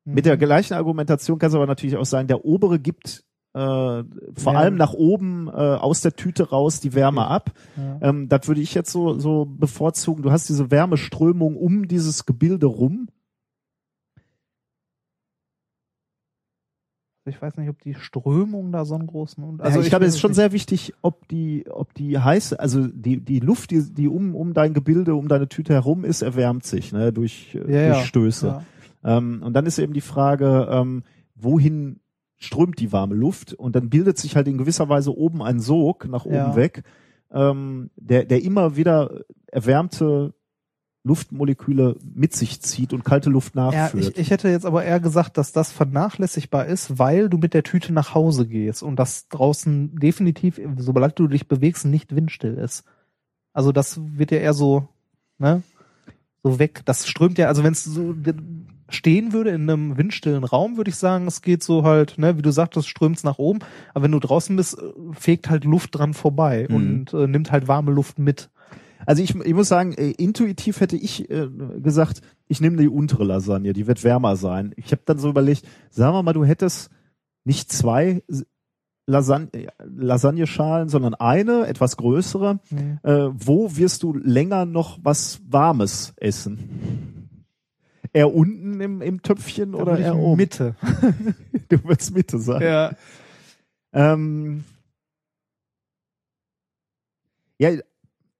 Mit 0.05 0.25
Mhm. 0.25 0.29
der 0.29 0.37
gleichen 0.37 0.73
Argumentation 0.73 1.37
kannst 1.37 1.53
du 1.53 1.57
aber 1.59 1.67
natürlich 1.67 1.97
auch 1.97 2.05
sagen, 2.05 2.27
der 2.27 2.45
obere 2.45 2.79
gibt 2.79 3.23
äh, 3.53 3.57
vor 3.57 4.03
Wärme. 4.05 4.57
allem 4.57 4.75
nach 4.75 4.93
oben 4.93 5.47
äh, 5.47 5.51
aus 5.51 6.01
der 6.01 6.15
Tüte 6.15 6.49
raus 6.49 6.79
die 6.79 6.93
Wärme 6.93 7.27
ab. 7.27 7.51
Ja. 7.75 8.09
Ähm, 8.09 8.29
das 8.29 8.47
würde 8.47 8.61
ich 8.61 8.73
jetzt 8.73 8.91
so, 8.91 9.19
so 9.19 9.45
bevorzugen. 9.45 10.23
Du 10.23 10.31
hast 10.31 10.47
diese 10.49 10.71
Wärmeströmung 10.71 11.57
um 11.57 11.87
dieses 11.87 12.25
Gebilde 12.25 12.67
rum. 12.67 13.09
Ich 17.25 17.39
weiß 17.39 17.55
nicht, 17.57 17.69
ob 17.69 17.79
die 17.81 17.93
Strömung 17.93 18.71
da 18.71 18.83
so 18.83 18.95
einen 18.95 19.05
großen 19.05 19.43
und 19.43 19.61
Also 19.61 19.79
ich, 19.79 19.89
glaube, 19.89 20.05
es 20.05 20.15
ist 20.15 20.19
schon 20.19 20.33
sehr 20.33 20.53
wichtig, 20.53 20.93
ob 21.03 21.27
die, 21.27 21.65
ob 21.69 21.93
die 21.93 22.17
heiße, 22.17 22.59
also 22.59 22.87
die, 22.87 23.19
die 23.21 23.39
Luft, 23.39 23.69
die, 23.69 23.93
die 23.93 24.07
um, 24.07 24.33
um 24.33 24.55
dein 24.55 24.73
Gebilde, 24.73 25.13
um 25.13 25.27
deine 25.27 25.47
Tüte 25.47 25.73
herum 25.73 26.03
ist, 26.03 26.23
erwärmt 26.23 26.65
sich, 26.65 26.91
ne, 26.91 27.13
durch, 27.13 27.53
äh, 27.53 27.59
Ja, 27.59 27.63
durch 27.65 27.99
ja. 27.99 28.05
Stöße. 28.05 28.47
Ja. 29.03 29.17
Ähm, 29.17 29.43
und 29.43 29.53
dann 29.53 29.67
ist 29.67 29.77
eben 29.77 29.93
die 29.93 30.01
Frage, 30.01 30.67
ähm, 30.71 31.03
wohin 31.35 31.99
strömt 32.41 32.79
die 32.79 32.91
warme 32.91 33.15
Luft? 33.15 33.53
Und 33.53 33.75
dann 33.75 33.89
bildet 33.89 34.17
sich 34.17 34.35
halt 34.35 34.47
in 34.47 34.57
gewisser 34.57 34.89
Weise 34.89 35.15
oben 35.15 35.41
ein 35.41 35.59
Sog 35.59 36.07
nach 36.09 36.25
oben 36.25 36.35
Ja. 36.35 36.55
weg, 36.55 36.83
ähm, 37.31 37.89
der, 37.95 38.25
der 38.25 38.43
immer 38.43 38.75
wieder 38.75 39.21
erwärmte 39.47 40.33
Luftmoleküle 41.03 41.97
mit 42.13 42.33
sich 42.35 42.61
zieht 42.61 42.93
und 42.93 43.03
kalte 43.03 43.29
Luft 43.31 43.55
Ja, 43.55 43.71
nachführt. 43.71 44.09
ich, 44.13 44.17
ich 44.17 44.29
hätte 44.31 44.49
jetzt 44.49 44.65
aber 44.67 44.83
eher 44.83 44.99
gesagt, 44.99 45.37
dass 45.37 45.51
das 45.51 45.71
vernachlässigbar 45.71 46.67
ist, 46.67 46.99
weil 46.99 47.27
du 47.27 47.37
mit 47.37 47.53
der 47.55 47.63
Tüte 47.63 47.91
nach 47.91 48.13
Hause 48.13 48.45
gehst 48.47 48.83
und 48.83 48.97
das 48.97 49.27
draußen 49.29 49.95
definitiv, 49.95 50.61
sobald 50.77 51.17
du 51.17 51.27
dich 51.27 51.47
bewegst, 51.47 51.85
nicht 51.85 52.15
windstill 52.15 52.53
ist. 52.55 52.83
Also 53.53 53.71
das 53.71 53.99
wird 54.17 54.29
ja 54.31 54.37
eher 54.37 54.53
so, 54.53 54.87
ne, 55.39 55.63
so 56.43 56.59
weg. 56.59 56.81
Das 56.85 57.07
strömt 57.07 57.37
ja, 57.39 57.47
also 57.47 57.63
wenn 57.63 57.73
es 57.73 57.83
so 57.83 58.13
stehen 58.91 59.33
würde 59.33 59.49
in 59.51 59.69
einem 59.69 59.97
windstillen 59.97 60.43
Raum, 60.43 60.77
würde 60.77 60.89
ich 60.89 60.95
sagen, 60.95 61.27
es 61.27 61.41
geht 61.41 61.63
so 61.63 61.83
halt, 61.83 62.17
ne, 62.17 62.37
wie 62.37 62.41
du 62.41 62.51
sagtest, 62.51 62.87
strömt's 62.87 63.23
nach 63.23 63.37
oben. 63.39 63.59
Aber 63.93 64.03
wenn 64.03 64.11
du 64.11 64.19
draußen 64.19 64.55
bist, 64.55 64.77
äh, 64.77 64.81
fegt 65.13 65.49
halt 65.49 65.63
Luft 65.65 65.97
dran 65.97 66.13
vorbei 66.13 66.67
Mhm. 66.69 66.75
und 66.75 67.13
äh, 67.13 67.27
nimmt 67.27 67.51
halt 67.51 67.67
warme 67.67 67.91
Luft 67.91 68.19
mit. 68.19 68.49
Also 69.05 69.23
ich, 69.23 69.33
ich 69.33 69.53
muss 69.53 69.67
sagen, 69.67 69.93
äh, 69.93 70.11
intuitiv 70.11 70.79
hätte 70.79 70.95
ich 70.95 71.29
äh, 71.31 71.47
gesagt, 71.81 72.21
ich 72.47 72.61
nehme 72.61 72.77
die 72.77 72.87
untere 72.87 73.23
Lasagne, 73.23 73.73
die 73.73 73.87
wird 73.87 74.03
wärmer 74.03 74.35
sein. 74.35 74.73
Ich 74.75 74.91
habe 74.91 75.01
dann 75.05 75.17
so 75.17 75.29
überlegt, 75.29 75.65
sagen 75.89 76.13
wir 76.13 76.21
mal, 76.23 76.33
du 76.33 76.45
hättest 76.45 76.91
nicht 77.43 77.71
zwei 77.71 78.21
Lasagne, 79.07 79.47
äh, 79.53 79.67
Lasagneschalen, 79.87 80.87
sondern 80.89 81.15
eine, 81.15 81.65
etwas 81.65 81.97
größere. 81.97 82.59
Äh, 83.01 83.29
wo 83.33 83.75
wirst 83.75 84.03
du 84.03 84.13
länger 84.13 84.65
noch 84.65 84.99
was 85.01 85.41
Warmes 85.49 86.13
essen? 86.17 87.20
Eher 88.13 88.33
unten 88.33 88.81
im, 88.81 89.01
im 89.01 89.21
Töpfchen 89.21 89.73
oder 89.73 89.97
eher 89.97 90.15
oben? 90.15 90.37
Mitte. 90.37 90.75
Du 91.69 91.77
willst 91.85 92.13
Mitte 92.13 92.37
sein. 92.37 92.61
Ja. 92.61 92.91
Ähm, 93.93 94.65
ja, 97.57 97.71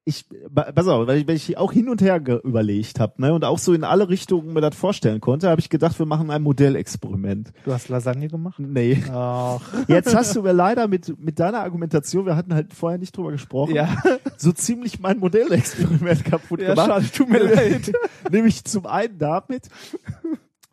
ich, 0.04 0.26
pass 0.54 0.88
auf, 0.88 1.06
weil 1.06 1.20
ich, 1.20 1.28
weil 1.28 1.36
ich 1.36 1.58
auch 1.60 1.72
hin 1.72 1.88
und 1.88 2.02
her 2.02 2.20
überlegt 2.44 3.00
habe, 3.00 3.22
ne, 3.22 3.34
und 3.34 3.46
auch 3.46 3.60
so 3.60 3.72
in 3.74 3.84
alle 3.84 4.10
Richtungen 4.10 4.52
mir 4.54 4.62
das 4.62 4.76
vorstellen 4.76 5.22
konnte, 5.22 5.48
habe 5.50 5.62
ich 5.62 5.70
gedacht, 5.70 5.98
wir 6.00 6.08
machen 6.08 6.32
ein 6.32 6.42
Modellexperiment. 6.42 7.52
Du 7.66 7.72
hast 7.72 7.88
Lasagne 7.90 8.28
gemacht? 8.28 8.58
Nee. 8.58 9.04
Ach. 9.14 9.62
Jetzt 9.88 10.16
hast 10.16 10.36
du 10.36 10.42
mir 10.42 10.54
leider 10.54 10.88
mit, 10.88 11.18
mit 11.24 11.40
deiner 11.40 11.60
Argumentation, 11.60 12.26
wir 12.26 12.36
hatten 12.36 12.54
halt 12.54 12.74
vorher 12.74 12.98
nicht 12.98 13.16
drüber 13.16 13.32
gesprochen, 13.32 13.76
Ja. 13.76 13.96
so 14.38 14.52
ziemlich 14.52 15.00
mein 15.00 15.20
Modellexperiment 15.20 16.26
kaputt 16.26 16.62
Ja, 16.62 16.70
gemacht. 16.74 16.88
schade, 16.88 17.06
tut 17.12 17.30
mir 17.30 17.44
leid. 17.54 17.92
Nämlich 18.32 18.64
zum 18.66 18.88
einen 18.88 19.20
damit, 19.20 19.68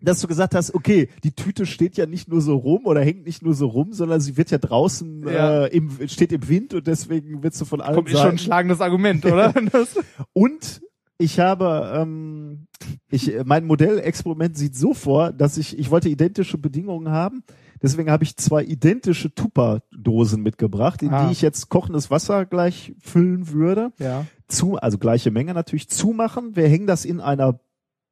dass 0.01 0.21
du 0.21 0.29
gesagt 0.29 0.55
hast, 0.55 0.75
okay, 0.75 1.09
die 1.25 1.33
Tüte 1.33 1.67
steht 1.67 1.97
ja 1.97 2.07
nicht 2.07 2.29
nur 2.29 2.41
so 2.41 2.57
rum 2.57 2.87
oder 2.87 3.01
hängt 3.03 3.27
nicht 3.27 3.43
nur 3.43 3.55
so 3.55 3.67
rum, 3.67 3.93
sondern 3.93 4.21
sie 4.21 4.37
wird 4.37 4.51
ja 4.51 4.59
draußen 4.59 5.25
Ja. 5.29 5.65
Äh, 5.65 5.77
im, 5.77 5.91
steht 6.09 6.33
im 6.33 6.49
Wind 6.49 6.75
und 6.75 6.87
deswegen 6.87 7.43
wird 7.43 7.55
sie 7.55 7.65
von 7.67 7.81
allen 7.81 7.95
Kommt 7.97 8.09
ist 8.09 8.13
schon 8.15 8.23
Seiten. 8.23 8.35
ein 8.35 8.39
schlagendes 8.39 8.81
Argument, 8.81 9.25
oder? 9.27 9.53
Und 10.33 10.83
ich 11.21 11.41
habe, 11.41 11.93
ähm, 11.97 12.67
ich, 13.11 13.33
mein 13.45 13.65
Modellexperiment 13.67 14.57
sieht 14.57 14.77
so 14.77 14.95
vor, 14.95 15.33
dass 15.33 15.59
ich, 15.59 15.77
ich 15.79 15.91
wollte 15.91 16.09
identische 16.09 16.59
Bedingungen 16.59 17.09
haben. 17.11 17.43
Deswegen 17.83 18.11
habe 18.11 18.23
ich 18.25 18.37
zwei 18.37 18.63
identische 18.65 19.35
Tupperdosen 19.35 20.43
mitgebracht, 20.43 21.03
in 21.03 21.11
Ah. 21.13 21.27
die 21.27 21.33
ich 21.33 21.43
jetzt 21.43 21.69
kochendes 21.69 22.11
Wasser 22.11 22.47
gleich 22.47 22.95
füllen 23.01 23.49
würde. 23.53 23.93
ja. 23.99 24.27
Zu, 24.47 24.77
also 24.77 24.97
gleiche 24.97 25.31
Menge 25.31 25.53
natürlich 25.53 25.91
zumachen. 25.91 26.57
Wir 26.57 26.69
hängen 26.69 26.87
das 26.87 27.05
in 27.05 27.21
einer 27.21 27.61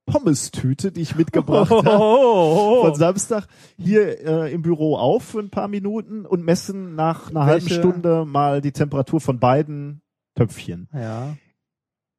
Pommestüte, 0.07 0.93
die 0.93 1.03
ich 1.03 1.17
mitgebracht 1.17 1.71
habe 1.71 1.91
Oh, 1.99 2.83
von 2.85 2.95
Samstag 2.95 3.47
hier 3.77 4.21
äh, 4.25 4.53
im 4.53 4.63
Büro 4.63 4.97
auf 4.97 5.25
für 5.25 5.41
ein 5.41 5.51
paar 5.51 5.69
Minuten 5.69 6.25
und 6.25 6.45
messen 6.45 6.95
nach 6.95 7.31
einer 7.31 7.45
halben 7.45 7.67
Welche- 7.67 7.81
Stunde 7.81 8.25
mal 8.25 8.61
die 8.61 8.73
Temperatur 8.73 9.21
von 9.21 9.39
beiden 9.41 10.01
Töpfchen. 10.37 10.89
Ja. 10.95 11.37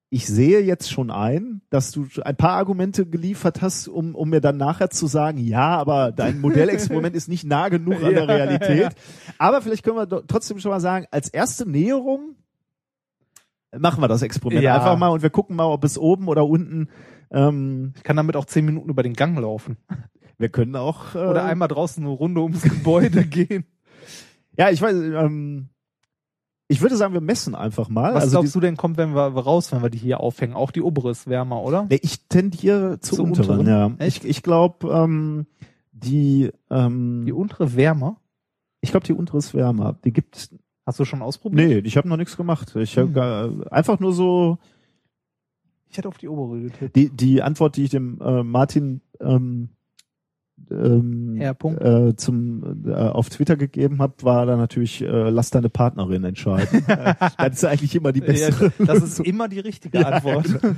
Ich 0.10 0.26
sehe 0.26 0.62
jetzt 0.62 0.90
schon 0.90 1.12
ein, 1.12 1.62
dass 1.70 1.92
du 1.92 2.08
ein 2.24 2.38
paar 2.38 2.54
Argumente 2.54 3.06
geliefert 3.06 3.62
hast, 3.62 3.90
um, 3.90 4.16
um 4.16 4.30
mir 4.30 4.40
dann 4.40 4.56
nachher 4.56 4.90
zu 4.90 5.06
sagen, 5.08 5.38
ja, 5.38 5.78
aber 5.78 6.12
dein 6.14 6.40
Modellexperiment 6.42 7.14
ist 7.16 7.28
nicht 7.28 7.44
nah 7.46 7.68
genug 7.70 8.02
an 8.04 8.14
der 8.14 8.28
Realität. 8.28 8.80
ja. 8.82 8.90
Aber 9.38 9.62
vielleicht 9.62 9.84
können 9.84 9.98
wir 9.98 10.08
trotzdem 10.28 10.60
schon 10.60 10.72
mal 10.72 10.80
sagen, 10.80 11.08
als 11.12 11.28
erste 11.30 11.70
Näherung 11.70 12.36
machen 13.78 14.02
wir 14.02 14.08
das 14.08 14.22
Experiment 14.22 14.64
Ja. 14.64 14.76
einfach 14.76 14.98
mal 14.98 15.10
und 15.10 15.22
wir 15.24 15.30
gucken 15.30 15.56
mal, 15.58 15.66
ob 15.66 15.84
es 15.84 15.98
oben 15.98 16.28
oder 16.30 16.46
unten 16.48 16.88
ähm, 17.32 17.94
Ich 17.96 18.04
kann 18.04 18.16
damit 18.18 18.36
auch 18.36 18.46
zehn 18.46 18.66
Minuten 18.66 18.90
über 18.90 19.04
den 19.04 19.14
Gang 19.14 19.38
laufen. 19.40 19.78
wir 20.38 20.50
können 20.50 20.76
auch 20.76 21.16
äh, 21.16 21.20
Oder 21.20 21.44
einmal 21.46 21.68
draußen 21.68 22.04
eine 22.04 22.12
Runde 22.14 22.42
ums 22.42 22.62
Gebäude 22.64 23.26
gehen. 23.26 23.66
Ja, 24.58 24.70
ich 24.70 24.82
weiß, 24.82 24.94
ähm, 24.96 25.70
ich 26.68 26.82
würde 26.82 26.98
sagen, 26.98 27.14
wir 27.14 27.22
messen 27.22 27.56
einfach 27.56 27.88
mal. 27.90 28.14
Was 28.14 28.24
also 28.26 28.40
glaubst 28.40 28.56
du 28.56 28.60
denn 28.60 28.76
kommt, 28.76 28.98
wenn 28.98 29.14
wir 29.16 29.22
raus, 29.28 29.72
wenn 29.72 29.82
wir 29.82 29.90
die 29.90 29.98
hier 30.00 30.20
aufhängen? 30.20 30.54
Auch 30.56 30.72
die 30.72 30.82
obere 30.82 31.12
ist 31.12 31.28
wärmer, 31.28 31.62
oder? 31.62 31.86
nee, 31.90 32.00
ich 32.02 32.28
tendiere 32.28 33.00
zu 33.00 33.16
Zur 33.16 33.26
unteren. 33.26 33.60
unteren? 33.60 33.98
Ja. 34.00 34.06
Ich, 34.06 34.26
ich 34.26 34.44
glaube, 34.44 34.90
ähm, 34.90 35.46
die, 35.92 36.52
ähm, 36.70 37.24
Die 37.26 37.32
untere 37.34 37.76
wärmer? 37.76 38.20
ich 38.82 38.92
glaube, 38.92 39.06
die 39.08 39.14
untere 39.14 39.38
ist 39.38 39.54
wärmer. 39.54 39.98
Die 40.04 40.12
gibt 40.14 40.50
Hast 40.86 41.00
du 41.00 41.06
schon 41.06 41.22
ausprobiert? 41.22 41.68
nee, 41.68 41.78
ich 41.80 41.98
habe 41.98 42.08
noch 42.08 42.16
nichts 42.18 42.38
gemacht. 42.38 42.76
Ich 42.78 42.98
habe 42.98 43.52
Hm. 43.64 43.64
einfach 43.72 44.00
nur 44.00 44.14
so 44.14 44.58
Ich 45.90 45.98
hätte 45.98 46.08
auf 46.08 46.18
die 46.18 46.28
obere 46.28 46.62
getippt. 46.62 46.96
Die, 46.96 47.10
die 47.10 47.42
Antwort, 47.42 47.78
die 47.78 47.86
ich 47.86 47.90
dem 47.92 48.20
äh, 48.22 48.44
Martin 48.44 49.02
ähm, 49.20 49.70
ähm, 50.72 51.40
äh, 51.40 52.16
zum 52.16 52.86
äh, 52.88 52.94
auf 52.94 53.30
Twitter 53.30 53.56
gegeben 53.56 54.00
habe, 54.00 54.14
war 54.24 54.46
dann 54.46 54.58
natürlich 54.60 55.02
äh, 55.02 55.30
lass 55.30 55.52
deine 55.52 55.70
Partnerin 55.70 56.24
entscheiden. 56.24 56.84
Das 57.38 57.54
ist 57.54 57.66
eigentlich 57.66 57.96
immer 57.96 58.12
die 58.12 58.22
bessere. 58.22 58.74
Ja, 58.80 58.86
das 58.86 59.04
ist 59.04 59.20
immer 59.20 59.48
die 59.48 59.60
richtige 59.60 60.00
Ja, 60.00 60.10
Antwort. 60.10 60.46
genau. 60.46 60.76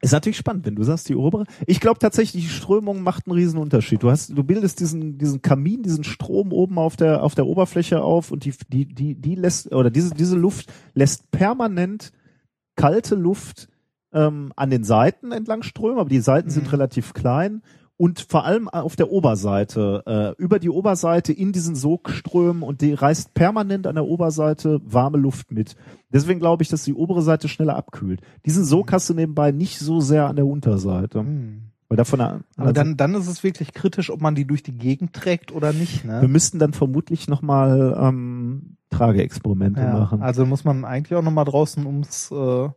Ist 0.00 0.12
natürlich 0.12 0.36
spannend, 0.36 0.66
wenn 0.66 0.74
du 0.74 0.82
sagst, 0.82 1.08
die 1.08 1.14
obere. 1.14 1.44
Ich 1.66 1.80
glaube 1.80 1.98
tatsächlich, 1.98 2.44
die 2.44 2.50
Strömung 2.50 3.02
macht 3.02 3.26
einen 3.26 3.36
riesen 3.36 3.58
Unterschied. 3.58 4.02
Du 4.02 4.10
hast, 4.10 4.36
du 4.36 4.44
bildest 4.44 4.80
diesen, 4.80 5.16
diesen 5.16 5.40
Kamin, 5.40 5.82
diesen 5.82 6.04
Strom 6.04 6.52
oben 6.52 6.78
auf 6.78 6.96
der, 6.96 7.22
auf 7.22 7.34
der 7.34 7.46
Oberfläche 7.46 8.02
auf 8.02 8.30
und 8.30 8.44
die, 8.44 8.52
die, 8.68 8.84
die, 8.84 9.14
die 9.14 9.34
lässt, 9.34 9.72
oder 9.72 9.90
diese, 9.90 10.12
diese 10.12 10.36
Luft 10.36 10.70
lässt 10.92 11.30
permanent 11.30 12.12
kalte 12.76 13.14
Luft 13.14 13.68
ähm, 14.12 14.52
an 14.56 14.70
den 14.70 14.84
Seiten 14.84 15.32
entlang 15.32 15.62
strömen, 15.62 15.98
aber 15.98 16.08
die 16.08 16.20
Seiten 16.20 16.50
sind 16.50 16.64
Mhm. 16.64 16.70
relativ 16.70 17.12
klein 17.14 17.62
und 17.96 18.20
vor 18.28 18.44
allem 18.44 18.68
auf 18.68 18.96
der 18.96 19.10
Oberseite, 19.10 20.02
äh, 20.38 20.42
über 20.42 20.58
die 20.58 20.70
Oberseite 20.70 21.32
in 21.32 21.52
diesen 21.52 21.76
Sog 21.76 22.10
strömen 22.10 22.62
und 22.62 22.80
die 22.80 22.92
reißt 22.92 23.34
permanent 23.34 23.86
an 23.86 23.94
der 23.94 24.04
Oberseite 24.04 24.80
warme 24.84 25.18
Luft 25.18 25.52
mit. 25.52 25.76
Deswegen 26.12 26.40
glaube 26.40 26.62
ich, 26.62 26.68
dass 26.68 26.84
die 26.84 26.94
obere 26.94 27.22
Seite 27.22 27.48
schneller 27.48 27.76
abkühlt. 27.76 28.20
Diesen 28.46 28.64
Sog 28.64 28.92
hast 28.92 29.08
du 29.10 29.14
nebenbei 29.14 29.52
nicht 29.52 29.78
so 29.78 30.00
sehr 30.00 30.26
an 30.28 30.36
der 30.36 30.46
Unterseite. 30.46 31.20
Hm. 31.20 31.62
Weil 31.88 31.96
davon 31.96 32.20
Aber 32.56 32.72
dann, 32.72 32.96
dann 32.96 33.14
ist 33.14 33.28
es 33.28 33.44
wirklich 33.44 33.74
kritisch, 33.74 34.10
ob 34.10 34.20
man 34.20 34.34
die 34.34 34.46
durch 34.46 34.62
die 34.62 34.76
Gegend 34.76 35.12
trägt 35.12 35.52
oder 35.52 35.72
nicht. 35.72 36.04
wir 36.04 36.22
Ne? 36.22 36.28
müssten 36.28 36.58
dann 36.58 36.72
vermutlich 36.72 37.28
nochmal 37.28 37.96
ähm, 38.00 38.76
Trageexperimente 38.96 39.80
Ja, 39.80 39.92
machen. 39.98 40.22
also 40.22 40.46
muss 40.46 40.64
man 40.64 40.84
eigentlich 40.84 41.16
auch 41.16 41.22
nochmal 41.22 41.44
draußen 41.44 41.84
ums 41.86 42.30
äh, 42.30 42.68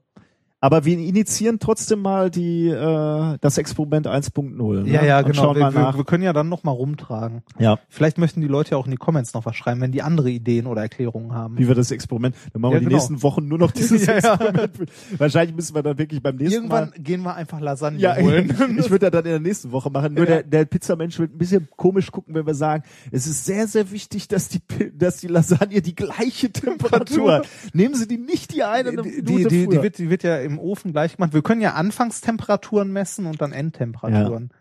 Aber 0.60 0.86
wir 0.86 0.98
initiieren 0.98 1.60
trotzdem 1.60 2.02
mal 2.02 2.32
die 2.32 2.68
äh, 2.68 3.38
das 3.42 3.60
Experiment 3.60 4.08
1.0. 4.08 4.82
Ne? 4.84 4.90
Ja, 4.92 5.04
ja, 5.04 5.20
Und 5.20 5.28
genau. 5.32 5.56
Wir, 5.56 5.72
wir, 5.72 5.94
wir 5.98 6.04
können 6.04 6.24
ja 6.24 6.34
dann 6.34 6.50
nochmal 6.50 6.74
rumtragen. 6.74 7.44
Ja, 7.60 7.78
Vielleicht 7.90 8.18
möchten 8.18 8.42
die 8.42 8.48
Leute 8.48 8.72
ja 8.72 8.78
auch 8.78 8.86
in 8.86 8.92
die 8.92 8.98
Comments 8.98 9.32
noch 9.36 9.46
was 9.46 9.56
schreiben, 9.56 9.82
wenn 9.82 9.92
die 9.92 10.02
andere 10.02 10.32
Ideen 10.32 10.66
oder 10.66 10.82
Erklärungen 10.82 11.32
haben. 11.34 11.60
wie 11.60 11.68
wir 11.68 11.76
das 11.76 11.92
Experiment. 11.92 12.36
Dann 12.54 12.62
machen 12.64 12.72
Ja, 12.72 12.76
wir 12.78 12.80
die 12.80 12.86
genau. 12.88 12.98
nächsten 12.98 13.22
Wochen 13.22 13.48
nur 13.48 13.60
noch 13.60 13.70
dieses 13.78 14.08
Ja, 14.08 14.14
ja. 14.18 14.34
Experiment. 14.34 14.72
Wahrscheinlich 15.20 15.56
müssen 15.56 15.76
wir 15.76 15.84
dann 15.84 15.98
wirklich 16.00 16.24
beim 16.24 16.36
nächsten 16.38 16.56
Irgendwann 16.56 16.90
Mal. 16.90 17.00
gehen 17.00 17.22
wir 17.22 17.36
einfach 17.36 17.60
Lasagne 17.60 18.00
Ja, 18.00 18.16
holen. 18.18 18.50
ich 18.80 18.90
würde 18.90 19.12
das 19.12 19.12
dann 19.12 19.26
in 19.26 19.32
der 19.32 19.40
nächsten 19.40 19.72
Woche 19.72 19.92
machen. 19.92 20.16
Nur 20.16 20.26
Ja. 20.28 20.38
der, 20.38 20.44
der 20.44 20.66
Pizzamensch 20.66 21.20
wird 21.20 21.36
ein 21.36 21.38
bisschen 21.38 21.68
komisch 21.76 22.12
gucken, 22.12 22.34
wenn 22.34 22.48
wir 22.48 22.56
sagen, 22.56 22.82
es 23.12 23.28
ist 23.28 23.46
sehr, 23.46 23.68
sehr 23.68 23.92
wichtig, 23.92 24.28
dass 24.28 24.50
die, 24.50 24.60
dass 24.98 25.18
die 25.18 25.28
Lasagne 25.28 25.84
die 25.84 25.94
gleiche 25.96 26.50
Temperatur 26.52 27.32
hat. 27.34 27.48
Nehmen 27.74 27.94
Sie 27.94 28.08
die 28.08 28.18
nicht 28.18 28.56
die 28.56 28.64
eine 28.64 28.90
die, 28.90 28.96
Minute 28.98 29.22
die, 29.22 29.44
die, 29.48 29.68
die, 29.68 29.84
wird, 29.84 29.98
die 30.00 30.10
wird 30.10 30.24
ja 30.24 30.47
im 30.48 30.58
Ofen 30.60 30.92
gleich 30.92 31.16
gemacht. 31.18 31.34
Wir 31.34 31.42
können 31.44 31.62
ja 31.62 31.74
Anfangstemperaturen 31.74 32.92
messen 32.92 33.26
und 33.28 33.42
dann 33.42 33.52
Endtemperaturen. 33.52 34.52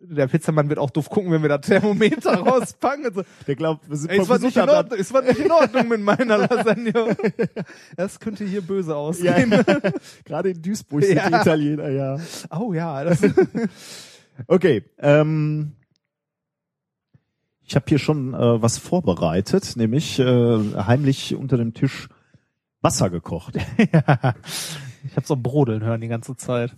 Der 0.00 0.28
Pizzamann 0.28 0.68
wird 0.68 0.78
auch 0.78 0.90
doof 0.90 1.10
gucken, 1.10 1.32
wenn 1.32 1.42
wir 1.42 1.48
das 1.48 1.62
Thermometer 1.66 2.34
rauspacken. 2.38 3.04
Also, 3.06 3.22
der 3.48 3.56
glaubt, 3.56 3.90
wir 3.90 3.96
sind 3.96 4.10
ey, 4.10 4.18
vom 4.20 4.28
was 4.28 4.40
nicht 4.42 4.56
in 4.56 4.68
Ordnung, 4.68 4.96
ist 4.98 5.12
was 5.12 5.24
nicht 5.24 5.40
in 5.40 5.50
Ordnung 5.50 5.88
mit 5.88 6.00
meiner 6.00 6.38
Lasagne? 6.38 6.92
Das 7.96 8.20
könnte 8.20 8.44
hier 8.44 8.60
böse 8.62 8.90
Ja, 8.92 8.96
aussehen. 8.96 9.50
gerade 10.24 10.50
in 10.50 10.62
Duisburg 10.62 11.02
sind 11.02 11.16
Ja. 11.16 11.28
die 11.28 11.34
Italiener, 11.34 11.88
ja. 11.88 12.16
Oh 12.56 12.72
ja, 12.72 13.02
das, 13.02 13.22
Okay, 14.46 14.84
ähm, 14.98 15.72
ich 17.64 17.74
habe 17.74 17.86
hier 17.88 17.98
schon 17.98 18.34
äh, 18.34 18.62
was 18.62 18.78
vorbereitet, 18.78 19.72
nämlich 19.76 20.18
äh, 20.20 20.24
heimlich 20.76 21.34
unter 21.34 21.56
dem 21.56 21.74
Tisch 21.74 22.08
Wasser 22.82 23.10
gekocht. 23.10 23.56
ja. 23.92 24.34
Ich 25.04 25.16
hab's 25.16 25.30
auch 25.30 25.36
brodeln 25.36 25.82
hören 25.82 26.00
die 26.00 26.08
ganze 26.08 26.36
Zeit. 26.36 26.76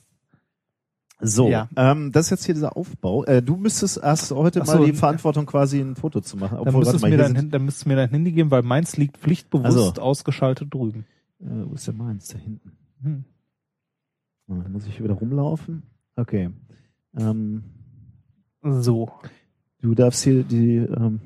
So, 1.21 1.49
Ja. 1.49 1.69
ähm, 1.77 2.11
das 2.13 2.27
ist 2.27 2.31
jetzt 2.31 2.45
hier 2.45 2.55
dieser 2.55 2.77
Aufbau. 2.77 3.25
Äh, 3.25 3.41
du 3.43 3.57
müsstest 3.57 3.99
erst 3.99 4.33
heute 4.33 4.65
so, 4.65 4.79
mal 4.79 4.85
die 4.87 4.93
Verantwortung 4.93 5.47
quasi 5.47 5.81
ein 5.81 5.95
Foto 5.95 6.21
zu 6.21 6.37
machen. 6.37 6.57
Dann 6.59 6.67
Obwohl, 6.69 6.81
müsstest, 6.81 7.05
du 7.05 7.09
mal, 7.09 7.11
mir 7.11 7.17
dein, 7.19 7.51
dann 7.51 7.65
müsstest 7.65 7.85
du 7.87 7.89
mir 7.91 7.97
dein 7.97 8.11
Handy 8.11 8.33
geben, 8.33 8.51
weil 8.51 8.63
meins 8.63 8.97
liegt 8.97 9.17
pflichtbewusst 9.19 9.67
Also. 9.67 9.93
ausgeschaltet 10.03 10.75
drüben. 10.75 11.07
äh, 11.41 11.47
wo 11.67 11.75
ist 11.75 11.87
der 11.87 11.95
meins? 11.95 12.29
Da 12.29 12.39
hinten. 12.39 12.73
Hm. 13.03 13.25
Ah, 14.49 14.55
Dann 14.63 14.73
muss 14.73 14.87
ich 14.87 15.03
wieder 15.03 15.15
rumlaufen. 15.15 15.85
Okay. 16.17 16.51
Ähm, 17.17 17.63
So. 18.63 19.11
du 19.81 19.95
darfst 19.95 20.25
hier 20.25 20.43
die, 20.43 20.77
ähm, 20.77 21.21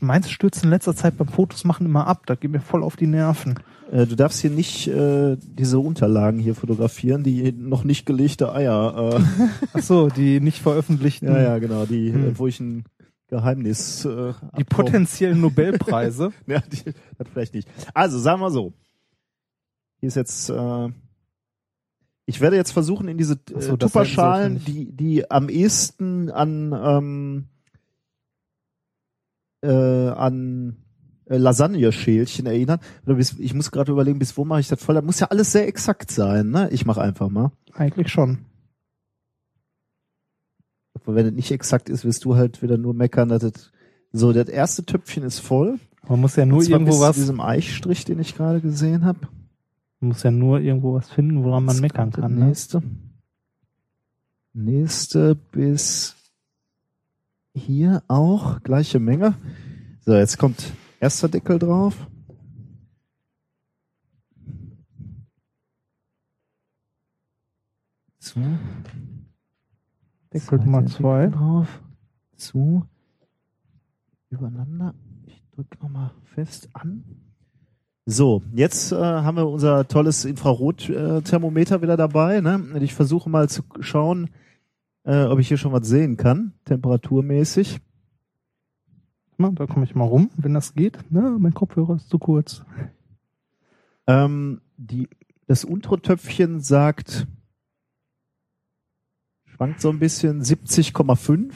Meins 0.00 0.30
stürzt 0.30 0.64
in 0.64 0.70
letzter 0.70 0.94
Zeit 0.96 1.16
beim 1.16 1.28
Fotos 1.28 1.64
machen 1.64 1.86
immer 1.86 2.06
ab. 2.06 2.24
Das 2.26 2.40
geht 2.40 2.50
mir 2.50 2.60
voll 2.60 2.82
auf 2.82 2.96
die 2.96 3.06
Nerven. 3.06 3.58
äh, 3.92 4.06
du 4.06 4.16
darfst 4.16 4.40
hier 4.40 4.50
nicht 4.50 4.88
äh, 4.88 5.36
diese 5.40 5.78
Unterlagen 5.78 6.38
hier 6.38 6.54
fotografieren, 6.54 7.22
die 7.22 7.52
noch 7.52 7.84
nicht 7.84 8.06
gelegte 8.06 8.52
Eier. 8.52 9.14
Äh, 9.16 9.20
Ach 9.74 9.82
so, 9.82 10.08
die 10.08 10.40
nicht 10.40 10.60
veröffentlichten, 10.60 11.28
Ja, 11.28 11.40
ja, 11.40 11.58
genau, 11.58 11.84
die, 11.86 12.12
Hm. 12.12 12.28
äh, 12.28 12.38
wo 12.38 12.46
ich 12.46 12.60
ein 12.60 12.84
Geheimnis 13.28 14.04
äh, 14.04 14.32
die 14.58 14.64
potenziellen 14.64 15.40
Nobelpreise. 15.40 16.32
Ja, 16.46 16.60
die, 16.60 16.92
das 17.18 17.28
vielleicht 17.32 17.54
nicht. 17.54 17.68
Also, 17.94 18.18
sagen 18.18 18.40
wir 18.40 18.50
so. 18.50 18.72
Hier 20.00 20.08
ist 20.08 20.14
jetzt, 20.16 20.50
äh, 20.50 20.88
ich 22.26 22.40
werde 22.40 22.56
jetzt 22.56 22.72
versuchen, 22.72 23.08
in 23.08 23.18
diese 23.18 23.38
so, 23.48 23.54
äh, 23.74 23.78
das 23.78 23.92
Tupperschalen, 23.92 24.62
die, 24.64 24.92
die 24.92 25.30
am 25.30 25.48
ehesten 25.48 26.30
an, 26.30 26.72
ähm, 26.72 27.48
äh, 29.64 30.10
an 30.10 30.76
äh, 31.26 31.36
Lasagne-Schälchen 31.36 32.46
erinnern. 32.46 32.80
Ich 33.38 33.54
muss 33.54 33.70
gerade 33.70 33.92
überlegen, 33.92 34.18
bis 34.18 34.36
wo 34.36 34.44
mache 34.44 34.60
ich 34.60 34.68
das 34.68 34.82
voll? 34.82 34.94
Das 34.94 35.04
muss 35.04 35.20
ja 35.20 35.28
alles 35.28 35.52
sehr 35.52 35.66
exakt 35.66 36.10
sein, 36.10 36.50
ne? 36.50 36.68
Ich 36.70 36.84
mache 36.84 37.00
einfach 37.00 37.30
mal. 37.30 37.52
Eigentlich 37.72 38.08
schon. 38.08 38.44
Aber 40.94 41.14
wenn 41.14 41.26
es 41.26 41.32
nicht 41.32 41.50
exakt 41.50 41.88
ist, 41.88 42.04
wirst 42.04 42.24
du 42.24 42.36
halt 42.36 42.62
wieder 42.62 42.78
nur 42.78 42.94
meckern, 42.94 43.28
dass 43.28 43.42
es 43.42 43.72
so, 44.12 44.32
das 44.32 44.48
erste 44.48 44.84
Töpfchen 44.84 45.24
ist 45.24 45.40
voll. 45.40 45.78
Man 46.08 46.20
muss 46.20 46.36
ja 46.36 46.46
nur 46.46 46.62
irgendwo 46.62 46.92
bis 46.92 47.00
was, 47.00 47.16
zu 47.16 47.22
diesem 47.22 47.40
Eichstrich, 47.40 48.04
den 48.04 48.20
ich 48.20 48.36
gerade 48.36 48.60
gesehen 48.60 49.04
habe. 49.04 49.20
man 50.00 50.08
muss 50.08 50.22
ja 50.22 50.30
nur 50.30 50.60
irgendwo 50.60 50.94
was 50.94 51.10
finden, 51.10 51.42
woran 51.42 51.64
man 51.64 51.80
meckern 51.80 52.12
kann. 52.12 52.38
Ne? 52.38 52.46
Nächste. 52.46 52.82
Nächste 54.52 55.34
bis 55.34 56.14
hier 57.54 58.02
auch 58.08 58.62
gleiche 58.62 58.98
Menge. 58.98 59.34
So, 60.00 60.14
jetzt 60.14 60.38
kommt 60.38 60.72
erster 61.00 61.28
Deckel 61.28 61.58
drauf. 61.58 61.94
Zu. 68.18 68.40
Deckel 70.32 70.58
Nummer 70.58 70.86
Zweiter 70.86 70.96
zwei. 70.96 71.24
Deckel 71.26 71.38
drauf. 71.38 71.82
Zu. 72.36 72.86
Übereinander. 74.30 74.94
Ich 75.26 75.42
drücke 75.52 75.78
nochmal 75.80 76.10
fest 76.24 76.68
an. 76.72 77.04
So, 78.06 78.42
jetzt 78.52 78.92
äh, 78.92 78.96
haben 78.96 79.36
wir 79.36 79.48
unser 79.48 79.88
tolles 79.88 80.26
Infrarotthermometer 80.26 81.80
wieder 81.80 81.96
dabei. 81.96 82.40
Ne? 82.40 82.78
Ich 82.80 82.92
versuche 82.94 83.30
mal 83.30 83.48
zu 83.48 83.62
schauen, 83.80 84.28
äh, 85.04 85.24
ob 85.24 85.38
ich 85.38 85.48
hier 85.48 85.56
schon 85.56 85.72
was 85.72 85.86
sehen 85.86 86.16
kann, 86.16 86.52
temperaturmäßig. 86.64 87.80
Na, 89.36 89.50
da 89.50 89.66
komme 89.66 89.84
ich 89.84 89.94
mal 89.94 90.04
rum, 90.04 90.30
wenn 90.36 90.54
das 90.54 90.74
geht. 90.74 90.98
Na, 91.10 91.36
mein 91.38 91.54
Kopfhörer 91.54 91.96
ist 91.96 92.08
zu 92.08 92.18
kurz. 92.18 92.64
Ähm, 94.06 94.60
die, 94.76 95.08
das 95.46 95.64
untere 95.64 96.00
Töpfchen 96.00 96.60
sagt, 96.60 97.26
schwankt 99.44 99.80
so 99.80 99.90
ein 99.90 99.98
bisschen 99.98 100.42
70,5 100.42 101.52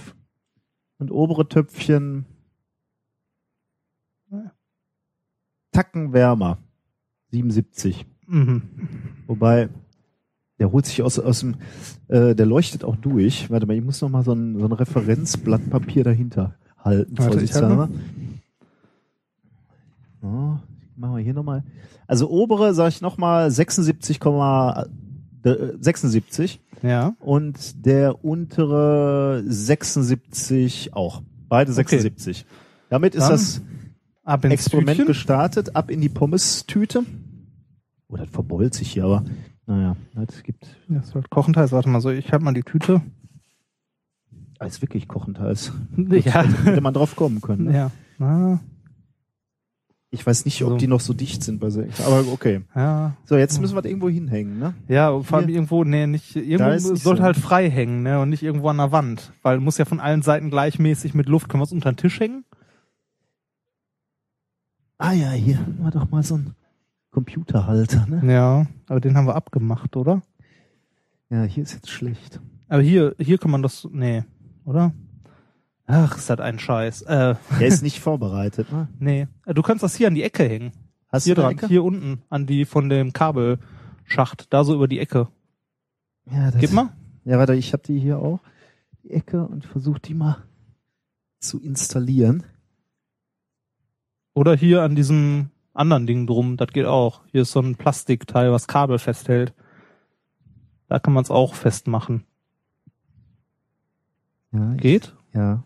und 0.98 1.10
obere 1.10 1.48
Töpfchen 1.48 2.26
Tacken 5.72 6.12
wärmer, 6.12 6.58
77. 7.30 8.04
Mhm. 8.26 8.62
Wobei, 9.26 9.68
der 10.58 10.72
holt 10.72 10.86
sich 10.86 11.02
aus, 11.02 11.18
aus 11.18 11.40
dem, 11.40 11.56
äh, 12.08 12.34
der 12.34 12.46
leuchtet 12.46 12.84
auch 12.84 12.96
durch. 12.96 13.50
Warte 13.50 13.66
mal, 13.66 13.76
ich 13.76 13.84
muss 13.84 14.00
noch 14.00 14.08
mal 14.08 14.24
so 14.24 14.32
ein, 14.32 14.58
so 14.58 14.64
ein 14.64 14.72
Referenzblatt 14.72 15.70
Papier 15.70 16.04
dahinter 16.04 16.54
halten, 16.78 17.16
Warte, 17.18 17.22
ich 17.44 17.52
vorsichtshalber. 17.52 17.88
So, 20.20 20.58
machen 20.96 21.16
wir 21.16 21.22
hier 21.22 21.34
nochmal. 21.34 21.64
Also 22.06 22.28
obere, 22.30 22.74
sage 22.74 22.88
ich 22.88 23.00
nochmal, 23.00 23.50
76, 23.50 24.20
äh, 25.44 25.54
76 25.80 26.60
Ja. 26.82 27.14
und 27.20 27.84
der 27.86 28.24
untere 28.24 29.42
76 29.46 30.94
auch. 30.94 31.22
Beide 31.48 31.72
76. 31.72 32.44
Damit 32.90 33.14
ist 33.14 33.22
Dann 33.22 33.30
das 33.32 33.62
Experiment 34.50 34.96
Tütchen. 34.98 35.06
gestartet, 35.06 35.76
ab 35.76 35.90
in 35.90 36.00
die 36.00 36.08
Pommes-Tüte. 36.08 37.04
Oh, 38.08 38.16
das 38.16 38.28
verbeult 38.30 38.74
sich 38.74 38.90
hier, 38.92 39.04
aber 39.04 39.24
naja, 39.68 39.96
das 40.14 40.42
gibt, 40.42 40.66
Das 40.88 41.14
wird 41.14 41.30
kochend 41.30 41.56
heiß. 41.56 41.72
Warte 41.72 41.88
mal 41.88 42.00
so, 42.00 42.10
ich 42.10 42.32
halte 42.32 42.44
mal 42.44 42.54
die 42.54 42.62
Tüte. 42.62 43.02
ah, 44.58 44.64
ist 44.66 44.82
wirklich 44.82 45.06
kochend 45.06 45.38
heiß. 45.38 45.72
Ja. 45.96 46.42
Hätte 46.42 46.80
man 46.80 46.94
drauf 46.94 47.14
kommen 47.16 47.40
können. 47.40 47.64
Ne? 47.66 47.74
Ja. 47.74 47.90
Na, 48.18 48.60
Ich 50.10 50.26
weiß 50.26 50.46
nicht, 50.46 50.64
ob 50.64 50.70
So. 50.70 50.76
die 50.78 50.86
noch 50.86 51.00
so 51.00 51.12
dicht 51.12 51.44
sind 51.44 51.60
bei 51.60 51.68
Sekt. 51.70 52.00
Aber 52.00 52.24
okay. 52.32 52.62
Ja, 52.74 53.16
So, 53.26 53.36
jetzt 53.36 53.60
müssen 53.60 53.76
wir 53.76 53.82
das 53.82 53.90
irgendwo 53.90 54.08
hinhängen, 54.08 54.58
ne? 54.58 54.74
ja, 54.88 55.20
vor 55.20 55.38
allem 55.38 55.46
Hier. 55.48 55.56
irgendwo, 55.56 55.84
nee, 55.84 56.06
nicht, 56.06 56.34
irgendwo 56.34 56.94
sollte 56.96 57.20
so. 57.20 57.24
halt 57.24 57.36
frei 57.36 57.70
hängen, 57.70 58.02
ne, 58.02 58.18
und 58.20 58.30
nicht 58.30 58.42
irgendwo 58.42 58.68
an 58.70 58.78
der 58.78 58.90
Wand, 58.90 59.32
weil 59.42 59.60
muss 59.60 59.76
ja 59.78 59.84
von 59.84 60.00
allen 60.00 60.22
Seiten 60.22 60.48
gleichmäßig 60.50 61.12
mit 61.14 61.28
Luft, 61.28 61.48
können 61.50 61.60
wir 61.60 61.66
es 61.66 61.72
unter 61.72 61.92
den 61.92 61.98
Tisch 61.98 62.18
hängen? 62.20 62.44
Ah 64.96 65.12
ja, 65.12 65.30
hier 65.30 65.58
wir 65.78 65.90
doch 65.92 66.10
mal 66.10 66.22
so 66.22 66.34
einen 66.36 66.54
Computerhalter, 67.10 68.06
ne? 68.06 68.32
Ja, 68.32 68.66
aber 68.86 69.00
den 69.00 69.16
haben 69.16 69.26
wir 69.26 69.34
abgemacht, 69.34 69.96
oder? 69.96 70.22
Ja, 71.30 71.42
hier 71.44 71.62
ist 71.62 71.72
jetzt 71.74 71.90
schlecht. 71.90 72.40
Aber 72.68 72.82
hier, 72.82 73.14
hier 73.18 73.38
kann 73.38 73.50
man 73.50 73.62
das, 73.62 73.86
nee, 73.90 74.24
oder? 74.64 74.92
Ach, 75.86 76.16
ist 76.18 76.28
das 76.28 76.40
ein 76.40 76.58
Scheiß. 76.58 77.02
Äh, 77.02 77.34
Der 77.58 77.66
ist 77.66 77.82
nicht 77.82 78.00
vorbereitet, 78.00 78.70
ne? 78.70 78.88
nee. 78.98 79.26
Du 79.46 79.62
kannst 79.62 79.82
das 79.82 79.94
hier 79.96 80.08
an 80.08 80.14
die 80.14 80.22
Ecke 80.22 80.44
hängen. 80.44 80.72
Hast 81.08 81.24
Hier 81.24 81.34
du 81.34 81.40
dran, 81.40 81.52
Ecke? 81.52 81.68
hier 81.68 81.82
unten, 81.82 82.22
an 82.28 82.46
die 82.46 82.66
von 82.66 82.90
dem 82.90 83.14
Kabelschacht, 83.14 84.52
da 84.52 84.62
so 84.64 84.74
über 84.74 84.86
die 84.88 84.98
Ecke. 84.98 85.28
Ja, 86.30 86.50
das, 86.50 86.60
Gib 86.60 86.72
mal. 86.72 86.90
Ja, 87.24 87.38
warte, 87.38 87.54
ich 87.54 87.72
habe 87.72 87.82
die 87.82 87.98
hier 87.98 88.18
auch, 88.18 88.40
die 89.02 89.12
Ecke, 89.12 89.46
und 89.46 89.64
versuche 89.64 90.00
die 90.00 90.12
mal 90.12 90.44
zu 91.40 91.58
installieren. 91.62 92.42
Oder 94.34 94.54
hier 94.54 94.82
an 94.82 94.94
diesem 94.94 95.48
anderen 95.78 96.06
Ding 96.06 96.26
drum, 96.26 96.56
das 96.56 96.68
geht 96.68 96.86
auch. 96.86 97.22
Hier 97.32 97.42
ist 97.42 97.52
so 97.52 97.60
ein 97.60 97.76
Plastikteil, 97.76 98.52
was 98.52 98.66
Kabel 98.66 98.98
festhält. 98.98 99.54
Da 100.88 100.98
kann 100.98 101.12
man 101.14 101.22
es 101.22 101.30
auch 101.30 101.54
festmachen. 101.54 102.24
Ja, 104.52 104.74
ich, 104.74 104.80
Geht? 104.80 105.14
ja. 105.34 105.62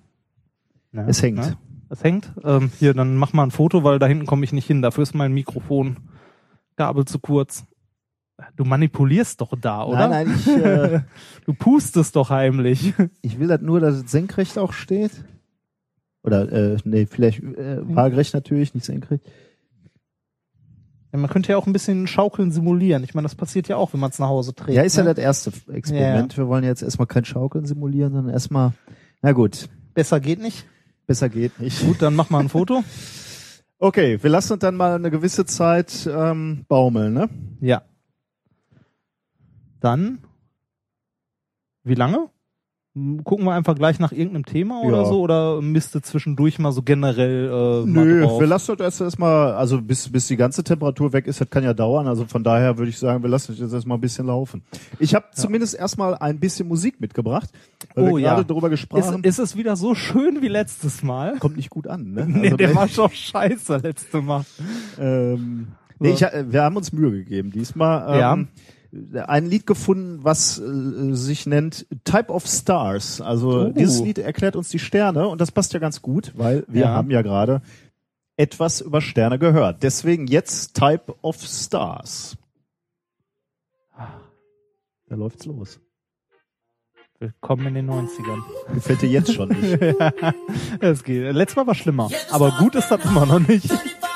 Ja, 0.92 1.06
Es 1.06 1.22
hängt. 1.22 1.38
Ne? 1.38 1.56
Es 1.88 2.02
hängt. 2.04 2.32
Ähm, 2.44 2.70
hier, 2.78 2.94
dann 2.94 3.16
mach 3.16 3.32
mal 3.32 3.44
ein 3.44 3.50
Foto, 3.50 3.84
weil 3.84 3.98
da 3.98 4.06
hinten 4.06 4.26
komme 4.26 4.44
ich 4.44 4.52
nicht 4.52 4.66
hin. 4.66 4.82
Dafür 4.82 5.02
ist 5.02 5.14
mein 5.14 5.32
Mikrofon 5.32 5.96
Gabel 6.76 7.04
zu 7.04 7.18
kurz. 7.18 7.64
Du 8.56 8.64
manipulierst 8.64 9.40
doch 9.40 9.54
da, 9.60 9.84
oder? 9.84 10.08
Nein, 10.08 10.28
nein, 10.28 10.36
ich, 10.36 10.46
äh, 10.64 11.00
Du 11.46 11.54
pustest 11.54 12.16
doch 12.16 12.30
heimlich. 12.30 12.94
ich 13.22 13.38
will 13.38 13.48
das 13.48 13.60
nur, 13.60 13.80
dass 13.80 13.94
es 13.94 14.10
senkrecht 14.10 14.58
auch 14.58 14.72
steht. 14.72 15.24
Oder, 16.24 16.50
äh, 16.52 16.76
nee, 16.84 17.06
vielleicht 17.06 17.42
äh, 17.42 17.78
waagerecht 17.82 18.34
natürlich, 18.34 18.74
nicht 18.74 18.86
senkrecht. 18.86 19.24
Ja, 21.12 21.18
man 21.18 21.28
könnte 21.28 21.52
ja 21.52 21.58
auch 21.58 21.66
ein 21.66 21.72
bisschen 21.74 22.06
Schaukeln 22.06 22.50
simulieren. 22.50 23.04
Ich 23.04 23.14
meine, 23.14 23.26
das 23.26 23.34
passiert 23.34 23.68
ja 23.68 23.76
auch, 23.76 23.92
wenn 23.92 24.00
man 24.00 24.10
es 24.10 24.18
nach 24.18 24.28
Hause 24.28 24.54
trägt. 24.54 24.76
Ja, 24.76 24.82
ist 24.82 24.96
ja 24.96 25.04
ne? 25.04 25.14
das 25.14 25.22
erste 25.22 25.52
Experiment. 25.70 26.36
Wir 26.38 26.48
wollen 26.48 26.64
jetzt 26.64 26.82
erstmal 26.82 27.06
kein 27.06 27.24
Schaukeln 27.26 27.66
simulieren, 27.66 28.12
sondern 28.14 28.32
erstmal, 28.32 28.72
na 29.20 29.32
gut, 29.32 29.68
Besser 29.94 30.20
geht 30.20 30.40
nicht. 30.40 30.66
besser 31.06 31.28
geht 31.28 31.60
nicht. 31.60 31.84
Gut, 31.84 32.00
dann 32.00 32.14
mach 32.14 32.30
mal 32.30 32.40
ein 32.40 32.48
Foto. 32.48 32.82
Okay, 33.84 34.22
wir 34.22 34.30
lassen 34.30 34.52
uns 34.52 34.60
dann 34.60 34.76
mal 34.76 34.94
eine 34.94 35.10
gewisse 35.10 35.44
Zeit 35.44 36.08
ähm, 36.08 36.64
baumeln, 36.68 37.14
ne? 37.14 37.28
Ja. 37.60 37.82
Dann, 39.80 40.18
wie 41.82 41.96
lange? 41.96 42.30
Gucken 43.24 43.46
wir 43.46 43.54
einfach 43.54 43.74
gleich 43.74 43.98
nach 44.00 44.12
irgendeinem 44.12 44.44
Thema 44.44 44.82
oder 44.82 44.98
Ja. 44.98 45.04
so 45.06 45.22
oder 45.22 45.62
misste 45.62 46.02
zwischendurch 46.02 46.58
mal 46.58 46.72
so 46.72 46.82
generell 46.82 47.46
äh, 47.84 47.86
Nö, 47.88 48.20
wir 48.38 48.46
lassen 48.46 48.72
uns 48.72 48.80
erst 48.82 49.00
erstmal, 49.00 49.52
also 49.54 49.80
bis, 49.80 50.12
bis 50.12 50.26
die 50.28 50.36
ganze 50.36 50.62
Temperatur 50.62 51.14
weg 51.14 51.26
ist, 51.26 51.40
das 51.40 51.48
kann 51.48 51.64
ja 51.64 51.72
dauern. 51.72 52.06
Also 52.06 52.26
von 52.26 52.44
daher 52.44 52.76
würde 52.76 52.90
ich 52.90 52.98
sagen, 52.98 53.22
wir 53.22 53.30
lassen 53.30 53.52
uns 53.52 53.60
jetzt 53.60 53.72
erstmal 53.72 53.96
ein 53.96 54.00
bisschen 54.02 54.26
laufen. 54.26 54.62
Ich 54.98 55.14
habe 55.14 55.24
zumindest 55.32 55.74
erstmal 55.74 56.16
ein 56.16 56.38
bisschen 56.38 56.68
Musik 56.68 57.00
mitgebracht, 57.00 57.48
weil 57.94 58.04
Oh, 58.10 58.16
wir 58.16 58.22
ja. 58.24 58.34
gerade 58.34 58.44
darüber 58.44 58.66
ist, 58.66 58.72
gesprochen 58.72 59.04
haben. 59.04 59.24
ist 59.24 59.38
es 59.38 59.56
wieder 59.56 59.74
so 59.76 59.94
schön 59.94 60.42
wie 60.42 60.48
letztes 60.48 61.02
Mal? 61.02 61.38
Kommt 61.38 61.56
nicht 61.56 61.70
gut 61.70 61.86
an, 61.86 62.12
ne? 62.12 62.26
Nee, 62.28 62.44
Also, 62.48 62.56
der 62.58 62.74
war 62.74 62.88
schon 62.88 63.10
scheiße 63.10 63.78
letzte 63.78 64.20
Mal. 64.20 64.44
ähm, 65.00 65.68
nee, 65.98 66.10
ich, 66.10 66.20
wir 66.20 66.62
haben 66.62 66.76
uns 66.76 66.92
Mühe 66.92 67.10
gegeben 67.12 67.50
diesmal. 67.52 68.20
Ähm, 68.20 68.48
Ein 69.14 69.46
Lied 69.46 69.66
gefunden, 69.66 70.22
was 70.22 70.58
äh, 70.58 71.14
sich 71.14 71.46
nennt 71.46 71.86
Type 72.04 72.30
of 72.30 72.46
Stars. 72.46 73.20
Also 73.22 73.66
Oh. 73.66 73.68
dieses 73.70 74.00
Lied 74.00 74.18
erklärt 74.18 74.54
uns 74.54 74.68
die 74.68 74.78
Sterne 74.78 75.28
und 75.28 75.40
das 75.40 75.50
passt 75.50 75.72
ja 75.72 75.80
ganz 75.80 76.02
gut, 76.02 76.32
weil 76.36 76.64
wir 76.68 76.82
Ja. 76.82 76.88
haben 76.88 77.10
ja 77.10 77.22
gerade 77.22 77.62
etwas 78.36 78.80
über 78.82 79.00
Sterne 79.00 79.38
gehört. 79.38 79.82
Deswegen 79.82 80.26
jetzt 80.26 80.74
Type 80.74 81.14
of 81.22 81.36
Stars. 81.40 82.36
Da 83.96 85.16
läuft's 85.16 85.46
los. 85.46 85.78
Willkommen 87.18 87.66
in 87.68 87.74
den 87.74 87.86
90ern. 87.90 88.42
Gefällt 88.74 89.02
dir 89.02 89.08
jetzt 89.08 89.32
schon 89.32 89.48
nicht. 89.50 89.78
Es 90.80 91.04
geht. 91.04 91.32
Letztes 91.34 91.56
Mal 91.56 91.66
war 91.66 91.74
schlimmer. 91.74 92.10
Aber 92.30 92.50
gut 92.58 92.74
ist 92.74 92.88
das 92.90 93.04
immer 93.04 93.24
noch 93.26 93.38
nicht. 93.46 93.70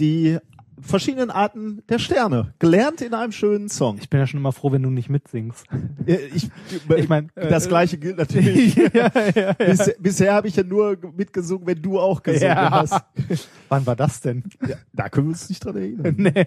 die 0.00 0.38
verschiedenen 0.82 1.30
Arten 1.30 1.82
der 1.90 1.98
Sterne. 1.98 2.54
Gelernt 2.58 3.02
in 3.02 3.12
einem 3.12 3.32
schönen 3.32 3.68
Song. 3.68 3.98
Ich 4.00 4.08
bin 4.08 4.18
ja 4.18 4.26
schon 4.26 4.40
immer 4.40 4.52
froh, 4.52 4.72
wenn 4.72 4.82
du 4.82 4.88
nicht 4.88 5.10
mitsingst. 5.10 5.66
Äh, 6.06 6.16
Ich, 6.34 6.50
Ich 6.96 7.08
mein, 7.08 7.30
äh, 7.34 7.50
das 7.50 7.68
gleiche 7.68 7.98
gilt 7.98 8.16
natürlich. 8.16 8.74
ja, 8.76 8.88
ja, 8.94 9.10
ja. 9.34 9.52
Bis, 9.52 9.92
bisher 9.98 10.32
habe 10.32 10.48
ich 10.48 10.56
ja 10.56 10.62
nur 10.62 10.96
mitgesungen, 11.14 11.66
wenn 11.66 11.82
du 11.82 12.00
auch 12.00 12.22
gesungen 12.22 12.46
Ja. 12.56 12.70
hast. 12.70 12.94
Wann 13.68 13.84
war 13.86 13.94
das 13.94 14.22
denn? 14.22 14.42
Ja, 14.66 14.76
da 14.94 15.10
können 15.10 15.26
wir 15.26 15.32
uns 15.32 15.48
nicht 15.50 15.62
dran 15.62 15.76
erinnern. 15.76 16.14
nee. 16.16 16.46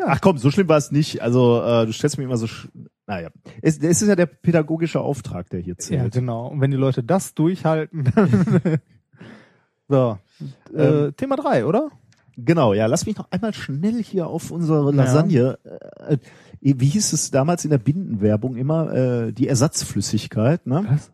Ach 0.00 0.20
komm, 0.20 0.38
so 0.38 0.50
schlimm 0.50 0.68
war 0.68 0.76
es 0.78 0.92
nicht. 0.92 1.20
Also 1.22 1.60
äh, 1.62 1.84
du 1.84 1.92
stellst 1.92 2.18
mir 2.18 2.24
immer 2.24 2.36
so, 2.36 2.46
naja, 3.06 3.30
es, 3.62 3.78
es 3.78 4.00
ist 4.00 4.08
ja 4.08 4.14
der 4.16 4.26
pädagogische 4.26 5.00
Auftrag, 5.00 5.50
der 5.50 5.60
hier 5.60 5.74
Ja, 5.74 5.78
zählt. 5.78 6.12
genau. 6.14 6.46
Und 6.48 6.60
wenn 6.60 6.70
die 6.70 6.76
Leute 6.76 7.02
das 7.02 7.34
durchhalten, 7.34 8.04
dann 8.14 8.78
so. 9.88 10.18
Äh, 10.74 10.82
Ähm, 10.82 11.16
Thema 11.16 11.36
drei, 11.36 11.64
oder? 11.66 11.90
Genau, 12.36 12.72
ja, 12.72 12.86
lass 12.86 13.04
mich 13.06 13.16
noch 13.16 13.30
einmal 13.32 13.52
schnell 13.52 14.00
hier 14.02 14.28
auf 14.28 14.50
unsere 14.52 14.92
Lasagne. 14.92 15.58
Äh, 16.06 16.18
wie 16.60 16.86
hieß 16.86 17.12
es 17.12 17.30
damals 17.32 17.64
in 17.64 17.70
der 17.70 17.78
Bindenwerbung 17.78 18.54
immer? 18.56 18.92
Äh, 18.94 19.32
die 19.32 19.48
Ersatzflüssigkeit, 19.48 20.64
ne? 20.66 20.84
Was? 20.88 21.10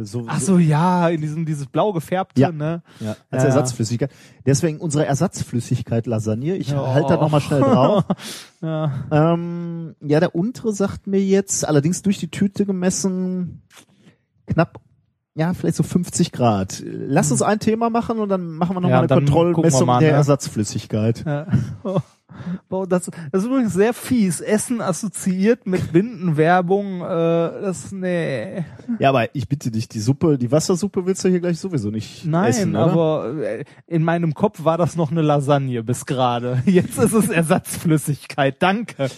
So, 0.00 0.24
Ach 0.28 0.40
so, 0.40 0.58
ja, 0.58 1.08
in 1.08 1.20
diesem 1.20 1.44
dieses 1.44 1.66
blau 1.66 1.92
gefärbte, 1.92 2.40
Ja. 2.40 2.52
ne? 2.52 2.82
Ja, 3.00 3.16
als 3.30 3.42
Ja. 3.42 3.48
Ersatzflüssigkeit. 3.48 4.12
Deswegen 4.46 4.78
unsere 4.78 5.04
Ersatzflüssigkeit 5.04 6.06
Lasagne. 6.06 6.54
Ich 6.56 6.70
Ja. 6.70 6.94
halte 6.94 7.14
da 7.14 7.20
nochmal 7.20 7.40
schnell 7.40 7.60
drauf. 7.62 8.04
ja. 8.62 8.92
ähm, 9.10 9.96
ja, 10.00 10.20
der 10.20 10.36
untere 10.36 10.72
sagt 10.72 11.08
mir 11.08 11.20
jetzt, 11.22 11.66
allerdings 11.66 12.00
durch 12.02 12.18
die 12.18 12.30
Tüte 12.30 12.64
gemessen, 12.64 13.62
knapp, 14.46 14.80
ja, 15.38 15.54
vielleicht 15.54 15.76
so 15.76 15.84
50 15.84 16.32
Grad. 16.32 16.82
Lass 16.84 17.30
uns 17.30 17.42
ein 17.42 17.60
Thema 17.60 17.90
machen 17.90 18.18
und 18.18 18.28
dann 18.28 18.50
machen 18.50 18.74
wir 18.74 18.80
nochmal 18.80 19.06
Ja, 19.08 19.16
eine 19.16 19.24
Kontrollmessung 19.24 19.86
mal, 19.86 20.00
der 20.00 20.10
ne? 20.10 20.16
Ersatzflüssigkeit. 20.16 21.24
Ja. 21.24 21.46
Boah, 22.68 22.86
das, 22.88 23.10
das 23.32 23.42
ist 23.42 23.48
übrigens 23.48 23.72
sehr 23.72 23.94
fies. 23.94 24.40
Essen 24.40 24.80
assoziiert 24.80 25.66
mit 25.66 25.92
Bindenwerbung, 25.92 27.02
äh, 27.02 27.04
das, 27.04 27.92
nee. 27.92 28.64
Ja, 28.98 29.10
aber 29.10 29.34
ich 29.34 29.48
bitte 29.48 29.70
dich, 29.70 29.88
die 29.88 30.00
Suppe, 30.00 30.38
die 30.38 30.50
Wassersuppe 30.50 31.06
willst 31.06 31.24
du 31.24 31.28
hier 31.28 31.40
gleich 31.40 31.58
sowieso 31.58 31.90
nicht 31.90 32.26
Nein, 32.26 32.50
essen, 32.50 32.76
oder? 32.76 32.90
aber 32.90 33.34
äh, 33.42 33.64
in 33.86 34.02
meinem 34.02 34.34
Kopf 34.34 34.64
war 34.64 34.76
das 34.76 34.96
noch 34.96 35.12
eine 35.12 35.22
Lasagne 35.22 35.84
bis 35.84 36.04
gerade. 36.04 36.62
Jetzt 36.66 36.98
ist 36.98 37.12
es 37.12 37.28
Ersatzflüssigkeit. 37.28 38.56
Danke. 38.58 39.08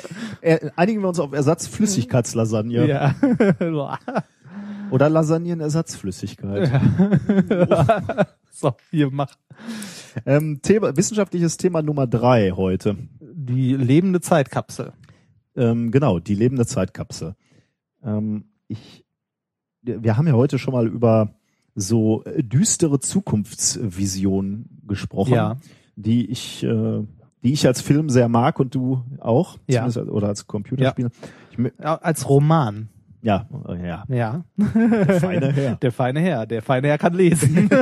Einigen 0.76 1.00
wir 1.00 1.08
uns 1.08 1.18
auf 1.18 1.32
Ersatzflüssigkeitslasagne 1.32 2.86
Ja. 2.86 3.14
oder 4.90 5.08
Lasagnenersatzflüssigkeit. 5.08 6.70
so, 8.50 8.74
hier 8.90 9.10
mach. 9.10 9.36
Ähm, 10.26 10.60
Thema, 10.62 10.96
wissenschaftliches 10.96 11.56
Thema 11.56 11.82
Nummer 11.82 12.06
drei 12.06 12.50
heute. 12.50 12.96
Die 13.20 13.74
lebende 13.76 14.20
Zeitkapsel. 14.20 14.92
Ähm, 15.56 15.90
genau, 15.90 16.18
die 16.18 16.34
lebende 16.34 16.66
Zeitkapsel. 16.66 17.34
Ähm, 18.02 18.44
ich, 18.68 19.04
wir 19.82 20.16
haben 20.16 20.26
ja 20.26 20.32
heute 20.34 20.58
schon 20.58 20.74
mal 20.74 20.86
über 20.86 21.34
so 21.74 22.24
düstere 22.38 22.98
Zukunftsvisionen 23.00 24.80
gesprochen, 24.86 25.34
Ja. 25.34 25.56
die 25.96 26.26
ich, 26.30 26.62
äh, 26.64 27.02
die 27.42 27.52
ich 27.52 27.66
als 27.66 27.80
Film 27.80 28.10
sehr 28.10 28.28
mag 28.28 28.58
und 28.60 28.74
du 28.74 29.02
auch, 29.20 29.58
Ja. 29.68 29.84
als- 29.84 29.96
oder 29.96 30.28
als 30.28 30.46
Computerspieler. 30.46 31.10
Ich, 31.52 31.58
mö- 31.58 31.72
Ja, 31.80 31.96
Als 31.96 32.28
Roman. 32.28 32.88
Ja, 33.22 33.46
äh, 33.68 33.86
ja, 33.86 34.04
Ja. 34.08 34.44
feine 35.20 35.52
Herr. 35.52 35.76
Der 35.82 35.92
feine 35.92 36.20
Herr. 36.20 36.46
Der 36.46 36.62
feine 36.62 36.88
Herr 36.88 36.98
kann 36.98 37.14
lesen. 37.14 37.68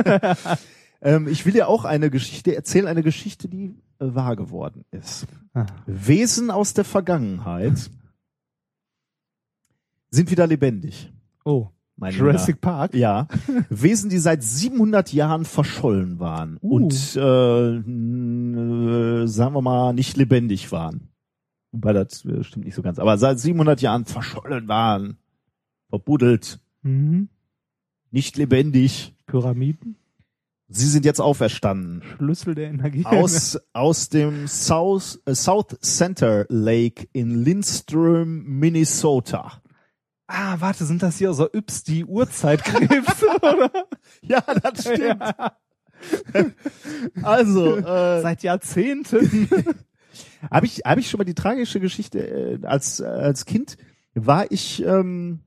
Ähm, 1.01 1.29
ich 1.29 1.45
will 1.45 1.53
dir 1.53 1.69
auch 1.69 1.85
eine 1.85 2.09
Geschichte 2.09 2.53
erzählen, 2.53 2.85
eine 2.85 3.03
Geschichte, 3.03 3.47
die 3.47 3.67
äh, 3.99 4.13
wahr 4.13 4.35
geworden 4.35 4.83
ist. 4.91 5.27
Ah. 5.53 5.65
Wesen 5.85 6.51
aus 6.51 6.73
der 6.73 6.83
Vergangenheit 6.83 7.89
sind 10.11 10.29
wieder 10.29 10.45
lebendig. 10.45 11.09
Oh. 11.45 11.67
Mein 11.95 12.13
Jurassic 12.13 12.59
Park. 12.59 12.93
Ja, 12.95 13.27
Wesen, 13.69 14.09
die 14.09 14.19
seit 14.19 14.43
700 14.43 15.13
Jahren 15.13 15.45
verschollen 15.45 16.19
waren 16.19 16.57
Uh. 16.61 16.75
und 16.75 16.93
äh, 17.15 17.75
äh, 17.77 19.25
sagen 19.27 19.53
wir 19.53 19.61
mal 19.61 19.93
nicht 19.93 20.17
lebendig 20.17 20.69
waren. 20.73 21.09
Wobei 21.71 21.93
das 21.93 22.25
stimmt 22.41 22.65
nicht 22.65 22.75
so 22.75 22.81
ganz. 22.81 22.99
Aber 22.99 23.17
seit 23.17 23.39
700 23.39 23.79
Jahren 23.81 24.03
verschollen 24.05 24.67
waren, 24.67 25.17
verbuddelt, 25.89 26.59
Mhm. 26.81 27.29
nicht 28.11 28.37
lebendig. 28.37 29.15
Pyramiden. 29.25 29.95
Sie 30.69 30.87
sind 30.87 31.03
jetzt 31.03 31.19
auferstanden. 31.19 32.03
Schlüssel 32.17 32.55
der 32.55 32.69
Energie. 32.69 33.03
Aus, 33.05 33.59
aus 33.73 34.09
dem 34.09 34.47
South, 34.47 35.19
äh, 35.25 35.33
South 35.35 35.77
Center 35.81 36.45
Lake 36.49 37.07
in 37.11 37.43
Lindström, 37.43 38.43
Minnesota. 38.45 39.61
Ah, 40.27 40.57
warte, 40.59 40.85
sind 40.85 41.01
das 41.01 41.17
hier 41.17 41.33
so 41.33 41.47
Yps, 41.51 41.83
die 41.83 42.05
Uhrzeitkrebse, 42.05 43.25
oder? 43.41 43.71
Ja, 44.21 44.41
das 44.41 44.81
stimmt. 44.81 45.23
Also, 47.23 47.77
äh, 47.77 48.21
Seit 48.21 48.43
Jahrzehnten. 48.43 49.49
Habe 50.51 50.65
ich, 50.67 50.79
hab 50.85 50.97
ich 50.97 51.09
schon 51.09 51.17
mal 51.17 51.25
die 51.25 51.33
tragische 51.35 51.79
Geschichte 51.81 52.19
äh, 52.61 52.65
als, 52.65 52.99
äh, 53.01 53.05
als 53.05 53.45
Kind 53.45 53.75
war 54.13 54.49
ich, 54.51 54.81
ähm, 54.85 55.41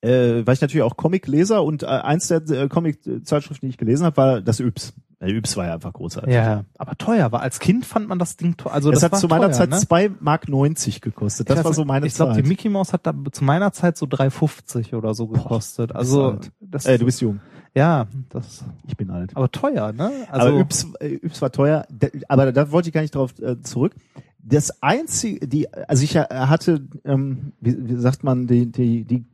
äh, 0.00 0.46
war 0.46 0.54
ich 0.54 0.60
natürlich 0.60 0.82
auch 0.82 0.96
Comicleser 0.96 1.62
und 1.62 1.82
äh, 1.82 1.86
eins 1.86 2.28
der 2.28 2.42
äh, 2.50 2.68
Comic-Zeitschriften, 2.68 3.66
die 3.66 3.70
ich 3.70 3.78
gelesen 3.78 4.04
habe, 4.06 4.16
war 4.16 4.40
das 4.40 4.60
Yps. 4.60 4.94
Der 5.20 5.30
Yps 5.30 5.56
war 5.56 5.66
ja 5.66 5.74
einfach 5.74 5.92
großartig. 5.92 6.32
ja, 6.32 6.64
aber 6.78 6.96
teuer 6.96 7.32
war. 7.32 7.40
Als 7.40 7.58
Kind 7.58 7.84
fand 7.84 8.06
man 8.06 8.20
das 8.20 8.36
Ding 8.36 8.56
teuer. 8.56 8.72
Also 8.72 8.92
das, 8.92 9.00
das, 9.00 9.10
hat 9.10 9.18
zu 9.18 9.26
meiner 9.26 9.46
teuer, 9.46 9.52
Zeit 9.52 9.70
ne? 9.70 9.78
zwei 9.78 10.10
Mark 10.20 10.48
90 10.48 11.00
gekostet. 11.00 11.50
Das 11.50 11.58
Ich 11.58 11.64
war 11.64 11.70
weiß 11.70 11.76
so 11.76 11.84
meine 11.84 12.06
Ich 12.06 12.14
glaube, 12.14 12.34
Zeit. 12.34 12.44
die 12.44 12.48
Mickey 12.48 12.68
Mouse 12.68 12.92
hat 12.92 13.04
da 13.04 13.12
zu 13.32 13.42
meiner 13.42 13.72
Zeit 13.72 13.96
so 13.96 14.06
3,50 14.06 14.94
oder 14.94 15.14
so 15.14 15.26
gekostet. 15.26 15.94
also 15.94 16.32
alt. 16.32 16.52
das, 16.60 16.86
äh, 16.86 16.98
du 16.98 17.06
bist 17.06 17.20
jung. 17.20 17.40
ja, 17.74 18.06
das, 18.28 18.64
Ich 18.86 18.96
bin 18.96 19.10
alt. 19.10 19.36
aber 19.36 19.50
teuer, 19.50 19.92
ne? 19.92 20.12
Also 20.30 20.48
aber 20.48 20.60
Yps, 20.60 20.86
äh, 21.00 21.14
Yps 21.16 21.42
war 21.42 21.50
teuer. 21.50 21.84
Aber 22.28 22.52
da 22.52 22.70
wollte 22.70 22.88
ich 22.90 22.94
gar 22.94 23.00
nicht 23.00 23.16
drauf 23.16 23.34
äh, 23.40 23.60
zurück. 23.62 23.96
Das 24.40 24.80
einzige, 24.84 25.48
die, 25.48 25.68
also 25.74 26.04
ich 26.04 26.14
äh, 26.14 26.24
hatte, 26.30 26.86
ähm, 27.04 27.54
wie, 27.60 27.76
wie 27.88 27.96
sagt 27.96 28.22
man, 28.22 28.46
die, 28.46 28.70
die, 28.70 29.04
die, 29.04 29.24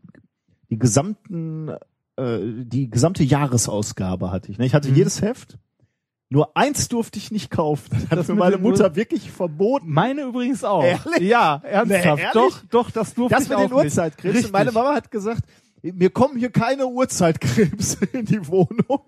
die 0.74 0.78
gesamten, 0.78 1.68
äh, 2.16 2.38
die 2.64 2.90
gesamte 2.90 3.22
Jahresausgabe 3.22 4.30
hatte 4.30 4.50
ich. 4.50 4.58
Ne? 4.58 4.66
Ich 4.66 4.74
hatte 4.74 4.88
Mhm. 4.90 4.96
jedes 4.96 5.22
Heft. 5.22 5.58
Nur 6.30 6.56
eins 6.56 6.88
durfte 6.88 7.18
ich 7.18 7.30
nicht 7.30 7.50
kaufen. 7.50 7.90
Das 7.92 8.02
hat 8.10 8.18
Das 8.18 8.28
mir 8.28 8.34
mit 8.34 8.40
meine 8.40 8.56
den 8.56 8.62
Mutter 8.62 8.96
wirklich 8.96 9.30
verboten. 9.30 9.88
meine 9.92 10.22
übrigens 10.22 10.64
auch. 10.64 10.82
Ehrlich? 10.82 11.20
Ja, 11.28 11.60
ernsthaft. 11.62 12.22
Nee? 12.22 12.28
Doch, 12.32 12.62
doch, 12.70 12.90
das 12.90 13.14
durfte 13.14 13.34
Das 13.36 13.44
ich 13.44 13.50
mit 13.50 13.58
auch 13.58 13.62
den 13.68 13.74
nicht. 13.76 13.84
Urzeitkrebsen. 13.84 14.36
Richtig. 14.36 14.52
Meine 14.52 14.72
Mama 14.72 14.94
hat 14.94 15.10
gesagt, 15.12 15.42
mir 15.82 16.10
kommen 16.10 16.36
hier 16.38 16.50
keine 16.50 16.86
Urzeitkrebse 16.86 18.04
in 18.12 18.24
die 18.24 18.46
Wohnung. 18.48 19.00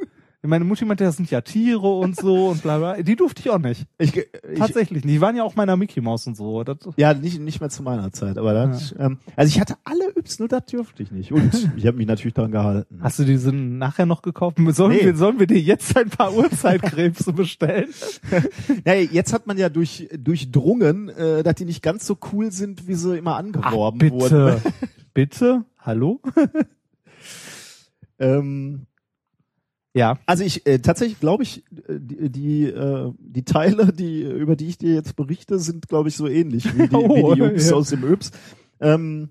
Meine 0.47 0.64
Mutti 0.64 0.85
meinte, 0.85 1.05
das 1.05 1.16
sind 1.16 1.31
ja 1.31 1.40
Tiere 1.40 1.86
und 1.89 2.16
so 2.16 2.48
und 2.48 2.62
bla 2.62 2.78
bla. 2.78 3.02
Die 3.02 3.16
durfte 3.16 3.40
ich 3.40 3.51
auch 3.51 3.59
nicht. 3.59 3.86
Ich, 3.98 4.16
ich, 4.16 4.27
Tatsächlich 4.59 5.05
nicht. 5.05 5.14
Die 5.16 5.20
waren 5.20 5.36
ja 5.36 5.43
auch 5.43 5.55
meiner 5.56 5.77
Mickey 5.77 6.01
Maus 6.01 6.27
und 6.27 6.36
so. 6.36 6.62
Das, 6.64 6.78
ja, 6.97 7.14
nicht, 7.14 7.40
nicht 7.40 7.60
mehr 7.60 7.70
zu 7.70 7.82
meiner 7.82 8.12
Zeit, 8.12 8.39
aber 8.39 8.52
das, 8.55 8.94
ähm, 8.98 9.18
also 9.36 9.48
ich 9.48 9.60
hatte 9.60 9.74
alle 9.85 10.10
Yps, 10.16 10.39
nur 10.39 10.48
das 10.48 10.66
dürfte 10.66 11.02
ich 11.02 11.10
nicht. 11.10 11.32
Und 11.32 11.70
ich 11.77 11.86
habe 11.86 11.97
mich 11.97 12.06
natürlich 12.06 12.35
daran 12.35 12.52
gehalten. 12.52 12.98
hast 13.02 13.18
du 13.18 13.24
die 13.24 13.36
sind 13.36 13.78
nachher 13.78 14.06
noch 14.06 14.23
gekauft? 14.23 14.59
Sollen, 14.70 14.93
Nee. 14.97 15.05
wir, 15.05 15.16
sollen 15.16 15.39
wir 15.39 15.47
dir 15.47 15.60
jetzt 15.60 15.97
ein 15.97 16.09
paar 16.10 16.32
Urzeitkrebse 16.35 17.32
bestellen? 17.32 17.89
Naja, 18.85 19.09
jetzt 19.10 19.32
hat 19.32 19.47
man 19.47 19.59
ja 19.59 19.68
durch, 19.68 20.09
durchdrungen, 20.18 21.09
äh, 21.09 21.43
dass 21.43 21.55
die 21.56 21.64
nicht 21.64 21.82
ganz 21.82 22.06
so 22.06 22.16
cool 22.32 22.52
sind, 22.52 22.86
wie 22.89 22.94
sie 22.94 23.16
immer 23.16 23.36
angeworben 23.36 23.98
bitte. 23.98 24.14
wurden. 24.14 24.60
Bitte? 25.14 25.64
Hallo? 25.78 26.20
Ähm, 28.18 28.86
Ja. 29.97 30.18
Also 30.27 30.44
ich 30.44 30.66
äh, 30.66 30.78
tatsächlich 30.81 31.20
glaube 31.20 31.43
ich 31.43 31.64
äh, 31.89 31.98
die 31.98 32.28
die, 32.28 32.64
äh, 32.64 33.12
die 33.18 33.44
Teile, 33.47 33.94
die 33.94 34.20
über 34.20 34.55
die 34.55 34.66
ich 34.66 34.77
dir 34.77 34.93
jetzt 34.93 35.16
berichte, 35.16 35.59
sind 35.59 35.89
glaube 35.89 36.10
ich 36.10 36.16
so 36.16 36.28
ähnlich 36.28 36.66
wie 36.77 36.86
die, 36.86 36.94
Oh, 36.94 37.09
wie 37.31 37.35
die 37.35 37.40
Jungs 37.40 37.70
ja. 37.70 37.77
aus 37.77 37.89
dem 37.89 38.05
Öps. 38.05 38.31
Ähm, 38.78 39.31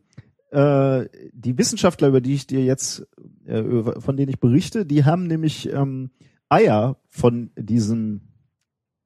äh, 0.50 1.06
die 1.34 1.56
Wissenschaftler, 1.60 2.08
über 2.08 2.20
die 2.20 2.34
ich 2.34 2.48
dir 2.48 2.64
jetzt 2.64 3.06
äh, 3.46 3.62
von 4.00 4.18
denen 4.18 4.30
ich 4.30 4.40
berichte, 4.40 4.88
die 4.88 5.06
haben 5.06 5.28
nämlich 5.28 5.72
ähm, 5.72 6.10
Eier 6.50 6.98
von 7.10 7.52
diesem 7.56 8.22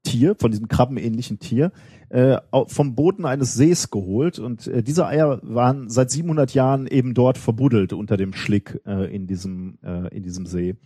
Tier, 0.04 0.36
von 0.40 0.52
diesem 0.52 0.70
krabbenähnlichen 0.70 1.40
Tier, 1.40 1.74
äh, 2.08 2.38
vom 2.68 2.96
Boden 2.96 3.26
eines 3.26 3.54
Sees 3.56 3.92
geholt 3.92 4.40
und 4.40 4.66
äh, 4.68 4.82
diese 4.82 5.08
Eier 5.08 5.42
waren 5.44 5.90
seit 5.90 6.10
700 6.10 6.54
Jahren 6.54 6.88
eben 6.88 7.14
dort 7.14 7.38
verbuddelt 7.38 7.92
unter 7.92 8.16
dem 8.16 8.32
Schlick 8.32 8.80
äh, 8.86 9.14
in 9.14 9.28
diesem 9.28 9.78
äh, 9.84 10.08
in 10.16 10.24
diesem 10.24 10.46
See. 10.46 10.78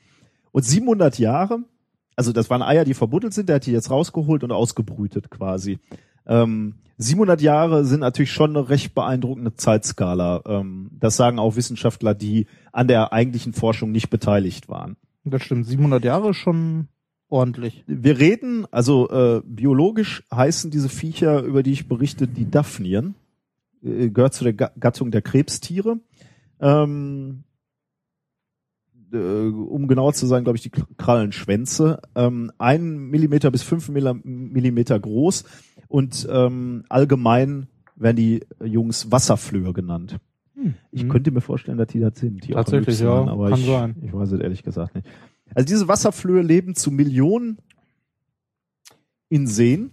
Und 0.53 0.63
700 0.63 1.19
Jahre, 1.19 1.63
also 2.15 2.31
das 2.31 2.49
waren 2.49 2.61
Eier, 2.61 2.85
die 2.85 2.93
verbuddelt 2.93 3.33
sind, 3.33 3.49
der 3.49 3.55
hat 3.57 3.65
die 3.65 3.71
jetzt 3.71 3.89
rausgeholt 3.89 4.43
und 4.45 4.51
ausgebrütet 4.53 5.29
quasi. 5.29 5.79
Ähm, 6.25 6.75
700 6.97 7.41
Jahre 7.41 7.83
sind 7.85 7.99
natürlich 8.01 8.31
schon 8.31 8.51
eine 8.55 8.69
recht 8.69 8.93
beeindruckende 8.93 9.55
Zeitskala. 9.55 10.43
Ähm, 10.45 10.91
das 10.99 11.17
sagen 11.17 11.39
auch 11.39 11.55
Wissenschaftler, 11.55 12.13
die 12.13 12.45
an 12.71 12.87
der 12.87 13.11
eigentlichen 13.11 13.51
Forschung 13.53 13.91
nicht 13.91 14.09
beteiligt 14.09 14.69
waren. 14.69 14.95
Das 15.25 15.41
stimmt. 15.43 15.65
700 15.65 16.03
Jahre 16.05 16.29
ist 16.29 16.37
schon 16.37 16.87
ordentlich. 17.29 17.83
Wir 17.87 18.19
reden, 18.19 18.67
also 18.71 19.09
äh, 19.09 19.41
biologisch 19.43 20.23
heißen 20.33 20.69
diese 20.69 20.87
Viecher, 20.89 21.41
über 21.41 21.63
die 21.63 21.71
ich 21.71 21.87
berichte, 21.87 22.27
die 22.27 22.49
Daphnien. 22.49 23.15
Äh, 23.83 24.09
gehört 24.09 24.35
zu 24.35 24.43
der 24.43 24.53
Ga- 24.53 24.71
Gattung 24.79 25.09
der 25.09 25.23
Krebstiere. 25.23 25.99
Ähm, 26.59 27.43
äh, 29.13 29.47
um 29.47 29.87
genauer 29.87 30.13
zu 30.13 30.25
sein, 30.27 30.43
glaube 30.43 30.57
ich, 30.57 30.63
die 30.63 30.71
Krallenschwänze. 30.97 32.01
Ähm, 32.15 32.51
ein 32.57 32.95
Millimeter 33.09 33.51
bis 33.51 33.63
fünf 33.63 33.89
Millimeter 33.89 34.99
groß 34.99 35.43
und 35.87 36.27
ähm, 36.29 36.83
allgemein 36.89 37.67
werden 37.95 38.17
die 38.17 38.41
Jungs 38.63 39.11
Wasserflöhe 39.11 39.73
genannt. 39.73 40.17
Ich 40.91 41.03
Mhm. 41.03 41.09
könnte 41.09 41.31
mir 41.31 41.41
vorstellen, 41.41 41.77
dass 41.77 41.87
die 41.87 41.99
das 41.99 42.17
sind. 42.19 42.47
Die 42.47 42.53
Tatsächlich, 42.53 42.99
ja. 42.99 43.25
aber 43.25 43.49
Kann 43.49 43.59
ich, 43.59 43.65
sein. 43.65 43.95
ich 44.01 44.13
weiß 44.13 44.31
es 44.31 44.39
ehrlich 44.39 44.63
gesagt 44.63 44.95
nicht. 44.95 45.07
Also 45.53 45.65
diese 45.65 45.87
Wasserflöhe 45.87 46.41
leben 46.41 46.73
zu 46.75 46.89
Millionen 46.91 47.57
in 49.29 49.45
Seen. 49.47 49.91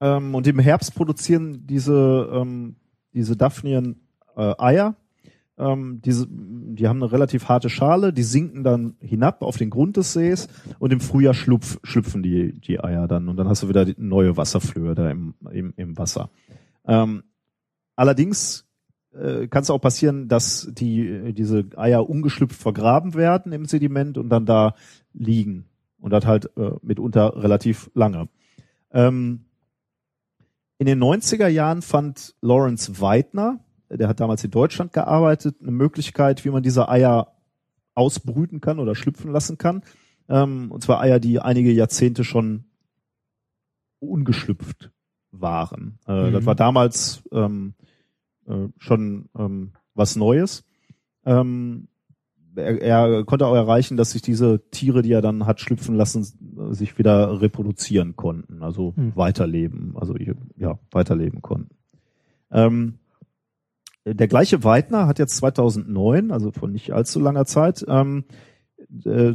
Ähm, 0.00 0.34
und 0.34 0.46
im 0.46 0.58
Herbst 0.58 0.94
produzieren 0.94 1.66
diese, 1.66 2.28
ähm, 2.32 2.76
diese 3.12 3.36
Daphnien 3.36 4.00
äh, 4.36 4.54
Eier. 4.58 4.96
Ähm, 5.56 6.00
diese, 6.04 6.26
die 6.28 6.88
haben 6.88 7.02
eine 7.02 7.12
relativ 7.12 7.48
harte 7.48 7.70
Schale, 7.70 8.12
die 8.12 8.24
sinken 8.24 8.64
dann 8.64 8.96
hinab 9.00 9.42
auf 9.42 9.56
den 9.56 9.70
Grund 9.70 9.96
des 9.96 10.12
Sees 10.12 10.48
und 10.80 10.92
im 10.92 11.00
Frühjahr 11.00 11.34
schlupf, 11.34 11.78
schlüpfen 11.84 12.22
die, 12.22 12.58
die 12.60 12.80
Eier 12.80 13.06
dann 13.06 13.28
und 13.28 13.36
dann 13.36 13.48
hast 13.48 13.62
du 13.62 13.68
wieder 13.68 13.86
neue 13.96 14.36
Wasserflöhe 14.36 14.94
da 14.94 15.10
im, 15.10 15.34
im, 15.52 15.72
im 15.76 15.96
Wasser. 15.96 16.30
Ähm, 16.86 17.22
allerdings 17.94 18.66
äh, 19.12 19.46
kann 19.46 19.62
es 19.62 19.70
auch 19.70 19.78
passieren, 19.78 20.26
dass 20.26 20.68
die 20.72 21.32
diese 21.32 21.66
Eier 21.76 22.08
ungeschlüpft 22.08 22.60
vergraben 22.60 23.14
werden 23.14 23.52
im 23.52 23.66
Sediment 23.66 24.18
und 24.18 24.30
dann 24.30 24.46
da 24.46 24.74
liegen 25.12 25.66
und 26.00 26.10
das 26.10 26.26
halt 26.26 26.50
äh, 26.56 26.72
mitunter 26.82 27.42
relativ 27.42 27.90
lange. 27.94 28.28
Ähm, 28.90 29.44
in 30.78 30.86
den 30.86 31.02
90er 31.02 31.48
Jahren 31.48 31.80
fand 31.80 32.34
Lawrence 32.42 33.00
Weidner, 33.00 33.63
der 33.96 34.08
hat 34.08 34.20
damals 34.20 34.44
in 34.44 34.50
Deutschland 34.50 34.92
gearbeitet, 34.92 35.56
eine 35.60 35.70
Möglichkeit, 35.70 36.44
wie 36.44 36.50
man 36.50 36.62
diese 36.62 36.88
Eier 36.88 37.32
ausbrüten 37.94 38.60
kann 38.60 38.78
oder 38.78 38.94
schlüpfen 38.94 39.30
lassen 39.32 39.58
kann. 39.58 39.82
Ähm, 40.28 40.70
und 40.70 40.82
zwar 40.82 41.00
Eier, 41.00 41.20
die 41.20 41.40
einige 41.40 41.70
Jahrzehnte 41.72 42.24
schon 42.24 42.64
ungeschlüpft 44.00 44.90
waren. 45.30 45.98
Äh, 46.06 46.28
Mhm. 46.28 46.32
Das 46.32 46.46
war 46.46 46.54
damals 46.54 47.22
ähm, 47.32 47.74
äh, 48.46 48.68
schon 48.78 49.28
ähm, 49.38 49.72
was 49.94 50.16
Neues. 50.16 50.64
Ähm, 51.24 51.88
er, 52.56 52.80
er 52.80 53.24
konnte 53.24 53.46
auch 53.46 53.54
erreichen, 53.54 53.96
dass 53.96 54.12
sich 54.12 54.22
diese 54.22 54.62
Tiere, 54.70 55.02
die 55.02 55.12
er 55.12 55.22
dann 55.22 55.46
hat 55.46 55.60
schlüpfen 55.60 55.94
lassen, 55.96 56.22
äh, 56.58 56.74
sich 56.74 56.98
wieder 56.98 57.40
reproduzieren 57.40 58.14
konnten, 58.16 58.62
also 58.62 58.92
Hm. 58.96 59.12
weiterleben, 59.16 59.94
also 59.96 60.14
ja, 60.56 60.78
weiterleben 60.90 61.42
konnten. 61.42 61.74
Ähm, 62.50 62.98
der 64.04 64.28
gleiche 64.28 64.64
Weidner 64.64 65.06
hat 65.06 65.18
jetzt 65.18 65.36
2009, 65.36 66.30
also 66.30 66.52
von 66.52 66.72
nicht 66.72 66.92
allzu 66.92 67.20
langer 67.20 67.46
Zeit, 67.46 67.84
ähm, 67.88 68.24
äh, 69.04 69.32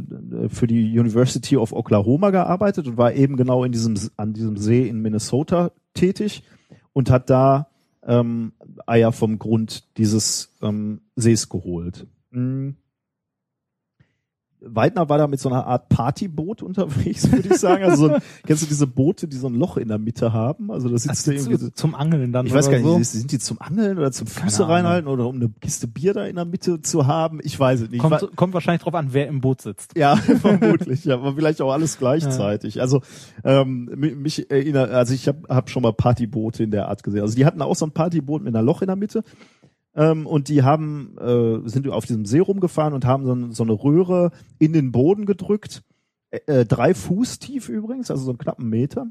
für 0.48 0.66
die 0.66 0.98
University 0.98 1.56
of 1.56 1.72
Oklahoma 1.72 2.30
gearbeitet 2.30 2.86
und 2.86 2.96
war 2.96 3.12
eben 3.12 3.36
genau 3.36 3.64
in 3.64 3.72
diesem 3.72 3.96
an 4.16 4.32
diesem 4.32 4.56
See 4.56 4.86
in 4.86 5.00
Minnesota 5.00 5.72
tätig 5.94 6.44
und 6.92 7.10
hat 7.10 7.30
da 7.30 7.68
ähm, 8.06 8.52
Eier 8.86 9.12
vom 9.12 9.38
Grund 9.38 9.96
dieses 9.98 10.54
ähm, 10.62 11.00
Sees 11.16 11.48
geholt. 11.48 12.06
Mm. 12.30 12.70
Weidner 14.62 15.08
war 15.08 15.18
da 15.18 15.26
mit 15.26 15.40
so 15.40 15.48
einer 15.48 15.66
Art 15.66 15.88
Partyboot 15.88 16.62
unterwegs, 16.62 17.30
würde 17.30 17.48
ich 17.48 17.58
sagen. 17.58 17.84
Also 17.84 18.08
so 18.08 18.14
ein, 18.14 18.22
kennst 18.46 18.62
du 18.62 18.66
diese 18.66 18.86
Boote, 18.86 19.26
die 19.28 19.36
so 19.36 19.46
ein 19.48 19.54
Loch 19.54 19.76
in 19.76 19.88
der 19.88 19.98
Mitte 19.98 20.32
haben? 20.32 20.70
Also 20.70 20.88
das 20.88 21.04
sitzt 21.04 21.26
da 21.28 21.32
irgendwie 21.32 21.56
so, 21.56 21.66
zu, 21.68 21.74
zum 21.74 21.94
Angeln 21.94 22.32
dann 22.32 22.46
ich 22.46 22.52
weiß 22.52 22.70
gar 22.70 22.76
nicht, 22.78 22.84
so. 22.86 23.02
sind 23.02 23.32
die 23.32 23.38
zum 23.38 23.60
Angeln 23.60 23.98
oder 23.98 24.12
zum 24.12 24.26
Füße 24.26 24.68
reinhalten 24.68 25.08
oder 25.08 25.26
um 25.26 25.36
eine 25.36 25.48
Kiste 25.60 25.86
Bier 25.88 26.12
da 26.14 26.24
in 26.26 26.36
der 26.36 26.44
Mitte 26.44 26.80
zu 26.82 27.06
haben? 27.06 27.40
Ich 27.42 27.58
weiß 27.58 27.80
es 27.80 27.90
nicht. 27.90 28.00
Kommt, 28.00 28.36
kommt 28.36 28.54
wahrscheinlich 28.54 28.82
drauf 28.82 28.94
an, 28.94 29.08
wer 29.12 29.28
im 29.28 29.40
Boot 29.40 29.62
sitzt. 29.62 29.96
ja, 29.96 30.16
vermutlich, 30.40 31.04
ja, 31.04 31.14
aber 31.14 31.34
vielleicht 31.34 31.60
auch 31.62 31.72
alles 31.72 31.98
gleichzeitig. 31.98 32.80
Also 32.80 33.00
ähm, 33.44 33.90
mi- 33.96 34.14
mich 34.14 34.50
erinnert, 34.50 34.90
also 34.90 35.14
ich 35.14 35.26
habe 35.28 35.40
hab 35.48 35.70
schon 35.70 35.82
mal 35.82 35.92
Partyboote 35.92 36.62
in 36.62 36.70
der 36.70 36.88
Art 36.88 37.02
gesehen. 37.02 37.22
Also 37.22 37.34
die 37.34 37.46
hatten 37.46 37.62
auch 37.62 37.74
so 37.76 37.86
ein 37.86 37.92
Partyboot 37.92 38.42
mit 38.42 38.54
einer 38.54 38.62
Loch 38.64 38.82
in 38.82 38.86
der 38.88 38.96
Mitte. 38.96 39.22
Ähm, 39.94 40.26
und 40.26 40.48
die 40.48 40.62
haben 40.62 41.16
äh, 41.18 41.68
sind 41.68 41.88
auf 41.88 42.06
diesem 42.06 42.24
See 42.24 42.38
rumgefahren 42.38 42.94
und 42.94 43.04
haben 43.04 43.24
so, 43.24 43.52
so 43.52 43.62
eine 43.64 43.72
Röhre 43.72 44.30
in 44.58 44.72
den 44.72 44.92
Boden 44.92 45.26
gedrückt. 45.26 45.82
Äh, 46.30 46.64
drei 46.64 46.94
Fuß 46.94 47.40
tief 47.40 47.68
übrigens, 47.68 48.10
also 48.10 48.24
so 48.24 48.30
einen 48.30 48.38
knappen 48.38 48.68
Meter. 48.68 49.06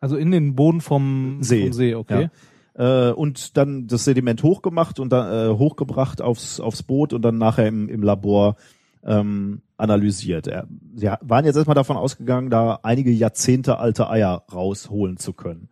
Also 0.00 0.16
in 0.16 0.30
den 0.30 0.54
Boden 0.56 0.80
vom 0.80 1.38
See. 1.42 1.64
Vom 1.64 1.72
See 1.72 1.94
okay. 1.94 2.30
Äh, 2.74 3.10
und 3.10 3.56
dann 3.58 3.86
das 3.86 4.04
Sediment 4.04 4.42
hochgemacht 4.42 4.98
und 4.98 5.12
dann 5.12 5.50
äh, 5.50 5.58
hochgebracht 5.58 6.22
aufs, 6.22 6.58
aufs 6.60 6.82
Boot 6.82 7.12
und 7.12 7.22
dann 7.22 7.36
nachher 7.36 7.68
im, 7.68 7.88
im 7.88 8.02
Labor 8.02 8.56
ähm, 9.04 9.62
analysiert. 9.76 10.46
Er, 10.46 10.66
sie 10.94 11.10
waren 11.20 11.44
jetzt 11.44 11.56
erstmal 11.56 11.74
davon 11.74 11.96
ausgegangen, 11.96 12.48
da 12.50 12.80
einige 12.82 13.10
Jahrzehnte 13.10 13.78
alte 13.78 14.08
Eier 14.08 14.44
rausholen 14.52 15.18
zu 15.18 15.34
können. 15.34 15.68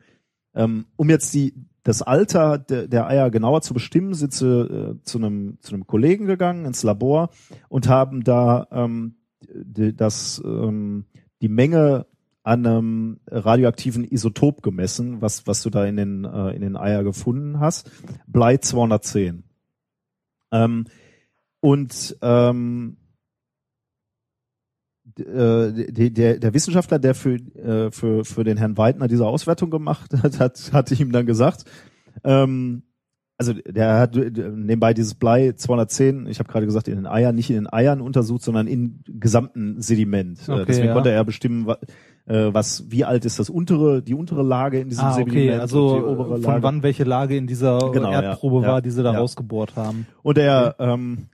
Ähm, 0.55 0.87
um 0.97 1.09
jetzt 1.09 1.33
die 1.33 1.55
das 1.83 2.03
Alter 2.03 2.59
der, 2.59 2.89
der 2.89 3.07
Eier 3.07 3.31
genauer 3.31 3.63
zu 3.63 3.75
bestimmen, 3.75 4.15
sind 4.15 4.33
sie 4.33 4.47
äh, 4.47 4.95
zu 5.03 5.19
einem 5.19 5.59
zu 5.61 5.75
einem 5.75 5.87
Kollegen 5.87 6.27
gegangen 6.27 6.65
ins 6.67 6.83
Labor 6.83 7.31
und 7.69 7.89
haben 7.89 8.23
da 8.25 8.67
ähm, 8.71 9.17
die, 9.43 9.95
das 9.95 10.41
ähm, 10.45 11.07
die 11.41 11.49
Menge 11.49 12.07
an 12.43 12.67
einem 12.67 13.21
radioaktiven 13.27 14.05
Isotop 14.05 14.63
gemessen, 14.63 15.21
was 15.23 15.47
was 15.47 15.63
du 15.63 15.71
da 15.71 15.85
in 15.87 15.97
den 15.97 16.25
äh, 16.25 16.51
in 16.51 16.61
den 16.63 16.77
Eier 16.77 17.03
gefunden 17.03 17.61
hast, 17.61 17.91
Blei 18.27 18.57
210. 18.59 19.45
Ähm, 20.53 20.87
und 21.61 22.17
ähm, 22.23 22.97
äh, 25.21 25.93
die- 25.93 26.13
der, 26.13 26.39
der 26.39 26.55
Wissenschaftler, 26.55 26.99
der 26.99 27.15
für, 27.15 27.35
äh, 27.35 27.91
für, 27.91 28.25
für 28.25 28.45
den 28.45 28.57
Herrn 28.57 28.77
Weidner 28.79 29.09
diese 29.09 29.27
Auswertung 29.27 29.71
gemacht 29.71 30.13
hat, 30.23 30.39
hat, 30.41 30.71
hatte 30.73 30.95
ihm 30.95 31.13
dann 31.13 31.27
gesagt, 31.27 31.65
ähm, 32.25 32.83
also 33.39 33.55
der 33.55 33.99
hat 33.99 34.17
äh, 34.17 34.31
nebenbei 34.55 34.93
dieses 34.93 35.15
Blei 35.15 35.53
210, 35.53 36.27
ich 36.27 36.39
habe 36.41 36.51
gerade 36.53 36.67
gesagt, 36.67 36.89
in 36.89 36.97
den 36.97 37.07
Eiern, 37.07 37.35
nicht 37.35 37.49
in 37.49 37.57
den 37.57 37.73
Eiern 37.73 38.03
untersucht, 38.03 38.43
sondern 38.43 38.67
im 38.67 39.01
gesamten 39.07 39.81
Sediment. 39.81 40.47
Äh, 40.47 40.53
Okay, 40.53 40.65
Deswegen 40.69 40.89
ja. 40.89 40.93
konnte 40.95 41.11
er 41.11 41.25
bestimmen, 41.25 41.67
wa- 41.67 41.79
äh, 42.27 42.53
was, 42.53 42.85
wie 42.91 43.05
alt 43.07 43.25
ist 43.25 43.39
das 43.39 43.49
untere, 43.49 44.03
die 44.03 44.13
untere 44.15 44.43
Lage 44.43 44.79
in 44.81 44.91
diesem 44.91 45.07
Ah, 45.07 45.13
Sediment 45.13 45.37
okay, 45.39 45.49
und 45.53 45.55
die 45.57 45.61
also 45.61 46.07
obere 46.07 46.33
von 46.35 46.43
Lage. 46.43 46.63
wann 46.63 46.83
welche 46.83 47.05
Lage 47.05 47.35
in 47.37 47.47
dieser 47.47 47.91
Genau, 47.93 48.13
ja. 48.13 48.21
Erdprobe 48.21 48.61
Ja. 48.63 48.73
war, 48.73 48.83
die 48.83 48.91
sie 48.91 49.03
da 49.03 49.15
Ja. 49.15 49.19
rausgebohrt 49.21 49.75
haben. 49.75 50.07
Und 50.23 50.37
er, 50.37 50.75
ähm, 50.79 51.29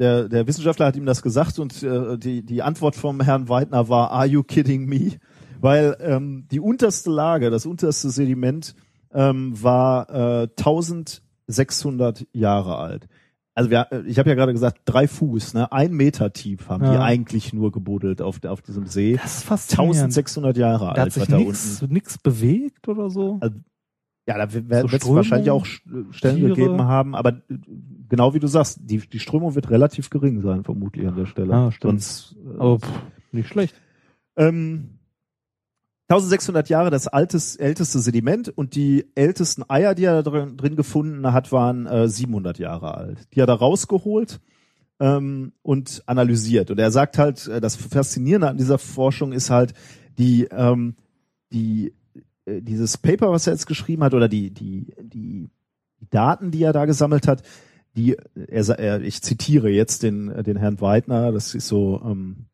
der, 0.00 0.28
der 0.28 0.46
Wissenschaftler 0.46 0.86
hat 0.86 0.96
ihm 0.96 1.06
das 1.06 1.22
gesagt 1.22 1.58
und 1.60 1.82
äh, 1.82 2.18
die, 2.18 2.44
die 2.44 2.62
Antwort 2.62 2.96
vom 2.96 3.20
Herrn 3.20 3.48
Weidner 3.48 3.88
war, 3.88 4.10
are 4.10 4.26
you 4.26 4.42
kidding 4.42 4.86
me? 4.86 5.12
Weil 5.60 5.96
ähm, 6.00 6.46
die 6.50 6.58
unterste 6.60 7.10
Lage, 7.10 7.50
das 7.50 7.66
unterste 7.66 8.10
Sediment 8.10 8.74
ähm, 9.12 9.52
war 9.62 10.08
äh, 10.10 10.48
1600 11.48 12.26
Jahre 12.32 12.76
alt. 12.78 13.06
Also 13.54 13.68
wir, 13.70 13.88
äh, 13.90 14.02
ich 14.06 14.18
habe 14.18 14.28
ja 14.30 14.34
gerade 14.36 14.52
gesagt, 14.52 14.80
drei 14.84 15.06
Fuß, 15.06 15.54
ne, 15.54 15.70
ein 15.72 15.92
Meter 15.92 16.32
tief 16.32 16.68
haben 16.68 16.84
die 16.84 16.92
Ja. 16.92 17.02
eigentlich 17.02 17.52
nur 17.52 17.72
gebuddelt 17.72 18.22
auf, 18.22 18.42
auf 18.44 18.62
diesem 18.62 18.86
See. 18.86 19.18
Das 19.20 19.38
ist 19.38 19.44
faszinierend. 19.44 19.96
1600 19.96 20.56
Jahre 20.56 20.84
Da 20.86 20.90
hat 20.92 20.98
alt 20.98 21.12
sich 21.12 21.28
war 21.30 21.38
da 21.38 21.44
nichts 21.44 21.82
nix 21.88 22.18
bewegt 22.18 22.88
oder 22.88 23.10
so. 23.10 23.38
Also, 23.40 23.56
Ja, 24.26 24.38
da 24.38 24.52
wird 24.52 24.92
es 24.94 25.08
wahrscheinlich 25.08 25.50
auch 25.50 25.66
Stellen 25.66 26.36
Tiere. 26.36 26.48
gegeben 26.54 26.82
haben, 26.84 27.14
aber 27.14 27.30
äh, 27.50 27.58
genau 28.10 28.34
wie 28.34 28.40
du 28.40 28.46
sagst, 28.46 28.80
die, 28.82 28.98
die 28.98 29.18
Strömung 29.18 29.54
wird 29.54 29.70
relativ 29.70 30.10
gering 30.10 30.42
sein, 30.42 30.64
vermutlich 30.64 31.06
an 31.06 31.16
der 31.16 31.26
Stelle. 31.26 31.54
Ah, 31.54 31.72
stimmt. 31.72 32.02
Sonst, 32.02 32.36
äh, 32.44 32.58
Aber 32.58 32.78
pff, 32.80 32.88
nicht 33.32 33.48
schlecht. 33.48 33.74
ähm, 34.36 34.98
1600 36.08 36.68
Jahre 36.68 36.90
das 36.90 37.06
altes, 37.06 37.54
älteste 37.54 38.00
Sediment 38.00 38.48
und 38.48 38.74
die 38.74 39.06
ältesten 39.14 39.62
Eier, 39.70 39.94
die 39.94 40.04
er 40.04 40.22
da 40.22 40.30
drin, 40.30 40.56
drin 40.56 40.74
gefunden 40.74 41.32
hat, 41.32 41.52
waren 41.52 41.86
äh, 41.86 42.08
700 42.08 42.58
Jahre 42.58 42.94
alt. 42.96 43.28
Die 43.32 43.40
hat 43.40 43.48
er 43.48 43.54
rausgeholt 43.54 44.40
ähm, 44.98 45.52
und 45.62 46.02
analysiert. 46.06 46.72
Und 46.72 46.80
er 46.80 46.90
sagt 46.90 47.16
halt, 47.16 47.46
äh, 47.46 47.60
das 47.60 47.76
Faszinierende 47.76 48.48
an 48.48 48.56
dieser 48.56 48.78
Forschung 48.78 49.32
ist 49.32 49.50
halt 49.50 49.72
die, 50.18 50.48
ähm, 50.50 50.96
die 51.52 51.94
äh, 52.44 52.60
dieses 52.60 52.98
Paper, 52.98 53.30
was 53.30 53.46
er 53.46 53.52
jetzt 53.52 53.66
geschrieben 53.66 54.02
hat, 54.02 54.14
oder 54.14 54.28
die, 54.28 54.50
die, 54.50 54.92
die 55.00 55.48
Daten, 56.10 56.50
die 56.50 56.62
er 56.62 56.72
da 56.72 56.86
gesammelt 56.86 57.28
hat, 57.28 57.42
die, 57.96 58.16
er, 58.34 58.68
er 58.78 59.00
ich 59.02 59.22
zitiere 59.22 59.68
jetzt 59.70 60.02
den, 60.02 60.28
den 60.44 60.56
Herrn 60.56 60.80
Weidner, 60.80 61.32
das 61.32 61.54
ist 61.54 61.68
so, 61.68 62.00
ähm, 62.04 62.46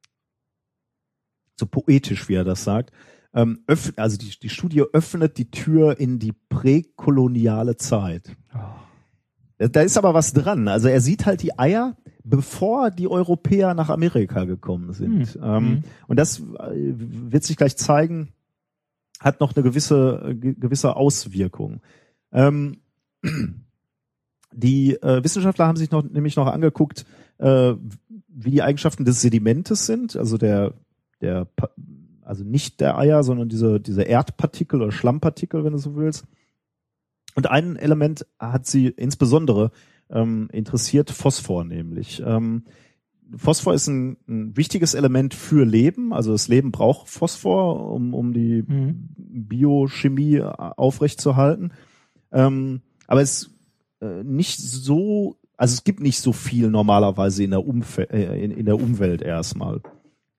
so 1.59 1.67
poetisch, 1.67 2.29
wie 2.29 2.35
er 2.35 2.45
das 2.45 2.65
sagt. 2.65 2.93
Ähm, 3.35 3.61
öff, 3.67 3.93
also 3.97 4.17
die, 4.17 4.39
die 4.39 4.49
Studie 4.49 4.83
öffnet 4.93 5.37
die 5.39 5.51
Tür 5.51 5.99
in 6.01 6.19
die 6.19 6.33
präkoloniale 6.33 7.77
Zeit. 7.77 8.35
Da- 9.59 9.69
Da 9.69 9.81
ist 9.83 9.97
aber 9.99 10.15
was 10.15 10.33
dran. 10.33 10.69
Also 10.69 10.89
er 10.89 11.01
sieht 11.01 11.27
halt 11.27 11.43
die 11.43 11.59
Eier, 11.59 11.97
bevor 12.25 12.91
die 12.91 13.09
Europäer 13.09 13.75
nach 13.75 13.89
Amerika 13.91 14.45
gekommen 14.45 14.93
sind. 14.93 15.35
Hm. 15.35 15.43
Ähm, 15.43 15.67
Hm. 15.67 15.85
Und 16.09 16.17
das 16.19 16.41
äh, 16.41 16.45
wird 16.75 17.45
sich 17.45 17.57
gleich 17.57 17.77
zeigen, 17.77 18.33
hat 19.21 19.41
noch 19.41 19.55
eine 19.55 19.63
gewisse, 19.63 20.23
äh, 20.31 20.35
ge- 20.35 20.55
gewisse 20.59 20.97
Auswirkung. 20.97 21.81
Ähm, 22.33 22.79
die 24.57 24.95
äh, 25.03 25.23
Wissenschaftler 25.23 25.67
haben 25.67 25.77
sich 25.77 25.91
noch, 25.91 26.03
nämlich 26.03 26.37
noch 26.37 26.47
angeguckt, 26.47 27.05
äh, 27.39 27.75
wie 28.29 28.51
die 28.51 28.63
Eigenschaften 28.63 29.05
des 29.05 29.21
Sedimentes 29.21 29.87
sind, 29.87 30.17
also 30.17 30.39
der, 30.39 30.75
der, 31.21 31.49
also 32.23 32.43
nicht 32.45 32.81
der 32.81 32.99
Eier, 32.99 33.23
sondern 33.23 33.49
diese, 33.49 33.81
diese 33.81 34.03
Erdpartikel 34.03 34.81
oder 34.83 34.93
Schlammpartikel, 34.93 35.65
wenn 35.65 35.73
du 35.73 35.79
so 35.79 35.97
willst. 35.97 36.25
Und 37.35 37.51
ein 37.51 37.77
Element 37.77 38.27
hat 38.39 38.67
sie 38.67 38.89
insbesondere 38.89 39.71
ähm, 40.11 40.49
interessiert, 40.53 41.11
Phosphor 41.11 41.65
nämlich. 41.65 42.23
Ähm, 42.25 42.65
Phosphor 43.37 43.75
ist 43.75 43.89
ein, 43.89 44.17
ein 44.29 44.57
wichtiges 44.57 44.95
Element 44.95 45.35
für 45.35 45.65
Leben. 45.65 46.13
Also 46.15 46.33
das 46.33 46.49
Leben 46.49 46.73
braucht 46.73 47.09
Phosphor, 47.09 47.93
um, 47.93 48.15
um 48.15 48.33
die 48.33 48.63
Mhm. 48.67 49.09
Biochemie 49.19 50.41
aufrechtzuerhalten. 50.41 51.73
Ähm, 52.33 52.81
aber 53.07 53.21
es 53.23 53.56
nicht 54.25 54.59
so, 54.59 55.37
also 55.57 55.75
es 55.75 55.85
gibt 55.85 56.01
nicht 56.01 56.21
so 56.21 56.33
viel 56.33 56.71
normalerweise 56.71 57.45
in 57.45 57.51
der, 57.51 57.67
Umfe 57.67 58.11
äh, 58.11 58.43
in, 58.43 58.51
in 58.51 58.67
der 58.67 58.77
Umwelt 58.77 59.23
erstmal, 59.23 59.81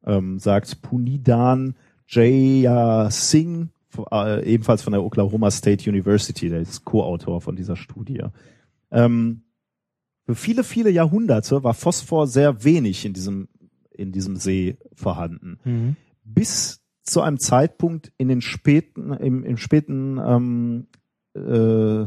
ähm, 0.06 0.40
sagt 0.40 0.82
Punidan 0.82 1.76
Jaya 2.08 3.10
Singh, 3.12 3.70
äh, 4.12 4.46
ebenfalls 4.46 4.82
von 4.82 4.94
der 4.94 5.04
Oklahoma 5.04 5.52
State 5.52 5.90
University, 5.90 6.50
der 6.50 6.62
ist 6.62 6.86
Co-Autor 6.86 7.42
von 7.42 7.56
dieser 7.56 7.76
Studie. 7.76 8.24
Ähm, 8.92 9.44
für 10.26 10.36
viele, 10.36 10.64
viele 10.64 10.90
Jahrhunderte 10.90 11.64
war 11.64 11.74
Phosphor 11.74 12.28
sehr 12.28 12.64
wenig 12.64 13.06
in 13.06 13.14
diesem, 13.14 13.48
in 13.92 14.12
diesem 14.12 14.36
See 14.36 14.78
vorhanden 14.94 15.60
Mhm. 15.64 15.96
bis 16.24 16.82
zu 17.04 17.22
einem 17.22 17.40
Zeitpunkt 17.40 18.12
in 18.18 18.28
den 18.28 18.42
späten, 18.42 19.14
im, 19.14 19.44
im 19.44 19.58
späten 19.58 20.20
ähm, 20.20 20.88
äh, 21.34 22.06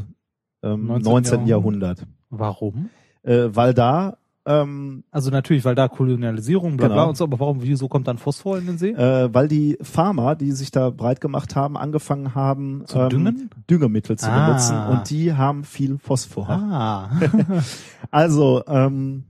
ähm, 0.63 0.87
19. 0.87 1.11
19. 1.11 1.47
Jahrhundert. 1.47 2.05
Warum? 2.29 2.89
Äh, 3.23 3.49
weil 3.51 3.73
da 3.73 4.17
ähm, 4.43 5.03
Also 5.11 5.29
natürlich, 5.29 5.63
weil 5.65 5.75
da 5.75 5.87
Kolonialisierung, 5.87 6.75
bla 6.77 6.87
bla 6.87 6.95
Genau. 6.97 7.09
und 7.09 7.15
so, 7.17 7.25
aber 7.25 7.39
warum, 7.39 7.61
wieso 7.61 7.87
kommt 7.87 8.07
dann 8.07 8.17
Phosphor 8.17 8.57
in 8.57 8.65
den 8.65 8.77
See? 8.79 8.89
äh, 8.89 9.31
weil 9.31 9.47
die 9.47 9.77
Farmer, 9.83 10.35
die 10.35 10.51
sich 10.53 10.71
da 10.71 10.89
breit 10.89 11.21
gemacht 11.21 11.55
haben, 11.55 11.77
angefangen 11.77 12.33
haben, 12.33 12.81
Zu 12.87 13.07
düngen? 13.09 13.51
Düngemittel 13.69 14.17
zu 14.17 14.27
Ah. 14.31 14.47
benutzen 14.47 14.75
und 14.89 15.09
die 15.11 15.33
haben 15.33 15.63
viel 15.63 15.99
Phosphor. 15.99 16.49
Ah. 16.49 17.11
Also, 18.09 18.63
ähm, 18.67 19.23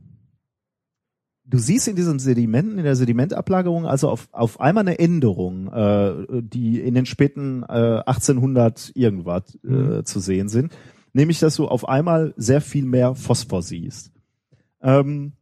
du 1.45 1.57
siehst 1.57 1.87
in 1.89 1.95
diesen 1.97 2.17
Sedimenten, 2.19 2.77
in 2.77 2.83
der 2.85 2.95
Sedimentablagerung, 2.95 3.85
also 3.85 4.09
auf, 4.09 4.29
auf 4.31 4.59
einmal 4.61 4.87
eine 4.87 4.97
Änderung, 4.97 5.67
äh, 5.73 6.41
die 6.41 6.79
in 6.79 6.93
den 6.95 7.05
späten 7.05 7.63
äh, 7.63 8.01
1800 8.05 8.91
irgendwas 8.95 9.55
äh, 9.63 9.67
Mhm. 9.67 10.05
zu 10.05 10.19
sehen 10.21 10.47
sind. 10.47 10.71
Nämlich, 11.13 11.39
dass 11.39 11.55
du 11.55 11.67
auf 11.67 11.87
einmal 11.87 12.33
sehr 12.37 12.61
viel 12.61 12.85
mehr 12.85 13.15
Phosphor 13.15 13.61
siehst. 13.61 14.11
Ähm, 14.81 15.33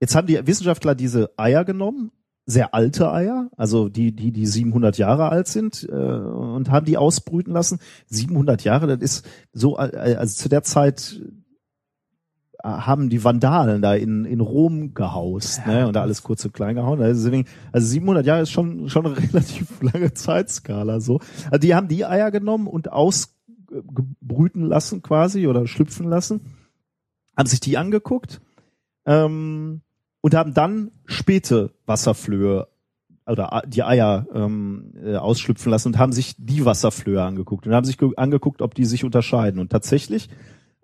jetzt 0.00 0.14
haben 0.14 0.26
die 0.26 0.46
Wissenschaftler 0.46 0.94
diese 0.94 1.30
Eier 1.36 1.64
genommen, 1.64 2.12
sehr 2.46 2.74
alte 2.74 3.12
Eier, 3.12 3.50
also 3.56 3.88
die, 3.88 4.12
die, 4.12 4.32
die 4.32 4.46
700 4.46 4.98
Jahre 4.98 5.28
alt 5.28 5.48
sind, 5.48 5.88
äh, 5.88 5.94
und 5.94 6.70
haben 6.70 6.86
die 6.86 6.96
ausbrüten 6.96 7.52
lassen. 7.52 7.78
700 8.06 8.64
Jahre, 8.64 8.86
das 8.86 9.00
ist 9.00 9.28
so, 9.52 9.78
äh, 9.78 10.16
also 10.18 10.36
zu 10.36 10.48
der 10.48 10.62
Zeit 10.62 11.20
äh, 12.62 12.68
haben 12.68 13.08
die 13.08 13.22
Vandalen 13.22 13.82
da 13.82 13.94
in, 13.94 14.24
in 14.24 14.40
Rom 14.40 14.94
gehaust, 14.94 15.66
ne, 15.66 15.86
und 15.86 15.94
da 15.94 16.02
alles 16.02 16.22
kurz 16.22 16.44
und 16.44 16.52
klein 16.52 16.74
gehauen. 16.74 17.00
Also, 17.00 17.24
deswegen, 17.24 17.48
also 17.72 17.86
700 17.86 18.26
Jahre 18.26 18.42
ist 18.42 18.50
schon, 18.50 18.88
schon 18.88 19.06
eine 19.06 19.16
relativ 19.32 19.80
lange 19.80 20.12
Zeitskala, 20.12 21.00
so. 21.00 21.20
Also 21.46 21.58
die 21.58 21.74
haben 21.74 21.88
die 21.88 22.04
Eier 22.04 22.30
genommen 22.30 22.66
und 22.66 22.92
ausgebrüten 23.70 24.64
lassen 24.64 25.02
quasi 25.02 25.46
oder 25.46 25.66
schlüpfen 25.66 26.08
lassen, 26.08 26.40
haben 27.36 27.48
sich 27.48 27.60
die 27.60 27.78
angeguckt, 27.78 28.40
ähm, 29.06 29.80
und 30.22 30.34
haben 30.34 30.52
dann 30.52 30.90
späte 31.06 31.72
Wasserflöhe 31.86 32.68
oder 33.26 33.62
die 33.66 33.82
Eier 33.82 34.26
ähm, 34.34 34.92
äh, 35.02 35.16
ausschlüpfen 35.16 35.70
lassen 35.70 35.88
und 35.88 35.98
haben 35.98 36.12
sich 36.12 36.34
die 36.36 36.64
Wasserflöhe 36.64 37.22
angeguckt 37.22 37.66
und 37.66 37.72
haben 37.72 37.86
sich 37.86 37.96
ge- 37.96 38.12
angeguckt, 38.16 38.60
ob 38.60 38.74
die 38.74 38.84
sich 38.84 39.04
unterscheiden. 39.04 39.60
Und 39.60 39.70
tatsächlich, 39.70 40.28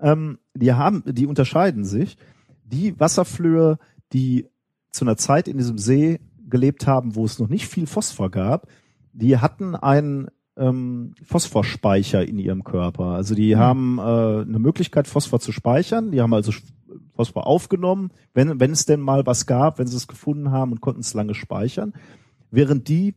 ähm, 0.00 0.38
die 0.54 0.72
haben, 0.72 1.02
die 1.06 1.26
unterscheiden 1.26 1.84
sich. 1.84 2.16
Die 2.64 2.98
Wasserflöhe, 2.98 3.78
die 4.14 4.46
zu 4.90 5.04
einer 5.04 5.18
Zeit 5.18 5.48
in 5.48 5.58
diesem 5.58 5.76
See 5.76 6.20
gelebt 6.48 6.86
haben, 6.86 7.14
wo 7.14 7.24
es 7.26 7.38
noch 7.38 7.48
nicht 7.48 7.66
viel 7.66 7.86
Phosphor 7.86 8.30
gab, 8.30 8.68
die 9.12 9.36
hatten 9.36 9.74
einen 9.74 10.28
ähm, 10.56 11.14
Phosphorspeicher 11.22 12.26
in 12.26 12.38
ihrem 12.38 12.64
Körper. 12.64 13.06
Also 13.06 13.34
die 13.34 13.56
haben 13.56 13.98
äh, 13.98 14.02
eine 14.02 14.58
Möglichkeit, 14.58 15.06
Phosphor 15.06 15.40
zu 15.40 15.52
speichern. 15.52 16.10
Die 16.10 16.20
haben 16.20 16.34
also 16.34 16.52
Phosphor 17.14 17.46
aufgenommen, 17.46 18.10
wenn, 18.34 18.60
wenn 18.60 18.72
es 18.72 18.86
denn 18.86 19.00
mal 19.00 19.26
was 19.26 19.46
gab, 19.46 19.78
wenn 19.78 19.86
sie 19.86 19.96
es 19.96 20.06
gefunden 20.08 20.50
haben 20.50 20.72
und 20.72 20.80
konnten 20.80 21.00
es 21.00 21.14
lange 21.14 21.34
speichern. 21.34 21.94
Während 22.50 22.88
die 22.88 23.14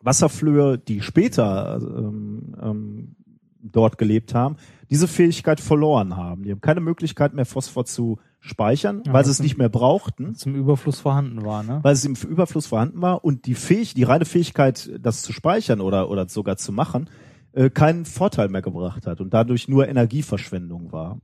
Wasserflöhe, 0.00 0.78
die 0.78 1.00
später 1.00 1.80
ähm, 1.80 2.54
ähm, 2.60 3.16
dort 3.62 3.96
gelebt 3.96 4.34
haben, 4.34 4.56
diese 4.90 5.08
Fähigkeit 5.08 5.60
verloren 5.60 6.16
haben. 6.16 6.44
Die 6.44 6.50
haben 6.50 6.60
keine 6.60 6.80
Möglichkeit 6.80 7.32
mehr, 7.32 7.46
Phosphor 7.46 7.86
zu 7.86 8.18
speichern, 8.44 9.02
Ja, 9.06 9.12
weil 9.12 9.24
sie 9.24 9.30
es 9.30 9.40
nicht 9.40 9.56
mehr 9.56 9.68
brauchten 9.68 10.34
Zum 10.34 10.54
Überfluss 10.54 11.00
vorhanden 11.00 11.44
war, 11.44 11.62
ne? 11.62 11.80
weil 11.82 11.94
es 11.94 12.04
im 12.04 12.14
Überfluss 12.14 12.66
vorhanden 12.66 13.00
war 13.00 13.24
und 13.24 13.46
die 13.46 13.54
Fähig, 13.54 13.94
die 13.94 14.02
reine 14.02 14.26
Fähigkeit, 14.26 14.90
das 15.00 15.22
zu 15.22 15.32
speichern 15.32 15.80
oder, 15.80 16.10
oder 16.10 16.28
sogar 16.28 16.56
zu 16.56 16.70
machen, 16.70 17.08
äh, 17.52 17.70
keinen 17.70 18.04
Vorteil 18.04 18.48
mehr 18.48 18.62
gebracht 18.62 19.06
hat 19.06 19.20
und 19.20 19.32
dadurch 19.32 19.66
nur 19.68 19.88
Energieverschwendung 19.88 20.92
war. 20.92 21.18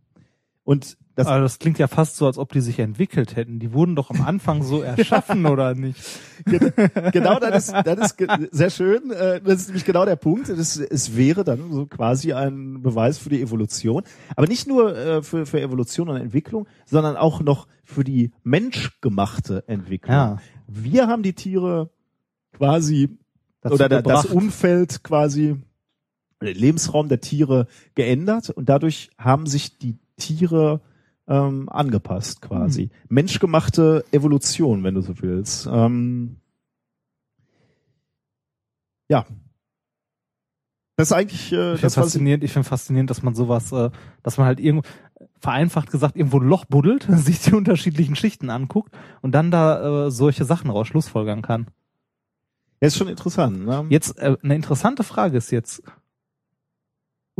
Und 0.64 0.96
das, 1.20 1.26
Aber 1.28 1.40
das 1.40 1.58
klingt 1.58 1.78
ja 1.78 1.86
fast 1.88 2.16
so, 2.16 2.26
als 2.26 2.36
ob 2.38 2.52
die 2.52 2.60
sich 2.60 2.78
entwickelt 2.78 3.36
hätten. 3.36 3.58
Die 3.58 3.72
wurden 3.72 3.94
doch 3.96 4.10
am 4.10 4.22
Anfang 4.22 4.62
so 4.62 4.82
erschaffen, 4.82 5.46
oder 5.46 5.74
nicht? 5.74 6.00
genau, 7.12 7.38
das 7.38 7.68
ist, 7.68 7.74
das 7.84 8.12
ist 8.12 8.16
sehr 8.50 8.70
schön. 8.70 9.10
Äh, 9.10 9.40
Das 9.40 9.60
ist 9.60 9.68
nämlich 9.68 9.84
genau 9.84 10.04
der 10.04 10.16
Punkt. 10.16 10.48
Das, 10.48 10.76
es 10.76 11.16
wäre 11.16 11.44
dann 11.44 11.72
so 11.72 11.86
quasi 11.86 12.32
ein 12.32 12.82
Beweis 12.82 13.18
für 13.18 13.28
die 13.28 13.40
Evolution. 13.40 14.02
Aber 14.36 14.46
nicht 14.46 14.66
nur 14.66 14.96
äh, 14.96 15.22
für, 15.22 15.46
für 15.46 15.60
Evolution 15.60 16.08
und 16.08 16.16
Entwicklung, 16.16 16.66
sondern 16.86 17.16
auch 17.16 17.40
noch 17.40 17.66
für 17.84 18.04
die 18.04 18.32
menschgemachte 18.42 19.64
Entwicklung. 19.66 20.14
Ja. 20.14 20.38
Wir 20.66 21.06
haben 21.08 21.22
die 21.22 21.32
Tiere 21.34 21.90
quasi 22.52 23.18
Dazu 23.60 23.74
oder 23.74 23.88
da- 23.88 24.02
das 24.02 24.22
gebracht. 24.22 24.34
Umfeld 24.36 25.02
quasi, 25.02 25.56
den 26.42 26.56
Lebensraum 26.56 27.08
der 27.08 27.20
Tiere 27.20 27.66
geändert 27.94 28.50
und 28.50 28.68
dadurch 28.68 29.10
haben 29.18 29.46
sich 29.46 29.76
die 29.78 29.98
Tiere 30.16 30.80
ähm, 31.30 31.68
angepasst 31.68 32.42
quasi. 32.42 32.82
Hm. 32.82 32.90
Menschgemachte 33.08 34.04
Evolution, 34.10 34.82
wenn 34.82 34.94
du 34.94 35.00
so 35.00 35.14
willst. 35.22 35.66
Ähm, 35.72 36.36
ja. 39.08 39.24
Das 40.96 41.08
ist 41.08 41.12
eigentlich 41.12 41.52
äh, 41.52 41.74
Ich 41.74 41.80
das, 41.80 41.94
faszinierend, 41.94 42.44
ich 42.44 42.52
finde 42.52 42.68
faszinierend, 42.68 43.08
dass 43.08 43.22
man 43.22 43.34
sowas, 43.34 43.72
äh, 43.72 43.90
dass 44.22 44.36
man 44.36 44.46
halt 44.46 44.60
irgendwo, 44.60 44.86
vereinfacht 45.38 45.90
gesagt, 45.90 46.16
irgendwo 46.16 46.40
ein 46.40 46.48
Loch 46.48 46.64
buddelt, 46.64 47.06
sich 47.10 47.40
die 47.40 47.54
unterschiedlichen 47.54 48.16
Schichten 48.16 48.50
anguckt 48.50 48.92
und 49.22 49.32
dann 49.32 49.52
da 49.52 50.06
äh, 50.06 50.10
solche 50.10 50.44
Sachen 50.44 50.68
raus 50.68 50.88
schlussfolgern 50.88 51.42
kann. 51.42 51.68
ja, 52.80 52.88
ist 52.88 52.98
schon 52.98 53.08
interessant. 53.08 53.64
Ne? 53.64 53.86
Jetzt, 53.88 54.18
äh, 54.18 54.36
eine 54.42 54.56
interessante 54.56 55.04
Frage 55.04 55.38
ist 55.38 55.52
jetzt, 55.52 55.82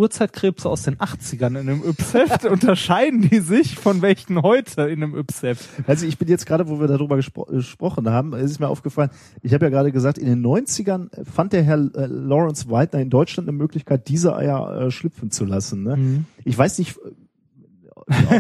Urzeitkrebse 0.01 0.69
aus 0.69 0.83
den 0.83 0.97
80ern 0.97 1.49
in 1.49 1.57
einem 1.57 1.83
Yps-Heft, 1.85 2.45
unterscheiden 2.51 3.29
die 3.29 3.41
sich 3.41 3.77
von 3.77 4.03
welchen 4.03 4.43
heute 4.43 4.83
in 4.83 5.03
einem 5.03 5.15
Yps-Heft? 5.15 5.69
Also 5.87 6.07
ich 6.07 6.19
bin 6.19 6.29
jetzt 6.29 6.47
gerade, 6.47 6.69
wo 6.69 6.81
wir 6.81 6.89
darüber 6.89 7.17
gespro 7.17 7.45
gesprochen 7.45 8.09
haben, 8.09 8.33
es 8.35 8.51
ist 8.51 8.61
mir 8.61 8.69
aufgefallen, 8.69 9.11
ich 9.43 9.55
habe 9.55 9.67
ja 9.67 9.71
gerade 9.71 9.93
gesagt, 9.93 10.19
in 10.19 10.27
den 10.27 10.45
90ern 10.45 11.09
fand 11.25 11.53
der 11.53 11.63
Herr 11.63 11.79
äh, 11.95 12.07
Lawrence 12.07 12.71
Weidner 12.71 13.01
in 13.01 13.11
Deutschland 13.11 13.49
eine 13.49 13.57
Möglichkeit, 13.57 14.09
diese 14.09 14.35
Eier 14.35 14.87
äh, 14.87 14.91
schlüpfen 14.91 15.31
zu 15.31 15.45
lassen. 15.45 15.83
Ne? 15.83 15.97
Mhm. 15.97 16.25
Ich 16.45 16.57
weiß 16.57 16.79
nicht, 16.79 16.97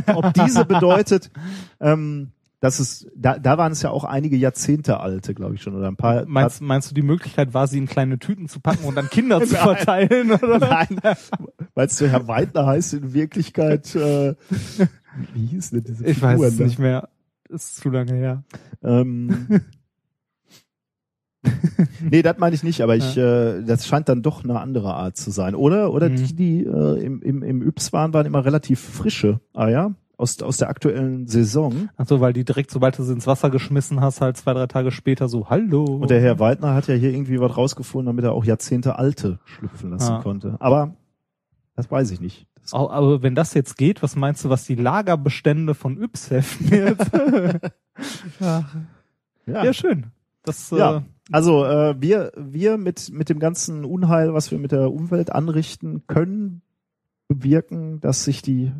ob, 0.06 0.16
ob 0.24 0.34
diese 0.34 0.64
bedeutet, 0.64 1.30
ähm, 1.80 2.32
dass 2.60 2.78
es, 2.78 3.06
da, 3.16 3.38
da 3.38 3.56
waren 3.56 3.72
es 3.72 3.80
ja 3.82 3.90
auch 3.90 4.04
einige 4.04 4.36
Jahrzehnte 4.36 5.00
alte, 5.00 5.32
glaube 5.34 5.54
ich 5.54 5.62
schon, 5.62 5.74
oder 5.74 5.88
ein 5.88 5.96
paar. 5.96 6.26
Meinst, 6.26 6.60
meinst 6.60 6.90
du, 6.90 6.94
die 6.94 7.02
Möglichkeit 7.02 7.54
war, 7.54 7.66
sie 7.66 7.78
in 7.78 7.86
kleine 7.86 8.18
Tüten 8.18 8.48
zu 8.48 8.60
packen 8.60 8.84
und 8.84 8.94
dann 8.96 9.08
Kinder 9.08 9.40
zu 9.46 9.54
verteilen? 9.54 10.30
Oder? 10.32 10.58
Nein, 10.58 11.00
meinst 11.74 12.00
du, 12.00 12.08
Herr 12.08 12.28
Weidner 12.28 12.66
heißt 12.66 12.94
in 12.94 13.14
Wirklichkeit, 13.14 13.94
äh, 13.96 14.34
wie 15.32 15.46
hieß 15.46 15.70
denn 15.70 15.84
diese 15.84 16.06
Ich 16.06 16.20
weiß 16.20 16.40
es 16.40 16.58
nicht 16.58 16.78
mehr. 16.78 17.08
Ist 17.48 17.76
zu 17.76 17.90
lange 17.90 18.12
her. 18.12 18.44
Ähm, 18.84 19.62
nee, 22.10 22.22
das 22.22 22.38
meine 22.38 22.54
ich 22.54 22.62
nicht, 22.62 22.82
aber 22.82 22.94
ich, 22.96 23.16
äh, 23.16 23.62
das 23.62 23.86
scheint 23.86 24.08
dann 24.08 24.22
doch 24.22 24.44
eine 24.44 24.60
andere 24.60 24.94
Art 24.94 25.16
zu 25.16 25.30
sein. 25.30 25.54
Oder, 25.54 25.92
oder 25.92 26.08
Mhm. 26.10 26.16
die, 26.16 26.34
die 26.36 26.64
äh, 26.64 27.02
im, 27.02 27.22
im, 27.22 27.42
im 27.42 27.62
Yps 27.66 27.92
waren, 27.92 28.12
waren 28.12 28.26
immer 28.26 28.44
relativ 28.44 28.80
frische 28.80 29.40
Eier 29.54 29.94
aus, 30.20 30.40
aus 30.42 30.58
der 30.58 30.68
aktuellen 30.68 31.26
Saison. 31.26 31.88
Ach 31.96 32.06
so, 32.06 32.20
weil 32.20 32.32
die 32.32 32.44
direkt, 32.44 32.70
sobald 32.70 32.98
du 32.98 33.02
sie 33.02 33.12
ins 33.12 33.26
Wasser 33.26 33.50
geschmissen 33.50 34.00
hast, 34.00 34.20
halt 34.20 34.36
zwei, 34.36 34.52
drei 34.54 34.66
Tage 34.66 34.90
später 34.92 35.28
so, 35.28 35.48
hallo. 35.50 35.84
Und 35.84 36.10
der 36.10 36.20
Herr 36.20 36.38
Weidner 36.38 36.74
hat 36.74 36.86
ja 36.88 36.94
hier 36.94 37.10
irgendwie 37.12 37.40
was 37.40 37.56
rausgefunden, 37.56 38.06
damit 38.06 38.24
er 38.24 38.32
auch 38.32 38.44
Jahrzehnte 38.44 38.96
alte 38.98 39.38
schlüpfen 39.44 39.90
lassen 39.90 40.12
Ah. 40.12 40.20
konnte. 40.22 40.56
Aber 40.60 40.94
das 41.76 41.90
weiß 41.90 42.10
ich 42.10 42.20
nicht. 42.20 42.46
Das, 42.62 42.74
Au- 42.74 42.90
Aber 42.90 43.22
wenn 43.22 43.34
das 43.34 43.54
jetzt 43.54 43.76
geht, 43.78 44.02
was 44.02 44.14
meinst 44.16 44.44
du, 44.44 44.50
was 44.50 44.64
die 44.64 44.74
Lagerbestände 44.74 45.74
von 45.74 45.96
Yps-Heften 46.00 46.68
jetzt? 46.70 47.10
ja. 48.40 48.64
ja. 49.46 49.64
ja, 49.64 49.72
schön. 49.72 50.06
Das, 50.44 50.70
Ja. 50.70 50.98
Äh, 50.98 51.00
Also 51.32 51.64
äh, 51.64 51.94
wir, 52.00 52.32
wir 52.36 52.76
mit, 52.76 53.10
mit 53.12 53.28
dem 53.28 53.38
ganzen 53.38 53.84
Unheil, 53.84 54.34
was 54.34 54.50
wir 54.50 54.58
mit 54.58 54.72
der 54.72 54.90
Umwelt 54.92 55.32
anrichten, 55.32 56.02
können 56.06 56.62
bewirken, 57.28 58.00
dass 58.00 58.24
sich 58.24 58.42
die 58.42 58.72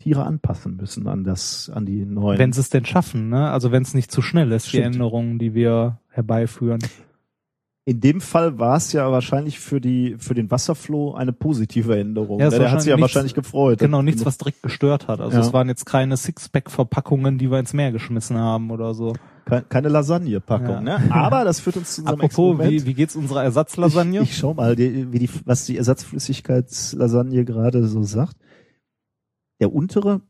Tiere 0.00 0.24
anpassen 0.24 0.76
müssen 0.76 1.06
an 1.06 1.22
das, 1.24 1.70
an 1.72 1.86
die 1.86 2.04
neuen. 2.04 2.38
wenn 2.38 2.52
sie 2.52 2.60
es 2.60 2.70
denn 2.70 2.84
schaffen, 2.84 3.28
ne? 3.28 3.50
Also 3.50 3.70
wenn 3.70 3.82
es 3.82 3.94
nicht 3.94 4.10
zu 4.10 4.22
schnell 4.22 4.50
ist, 4.52 4.66
die 4.66 4.78
Stimmt. 4.78 4.94
Änderungen, 4.96 5.38
die 5.38 5.54
wir 5.54 6.00
herbeiführen. 6.08 6.80
In 7.86 8.00
dem 8.00 8.20
Fall 8.20 8.58
war 8.58 8.76
es 8.76 8.92
ja 8.92 9.10
wahrscheinlich 9.10 9.58
für 9.58 9.80
die 9.80 10.14
für 10.18 10.34
den 10.34 10.50
Wasserfloh 10.50 11.14
eine 11.14 11.32
positive 11.32 11.98
Änderung. 11.98 12.38
Ja, 12.38 12.48
es 12.48 12.54
der 12.54 12.70
hat 12.70 12.82
sich 12.82 12.90
ja 12.90 12.96
nichts- 12.96 13.02
wahrscheinlich 13.14 13.34
gefreut. 13.34 13.78
Genau, 13.78 14.02
nichts, 14.02 14.24
was 14.24 14.36
direkt 14.38 14.62
gestört 14.62 15.08
hat. 15.08 15.20
Also 15.20 15.38
Ja. 15.38 15.42
es 15.42 15.52
waren 15.52 15.66
jetzt 15.68 15.86
keine 15.86 16.16
Sixpack-Verpackungen, 16.16 17.38
die 17.38 17.50
wir 17.50 17.58
ins 17.58 17.72
Meer 17.72 17.90
geschmissen 17.90 18.36
haben 18.36 18.70
oder 18.70 18.94
so. 18.94 19.14
Keine, 19.46 19.62
keine 19.62 19.88
Lasagne-Packung. 19.88 20.86
Ja. 20.86 20.98
Ne? 20.98 20.98
Aber 21.12 21.44
das 21.44 21.58
führt 21.60 21.78
uns 21.78 21.94
zu 21.96 22.02
unserem 22.02 22.20
Apropos, 22.20 22.50
Experiment. 22.52 22.82
wie, 22.82 22.86
wie 22.86 22.94
geht's 22.94 23.16
unserer 23.16 23.42
Ersatzlasagne? 23.44 24.20
Ich, 24.20 24.30
ich 24.30 24.36
schau 24.36 24.54
mal, 24.54 24.76
die, 24.76 25.10
wie 25.12 25.18
die, 25.18 25.30
was 25.46 25.64
die 25.64 25.76
Ersatzflüssigkeitslasagne 25.78 27.44
gerade 27.44 27.86
so 27.88 28.02
sagt. 28.02 28.36
Der 29.60 29.72
untere, 29.74 30.20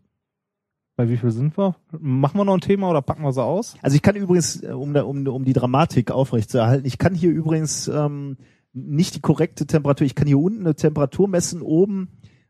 Bei 0.97 1.09
wie 1.09 1.17
viel 1.17 1.31
sind 1.31 1.57
wir? 1.57 1.77
Machen 1.99 2.39
wir 2.39 2.45
noch 2.45 2.55
ein 2.55 2.61
Thema 2.61 2.91
oder 2.91 3.01
packen 3.03 3.23
wir 3.23 3.33
sie 3.33 3.43
aus? 3.43 3.77
also 3.81 3.95
ich 3.95 4.03
kann 4.03 4.17
übrigens, 4.17 4.63
äh, 4.63 4.69
um, 4.73 4.93
da- 4.93 5.03
um, 5.05 5.27
um 5.27 5.45
die 5.45 5.53
Dramatik 5.53 6.11
aufrechtzuerhalten, 6.11 6.87
ich 6.87 6.99
kann 6.99 7.15
hier 7.15 7.31
übrigens 7.31 7.89
ähm, 7.89 8.37
nicht 8.73 9.15
die 9.15 9.21
korrekte 9.21 9.67
Temperatur, 9.67 10.05
ich 10.07 10.15
kann 10.15 10.27
hier 10.27 10.39
unten 10.39 10.61
eine 10.61 10.75
Temperatur 10.75 11.29
messen, 11.29 11.63
oben, 11.63 12.09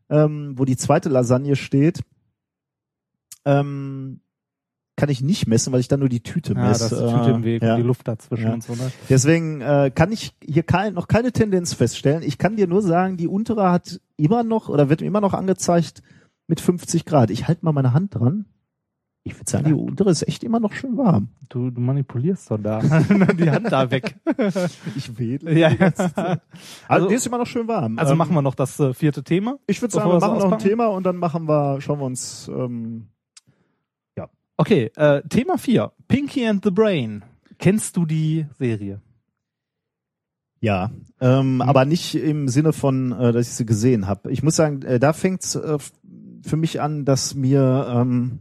ähm, 0.09 0.53
wo 0.57 0.65
die 0.65 0.75
zweite 0.77 1.09
Lasagne 1.09 1.55
steht, 1.55 2.01
ähm, 3.45 4.21
kann 4.97 5.09
ich 5.09 5.21
nicht 5.21 5.47
messen, 5.47 5.71
weil 5.73 5.79
ich 5.79 5.87
dann 5.87 5.99
nur 6.01 6.09
die 6.09 6.21
Tüte 6.21 6.53
Ja, 6.53 6.67
messe. 6.67 6.89
das 6.89 6.91
ist 6.91 7.09
die 7.09 7.17
Tüte 7.17 7.31
im 7.31 7.43
Weg 7.43 7.63
ja. 7.63 7.71
und 7.75 7.81
die 7.81 7.87
Luft 7.87 8.07
dazwischen 8.07 8.43
Ja. 8.47 8.53
und 8.53 8.63
so, 8.63 8.73
ne? 8.75 8.91
Deswegen 9.09 9.61
äh, 9.61 9.91
kann 9.93 10.11
ich 10.11 10.35
hier 10.43 10.63
kein, 10.63 10.93
noch 10.93 11.07
keine 11.07 11.31
Tendenz 11.31 11.73
feststellen. 11.73 12.21
Ich 12.23 12.37
kann 12.37 12.55
dir 12.55 12.67
nur 12.67 12.81
sagen, 12.81 13.17
die 13.17 13.27
untere 13.27 13.71
hat 13.71 13.99
immer 14.17 14.43
noch 14.43 14.69
oder 14.69 14.89
wird 14.89 15.01
immer 15.01 15.21
noch 15.21 15.33
angezeigt 15.33 16.03
mit 16.51 16.59
50 16.59 17.05
Grad. 17.05 17.29
Ich 17.31 17.47
halte 17.47 17.63
mal 17.63 17.71
meine 17.71 17.93
Hand 17.93 18.13
dran. 18.13 18.45
Ich 19.23 19.37
würde 19.39 19.49
sagen, 19.49 19.63
die 19.65 19.73
untere 19.73 20.09
ist 20.09 20.27
echt 20.27 20.43
immer 20.43 20.59
noch 20.59 20.73
schön 20.73 20.97
warm. 20.97 21.29
Du, 21.47 21.69
du 21.69 21.79
manipulierst 21.79 22.51
doch 22.51 22.57
da. 22.57 22.79
die 23.39 23.49
Hand 23.49 23.71
da 23.71 23.89
weg. 23.89 24.15
Ich 24.97 25.17
wedle. 25.17 25.57
ja. 25.57 25.69
Also, 25.79 26.39
Also, 26.89 27.07
die 27.07 27.15
ist 27.15 27.25
immer 27.25 27.37
noch 27.37 27.47
schön 27.47 27.69
warm. 27.69 27.97
also 27.97 28.11
Ähm, 28.11 28.17
machen 28.17 28.33
wir 28.35 28.41
noch 28.41 28.55
das 28.55 28.77
äh, 28.81 28.93
vierte 28.93 29.23
Thema. 29.23 29.59
Ich 29.65 29.81
würde 29.81 29.93
sagen, 29.93 30.09
wir 30.11 30.19
machen 30.19 30.39
noch 30.39 30.51
ein? 30.51 30.59
Thema 30.59 30.87
und 30.87 31.05
dann 31.05 31.15
machen 31.15 31.47
wir, 31.47 31.79
schauen 31.79 31.99
wir 31.99 32.05
uns. 32.05 32.49
Ähm, 32.53 33.07
Okay, 34.57 34.91
äh, 34.95 35.23
Thema 35.27 35.57
4. 35.57 35.91
Pinky 36.07 36.45
and 36.45 36.63
the 36.63 36.69
Brain. 36.69 37.23
Kennst 37.57 37.97
du 37.97 38.05
die 38.05 38.45
Serie? 38.59 39.01
ja, 40.63 40.91
ähm, 41.19 41.55
Mhm. 41.55 41.61
aber 41.63 41.85
nicht 41.85 42.13
im 42.13 42.47
Sinne 42.47 42.71
von, 42.71 43.11
äh, 43.13 43.31
dass 43.31 43.47
ich 43.47 43.53
sie 43.55 43.65
gesehen 43.65 44.05
habe. 44.05 44.31
Ich 44.31 44.43
muss 44.43 44.55
sagen, 44.55 44.83
äh, 44.83 44.99
da 44.99 45.13
fängt's 45.13 45.55
äh, 45.55 45.79
für 46.41 46.57
mich 46.57 46.81
an, 46.81 47.05
dass 47.05 47.35
mir 47.35 47.87
ähm, 47.95 48.39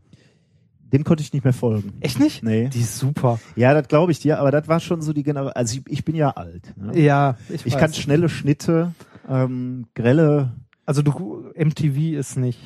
dem 0.92 1.04
konnte 1.04 1.22
ich 1.22 1.32
nicht 1.32 1.44
mehr 1.44 1.52
folgen. 1.52 1.92
Echt 2.00 2.18
nicht? 2.18 2.42
Nee. 2.42 2.68
Die 2.68 2.80
ist 2.80 2.98
super. 2.98 3.38
Ja, 3.54 3.74
das 3.74 3.86
glaube 3.88 4.10
ich 4.12 4.18
dir, 4.18 4.38
aber 4.40 4.50
das 4.50 4.66
war 4.66 4.80
schon 4.80 5.02
so 5.02 5.12
die 5.12 5.22
Generation. 5.22 5.56
Also 5.56 5.78
ich, 5.78 5.82
ich 5.92 6.04
bin 6.04 6.16
ja 6.16 6.30
alt. 6.30 6.74
Ne? 6.76 6.98
Ja, 7.00 7.36
ich, 7.48 7.64
Ich 7.66 7.74
weiß. 7.74 7.80
kann 7.80 7.94
schnelle 7.94 8.28
Schnitte, 8.28 8.92
ähm, 9.28 9.86
grelle. 9.94 10.52
Also 10.86 11.02
du, 11.02 11.44
MTV 11.56 12.18
ist 12.18 12.36
nicht. 12.36 12.60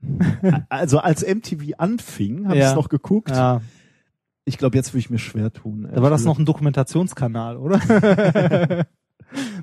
Also 0.68 0.98
als 1.00 1.26
MTV 1.26 1.74
anfing, 1.78 2.46
habe 2.46 2.56
Ja. 2.58 2.70
ich 2.70 2.76
noch 2.76 2.88
geguckt. 2.88 3.30
Ja, 3.30 3.60
Ich 4.44 4.56
glaube, 4.56 4.76
jetzt 4.76 4.90
würde 4.92 5.00
ich 5.00 5.10
mir 5.10 5.18
schwer 5.18 5.52
tun. 5.52 5.88
da 5.92 6.00
war 6.00 6.08
das 6.08 6.24
noch 6.24 6.38
ein 6.38 6.46
Dokumentationskanal, 6.46 7.56
oder? 7.58 7.80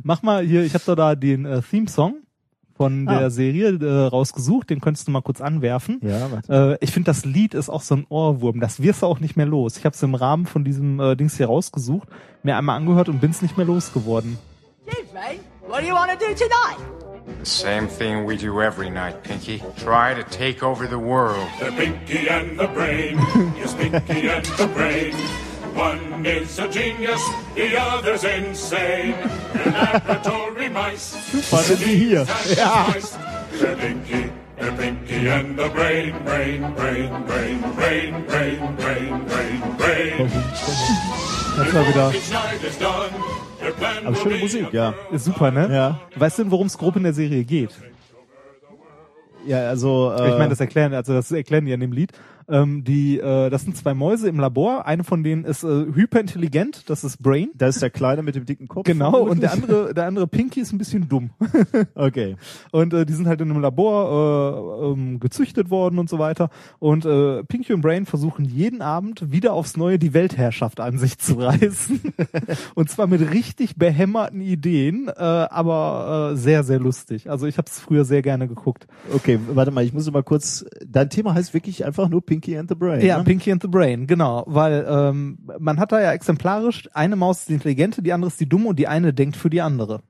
Mach 0.04 0.22
mal 0.22 0.46
hier, 0.46 0.64
ich 0.64 0.74
habe 0.76 0.84
da, 0.86 0.96
da 0.96 1.16
den 1.16 1.46
äh, 1.46 1.62
Theme-Song 1.62 2.18
von 2.78 3.08
Ah. 3.08 3.20
der 3.20 3.30
Serie 3.32 3.70
äh, 3.80 4.08
rausgesucht, 4.08 4.70
den 4.70 4.82
könntest 4.82 5.08
du 5.08 5.12
mal 5.12 5.22
kurz 5.22 5.42
anwerfen. 5.42 6.00
Ja, 6.02 6.30
warte. 6.32 6.78
Äh, 6.80 6.84
ich 6.84 6.92
finde, 6.92 7.08
das 7.08 7.26
Lied 7.26 7.54
ist 7.54 7.70
auch 7.70 7.82
so 7.82 7.96
ein 7.96 8.06
Ohrwurm. 8.10 8.60
Das 8.60 8.82
wirst 8.82 9.02
du 9.02 9.06
auch 9.08 9.20
nicht 9.20 9.38
mehr 9.38 9.46
los. 9.46 9.78
Ich 9.78 9.86
habe 9.86 9.94
es 9.96 10.04
im 10.04 10.16
Rahmen 10.16 10.46
von 10.46 10.64
diesem 10.64 11.00
äh, 11.00 11.16
Dings 11.16 11.38
hier 11.38 11.48
rausgesucht, 11.48 12.08
mir 12.44 12.58
einmal 12.58 12.78
angehört 12.78 13.10
und 13.10 13.22
bin's 13.22 13.42
nicht 13.42 13.58
mehr 13.58 13.66
losgeworden. 13.66 14.38
Mate. 15.14 15.40
What 15.68 15.80
do 15.82 15.88
you 15.88 15.94
want 15.96 16.12
to 16.12 16.18
do 16.18 16.34
tonight? 16.34 16.78
The 17.44 17.50
same 17.50 17.88
thing 17.88 18.28
we 18.28 18.36
do 18.38 18.62
every 18.62 18.90
night, 18.90 19.24
Pinky. 19.24 19.62
Try 19.78 20.14
to 20.14 20.24
take 20.30 20.64
over 20.64 20.86
the 20.88 20.98
world. 21.00 21.48
The 21.60 21.72
Pinky 21.72 22.30
and 22.30 22.60
the 22.60 22.68
Brain. 22.68 23.18
Yes, 23.60 23.74
Pinky 23.74 24.30
and 24.30 24.46
the 24.58 24.68
Brain. 24.68 25.14
One 25.76 26.26
is 26.26 26.58
a 26.58 26.70
genius, 26.70 27.22
the 27.54 27.78
other's 27.78 28.24
insane. 28.24 29.14
They're 29.54 29.72
laboratory 29.74 30.70
mice. 30.70 31.18
Was 31.52 31.68
sind 31.68 31.82
die 31.82 31.98
hier? 31.98 32.26
Ja. 32.56 32.88
They're 33.60 33.76
Pinky, 33.76 34.30
they're 34.58 34.72
Pinky 34.72 35.28
and 35.30 35.58
the 35.58 35.68
Brain, 35.70 36.14
Brain, 36.24 36.62
Brain, 36.76 37.12
Brain, 37.28 37.62
Brain, 37.76 38.12
Brain, 38.26 38.76
Brain, 38.78 39.26
Brain, 39.28 39.62
Brain. 39.78 40.32
Das 41.58 41.74
war 41.74 41.88
wieder 41.88 42.12
Aber 44.06 44.16
schöne 44.16 44.38
Musik, 44.38 44.74
ja. 44.74 44.94
ist 45.12 45.26
super, 45.26 45.52
ne? 45.52 45.70
Ja. 45.74 46.00
Weißt 46.16 46.40
du, 46.40 46.52
worum 46.52 46.68
es 46.68 46.78
grob 46.78 46.96
in 46.96 47.04
der 47.04 47.14
Serie 47.14 47.44
geht? 47.44 47.72
Ja, 49.46 49.70
also. 49.70 50.14
Äh, 50.18 50.30
ich 50.30 50.38
meine, 50.38 50.50
das 50.50 50.60
erklären, 50.60 50.94
also 50.94 51.14
das 51.14 51.32
erklären 51.32 51.66
die 51.66 51.74
an 51.74 51.80
dem 51.80 51.92
Lied. 51.92 52.12
Ähm, 52.48 52.84
die, 52.84 53.20
äh, 53.20 53.50
das 53.50 53.64
sind 53.64 53.76
zwei 53.76 53.94
Mäuse 53.94 54.30
im 54.30 54.40
Labor. 54.40 54.86
Eine 54.86 55.04
von 55.04 55.24
denen 55.24 55.46
ist 55.46 55.64
äh, 55.64 55.68
hyperintelligent, 55.68 56.90
das 56.90 57.04
ist 57.04 57.22
Brain. 57.22 57.50
Da 57.56 57.68
ist 57.68 57.82
der 57.82 57.90
Kleine 57.90 58.22
mit 58.22 58.36
dem 58.36 58.46
dicken 58.46 58.68
Kopf. 58.68 58.86
Genau, 58.86 59.20
und 59.20 59.42
der 59.42 59.52
andere, 59.52 59.94
der 59.94 60.06
andere 60.06 60.28
Pinky 60.28 60.62
ist 60.62 60.72
ein 60.72 60.78
bisschen 60.78 61.08
dumm. 61.08 61.32
Okay. 61.96 62.36
Und 62.72 62.94
äh, 62.94 63.06
die 63.06 63.14
sind 63.14 63.28
halt 63.28 63.42
in 63.42 63.50
einem 63.50 63.62
Labor 63.62 64.84
äh, 64.84 64.92
ähm, 64.92 65.20
gezüchtet 65.20 65.70
worden 65.70 65.98
und 65.98 66.10
so 66.10 66.20
weiter. 66.20 66.50
Und 66.80 67.06
äh, 67.06 67.44
Pinky 67.44 67.74
und 67.74 67.82
Brain 67.82 68.06
versuchen 68.06 68.46
jeden 68.46 68.82
Abend 68.82 69.32
wieder 69.32 69.54
aufs 69.54 69.78
Neue 69.78 69.98
die 69.98 70.14
Weltherrschaft 70.14 70.80
an 70.80 70.98
sich 70.98 71.18
zu 71.18 71.36
reißen. 71.36 72.14
und 72.76 72.90
zwar 72.90 73.08
mit 73.08 73.32
richtig 73.32 73.78
behämmerten 73.78 74.42
Ideen, 74.42 75.08
äh, 75.08 75.22
aber 75.22 76.32
äh, 76.34 76.38
sehr, 76.38 76.64
sehr 76.64 76.80
lustig. 76.80 77.30
Also 77.30 77.48
ich 77.48 77.58
habe 77.58 77.68
es 77.70 77.80
früher 77.80 78.06
sehr 78.06 78.22
gerne 78.22 78.48
geguckt. 78.48 78.88
Okay, 79.14 79.40
warte 79.48 79.72
mal, 79.72 79.84
ich 79.84 79.94
muss 79.94 80.10
mal 80.12 80.24
kurz. 80.24 80.66
Dein 80.86 81.10
Thema 81.10 81.34
heißt 81.34 81.54
wirklich 81.54 81.86
einfach 81.86 82.10
nur 82.10 82.26
Pinky 82.26 82.35
and 82.58 82.70
the 82.70 82.76
Brain. 82.76 83.02
Ja, 83.06 83.18
ne? 83.18 83.24
Pinky 83.24 83.52
and 83.52 83.62
the 83.62 83.68
Brain, 83.68 84.08
genau. 84.08 84.44
Weil 84.48 84.86
ähm, 84.88 85.40
man 85.60 85.80
hat 85.80 85.92
da 85.92 86.02
ja 86.02 86.12
exemplarisch, 86.12 86.90
eine 86.94 87.16
Maus 87.16 87.40
ist 87.40 87.50
die 87.50 87.54
intelligente, 87.54 88.02
die 88.02 88.14
andere 88.14 88.30
ist 88.30 88.40
die 88.40 88.50
dumme 88.50 88.68
und 88.70 88.80
die 88.80 88.88
eine 88.88 89.14
denkt 89.14 89.38
für 89.38 89.50
die 89.50 89.62
andere. 89.62 90.02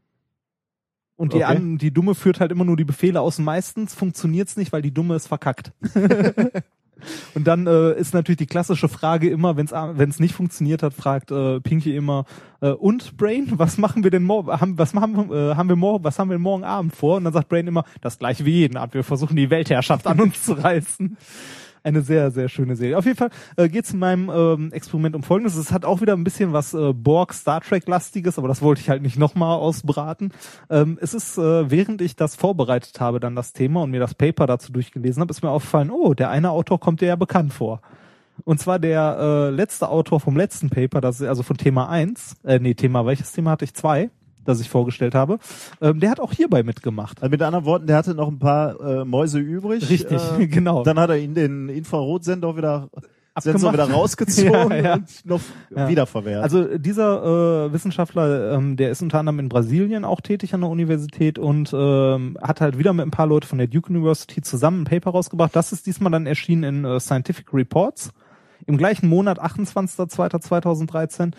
Und 1.18 1.34
die, 1.34 1.38
Okay. 1.38 1.46
an, 1.46 1.78
die 1.78 1.92
Dumme 1.92 2.14
führt 2.14 2.40
halt 2.40 2.52
immer 2.52 2.66
nur 2.66 2.76
die 2.76 2.84
Befehle 2.84 3.22
aus. 3.22 3.40
Meistens 3.40 3.96
funktioniert's 3.96 4.58
nicht, 4.58 4.74
weil 4.74 4.82
die 4.82 4.94
Dumme 4.94 5.16
ist 5.16 5.28
verkackt. 5.28 5.72
und 7.36 7.48
dann 7.48 7.68
äh, 7.68 7.98
ist 7.98 8.14
natürlich 8.14 8.38
die 8.38 8.48
klassische 8.48 8.90
Frage 8.90 9.30
immer, 9.30 9.56
wenn 9.56 10.10
es 10.10 10.20
nicht 10.20 10.34
funktioniert 10.34 10.84
hat, 10.84 10.94
fragt 10.94 11.32
äh, 11.32 11.62
Pinky 11.62 11.96
immer, 11.96 12.26
äh, 12.60 12.72
und 12.72 13.16
Brain, 13.16 13.48
was 13.54 13.78
machen 13.78 14.04
wir 14.04 14.12
denn 14.12 14.24
morgen, 14.24 14.50
haben, 14.50 14.78
was 14.78 14.94
machen, 14.94 15.32
äh, 15.32 15.56
haben 15.56 15.70
wir 15.70 15.78
morgen, 15.78 16.04
was 16.04 16.20
haben 16.20 16.30
wir 16.30 16.40
morgen 16.40 16.66
Abend 16.66 16.94
vor? 16.94 17.18
Und 17.18 17.24
dann 17.24 17.34
sagt 17.34 17.48
Brain 17.48 17.68
immer, 17.68 17.86
das 18.02 18.20
gleiche 18.20 18.46
wie 18.46 18.52
jeden 18.52 18.76
Abend, 18.76 18.94
wir 18.94 19.04
versuchen 19.04 19.38
die 19.38 19.50
Weltherrschaft 19.50 20.08
an 20.08 20.20
uns 20.20 20.44
zu 20.44 20.54
reißen. 20.54 21.18
Eine 21.86 22.02
sehr, 22.02 22.32
sehr 22.32 22.50
schöne 22.50 22.76
Serie. 22.76 22.98
Auf 22.98 23.06
jeden 23.06 23.16
Fall 23.16 23.30
äh, 23.58 23.70
geht 23.70 23.86
es 23.86 23.94
in 23.94 24.00
meinem 24.00 24.32
ähm, 24.34 24.72
Experiment 24.72 25.16
um 25.16 25.22
Folgendes. 25.22 25.56
Es 25.56 25.72
hat 25.72 25.86
auch 25.86 26.02
wieder 26.02 26.14
ein 26.14 26.24
bisschen 26.24 26.52
was 26.52 26.74
äh, 26.74 26.94
Borg 26.94 27.32
Star 27.32 27.62
Trek-lastiges, 27.62 28.40
aber 28.40 28.48
das 28.48 28.64
wollte 28.64 28.82
ich 28.82 28.90
halt 28.90 29.04
nicht 29.04 29.20
nochmal 29.20 29.60
ausbraten. 29.60 30.34
Ähm, 30.72 30.98
es 31.00 31.14
ist, 31.14 31.38
äh, 31.38 31.70
während 31.70 32.02
ich 32.02 32.16
das 32.16 32.36
vorbereitet 32.36 33.00
habe, 33.00 33.20
dann 33.20 33.36
das 33.36 33.54
Thema 33.54 33.84
und 33.84 33.92
mir 33.92 34.00
das 34.00 34.16
Paper 34.16 34.48
dazu 34.48 34.72
durchgelesen 34.72 35.22
habe, 35.22 35.30
ist 35.30 35.44
mir 35.44 35.52
aufgefallen, 35.52 35.92
oh, 35.92 36.16
der 36.16 36.32
eine 36.32 36.50
Autor 36.50 36.80
kommt 36.80 37.02
dir 37.02 37.10
ja 37.10 37.16
bekannt 37.16 37.54
vor. 37.54 37.82
Und 38.46 38.60
zwar 38.60 38.80
der 38.80 39.18
äh, 39.20 39.50
letzte 39.52 39.88
Autor 39.88 40.20
vom 40.20 40.36
letzten 40.36 40.72
Paper, 40.72 41.02
das 41.02 41.22
ist 41.22 41.28
also 41.28 41.44
von 41.44 41.56
Thema 41.56 41.88
1, 41.88 42.38
äh, 42.46 42.58
nee, 42.58 42.74
Thema, 42.74 43.06
welches 43.06 43.32
Thema 43.32 43.52
hatte 43.52 43.66
ich? 43.66 43.76
Zwei, 43.76 44.10
das 44.46 44.62
ich 44.62 44.70
vorgestellt 44.70 45.16
habe. 45.16 45.40
Ähm, 45.82 46.00
der 46.00 46.10
hat 46.12 46.20
auch 46.20 46.32
hierbei 46.32 46.64
mitgemacht. 46.64 47.22
Also 47.22 47.30
mit 47.32 47.42
anderen 47.42 47.66
Worten, 47.66 47.88
der 47.88 47.98
hatte 47.98 48.16
noch 48.16 48.30
ein 48.30 48.40
paar 48.40 48.80
äh, 48.80 49.06
Mäuse 49.06 49.40
übrig. 49.40 49.90
Richtig, 49.90 50.22
Äh, 50.40 50.48
genau. 50.48 50.84
Dann 50.84 51.00
hat 51.00 51.10
er 51.10 51.18
ihn 51.18 51.34
den 51.34 51.68
Infrarotsender 51.70 52.56
wieder, 52.56 52.90
Sensor 53.38 53.74
wieder 53.74 53.90
rausgezogen 53.92 54.72
Ja, 54.72 54.76
ja. 54.78 54.94
und 54.94 55.26
noch 55.26 55.42
Ja. 55.76 55.90
wiederverwertet. 55.90 56.44
Also 56.44 56.78
dieser 56.78 57.66
äh, 57.66 57.74
Wissenschaftler, 57.74 58.54
ähm, 58.54 58.78
der 58.78 58.92
ist 58.92 59.02
unter 59.02 59.20
anderem 59.20 59.40
in 59.40 59.50
Brasilien 59.50 60.06
auch 60.06 60.22
tätig 60.22 60.54
an 60.54 60.62
der 60.62 60.70
Universität 60.70 61.38
und 61.38 61.74
ähm, 61.74 62.38
hat 62.42 62.62
halt 62.62 62.78
wieder 62.78 62.94
mit 62.94 63.06
ein 63.06 63.12
paar 63.12 63.28
Leuten 63.28 63.48
von 63.48 63.58
der 63.58 63.68
Duke 63.68 63.90
University 63.92 64.42
zusammen 64.42 64.84
ein 64.84 64.86
Paper 64.86 65.12
rausgebracht. 65.12 65.54
Das 65.56 65.74
ist 65.74 65.86
diesmal 65.86 66.12
dann 66.14 66.26
erschienen 66.28 66.64
in 66.64 66.86
äh, 66.86 67.00
Scientific 67.02 67.54
Reports 67.54 68.12
im 68.68 68.78
gleichen 68.78 69.10
Monat, 69.10 69.40
28.02.2013. 69.44 71.34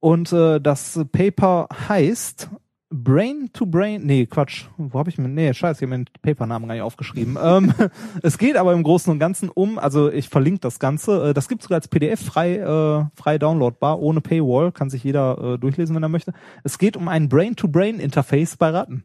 Und 0.00 0.32
äh, 0.32 0.60
das 0.60 1.00
Paper 1.12 1.68
heißt 1.88 2.50
Brain 2.90 3.50
to 3.52 3.66
Brain, 3.66 4.06
nee, 4.06 4.24
Quatsch, 4.24 4.64
wo 4.78 4.98
habe 4.98 5.10
ich 5.10 5.18
mir, 5.18 5.28
nee, 5.28 5.52
scheiße, 5.52 5.78
ich 5.78 5.82
habe 5.82 5.98
mir 5.98 6.04
den 6.04 6.22
Papernamen 6.22 6.68
gar 6.68 6.74
nicht 6.74 6.82
aufgeschrieben. 6.82 7.36
ähm, 7.42 7.74
es 8.22 8.38
geht 8.38 8.56
aber 8.56 8.72
im 8.72 8.82
Großen 8.82 9.12
und 9.12 9.18
Ganzen 9.18 9.50
um, 9.50 9.78
also 9.78 10.10
ich 10.10 10.30
verlinke 10.30 10.60
das 10.60 10.78
Ganze, 10.78 11.30
äh, 11.30 11.34
das 11.34 11.48
gibt's 11.48 11.64
sogar 11.64 11.76
als 11.76 11.88
PDF 11.88 12.24
frei, 12.24 12.56
äh, 12.56 13.04
frei 13.14 13.38
downloadbar, 13.38 14.00
ohne 14.00 14.22
Paywall, 14.22 14.72
kann 14.72 14.88
sich 14.88 15.04
jeder 15.04 15.54
äh, 15.54 15.58
durchlesen, 15.58 15.94
wenn 15.96 16.02
er 16.02 16.08
möchte. 16.08 16.32
Es 16.64 16.78
geht 16.78 16.96
um 16.96 17.08
ein 17.08 17.28
Brain-to-Brain-Interface 17.28 18.56
bei 18.56 18.70
Ratten. 18.70 19.04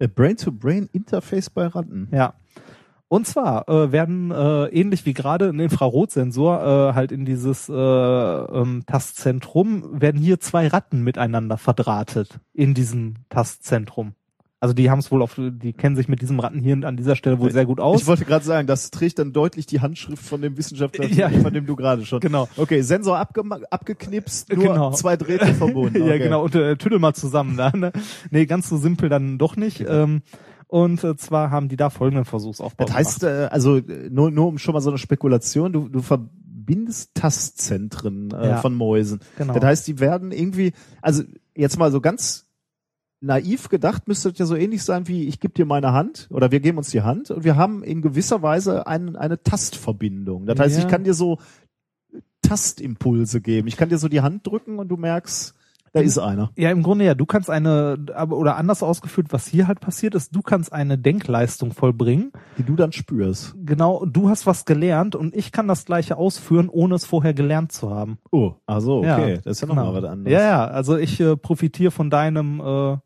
Äh, 0.00 0.08
Brain-to-Brain-Interface 0.08 1.50
bei 1.50 1.66
Ratten. 1.68 2.08
Ja. 2.10 2.34
Und 3.08 3.26
zwar 3.26 3.68
äh, 3.68 3.92
werden 3.92 4.32
äh, 4.32 4.64
ähnlich 4.66 5.06
wie 5.06 5.14
gerade 5.14 5.48
ein 5.48 5.60
Infrarotsensor 5.60 6.90
äh, 6.90 6.94
halt 6.94 7.12
in 7.12 7.24
dieses 7.24 7.68
äh, 7.68 7.72
ähm, 7.72 8.82
Tastzentrum 8.86 10.00
werden 10.00 10.20
hier 10.20 10.40
zwei 10.40 10.66
Ratten 10.66 11.02
miteinander 11.04 11.56
verdrahtet 11.56 12.40
in 12.52 12.74
diesem 12.74 13.14
Tastzentrum. 13.28 14.14
Also 14.58 14.74
die 14.74 14.90
haben 14.90 14.98
es 14.98 15.12
wohl 15.12 15.22
auf, 15.22 15.36
die 15.38 15.72
kennen 15.74 15.94
sich 15.94 16.08
mit 16.08 16.22
diesem 16.22 16.40
Ratten 16.40 16.58
hier 16.60 16.78
an 16.82 16.96
dieser 16.96 17.14
Stelle 17.14 17.38
wohl 17.38 17.52
sehr 17.52 17.66
gut 17.66 17.78
aus. 17.78 18.00
Ich 18.00 18.06
wollte 18.08 18.24
gerade 18.24 18.44
sagen, 18.44 18.66
das 18.66 18.90
trägt 18.90 19.18
dann 19.20 19.32
deutlich 19.32 19.66
die 19.66 19.80
Handschrift 19.80 20.24
von 20.24 20.40
dem 20.42 20.56
Wissenschaftler, 20.56 21.04
Ja. 21.10 21.28
von 21.28 21.52
dem 21.52 21.66
du 21.66 21.76
gerade 21.76 22.04
schon. 22.06 22.18
Genau. 22.20 22.48
Okay, 22.56 22.80
Sensor 22.80 23.18
abgema- 23.18 23.62
abgeknipst, 23.70 24.52
nur 24.52 24.64
Genau. 24.66 24.90
zwei 24.92 25.16
Drähte 25.16 25.54
verbunden. 25.54 25.98
ja, 26.00 26.06
Okay. 26.06 26.18
genau, 26.18 26.42
und 26.42 26.54
äh, 26.56 26.76
tüdel 26.76 26.98
mal 26.98 27.14
zusammen 27.14 27.56
da. 27.56 27.70
Ne? 27.70 27.92
Nee, 28.30 28.46
ganz 28.46 28.68
so 28.68 28.78
simpel 28.78 29.08
dann 29.10 29.36
doch 29.38 29.56
nicht. 29.56 29.84
Ähm, 29.86 30.22
und 30.68 31.04
äh, 31.04 31.16
zwar 31.16 31.50
haben 31.50 31.68
die 31.68 31.76
da 31.76 31.90
folgenden 31.90 32.24
Versuchsaufbau 32.24 32.84
Das 32.84 32.94
heißt, 32.94 33.22
äh, 33.24 33.48
also 33.50 33.76
äh, 33.78 34.08
nur, 34.10 34.30
nur 34.30 34.48
um 34.48 34.58
schon 34.58 34.74
mal 34.74 34.80
so 34.80 34.90
eine 34.90 34.98
Spekulation, 34.98 35.72
du, 35.72 35.88
du 35.88 36.02
verbindest 36.02 37.14
Tastzentren 37.14 38.30
äh, 38.32 38.48
Ja. 38.48 38.56
von 38.58 38.74
Mäusen. 38.74 39.20
Genau. 39.38 39.54
Das 39.54 39.62
heißt, 39.64 39.86
die 39.88 40.00
werden 40.00 40.32
irgendwie, 40.32 40.72
also 41.02 41.22
jetzt 41.54 41.78
mal 41.78 41.92
so 41.92 42.00
ganz 42.00 42.46
naiv 43.20 43.68
gedacht, 43.70 44.08
müsste 44.08 44.30
das 44.30 44.38
ja 44.38 44.46
so 44.46 44.56
ähnlich 44.56 44.82
sein 44.84 45.08
wie 45.08 45.26
ich 45.26 45.40
gebe 45.40 45.54
dir 45.54 45.64
meine 45.64 45.92
Hand 45.92 46.28
oder 46.30 46.50
wir 46.52 46.60
geben 46.60 46.78
uns 46.78 46.90
die 46.90 47.00
Hand 47.02 47.30
und 47.30 47.44
wir 47.44 47.56
haben 47.56 47.82
in 47.82 48.02
gewisser 48.02 48.42
Weise 48.42 48.86
ein, 48.86 49.16
eine 49.16 49.42
Tastverbindung. 49.42 50.46
Das 50.46 50.58
heißt, 50.58 50.76
Ja. 50.76 50.82
ich 50.82 50.88
kann 50.88 51.04
dir 51.04 51.14
so 51.14 51.38
Tastimpulse 52.42 53.40
geben. 53.40 53.68
Ich 53.68 53.76
kann 53.76 53.88
dir 53.88 53.98
so 53.98 54.08
die 54.08 54.20
Hand 54.20 54.46
drücken 54.46 54.78
und 54.78 54.88
du 54.88 54.96
merkst, 54.96 55.54
da 55.96 56.02
ist 56.02 56.18
einer. 56.18 56.50
Ja, 56.56 56.70
im 56.70 56.82
Grunde 56.82 57.04
ja. 57.04 57.14
Du 57.14 57.26
kannst 57.26 57.48
eine, 57.50 57.96
aber 58.14 58.36
oder 58.36 58.56
anders 58.56 58.82
ausgeführt, 58.82 59.28
was 59.30 59.46
hier 59.46 59.66
halt 59.66 59.80
passiert 59.80 60.14
ist, 60.14 60.34
du 60.34 60.42
kannst 60.42 60.72
eine 60.72 60.98
Denkleistung 60.98 61.72
vollbringen. 61.72 62.32
Die 62.58 62.62
du 62.64 62.76
dann 62.76 62.92
spürst. 62.92 63.54
Genau, 63.64 64.04
du 64.04 64.28
hast 64.28 64.46
was 64.46 64.64
gelernt 64.64 65.16
und 65.16 65.34
ich 65.34 65.52
kann 65.52 65.68
das 65.68 65.84
gleiche 65.84 66.16
ausführen, 66.16 66.68
ohne 66.68 66.94
es 66.96 67.04
vorher 67.06 67.34
gelernt 67.34 67.72
zu 67.72 67.90
haben. 67.90 68.18
Oh, 68.30 68.52
also 68.66 68.98
okay, 68.98 69.34
Ja, 69.34 69.36
das 69.38 69.46
ist 69.56 69.60
ja 69.62 69.68
genau. 69.68 69.84
nochmal 69.84 70.02
was 70.02 70.10
anderes. 70.10 70.32
Ja, 70.32 70.40
ja, 70.40 70.64
also 70.66 70.96
ich 70.96 71.18
äh, 71.20 71.36
profitiere 71.36 71.90
von 71.90 72.10
deinem, 72.10 72.60
äh, 72.60 72.96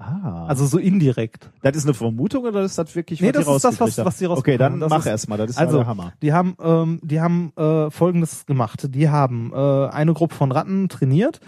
Ah. 0.00 0.46
also 0.46 0.64
so 0.64 0.78
indirekt. 0.78 1.50
Das 1.62 1.74
ist 1.76 1.84
eine 1.84 1.92
Vermutung 1.92 2.44
oder 2.44 2.62
ist 2.62 2.78
das 2.78 2.94
wirklich, 2.94 3.20
Nee, 3.20 3.32
was 3.34 3.34
das 3.34 3.46
die 3.46 3.52
ist 3.56 3.64
das, 3.64 3.80
was, 3.80 4.06
was 4.06 4.18
sie 4.18 4.26
rausbekommen 4.26 4.54
Okay, 4.54 4.56
dann. 4.56 4.78
Das 4.78 4.90
mach 4.90 5.04
erst 5.04 5.28
mal, 5.28 5.36
das 5.36 5.50
ist 5.50 5.58
also, 5.58 5.78
der 5.78 5.86
Hammer. 5.88 6.12
Die 6.22 6.32
haben, 6.32 6.56
ähm, 6.62 7.00
die 7.02 7.20
haben 7.20 7.52
äh, 7.56 7.90
Folgendes 7.90 8.46
gemacht. 8.46 8.94
Die 8.94 9.08
haben 9.08 9.50
äh, 9.52 9.56
eine 9.88 10.14
Gruppe 10.14 10.36
von 10.36 10.52
Ratten 10.52 10.88
trainiert, 10.88 11.40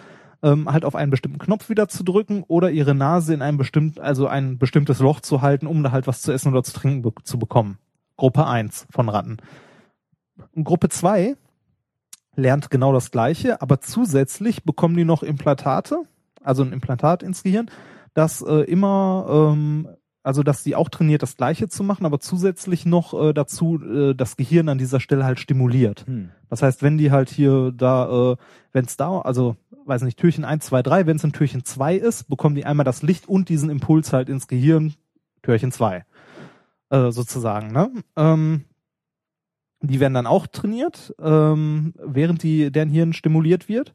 ähm, 0.43 0.71
halt 0.71 0.85
auf 0.85 0.95
einen 0.95 1.11
bestimmten 1.11 1.39
Knopf 1.39 1.69
wieder 1.69 1.89
zu 1.89 2.03
drücken 2.03 2.45
oder 2.49 2.71
ihre 2.71 2.95
Nase 2.95 3.35
in 3.35 3.43
ein 3.43 3.57
bestimmt, 3.57 4.01
also 4.01 4.27
ein 4.27 4.59
bestimmtes 4.59 4.99
Loch 5.01 5.21
zu 5.21 5.43
halten, 5.43 5.67
um 5.67 5.83
da 5.83 5.93
halt 5.93 6.07
was 6.07 6.23
zu 6.23 6.33
essen 6.33 6.49
oder 6.51 6.63
zu 6.63 6.73
trinken 6.73 7.03
be 7.03 7.13
zu 7.23 7.39
bekommen. 7.39 7.79
Gruppe 8.17 8.47
1 8.47 8.87
von 8.91 9.09
Ratten. 9.09 9.39
Und 10.55 10.65
Gruppe 10.65 10.89
2 10.89 11.37
lernt 12.37 12.71
genau 12.71 12.93
das 12.93 13.11
Gleiche, 13.11 13.61
aber 13.61 13.81
zusätzlich 13.81 14.65
bekommen 14.65 14.97
die 14.97 15.05
noch 15.05 15.23
Implantate, 15.23 16.03
also 16.43 16.63
ein 16.63 16.73
Implantat 16.73 17.23
ins 17.23 17.43
Gehirn, 17.43 17.71
das 18.15 18.43
äh, 18.43 18.63
immer, 18.65 19.27
ähm, 19.53 19.89
also 20.23 20.43
dass 20.43 20.63
die 20.63 20.77
auch 20.77 20.89
trainiert, 20.89 21.23
das 21.23 21.37
Gleiche 21.37 21.69
zu 21.69 21.83
machen, 21.83 22.05
aber 22.05 22.21
zusätzlich 22.21 22.85
noch 22.85 23.15
äh, 23.15 23.33
dazu 23.33 23.81
äh, 23.83 24.15
das 24.15 24.37
Gehirn 24.37 24.69
an 24.69 24.79
dieser 24.79 25.01
Stelle 25.01 25.25
halt 25.25 25.41
stimuliert. 25.41 26.07
Hm. 26.07 26.31
Das 26.49 26.63
heißt, 26.63 26.83
wenn 26.83 26.99
die 26.99 27.11
halt 27.11 27.31
hier 27.31 27.73
da, 27.75 28.33
äh, 28.33 28.37
wenn 28.73 28.85
es 28.85 28.97
da, 28.97 29.21
also 29.21 29.57
weiß 29.87 30.03
nicht, 30.03 30.19
Türchen 30.19 30.45
1, 30.45 30.67
2, 30.67 30.83
3, 30.83 31.07
wenn 31.07 31.17
es 31.17 31.25
in 31.25 31.33
Türchen 31.33 31.65
2 31.65 31.97
ist, 31.97 32.29
bekommen 32.29 32.55
die 32.55 32.67
einmal 32.67 32.85
das 32.85 33.03
Licht 33.03 33.29
und 33.29 33.49
diesen 33.49 33.71
Impuls 33.71 34.13
halt 34.13 34.29
ins 34.29 34.47
Gehirn, 34.47 34.95
Türchen 35.43 35.73
2. 35.73 36.05
Äh, 36.91 37.11
sozusagen, 37.13 37.73
ne? 37.73 37.91
Ähm, 38.17 38.65
die 39.83 40.01
werden 40.01 40.15
dann 40.15 40.27
auch 40.27 40.47
trainiert, 40.47 41.15
ähm, 41.21 41.95
während 42.05 42.43
die, 42.43 42.71
deren 42.71 42.91
Hirn 42.91 43.13
stimuliert 43.13 43.69
wird. 43.69 43.95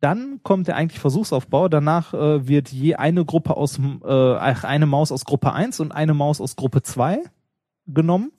Dann 0.00 0.40
kommt 0.42 0.68
der 0.68 0.76
eigentlich 0.76 1.00
Versuchsaufbau. 1.00 1.68
Danach 1.68 2.12
äh, 2.12 2.46
wird 2.46 2.68
je 2.70 2.96
eine 2.96 3.24
Gruppe 3.24 3.56
aus, 3.56 3.78
äh, 3.78 4.34
eine 4.36 4.86
Maus 4.86 5.10
aus 5.12 5.24
Gruppe 5.24 5.52
1 5.52 5.80
und 5.80 5.92
eine 5.92 6.12
Maus 6.14 6.40
aus 6.40 6.56
Gruppe 6.56 6.82
2 6.82 7.20
genommen. 7.86 8.32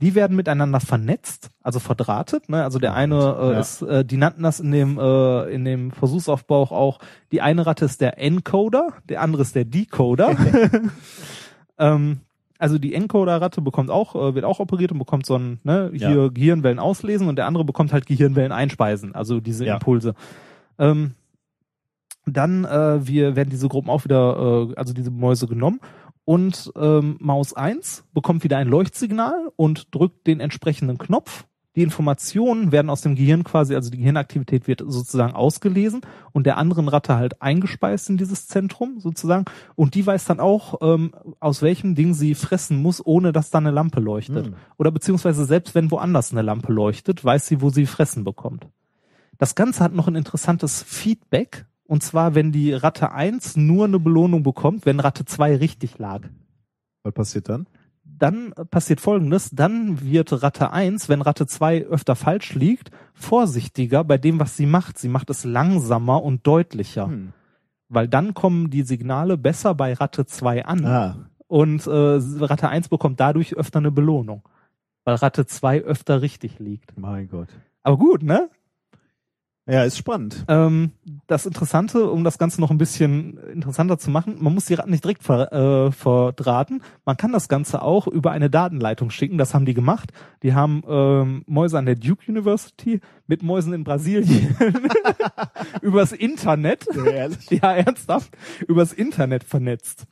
Die 0.00 0.16
werden 0.16 0.36
miteinander 0.36 0.80
vernetzt, 0.80 1.50
also 1.62 1.78
verdrahtet. 1.78 2.48
Ne? 2.48 2.64
Also 2.64 2.80
der 2.80 2.94
eine 2.94 3.14
äh, 3.16 3.52
Ja. 3.52 3.60
ist, 3.60 3.80
äh, 3.82 4.04
die 4.04 4.16
nannten 4.16 4.42
das 4.42 4.58
in 4.58 4.72
dem 4.72 4.98
äh, 4.98 5.44
in 5.54 5.64
dem 5.64 5.92
Versuchsaufbau 5.92 6.62
auch. 6.64 6.98
Die 7.30 7.40
eine 7.40 7.64
Ratte 7.64 7.84
ist 7.84 8.00
der 8.00 8.18
Encoder, 8.18 8.88
der 9.08 9.22
andere 9.22 9.42
ist 9.42 9.54
der 9.54 9.64
Decoder. 9.64 10.36
ähm, 11.78 12.20
also 12.58 12.78
die 12.78 12.94
Encoder-Ratte 12.94 13.60
bekommt 13.60 13.90
auch, 13.90 14.14
äh, 14.14 14.34
wird 14.34 14.44
auch 14.44 14.58
operiert 14.60 14.92
und 14.92 14.98
bekommt 14.98 15.26
so 15.26 15.36
ein, 15.36 15.60
ne, 15.64 15.90
hier 15.92 16.08
Ja. 16.24 16.28
Gehirnwellen 16.28 16.78
auslesen 16.78 17.28
und 17.28 17.36
der 17.36 17.46
andere 17.46 17.64
bekommt 17.64 17.92
halt 17.92 18.06
Gehirnwellen 18.06 18.52
einspeisen, 18.52 19.14
also 19.14 19.40
diese 19.40 19.64
Ja. 19.64 19.74
Impulse. 19.74 20.14
Ähm, 20.78 21.14
dann 22.26 22.64
äh, 22.64 23.06
wir 23.06 23.36
werden 23.36 23.50
diese 23.50 23.68
Gruppen 23.68 23.90
auch 23.90 24.04
wieder, 24.04 24.70
äh, 24.70 24.74
also 24.76 24.94
diese 24.94 25.10
Mäuse 25.10 25.46
genommen 25.46 25.80
und 26.24 26.72
ähm, 26.76 27.16
Maus 27.20 27.52
1 27.54 28.04
bekommt 28.14 28.44
wieder 28.44 28.56
ein 28.56 28.68
Leuchtsignal 28.68 29.52
und 29.56 29.94
drückt 29.94 30.26
den 30.26 30.40
entsprechenden 30.40 30.96
Knopf 30.96 31.44
Die 31.76 31.82
Informationen 31.82 32.72
werden 32.72 32.88
aus 32.88 33.02
dem 33.02 33.14
Gehirn 33.14 33.44
quasi, 33.44 33.74
also 33.74 33.90
die 33.90 33.98
Gehirnaktivität 33.98 34.66
wird 34.66 34.82
sozusagen 34.86 35.34
ausgelesen 35.34 36.00
und 36.32 36.46
der 36.46 36.56
anderen 36.56 36.88
Ratte 36.88 37.16
halt 37.16 37.42
eingespeist 37.42 38.08
in 38.08 38.16
dieses 38.16 38.46
Zentrum 38.46 39.00
sozusagen. 39.00 39.44
Und 39.74 39.94
die 39.94 40.06
weiß 40.06 40.24
dann 40.24 40.40
auch, 40.40 40.78
ähm, 40.80 41.12
aus 41.40 41.60
welchem 41.60 41.94
Ding 41.94 42.14
sie 42.14 42.34
fressen 42.34 42.80
muss, 42.80 43.04
ohne 43.04 43.32
dass 43.32 43.50
da 43.50 43.58
eine 43.58 43.70
Lampe 43.70 44.00
leuchtet. 44.00 44.46
Hm. 44.46 44.54
Oder 44.78 44.92
beziehungsweise 44.92 45.44
selbst 45.44 45.74
wenn 45.74 45.90
woanders 45.90 46.32
eine 46.32 46.42
Lampe 46.42 46.72
leuchtet, 46.72 47.22
weiß 47.22 47.48
sie, 47.48 47.60
wo 47.60 47.68
sie 47.68 47.84
fressen 47.84 48.24
bekommt. 48.24 48.66
Das 49.44 49.54
Ganze 49.54 49.84
hat 49.84 49.92
noch 49.92 50.08
ein 50.08 50.14
interessantes 50.14 50.82
Feedback. 50.82 51.66
Und 51.84 52.02
zwar, 52.02 52.34
wenn 52.34 52.50
die 52.50 52.72
Ratte 52.72 53.12
1 53.12 53.58
nur 53.58 53.84
eine 53.84 53.98
Belohnung 53.98 54.42
bekommt, 54.42 54.86
wenn 54.86 55.00
Ratte 55.00 55.26
2 55.26 55.56
richtig 55.56 55.98
lag 55.98 56.22
Was 57.02 57.12
passiert 57.12 57.50
dann? 57.50 57.66
dann 58.04 58.54
passiert 58.70 59.02
folgendes, 59.02 59.50
dann 59.50 60.00
wird 60.00 60.42
Ratte 60.42 60.72
1, 60.72 61.10
wenn 61.10 61.20
Ratte 61.20 61.46
2 61.46 61.84
öfter 61.84 62.16
falsch 62.16 62.54
liegt, 62.54 62.90
vorsichtiger 63.12 64.02
bei 64.02 64.16
dem, 64.16 64.40
was 64.40 64.56
sie 64.56 64.64
macht. 64.64 64.96
Sie 64.96 65.10
macht 65.10 65.28
es 65.28 65.44
langsamer 65.44 66.22
und 66.22 66.46
deutlicher. 66.46 67.08
Hm. 67.08 67.34
Weil 67.90 68.08
dann 68.08 68.32
kommen 68.32 68.70
die 68.70 68.82
Signale 68.82 69.36
besser 69.36 69.74
bei 69.74 69.92
Ratte 69.92 70.24
2 70.24 70.64
an 70.64 70.86
Ah, 70.86 71.16
und 71.48 71.86
äh, 71.86 71.90
Ratte 71.90 72.70
1 72.70 72.88
bekommt 72.88 73.20
dadurch 73.20 73.54
öfter 73.54 73.80
eine 73.80 73.90
Belohnung. 73.90 74.48
Weil 75.04 75.16
Ratte 75.16 75.44
2 75.44 75.82
öfter 75.82 76.22
richtig 76.22 76.60
liegt. 76.60 76.96
mein 76.96 77.28
Gott. 77.28 77.48
Aber 77.82 77.98
gut, 77.98 78.22
ne? 78.22 78.48
Ja, 79.66 79.82
ist 79.84 79.96
spannend. 79.96 80.44
Ähm, 80.46 80.92
das 81.26 81.46
Interessante, 81.46 82.10
um 82.10 82.22
das 82.22 82.36
Ganze 82.36 82.60
noch 82.60 82.70
ein 82.70 82.76
bisschen 82.76 83.38
interessanter 83.38 83.96
zu 83.98 84.10
machen, 84.10 84.36
man 84.38 84.52
muss 84.52 84.66
die 84.66 84.74
Ratten 84.74 84.90
nicht 84.90 85.04
direkt 85.04 85.22
ver, 85.22 85.52
äh, 85.52 85.90
verdrahten. 85.90 86.82
Man 87.06 87.16
kann 87.16 87.32
das 87.32 87.48
Ganze 87.48 87.80
auch 87.80 88.06
über 88.06 88.30
eine 88.30 88.50
Datenleitung 88.50 89.08
schicken. 89.08 89.38
Das 89.38 89.54
haben 89.54 89.64
die 89.64 89.72
gemacht. 89.72 90.12
Die 90.42 90.52
haben 90.52 90.82
ähm, 90.86 91.44
Mäuse 91.46 91.78
an 91.78 91.86
der 91.86 91.94
Duke 91.94 92.30
University 92.30 93.00
mit 93.26 93.42
Mäusen 93.42 93.72
in 93.72 93.84
Brasilien 93.84 94.54
übers 95.80 96.12
Internet, 96.12 96.86
Ehrlich? 96.94 97.48
ja 97.50 97.72
ernsthaft, 97.74 98.36
übers 98.68 98.92
Internet 98.92 99.44
vernetzt. 99.44 100.04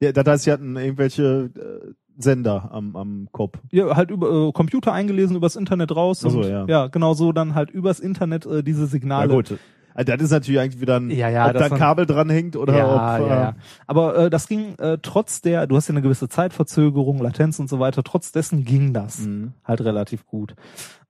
Ja, 0.00 0.12
das 0.12 0.24
heißt, 0.24 0.44
sie 0.44 0.52
hatten 0.52 0.76
irgendwelche 0.76 1.50
äh, 1.56 1.94
Sender 2.18 2.70
am, 2.72 2.96
am 2.96 3.28
Kopf. 3.32 3.58
Ja, 3.70 3.96
halt 3.96 4.10
über 4.10 4.48
äh, 4.48 4.52
Computer 4.52 4.92
eingelesen, 4.92 5.36
übers 5.36 5.56
Internet 5.56 5.94
raus. 5.94 6.22
Ach 6.26 6.30
so, 6.30 6.40
und, 6.40 6.48
ja. 6.50 6.66
ja, 6.66 6.86
genau 6.88 7.14
so 7.14 7.32
dann 7.32 7.54
halt 7.54 7.70
übers 7.70 8.00
Internet 8.00 8.44
äh, 8.44 8.62
diese 8.62 8.82
Ja, 8.82 8.86
Signale. 8.86 9.32
gut. 9.34 9.58
Also 9.94 10.12
das 10.12 10.22
ist 10.22 10.30
natürlich 10.30 10.60
eigentlich 10.60 10.80
wieder 10.80 11.00
ein, 11.00 11.10
Ja, 11.10 11.28
ja, 11.28 11.48
ob 11.48 11.54
da 11.54 11.64
ein 11.64 11.74
Kabel 11.74 12.06
dran 12.06 12.30
hängt 12.30 12.54
oder 12.54 12.76
ja, 12.76 12.86
ob. 13.20 13.26
ja, 13.28 13.34
ja. 13.40 13.54
Aber 13.88 14.16
äh, 14.16 14.30
das 14.30 14.46
ging 14.46 14.76
äh, 14.78 14.98
trotz 15.02 15.40
der, 15.42 15.66
du 15.66 15.74
hast 15.74 15.88
ja 15.88 15.92
eine 15.92 16.02
gewisse 16.02 16.28
Zeitverzögerung, 16.28 17.18
Latenz 17.18 17.58
und 17.58 17.68
so 17.68 17.80
weiter, 17.80 18.04
trotz 18.04 18.30
dessen 18.30 18.64
ging 18.64 18.92
das 18.92 19.18
Mhm. 19.20 19.54
halt 19.64 19.80
relativ 19.80 20.24
gut. 20.26 20.54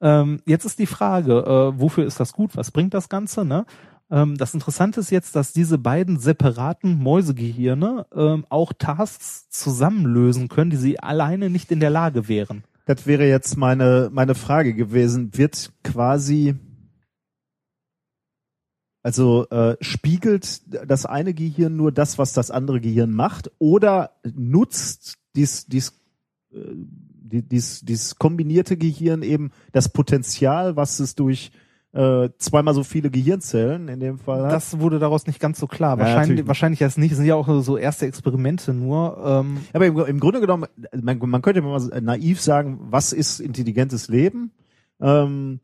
Ähm, 0.01 0.41
jetzt 0.47 0.65
ist 0.65 0.79
die 0.79 0.87
Frage, 0.87 1.35
äh, 1.75 1.79
wofür 1.81 2.07
ist 2.07 2.19
das 2.19 2.33
gut? 2.33 2.57
Was 2.57 2.71
bringt 2.71 2.95
das 2.95 3.11
Ganze? 3.11 3.45
Ne? 3.45 3.67
Ähm, 4.11 4.37
das 4.37 4.55
Interessante 4.55 5.01
ist 5.01 5.11
jetzt, 5.11 5.37
dass 5.37 5.53
diese 5.53 5.79
beiden 5.79 6.19
separaten 6.19 6.99
Mäusegehirne 6.99 8.07
ähm, 8.15 8.47
auch 8.49 8.73
Tasks 8.73 9.49
zusammenlösen 9.51 10.49
können, 10.49 10.71
die 10.71 10.77
sie 10.77 10.99
alleine 11.01 11.51
nicht 11.51 11.71
in 11.71 11.81
der 11.81 11.91
Lage 11.91 12.29
wären. 12.29 12.65
Das 12.87 13.07
wäre 13.07 13.29
jetzt 13.29 13.57
meine, 13.59 14.09
meine 14.13 14.35
Frage 14.35 14.75
gewesen. 14.75 15.37
Wird 15.37 15.73
quasi, 15.85 16.55
also 19.03 19.47
äh, 19.51 19.77
spiegelt 19.83 20.63
das 20.91 21.05
eine 21.05 21.35
Gehirn 21.35 21.77
nur 21.77 21.93
das, 21.93 22.17
was 22.17 22.33
das 22.33 22.51
andere 22.51 22.81
Gehirn 22.81 23.13
macht, 23.13 23.51
oder 23.59 24.13
nutzt 24.35 25.19
dies, 25.37 25.67
dies, 25.67 26.01
äh, 26.51 26.59
die- 26.75 27.43
dies, 27.43 27.83
dies 27.83 28.17
kombinierte 28.17 28.79
Gehirn 28.79 29.23
eben 29.23 29.51
das 29.73 29.91
Potenzial, 29.91 30.77
was 30.77 30.99
es 30.99 31.15
durch 31.15 31.53
äh, 31.93 32.29
zweimal 32.39 32.75
so 32.75 32.85
viele 32.85 33.11
Gehirnzellen 33.11 33.89
in 33.89 34.01
dem 34.01 34.19
Fall 34.19 34.45
hat? 34.45 34.53
Das 34.53 34.79
wurde 34.79 34.99
daraus 34.99 35.27
nicht 35.27 35.41
ganz 35.41 35.59
so 35.59 35.67
klar. 35.67 35.99
Ja, 35.99 36.05
wahrscheinlich, 36.05 36.47
wahrscheinlich 36.47 36.81
erst 36.81 36.99
nicht. 36.99 37.13
Das 37.13 37.19
sind 37.19 37.27
ja 37.27 37.35
auch 37.35 37.63
so 37.63 37.77
erste 37.77 38.07
Experimente 38.07 38.75
nur. 38.75 39.19
Ähm, 39.25 39.59
Aber 39.73 39.87
im, 39.87 39.99
im 39.99 40.21
Grunde 40.21 40.41
genommen, 40.41 40.67
man, 40.93 41.19
man 41.19 41.43
könnte 41.43 41.63
mal 41.63 41.81
naiv 42.01 42.41
sagen, 42.41 42.79
was 42.91 43.13
ist 43.13 43.41
intelligentes 43.41 44.09
Leben? 44.09 44.53
Ähm, 45.01 45.61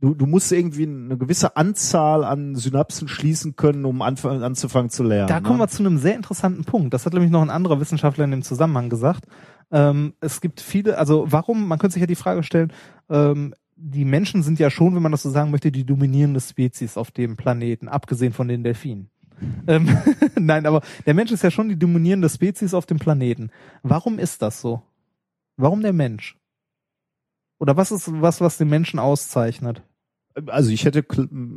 du, 0.00 0.14
du 0.14 0.26
musst 0.26 0.50
irgendwie 0.50 0.84
eine 0.86 1.16
gewisse 1.16 1.56
Anzahl 1.56 2.24
an 2.24 2.56
Synapsen 2.56 3.08
schließen 3.08 3.56
können, 3.56 3.84
um 3.84 4.02
anfangen, 4.02 4.42
anzufangen 4.42 4.90
zu 4.90 5.02
lernen. 5.02 5.28
Da 5.28 5.40
kommen 5.40 5.58
ne? 5.58 5.64
wir 5.64 5.68
zu 5.68 5.82
einem 5.82 5.98
sehr 5.98 6.16
interessanten 6.16 6.64
Punkt. 6.64 6.94
Das 6.94 7.06
hat 7.06 7.12
nämlich 7.12 7.30
noch 7.30 7.42
ein 7.42 7.50
anderer 7.50 7.80
Wissenschaftler 7.80 8.24
in 8.24 8.30
dem 8.30 8.42
Zusammenhang 8.42 8.88
gesagt. 8.88 9.24
Ähm, 9.70 10.14
es 10.20 10.40
gibt 10.40 10.60
viele, 10.60 10.98
also 10.98 11.26
warum, 11.28 11.68
man 11.68 11.78
könnte 11.78 11.94
sich 11.94 12.00
ja 12.00 12.06
die 12.06 12.16
Frage 12.16 12.42
stellen, 12.42 12.72
ähm, 13.08 13.54
die 13.82 14.04
Menschen 14.04 14.42
sind 14.42 14.58
ja 14.58 14.70
schon, 14.70 14.94
wenn 14.94 15.02
man 15.02 15.12
das 15.12 15.22
so 15.22 15.30
sagen 15.30 15.50
möchte, 15.50 15.72
die 15.72 15.84
dominierende 15.84 16.40
Spezies 16.40 16.96
auf 16.96 17.10
dem 17.10 17.36
Planeten, 17.36 17.88
abgesehen 17.88 18.32
von 18.32 18.48
den 18.48 18.62
Delfinen. 18.62 19.10
Ähm, 19.66 19.96
Nein, 20.38 20.66
aber 20.66 20.82
der 21.06 21.14
Mensch 21.14 21.32
ist 21.32 21.42
ja 21.42 21.50
schon 21.50 21.68
die 21.68 21.78
dominierende 21.78 22.28
Spezies 22.28 22.74
auf 22.74 22.86
dem 22.86 22.98
Planeten. 22.98 23.50
Warum 23.82 24.18
ist 24.18 24.42
das 24.42 24.60
so? 24.60 24.82
Warum 25.56 25.80
der 25.80 25.94
Mensch? 25.94 26.36
Oder 27.58 27.76
was 27.76 27.90
ist 27.90 28.10
was, 28.20 28.40
was 28.40 28.58
den 28.58 28.68
Menschen 28.68 28.98
auszeichnet? 28.98 29.82
Also 30.46 30.70
ich 30.70 30.84
hätte, 30.84 31.04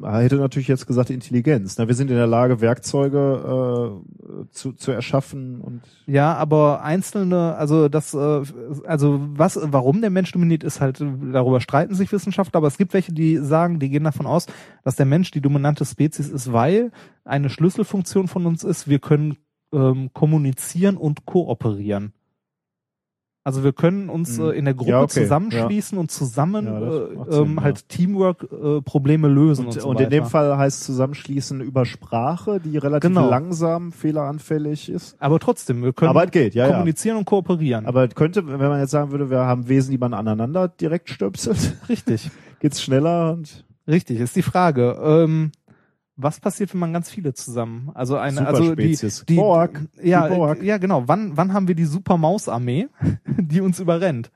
hätte 0.04 0.36
natürlich 0.36 0.68
jetzt 0.68 0.88
gesagt 0.88 1.12
Intelligenz. 1.12 1.78
Na, 1.78 1.88
wir 1.88 1.94
sind 1.94 2.10
in 2.10 2.18
der 2.18 2.28
Lage, 2.28 2.60
Werkzeuge 2.60 4.02
äh, 4.02 4.52
zu, 4.52 4.74
zu 4.74 4.91
erschaffen 4.91 5.62
und 5.62 5.82
Ja, 6.08 6.34
aber 6.34 6.84
einzelne, 6.84 7.56
also 7.56 7.88
das, 7.88 8.16
äh, 8.16 8.41
also 8.86 9.20
was, 9.36 9.60
warum 9.62 10.02
der 10.02 10.10
Mensch 10.10 10.32
dominiert, 10.32 10.64
ist 10.64 10.82
halt, 10.82 11.00
darüber 11.00 11.62
streiten 11.62 11.94
sich 11.94 12.12
Wissenschaftler, 12.12 12.58
aber 12.58 12.68
es 12.68 12.78
gibt 12.78 12.94
welche, 12.94 13.14
die 13.14 13.38
sagen, 13.38 13.80
die 13.80 13.90
gehen 13.90 14.04
davon 14.04 14.26
aus, 14.26 14.48
dass 14.84 14.95
der 14.95 15.06
Mensch 15.06 15.30
die 15.30 15.41
dominante 15.41 15.86
Spezies 15.86 16.30
ist, 16.30 16.52
weil 16.52 16.91
eine 17.24 17.50
Schlüsselfunktion 17.50 18.28
von 18.28 18.48
uns 18.48 18.64
ist, 18.64 18.88
wir 18.88 19.00
können 19.00 19.38
ähm, 19.72 20.10
kommunizieren 20.14 20.98
und 20.98 21.26
kooperieren. 21.26 22.14
Also 23.45 23.64
wir 23.65 23.74
können 23.74 24.10
uns 24.10 24.38
Mhm. 24.38 24.45
äh, 24.45 24.49
in 24.52 24.65
der 24.65 24.74
Gruppe 24.74 24.91
Ja, 24.91 25.02
okay. 25.02 25.22
zusammenschließen 25.24 25.98
und 25.98 26.11
zusammen 26.11 26.65
Ja, 26.65 26.80
äh, 26.80 27.32
Sinn, 27.32 27.44
ähm, 27.44 27.56
ja. 27.57 27.64
halt 27.64 27.90
Teamwork 27.90 28.44
äh, 28.52 28.82
Probleme 28.82 29.28
lösen 29.28 29.65
und, 29.65 29.74
Und, 29.76 29.82
so 29.82 29.90
und 29.90 29.99
in 29.99 30.10
dem 30.10 30.26
Fall 30.26 30.57
heißt 30.57 30.84
zusammenschließen 30.86 31.60
über 31.60 31.86
Sprache, 31.86 32.61
die 32.61 32.78
relativ 32.78 33.10
Genau. 33.10 33.30
langsam, 33.30 33.91
fehleranfällig 33.91 34.90
ist. 34.90 35.15
aber 35.20 35.40
trotzdem, 35.40 35.84
wir 35.84 35.91
können 35.94 36.10
Aber 36.10 36.26
geht, 36.28 36.56
ja, 36.56 36.68
ja. 36.68 36.72
kommunizieren 36.74 37.18
und 37.18 37.26
kooperieren. 37.26 37.86
Aber 37.86 38.06
es 38.07 38.15
könnte, 38.15 38.48
wenn 38.48 38.60
man 38.60 38.80
jetzt 38.80 38.91
sagen 38.91 39.11
würde, 39.11 39.30
wir 39.30 39.40
haben 39.40 39.68
Wesen, 39.68 39.91
die 39.91 39.98
man 39.98 40.14
aneinander 40.14 40.68
direkt 40.70 41.10
stöpselt, 41.10 41.76
Richtig. 41.90 42.32
geht's 42.61 42.82
schneller 42.82 43.34
und 43.34 43.65
Richtig, 43.86 44.22
ist 44.22 44.38
die 44.38 44.41
Frage. 44.44 44.98
Ähm, 45.03 45.52
was 46.15 46.40
passiert, 46.40 46.73
wenn 46.73 46.80
man 46.80 46.94
ganz 46.94 47.10
viele 47.10 47.34
zusammen? 47.34 47.91
Also 47.94 48.18
eine, 48.18 48.45
also 48.48 48.76
die, 48.76 48.98
die 49.27 49.35
Borg, 49.35 49.81
ja, 50.02 50.27
die 50.30 50.35
Borg. 50.35 50.64
ja 50.64 50.77
genau. 50.77 51.03
Wann, 51.07 51.35
wann 51.38 51.53
haben 51.53 51.68
wir 51.68 51.76
die 51.76 51.85
Supermaus-Armee, 51.85 52.88
die 53.38 53.61
uns 53.61 53.80
überrennt? 53.80 54.31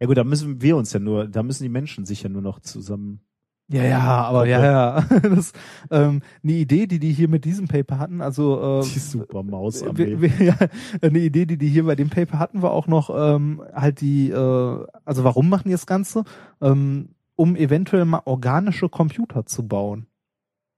ja 0.00 0.06
gut, 0.08 0.16
da 0.16 0.24
müssen 0.24 0.60
wir 0.60 0.76
uns 0.76 0.92
ja 0.92 0.98
nur, 0.98 1.28
da 1.28 1.42
müssen 1.44 1.62
die 1.62 1.68
Menschen 1.68 2.04
sich 2.06 2.22
ja 2.24 2.28
nur 2.28 2.42
noch 2.42 2.58
zusammen. 2.60 3.20
Ja, 3.68 3.84
ja, 3.84 4.00
aber 4.00 4.46
ja, 4.46 4.60
ja. 4.62 5.06
Das, 5.22 5.52
ähm, 5.90 6.20
eine 6.42 6.52
Idee, 6.54 6.86
die 6.88 6.98
die 6.98 7.12
hier 7.12 7.28
mit 7.28 7.44
diesem 7.44 7.68
Paper 7.68 7.98
hatten, 8.00 8.20
also 8.20 8.80
äh, 8.80 8.82
Die 8.82 8.98
Supermaus 8.98 9.82
wir- 9.94 10.20
wir- 10.20 10.44
ja, 10.44 10.56
eine 11.00 11.20
Idee, 11.20 11.46
die 11.46 11.56
die 11.56 11.68
hier 11.68 11.84
bei 11.84 11.94
dem 11.94 12.10
Paper 12.10 12.38
hatten, 12.40 12.60
war 12.62 12.72
auch 12.72 12.88
noch 12.88 13.10
ähm, 13.16 13.62
halt 13.72 14.00
die, 14.00 14.28
äh, 14.30 14.84
also 15.04 15.22
warum 15.24 15.48
machen 15.48 15.68
die 15.68 15.72
das 15.72 15.86
Ganze? 15.86 16.24
Ähm, 16.60 17.10
um 17.36 17.54
eventuell 17.56 18.04
mal 18.04 18.22
organische 18.26 18.88
Computer 18.88 19.46
zu 19.46 19.66
bauen. 19.66 20.06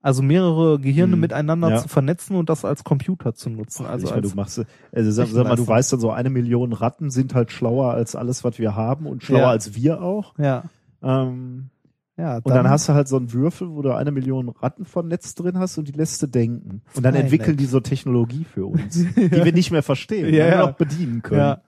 Also 0.04 0.22
mehrere 0.22 0.78
Gehirne 0.78 1.14
Hm, 1.14 1.20
miteinander 1.20 1.70
ja. 1.70 1.76
zu 1.78 1.88
vernetzen 1.88 2.36
und 2.36 2.50
das 2.50 2.66
als 2.66 2.84
Computer 2.84 3.34
zu 3.34 3.48
nutzen. 3.48 3.86
Also 3.86 4.04
ich 4.04 4.10
meine, 4.10 4.22
als, 4.22 4.30
du 4.32 4.36
machst, 4.36 4.62
also 4.92 5.10
sag, 5.10 5.28
sag 5.28 5.44
mal, 5.48 5.56
du 5.56 5.66
weißt 5.66 5.94
dann 5.94 6.00
so, 6.00 6.10
eine 6.10 6.28
Million 6.28 6.74
Ratten 6.74 7.10
sind 7.10 7.34
halt 7.34 7.50
schlauer 7.50 7.92
als 7.94 8.14
alles, 8.14 8.44
was 8.44 8.58
wir 8.58 8.76
haben 8.76 9.06
und 9.06 9.22
schlauer 9.24 9.40
Ja. 9.40 9.48
als 9.48 9.74
wir 9.74 10.02
auch. 10.02 10.38
ja, 10.38 10.64
Ähm, 11.02 11.70
ja. 12.18 12.36
und 12.36 12.48
dann, 12.50 12.68
hast 12.68 12.86
du 12.86 12.92
halt 12.92 13.08
so 13.08 13.16
einen 13.16 13.32
Würfel, 13.32 13.70
wo 13.70 13.80
du 13.80 13.94
eine 13.96 14.12
Million 14.12 14.50
Ratten 14.50 14.84
vernetzt 14.84 15.40
drin 15.40 15.58
hast 15.58 15.78
und 15.78 15.88
die 15.88 15.92
lässt 15.92 16.22
du 16.22 16.26
denken. 16.26 16.82
Und 16.94 17.02
dann 17.02 17.14
entwickeln 17.14 17.56
die 17.56 17.64
so 17.64 17.80
Technologie 17.80 18.44
für 18.44 18.66
uns, 18.66 18.94
die 19.16 19.30
wir 19.44 19.52
nicht 19.54 19.70
mehr 19.70 19.82
verstehen, 19.82 20.26
die 20.30 20.36
Ja, 20.36 20.44
wir 20.44 20.52
ja. 20.52 20.66
noch 20.66 20.72
bedienen 20.74 21.22
können. 21.22 21.40
ja. 21.40 21.62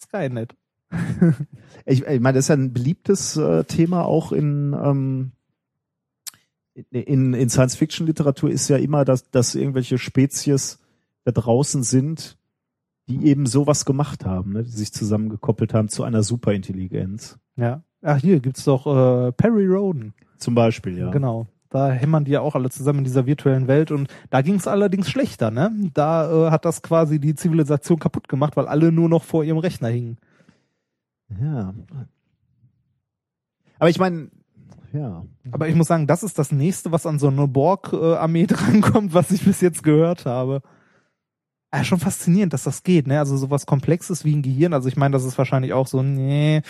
Skynet. 0.00 0.54
Ich, 1.84 2.06
ich 2.06 2.20
meine, 2.20 2.36
das 2.36 2.44
ist 2.44 2.48
ja 2.48 2.54
ein 2.56 2.72
beliebtes 2.72 3.36
äh, 3.36 3.64
Thema 3.64 4.04
auch 4.04 4.30
in, 4.30 4.72
ähm, 4.72 5.32
in, 6.74 7.34
in 7.34 7.48
Science-Fiction-Literatur 7.48 8.50
ist 8.50 8.68
ja 8.68 8.76
immer, 8.76 9.04
dass, 9.04 9.30
dass 9.30 9.54
irgendwelche 9.54 9.98
Spezies 9.98 10.78
da 11.24 11.32
draußen 11.32 11.82
sind, 11.82 12.38
die 13.08 13.26
eben 13.26 13.46
sowas 13.46 13.84
gemacht 13.84 14.24
haben, 14.24 14.52
ne? 14.52 14.62
die 14.62 14.70
sich 14.70 14.92
zusammengekoppelt 14.92 15.74
haben 15.74 15.88
zu 15.88 16.04
einer 16.04 16.22
Superintelligenz. 16.22 17.38
Ja. 17.56 17.82
Ach, 18.02 18.18
hier 18.18 18.40
gibt's 18.40 18.64
doch 18.64 18.86
äh, 18.86 19.32
Perry 19.32 19.66
Roden. 19.66 20.14
Zum 20.38 20.54
Beispiel, 20.54 20.96
ja. 20.96 21.10
Genau. 21.10 21.46
Da 21.68 21.90
hämmern 21.90 22.24
die 22.24 22.32
ja 22.32 22.40
auch 22.40 22.54
alle 22.54 22.70
zusammen 22.70 23.00
in 23.00 23.04
dieser 23.04 23.26
virtuellen 23.26 23.68
Welt 23.68 23.90
und 23.90 24.08
da 24.30 24.42
ging 24.42 24.56
es 24.56 24.66
allerdings 24.66 25.08
schlechter, 25.08 25.52
ne? 25.52 25.70
Da 25.94 26.48
äh, 26.48 26.50
hat 26.50 26.64
das 26.64 26.82
quasi 26.82 27.20
die 27.20 27.36
Zivilisation 27.36 27.98
kaputt 28.00 28.28
gemacht, 28.28 28.56
weil 28.56 28.66
alle 28.66 28.90
nur 28.90 29.08
noch 29.08 29.22
vor 29.22 29.44
ihrem 29.44 29.58
Rechner 29.58 29.88
hingen. 29.88 30.18
Ja. 31.40 31.72
Aber 33.78 33.90
ich 33.90 33.98
meine, 33.98 34.30
ja. 34.92 35.24
Aber 35.52 35.68
ich 35.68 35.74
muss 35.74 35.88
sagen, 35.88 36.06
das 36.06 36.22
ist 36.22 36.38
das 36.38 36.52
nächste, 36.52 36.92
was 36.92 37.06
an 37.06 37.18
so 37.18 37.28
eine 37.28 37.46
Borg-Armee 37.46 38.46
drankommt, 38.48 39.14
was 39.14 39.30
ich 39.30 39.44
bis 39.44 39.60
jetzt 39.60 39.82
gehört 39.82 40.26
habe. 40.26 40.62
Ja, 41.72 41.84
schon 41.84 42.00
faszinierend, 42.00 42.52
dass 42.52 42.64
das 42.64 42.82
geht, 42.82 43.06
ne? 43.06 43.18
Also 43.18 43.36
sowas 43.36 43.66
Komplexes 43.66 44.24
wie 44.24 44.34
ein 44.34 44.42
Gehirn. 44.42 44.74
Also 44.74 44.88
ich 44.88 44.96
meine, 44.96 45.12
das 45.12 45.24
ist 45.24 45.38
wahrscheinlich 45.38 45.72
auch 45.72 45.86
so, 45.86 46.02
nee, 46.02 46.62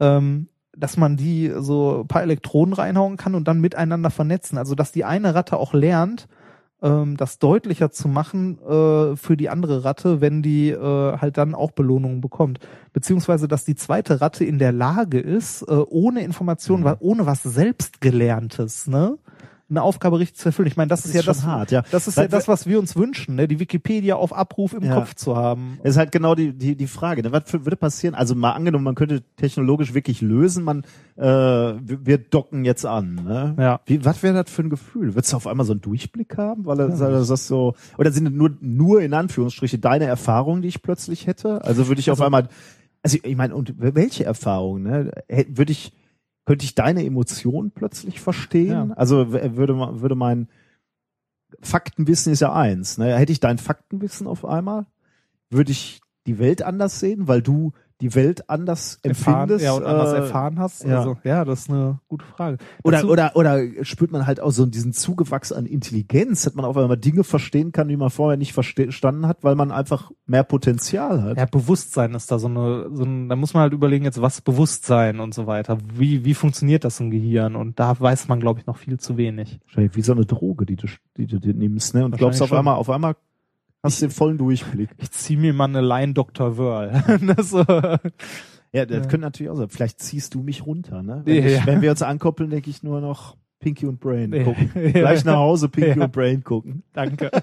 ähm, 0.00 0.48
dass 0.76 0.96
man 0.96 1.16
die 1.16 1.52
so 1.58 2.04
paar 2.08 2.22
Elektronen 2.22 2.74
reinhauen 2.74 3.16
kann 3.16 3.34
und 3.34 3.46
dann 3.48 3.60
miteinander 3.60 4.10
vernetzen. 4.10 4.56
Also 4.58 4.74
dass 4.74 4.92
die 4.92 5.04
eine 5.04 5.34
Ratte 5.34 5.58
auch 5.58 5.74
lernt, 5.74 6.26
ähm, 6.82 7.16
das 7.16 7.38
deutlicher 7.38 7.90
zu 7.90 8.08
machen 8.08 8.58
äh, 8.60 9.16
für 9.16 9.36
die 9.36 9.48
andere 9.48 9.84
Ratte, 9.84 10.20
wenn 10.20 10.42
die 10.42 10.70
äh, 10.70 11.18
halt 11.18 11.38
dann 11.38 11.54
auch 11.54 11.70
Belohnungen 11.72 12.20
bekommt. 12.20 12.58
Beziehungsweise, 12.92 13.48
dass 13.48 13.64
die 13.64 13.74
zweite 13.76 14.20
Ratte 14.20 14.44
in 14.44 14.58
der 14.58 14.72
Lage 14.72 15.18
ist, 15.18 15.62
äh, 15.62 15.74
ohne 15.74 16.22
Information, 16.22 16.84
wa- 16.84 16.96
ohne 17.00 17.26
was 17.26 17.42
selbstgelerntes, 17.42 18.86
ne? 18.88 19.18
Eine 19.68 19.82
Aufgabe 19.82 20.20
richtig 20.20 20.38
zu 20.38 20.48
erfüllen. 20.48 20.68
Ich 20.68 20.76
meine, 20.76 20.88
das, 20.88 21.04
ist, 21.04 21.14
ja 21.14 21.22
schon 21.22 21.34
das, 21.34 21.44
hart, 21.44 21.70
ja. 21.72 21.82
das 21.90 22.06
ist 22.06 22.16
ja 22.16 22.22
Weil- 22.22 22.28
das, 22.28 22.46
was 22.46 22.66
wir 22.66 22.78
uns 22.78 22.94
wünschen, 22.94 23.34
ne? 23.34 23.48
die 23.48 23.58
Wikipedia 23.58 24.14
auf 24.14 24.32
Abruf 24.32 24.74
im 24.74 24.84
Ja. 24.84 24.94
Kopf 24.94 25.14
zu 25.14 25.36
haben. 25.36 25.78
Das 25.82 25.92
ist 25.92 25.96
halt 25.96 26.12
genau 26.12 26.34
die, 26.36 26.52
die, 26.52 26.76
die 26.76 26.86
Frage. 26.86 27.22
Ne? 27.22 27.32
Was 27.32 27.52
würde 27.52 27.76
passieren? 27.76 28.14
Also 28.14 28.36
mal 28.36 28.52
angenommen, 28.52 28.84
man 28.84 28.94
könnte 28.94 29.22
technologisch 29.36 29.92
wirklich 29.92 30.20
lösen, 30.20 30.62
man 30.62 30.84
äh, 31.16 31.22
wir 31.24 32.18
docken 32.18 32.64
jetzt 32.64 32.86
an. 32.86 33.16
Ne? 33.16 33.56
Ja. 33.58 33.80
Wie, 33.86 34.04
was 34.04 34.22
wäre 34.22 34.34
das 34.34 34.52
für 34.52 34.62
ein 34.62 34.70
Gefühl? 34.70 35.14
Würdest 35.14 35.32
du 35.32 35.36
auf 35.36 35.46
einmal 35.48 35.66
so 35.66 35.72
einen 35.72 35.80
Durchblick 35.80 36.36
haben? 36.36 36.66
Weil 36.66 36.80
er 36.80 36.88
ja. 36.90 37.10
das 37.24 37.46
so 37.48 37.74
oder 37.98 38.12
sind 38.12 38.34
nur 38.36 38.50
nur 38.60 39.02
in 39.02 39.14
Anführungsstriche 39.14 39.78
deine 39.78 40.04
Erfahrungen, 40.04 40.62
die 40.62 40.68
ich 40.68 40.82
plötzlich 40.82 41.26
hätte? 41.26 41.64
Also 41.64 41.88
würde 41.88 42.00
ich 42.00 42.10
auf 42.10 42.20
einmal 42.20 42.48
also 43.02 43.18
ich 43.22 43.36
meine 43.36 43.54
und 43.54 43.74
welche 43.78 44.24
Erfahrungen? 44.24 44.82
Ne? 44.82 45.10
Würde 45.48 45.72
ich 45.72 45.92
könnte 46.46 46.64
ich 46.64 46.74
deine 46.74 47.04
Emotionen 47.04 47.72
plötzlich 47.72 48.20
verstehen? 48.20 48.88
Ja. 48.88 48.94
Also 48.96 49.32
würde 49.32 49.74
würde 50.00 50.14
mein 50.14 50.48
Faktenwissen 51.60 52.32
ist 52.32 52.40
ja 52.40 52.52
eins. 52.52 52.98
Ne? 52.98 53.16
Hätte 53.16 53.32
ich 53.32 53.40
dein 53.40 53.58
Faktenwissen 53.58 54.26
auf 54.26 54.44
einmal, 54.44 54.86
würde 55.50 55.72
ich 55.72 56.00
die 56.26 56.38
Welt 56.38 56.62
anders 56.62 56.98
sehen, 57.00 57.28
weil 57.28 57.42
du 57.42 57.72
die 58.00 58.14
Welt 58.14 58.50
anders 58.50 58.98
Erfahren, 59.02 59.42
empfindest. 59.50 59.64
ja, 59.64 59.72
und 59.72 59.84
anders 59.84 60.12
äh, 60.12 60.16
erfahren 60.16 60.58
hast. 60.58 60.84
ja. 60.84 60.98
Also, 60.98 61.16
ja, 61.24 61.44
das 61.44 61.60
ist 61.60 61.70
eine 61.70 61.98
gute 62.08 62.26
Frage. 62.26 62.58
Oder, 62.84 62.98
Dazu- 62.98 63.10
oder, 63.10 63.36
oder 63.36 63.84
spürt 63.84 64.12
man 64.12 64.26
halt 64.26 64.40
auch 64.40 64.50
so 64.50 64.66
diesen 64.66 64.92
Zugewachs 64.92 65.50
an 65.50 65.64
Intelligenz, 65.64 66.42
dass 66.42 66.54
man 66.54 66.64
auf 66.66 66.76
einmal 66.76 66.98
Dinge 66.98 67.24
verstehen 67.24 67.72
kann, 67.72 67.88
die 67.88 67.96
man 67.96 68.10
vorher 68.10 68.36
nicht 68.36 68.52
verstanden 68.52 69.26
hat, 69.26 69.38
weil 69.42 69.54
man 69.54 69.72
einfach 69.72 70.10
mehr 70.26 70.44
Potenzial 70.44 71.22
hat. 71.22 71.38
Ja, 71.38 71.46
Bewusstsein 71.46 72.14
ist 72.14 72.30
da 72.30 72.38
so 72.38 72.48
eine, 72.48 72.90
so 72.92 73.04
ein, 73.04 73.28
da 73.28 73.36
muss 73.36 73.54
man 73.54 73.62
halt 73.62 73.72
überlegen 73.72 74.04
jetzt, 74.04 74.20
was 74.20 74.42
Bewusstsein 74.42 75.20
und 75.20 75.32
so 75.32 75.46
weiter. 75.46 75.78
Wie, 75.94 76.24
wie 76.24 76.34
funktioniert 76.34 76.84
das 76.84 77.00
im 77.00 77.10
Gehirn? 77.10 77.56
Und 77.56 77.80
da 77.80 77.98
weiß 77.98 78.28
man, 78.28 78.40
glaube 78.40 78.60
ich, 78.60 78.66
noch 78.66 78.76
viel 78.76 78.98
zu 79.00 79.16
wenig. 79.16 79.58
Wie 79.74 80.02
so 80.02 80.12
eine 80.12 80.26
Droge, 80.26 80.66
die 80.66 80.76
du, 80.76 80.86
die 81.16 81.26
du 81.26 81.38
dir 81.38 81.54
nimmst, 81.54 81.94
ne? 81.94 82.04
Und 82.04 82.16
glaubst 82.16 82.42
auf 82.42 82.50
Wahrscheinlich 82.50 82.58
einmal, 82.58 82.74
auf 82.76 82.90
einmal 82.90 83.16
hast 83.86 84.02
den 84.02 84.10
vollen 84.10 84.38
Durchblick. 84.38 84.90
Ich 84.98 85.10
zieh 85.12 85.36
mir 85.36 85.52
mal 85.54 85.64
eine 85.64 85.80
Line 85.80 86.12
Dr. 86.12 86.58
Whirl. 86.58 87.02
das, 87.36 87.50
so, 87.50 87.58
Ja, 88.72 88.84
das 88.84 88.90
Ja. 88.90 89.00
könnte 89.00 89.18
natürlich 89.18 89.50
auch 89.50 89.56
sein. 89.56 89.68
Vielleicht 89.70 90.00
ziehst 90.00 90.34
du 90.34 90.42
mich 90.42 90.66
runter, 90.66 91.02
ne? 91.02 91.22
Ja. 91.26 91.34
Wenn, 91.34 91.46
ich, 91.46 91.66
wenn 91.66 91.82
wir 91.82 91.90
uns 91.90 92.02
ankoppeln, 92.02 92.50
denke 92.50 92.68
ich 92.70 92.82
nur 92.82 93.00
noch 93.00 93.36
Pinky 93.58 93.86
und 93.86 94.00
Brain 94.00 94.32
Ja. 94.32 94.44
gucken. 94.44 94.70
Ja. 94.74 94.90
Gleich 94.90 95.24
nach 95.24 95.36
Hause 95.36 95.68
Pinky 95.68 95.98
Ja. 95.98 96.04
und 96.04 96.12
Brain 96.12 96.44
gucken. 96.44 96.82
danke. 96.92 97.30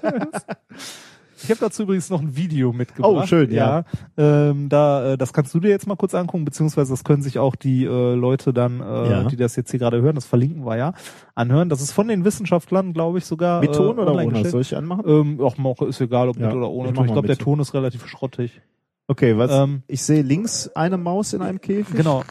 Ich 1.43 1.49
habe 1.49 1.59
dazu 1.59 1.83
übrigens 1.83 2.09
noch 2.09 2.21
ein 2.21 2.35
Video 2.35 2.73
mitgebracht. 2.73 3.11
Oh, 3.13 3.25
schön, 3.25 3.51
ja. 3.51 3.83
Ähm, 4.17 4.69
da, 4.69 5.13
äh, 5.13 5.17
das 5.17 5.33
kannst 5.33 5.53
du 5.53 5.59
dir 5.59 5.69
jetzt 5.69 5.87
mal 5.87 5.95
kurz 5.95 6.15
angucken, 6.15 6.45
beziehungsweise 6.45 6.91
das 6.93 7.03
können 7.03 7.21
sich 7.21 7.39
auch 7.39 7.55
die 7.55 7.85
äh, 7.85 8.13
Leute 8.15 8.53
dann, 8.53 8.79
äh, 8.81 9.09
Ja. 9.11 9.23
die 9.25 9.35
das 9.35 9.55
jetzt 9.55 9.71
hier 9.71 9.79
gerade 9.79 10.01
hören, 10.01 10.15
das 10.15 10.25
verlinken 10.25 10.65
wir 10.65 10.77
ja, 10.77 10.93
anhören. 11.35 11.69
Das 11.69 11.81
ist 11.81 11.91
von 11.91 12.07
den 12.07 12.25
Wissenschaftlern, 12.25 12.93
glaube 12.93 13.17
ich, 13.17 13.25
sogar. 13.25 13.59
Mit 13.61 13.73
Ton 13.75 13.97
äh, 13.97 14.01
oder 14.01 14.13
ohne? 14.13 14.27
gestellt. 14.27 14.51
Soll 14.51 14.61
ich 14.61 14.75
anmachen? 14.75 15.03
Ähm, 15.07 15.41
auch 15.41 15.57
mal, 15.57 15.75
ist 15.87 16.01
egal, 16.01 16.29
ob 16.29 16.37
Ja, 16.39 16.47
mit 16.47 16.55
oder 16.55 16.69
ohne. 16.69 16.89
ich 16.89 16.93
Ich, 16.93 16.99
mach 16.99 17.05
glaube, 17.07 17.27
der. 17.27 17.37
Ton 17.37 17.59
ist 17.59 17.73
relativ 17.73 18.07
schrottig. 18.07 18.61
Okay, 19.07 19.37
was? 19.37 19.51
Ähm, 19.51 19.83
ich 19.87 20.01
sehe 20.01 20.21
links 20.21 20.69
eine 20.75 20.97
Maus 20.97 21.33
in 21.33 21.41
einem 21.41 21.59
Käfig. 21.59 21.95
Genau. 21.95 22.23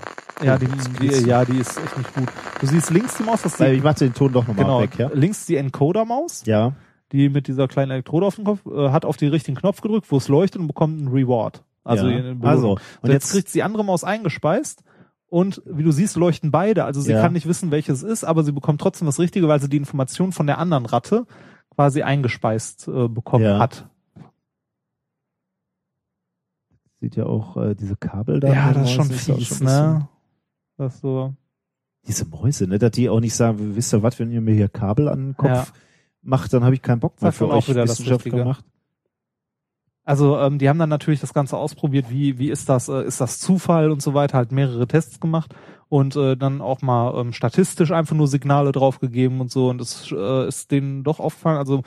Ja, 0.42 0.58
die, 0.58 0.66
die, 1.00 1.28
ja, 1.28 1.44
die 1.44 1.58
ist 1.58 1.78
echt 1.78 1.98
nicht 1.98 2.14
gut. 2.14 2.28
Du 2.60 2.66
siehst 2.66 2.90
links 2.90 3.16
die 3.16 3.22
Maus, 3.22 3.42
das 3.42 3.52
ist 3.52 3.60
die, 3.60 3.66
ich 3.66 3.82
mache 3.82 3.96
den 4.00 4.14
Ton 4.14 4.32
doch 4.32 4.46
nochmal 4.48 4.64
genau, 4.64 4.80
weg, 4.80 4.98
ja? 4.98 5.10
links 5.12 5.46
die 5.46 5.56
Encoder-Maus, 5.56 6.42
Ja. 6.46 6.72
Die 7.12 7.28
mit 7.28 7.46
dieser 7.48 7.68
kleinen 7.68 7.90
Elektrode 7.92 8.26
auf 8.26 8.36
dem 8.36 8.44
Kopf, 8.44 8.64
äh, 8.66 8.90
hat 8.90 9.04
auf 9.04 9.16
den 9.16 9.30
richtigen 9.30 9.56
Knopf 9.56 9.80
gedrückt, 9.80 10.10
wo 10.10 10.16
es 10.16 10.28
leuchtet 10.28 10.60
und 10.60 10.66
bekommt 10.66 10.98
einen 10.98 11.08
Reward. 11.08 11.62
Also, 11.84 12.08
Ja. 12.08 12.34
Also, 12.42 12.72
und 12.72 13.10
jetzt, 13.10 13.24
jetzt- 13.24 13.32
kriegt 13.32 13.54
die 13.54 13.62
andere 13.62 13.84
Maus 13.84 14.04
eingespeist 14.04 14.82
und 15.26 15.60
wie 15.66 15.82
du 15.82 15.90
siehst, 15.92 16.16
leuchten 16.16 16.50
beide. 16.50 16.84
Also 16.84 17.00
sie 17.00 17.12
Ja. 17.12 17.20
kann 17.20 17.32
nicht 17.32 17.46
wissen, 17.46 17.70
welches 17.70 18.02
ist, 18.02 18.24
aber 18.24 18.44
sie 18.44 18.52
bekommt 18.52 18.80
trotzdem 18.80 19.06
das 19.06 19.18
Richtige, 19.18 19.48
weil 19.48 19.60
sie 19.60 19.68
die 19.68 19.76
Information 19.78 20.32
von 20.32 20.46
der 20.46 20.58
anderen 20.58 20.86
Ratte 20.86 21.26
quasi 21.74 22.02
eingespeist 22.02 22.86
äh, 22.88 23.08
bekommen 23.08 23.44
Ja. 23.44 23.58
hat. 23.58 23.88
Sieht 27.00 27.16
ja 27.16 27.26
auch 27.26 27.56
äh, 27.56 27.74
diese 27.74 27.96
Kabel 27.96 28.38
da. 28.40 28.52
Ja, 28.52 28.72
das 28.72 28.84
ist 28.84 28.92
schon 28.92 29.06
fies, 29.06 29.28
ein 29.28 29.36
bisschen- 29.38 29.66
ne? 29.66 30.08
Das 30.76 30.94
ist 30.94 31.00
so. 31.00 31.34
Diese 32.06 32.26
Mäuse, 32.26 32.66
ne? 32.66 32.78
Dass 32.78 32.92
die 32.92 33.08
auch 33.08 33.20
nicht 33.20 33.34
sagen, 33.34 33.74
wisst 33.76 33.92
ihr 33.94 34.02
was, 34.02 34.18
wenn 34.18 34.30
ihr 34.30 34.40
mir 34.40 34.54
hier 34.54 34.68
Kabel 34.68 35.08
an 35.08 35.18
den 35.28 35.36
Kopf 35.36 35.50
Ja. 35.50 35.66
Macht, 36.22 36.52
dann 36.52 36.64
habe 36.64 36.74
ich 36.74 36.82
keinen 36.82 37.00
Bock 37.00 37.20
mehr 37.20 37.32
für 37.32 37.48
euch 37.48 37.68
wieder 37.68 37.82
das 37.82 38.00
Wissenschaft 38.00 38.24
gemacht. 38.24 38.64
Also 40.04 40.38
ähm, 40.38 40.58
die 40.58 40.68
haben 40.68 40.78
dann 40.78 40.88
natürlich 40.88 41.20
das 41.20 41.32
Ganze 41.32 41.56
ausprobiert, 41.56 42.10
wie 42.10 42.38
wie 42.38 42.50
ist 42.50 42.68
das, 42.68 42.88
äh, 42.88 43.04
ist 43.04 43.20
das 43.20 43.38
Zufall 43.38 43.90
und 43.90 44.02
so 44.02 44.14
weiter, 44.14 44.36
halt 44.36 44.50
mehrere 44.50 44.88
Tests 44.88 45.20
gemacht 45.20 45.54
und 45.88 46.16
äh, 46.16 46.36
dann 46.36 46.60
auch 46.60 46.82
mal 46.82 47.20
ähm, 47.20 47.32
statistisch 47.32 47.92
einfach 47.92 48.16
nur 48.16 48.26
Signale 48.26 48.72
draufgegeben 48.72 49.40
und 49.40 49.52
so 49.52 49.68
und 49.68 49.80
es 49.80 50.10
äh, 50.10 50.48
ist 50.48 50.72
denen 50.72 51.04
doch 51.04 51.20
aufgefallen, 51.20 51.58
also 51.58 51.82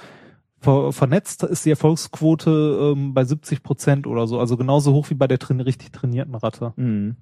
ver 0.62 0.94
vernetzt 0.94 1.44
ist 1.44 1.66
die 1.66 1.72
Erfolgsquote 1.72 2.94
ähm, 2.96 3.14
bei 3.14 3.26
70 3.26 3.64
Prozent 3.64 4.08
oder 4.08 4.28
so, 4.28 4.40
also 4.40 4.56
genauso 4.56 4.94
hoch 4.94 5.10
wie 5.10 5.16
bei 5.16 5.28
der 5.28 5.40
train 5.40 5.60
richtig 5.60 5.92
trainierten 5.92 6.36
Ratte. 6.36 6.72
Mhm. 6.78 7.18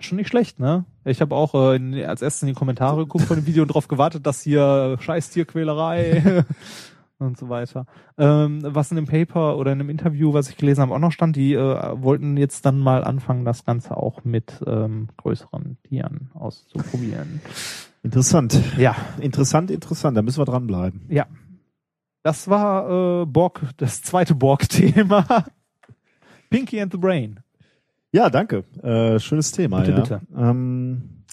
Schon 0.00 0.16
nicht 0.16 0.28
schlecht, 0.28 0.58
ne? 0.58 0.84
Ich 1.04 1.20
habe 1.20 1.34
auch 1.34 1.54
äh, 1.54 1.76
in, 1.76 1.94
als 2.04 2.22
erstes 2.22 2.42
in 2.42 2.48
die 2.48 2.54
Kommentare 2.54 3.02
geguckt 3.02 3.24
von 3.24 3.36
dem 3.36 3.46
Video 3.46 3.62
und 3.62 3.68
darauf 3.68 3.88
gewartet, 3.88 4.26
dass 4.26 4.42
hier 4.42 4.96
scheiß 5.00 5.30
Tierquälerei 5.30 6.44
und 7.18 7.38
so 7.38 7.48
weiter. 7.48 7.86
Ähm, 8.18 8.60
was 8.64 8.90
in 8.90 8.96
dem 8.96 9.06
Paper 9.06 9.56
oder 9.58 9.72
in 9.72 9.78
dem 9.78 9.90
Interview, 9.90 10.32
was 10.32 10.48
ich 10.48 10.56
gelesen 10.56 10.82
habe, 10.82 10.94
auch 10.94 10.98
noch 10.98 11.12
stand, 11.12 11.36
die 11.36 11.54
äh, 11.54 12.02
wollten 12.02 12.36
jetzt 12.36 12.66
dann 12.66 12.78
mal 12.80 13.04
anfangen, 13.04 13.44
das 13.44 13.64
Ganze 13.64 13.96
auch 13.96 14.24
mit 14.24 14.60
ähm, 14.66 15.08
größeren 15.18 15.78
Tieren 15.84 16.30
auszuprobieren. 16.34 17.40
Interessant. 18.02 18.60
Ja, 18.78 18.96
Interessant, 19.20 19.70
interessant. 19.70 20.16
Da 20.16 20.22
müssen 20.22 20.40
wir 20.40 20.46
dranbleiben. 20.46 21.02
ja. 21.08 21.26
Das 22.24 22.48
war 22.48 23.22
äh, 23.22 23.26
Borg, 23.26 23.62
das 23.78 24.00
zweite 24.00 24.36
Borg-Thema. 24.36 25.44
Pinky 26.50 26.80
and 26.80 26.92
the 26.92 26.98
Brain. 26.98 27.40
Ja, 28.12 28.28
danke. 28.30 28.64
Äh, 28.82 29.18
schönes 29.18 29.52
Thema. 29.52 29.80
Bitte, 29.80 29.92
ja. 29.92 30.00
bitte. 30.00 30.20
Ähm, 30.36 31.24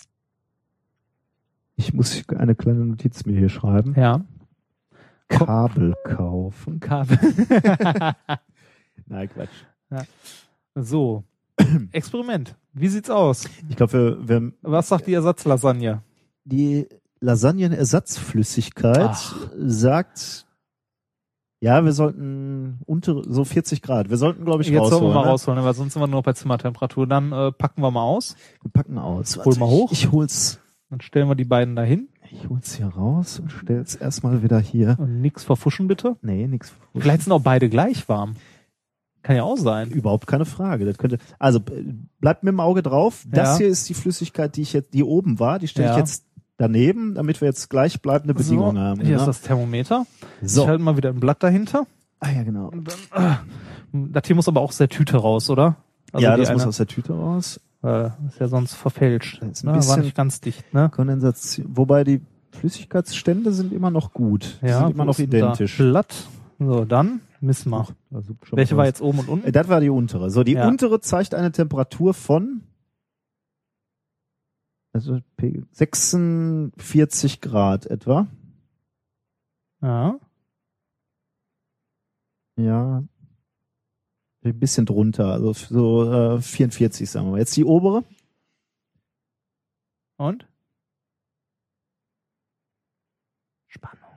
ich 1.76 1.94
muss 1.94 2.24
eine 2.30 2.56
kleine 2.56 2.86
Notiz 2.86 3.26
mir 3.26 3.38
hier 3.38 3.50
schreiben. 3.50 3.94
Ja. 3.98 4.26
Kabel 5.28 5.94
kaufen. 6.04 6.80
Kabel. 6.80 7.20
Nein, 9.08 9.30
Quatsch. 9.30 9.66
so. 10.76 11.24
Experiment. 11.92 12.56
Wie 12.74 12.88
sieht's 12.88 13.10
aus? 13.10 13.44
Ich 13.68 13.76
glaube, 13.76 14.18
wir, 14.28 14.42
wir 14.42 14.54
Was 14.62 14.88
sagt 14.90 15.08
die 15.08 15.14
Ersatzlasagne? 15.14 16.02
die 16.46 16.88
Lasagnenersatzflüssigkeit 17.20 19.16
sagt, 19.58 20.46
ja, 21.62 21.84
wir 21.84 21.92
sollten 21.92 22.80
unter 22.86 23.22
so 23.32 23.44
40 23.44 23.82
Grad. 23.82 24.10
Wir 24.10 24.18
sollten, 24.18 24.46
glaube 24.46 24.62
ich, 24.64 24.70
Jetzt 24.70 24.90
sollen 24.90 25.04
wir 25.04 25.10
rausholen. 25.10 25.14
mal 25.14 25.24
ne? 25.24 25.28
rausholen, 25.30 25.64
weil 25.64 25.74
sonst 25.74 25.94
sind 25.94 26.02
wir 26.02 26.08
nur 26.08 26.20
noch 26.20 26.24
bei 26.24 26.34
Zimmertemperatur. 26.34 27.06
Dann 27.08 27.32
äh, 27.32 27.52
packen 27.52 27.82
wir 27.82 27.92
mal 27.92 28.04
aus. 28.04 28.36
Wir 28.62 28.72
packen 28.72 28.98
aus. 28.98 29.38
Hol 29.44 29.56
mal 29.58 29.68
hoch. 29.68 29.92
Ich, 29.92 30.06
ich 30.06 30.12
hol's, 30.12 30.60
Dann 30.90 31.02
stellen 31.02 31.28
wir 31.28 31.36
die 31.36 31.44
beiden 31.46 31.76
dahin. 31.76 32.08
ich 32.32 32.48
hol's 32.50 32.76
hier 32.76 32.88
raus 32.88 33.40
und 33.40 33.52
stell's 33.52 33.96
erstmal 33.96 34.42
wieder 34.42 34.60
hier. 34.60 34.96
Und 35.00 35.20
nix 35.22 35.44
verfuschen 35.44 35.88
bitte. 35.88 36.16
Nee, 36.22 36.48
nix. 36.48 36.72
Vielleicht 36.96 37.24
sind 37.24 37.34
auch 37.34 37.42
beide 37.42 37.68
gleich 37.70 38.08
warm. 38.08 38.36
Kann 39.22 39.36
ja 39.36 39.44
auch 39.44 39.58
sein. 39.58 39.90
Überhaupt 39.92 40.28
keine 40.28 40.46
Frage. 40.46 40.86
Das 40.86 40.98
könnte, 40.98 41.18
also 41.40 41.60
bleibt 42.22 42.44
mit 42.44 42.54
dem 42.54 42.62
Auge 42.62 42.82
drauf. 42.82 43.26
Das 43.28 43.50
Ja. 43.50 43.58
hier 43.58 43.68
ist 43.68 43.90
die 43.90 43.94
Flüssigkeit, 43.94 44.56
die 44.56 44.62
ich 44.62 44.72
jetzt, 44.72 44.94
die 44.94 45.04
oben 45.04 45.40
war. 45.40 45.60
Die 45.60 45.68
stelle 45.68 45.90
Ja. 45.90 45.94
ich 45.96 46.00
jetzt 46.00 46.26
daneben, 46.60 47.16
damit 47.16 47.42
wir 47.42 47.48
jetzt 47.48 47.70
gleichbleibende 47.70 48.36
Bedingungen 48.36 48.76
so, 48.76 48.82
haben. 48.82 49.02
Hier 49.02 49.16
ne? 49.16 49.22
ist 49.22 49.26
das 49.26 49.42
Thermometer. 49.42 50.06
so. 50.44 50.62
Ich 50.64 50.68
halte 50.68 50.84
mal 50.84 50.96
wieder 50.98 51.10
ein 51.10 51.20
Blatt 51.20 51.42
dahinter. 51.42 51.88
ah, 52.20 52.30
ja, 52.30 52.44
genau. 52.44 52.68
Und 52.70 52.88
dann, 53.12 53.24
äh, 53.34 53.36
das 54.12 54.28
hier 54.28 54.36
muss 54.36 54.48
aber 54.48 54.62
auch 54.62 54.70
aus 54.70 54.78
der 54.78 54.90
Tüte 54.90 55.18
raus, 55.18 55.50
oder? 55.50 55.78
Also 56.14 56.24
ja, 56.24 56.38
das 56.38 56.52
muss 56.52 56.62
eine- 56.62 56.70
aus 56.70 56.78
der 56.78 56.88
Tüte 56.88 57.14
raus. 57.14 57.60
äh, 57.84 58.08
ist 58.28 58.40
ja 58.40 58.48
sonst 58.50 58.74
verfälscht. 58.74 59.42
Jetzt 59.42 59.66
ein 59.66 59.72
Ne, 59.74 59.88
war 59.88 59.98
nicht 59.98 60.16
ganz 60.16 60.42
dicht, 60.42 60.74
ne? 60.74 60.90
Kondensation. 60.90 61.66
Wobei 61.70 62.04
die 62.04 62.22
Flüssigkeitsstände 62.52 63.52
sind 63.54 63.72
immer 63.74 63.90
noch 63.92 64.12
gut. 64.14 64.60
Die 64.62 64.68
Ja, 64.68 64.80
sind 64.80 64.92
immer 64.96 65.06
noch 65.06 65.14
ist 65.14 65.20
identisch. 65.20 65.78
Blatt. 65.78 66.14
So, 66.60 66.84
dann 66.84 67.22
missen 67.40 67.70
wir. 67.72 67.88
Welche 68.52 68.76
war 68.76 68.86
jetzt 68.86 69.02
oben 69.02 69.20
und 69.20 69.30
unten? 69.30 69.48
Äh, 69.48 69.52
Das 69.54 69.70
war 69.70 69.80
die 69.80 69.90
untere. 69.90 70.30
So, 70.30 70.44
die 70.44 70.54
Ja. 70.54 70.68
untere 70.68 71.00
zeigt 71.00 71.34
eine 71.34 71.52
Temperatur 71.54 72.14
von 72.14 72.62
Also 74.92 75.20
Pegel 75.38 75.68
46 75.72 77.42
Grad 77.42 77.86
etwa. 77.86 78.28
Ja. 79.82 80.20
Ja. 82.58 83.04
Ein 84.42 84.60
bisschen 84.60 84.86
drunter, 84.86 85.34
also 85.34 85.54
so 85.54 86.12
äh, 86.38 86.42
44 86.42 87.10
sagen 87.10 87.28
wir 87.28 87.32
mal. 87.32 87.40
Jetzt 87.40 87.56
die 87.56 87.66
obere. 87.66 88.04
Und? 90.18 90.48
Spannung. 93.68 94.10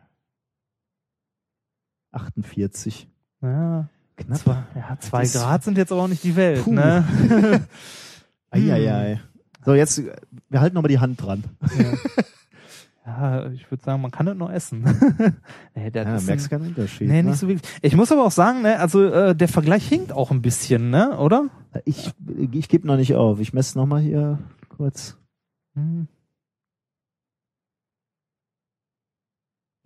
48. 2.12 3.08
Ja. 3.42 3.88
Knapp. 4.16 4.38
Zwei, 4.38 4.64
ja, 4.74 4.96
zwei 5.00 5.26
Grad 5.26 5.64
sind 5.64 5.78
jetzt 5.78 5.92
aber 5.92 6.02
auch 6.02 6.08
nicht 6.08 6.24
die 6.24 6.36
Welt, 6.36 6.64
Puh. 6.64 6.72
ne? 6.72 7.66
Eieiei. 8.50 9.20
So, 9.64 9.74
jetzt, 9.74 10.02
wir 10.50 10.60
halten 10.60 10.74
nochmal 10.74 10.88
die 10.90 10.98
Hand 11.00 11.20
dran. 11.22 11.44
Ja, 13.04 13.50
ich 13.50 13.68
würde 13.68 13.82
sagen, 13.82 14.00
man 14.00 14.12
kann 14.12 14.26
das 14.26 14.36
nur 14.36 14.52
essen. 14.52 14.82
nee, 15.74 15.90
das 15.90 16.06
Ja, 16.06 16.14
ist 16.18 16.26
merkst 16.28 16.46
ein, 16.46 16.50
keinen 16.50 16.68
Unterschied. 16.68 17.08
nee, 17.08 17.20
ne? 17.20 17.30
nicht 17.30 17.38
so 17.40 17.48
wirklich. 17.48 17.68
Ich 17.82 17.96
muss 17.96 18.12
aber 18.12 18.24
auch 18.24 18.30
sagen, 18.30 18.62
ne, 18.62 18.78
also 18.78 19.02
äh, 19.04 19.34
der 19.34 19.48
Vergleich 19.48 19.88
hinkt 19.88 20.12
auch 20.12 20.30
ein 20.30 20.40
bisschen, 20.40 20.90
ne, 20.90 21.18
oder? 21.18 21.48
Ich, 21.84 22.12
ich 22.52 22.68
gebe 22.68 22.86
noch 22.86 22.96
nicht 22.96 23.16
auf. 23.16 23.40
Ich 23.40 23.52
messe 23.52 23.76
nochmal 23.76 24.02
hier 24.02 24.38
kurz. 24.68 25.16
Hm. 25.74 26.06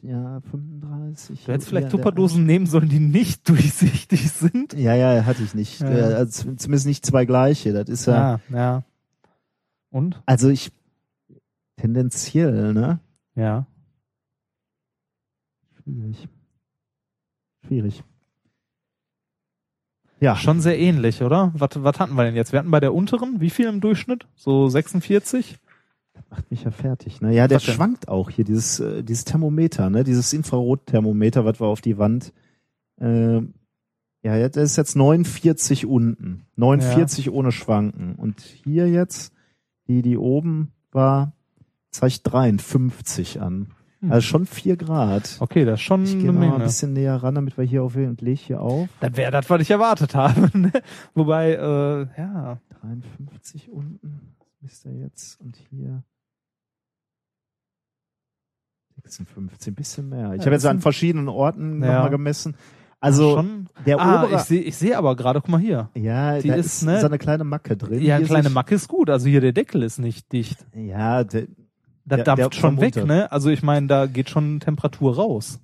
Ja, 0.02 0.40
35. 0.50 1.44
Du 1.46 1.52
hättest 1.52 1.68
vielleicht 1.70 1.86
Ja, 1.86 1.90
Tupperdosen 1.90 2.44
nehmen 2.44 2.66
sollen, 2.66 2.88
die 2.90 3.00
nicht 3.00 3.48
durchsichtig 3.48 4.30
sind. 4.30 4.74
Ja, 4.74 4.94
ja, 4.94 5.24
hatte 5.24 5.42
ich 5.42 5.54
nicht. 5.54 5.80
Ja. 5.80 5.88
Äh, 5.88 6.02
Also 6.14 6.52
zumindest 6.54 6.86
nicht 6.86 7.04
zwei 7.06 7.24
gleiche. 7.24 7.72
Das 7.72 7.88
ist 7.88 8.06
ja, 8.06 8.40
Ja, 8.50 8.56
ja. 8.56 8.84
Und? 9.96 10.22
also 10.26 10.50
ich 10.50 10.72
tendenziell, 11.76 12.74
ne? 12.74 13.00
Ja. 13.34 13.66
Schwierig. 15.82 16.28
Schwierig. 17.64 18.04
Ja, 20.20 20.36
Schon 20.36 20.60
sehr 20.60 20.78
ähnlich, 20.78 21.22
oder? 21.22 21.52
Was, 21.54 21.70
was 21.82 21.98
hatten 21.98 22.14
wir 22.14 22.24
denn 22.24 22.36
jetzt? 22.36 22.52
Wir 22.52 22.58
hatten 22.58 22.70
bei 22.70 22.80
der 22.80 22.92
unteren, 22.92 23.40
wie 23.40 23.48
viel 23.48 23.68
im 23.68 23.80
Durchschnitt? 23.80 24.26
So 24.34 24.68
46? 24.68 25.58
macht 26.30 26.50
mich 26.50 26.64
ja 26.64 26.70
fertig. 26.70 27.22
Ne? 27.22 27.34
Ja, 27.34 27.48
der 27.48 27.56
Was 27.56 27.64
denn? 27.64 27.74
schwankt 27.74 28.08
auch 28.08 28.28
hier, 28.28 28.44
dieses, 28.44 28.80
äh, 28.80 29.02
dieses 29.02 29.24
Thermometer, 29.24 29.88
ne? 29.88 30.04
Dieses 30.04 30.32
Infrarotthermometer, 30.32 31.44
was 31.46 31.58
wir 31.58 31.66
auf 31.66 31.80
die 31.80 31.96
Wand. 31.96 32.34
Äh, 33.00 33.40
ja, 34.22 34.36
jetzt 34.36 34.56
ist 34.56 34.76
jetzt 34.76 34.96
49 34.96 35.86
unten. 35.86 36.46
49 36.56 37.30
ohne 37.30 37.52
Schwanken. 37.52 38.14
Und 38.16 38.40
hier 38.40 38.88
jetzt, 38.88 39.32
die, 39.88 40.02
die 40.02 40.16
oben 40.18 40.72
war, 40.92 41.32
zeigt 41.90 42.20
53 42.24 43.40
an. 43.40 43.68
Hm. 44.00 44.12
Also 44.12 44.26
schon 44.26 44.46
4 44.46 44.76
Grad. 44.76 45.36
Okay, 45.40 45.64
das 45.64 45.80
ist 45.80 45.84
schon 45.84 46.04
Ich 46.04 46.12
eine 46.12 46.20
gehe 46.22 46.26
noch 46.32 46.38
mal 46.38 46.44
ein 46.46 46.50
Menge. 46.52 46.64
bisschen 46.64 46.92
näher 46.92 47.16
ran, 47.16 47.34
damit 47.34 47.56
wir 47.56 47.64
hier 47.64 47.82
auf 47.82 47.94
und 47.96 48.20
lege 48.20 48.40
hier 48.40 48.60
auf. 48.60 48.88
Das 49.00 49.16
wäre 49.16 49.30
das, 49.32 49.48
was 49.48 49.62
ich 49.62 49.70
erwartet 49.70 50.14
habe. 50.14 50.50
ne? 50.58 50.72
Wobei, 51.14 51.52
äh, 51.52 52.06
ja. 52.20 52.58
53 52.82 53.70
unten. 53.70 54.36
Ist 54.62 54.84
der 54.84 54.92
jetzt? 54.94 55.40
Und 55.40 55.56
hier 55.70 56.02
56, 59.02 59.68
ein 59.72 59.74
bisschen 59.74 60.08
mehr. 60.08 60.32
Ich 60.32 60.40
Ja, 60.40 60.46
habe 60.46 60.52
jetzt 60.56 60.66
an 60.66 60.80
verschiedenen 60.80 61.28
Orten 61.28 61.80
Ja. 61.82 61.92
nochmal 61.94 62.10
gemessen. 62.10 62.56
Also 63.00 63.36
schon. 63.36 63.68
der 63.84 64.00
Ah, 64.00 64.24
obere, 64.24 64.36
ich 64.36 64.42
sehe 64.42 64.62
ich 64.62 64.76
seh 64.76 64.94
aber 64.94 65.14
gerade, 65.16 65.40
guck 65.40 65.50
mal 65.50 65.60
hier. 65.60 65.90
ja, 65.94 66.38
die 66.38 66.48
da 66.48 66.54
ist, 66.54 66.66
ist, 66.66 66.82
ne- 66.84 67.00
so 67.00 67.06
eine 67.06 67.18
kleine 67.18 67.44
Macke 67.44 67.76
drin. 67.76 68.00
Ja, 68.02 68.16
Hier 68.16 68.26
kleine 68.26 68.50
Macke 68.50 68.74
ist 68.74 68.88
gut. 68.88 69.10
Also 69.10 69.28
hier 69.28 69.40
der 69.40 69.52
Deckel 69.52 69.82
ist 69.82 69.98
nicht 69.98 70.32
dicht. 70.32 70.58
Ja, 70.74 71.22
der, 71.24 71.42
Das 72.04 72.16
Der- 72.18 72.24
dampft 72.24 72.54
der 72.54 72.58
schon 72.58 72.80
weg, 72.80 72.96
ne? 73.04 73.30
Also 73.30 73.50
ich 73.50 73.62
meine, 73.62 73.86
da 73.86 74.06
geht 74.06 74.30
schon 74.30 74.60
Temperatur 74.60 75.16
raus. 75.16 75.60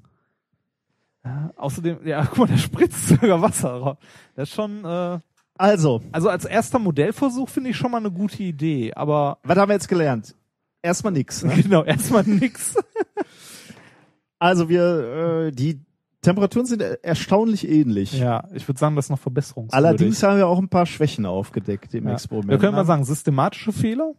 Ja, 1.24 1.52
außerdem, 1.56 1.98
ja, 2.06 2.24
guck 2.28 2.38
mal, 2.38 2.46
da 2.48 2.56
spritzt 2.58 3.08
sogar 3.08 3.40
Wasser 3.40 3.70
raus. 3.72 3.96
Das 4.36 4.48
ist 4.48 4.54
schon, 4.54 4.84
äh, 4.84 5.18
also, 5.56 6.02
also 6.12 6.28
als 6.28 6.44
erster 6.44 6.78
Modellversuch 6.80 7.48
finde 7.48 7.70
ich 7.70 7.76
schon 7.76 7.92
mal 7.92 7.98
eine 7.98 8.10
gute 8.10 8.42
Idee, 8.42 8.92
aber 8.94 9.38
was 9.44 9.56
haben 9.56 9.68
wir 9.68 9.74
jetzt 9.74 9.88
gelernt? 9.88 10.34
Erstmal 10.82 11.12
nix. 11.12 11.44
Ne? 11.44 11.54
genau, 11.62 11.82
erstmal 11.84 12.24
nix. 12.24 12.74
Also 14.38 14.68
wir, 14.68 15.46
äh, 15.46 15.52
die 15.52 15.80
Temperaturen 16.22 16.66
sind 16.66 16.80
erstaunlich 16.80 17.68
ähnlich. 17.68 18.18
Ja, 18.18 18.44
ich 18.54 18.66
würde 18.68 18.78
sagen, 18.78 18.94
das 18.94 19.06
ist 19.06 19.10
noch 19.10 19.18
verbesserungswürdig. 19.18 19.74
Allerdings 19.74 20.22
haben 20.22 20.38
wir 20.38 20.46
auch 20.46 20.58
ein 20.58 20.68
paar 20.68 20.86
Schwächen 20.86 21.26
aufgedeckt 21.26 21.92
im 21.94 22.06
Ja. 22.06 22.12
Experiment. 22.12 22.48
Wir 22.48 22.58
können 22.58 22.74
mal 22.74 22.82
ne? 22.82 22.86
sagen, 22.86 23.04
systematische 23.04 23.72
Fehler. 23.72 24.14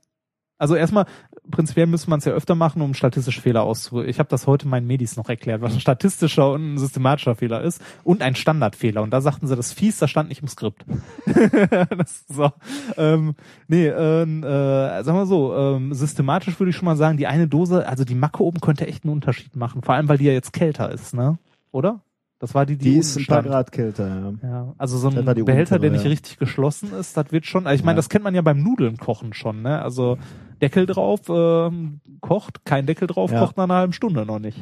Also 0.57 0.75
erstmal, 0.75 1.05
prinzipiell 1.49 1.87
müsste 1.87 2.09
man 2.09 2.19
es 2.19 2.25
ja 2.25 2.31
öfter 2.31 2.55
machen, 2.55 2.81
um 2.81 2.93
statistische 2.93 3.41
Fehler 3.41 3.63
auszu. 3.63 4.01
Ich 4.01 4.19
habe 4.19 4.29
das 4.29 4.47
heute 4.47 4.67
meinen 4.67 4.85
Medis 4.85 5.17
noch 5.17 5.27
erklärt, 5.27 5.61
was 5.61 5.73
ein 5.73 5.79
statistischer 5.79 6.51
und 6.51 6.75
ein 6.75 6.77
systematischer 6.77 7.35
Fehler 7.35 7.61
ist 7.61 7.81
und 8.03 8.21
ein 8.21 8.35
Standardfehler. 8.35 9.01
Und 9.01 9.11
da 9.11 9.19
sagten 9.19 9.47
sie, 9.47 9.55
das 9.55 9.73
fies, 9.73 9.97
das 9.97 10.09
stand 10.09 10.29
nicht 10.29 10.41
im 10.41 10.47
Skript. 10.47 10.85
das, 11.97 12.25
so. 12.27 12.51
ähm, 12.97 13.35
nee, 13.67 13.87
äh, 13.87 14.23
äh, 14.23 15.03
sagen 15.03 15.17
wir 15.17 15.25
so, 15.25 15.55
ähm, 15.55 15.93
systematisch 15.93 16.59
würde 16.59 16.69
ich 16.69 16.75
schon 16.75 16.85
mal 16.85 16.97
sagen, 16.97 17.17
die 17.17 17.27
eine 17.27 17.47
Dose, 17.47 17.87
also 17.87 18.05
die 18.05 18.15
Macke 18.15 18.43
oben 18.43 18.61
könnte 18.61 18.87
echt 18.87 19.03
einen 19.03 19.13
Unterschied 19.13 19.55
machen. 19.55 19.81
Vor 19.81 19.95
allem, 19.95 20.07
weil 20.07 20.17
die 20.17 20.25
ja 20.25 20.33
jetzt 20.33 20.53
kälter 20.53 20.91
ist, 20.91 21.13
ne? 21.13 21.39
Oder? 21.73 22.01
Das 22.39 22.53
war 22.55 22.65
die, 22.65 22.77
die, 22.77 22.91
Die 22.91 22.97
ist 22.97 23.17
ein 23.17 23.25
paar. 23.25 23.41
Grad 23.43 23.71
kälter, 23.71 24.07
ja. 24.07 24.49
Ja, 24.49 24.75
also 24.77 24.97
so 24.97 25.07
ein 25.07 25.13
Behälter, 25.25 25.41
untere, 25.75 25.79
der 25.79 25.91
nicht 25.91 26.03
ja. 26.03 26.09
richtig 26.09 26.37
geschlossen 26.37 26.93
ist, 26.93 27.15
das 27.17 27.31
wird 27.31 27.45
schon, 27.45 27.67
also 27.67 27.75
ich 27.75 27.83
meine, 27.85 27.95
Ja. 27.95 27.99
das 27.99 28.09
kennt 28.09 28.23
man 28.23 28.35
ja 28.35 28.41
beim 28.41 28.61
Nudeln 28.61 28.97
kochen 28.97 29.33
schon, 29.33 29.61
ne? 29.61 29.81
Also 29.81 30.17
Deckel 30.61 30.85
drauf, 30.85 31.21
ähm, 31.29 32.01
kocht, 32.21 32.65
kein 32.65 32.85
Deckel 32.85 33.07
drauf, 33.07 33.31
Ja. 33.31 33.39
kocht 33.39 33.55
nach 33.57 33.63
einer 33.63 33.75
halben 33.75 33.93
Stunde 33.93 34.25
noch 34.25 34.39
nicht. 34.39 34.57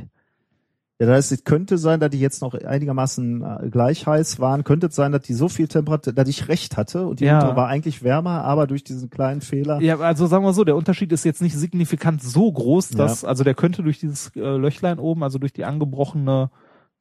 Ja, 0.99 1.07
das 1.07 1.15
heißt, 1.15 1.31
es 1.31 1.43
könnte 1.43 1.79
sein, 1.79 1.99
dass 1.99 2.11
die 2.11 2.19
jetzt 2.19 2.43
noch 2.43 2.53
einigermaßen 2.53 3.41
äh, 3.41 3.69
gleich 3.71 4.05
heiß 4.05 4.39
waren. 4.39 4.63
Könnte 4.63 4.85
es 4.87 4.95
sein, 4.95 5.11
dass 5.11 5.23
die 5.23 5.33
so 5.33 5.49
viel 5.49 5.67
Temperatur, 5.67 6.13
dass 6.13 6.29
ich 6.29 6.47
recht 6.49 6.77
hatte 6.77 7.07
und 7.07 7.19
die 7.19 7.25
Ja. 7.25 7.39
untere 7.39 7.55
war 7.55 7.67
eigentlich 7.67 8.03
wärmer, 8.03 8.43
aber 8.43 8.67
durch 8.67 8.83
diesen 8.83 9.09
kleinen 9.09 9.41
Fehler. 9.41 9.81
Ja, 9.81 9.97
also 9.97 10.27
sagen 10.27 10.45
wir 10.45 10.53
so, 10.53 10.63
der 10.63 10.75
Unterschied 10.75 11.11
ist 11.11 11.23
jetzt 11.25 11.41
nicht 11.41 11.55
signifikant 11.57 12.21
so 12.21 12.51
groß, 12.51 12.89
dass, 12.91 13.25
also 13.25 13.43
der 13.43 13.55
könnte 13.55 13.81
durch 13.81 13.97
dieses 13.99 14.31
äh, 14.35 14.41
Löchlein 14.57 14.99
oben, 14.99 15.23
also 15.23 15.39
durch 15.39 15.53
die 15.53 15.65
angebrochene 15.65 16.51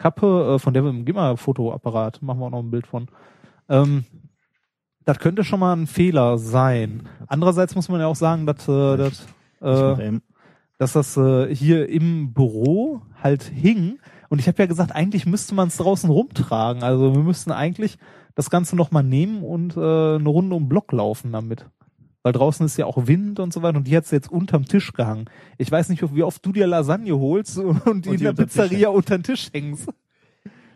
Kappe, 0.00 0.54
äh, 0.54 0.58
von 0.58 0.72
der 0.72 0.82
wir, 0.82 0.92
gib 1.04 1.14
mal 1.14 1.36
Fotoapparat, 1.36 2.22
machen 2.22 2.40
wir 2.40 2.46
auch 2.46 2.50
noch 2.50 2.62
ein 2.62 2.70
Bild 2.70 2.86
von. 2.86 3.08
Ähm, 3.68 4.04
das 5.04 5.18
könnte 5.18 5.44
schon 5.44 5.60
mal 5.60 5.76
ein 5.76 5.86
Fehler 5.86 6.38
sein. 6.38 7.08
Andererseits 7.26 7.74
muss 7.74 7.88
man 7.88 8.00
ja 8.00 8.06
auch 8.06 8.16
sagen, 8.16 8.46
dass, 8.46 8.66
äh, 8.66 8.96
dass 8.96 9.26
äh, 9.60 10.20
dass 10.78 10.94
das 10.94 11.16
äh, 11.18 11.54
hier 11.54 11.90
im 11.90 12.32
Büro 12.32 13.02
halt 13.22 13.42
hing. 13.42 13.98
Und 14.30 14.38
ich 14.38 14.48
habe 14.48 14.62
ja 14.62 14.66
gesagt, 14.66 14.94
eigentlich 14.94 15.26
müsste 15.26 15.54
man 15.54 15.68
es 15.68 15.76
draußen 15.76 16.08
rumtragen. 16.08 16.82
Also 16.82 17.14
wir 17.14 17.22
müssten 17.22 17.52
eigentlich 17.52 17.98
das 18.34 18.48
Ganze 18.48 18.76
nochmal 18.76 19.02
nehmen 19.02 19.42
und 19.42 19.76
äh, 19.76 19.80
eine 19.80 20.28
Runde 20.28 20.56
um 20.56 20.62
den 20.62 20.68
Block 20.70 20.92
laufen 20.92 21.32
damit. 21.32 21.66
Weil 22.23 22.32
draußen 22.32 22.66
ist 22.66 22.76
ja 22.76 22.84
auch 22.84 23.07
Wind 23.07 23.40
und 23.40 23.52
so 23.52 23.62
weiter 23.62 23.78
und 23.78 23.86
die 23.86 23.97
hat's 23.97 24.10
jetzt 24.10 24.31
unterm 24.31 24.66
Tisch 24.66 24.92
gehangen. 24.92 25.24
Ich 25.57 25.70
weiß 25.70 25.89
nicht, 25.89 26.15
wie 26.15 26.23
oft 26.23 26.44
du 26.44 26.52
dir 26.52 26.66
Lasagne 26.66 27.18
holst 27.18 27.58
und, 27.58 27.86
und 27.86 28.05
die 28.05 28.10
in 28.10 28.20
der 28.20 28.32
Pizzeria 28.34 28.90
unter 28.90 29.16
den 29.16 29.23
Tisch 29.23 29.49
hängst. 29.52 29.89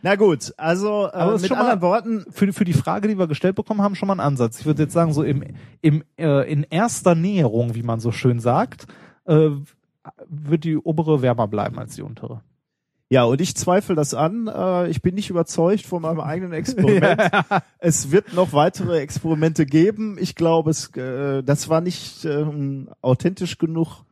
Na 0.01 0.17
gut, 0.17 0.53
also 0.59 1.09
äh, 1.13 1.33
mit 1.33 1.47
schon 1.47 1.57
mal- 1.57 1.63
anderen 1.65 1.81
Worten, 1.83 2.27
Für, 2.31 2.53
für 2.53 2.65
die 2.65 2.73
Frage, 2.75 3.09
die 3.09 3.19
wir 3.19 3.27
gestellt 3.27 3.57
bekommen 3.57 3.83
haben, 3.83 3.95
schon 3.95 4.07
mal 4.07 4.15
ein 4.15 4.21
Ansatz. 4.21 4.61
Ich 4.61 4.67
würde 4.67 4.83
jetzt 4.83 4.93
sagen, 4.93 5.13
so 5.13 5.23
im, 5.23 5.43
im, 5.81 6.03
äh, 6.19 6.51
in 6.51 6.63
erster 6.63 7.15
Näherung, 7.15 7.75
wie 7.75 7.83
man 7.83 8.01
so 8.01 8.13
schön 8.13 8.39
sagt, 8.39 8.87
äh, 9.25 9.49
wird 10.29 10.65
die 10.65 10.77
obere 10.77 11.23
wärmer 11.23 11.49
bleiben 11.49 11.79
als 11.79 11.95
die 11.95 12.03
untere. 12.03 12.43
Ja, 13.15 13.23
und 13.23 13.41
ich 13.41 13.55
zweifle 13.55 13.95
das 13.95 14.13
an. 14.13 14.49
Äh, 14.49 14.89
ich 14.89 15.01
bin 15.01 15.15
nicht 15.15 15.31
überzeugt 15.31 15.87
von 15.87 16.03
meinem 16.03 16.19
eigenen 16.19 16.53
Experiment. 16.53 17.21
Es 17.79 18.11
wird 18.11 18.35
noch 18.35 18.53
weitere 18.53 18.99
Experimente 18.99 19.67
geben. 19.67 20.17
Ich 20.19 20.35
glaube, 20.35 20.71
es, 20.71 20.89
äh, 20.97 21.45
das 21.45 21.69
war 21.69 21.81
nicht 21.81 22.25
ähm, 22.25 22.89
authentisch 23.03 23.59
genug. 23.59 24.03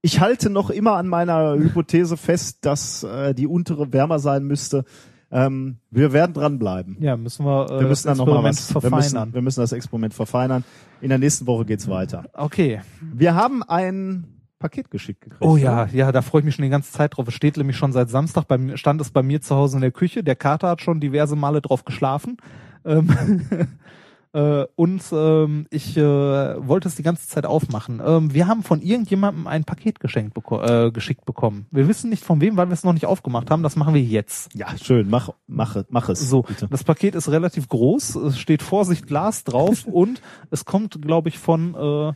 Ich 0.00 0.20
halte 0.20 0.48
noch 0.48 0.70
immer 0.70 0.92
an 0.92 1.08
meiner 1.08 1.54
Hypothese 1.54 2.16
fest, 2.16 2.58
dass 2.60 3.02
äh, 3.02 3.34
die 3.34 3.48
untere 3.48 3.92
wärmer 3.92 4.20
sein 4.20 4.44
müsste. 4.44 4.84
Ähm, 5.32 5.78
wir 5.90 6.12
werden 6.12 6.32
dranbleiben. 6.32 6.98
Ja, 7.00 7.16
müssen 7.16 7.44
wir, 7.44 7.68
äh, 7.68 7.80
Wir 7.80 7.88
müssen 7.88 8.06
das 8.06 8.18
Experiment 8.20 8.56
was. 8.56 8.68
Wir 8.68 8.80
verfeinern. 8.80 9.00
müssen, 9.00 9.34
wir 9.34 9.42
müssen 9.42 9.60
das 9.60 9.72
Experiment 9.72 10.14
verfeinern. 10.14 10.64
In 11.00 11.08
der 11.08 11.18
nächsten 11.18 11.48
Woche 11.48 11.64
geht's 11.64 11.88
weiter. 11.88 12.26
okay. 12.34 12.80
Wir 13.00 13.34
haben 13.34 13.64
ein 13.64 14.41
Paket 14.62 14.90
geschickt 14.90 15.22
gekriegt. 15.22 15.42
Oh 15.44 15.56
ja, 15.56 15.82
oder? 15.82 15.92
ja, 15.92 16.12
da 16.12 16.22
freue 16.22 16.40
ich 16.40 16.44
mich 16.44 16.54
schon 16.54 16.62
die 16.62 16.70
ganze 16.70 16.92
Zeit 16.92 17.16
drauf. 17.16 17.26
Es 17.26 17.34
steht 17.34 17.56
nämlich 17.56 17.76
schon 17.76 17.92
seit 17.92 18.08
Samstag, 18.08 18.46
bei 18.46 18.58
mir, 18.58 18.76
stand 18.76 19.00
es 19.00 19.10
bei 19.10 19.22
mir 19.22 19.40
zu 19.40 19.56
Hause 19.56 19.76
in 19.76 19.82
der 19.82 19.90
Küche. 19.90 20.22
Der 20.22 20.36
Kater 20.36 20.68
hat 20.68 20.80
schon 20.80 21.00
diverse 21.00 21.34
Male 21.34 21.60
drauf 21.60 21.84
geschlafen. 21.84 22.36
Ähm, 22.84 23.10
äh, 24.32 24.64
und 24.76 25.02
ähm, 25.12 25.66
ich 25.70 25.96
äh, 25.96 26.00
wollte 26.00 26.86
es 26.86 26.94
die 26.94 27.02
ganze 27.02 27.26
Zeit 27.26 27.44
aufmachen. 27.44 28.00
Ähm, 28.04 28.32
wir 28.32 28.46
haben 28.46 28.62
von 28.62 28.80
irgendjemandem 28.80 29.48
ein 29.48 29.64
Paket 29.64 29.98
geschenkt 29.98 30.34
beko 30.34 30.62
äh, 30.62 30.92
geschickt 30.92 31.24
bekommen. 31.24 31.66
Wir 31.72 31.88
wissen 31.88 32.08
nicht 32.08 32.22
von 32.22 32.40
wem, 32.40 32.56
weil 32.56 32.68
wir 32.68 32.74
es 32.74 32.84
noch 32.84 32.92
nicht 32.92 33.06
aufgemacht 33.06 33.50
haben. 33.50 33.64
Das 33.64 33.74
machen 33.74 33.94
wir 33.94 34.02
jetzt. 34.02 34.54
Ja, 34.54 34.68
schön. 34.80 35.10
Mach, 35.10 35.30
mach, 35.48 35.82
mach 35.90 36.08
es. 36.08 36.20
So, 36.20 36.42
bitte. 36.42 36.68
das 36.70 36.84
Paket 36.84 37.16
ist 37.16 37.28
relativ 37.28 37.68
groß. 37.68 38.14
Es 38.14 38.38
steht 38.38 38.62
Vorsicht 38.62 39.08
Glas 39.08 39.42
drauf 39.42 39.86
und 39.90 40.22
es 40.52 40.64
kommt, 40.64 41.02
glaube 41.02 41.30
ich, 41.30 41.40
von 41.40 41.74
äh, 41.74 42.12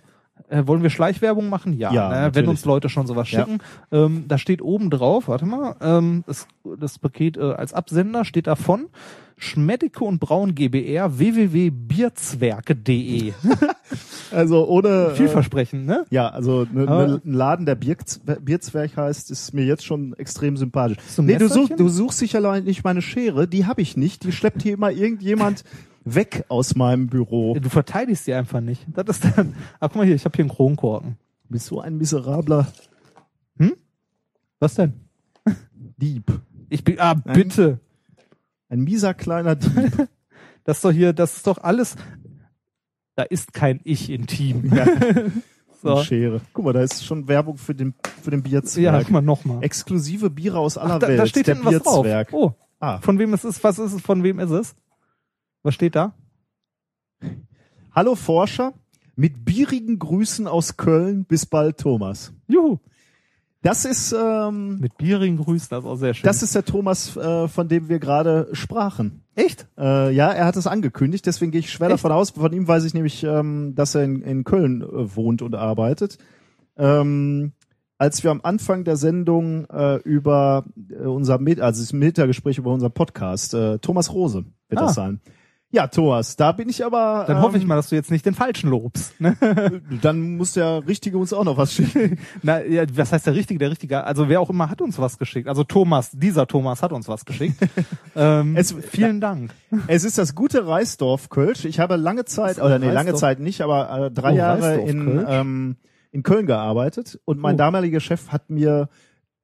Äh, 0.49 0.67
wollen 0.67 0.83
wir 0.83 0.91
Schleichwerbung 0.91 1.49
machen? 1.49 1.73
Ja, 1.73 1.93
Ja, 1.93 2.09
ne? 2.27 2.35
wenn 2.35 2.47
uns 2.49 2.65
Leute 2.65 2.89
schon 2.89 3.07
sowas 3.07 3.31
Ja. 3.31 3.41
schicken. 3.41 3.59
Ähm, 3.91 4.25
da 4.29 4.39
steht 4.39 4.63
oben 4.63 4.91
drauf, 4.91 5.29
warte 5.29 5.47
mal, 5.47 5.75
ähm, 5.81 6.25
das, 6.27 6.47
das 6.79 6.99
Paket 6.99 7.37
äh, 7.37 7.41
als 7.53 7.73
Absender 7.75 8.25
steht 8.25 8.47
davon 8.47 8.87
Schmeddicke 9.39 10.03
und 10.05 10.19
Braun 10.19 10.55
GBR 10.55 11.19
www.bierzwerke.de. 11.19 13.33
Also 14.33 14.67
ohne. 14.67 15.11
Äh, 15.13 15.15
Vielversprechend, 15.15 15.87
ne? 15.87 16.05
ja, 16.11 16.29
also 16.29 16.67
ne, 16.73 16.85
ne, 16.85 17.21
ein 17.25 17.33
Laden, 17.33 17.65
der 17.65 17.77
Bierz- 17.77 18.19
Bierzwerg 18.41 18.97
heißt, 18.97 19.31
ist 19.31 19.55
mir 19.55 19.65
jetzt 19.65 19.85
schon 19.87 20.15
extrem 20.15 20.57
sympathisch. 20.57 20.97
Nee, 21.19 21.37
du, 21.39 21.47
such, 21.49 21.55
Messerchen? 21.69 21.77
du 21.77 21.89
suchst 21.89 22.19
sicher 22.19 22.61
nicht 22.61 22.83
meine 22.83 23.03
Schere, 23.03 23.47
die 23.47 23.67
habe 23.67 23.83
ich 23.83 23.97
nicht. 23.97 24.25
Die 24.25 24.33
schleppt 24.33 24.63
hier 24.63 24.75
immer 24.75 24.91
irgendjemand 24.91 25.63
weg 26.07 26.45
aus 26.49 26.75
meinem 26.77 27.09
Büro. 27.09 27.55
Du 27.59 27.69
verteidigst 27.69 28.27
die 28.27 28.33
einfach 28.33 28.61
nicht. 28.61 28.87
Das 28.95 29.19
ist 29.19 29.37
dann. 29.37 29.55
Ach 29.81 29.89
guck 29.89 29.97
mal 29.97 30.07
hier, 30.07 30.15
ich 30.15 30.25
habe 30.25 30.35
hier 30.37 30.45
einen 30.45 30.51
Kronkorken. 30.55 31.19
Du 31.45 31.53
bist 31.53 31.67
so 31.67 31.81
ein 31.81 31.99
miserabler 31.99 32.67
Was 34.59 34.75
denn? 34.75 34.95
Dieb. 35.99 36.33
Ich 36.71 36.83
bin. 36.83 36.99
Ah, 36.99 37.13
bitte. 37.15 37.79
Ein 38.71 38.81
mieser 38.81 39.13
kleiner 39.15 39.55
Dieb. 39.57 40.09
Das 40.65 40.79
ist 40.79 40.85
doch 40.85 40.91
hier, 40.91 41.13
das 41.13 41.37
ist 41.37 41.47
doch 41.47 41.59
alles. 41.59 41.95
Da 43.15 43.23
ist 43.23 43.53
kein 43.53 43.79
Ich 43.85 44.11
in 44.11 44.27
Team. 44.27 44.69
Ja. 44.75 44.85
so. 45.81 46.03
Schere. 46.03 46.41
Guck 46.53 46.65
mal, 46.65 46.73
da 46.73 46.81
ist 46.83 47.05
schon 47.05 47.29
Werbung 47.29 47.57
für 47.57 47.73
den, 47.73 47.95
für 48.21 48.33
den 48.33 48.41
Ja, 48.41 48.49
Bierzwerg. 48.49 49.03
guck 49.05 49.11
mal 49.13 49.21
nochmal. 49.23 49.63
Exklusive 49.63 50.29
Biere 50.29 50.59
aus 50.59 50.77
aller 50.77 50.99
Da, 50.99 51.07
Welt. 51.07 51.21
da 51.21 51.27
steht 51.27 51.47
der 51.47 51.55
hinten 51.55 51.73
was 51.73 51.83
drauf. 51.85 52.03
Bierzwerg. 52.03 52.33
Oh, 52.33 52.53
Ah. 52.81 52.99
von 52.99 53.21
wem 53.21 53.33
es 53.33 53.45
ist, 53.45 53.63
was 53.63 53.79
ist 53.79 53.93
es, 53.93 54.01
von 54.03 54.25
wem 54.25 54.41
ist 54.41 54.51
es? 54.51 54.75
Was 55.67 55.75
steht 55.75 55.97
da? 55.97 56.15
Hallo 57.91 58.15
Forscher, 58.15 58.73
mit 59.17 59.45
bierigen 59.45 59.99
Grüßen 59.99 60.47
aus 60.47 60.77
Köln. 60.77 61.25
Bis 61.25 61.45
bald, 61.45 61.79
Thomas. 61.79 62.33
Juhu. 62.47 62.79
Das 63.63 63.85
ist, 63.85 64.13
ähm, 64.17 64.79
Mit 64.79 64.97
bierigen 64.97 65.39
Grüßen, 65.39 65.67
das 65.71 65.81
ist 65.81 65.91
auch 65.91 65.97
sehr 65.97 66.15
schön. 66.15 66.25
das 66.25 66.45
ist 66.45 66.55
der 66.55 66.65
Thomas, 66.65 67.17
äh, 67.17 67.49
von 67.49 67.67
dem 67.67 67.89
wir 67.89 67.99
gerade 67.99 68.49
sprachen. 68.53 69.25
echt? 69.35 69.67
Äh, 69.77 70.13
ja, 70.15 70.31
er 70.31 70.45
hat 70.45 70.55
es 70.55 70.69
angekündigt, 70.69 71.27
deswegen 71.27 71.51
gehe 71.51 71.59
ich 71.59 71.73
schwer 71.73 71.89
Echt? 71.89 71.95
davon 71.95 72.13
aus. 72.13 72.31
Von 72.31 72.53
ihm 72.53 72.69
weiß 72.69 72.85
ich 72.85 72.95
nämlich, 72.95 73.25
ähm, 73.25 73.75
dass 73.75 73.97
er 73.97 74.05
in, 74.05 74.23
in 74.23 74.45
Köln 74.45 74.83
äh, 74.83 75.17
wohnt 75.17 75.43
und 75.43 75.57
arbeitet. 75.57 76.19
Ähm, 76.77 77.55
als 77.99 78.23
wir 78.23 78.31
am 78.31 78.41
Anfang 78.45 78.85
der 78.85 78.97
Sendung 78.97 79.65
äh, 79.65 79.97
über 80.05 80.65
äh, 80.91 81.07
unser 81.07 81.39
Met 81.39 81.59
also 81.61 81.83
das 81.83 81.93
Metagespräch 81.93 82.59
über 82.59 82.73
unser 82.73 82.91
Podcast, 82.91 83.53
äh, 83.55 83.81
Thomas 83.81 84.13
Rose 84.13 84.45
wird 84.69 84.81
Ah. 84.81 84.85
das 84.87 84.95
sein. 84.95 85.21
Ja, 85.77 85.89
Thomas, 85.89 86.37
da 86.37 86.53
bin 86.53 86.71
ich 86.71 86.83
aber. 86.87 87.25
Dann 87.27 87.37
ähm, 87.37 87.43
hoffe 87.43 87.59
ich 87.59 87.67
mal, 87.67 87.77
dass 87.77 87.91
du 87.91 87.97
jetzt 87.97 88.11
nicht 88.11 88.25
den 88.25 88.33
falschen 88.33 88.71
lobst. 88.71 89.21
Ne? 89.21 89.37
Dann 90.01 90.37
muss 90.39 90.55
der 90.55 90.87
Richtige 90.89 91.19
uns 91.19 91.35
auch 91.35 91.45
noch 91.45 91.59
was 91.59 91.75
schicken. 91.75 92.19
Na, 92.43 92.65
ja, 92.65 92.85
was 92.95 93.13
heißt 93.13 93.27
der 93.27 93.35
Richtige? 93.35 93.59
Der 93.59 93.71
Richtige, 93.71 94.03
also 94.05 94.31
wer 94.31 94.41
auch 94.41 94.49
immer 94.49 94.71
hat 94.71 94.81
uns 94.81 94.99
was 94.99 95.19
geschickt. 95.19 95.49
Also 95.49 95.65
Thomas, 95.65 96.11
dieser 96.13 96.47
Thomas 96.47 96.83
hat 96.83 96.93
uns 96.93 97.09
was 97.09 97.27
geschickt. 97.27 97.57
ähm, 98.17 98.57
Es- 98.57 98.73
vielen 98.91 99.21
Dank. 99.21 99.51
Es 99.87 100.05
ist 100.05 100.17
das 100.17 100.35
gute 100.35 100.67
Reisdorf 100.67 101.29
Kölsch. 101.29 101.67
Ich 101.67 101.79
habe 101.79 101.97
lange 101.97 102.25
Zeit, 102.25 102.59
oder 102.59 102.79
nee, 102.79 102.91
lange? 102.91 103.13
Zeit 103.13 103.39
nicht, 103.39 103.61
aber 103.61 104.07
äh, 104.07 104.11
drei 104.11 104.33
Oh, 104.33 104.37
Jahre 104.37 104.77
in, 104.81 105.23
ähm, 105.29 105.77
in 106.11 106.23
Köln 106.23 106.47
gearbeitet 106.47 107.21
und 107.27 107.39
mein 107.39 107.57
Oh. 107.57 107.59
damaliger 107.59 108.01
Chef 108.01 108.29
hat 108.31 108.49
mir 108.49 108.89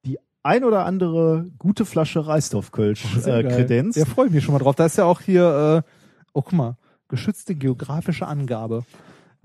die 0.03 0.17
ein 0.41 0.63
oder 0.63 0.85
andere 0.87 1.45
gute 1.59 1.85
Flasche 1.85 2.25
Reisdorf 2.25 2.71
Kölsch 2.71 3.05
Sehr 3.19 3.37
äh, 3.37 3.43
kredenzt. 3.43 3.99
Ja, 3.99 4.05
freue 4.05 4.25
ich 4.27 4.33
mich 4.33 4.43
schon 4.43 4.53
mal 4.53 4.59
drauf. 4.59 4.73
Da 4.75 4.87
ist 4.87 4.97
ja 4.97 5.05
auch 5.05 5.21
hier, 5.21 5.83
äh, 5.85 5.89
oh 6.33 6.41
guck 6.41 6.53
mal, 6.53 6.77
geschützte 7.07 7.55
geografische 7.55 8.27
Angabe. 8.27 8.85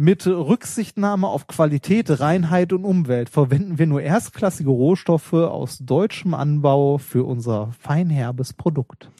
Mit 0.01 0.27
Rücksichtnahme 0.27 1.27
auf 1.27 1.49
Qualität, 1.49 2.21
Reinheit 2.21 2.73
und 2.73 2.85
Umwelt 2.85 3.29
verwenden 3.29 3.79
wir 3.79 3.87
nur 3.87 4.01
erstklassige 4.01 4.71
Rohstoffe 4.71 5.33
aus 5.33 5.79
deutschem 5.79 6.35
Anbau 6.35 6.99
für 6.99 7.25
unser 7.25 7.73
feinherbes 7.81 8.53
Produkt. 8.53 9.11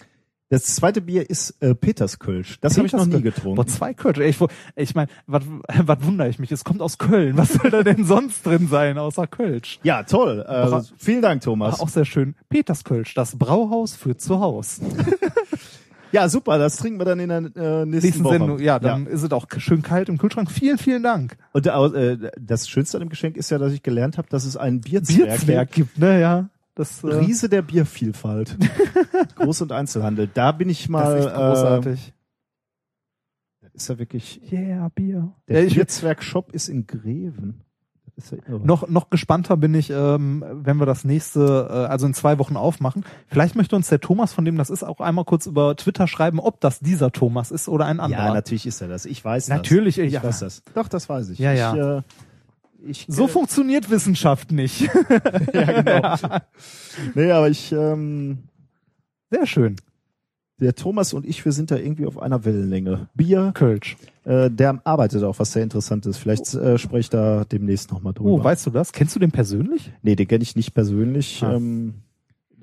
Das 0.51 0.65
zweite 0.77 1.03
Bier 1.03 1.29
ist 1.29 1.61
äh, 1.61 1.75
Peterskölsch. 1.75 2.59
Das 2.61 2.79
habe 2.79 2.87
ich 2.87 2.95
noch 2.95 3.05
nie 3.05 3.21
getrunken. 3.21 3.57
Boah, 3.57 3.67
zwei 3.67 3.93
Kölsch. 3.93 4.19
Ich, 4.19 4.39
ich 4.77 4.95
meine, 4.95 5.09
was 5.27 5.43
wundere 6.01 6.29
ich 6.31 6.39
mich? 6.39 6.51
Es 6.53 6.65
kommt 6.65 6.81
aus 6.81 6.97
Köln. 6.97 7.37
Was 7.37 7.53
soll 7.53 7.71
da 7.71 7.83
denn 7.83 8.05
sonst 8.05 8.47
drin 8.47 8.67
sein, 8.67 8.97
außer 8.97 9.27
Kölsch? 9.27 9.79
Ja, 9.83 10.05
toll. 10.05 10.47
Äh, 10.49 10.81
vielen 10.97 11.21
Dank, 11.21 11.43
Thomas. 11.43 11.81
Auch 11.81 11.91
sehr 11.91 12.07
schön. 12.07 12.35
Peterskölsch, 12.49 13.13
das 13.13 13.37
Brauhaus 13.37 13.95
für 13.95 14.17
zu 14.17 14.41
Haus. 14.41 14.81
Ja, 16.13 16.29
super. 16.29 16.59
Das 16.59 16.77
trinken 16.77 17.01
wir 17.01 17.05
dann 17.05 17.21
in 17.21 17.29
der 17.29 17.39
äh, 17.39 17.85
nächsten 17.85 18.07
Nächsten 18.07 18.25
Woche. 18.25 18.39
Sendung, 18.39 18.59
ja, 18.61 18.79
dann 18.79 19.07
ist 19.07 19.23
es 19.23 19.31
auch 19.33 19.47
schön 19.59 19.83
kalt 19.83 20.09
im 20.09 20.19
Kühlschrank. 20.19 20.51
Vielen, 20.51 20.79
vielen 20.79 21.03
Dank. 21.03 21.37
Und 21.53 21.67
äh, 21.67 22.31
das 22.41 22.69
Schönste 22.69 22.97
an 22.99 23.05
dem 23.05 23.09
Geschenk 23.11 23.37
ist 23.37 23.51
ja, 23.51 23.59
dass 23.59 23.73
ich 23.73 23.83
gelernt 23.83 24.19
habe, 24.19 24.29
dass 24.29 24.45
es 24.45 24.57
einen 24.57 24.81
Bierzwerg, 24.81 25.29
Bierzwerg 25.29 25.73
gibt, 25.73 25.99
ne, 25.99 26.21
ja. 26.21 26.49
Das, 26.75 27.03
äh, 27.03 27.09
Riese 27.09 27.49
der 27.49 27.63
Biervielfalt. 27.63 28.57
Groß- 29.37 29.63
und 29.63 29.73
Einzelhandel. 29.73 30.29
Da 30.33 30.53
bin 30.53 30.69
ich 30.69 30.89
mal. 30.89 31.17
das 31.17 31.25
ist 31.25 31.27
echt 31.27 31.35
großartig. 31.35 32.09
Äh, 32.09 32.19
ist 33.75 33.89
ja 33.89 33.99
wirklich. 33.99 34.41
yeah, 34.53 34.89
Bier. 34.95 35.33
Der 35.49 35.61
Ja, 35.61 35.67
ich, 35.67 35.75
Bierzwerg-Shop 35.75 36.53
ist 36.53 36.69
in 36.69 36.87
Greven. 36.87 37.65
Noch, 38.49 38.89
noch 38.89 39.11
gespannter 39.11 39.57
bin 39.57 39.75
ich, 39.75 39.91
ähm, 39.91 40.45
wenn 40.51 40.77
wir 40.79 40.87
das 40.87 41.05
nächste, 41.05 41.69
äh, 41.71 41.91
also 41.91 42.07
in 42.07 42.15
zwei 42.15 42.39
Wochen 42.39 42.57
aufmachen. 42.57 43.05
Vielleicht 43.29 43.55
möchte 43.57 43.77
uns 43.77 43.89
der 43.89 44.01
Thomas, 44.01 44.33
von 44.33 44.45
dem 44.45 44.57
das 44.57 44.71
ist, 44.71 44.83
auch 44.83 45.01
einmal 45.01 45.25
kurz 45.25 45.47
über 45.47 45.77
Twitter 45.77 46.07
schreiben, 46.07 46.41
ob 46.41 46.61
das 46.61 46.81
dieser 46.81 47.13
Thomas 47.13 47.51
ist 47.51 47.69
oder 47.69 47.87
ein 47.87 48.01
anderer. 48.01 48.27
Ja, 48.27 48.35
natürlich 48.35 48.67
ist 48.67 48.81
er 48.81 48.89
das. 48.89 49.07
Ich 49.07 49.25
weiß 49.25 49.49
Natürlich, 49.49 49.97
das. 49.97 50.05
Ich 50.07 50.13
ja. 50.13 50.23
weiß 50.23 50.41
das. 50.41 50.63
Doch, 50.75 50.89
das 50.89 51.09
weiß 51.09 51.31
ich. 51.31 51.39
Ja, 51.39 51.53
ich, 51.53 51.59
ja. 51.59 51.99
Äh, 51.99 52.03
ich, 52.85 53.07
So 53.09 53.27
äh, 53.27 53.29
funktioniert 53.29 53.91
Wissenschaft 53.91 54.53
nicht. 54.53 54.81
ja, 55.53 55.83
genau. 55.83 56.15
Nee, 57.15 57.31
aber 57.31 57.49
ich, 57.49 57.71
ähm, 57.73 58.39
Sehr 59.31 59.47
schön. 59.47 59.77
Der 60.61 60.75
Thomas 60.75 61.13
und 61.13 61.25
ich, 61.25 61.45
wir 61.45 61.53
sind 61.53 61.71
da 61.71 61.77
irgendwie 61.77 62.07
auf 62.07 62.19
einer 62.19 62.45
Wellenlänge. 62.45 63.09
Bier, 63.15 63.53
Kölsch. 63.55 63.97
äh, 64.25 64.51
der 64.51 64.81
arbeitet 64.85 65.23
auch, 65.23 65.39
was 65.39 65.53
sehr 65.53 65.63
interessant 65.63 66.07
ist. 66.07 66.19
Vielleicht 66.19 66.53
äh, 66.55 66.79
spreche 66.79 67.01
ich 67.01 67.11
da 67.11 67.45
demnächst 67.45 67.93
nochmal 67.93 68.13
drüber. 68.13 68.31
Oh, 68.31 68.43
weißt 68.43 68.67
du 68.67 68.71
das? 68.71 68.93
Kennst 68.93 69.15
du 69.15 69.21
den 69.21 69.31
persönlich? 69.31 69.93
Nee, 70.03 70.17
den 70.17 70.27
kenne 70.27 70.43
ich 70.43 70.57
nicht 70.57 70.75
persönlich. 70.75 71.43
Ah. 71.45 71.55
Ähm, 71.55 71.95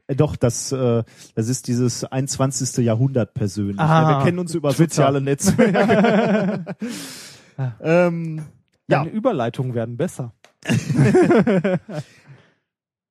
äh, 0.08 0.16
doch, 0.16 0.36
das, 0.36 0.72
äh, 0.72 1.04
das 1.36 1.50
ist 1.50 1.68
dieses 1.68 2.04
21. 2.04 2.84
Jahrhundert 2.86 3.34
persönlich. 3.34 3.80
Ah, 3.80 4.12
ja, 4.12 4.20
wir 4.20 4.26
kennen 4.26 4.40
uns 4.40 4.54
über 4.54 4.72
Twitter. 4.72 4.96
soziale 4.96 5.22
Netzwerke. 5.22 6.66
ähm, 7.82 8.42
ja, 8.88 9.00
Deine 9.04 9.10
Überleitungen 9.10 9.74
werden 9.74 9.98
besser. 9.98 10.34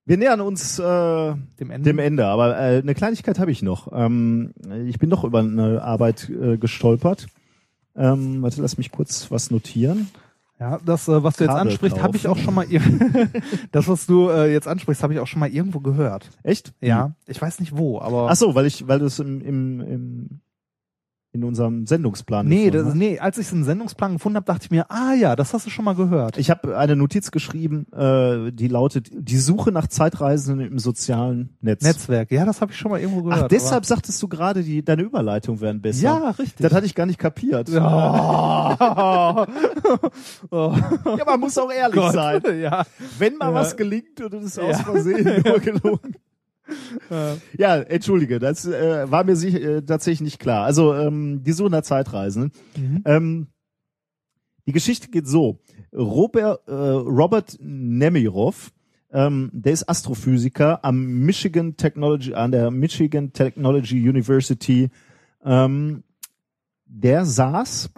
wir 0.06 0.16
nähern 0.16 0.40
uns 0.40 0.78
äh, 0.78 0.82
Dem 0.82 1.70
Ende. 1.70 1.90
dem 1.90 1.98
Ende, 1.98 2.26
aber 2.26 2.58
äh, 2.58 2.78
eine 2.78 2.94
Kleinigkeit 2.94 3.38
habe 3.38 3.50
ich 3.50 3.62
noch. 3.62 3.88
Ähm, 3.92 4.52
ich 4.86 4.98
bin 4.98 5.08
noch 5.08 5.24
über 5.24 5.40
eine 5.40 5.82
Arbeit 5.82 6.28
äh, 6.28 6.58
gestolpert. 6.58 7.26
Ähm, 7.96 8.42
warte, 8.42 8.60
lass 8.60 8.76
mich 8.76 8.90
kurz 8.90 9.30
was 9.30 9.50
notieren. 9.50 10.08
Ja, 10.60 10.78
das, 10.84 11.08
äh, 11.08 11.22
was 11.22 11.36
du 11.36 11.44
jetzt 11.44 11.52
Kabel 11.52 11.68
ansprichst, 11.68 12.02
habe 12.02 12.16
ich 12.16 12.28
auch 12.28 12.36
schon 12.36 12.54
mal. 12.54 12.66
das, 13.72 13.88
was 13.88 14.06
du 14.06 14.28
äh, 14.28 14.52
jetzt 14.52 14.68
ansprichst, 14.68 15.02
habe 15.02 15.12
ich 15.12 15.20
auch 15.20 15.26
schon 15.26 15.40
mal 15.40 15.50
irgendwo 15.50 15.80
gehört. 15.80 16.30
Echt? 16.42 16.72
Ja, 16.80 17.14
ich 17.26 17.40
weiß 17.40 17.60
nicht 17.60 17.76
wo, 17.76 18.00
aber. 18.00 18.28
Ach 18.30 18.36
so, 18.36 18.54
weil 18.54 18.66
ich, 18.66 18.86
weil 18.86 19.00
du 19.00 19.06
es 19.06 19.18
im, 19.18 19.40
im, 19.40 19.80
im 19.80 20.40
in 21.34 21.42
unserem 21.42 21.84
Sendungsplan 21.84 22.46
nee, 22.46 22.70
das, 22.70 22.86
hast. 22.86 22.94
nee, 22.94 23.18
als 23.18 23.38
ich 23.38 23.48
den 23.48 23.64
Sendungsplan 23.64 24.12
gefunden 24.14 24.36
habe, 24.36 24.46
dachte 24.46 24.66
ich 24.66 24.70
mir, 24.70 24.88
ah 24.88 25.14
ja, 25.14 25.34
das 25.34 25.52
hast 25.52 25.66
du 25.66 25.70
schon 25.70 25.84
mal 25.84 25.96
gehört. 25.96 26.38
Ich 26.38 26.48
habe 26.48 26.78
eine 26.78 26.94
Notiz 26.94 27.32
geschrieben, 27.32 27.86
äh, 27.92 28.52
die 28.52 28.68
lautet 28.68 29.08
die 29.12 29.36
Suche 29.38 29.72
nach 29.72 29.88
Zeitreisenden 29.88 30.64
im 30.66 30.78
sozialen 30.78 31.56
Netz. 31.60 31.82
Netzwerk, 31.82 32.30
ja, 32.30 32.44
das 32.44 32.60
habe 32.60 32.70
ich 32.70 32.78
schon 32.78 32.92
mal 32.92 33.00
irgendwo 33.00 33.24
gehört. 33.24 33.42
Ach, 33.44 33.48
deshalb 33.48 33.84
sagtest 33.84 34.22
du 34.22 34.28
gerade, 34.28 34.62
die 34.62 34.84
deine 34.84 35.02
Überleitung 35.02 35.60
wären 35.60 35.80
besser. 35.82 36.02
ja, 36.04 36.30
richtig. 36.30 36.58
Das 36.64 36.72
hatte 36.72 36.86
ich 36.86 36.94
gar 36.94 37.06
nicht 37.06 37.18
kapiert. 37.18 37.68
Ja. 37.68 39.46
oh, 40.50 40.74
Ja, 41.18 41.24
man 41.26 41.40
muss 41.40 41.58
auch 41.58 41.70
ehrlich 41.72 41.96
Gott. 41.96 42.12
sein. 42.14 42.40
Ja. 42.60 42.84
Wenn 43.18 43.36
mal 43.36 43.48
Ja. 43.48 43.54
was 43.54 43.76
gelingt 43.76 44.20
und 44.20 44.32
es 44.34 44.44
ist 44.44 44.58
aus 44.60 44.78
Ja. 44.78 44.84
Versehen 44.84 45.42
nur 45.44 45.58
gelungen. 45.58 46.14
Ja, 47.58 47.76
entschuldige, 47.76 48.38
das 48.38 48.64
äh, 48.66 49.10
war 49.10 49.24
mir 49.24 49.36
sich, 49.36 49.54
äh, 49.54 49.82
tatsächlich 49.82 50.22
nicht 50.22 50.38
klar. 50.38 50.64
Also 50.64 50.94
ähm, 50.94 51.42
die 51.42 51.52
Suche 51.52 51.70
nach 51.70 51.82
Zeitreisenden. 51.82 52.52
Mhm. 52.76 53.02
Ähm, 53.04 53.46
die 54.66 54.72
Geschichte 54.72 55.08
geht 55.08 55.26
so. 55.26 55.60
Robert, 55.92 56.66
äh, 56.66 56.72
Robert 56.72 57.58
Nemirov, 57.60 58.72
ähm, 59.12 59.50
der 59.52 59.72
ist 59.72 59.88
Astrophysiker 59.88 60.84
am 60.84 61.04
Michigan 61.04 61.76
Technology, 61.76 62.34
an 62.34 62.50
der 62.50 62.70
Michigan 62.70 63.32
Technology 63.32 64.08
University. 64.08 64.90
Ähm, 65.44 66.02
der 66.86 67.24
saß 67.24 67.90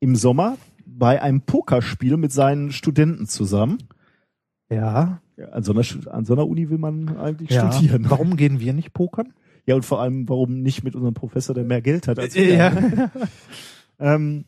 im 0.00 0.16
Sommer 0.16 0.58
bei 0.84 1.20
einem 1.20 1.40
Pokerspiel 1.40 2.16
mit 2.16 2.32
seinen 2.32 2.72
Studenten 2.72 3.26
zusammen. 3.26 3.78
Ja. 4.70 5.20
Ja, 5.36 5.48
an, 5.50 5.62
so 5.62 5.72
einer, 5.72 5.84
an 6.12 6.24
so 6.24 6.32
einer 6.32 6.46
Uni 6.46 6.70
will 6.70 6.78
man 6.78 7.16
eigentlich 7.18 7.50
ja. 7.50 7.70
studieren. 7.70 8.06
Warum 8.08 8.36
gehen 8.36 8.60
wir 8.60 8.72
nicht 8.72 8.92
pokern? 8.92 9.32
Ja, 9.66 9.74
und 9.74 9.84
vor 9.84 10.00
allem, 10.00 10.28
warum 10.28 10.62
nicht 10.62 10.84
mit 10.84 10.94
unserem 10.94 11.14
Professor, 11.14 11.54
der 11.54 11.64
mehr 11.64 11.82
Geld 11.82 12.08
hat 12.08 12.18
als 12.18 12.34
wir? 12.34 12.54
Ja. 12.54 13.10
Ähm, 13.98 14.44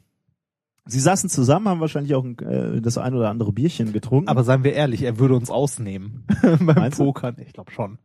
Sie 0.84 1.00
saßen 1.00 1.30
zusammen, 1.30 1.68
haben 1.68 1.80
wahrscheinlich 1.80 2.14
auch 2.14 2.24
äh, 2.24 2.82
das 2.82 2.98
ein 2.98 3.14
oder 3.14 3.30
andere 3.30 3.50
Bierchen 3.50 3.94
getrunken. 3.94 4.28
Aber 4.28 4.44
seien 4.44 4.62
wir 4.62 4.74
ehrlich, 4.74 5.02
er 5.02 5.18
würde 5.18 5.36
uns 5.36 5.50
ausnehmen 5.50 6.26
beim 6.42 6.64
Meinst 6.64 6.98
du? 6.98 7.04
Pokern. 7.04 7.36
Ich 7.38 7.54
glaube 7.54 7.70
schon. 7.70 7.98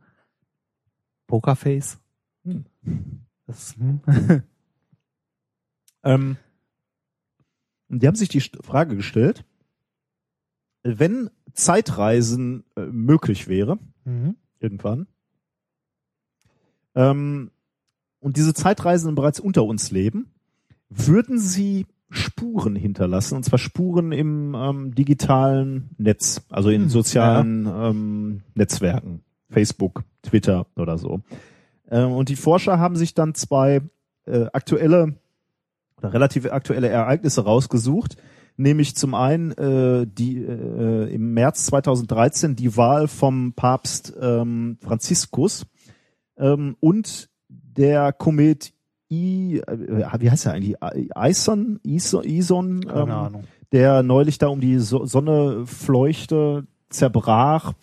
Pokerface. 1.27 1.99
Hm. 2.45 2.65
Das, 3.45 3.75
hm. 3.77 3.99
Ähm, 6.03 6.37
die 7.87 8.07
haben 8.07 8.15
sich 8.15 8.29
die 8.29 8.41
Frage 8.41 8.95
gestellt, 8.95 9.45
wenn 10.83 11.29
Zeitreisen 11.53 12.63
äh, 12.75 12.81
möglich 12.85 13.47
wäre, 13.47 13.77
Mhm. 14.05 14.35
irgendwann, 14.59 15.07
ähm, 16.95 17.51
und 18.19 18.37
diese 18.37 18.53
Zeitreisenden 18.53 19.15
bereits 19.15 19.39
unter 19.39 19.63
uns 19.63 19.91
leben, 19.91 20.27
würden 20.89 21.39
sie 21.39 21.85
Spuren 22.09 22.75
hinterlassen, 22.75 23.35
und 23.35 23.43
zwar 23.43 23.59
Spuren 23.59 24.11
im 24.11 24.53
ähm, 24.55 24.93
digitalen 24.95 25.89
Netz, 25.97 26.41
also 26.49 26.69
in 26.69 26.83
Hm, 26.83 26.89
sozialen 26.89 27.65
ähm, 27.65 28.41
Netzwerken, 28.53 29.23
Facebook, 29.49 30.03
Twitter 30.21 30.67
oder 30.75 30.97
so. 30.97 31.21
Ähm, 31.89 32.11
und 32.11 32.29
die 32.29 32.35
Forscher 32.35 32.77
haben 32.79 32.95
sich 32.95 33.13
dann 33.15 33.33
zwei 33.33 33.81
äh, 34.25 34.45
aktuelle 34.53 35.15
oder 35.97 36.13
relativ 36.13 36.45
aktuelle 36.51 36.87
Ereignisse 36.89 37.43
rausgesucht, 37.43 38.15
nämlich 38.57 38.95
zum 38.95 39.15
einen 39.15 39.51
äh, 39.51 40.05
die 40.07 40.37
äh, 40.43 41.13
im 41.13 41.33
März 41.33 41.65
2013 41.65 42.55
die 42.55 42.75
Wahl 42.77 43.07
vom 43.07 43.53
Papst 43.53 44.13
ähm, 44.19 44.77
Franziskus 44.81 45.65
ähm, 46.37 46.75
und 46.79 47.29
der 47.49 48.13
Komet 48.13 48.73
I, 49.11 49.59
äh, 49.59 50.19
wie 50.19 50.31
heißt 50.31 50.47
er 50.47 50.53
eigentlich? 50.53 50.75
Ison, 51.15 51.79
Ison, 51.83 52.23
Ison 52.23 52.81
Keine 52.81 53.01
ähm, 53.01 53.11
Ahnung. 53.11 53.43
der 53.71 54.03
neulich 54.03 54.37
da 54.37 54.47
um 54.47 54.59
die 54.59 54.79
so 54.79 55.05
Sonne 55.05 55.65
fleuchte, 55.65 56.65
zerbrach, 56.89 57.73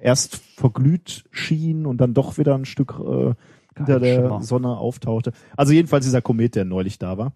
erst 0.00 0.36
verglüht 0.36 1.24
schien 1.30 1.86
und 1.86 1.98
dann 1.98 2.14
doch 2.14 2.38
wieder 2.38 2.54
ein 2.54 2.64
Stück 2.64 2.94
äh, 2.98 3.34
hinter 3.76 4.00
der 4.00 4.14
Schimmer. 4.14 4.42
Sonne 4.42 4.76
auftauchte. 4.76 5.32
Also 5.56 5.72
jedenfalls 5.72 6.04
dieser 6.04 6.22
Komet, 6.22 6.54
der 6.54 6.64
neulich 6.64 6.98
da 6.98 7.18
war. 7.18 7.32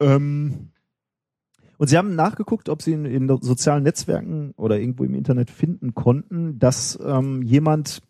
Ähm, 0.00 0.70
und 1.78 1.88
sie 1.88 1.96
haben 1.96 2.14
nachgeguckt, 2.14 2.68
ob 2.68 2.82
sie 2.82 2.92
in, 2.92 3.04
in 3.06 3.28
sozialen 3.40 3.82
Netzwerken 3.84 4.52
oder 4.56 4.78
irgendwo 4.78 5.04
im 5.04 5.14
Internet 5.14 5.50
finden 5.50 5.94
konnten, 5.94 6.58
dass 6.58 6.98
ähm, 7.04 7.42
jemand 7.42 8.02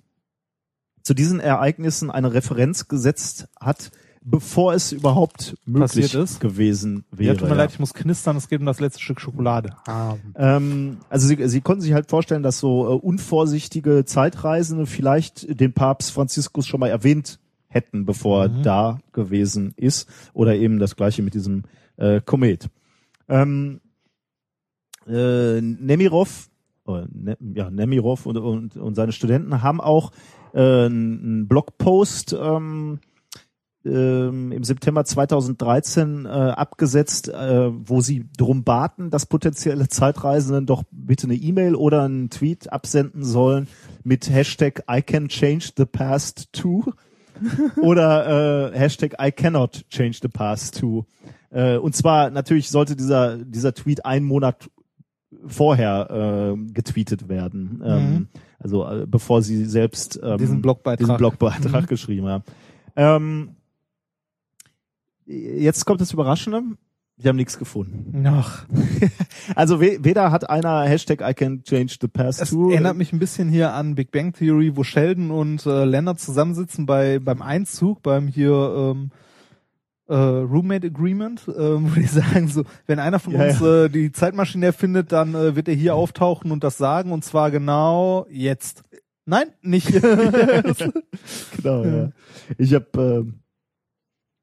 zu 1.02 1.14
diesen 1.14 1.40
Ereignissen 1.40 2.10
eine 2.10 2.32
Referenz 2.34 2.88
gesetzt 2.88 3.48
hat, 3.60 3.90
bevor 4.22 4.74
es 4.74 4.92
überhaupt 4.92 5.54
möglich 5.64 6.02
Passiert 6.02 6.14
ist? 6.14 6.40
gewesen 6.40 7.04
wäre. 7.10 7.28
Ja, 7.28 7.34
tut 7.34 7.44
mir 7.48 7.54
ja. 7.54 7.62
leid, 7.62 7.70
ich 7.72 7.78
muss 7.78 7.94
knistern, 7.94 8.36
es 8.36 8.48
geht 8.48 8.60
um 8.60 8.66
das 8.66 8.80
letzte 8.80 9.00
Stück 9.00 9.20
Schokolade. 9.20 9.74
Ah. 9.86 10.16
Ähm, 10.34 10.98
also 11.08 11.26
sie, 11.26 11.48
sie 11.48 11.60
konnten 11.60 11.82
sich 11.82 11.92
halt 11.92 12.10
vorstellen, 12.10 12.42
dass 12.42 12.58
so 12.58 12.84
äh, 12.86 12.94
unvorsichtige 12.94 14.04
Zeitreisende 14.04 14.86
vielleicht 14.86 15.58
den 15.60 15.72
Papst 15.72 16.10
Franziskus 16.12 16.66
schon 16.66 16.80
mal 16.80 16.88
erwähnt 16.90 17.38
hätten, 17.68 18.04
bevor 18.06 18.44
er 18.44 18.48
Mhm. 18.48 18.62
da 18.62 18.98
gewesen 19.12 19.72
ist. 19.76 20.08
Oder 20.32 20.56
eben 20.56 20.78
das 20.78 20.96
gleiche 20.96 21.22
mit 21.22 21.34
diesem 21.34 21.64
äh, 21.96 22.20
Komet. 22.20 22.68
Ähm, 23.28 23.80
äh, 25.06 25.60
Nemirov, 25.60 26.48
oder 26.84 27.06
ne, 27.12 27.36
ja, 27.54 27.70
Nemirov 27.70 28.26
und, 28.26 28.36
und, 28.38 28.76
und 28.76 28.94
seine 28.94 29.12
Studenten 29.12 29.62
haben 29.62 29.80
auch 29.80 30.12
äh, 30.54 30.86
einen 30.86 31.48
Blogpost 31.48 32.32
ähm, 32.32 33.00
ähm, 33.84 34.52
im 34.52 34.64
September 34.64 35.04
2013 35.04 36.26
äh, 36.26 36.28
abgesetzt, 36.28 37.28
äh, 37.28 37.70
wo 37.72 38.00
sie 38.00 38.26
drum 38.36 38.64
baten, 38.64 39.10
dass 39.10 39.26
potenzielle 39.26 39.88
Zeitreisenden 39.88 40.66
doch 40.66 40.82
bitte 40.90 41.26
eine 41.26 41.36
E-Mail 41.36 41.74
oder 41.74 42.02
einen 42.02 42.30
Tweet 42.30 42.72
absenden 42.72 43.24
sollen 43.24 43.68
mit 44.04 44.30
Hashtag 44.30 44.84
I 44.90 45.02
can 45.02 45.28
change 45.28 45.70
the 45.76 45.84
past 45.86 46.52
too 46.52 46.84
oder 47.80 48.72
äh, 48.72 48.78
Hashtag 48.78 49.14
I 49.22 49.30
cannot 49.30 49.84
change 49.90 50.18
the 50.22 50.28
past 50.28 50.80
too. 50.80 51.04
Äh, 51.50 51.76
und 51.78 51.94
zwar 51.96 52.30
natürlich 52.30 52.68
sollte 52.70 52.94
dieser 52.96 53.38
dieser 53.38 53.72
Tweet 53.74 54.04
einen 54.04 54.26
Monat 54.26 54.70
vorher 55.46 56.54
äh, 56.56 56.72
getweetet 56.72 57.28
werden, 57.28 57.82
ähm, 57.84 58.10
Mhm. 58.14 58.26
also 58.58 58.86
äh, 58.88 59.06
bevor 59.06 59.42
sie 59.42 59.64
selbst 59.66 60.18
ähm, 60.22 60.38
Diesen 60.38 60.62
Blogbeitrag. 60.62 60.98
diesen 60.98 61.16
Blogbeitrag 61.16 61.82
Mhm. 61.82 61.86
geschrieben 61.86 62.26
haben. 62.28 62.44
Ähm, 62.96 63.50
jetzt 65.26 65.84
kommt 65.84 66.00
das 66.00 66.12
Überraschende. 66.12 66.62
Wir 67.20 67.30
haben 67.30 67.36
nichts 67.36 67.58
gefunden. 67.58 68.24
Ach, 68.26 68.64
Also 69.56 69.80
we 69.80 69.98
weder 70.04 70.30
hat 70.30 70.48
einer 70.48 70.82
Hashtag 70.84 71.20
I 71.28 71.34
can 71.34 71.64
change 71.64 71.96
the 72.00 72.06
past 72.06 72.40
es 72.40 72.50
to. 72.50 72.70
erinnert 72.70 72.96
mich 72.96 73.12
ein 73.12 73.18
bisschen 73.18 73.48
hier 73.48 73.72
an 73.74 73.96
Big 73.96 74.12
Bang 74.12 74.32
Theory, 74.32 74.76
wo 74.76 74.84
Sheldon 74.84 75.30
und 75.32 75.66
äh, 75.66 75.84
Leonard 75.84 76.20
zusammensitzen 76.20 76.86
bei 76.86 77.18
beim 77.18 77.42
Einzug, 77.42 78.02
beim 78.02 78.28
hier 78.28 78.52
ähm, 78.94 79.10
äh, 80.08 80.14
Roommate 80.14 80.86
Agreement, 80.86 81.42
ähm, 81.48 81.90
wo 81.94 82.00
die 82.00 82.06
sagen 82.06 82.48
so, 82.48 82.64
wenn 82.86 82.98
einer 82.98 83.18
von 83.18 83.34
Ja, 83.34 83.44
uns 83.44 83.60
ja. 83.60 83.84
Äh, 83.84 83.88
die 83.90 84.12
Zeitmaschine 84.12 84.66
erfindet, 84.66 85.12
dann 85.12 85.34
äh, 85.34 85.54
wird 85.54 85.68
er 85.68 85.74
hier 85.74 85.94
auftauchen 85.94 86.50
und 86.50 86.64
das 86.64 86.78
sagen 86.78 87.12
und 87.12 87.24
zwar 87.24 87.50
genau 87.50 88.26
jetzt. 88.30 88.82
Nein, 89.26 89.48
nicht. 89.60 89.92
genau, 91.56 91.84
ja. 91.84 92.10
Ich 92.56 92.72
habe 92.74 92.86
ähm, 92.96 93.40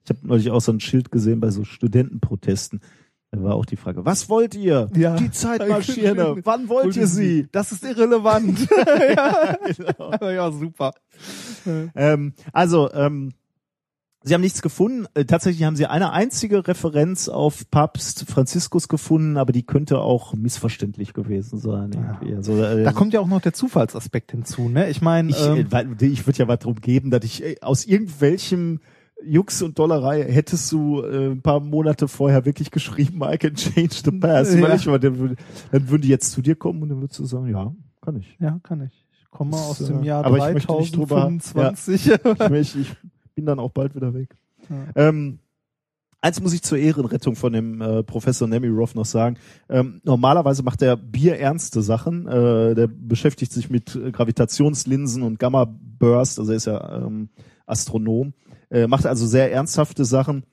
ich 0.04 0.10
habe 0.10 0.28
neulich 0.28 0.52
auch 0.52 0.62
so 0.62 0.72
ein 0.72 0.80
Schild 0.80 1.12
gesehen 1.12 1.40
bei 1.40 1.50
so 1.50 1.64
Studentenprotesten. 1.64 2.82
Da 3.32 3.42
war 3.42 3.56
auch 3.56 3.66
die 3.66 3.76
Frage, 3.76 4.06
was 4.06 4.30
wollt 4.30 4.54
ihr? 4.54 4.88
Ja. 4.96 5.16
Die 5.16 5.32
Zeitmaschine. 5.32 6.38
Wann 6.44 6.70
wollt 6.70 6.96
ihr 6.96 7.08
sie? 7.08 7.48
Das 7.52 7.72
ist 7.72 7.84
irrelevant. 7.84 8.68
ja. 9.16 9.58
Genau. 9.76 10.30
ja, 10.30 10.52
super. 10.52 10.94
Ähm, 11.96 12.34
also, 12.54 12.94
ähm, 12.94 13.34
sie 14.26 14.34
haben 14.34 14.42
nichts 14.42 14.62
gefunden. 14.62 15.06
Äh, 15.14 15.24
tatsächlich 15.26 15.64
haben 15.64 15.76
sie 15.78 15.86
eine 15.86 16.12
einzige 16.12 16.68
Referenz 16.68 17.30
auf 17.30 17.70
Papst 17.72 18.26
Franziskus 18.30 18.88
gefunden, 18.90 19.38
aber 19.38 19.54
die 19.54 19.64
könnte 19.64 20.00
auch 20.00 20.34
missverständlich 20.34 21.14
gewesen 21.14 21.60
sein. 21.60 21.92
Irgendwie. 21.94 22.36
Also, 22.36 22.62
äh, 22.62 22.84
Da 22.84 22.92
kommt 22.92 23.14
ja 23.14 23.20
auch 23.22 23.28
noch 23.28 23.42
der 23.42 23.54
Zufallsaspekt 23.54 24.32
hinzu, 24.32 24.68
ne? 24.68 24.90
Ich 24.90 25.02
meine, 25.02 25.30
ich, 25.30 25.42
ähm, 25.46 25.68
äh, 25.72 26.06
ich 26.06 26.26
würde 26.28 26.40
ja 26.40 26.48
was 26.48 26.60
drum 26.60 26.76
geben, 26.82 27.12
dass 27.12 27.24
ich 27.24 27.44
äh, 27.44 27.56
aus 27.62 27.86
irgendwelchem 27.86 28.80
Jux 29.24 29.62
und 29.62 29.80
Dollerei 29.80 30.24
hättest 30.24 30.72
du 30.74 31.02
äh, 31.02 31.28
ein 31.32 31.42
paar 31.42 31.60
Monate 31.62 32.08
vorher 32.08 32.44
wirklich 32.46 32.70
geschrieben, 32.70 33.22
I 33.24 33.38
can 33.38 33.56
change 33.56 34.02
the 34.04 34.12
past. 34.12 34.54
Ja. 34.54 34.74
Ich, 34.76 34.84
dann, 34.84 35.00
würd- 35.00 35.38
dann 35.72 35.90
würden 35.90 36.02
die 36.02 36.10
jetzt 36.10 36.32
zu 36.34 36.42
dir 36.42 36.56
kommen 36.56 36.82
und 36.84 36.90
dann 36.90 37.00
würdest 37.02 37.20
du 37.20 37.26
sagen, 37.26 37.48
ja, 37.48 37.72
kann 38.02 38.18
ich. 38.18 38.36
ja, 38.40 38.60
kann 38.62 38.82
ich. 38.84 39.06
Ich 39.18 39.32
komme 39.32 39.56
aus 39.56 39.80
dem 39.80 40.04
Jahr 40.04 40.26
aber 40.26 40.38
ich 40.50 40.54
möchte 40.54 40.74
nicht 40.78 40.96
drüber- 40.96 41.22
3025. 41.22 42.12
ich, 42.62 42.76
ich 42.82 42.96
bin 43.36 43.46
dann 43.46 43.60
auch 43.60 43.72
bald 43.72 43.96
wieder 43.96 44.14
weg. 44.14 44.36
Ähm, 44.96 45.40
eins 46.22 46.42
muss 46.42 46.54
ich 46.54 46.64
zur 46.64 46.78
Ehrenrettung 46.78 47.36
von 47.36 47.54
dem 47.54 47.82
äh, 47.82 48.04
Professor 48.04 48.48
Nemirov 48.48 48.96
noch 48.96 49.06
sagen. 49.06 49.38
Ähm, 49.70 50.02
normalerweise 50.04 50.64
macht 50.64 50.82
er 50.82 50.96
bierernste 50.96 51.82
Sachen. 51.82 52.28
Äh, 52.28 52.74
der 52.74 52.88
beschäftigt 52.88 53.52
sich 53.52 53.70
mit 53.70 53.96
äh, 53.96 54.12
Gravitationslinsen 54.12 55.22
und 55.22 55.38
Gamma-Burst, 55.38 56.40
also 56.40 56.52
er 56.52 56.58
ist 56.58 56.66
ja 56.66 57.06
ähm, 57.06 57.30
Astronom. 57.68 58.34
Äh, 58.72 58.88
macht 58.88 59.06
also 59.06 59.28
sehr 59.28 59.52
ernsthafte 59.52 60.06
Sachen. 60.06 60.46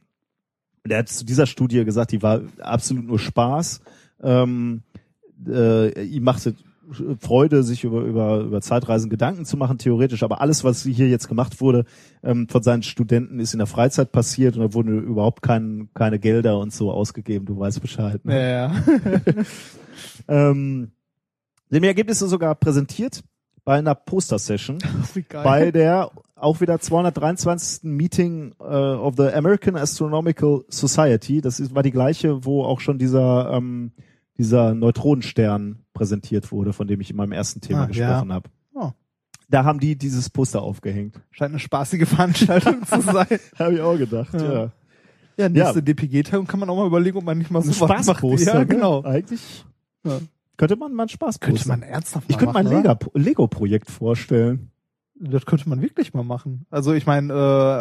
Der 0.85 0.99
hat 0.99 1.09
zu 1.09 1.25
dieser 1.25 1.47
Studie 1.47 1.85
gesagt, 1.85 2.12
die 2.12 2.23
war 2.23 2.43
absolut 2.59 3.07
nur 3.07 3.19
Spaß. 3.19 3.81
Ähm, 4.23 4.83
äh, 5.47 6.05
ihm 6.05 6.25
machte 6.25 6.55
Freude, 7.20 7.62
sich 7.62 7.84
über, 7.84 8.02
über, 8.02 8.40
über 8.40 8.60
Zeitreisen 8.60 9.10
Gedanken 9.10 9.44
zu 9.44 9.56
machen, 9.56 9.78
theoretisch. 9.78 10.22
Aber 10.22 10.40
alles, 10.40 10.64
was 10.64 10.82
hier 10.82 11.08
jetzt 11.08 11.28
gemacht 11.28 11.60
wurde 11.60 11.84
ähm, 12.22 12.48
von 12.48 12.62
seinen 12.62 12.82
Studenten, 12.82 13.40
ist 13.40 13.54
in 13.54 13.58
der 13.58 13.66
Freizeit 13.66 14.12
passiert 14.12 14.56
und 14.56 14.62
da 14.62 14.74
wurden 14.74 15.02
überhaupt 15.02 15.42
kein, 15.42 15.88
keine 15.94 16.18
Gelder 16.18 16.58
und 16.58 16.72
so 16.72 16.90
ausgegeben. 16.90 17.46
Du 17.46 17.58
weißt 17.58 17.80
Bescheid. 17.80 18.24
Ne? 18.24 18.34
Ja, 18.34 18.72
ja. 18.72 19.44
Ähm, 20.28 20.92
dem 21.70 21.84
Ergebnisse 21.84 22.26
sogar 22.26 22.54
präsentiert 22.54 23.22
bei 23.64 23.78
einer 23.78 23.94
Poster-Session 23.94 24.78
bei 25.32 25.70
der 25.70 26.10
auch 26.34 26.60
wieder 26.60 26.80
223. 26.80 27.84
Meeting 27.84 28.54
äh, 28.58 28.64
of 28.64 29.14
the 29.16 29.28
American 29.28 29.76
Astronomical 29.76 30.64
Society. 30.68 31.40
Das 31.40 31.60
ist, 31.60 31.74
war 31.74 31.84
die 31.84 31.92
gleiche, 31.92 32.44
wo 32.44 32.64
auch 32.64 32.80
schon 32.80 32.98
dieser 32.98 33.52
ähm, 33.52 33.92
dieser 34.39 34.75
Neutronenstern 34.75 35.81
präsentiert 35.94 36.51
wurde, 36.52 36.73
von 36.73 36.86
dem 36.86 37.01
ich 37.01 37.11
in 37.11 37.17
meinem 37.17 37.33
ersten 37.33 37.61
Thema 37.61 37.83
Ah, 37.83 37.86
gesprochen 37.86 38.28
ja. 38.28 38.35
habe. 38.35 38.51
Oh. 38.75 38.91
Da 39.49 39.65
haben 39.65 39.78
die 39.81 39.97
dieses 39.97 40.31
Poster 40.31 40.62
aufgehängt. 40.62 41.20
Scheint 41.31 41.51
eine 41.52 41.59
spaßige 41.59 42.09
Veranstaltung 42.09 42.83
zu 42.86 43.01
sein. 43.02 43.27
Habe 43.59 43.75
ich 43.75 43.81
auch 43.81 43.97
gedacht, 43.99 44.33
Ja. 44.35 44.52
ja. 44.52 44.70
Ja, 45.39 45.49
nächste 45.49 45.83
DPG-Teilung 45.83 46.47
kann 46.47 46.61
man 46.61 46.69
auch 46.69 46.77
mal 46.77 46.86
überlegen, 46.86 47.17
ob 47.17 47.25
man 47.25 47.39
nicht 47.39 47.51
mal 47.51 47.61
Ein 47.61 47.70
so 47.73 47.89
was 47.89 48.07
macht. 48.07 48.23
Ja, 48.41 48.59
ne? 48.61 48.67
genau. 48.67 49.02
Eigentlich 49.02 49.65
Ja. 50.05 50.19
könnte 50.59 50.77
man 50.77 50.93
mal 50.93 51.05
ein 51.05 51.09
Spaßposter. 51.09 51.47
Könnte 51.47 51.69
man 51.69 51.83
ernsthaft 51.83 52.27
ich 52.28 52.36
mal 52.36 52.41
könnte 52.41 52.52
mein 52.55 52.65
machen, 52.67 52.77
oder? 52.81 52.91
Lego- 52.99 53.11
Lego-Projekt 53.19 53.91
vorstellen. 53.91 54.70
Das 55.15 55.47
könnte 55.47 55.68
man 55.68 55.81
wirklich 55.81 56.15
mal 56.15 56.24
machen. 56.24 56.66
Also 56.70 56.92
ich 56.94 57.07
meine, 57.07 57.32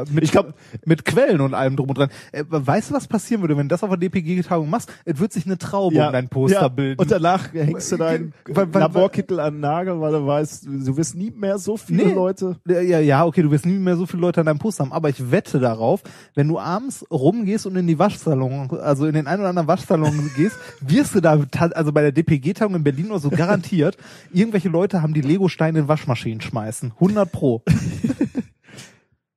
äh, 0.08 0.12
mit, 0.14 0.24
Ich 0.24 0.32
glaub- 0.32 0.54
mit 0.86 1.06
Quellen 1.06 1.42
und 1.42 1.54
allem 1.56 1.76
drum 1.76 1.90
und 1.90 1.98
dran. 1.98 2.10
Äh, 2.32 2.44
weißt 2.48 2.92
du, 2.92 2.94
was 2.94 3.08
passieren 3.08 3.42
würde, 3.42 3.58
wenn 3.58 3.68
du 3.68 3.74
das 3.74 3.84
auf 3.84 3.90
der 3.90 3.98
DPG-Tagung 3.98 4.70
machst? 4.70 4.92
Es 5.06 5.20
wird 5.20 5.34
sich 5.34 5.46
eine 5.48 5.58
Traube 5.58 5.96
um 6.06 6.12
dein 6.14 6.30
Poster 6.30 6.62
ja. 6.62 6.68
bilden. 6.68 7.00
Und 7.00 7.10
danach 7.10 7.52
hängst 7.54 7.92
du 7.92 7.98
deinen 7.98 8.34
Weil- 8.48 8.72
weil- 8.74 8.82
Laborkittel 8.82 9.40
an 9.40 9.56
den 9.56 9.60
Nagel, 9.62 10.00
weil 10.00 10.12
du 10.12 10.26
weißt, 10.28 10.66
du 10.68 10.98
wirst 10.98 11.16
nie 11.16 11.32
mehr 11.32 11.58
so 11.58 11.78
viele 11.78 12.06
Nee. 12.08 12.14
Leute. 12.14 12.58
Ja, 12.68 13.00
ja, 13.00 13.26
okay, 13.26 13.42
du 13.42 13.50
wirst 13.50 13.66
nie 13.66 13.80
mehr 13.80 13.96
so 13.98 14.06
viele 14.06 14.22
Leute 14.22 14.42
an 14.42 14.46
deinem 14.46 14.60
Poster 14.60 14.84
haben, 14.84 14.94
aber 14.94 15.10
ich 15.10 15.32
wette 15.32 15.60
darauf, 15.60 16.04
wenn 16.36 16.48
du 16.48 16.60
abends 16.60 17.04
rumgehst 17.10 17.66
und 17.66 17.76
in 17.76 17.88
die 17.88 17.98
Waschsalon, 17.98 18.70
also 18.82 19.08
in 19.08 19.14
den 19.14 19.26
einen 19.28 19.40
oder 19.40 19.50
anderen 19.50 19.68
Waschsalon 19.68 20.30
gehst, 20.36 20.58
wirst 20.82 21.16
du 21.16 21.22
da, 21.22 21.40
also 21.72 21.92
bei 21.92 22.02
der 22.02 22.12
DPG-Tagung 22.12 22.76
in 22.76 22.84
Berlin 22.84 23.08
oder 23.10 23.20
so 23.20 23.30
garantiert, 23.32 23.98
irgendwelche 24.34 24.70
Leute 24.70 25.02
haben 25.02 25.14
die 25.16 25.22
Lego-Steine 25.22 25.80
in 25.80 25.88
Waschmaschinen 25.88 26.42
schmeißen. 26.42 26.92
100 26.96 27.31
pro. 27.32 27.64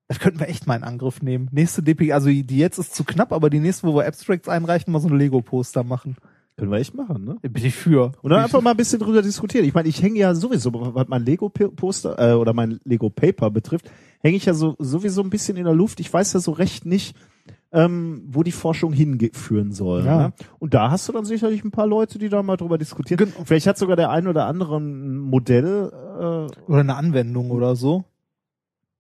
Das 0.07 0.19
könnten 0.19 0.39
wir 0.39 0.49
echt 0.49 0.67
mal 0.67 0.77
in 0.77 0.85
Angriff 0.85 1.23
nehmen. 1.23 1.49
Nächste 1.51 1.83
DPG, 1.83 2.13
also 2.13 2.29
die 2.29 2.59
jetzt 2.59 2.79
ist 2.79 2.95
zu 2.95 3.05
knapp, 3.05 3.33
aber 3.33 3.49
die 3.49 3.59
nächste, 3.59 3.87
wo 3.87 3.97
wir 3.97 4.07
Abstracts 4.07 4.49
einreichen, 4.49 4.93
mal 4.93 5.01
so 5.01 5.09
ein 5.09 5.19
Lego-Poster 5.19 5.83
machen. 5.83 6.17
Können 6.57 6.71
wir 6.71 6.79
echt 6.79 6.95
machen, 6.95 7.25
ne? 7.25 7.37
Bin 7.41 7.65
ich 7.65 7.75
für. 7.75 8.13
Und 8.23 8.31
dann 8.31 8.45
einfach 8.45 8.61
mal 8.61 8.73
ein 8.73 8.77
bisschen 8.77 9.01
drüber 9.01 9.23
diskutieren. 9.23 9.65
Ich 9.65 9.75
meine, 9.75 9.89
ich 9.89 10.03
hänge 10.03 10.19
ja 10.21 10.35
sowieso, 10.35 10.71
was 10.73 11.09
mein 11.09 11.25
Lego-Poster 11.25 12.17
äh, 12.19 12.35
oder 12.35 12.53
mein 12.53 12.79
Lego-Paper 12.85 13.51
betrifft, 13.51 13.91
hänge 14.21 14.37
ich 14.37 14.45
ja 14.45 14.55
so 14.55 14.77
sowieso 14.79 15.23
ein 15.23 15.31
bisschen 15.31 15.57
in 15.57 15.65
der 15.65 15.75
Luft. 15.75 15.99
Ich 15.99 16.13
weiß 16.13 16.33
ja 16.35 16.41
so 16.41 16.53
recht 16.53 16.87
nicht, 16.87 17.17
ähm, 17.75 18.23
wo 18.29 18.45
die 18.45 18.53
Forschung 18.53 18.93
hinführen 18.93 19.73
soll. 19.73 20.07
Ja. 20.07 20.19
Ne? 20.19 20.33
Und 20.61 20.75
da 20.75 20.93
hast 20.93 21.09
du 21.09 21.13
dann 21.13 21.25
sicherlich 21.25 21.65
ein 21.65 21.73
paar 21.73 21.89
Leute, 21.89 22.21
die 22.21 22.29
da 22.29 22.43
mal 22.43 22.57
drüber 22.57 22.79
diskutieren. 22.79 23.33
Vielleicht 23.45 23.67
hat 23.67 23.77
sogar 23.77 23.97
der 23.97 24.11
ein 24.11 24.29
oder 24.29 24.47
andere 24.47 24.79
ein 24.79 25.19
Modell. 25.19 25.91
Äh, 25.93 26.71
Oder 26.71 26.81
eine 26.81 26.95
Anwendung 26.95 27.51
oder 27.51 27.75
so. 27.75 28.05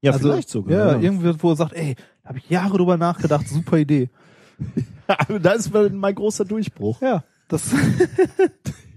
ja, 0.01 0.11
also, 0.11 0.33
vielleicht 0.33 0.49
sogar. 0.49 0.95
Ja, 0.95 1.01
irgendwie, 1.01 1.33
wo 1.39 1.51
er 1.51 1.57
sagt, 1.57 1.73
ey, 1.75 1.95
da 2.25 2.31
habe 2.31 2.39
ich 2.39 2.51
Jahre 2.51 2.77
drüber 2.77 2.97
nachgedacht, 2.97 3.49
super 3.49 3.79
Idee. 3.79 4.11
da 5.41 5.53
ist 5.53 5.73
mein 5.73 6.15
großer 6.15 6.45
Durchbruch. 6.45 7.01
Ja, 7.01 7.23
das 7.47 7.73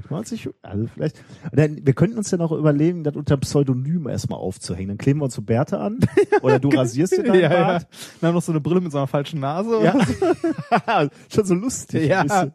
Könnte 0.00 0.14
man 0.14 0.24
sich, 0.24 0.48
also 0.62 0.86
vielleicht, 0.86 1.22
dann, 1.52 1.84
wir 1.84 1.92
könnten 1.92 2.18
uns 2.18 2.30
ja 2.30 2.38
noch 2.38 2.52
überlegen, 2.52 3.04
das 3.04 3.16
unter 3.16 3.36
Pseudonym 3.36 4.08
erstmal 4.08 4.38
aufzuhängen. 4.38 4.88
Dann 4.88 4.98
kleben 4.98 5.20
wir 5.20 5.24
uns 5.24 5.34
so 5.34 5.42
Bärte 5.42 5.78
an. 5.78 6.00
Oder 6.42 6.58
du 6.58 6.68
rasierst 6.68 7.16
dir 7.16 7.22
deinen 7.22 7.40
ja, 7.40 7.52
ja. 7.52 7.64
Bart. 7.64 7.86
Dann 8.20 8.34
noch 8.34 8.42
so 8.42 8.52
eine 8.52 8.60
Brille 8.60 8.80
mit 8.80 8.92
so 8.92 8.98
einer 8.98 9.06
falschen 9.06 9.40
Nase. 9.40 9.82
Ja. 9.82 11.08
Schon 11.32 11.44
so 11.44 11.54
lustig. 11.54 12.08
ja. 12.08 12.50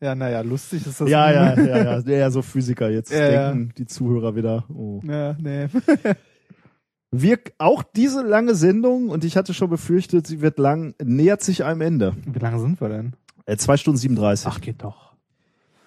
Ja, 0.00 0.14
naja, 0.14 0.42
lustig 0.42 0.86
ist 0.86 1.00
das. 1.00 1.08
Ja, 1.08 1.30
ja, 1.32 1.60
ja, 1.60 1.98
ja. 1.98 2.00
Ja, 2.00 2.30
so 2.30 2.42
Physiker. 2.42 2.88
Jetzt 2.88 3.10
Ja, 3.10 3.28
ja. 3.28 3.52
denken 3.52 3.72
die 3.76 3.86
Zuhörer 3.86 4.36
wieder. 4.36 4.64
Oh. 4.72 5.00
Ja, 5.04 5.36
nee. 5.40 5.66
Wir, 7.10 7.38
auch 7.56 7.82
diese 7.82 8.22
lange 8.22 8.54
Sendung, 8.54 9.08
und 9.08 9.24
ich 9.24 9.36
hatte 9.36 9.54
schon 9.54 9.70
befürchtet, 9.70 10.26
sie 10.26 10.42
wird 10.42 10.58
lang, 10.58 10.94
nähert 11.02 11.42
sich 11.42 11.64
einem 11.64 11.80
Ende. 11.80 12.14
Wie 12.26 12.38
lange 12.38 12.60
sind 12.60 12.80
wir 12.82 12.90
denn? 12.90 13.14
Äh, 13.46 13.56
zwei 13.56 13.78
Stunden 13.78 13.96
37. 13.96 14.46
Ach, 14.46 14.60
geht 14.60 14.82
doch. 14.82 15.07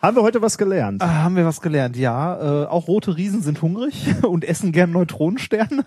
Haben 0.02 0.16
wir 0.18 0.24
heute 0.24 0.42
was 0.42 0.58
gelernt? 0.58 1.02
Ah, 1.04 1.24
haben 1.24 1.36
wir 1.36 1.46
was 1.46 1.62
gelernt? 1.62 1.96
Ja, 1.96 2.64
äh, 2.64 2.66
auch 2.68 2.88
rote 2.88 3.16
Riesen 3.18 3.42
sind 3.42 3.62
hungrig 3.62 4.08
und 4.24 4.44
essen 4.44 4.72
gern 4.72 4.92
Neutronensterne. 4.92 5.84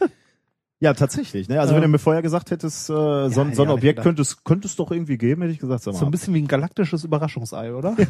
Ja, 0.81 0.93
tatsächlich. 0.93 1.49
Ne? 1.49 1.61
Also 1.61 1.73
Ja. 1.73 1.77
wenn 1.77 1.83
du 1.83 1.89
mir 1.89 1.99
vorher 1.99 2.21
gesagt 2.23 2.51
hättest, 2.51 2.91
äh, 2.91 2.93
hätte 2.93 3.31
so 3.31 3.41
ein 3.41 3.53
ich 3.53 3.59
auch 3.59 3.65
nicht 3.65 3.73
Objekt 3.73 3.83
gedacht. 3.97 4.03
könnte 4.05 4.23
es, 4.23 4.45
könnte 4.45 4.69
es 4.69 4.77
doch 4.77 4.91
irgendwie 4.91 5.17
geben, 5.19 5.43
hätte 5.43 5.53
ich 5.53 5.59
gesagt, 5.59 5.83
sag 5.83 5.95
mal. 5.95 5.99
So 6.01 6.05
ein 6.05 6.11
bisschen 6.11 6.35
wie 6.35 6.43
ein 6.43 6.47
galaktisches 6.49 7.05
Überraschungsei, 7.05 7.73
oder? 7.75 7.97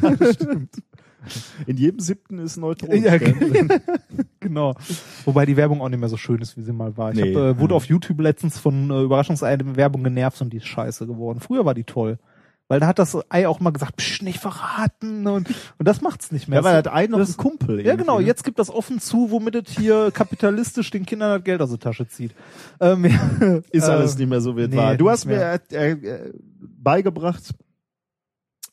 In 1.65 1.77
jedem 1.77 1.99
siebten 1.99 2.37
ist 2.37 2.57
ein 2.57 2.61
Neutron. 2.61 3.01
Ja, 3.01 3.17
genau. 4.39 4.75
Wobei 5.23 5.45
die 5.47 5.57
Werbung 5.57 5.81
auch 5.81 5.89
nicht 5.89 5.99
mehr 5.99 6.09
so 6.09 6.17
schön 6.17 6.39
ist, 6.41 6.55
wie 6.57 6.61
sie 6.61 6.73
mal 6.73 6.97
war. 6.97 7.11
Ich 7.13 7.17
Nee. 7.19 7.33
hab, 7.33 7.41
äh, 7.41 7.59
wurde 7.59 7.73
auf 7.73 7.85
YouTube 7.85 8.19
letztens 8.19 8.59
von 8.59 8.91
äh, 8.91 9.01
Überraschungsei-Werbung 9.01 10.03
genervt 10.03 10.39
und 10.41 10.51
die 10.53 10.57
ist 10.57 10.67
scheiße 10.67 11.07
geworden. 11.07 11.39
Früher 11.39 11.65
war 11.65 11.73
die 11.73 11.83
toll. 11.85 12.19
Weil 12.67 12.79
da 12.79 12.87
hat 12.87 12.97
das 12.97 13.15
Ei 13.29 13.47
auch 13.47 13.59
mal 13.59 13.69
gesagt, 13.69 13.97
Psch, 13.97 14.23
nicht 14.23 14.39
verraten 14.39 15.27
und, 15.27 15.47
und 15.77 15.87
das 15.87 16.01
macht's 16.01 16.31
nicht 16.31 16.47
mehr. 16.47 16.59
Ja, 16.59 16.63
weil 16.63 16.75
hat 16.75 16.87
ein 16.87 17.11
noch 17.11 17.19
Das- 17.19 17.31
ein 17.31 17.37
Kumpel. 17.37 17.85
Ja, 17.85 17.95
genau. 17.95 18.19
ne? 18.19 18.25
Jetzt 18.25 18.43
gibt 18.43 18.57
das 18.57 18.71
offen 18.71 18.99
zu, 18.99 19.29
womit 19.29 19.55
es 19.55 19.75
hier 19.77 20.09
kapitalistisch 20.11 20.89
den 20.89 21.05
Kindern 21.05 21.29
das 21.37 21.43
Geld 21.43 21.61
aus 21.61 21.69
der 21.69 21.79
Tasche 21.79 22.07
zieht. 22.07 22.33
Ähm, 22.79 23.05
ja, 23.05 23.61
Ist 23.71 23.87
äh, 23.87 23.91
alles 23.91 24.17
nicht 24.17 24.27
mehr 24.29 24.41
so, 24.41 24.57
wie 24.57 24.61
es 24.61 24.69
nee, 24.69 24.77
war. 24.77 24.95
Du 24.97 25.09
hast 25.11 25.25
mir 25.25 25.59
äh, 25.71 25.91
äh, 25.91 26.33
beigebracht, 26.59 27.53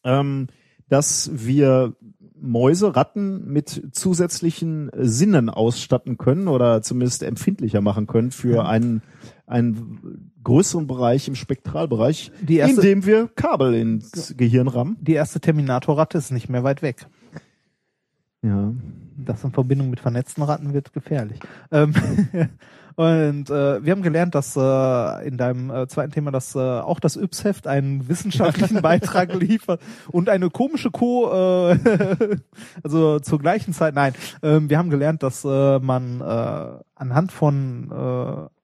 ähm, 0.04 0.46
dass 0.88 1.30
wir 1.32 1.94
Mäuse, 2.40 2.96
Ratten 2.96 3.44
mit 3.52 3.90
zusätzlichen 3.92 4.90
Sinnen 4.96 5.48
ausstatten 5.48 6.18
können 6.18 6.48
oder 6.48 6.82
zumindest 6.82 7.22
empfindlicher 7.22 7.80
machen 7.80 8.06
können 8.06 8.30
für 8.32 8.66
einen, 8.66 9.02
einen 9.52 10.32
größeren 10.42 10.86
Bereich 10.86 11.28
im 11.28 11.34
Spektralbereich, 11.34 12.32
erste- 12.48 12.80
indem 12.80 13.06
wir 13.06 13.28
Kabel 13.28 13.74
ins 13.74 14.34
Gehirn 14.36 14.68
rammen. 14.68 14.96
Die 15.00 15.14
erste 15.14 15.40
Terminator-Ratte 15.40 16.18
ist 16.18 16.32
nicht 16.32 16.48
mehr 16.48 16.64
weit 16.64 16.82
weg. 16.82 17.06
Ja. 18.42 18.72
Das 19.16 19.44
in 19.44 19.52
Verbindung 19.52 19.90
mit 19.90 20.00
vernetzten 20.00 20.42
Ratten 20.42 20.72
wird 20.72 20.92
gefährlich. 20.92 21.38
Ähm, 21.70 21.94
und 22.96 23.50
äh, 23.50 23.84
wir 23.84 23.92
haben 23.92 24.02
gelernt, 24.02 24.34
dass 24.34 24.56
äh, 24.56 25.28
in 25.28 25.36
deinem 25.36 25.70
äh, 25.70 25.86
zweiten 25.86 26.10
Thema, 26.10 26.32
dass 26.32 26.56
äh, 26.56 26.58
auch 26.58 26.98
das 26.98 27.16
Yps-Heft 27.16 27.68
einen 27.68 28.08
wissenschaftlichen 28.08 28.82
Beitrag 28.82 29.32
liefert 29.34 29.80
und 30.10 30.28
eine 30.28 30.50
komische 30.50 30.90
Co. 30.90 31.30
Äh, 31.30 31.78
also 32.82 33.20
zur 33.20 33.38
gleichen 33.38 33.74
Zeit. 33.74 33.94
Nein, 33.94 34.14
ähm, 34.42 34.68
wir 34.68 34.78
haben 34.78 34.90
gelernt, 34.90 35.22
dass 35.22 35.44
äh, 35.44 35.78
man 35.78 36.20
äh, 36.20 36.80
anhand 36.96 37.30
von 37.30 37.90
äh, 37.92 38.61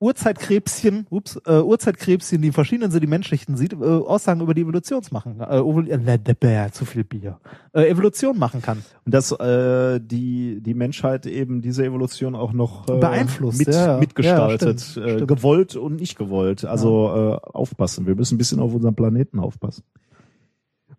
Urzeitkrebschen, 0.00 1.06
ups, 1.10 1.38
äh, 1.46 1.60
Urzeitkrebschen, 1.60 2.40
die 2.40 2.48
in 2.48 2.52
verschiedenen 2.54 2.90
Sedimentschichten 2.90 3.56
sieht, 3.56 3.74
äh, 3.74 3.76
Aussagen 3.76 4.40
über 4.40 4.54
die 4.54 4.62
Evolution 4.62 5.02
machen, 5.10 5.40
äh, 5.40 5.58
äh, 5.58 6.66
äh, 6.66 6.70
zu 6.72 6.86
viel 6.86 7.04
Bier, 7.04 7.38
äh, 7.74 7.82
Evolution 7.86 8.38
machen 8.38 8.62
kann. 8.62 8.82
Und 9.04 9.14
dass 9.14 9.30
äh, 9.32 10.00
die, 10.00 10.62
die 10.62 10.74
Menschheit 10.74 11.26
eben 11.26 11.60
diese 11.60 11.84
Evolution 11.84 12.34
auch 12.34 12.54
noch 12.54 12.88
äh, 12.88 12.98
Beeinflusst, 12.98 13.58
mit, 13.58 13.68
ja. 13.68 13.98
mitgestaltet, 13.98 14.80
Ja, 14.80 14.84
stimmt, 14.84 15.06
äh, 15.06 15.10
stimmt. 15.16 15.28
gewollt 15.28 15.76
und 15.76 15.96
nicht 15.96 16.16
gewollt. 16.16 16.64
Also 16.64 17.38
äh, 17.44 17.46
aufpassen. 17.52 18.06
Wir 18.06 18.14
müssen 18.16 18.36
ein 18.36 18.38
bisschen 18.38 18.60
auf 18.60 18.72
unseren 18.74 18.94
Planeten 18.94 19.38
aufpassen. 19.38 19.84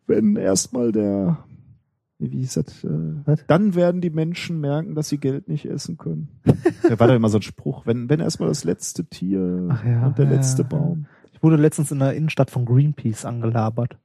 Wenn 0.05 0.35
erstmal 0.35 0.91
der, 0.91 1.39
wie 2.21 2.37
hieß 2.37 2.53
das, 2.53 2.83
äh, 2.83 2.89
Was? 3.25 3.45
dann 3.47 3.75
werden 3.75 4.01
die 4.01 4.11
Menschen 4.11 4.59
merken, 4.59 4.95
dass 4.95 5.09
sie 5.09 5.17
Geld 5.17 5.47
nicht 5.47 5.65
essen 5.65 5.97
können. 5.97 6.29
da 6.83 6.99
war 6.99 7.07
doch 7.07 7.15
immer 7.15 7.29
so 7.29 7.39
ein 7.39 7.41
Spruch, 7.41 7.85
wenn, 7.85 8.09
wenn 8.09 8.19
erstmal 8.19 8.49
das 8.49 8.63
letzte 8.63 9.05
Tier 9.05 9.67
Ach 9.69 9.83
ja, 9.83 10.07
und 10.07 10.17
der 10.17 10.25
ja, 10.25 10.31
letzte 10.31 10.61
ja. 10.61 10.67
Baum. 10.67 11.07
Ich 11.33 11.41
wurde 11.41 11.55
letztens 11.55 11.91
in 11.91 11.99
der 11.99 12.13
Innenstadt 12.13 12.51
von 12.51 12.65
Greenpeace 12.65 13.25
angelabert. 13.25 13.97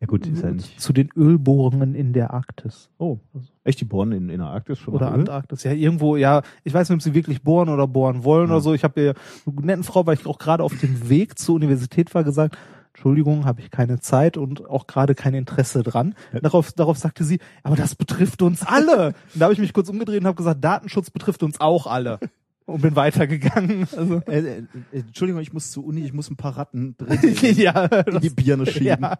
Ja 0.00 0.06
gut, 0.06 0.26
ist 0.26 0.42
ja 0.42 0.50
nicht. 0.50 0.78
Zu 0.78 0.92
den 0.92 1.08
Ölbohrungen 1.16 1.94
in 1.94 2.12
der 2.12 2.34
Arktis. 2.34 2.90
Oh, 2.98 3.18
echt 3.64 3.80
die 3.80 3.86
bohren 3.86 4.12
in, 4.12 4.28
in 4.28 4.38
der 4.38 4.48
Arktis 4.48 4.78
schon 4.78 4.94
Oder? 4.94 5.10
Antarktis. 5.10 5.64
Ja, 5.64 5.72
irgendwo, 5.72 6.16
ja, 6.16 6.42
ich 6.64 6.74
weiß 6.74 6.90
nicht, 6.90 6.96
ob 6.96 7.02
sie 7.02 7.14
wirklich 7.14 7.42
bohren 7.42 7.70
oder 7.70 7.88
bohren 7.88 8.22
wollen 8.22 8.50
oder 8.50 8.60
so. 8.60 8.74
Ich 8.74 8.84
habe 8.84 9.14
eine 9.46 9.66
netten 9.66 9.84
Frau, 9.84 10.04
weil 10.04 10.14
ich 10.14 10.26
auch 10.26 10.38
gerade 10.38 10.62
auf 10.62 10.78
dem 10.78 11.08
Weg 11.08 11.38
zur 11.38 11.54
Universität 11.54 12.14
war, 12.14 12.24
gesagt, 12.24 12.58
Entschuldigung, 12.96 13.44
habe 13.44 13.60
ich 13.60 13.70
keine 13.70 14.00
Zeit 14.00 14.38
und 14.38 14.68
auch 14.70 14.86
gerade 14.86 15.14
kein 15.14 15.34
Interesse 15.34 15.82
dran. 15.82 16.14
Darauf, 16.40 16.72
darauf 16.72 16.96
sagte 16.96 17.24
sie, 17.24 17.40
aber 17.62 17.76
das 17.76 17.94
betrifft 17.94 18.40
uns 18.40 18.62
alle. 18.66 19.08
Und 19.34 19.40
da 19.40 19.44
habe 19.44 19.52
ich 19.52 19.58
mich 19.60 19.74
kurz 19.74 19.90
umgedreht 19.90 20.20
und 20.22 20.26
habe 20.26 20.36
gesagt, 20.36 20.64
Datenschutz 20.64 21.10
betrifft 21.10 21.42
uns 21.42 21.60
auch 21.60 21.86
alle. 21.86 22.18
Und 22.64 22.80
bin 22.80 22.96
weitergegangen. 22.96 23.86
Also, 23.96 24.22
Äh, 24.26 24.38
äh, 24.38 24.62
Entschuldigung, 24.92 25.40
ich 25.42 25.52
muss 25.52 25.70
zur 25.70 25.84
Uni, 25.84 26.00
ich 26.04 26.12
muss 26.14 26.30
ein 26.30 26.36
paar 26.36 26.56
Ratten 26.56 26.96
drin 26.96 27.18
in 27.42 27.56
ja, 27.58 27.86
die 27.86 28.30
Birne 28.30 28.64
schieben. 28.66 29.02
ja. 29.02 29.18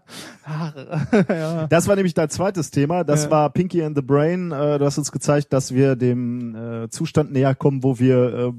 Ja. 1.28 1.66
Das 1.68 1.86
war 1.86 1.96
nämlich 1.96 2.14
dein 2.14 2.30
zweites 2.30 2.70
Thema. 2.70 3.04
Das 3.04 3.24
Ja. 3.24 3.30
war 3.30 3.50
Pinky 3.50 3.82
and 3.84 3.94
the 3.96 4.02
Brain. 4.02 4.52
Äh, 4.52 4.78
du 4.78 4.84
hast 4.86 4.96
uns 4.98 5.12
gezeigt, 5.12 5.52
dass 5.52 5.72
wir 5.74 5.96
dem 5.96 6.54
äh, 6.56 6.88
Zustand 6.88 7.30
näher 7.32 7.54
kommen, 7.54 7.82
wo 7.84 7.98
wir 7.98 8.34
äh, 8.34 8.52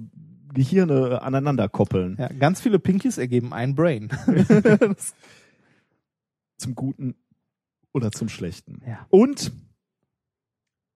Gehirne 0.53 1.21
aneinander 1.21 1.67
koppeln. 1.69 2.15
ja, 2.19 2.27
ganz 2.27 2.61
viele 2.61 2.79
Pinkies 2.79 3.17
ergeben 3.17 3.53
ein 3.53 3.75
Brain. 3.75 4.09
Zum 6.57 6.73
Guten 6.75 7.15
oder 7.93 8.11
zum 8.11 8.29
Schlechten. 8.29 8.81
Ja. 8.87 9.05
Und, 9.09 9.51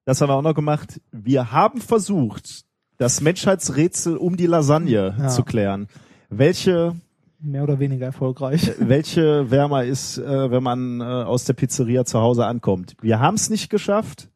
das 0.05 0.21
haben 0.21 0.29
wir 0.29 0.35
auch 0.35 0.41
noch 0.41 0.55
gemacht, 0.55 0.99
wir 1.11 1.51
haben 1.51 1.81
versucht, 1.81 2.65
das 2.97 3.21
Menschheitsrätsel 3.21 4.17
um 4.17 4.37
die 4.37 4.47
Lasagne 4.47 5.15
Ja. 5.17 5.27
zu 5.29 5.43
klären. 5.43 5.87
Welche 6.29 6.95
Mehr 7.43 7.63
oder 7.63 7.79
weniger 7.79 8.05
erfolgreich. 8.05 8.71
welche 8.79 9.49
wärmer 9.49 9.83
ist, 9.83 10.17
äh, 10.19 10.51
wenn 10.51 10.61
man 10.61 11.01
äh, 11.01 11.03
aus 11.03 11.45
der 11.45 11.53
Pizzeria 11.53 12.05
zu 12.05 12.19
Hause 12.19 12.45
ankommt. 12.45 12.95
Wir 13.01 13.19
haben 13.19 13.33
es 13.35 13.49
nicht 13.49 13.69
geschafft, 13.71 14.29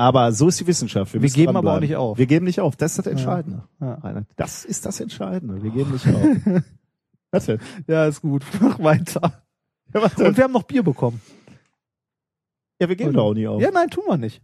aber 0.00 0.32
so 0.32 0.48
ist 0.48 0.58
die 0.58 0.66
Wissenschaft. 0.66 1.12
Wir 1.12 1.20
müssen 1.20 1.34
geben 1.34 1.56
aber 1.56 1.74
auch 1.74 1.80
nicht 1.80 1.94
auf. 1.94 2.16
Wir 2.16 2.24
geben 2.24 2.46
nicht 2.46 2.58
auf. 2.58 2.74
Das 2.74 2.92
ist 2.92 3.00
das 3.00 3.06
Entscheidende. 3.06 3.64
Ja. 3.80 3.94
Rainer. 3.96 4.24
Das 4.36 4.64
ist 4.64 4.86
das 4.86 4.98
Entscheidende. 4.98 5.62
Wir 5.62 5.70
geben 5.70 5.90
nicht 5.90 6.06
auf. 6.06 6.62
Was 7.30 7.44
denn? 7.44 7.60
Ja, 7.86 8.06
ist 8.06 8.22
gut. 8.22 8.42
Mach 8.60 8.78
weiter. 8.78 9.42
Ja? 9.92 10.00
Und 10.02 10.36
wir 10.38 10.44
haben 10.44 10.52
noch 10.52 10.62
Bier 10.62 10.82
bekommen. 10.82 11.20
ja 12.80 12.88
wir 12.88 12.96
geben 12.96 13.12
doch 13.12 13.24
auch 13.24 13.34
nie 13.34 13.46
auf. 13.46 13.60
Ja, 13.60 13.70
nein, 13.70 13.90
tun 13.90 14.04
wir 14.06 14.16
nicht. 14.16 14.40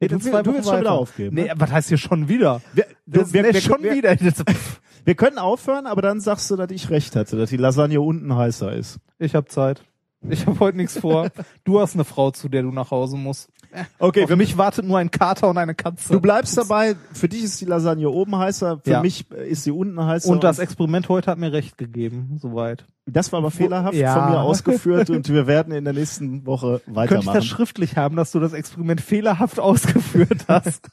In 0.00 0.08
du, 0.08 0.18
zwei 0.18 0.42
du 0.42 0.52
willst 0.52 0.68
schon 0.68 0.80
wieder 0.80 0.92
aufgeben. 0.92 1.36
Nee, 1.36 1.44
ne? 1.44 1.52
was 1.56 1.70
heißt 1.70 1.88
hier 1.90 1.98
schon 1.98 2.28
wieder? 2.28 2.60
Wir, 2.72 2.86
Das 3.06 3.32
wir, 3.32 3.42
nee, 3.42 3.52
wir, 3.52 3.60
schon 3.60 3.82
wir, 3.82 3.94
wieder. 3.94 4.16
Wir 5.04 5.14
können 5.14 5.38
aufhören, 5.38 5.86
aber 5.86 6.02
dann 6.02 6.20
sagst 6.20 6.50
du, 6.50 6.56
dass 6.56 6.70
ich 6.70 6.90
recht 6.90 7.16
hatte, 7.16 7.38
dass 7.38 7.48
die 7.48 7.56
Lasagne 7.56 7.98
unten 7.98 8.36
heißer 8.36 8.72
ist. 8.72 8.98
Ich 9.18 9.34
hab 9.34 9.48
Zeit. 9.48 9.82
Ich 10.28 10.46
habe 10.46 10.58
heute 10.58 10.76
nichts 10.76 10.98
vor. 10.98 11.30
Du 11.64 11.80
hast 11.80 11.94
eine 11.94 12.04
Frau, 12.04 12.30
zu 12.30 12.48
der 12.50 12.62
du 12.62 12.72
nach 12.72 12.90
Hause 12.90 13.16
musst. 13.16 13.48
Okay, 13.98 14.26
Für 14.26 14.36
mich 14.36 14.56
wartet 14.56 14.84
nur 14.86 14.98
ein 14.98 15.10
Kater 15.10 15.48
und 15.50 15.58
eine 15.58 15.74
Katze. 15.74 16.12
du 16.12 16.20
bleibst 16.20 16.56
dabei. 16.56 16.96
Für 17.12 17.28
dich 17.28 17.44
ist 17.44 17.60
die 17.60 17.64
Lasagne 17.66 18.08
oben 18.08 18.36
heißer, 18.36 18.80
für 18.82 18.90
Ja. 18.90 19.02
mich 19.02 19.30
ist 19.30 19.64
sie 19.64 19.70
unten 19.70 20.02
heißer. 20.02 20.30
und 20.30 20.42
das 20.44 20.58
Experiment 20.58 21.08
heute 21.08 21.30
hat 21.30 21.38
mir 21.38 21.52
recht 21.52 21.76
gegeben, 21.78 22.38
soweit. 22.40 22.86
das 23.06 23.30
war 23.32 23.38
aber 23.40 23.50
fehlerhaft 23.50 23.94
Ja. 23.94 24.14
von 24.14 24.30
mir 24.32 24.40
ausgeführt 24.40 25.10
und 25.10 25.28
wir 25.28 25.46
werden 25.46 25.72
in 25.74 25.84
der 25.84 25.92
nächsten 25.92 26.46
Woche 26.46 26.80
Könnte 26.84 26.90
ich 26.90 26.96
weitermachen. 26.96 27.34
das 27.34 27.46
schriftlich 27.46 27.96
haben, 27.96 28.16
dass 28.16 28.32
du 28.32 28.40
das 28.40 28.52
Experiment 28.54 29.00
fehlerhaft 29.00 29.60
ausgeführt 29.60 30.46
hast? 30.48 30.88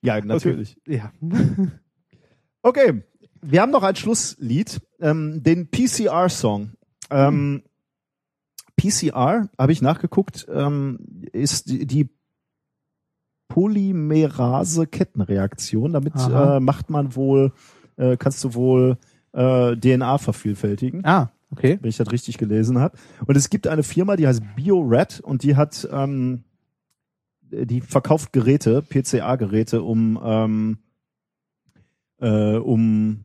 ja, 0.00 0.20
natürlich. 0.20 0.76
ja. 0.86 1.12
Okay, 2.62 3.02
wir 3.42 3.60
haben 3.60 3.70
noch 3.72 3.82
ein 3.82 3.96
Schlusslied, 3.96 4.80
ähm, 5.00 5.42
den 5.42 5.68
PCR-Song. 5.70 6.72
Ähm, 7.10 7.62
PCR, 8.76 9.48
habe 9.58 9.72
ich 9.72 9.82
nachgeguckt, 9.82 10.46
ähm, 10.52 10.98
ist 11.32 11.70
die, 11.70 11.86
die 11.86 12.10
Polymerase-Kettenreaktion. 13.48 15.92
Damit 15.92 16.14
äh, 16.16 16.60
macht 16.60 16.90
man 16.90 17.14
wohl, 17.14 17.52
äh, 17.96 18.16
kannst 18.16 18.42
du 18.44 18.54
wohl 18.54 18.98
äh, 19.32 19.76
DNA 19.76 20.18
vervielfältigen. 20.18 21.04
Ah, 21.04 21.30
okay. 21.50 21.78
wenn 21.80 21.88
ich 21.88 21.96
das 21.96 22.10
richtig 22.10 22.38
gelesen 22.38 22.78
habe. 22.78 22.96
Und 23.26 23.36
es 23.36 23.50
gibt 23.50 23.68
eine 23.68 23.82
Firma, 23.82 24.16
die 24.16 24.26
heißt 24.26 24.42
BioRed 24.56 25.20
und 25.20 25.42
die 25.42 25.56
hat, 25.56 25.86
ähm, 25.92 26.44
die 27.42 27.80
verkauft 27.80 28.32
Geräte, 28.32 28.82
PCA-Geräte, 28.82 29.82
um, 29.82 30.18
ähm, 30.22 30.78
äh, 32.20 32.56
um 32.56 33.24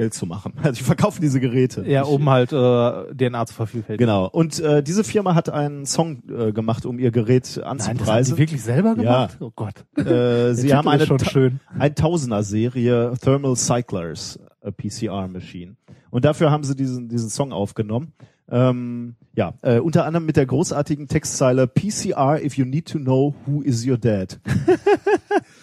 Geld 0.00 0.14
zu 0.14 0.24
machen. 0.24 0.54
Also 0.62 0.72
die 0.78 0.84
verkaufen 0.84 1.20
diese 1.20 1.40
Geräte. 1.40 1.84
Ja, 1.86 2.04
um 2.04 2.30
halt 2.30 2.52
äh, 2.52 3.14
DNA 3.14 3.44
zu 3.44 3.52
vervielfältigen. 3.52 4.06
Genau. 4.06 4.26
Und 4.26 4.58
äh, 4.58 4.82
diese 4.82 5.04
Firma 5.04 5.34
hat 5.34 5.50
einen 5.50 5.84
Song 5.84 6.22
äh, 6.30 6.52
gemacht, 6.52 6.86
um 6.86 6.98
ihr 6.98 7.10
Gerät 7.10 7.60
Nein, 7.62 7.76
das 7.76 7.86
haben 7.86 7.98
anzupreisen. 7.98 8.34
sie 8.34 8.40
wirklich 8.40 8.62
selber 8.62 8.94
gemacht? 8.94 9.36
Oh 9.40 9.50
Gott. 9.54 9.84
äh, 9.98 10.54
sie 10.54 10.62
Titel 10.68 10.74
haben 10.74 10.88
eine 10.88 11.06
schön. 11.22 11.60
ein 11.78 11.94
Tausender-Serie 11.94 13.12
Thermal 13.20 13.56
Cyclers 13.56 14.38
a 14.62 14.70
PCR 14.70 15.28
Machine. 15.28 15.76
Und 16.08 16.24
dafür 16.24 16.50
haben 16.50 16.64
sie 16.64 16.74
diesen, 16.74 17.10
diesen 17.10 17.28
Song 17.28 17.52
aufgenommen. 17.52 18.14
Ähm, 18.50 19.16
ja, 19.34 19.52
äh, 19.60 19.80
unter 19.80 20.06
anderem 20.06 20.24
mit 20.24 20.38
der 20.38 20.46
großartigen 20.46 21.08
Textzeile 21.08 21.66
PCR 21.66 22.40
if 22.42 22.56
you 22.56 22.64
need 22.64 22.88
to 22.88 22.98
know 22.98 23.34
who 23.44 23.60
is 23.60 23.86
your 23.86 23.98
dad. 23.98 24.40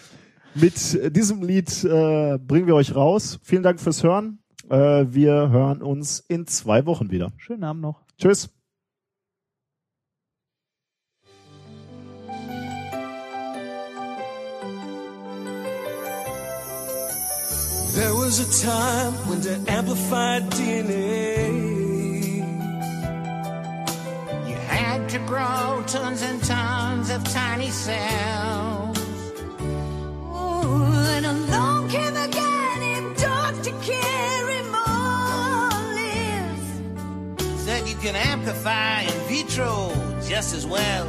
mit 0.54 1.16
diesem 1.16 1.42
Lied 1.42 1.84
äh, 1.84 2.38
bringen 2.38 2.66
wir 2.66 2.74
euch 2.74 2.94
raus. 2.94 3.38
Vielen 3.42 3.62
Dank 3.62 3.80
fürs 3.80 4.02
Hören. 4.02 4.38
Äh, 4.68 5.06
wir 5.08 5.50
hören 5.50 5.82
uns 5.82 6.20
in 6.28 6.46
zwei 6.46 6.84
Wochen 6.86 7.10
wieder. 7.10 7.32
Schönen 7.36 7.64
Abend 7.64 7.82
noch. 7.82 8.04
Tschüss. 8.18 8.50
There 17.94 18.14
was 18.14 18.38
a 18.38 18.64
time 18.64 19.12
when 19.28 19.40
to 19.40 19.72
amplify 19.72 20.38
DNA, 20.38 21.48
You 24.46 24.54
had 24.54 25.08
to 25.08 25.18
grow 25.26 25.82
tons 25.84 26.22
and 26.22 26.40
tons 26.44 27.10
of 27.10 27.24
tiny 27.24 27.70
cells. 27.70 28.97
And 30.70 31.24
along 31.26 31.88
came 31.88 32.14
a 32.16 32.28
guy 32.28 32.78
named 32.78 33.16
Dr. 33.16 33.72
Kerry 33.80 34.62
Mullins. 34.74 36.02
Said 37.64 37.88
you 37.88 37.96
can 37.96 38.14
amplify 38.14 39.00
in 39.02 39.18
vitro 39.28 39.92
just 40.26 40.54
as 40.54 40.66
well. 40.66 41.06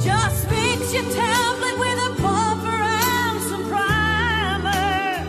Just 0.00 0.50
mix 0.50 0.92
your 0.94 1.04
tablet 1.12 1.78
with 1.78 1.98
a 2.08 2.10
buffer 2.22 2.82
and 2.82 3.40
some 3.50 3.64
primer. 3.68 5.24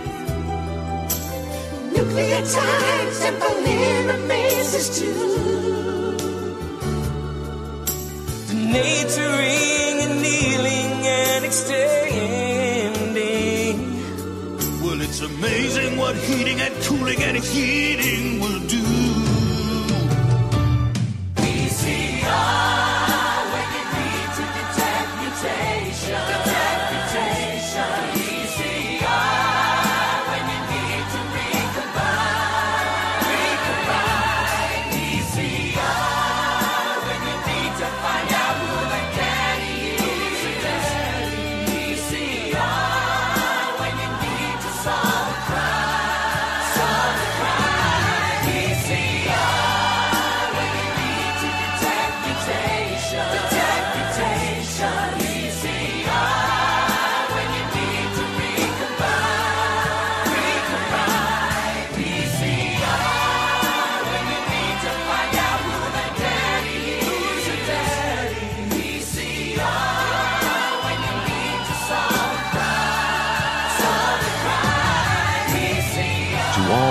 Nucleotides 1.93 3.19
and 3.27 3.35
polymerases 3.41 4.88
too. 4.99 5.25
Denaturing, 8.68 9.96
annealing, 10.04 11.08
and 11.08 11.46
extending. 11.46 11.78
Well, 14.84 15.00
it's 15.02 15.22
amazing 15.22 15.96
what 15.96 16.18
heating 16.18 16.60
and 16.60 16.76
cooling 16.84 17.24
and 17.24 17.38
heating 17.38 18.42
will 18.42 18.60
do. 18.68 19.07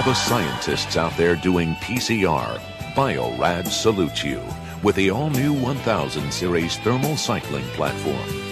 The 0.06 0.14
scientists 0.14 0.96
out 0.96 1.16
there 1.16 1.34
doing 1.34 1.74
PCR, 1.76 2.60
Biorad 2.94 3.66
salutes 3.66 4.22
you 4.22 4.40
with 4.84 4.94
the 4.94 5.10
all 5.10 5.30
new 5.30 5.52
1000 5.52 6.32
series 6.32 6.76
thermal 6.76 7.16
cycling 7.16 7.64
platform. 7.70 8.45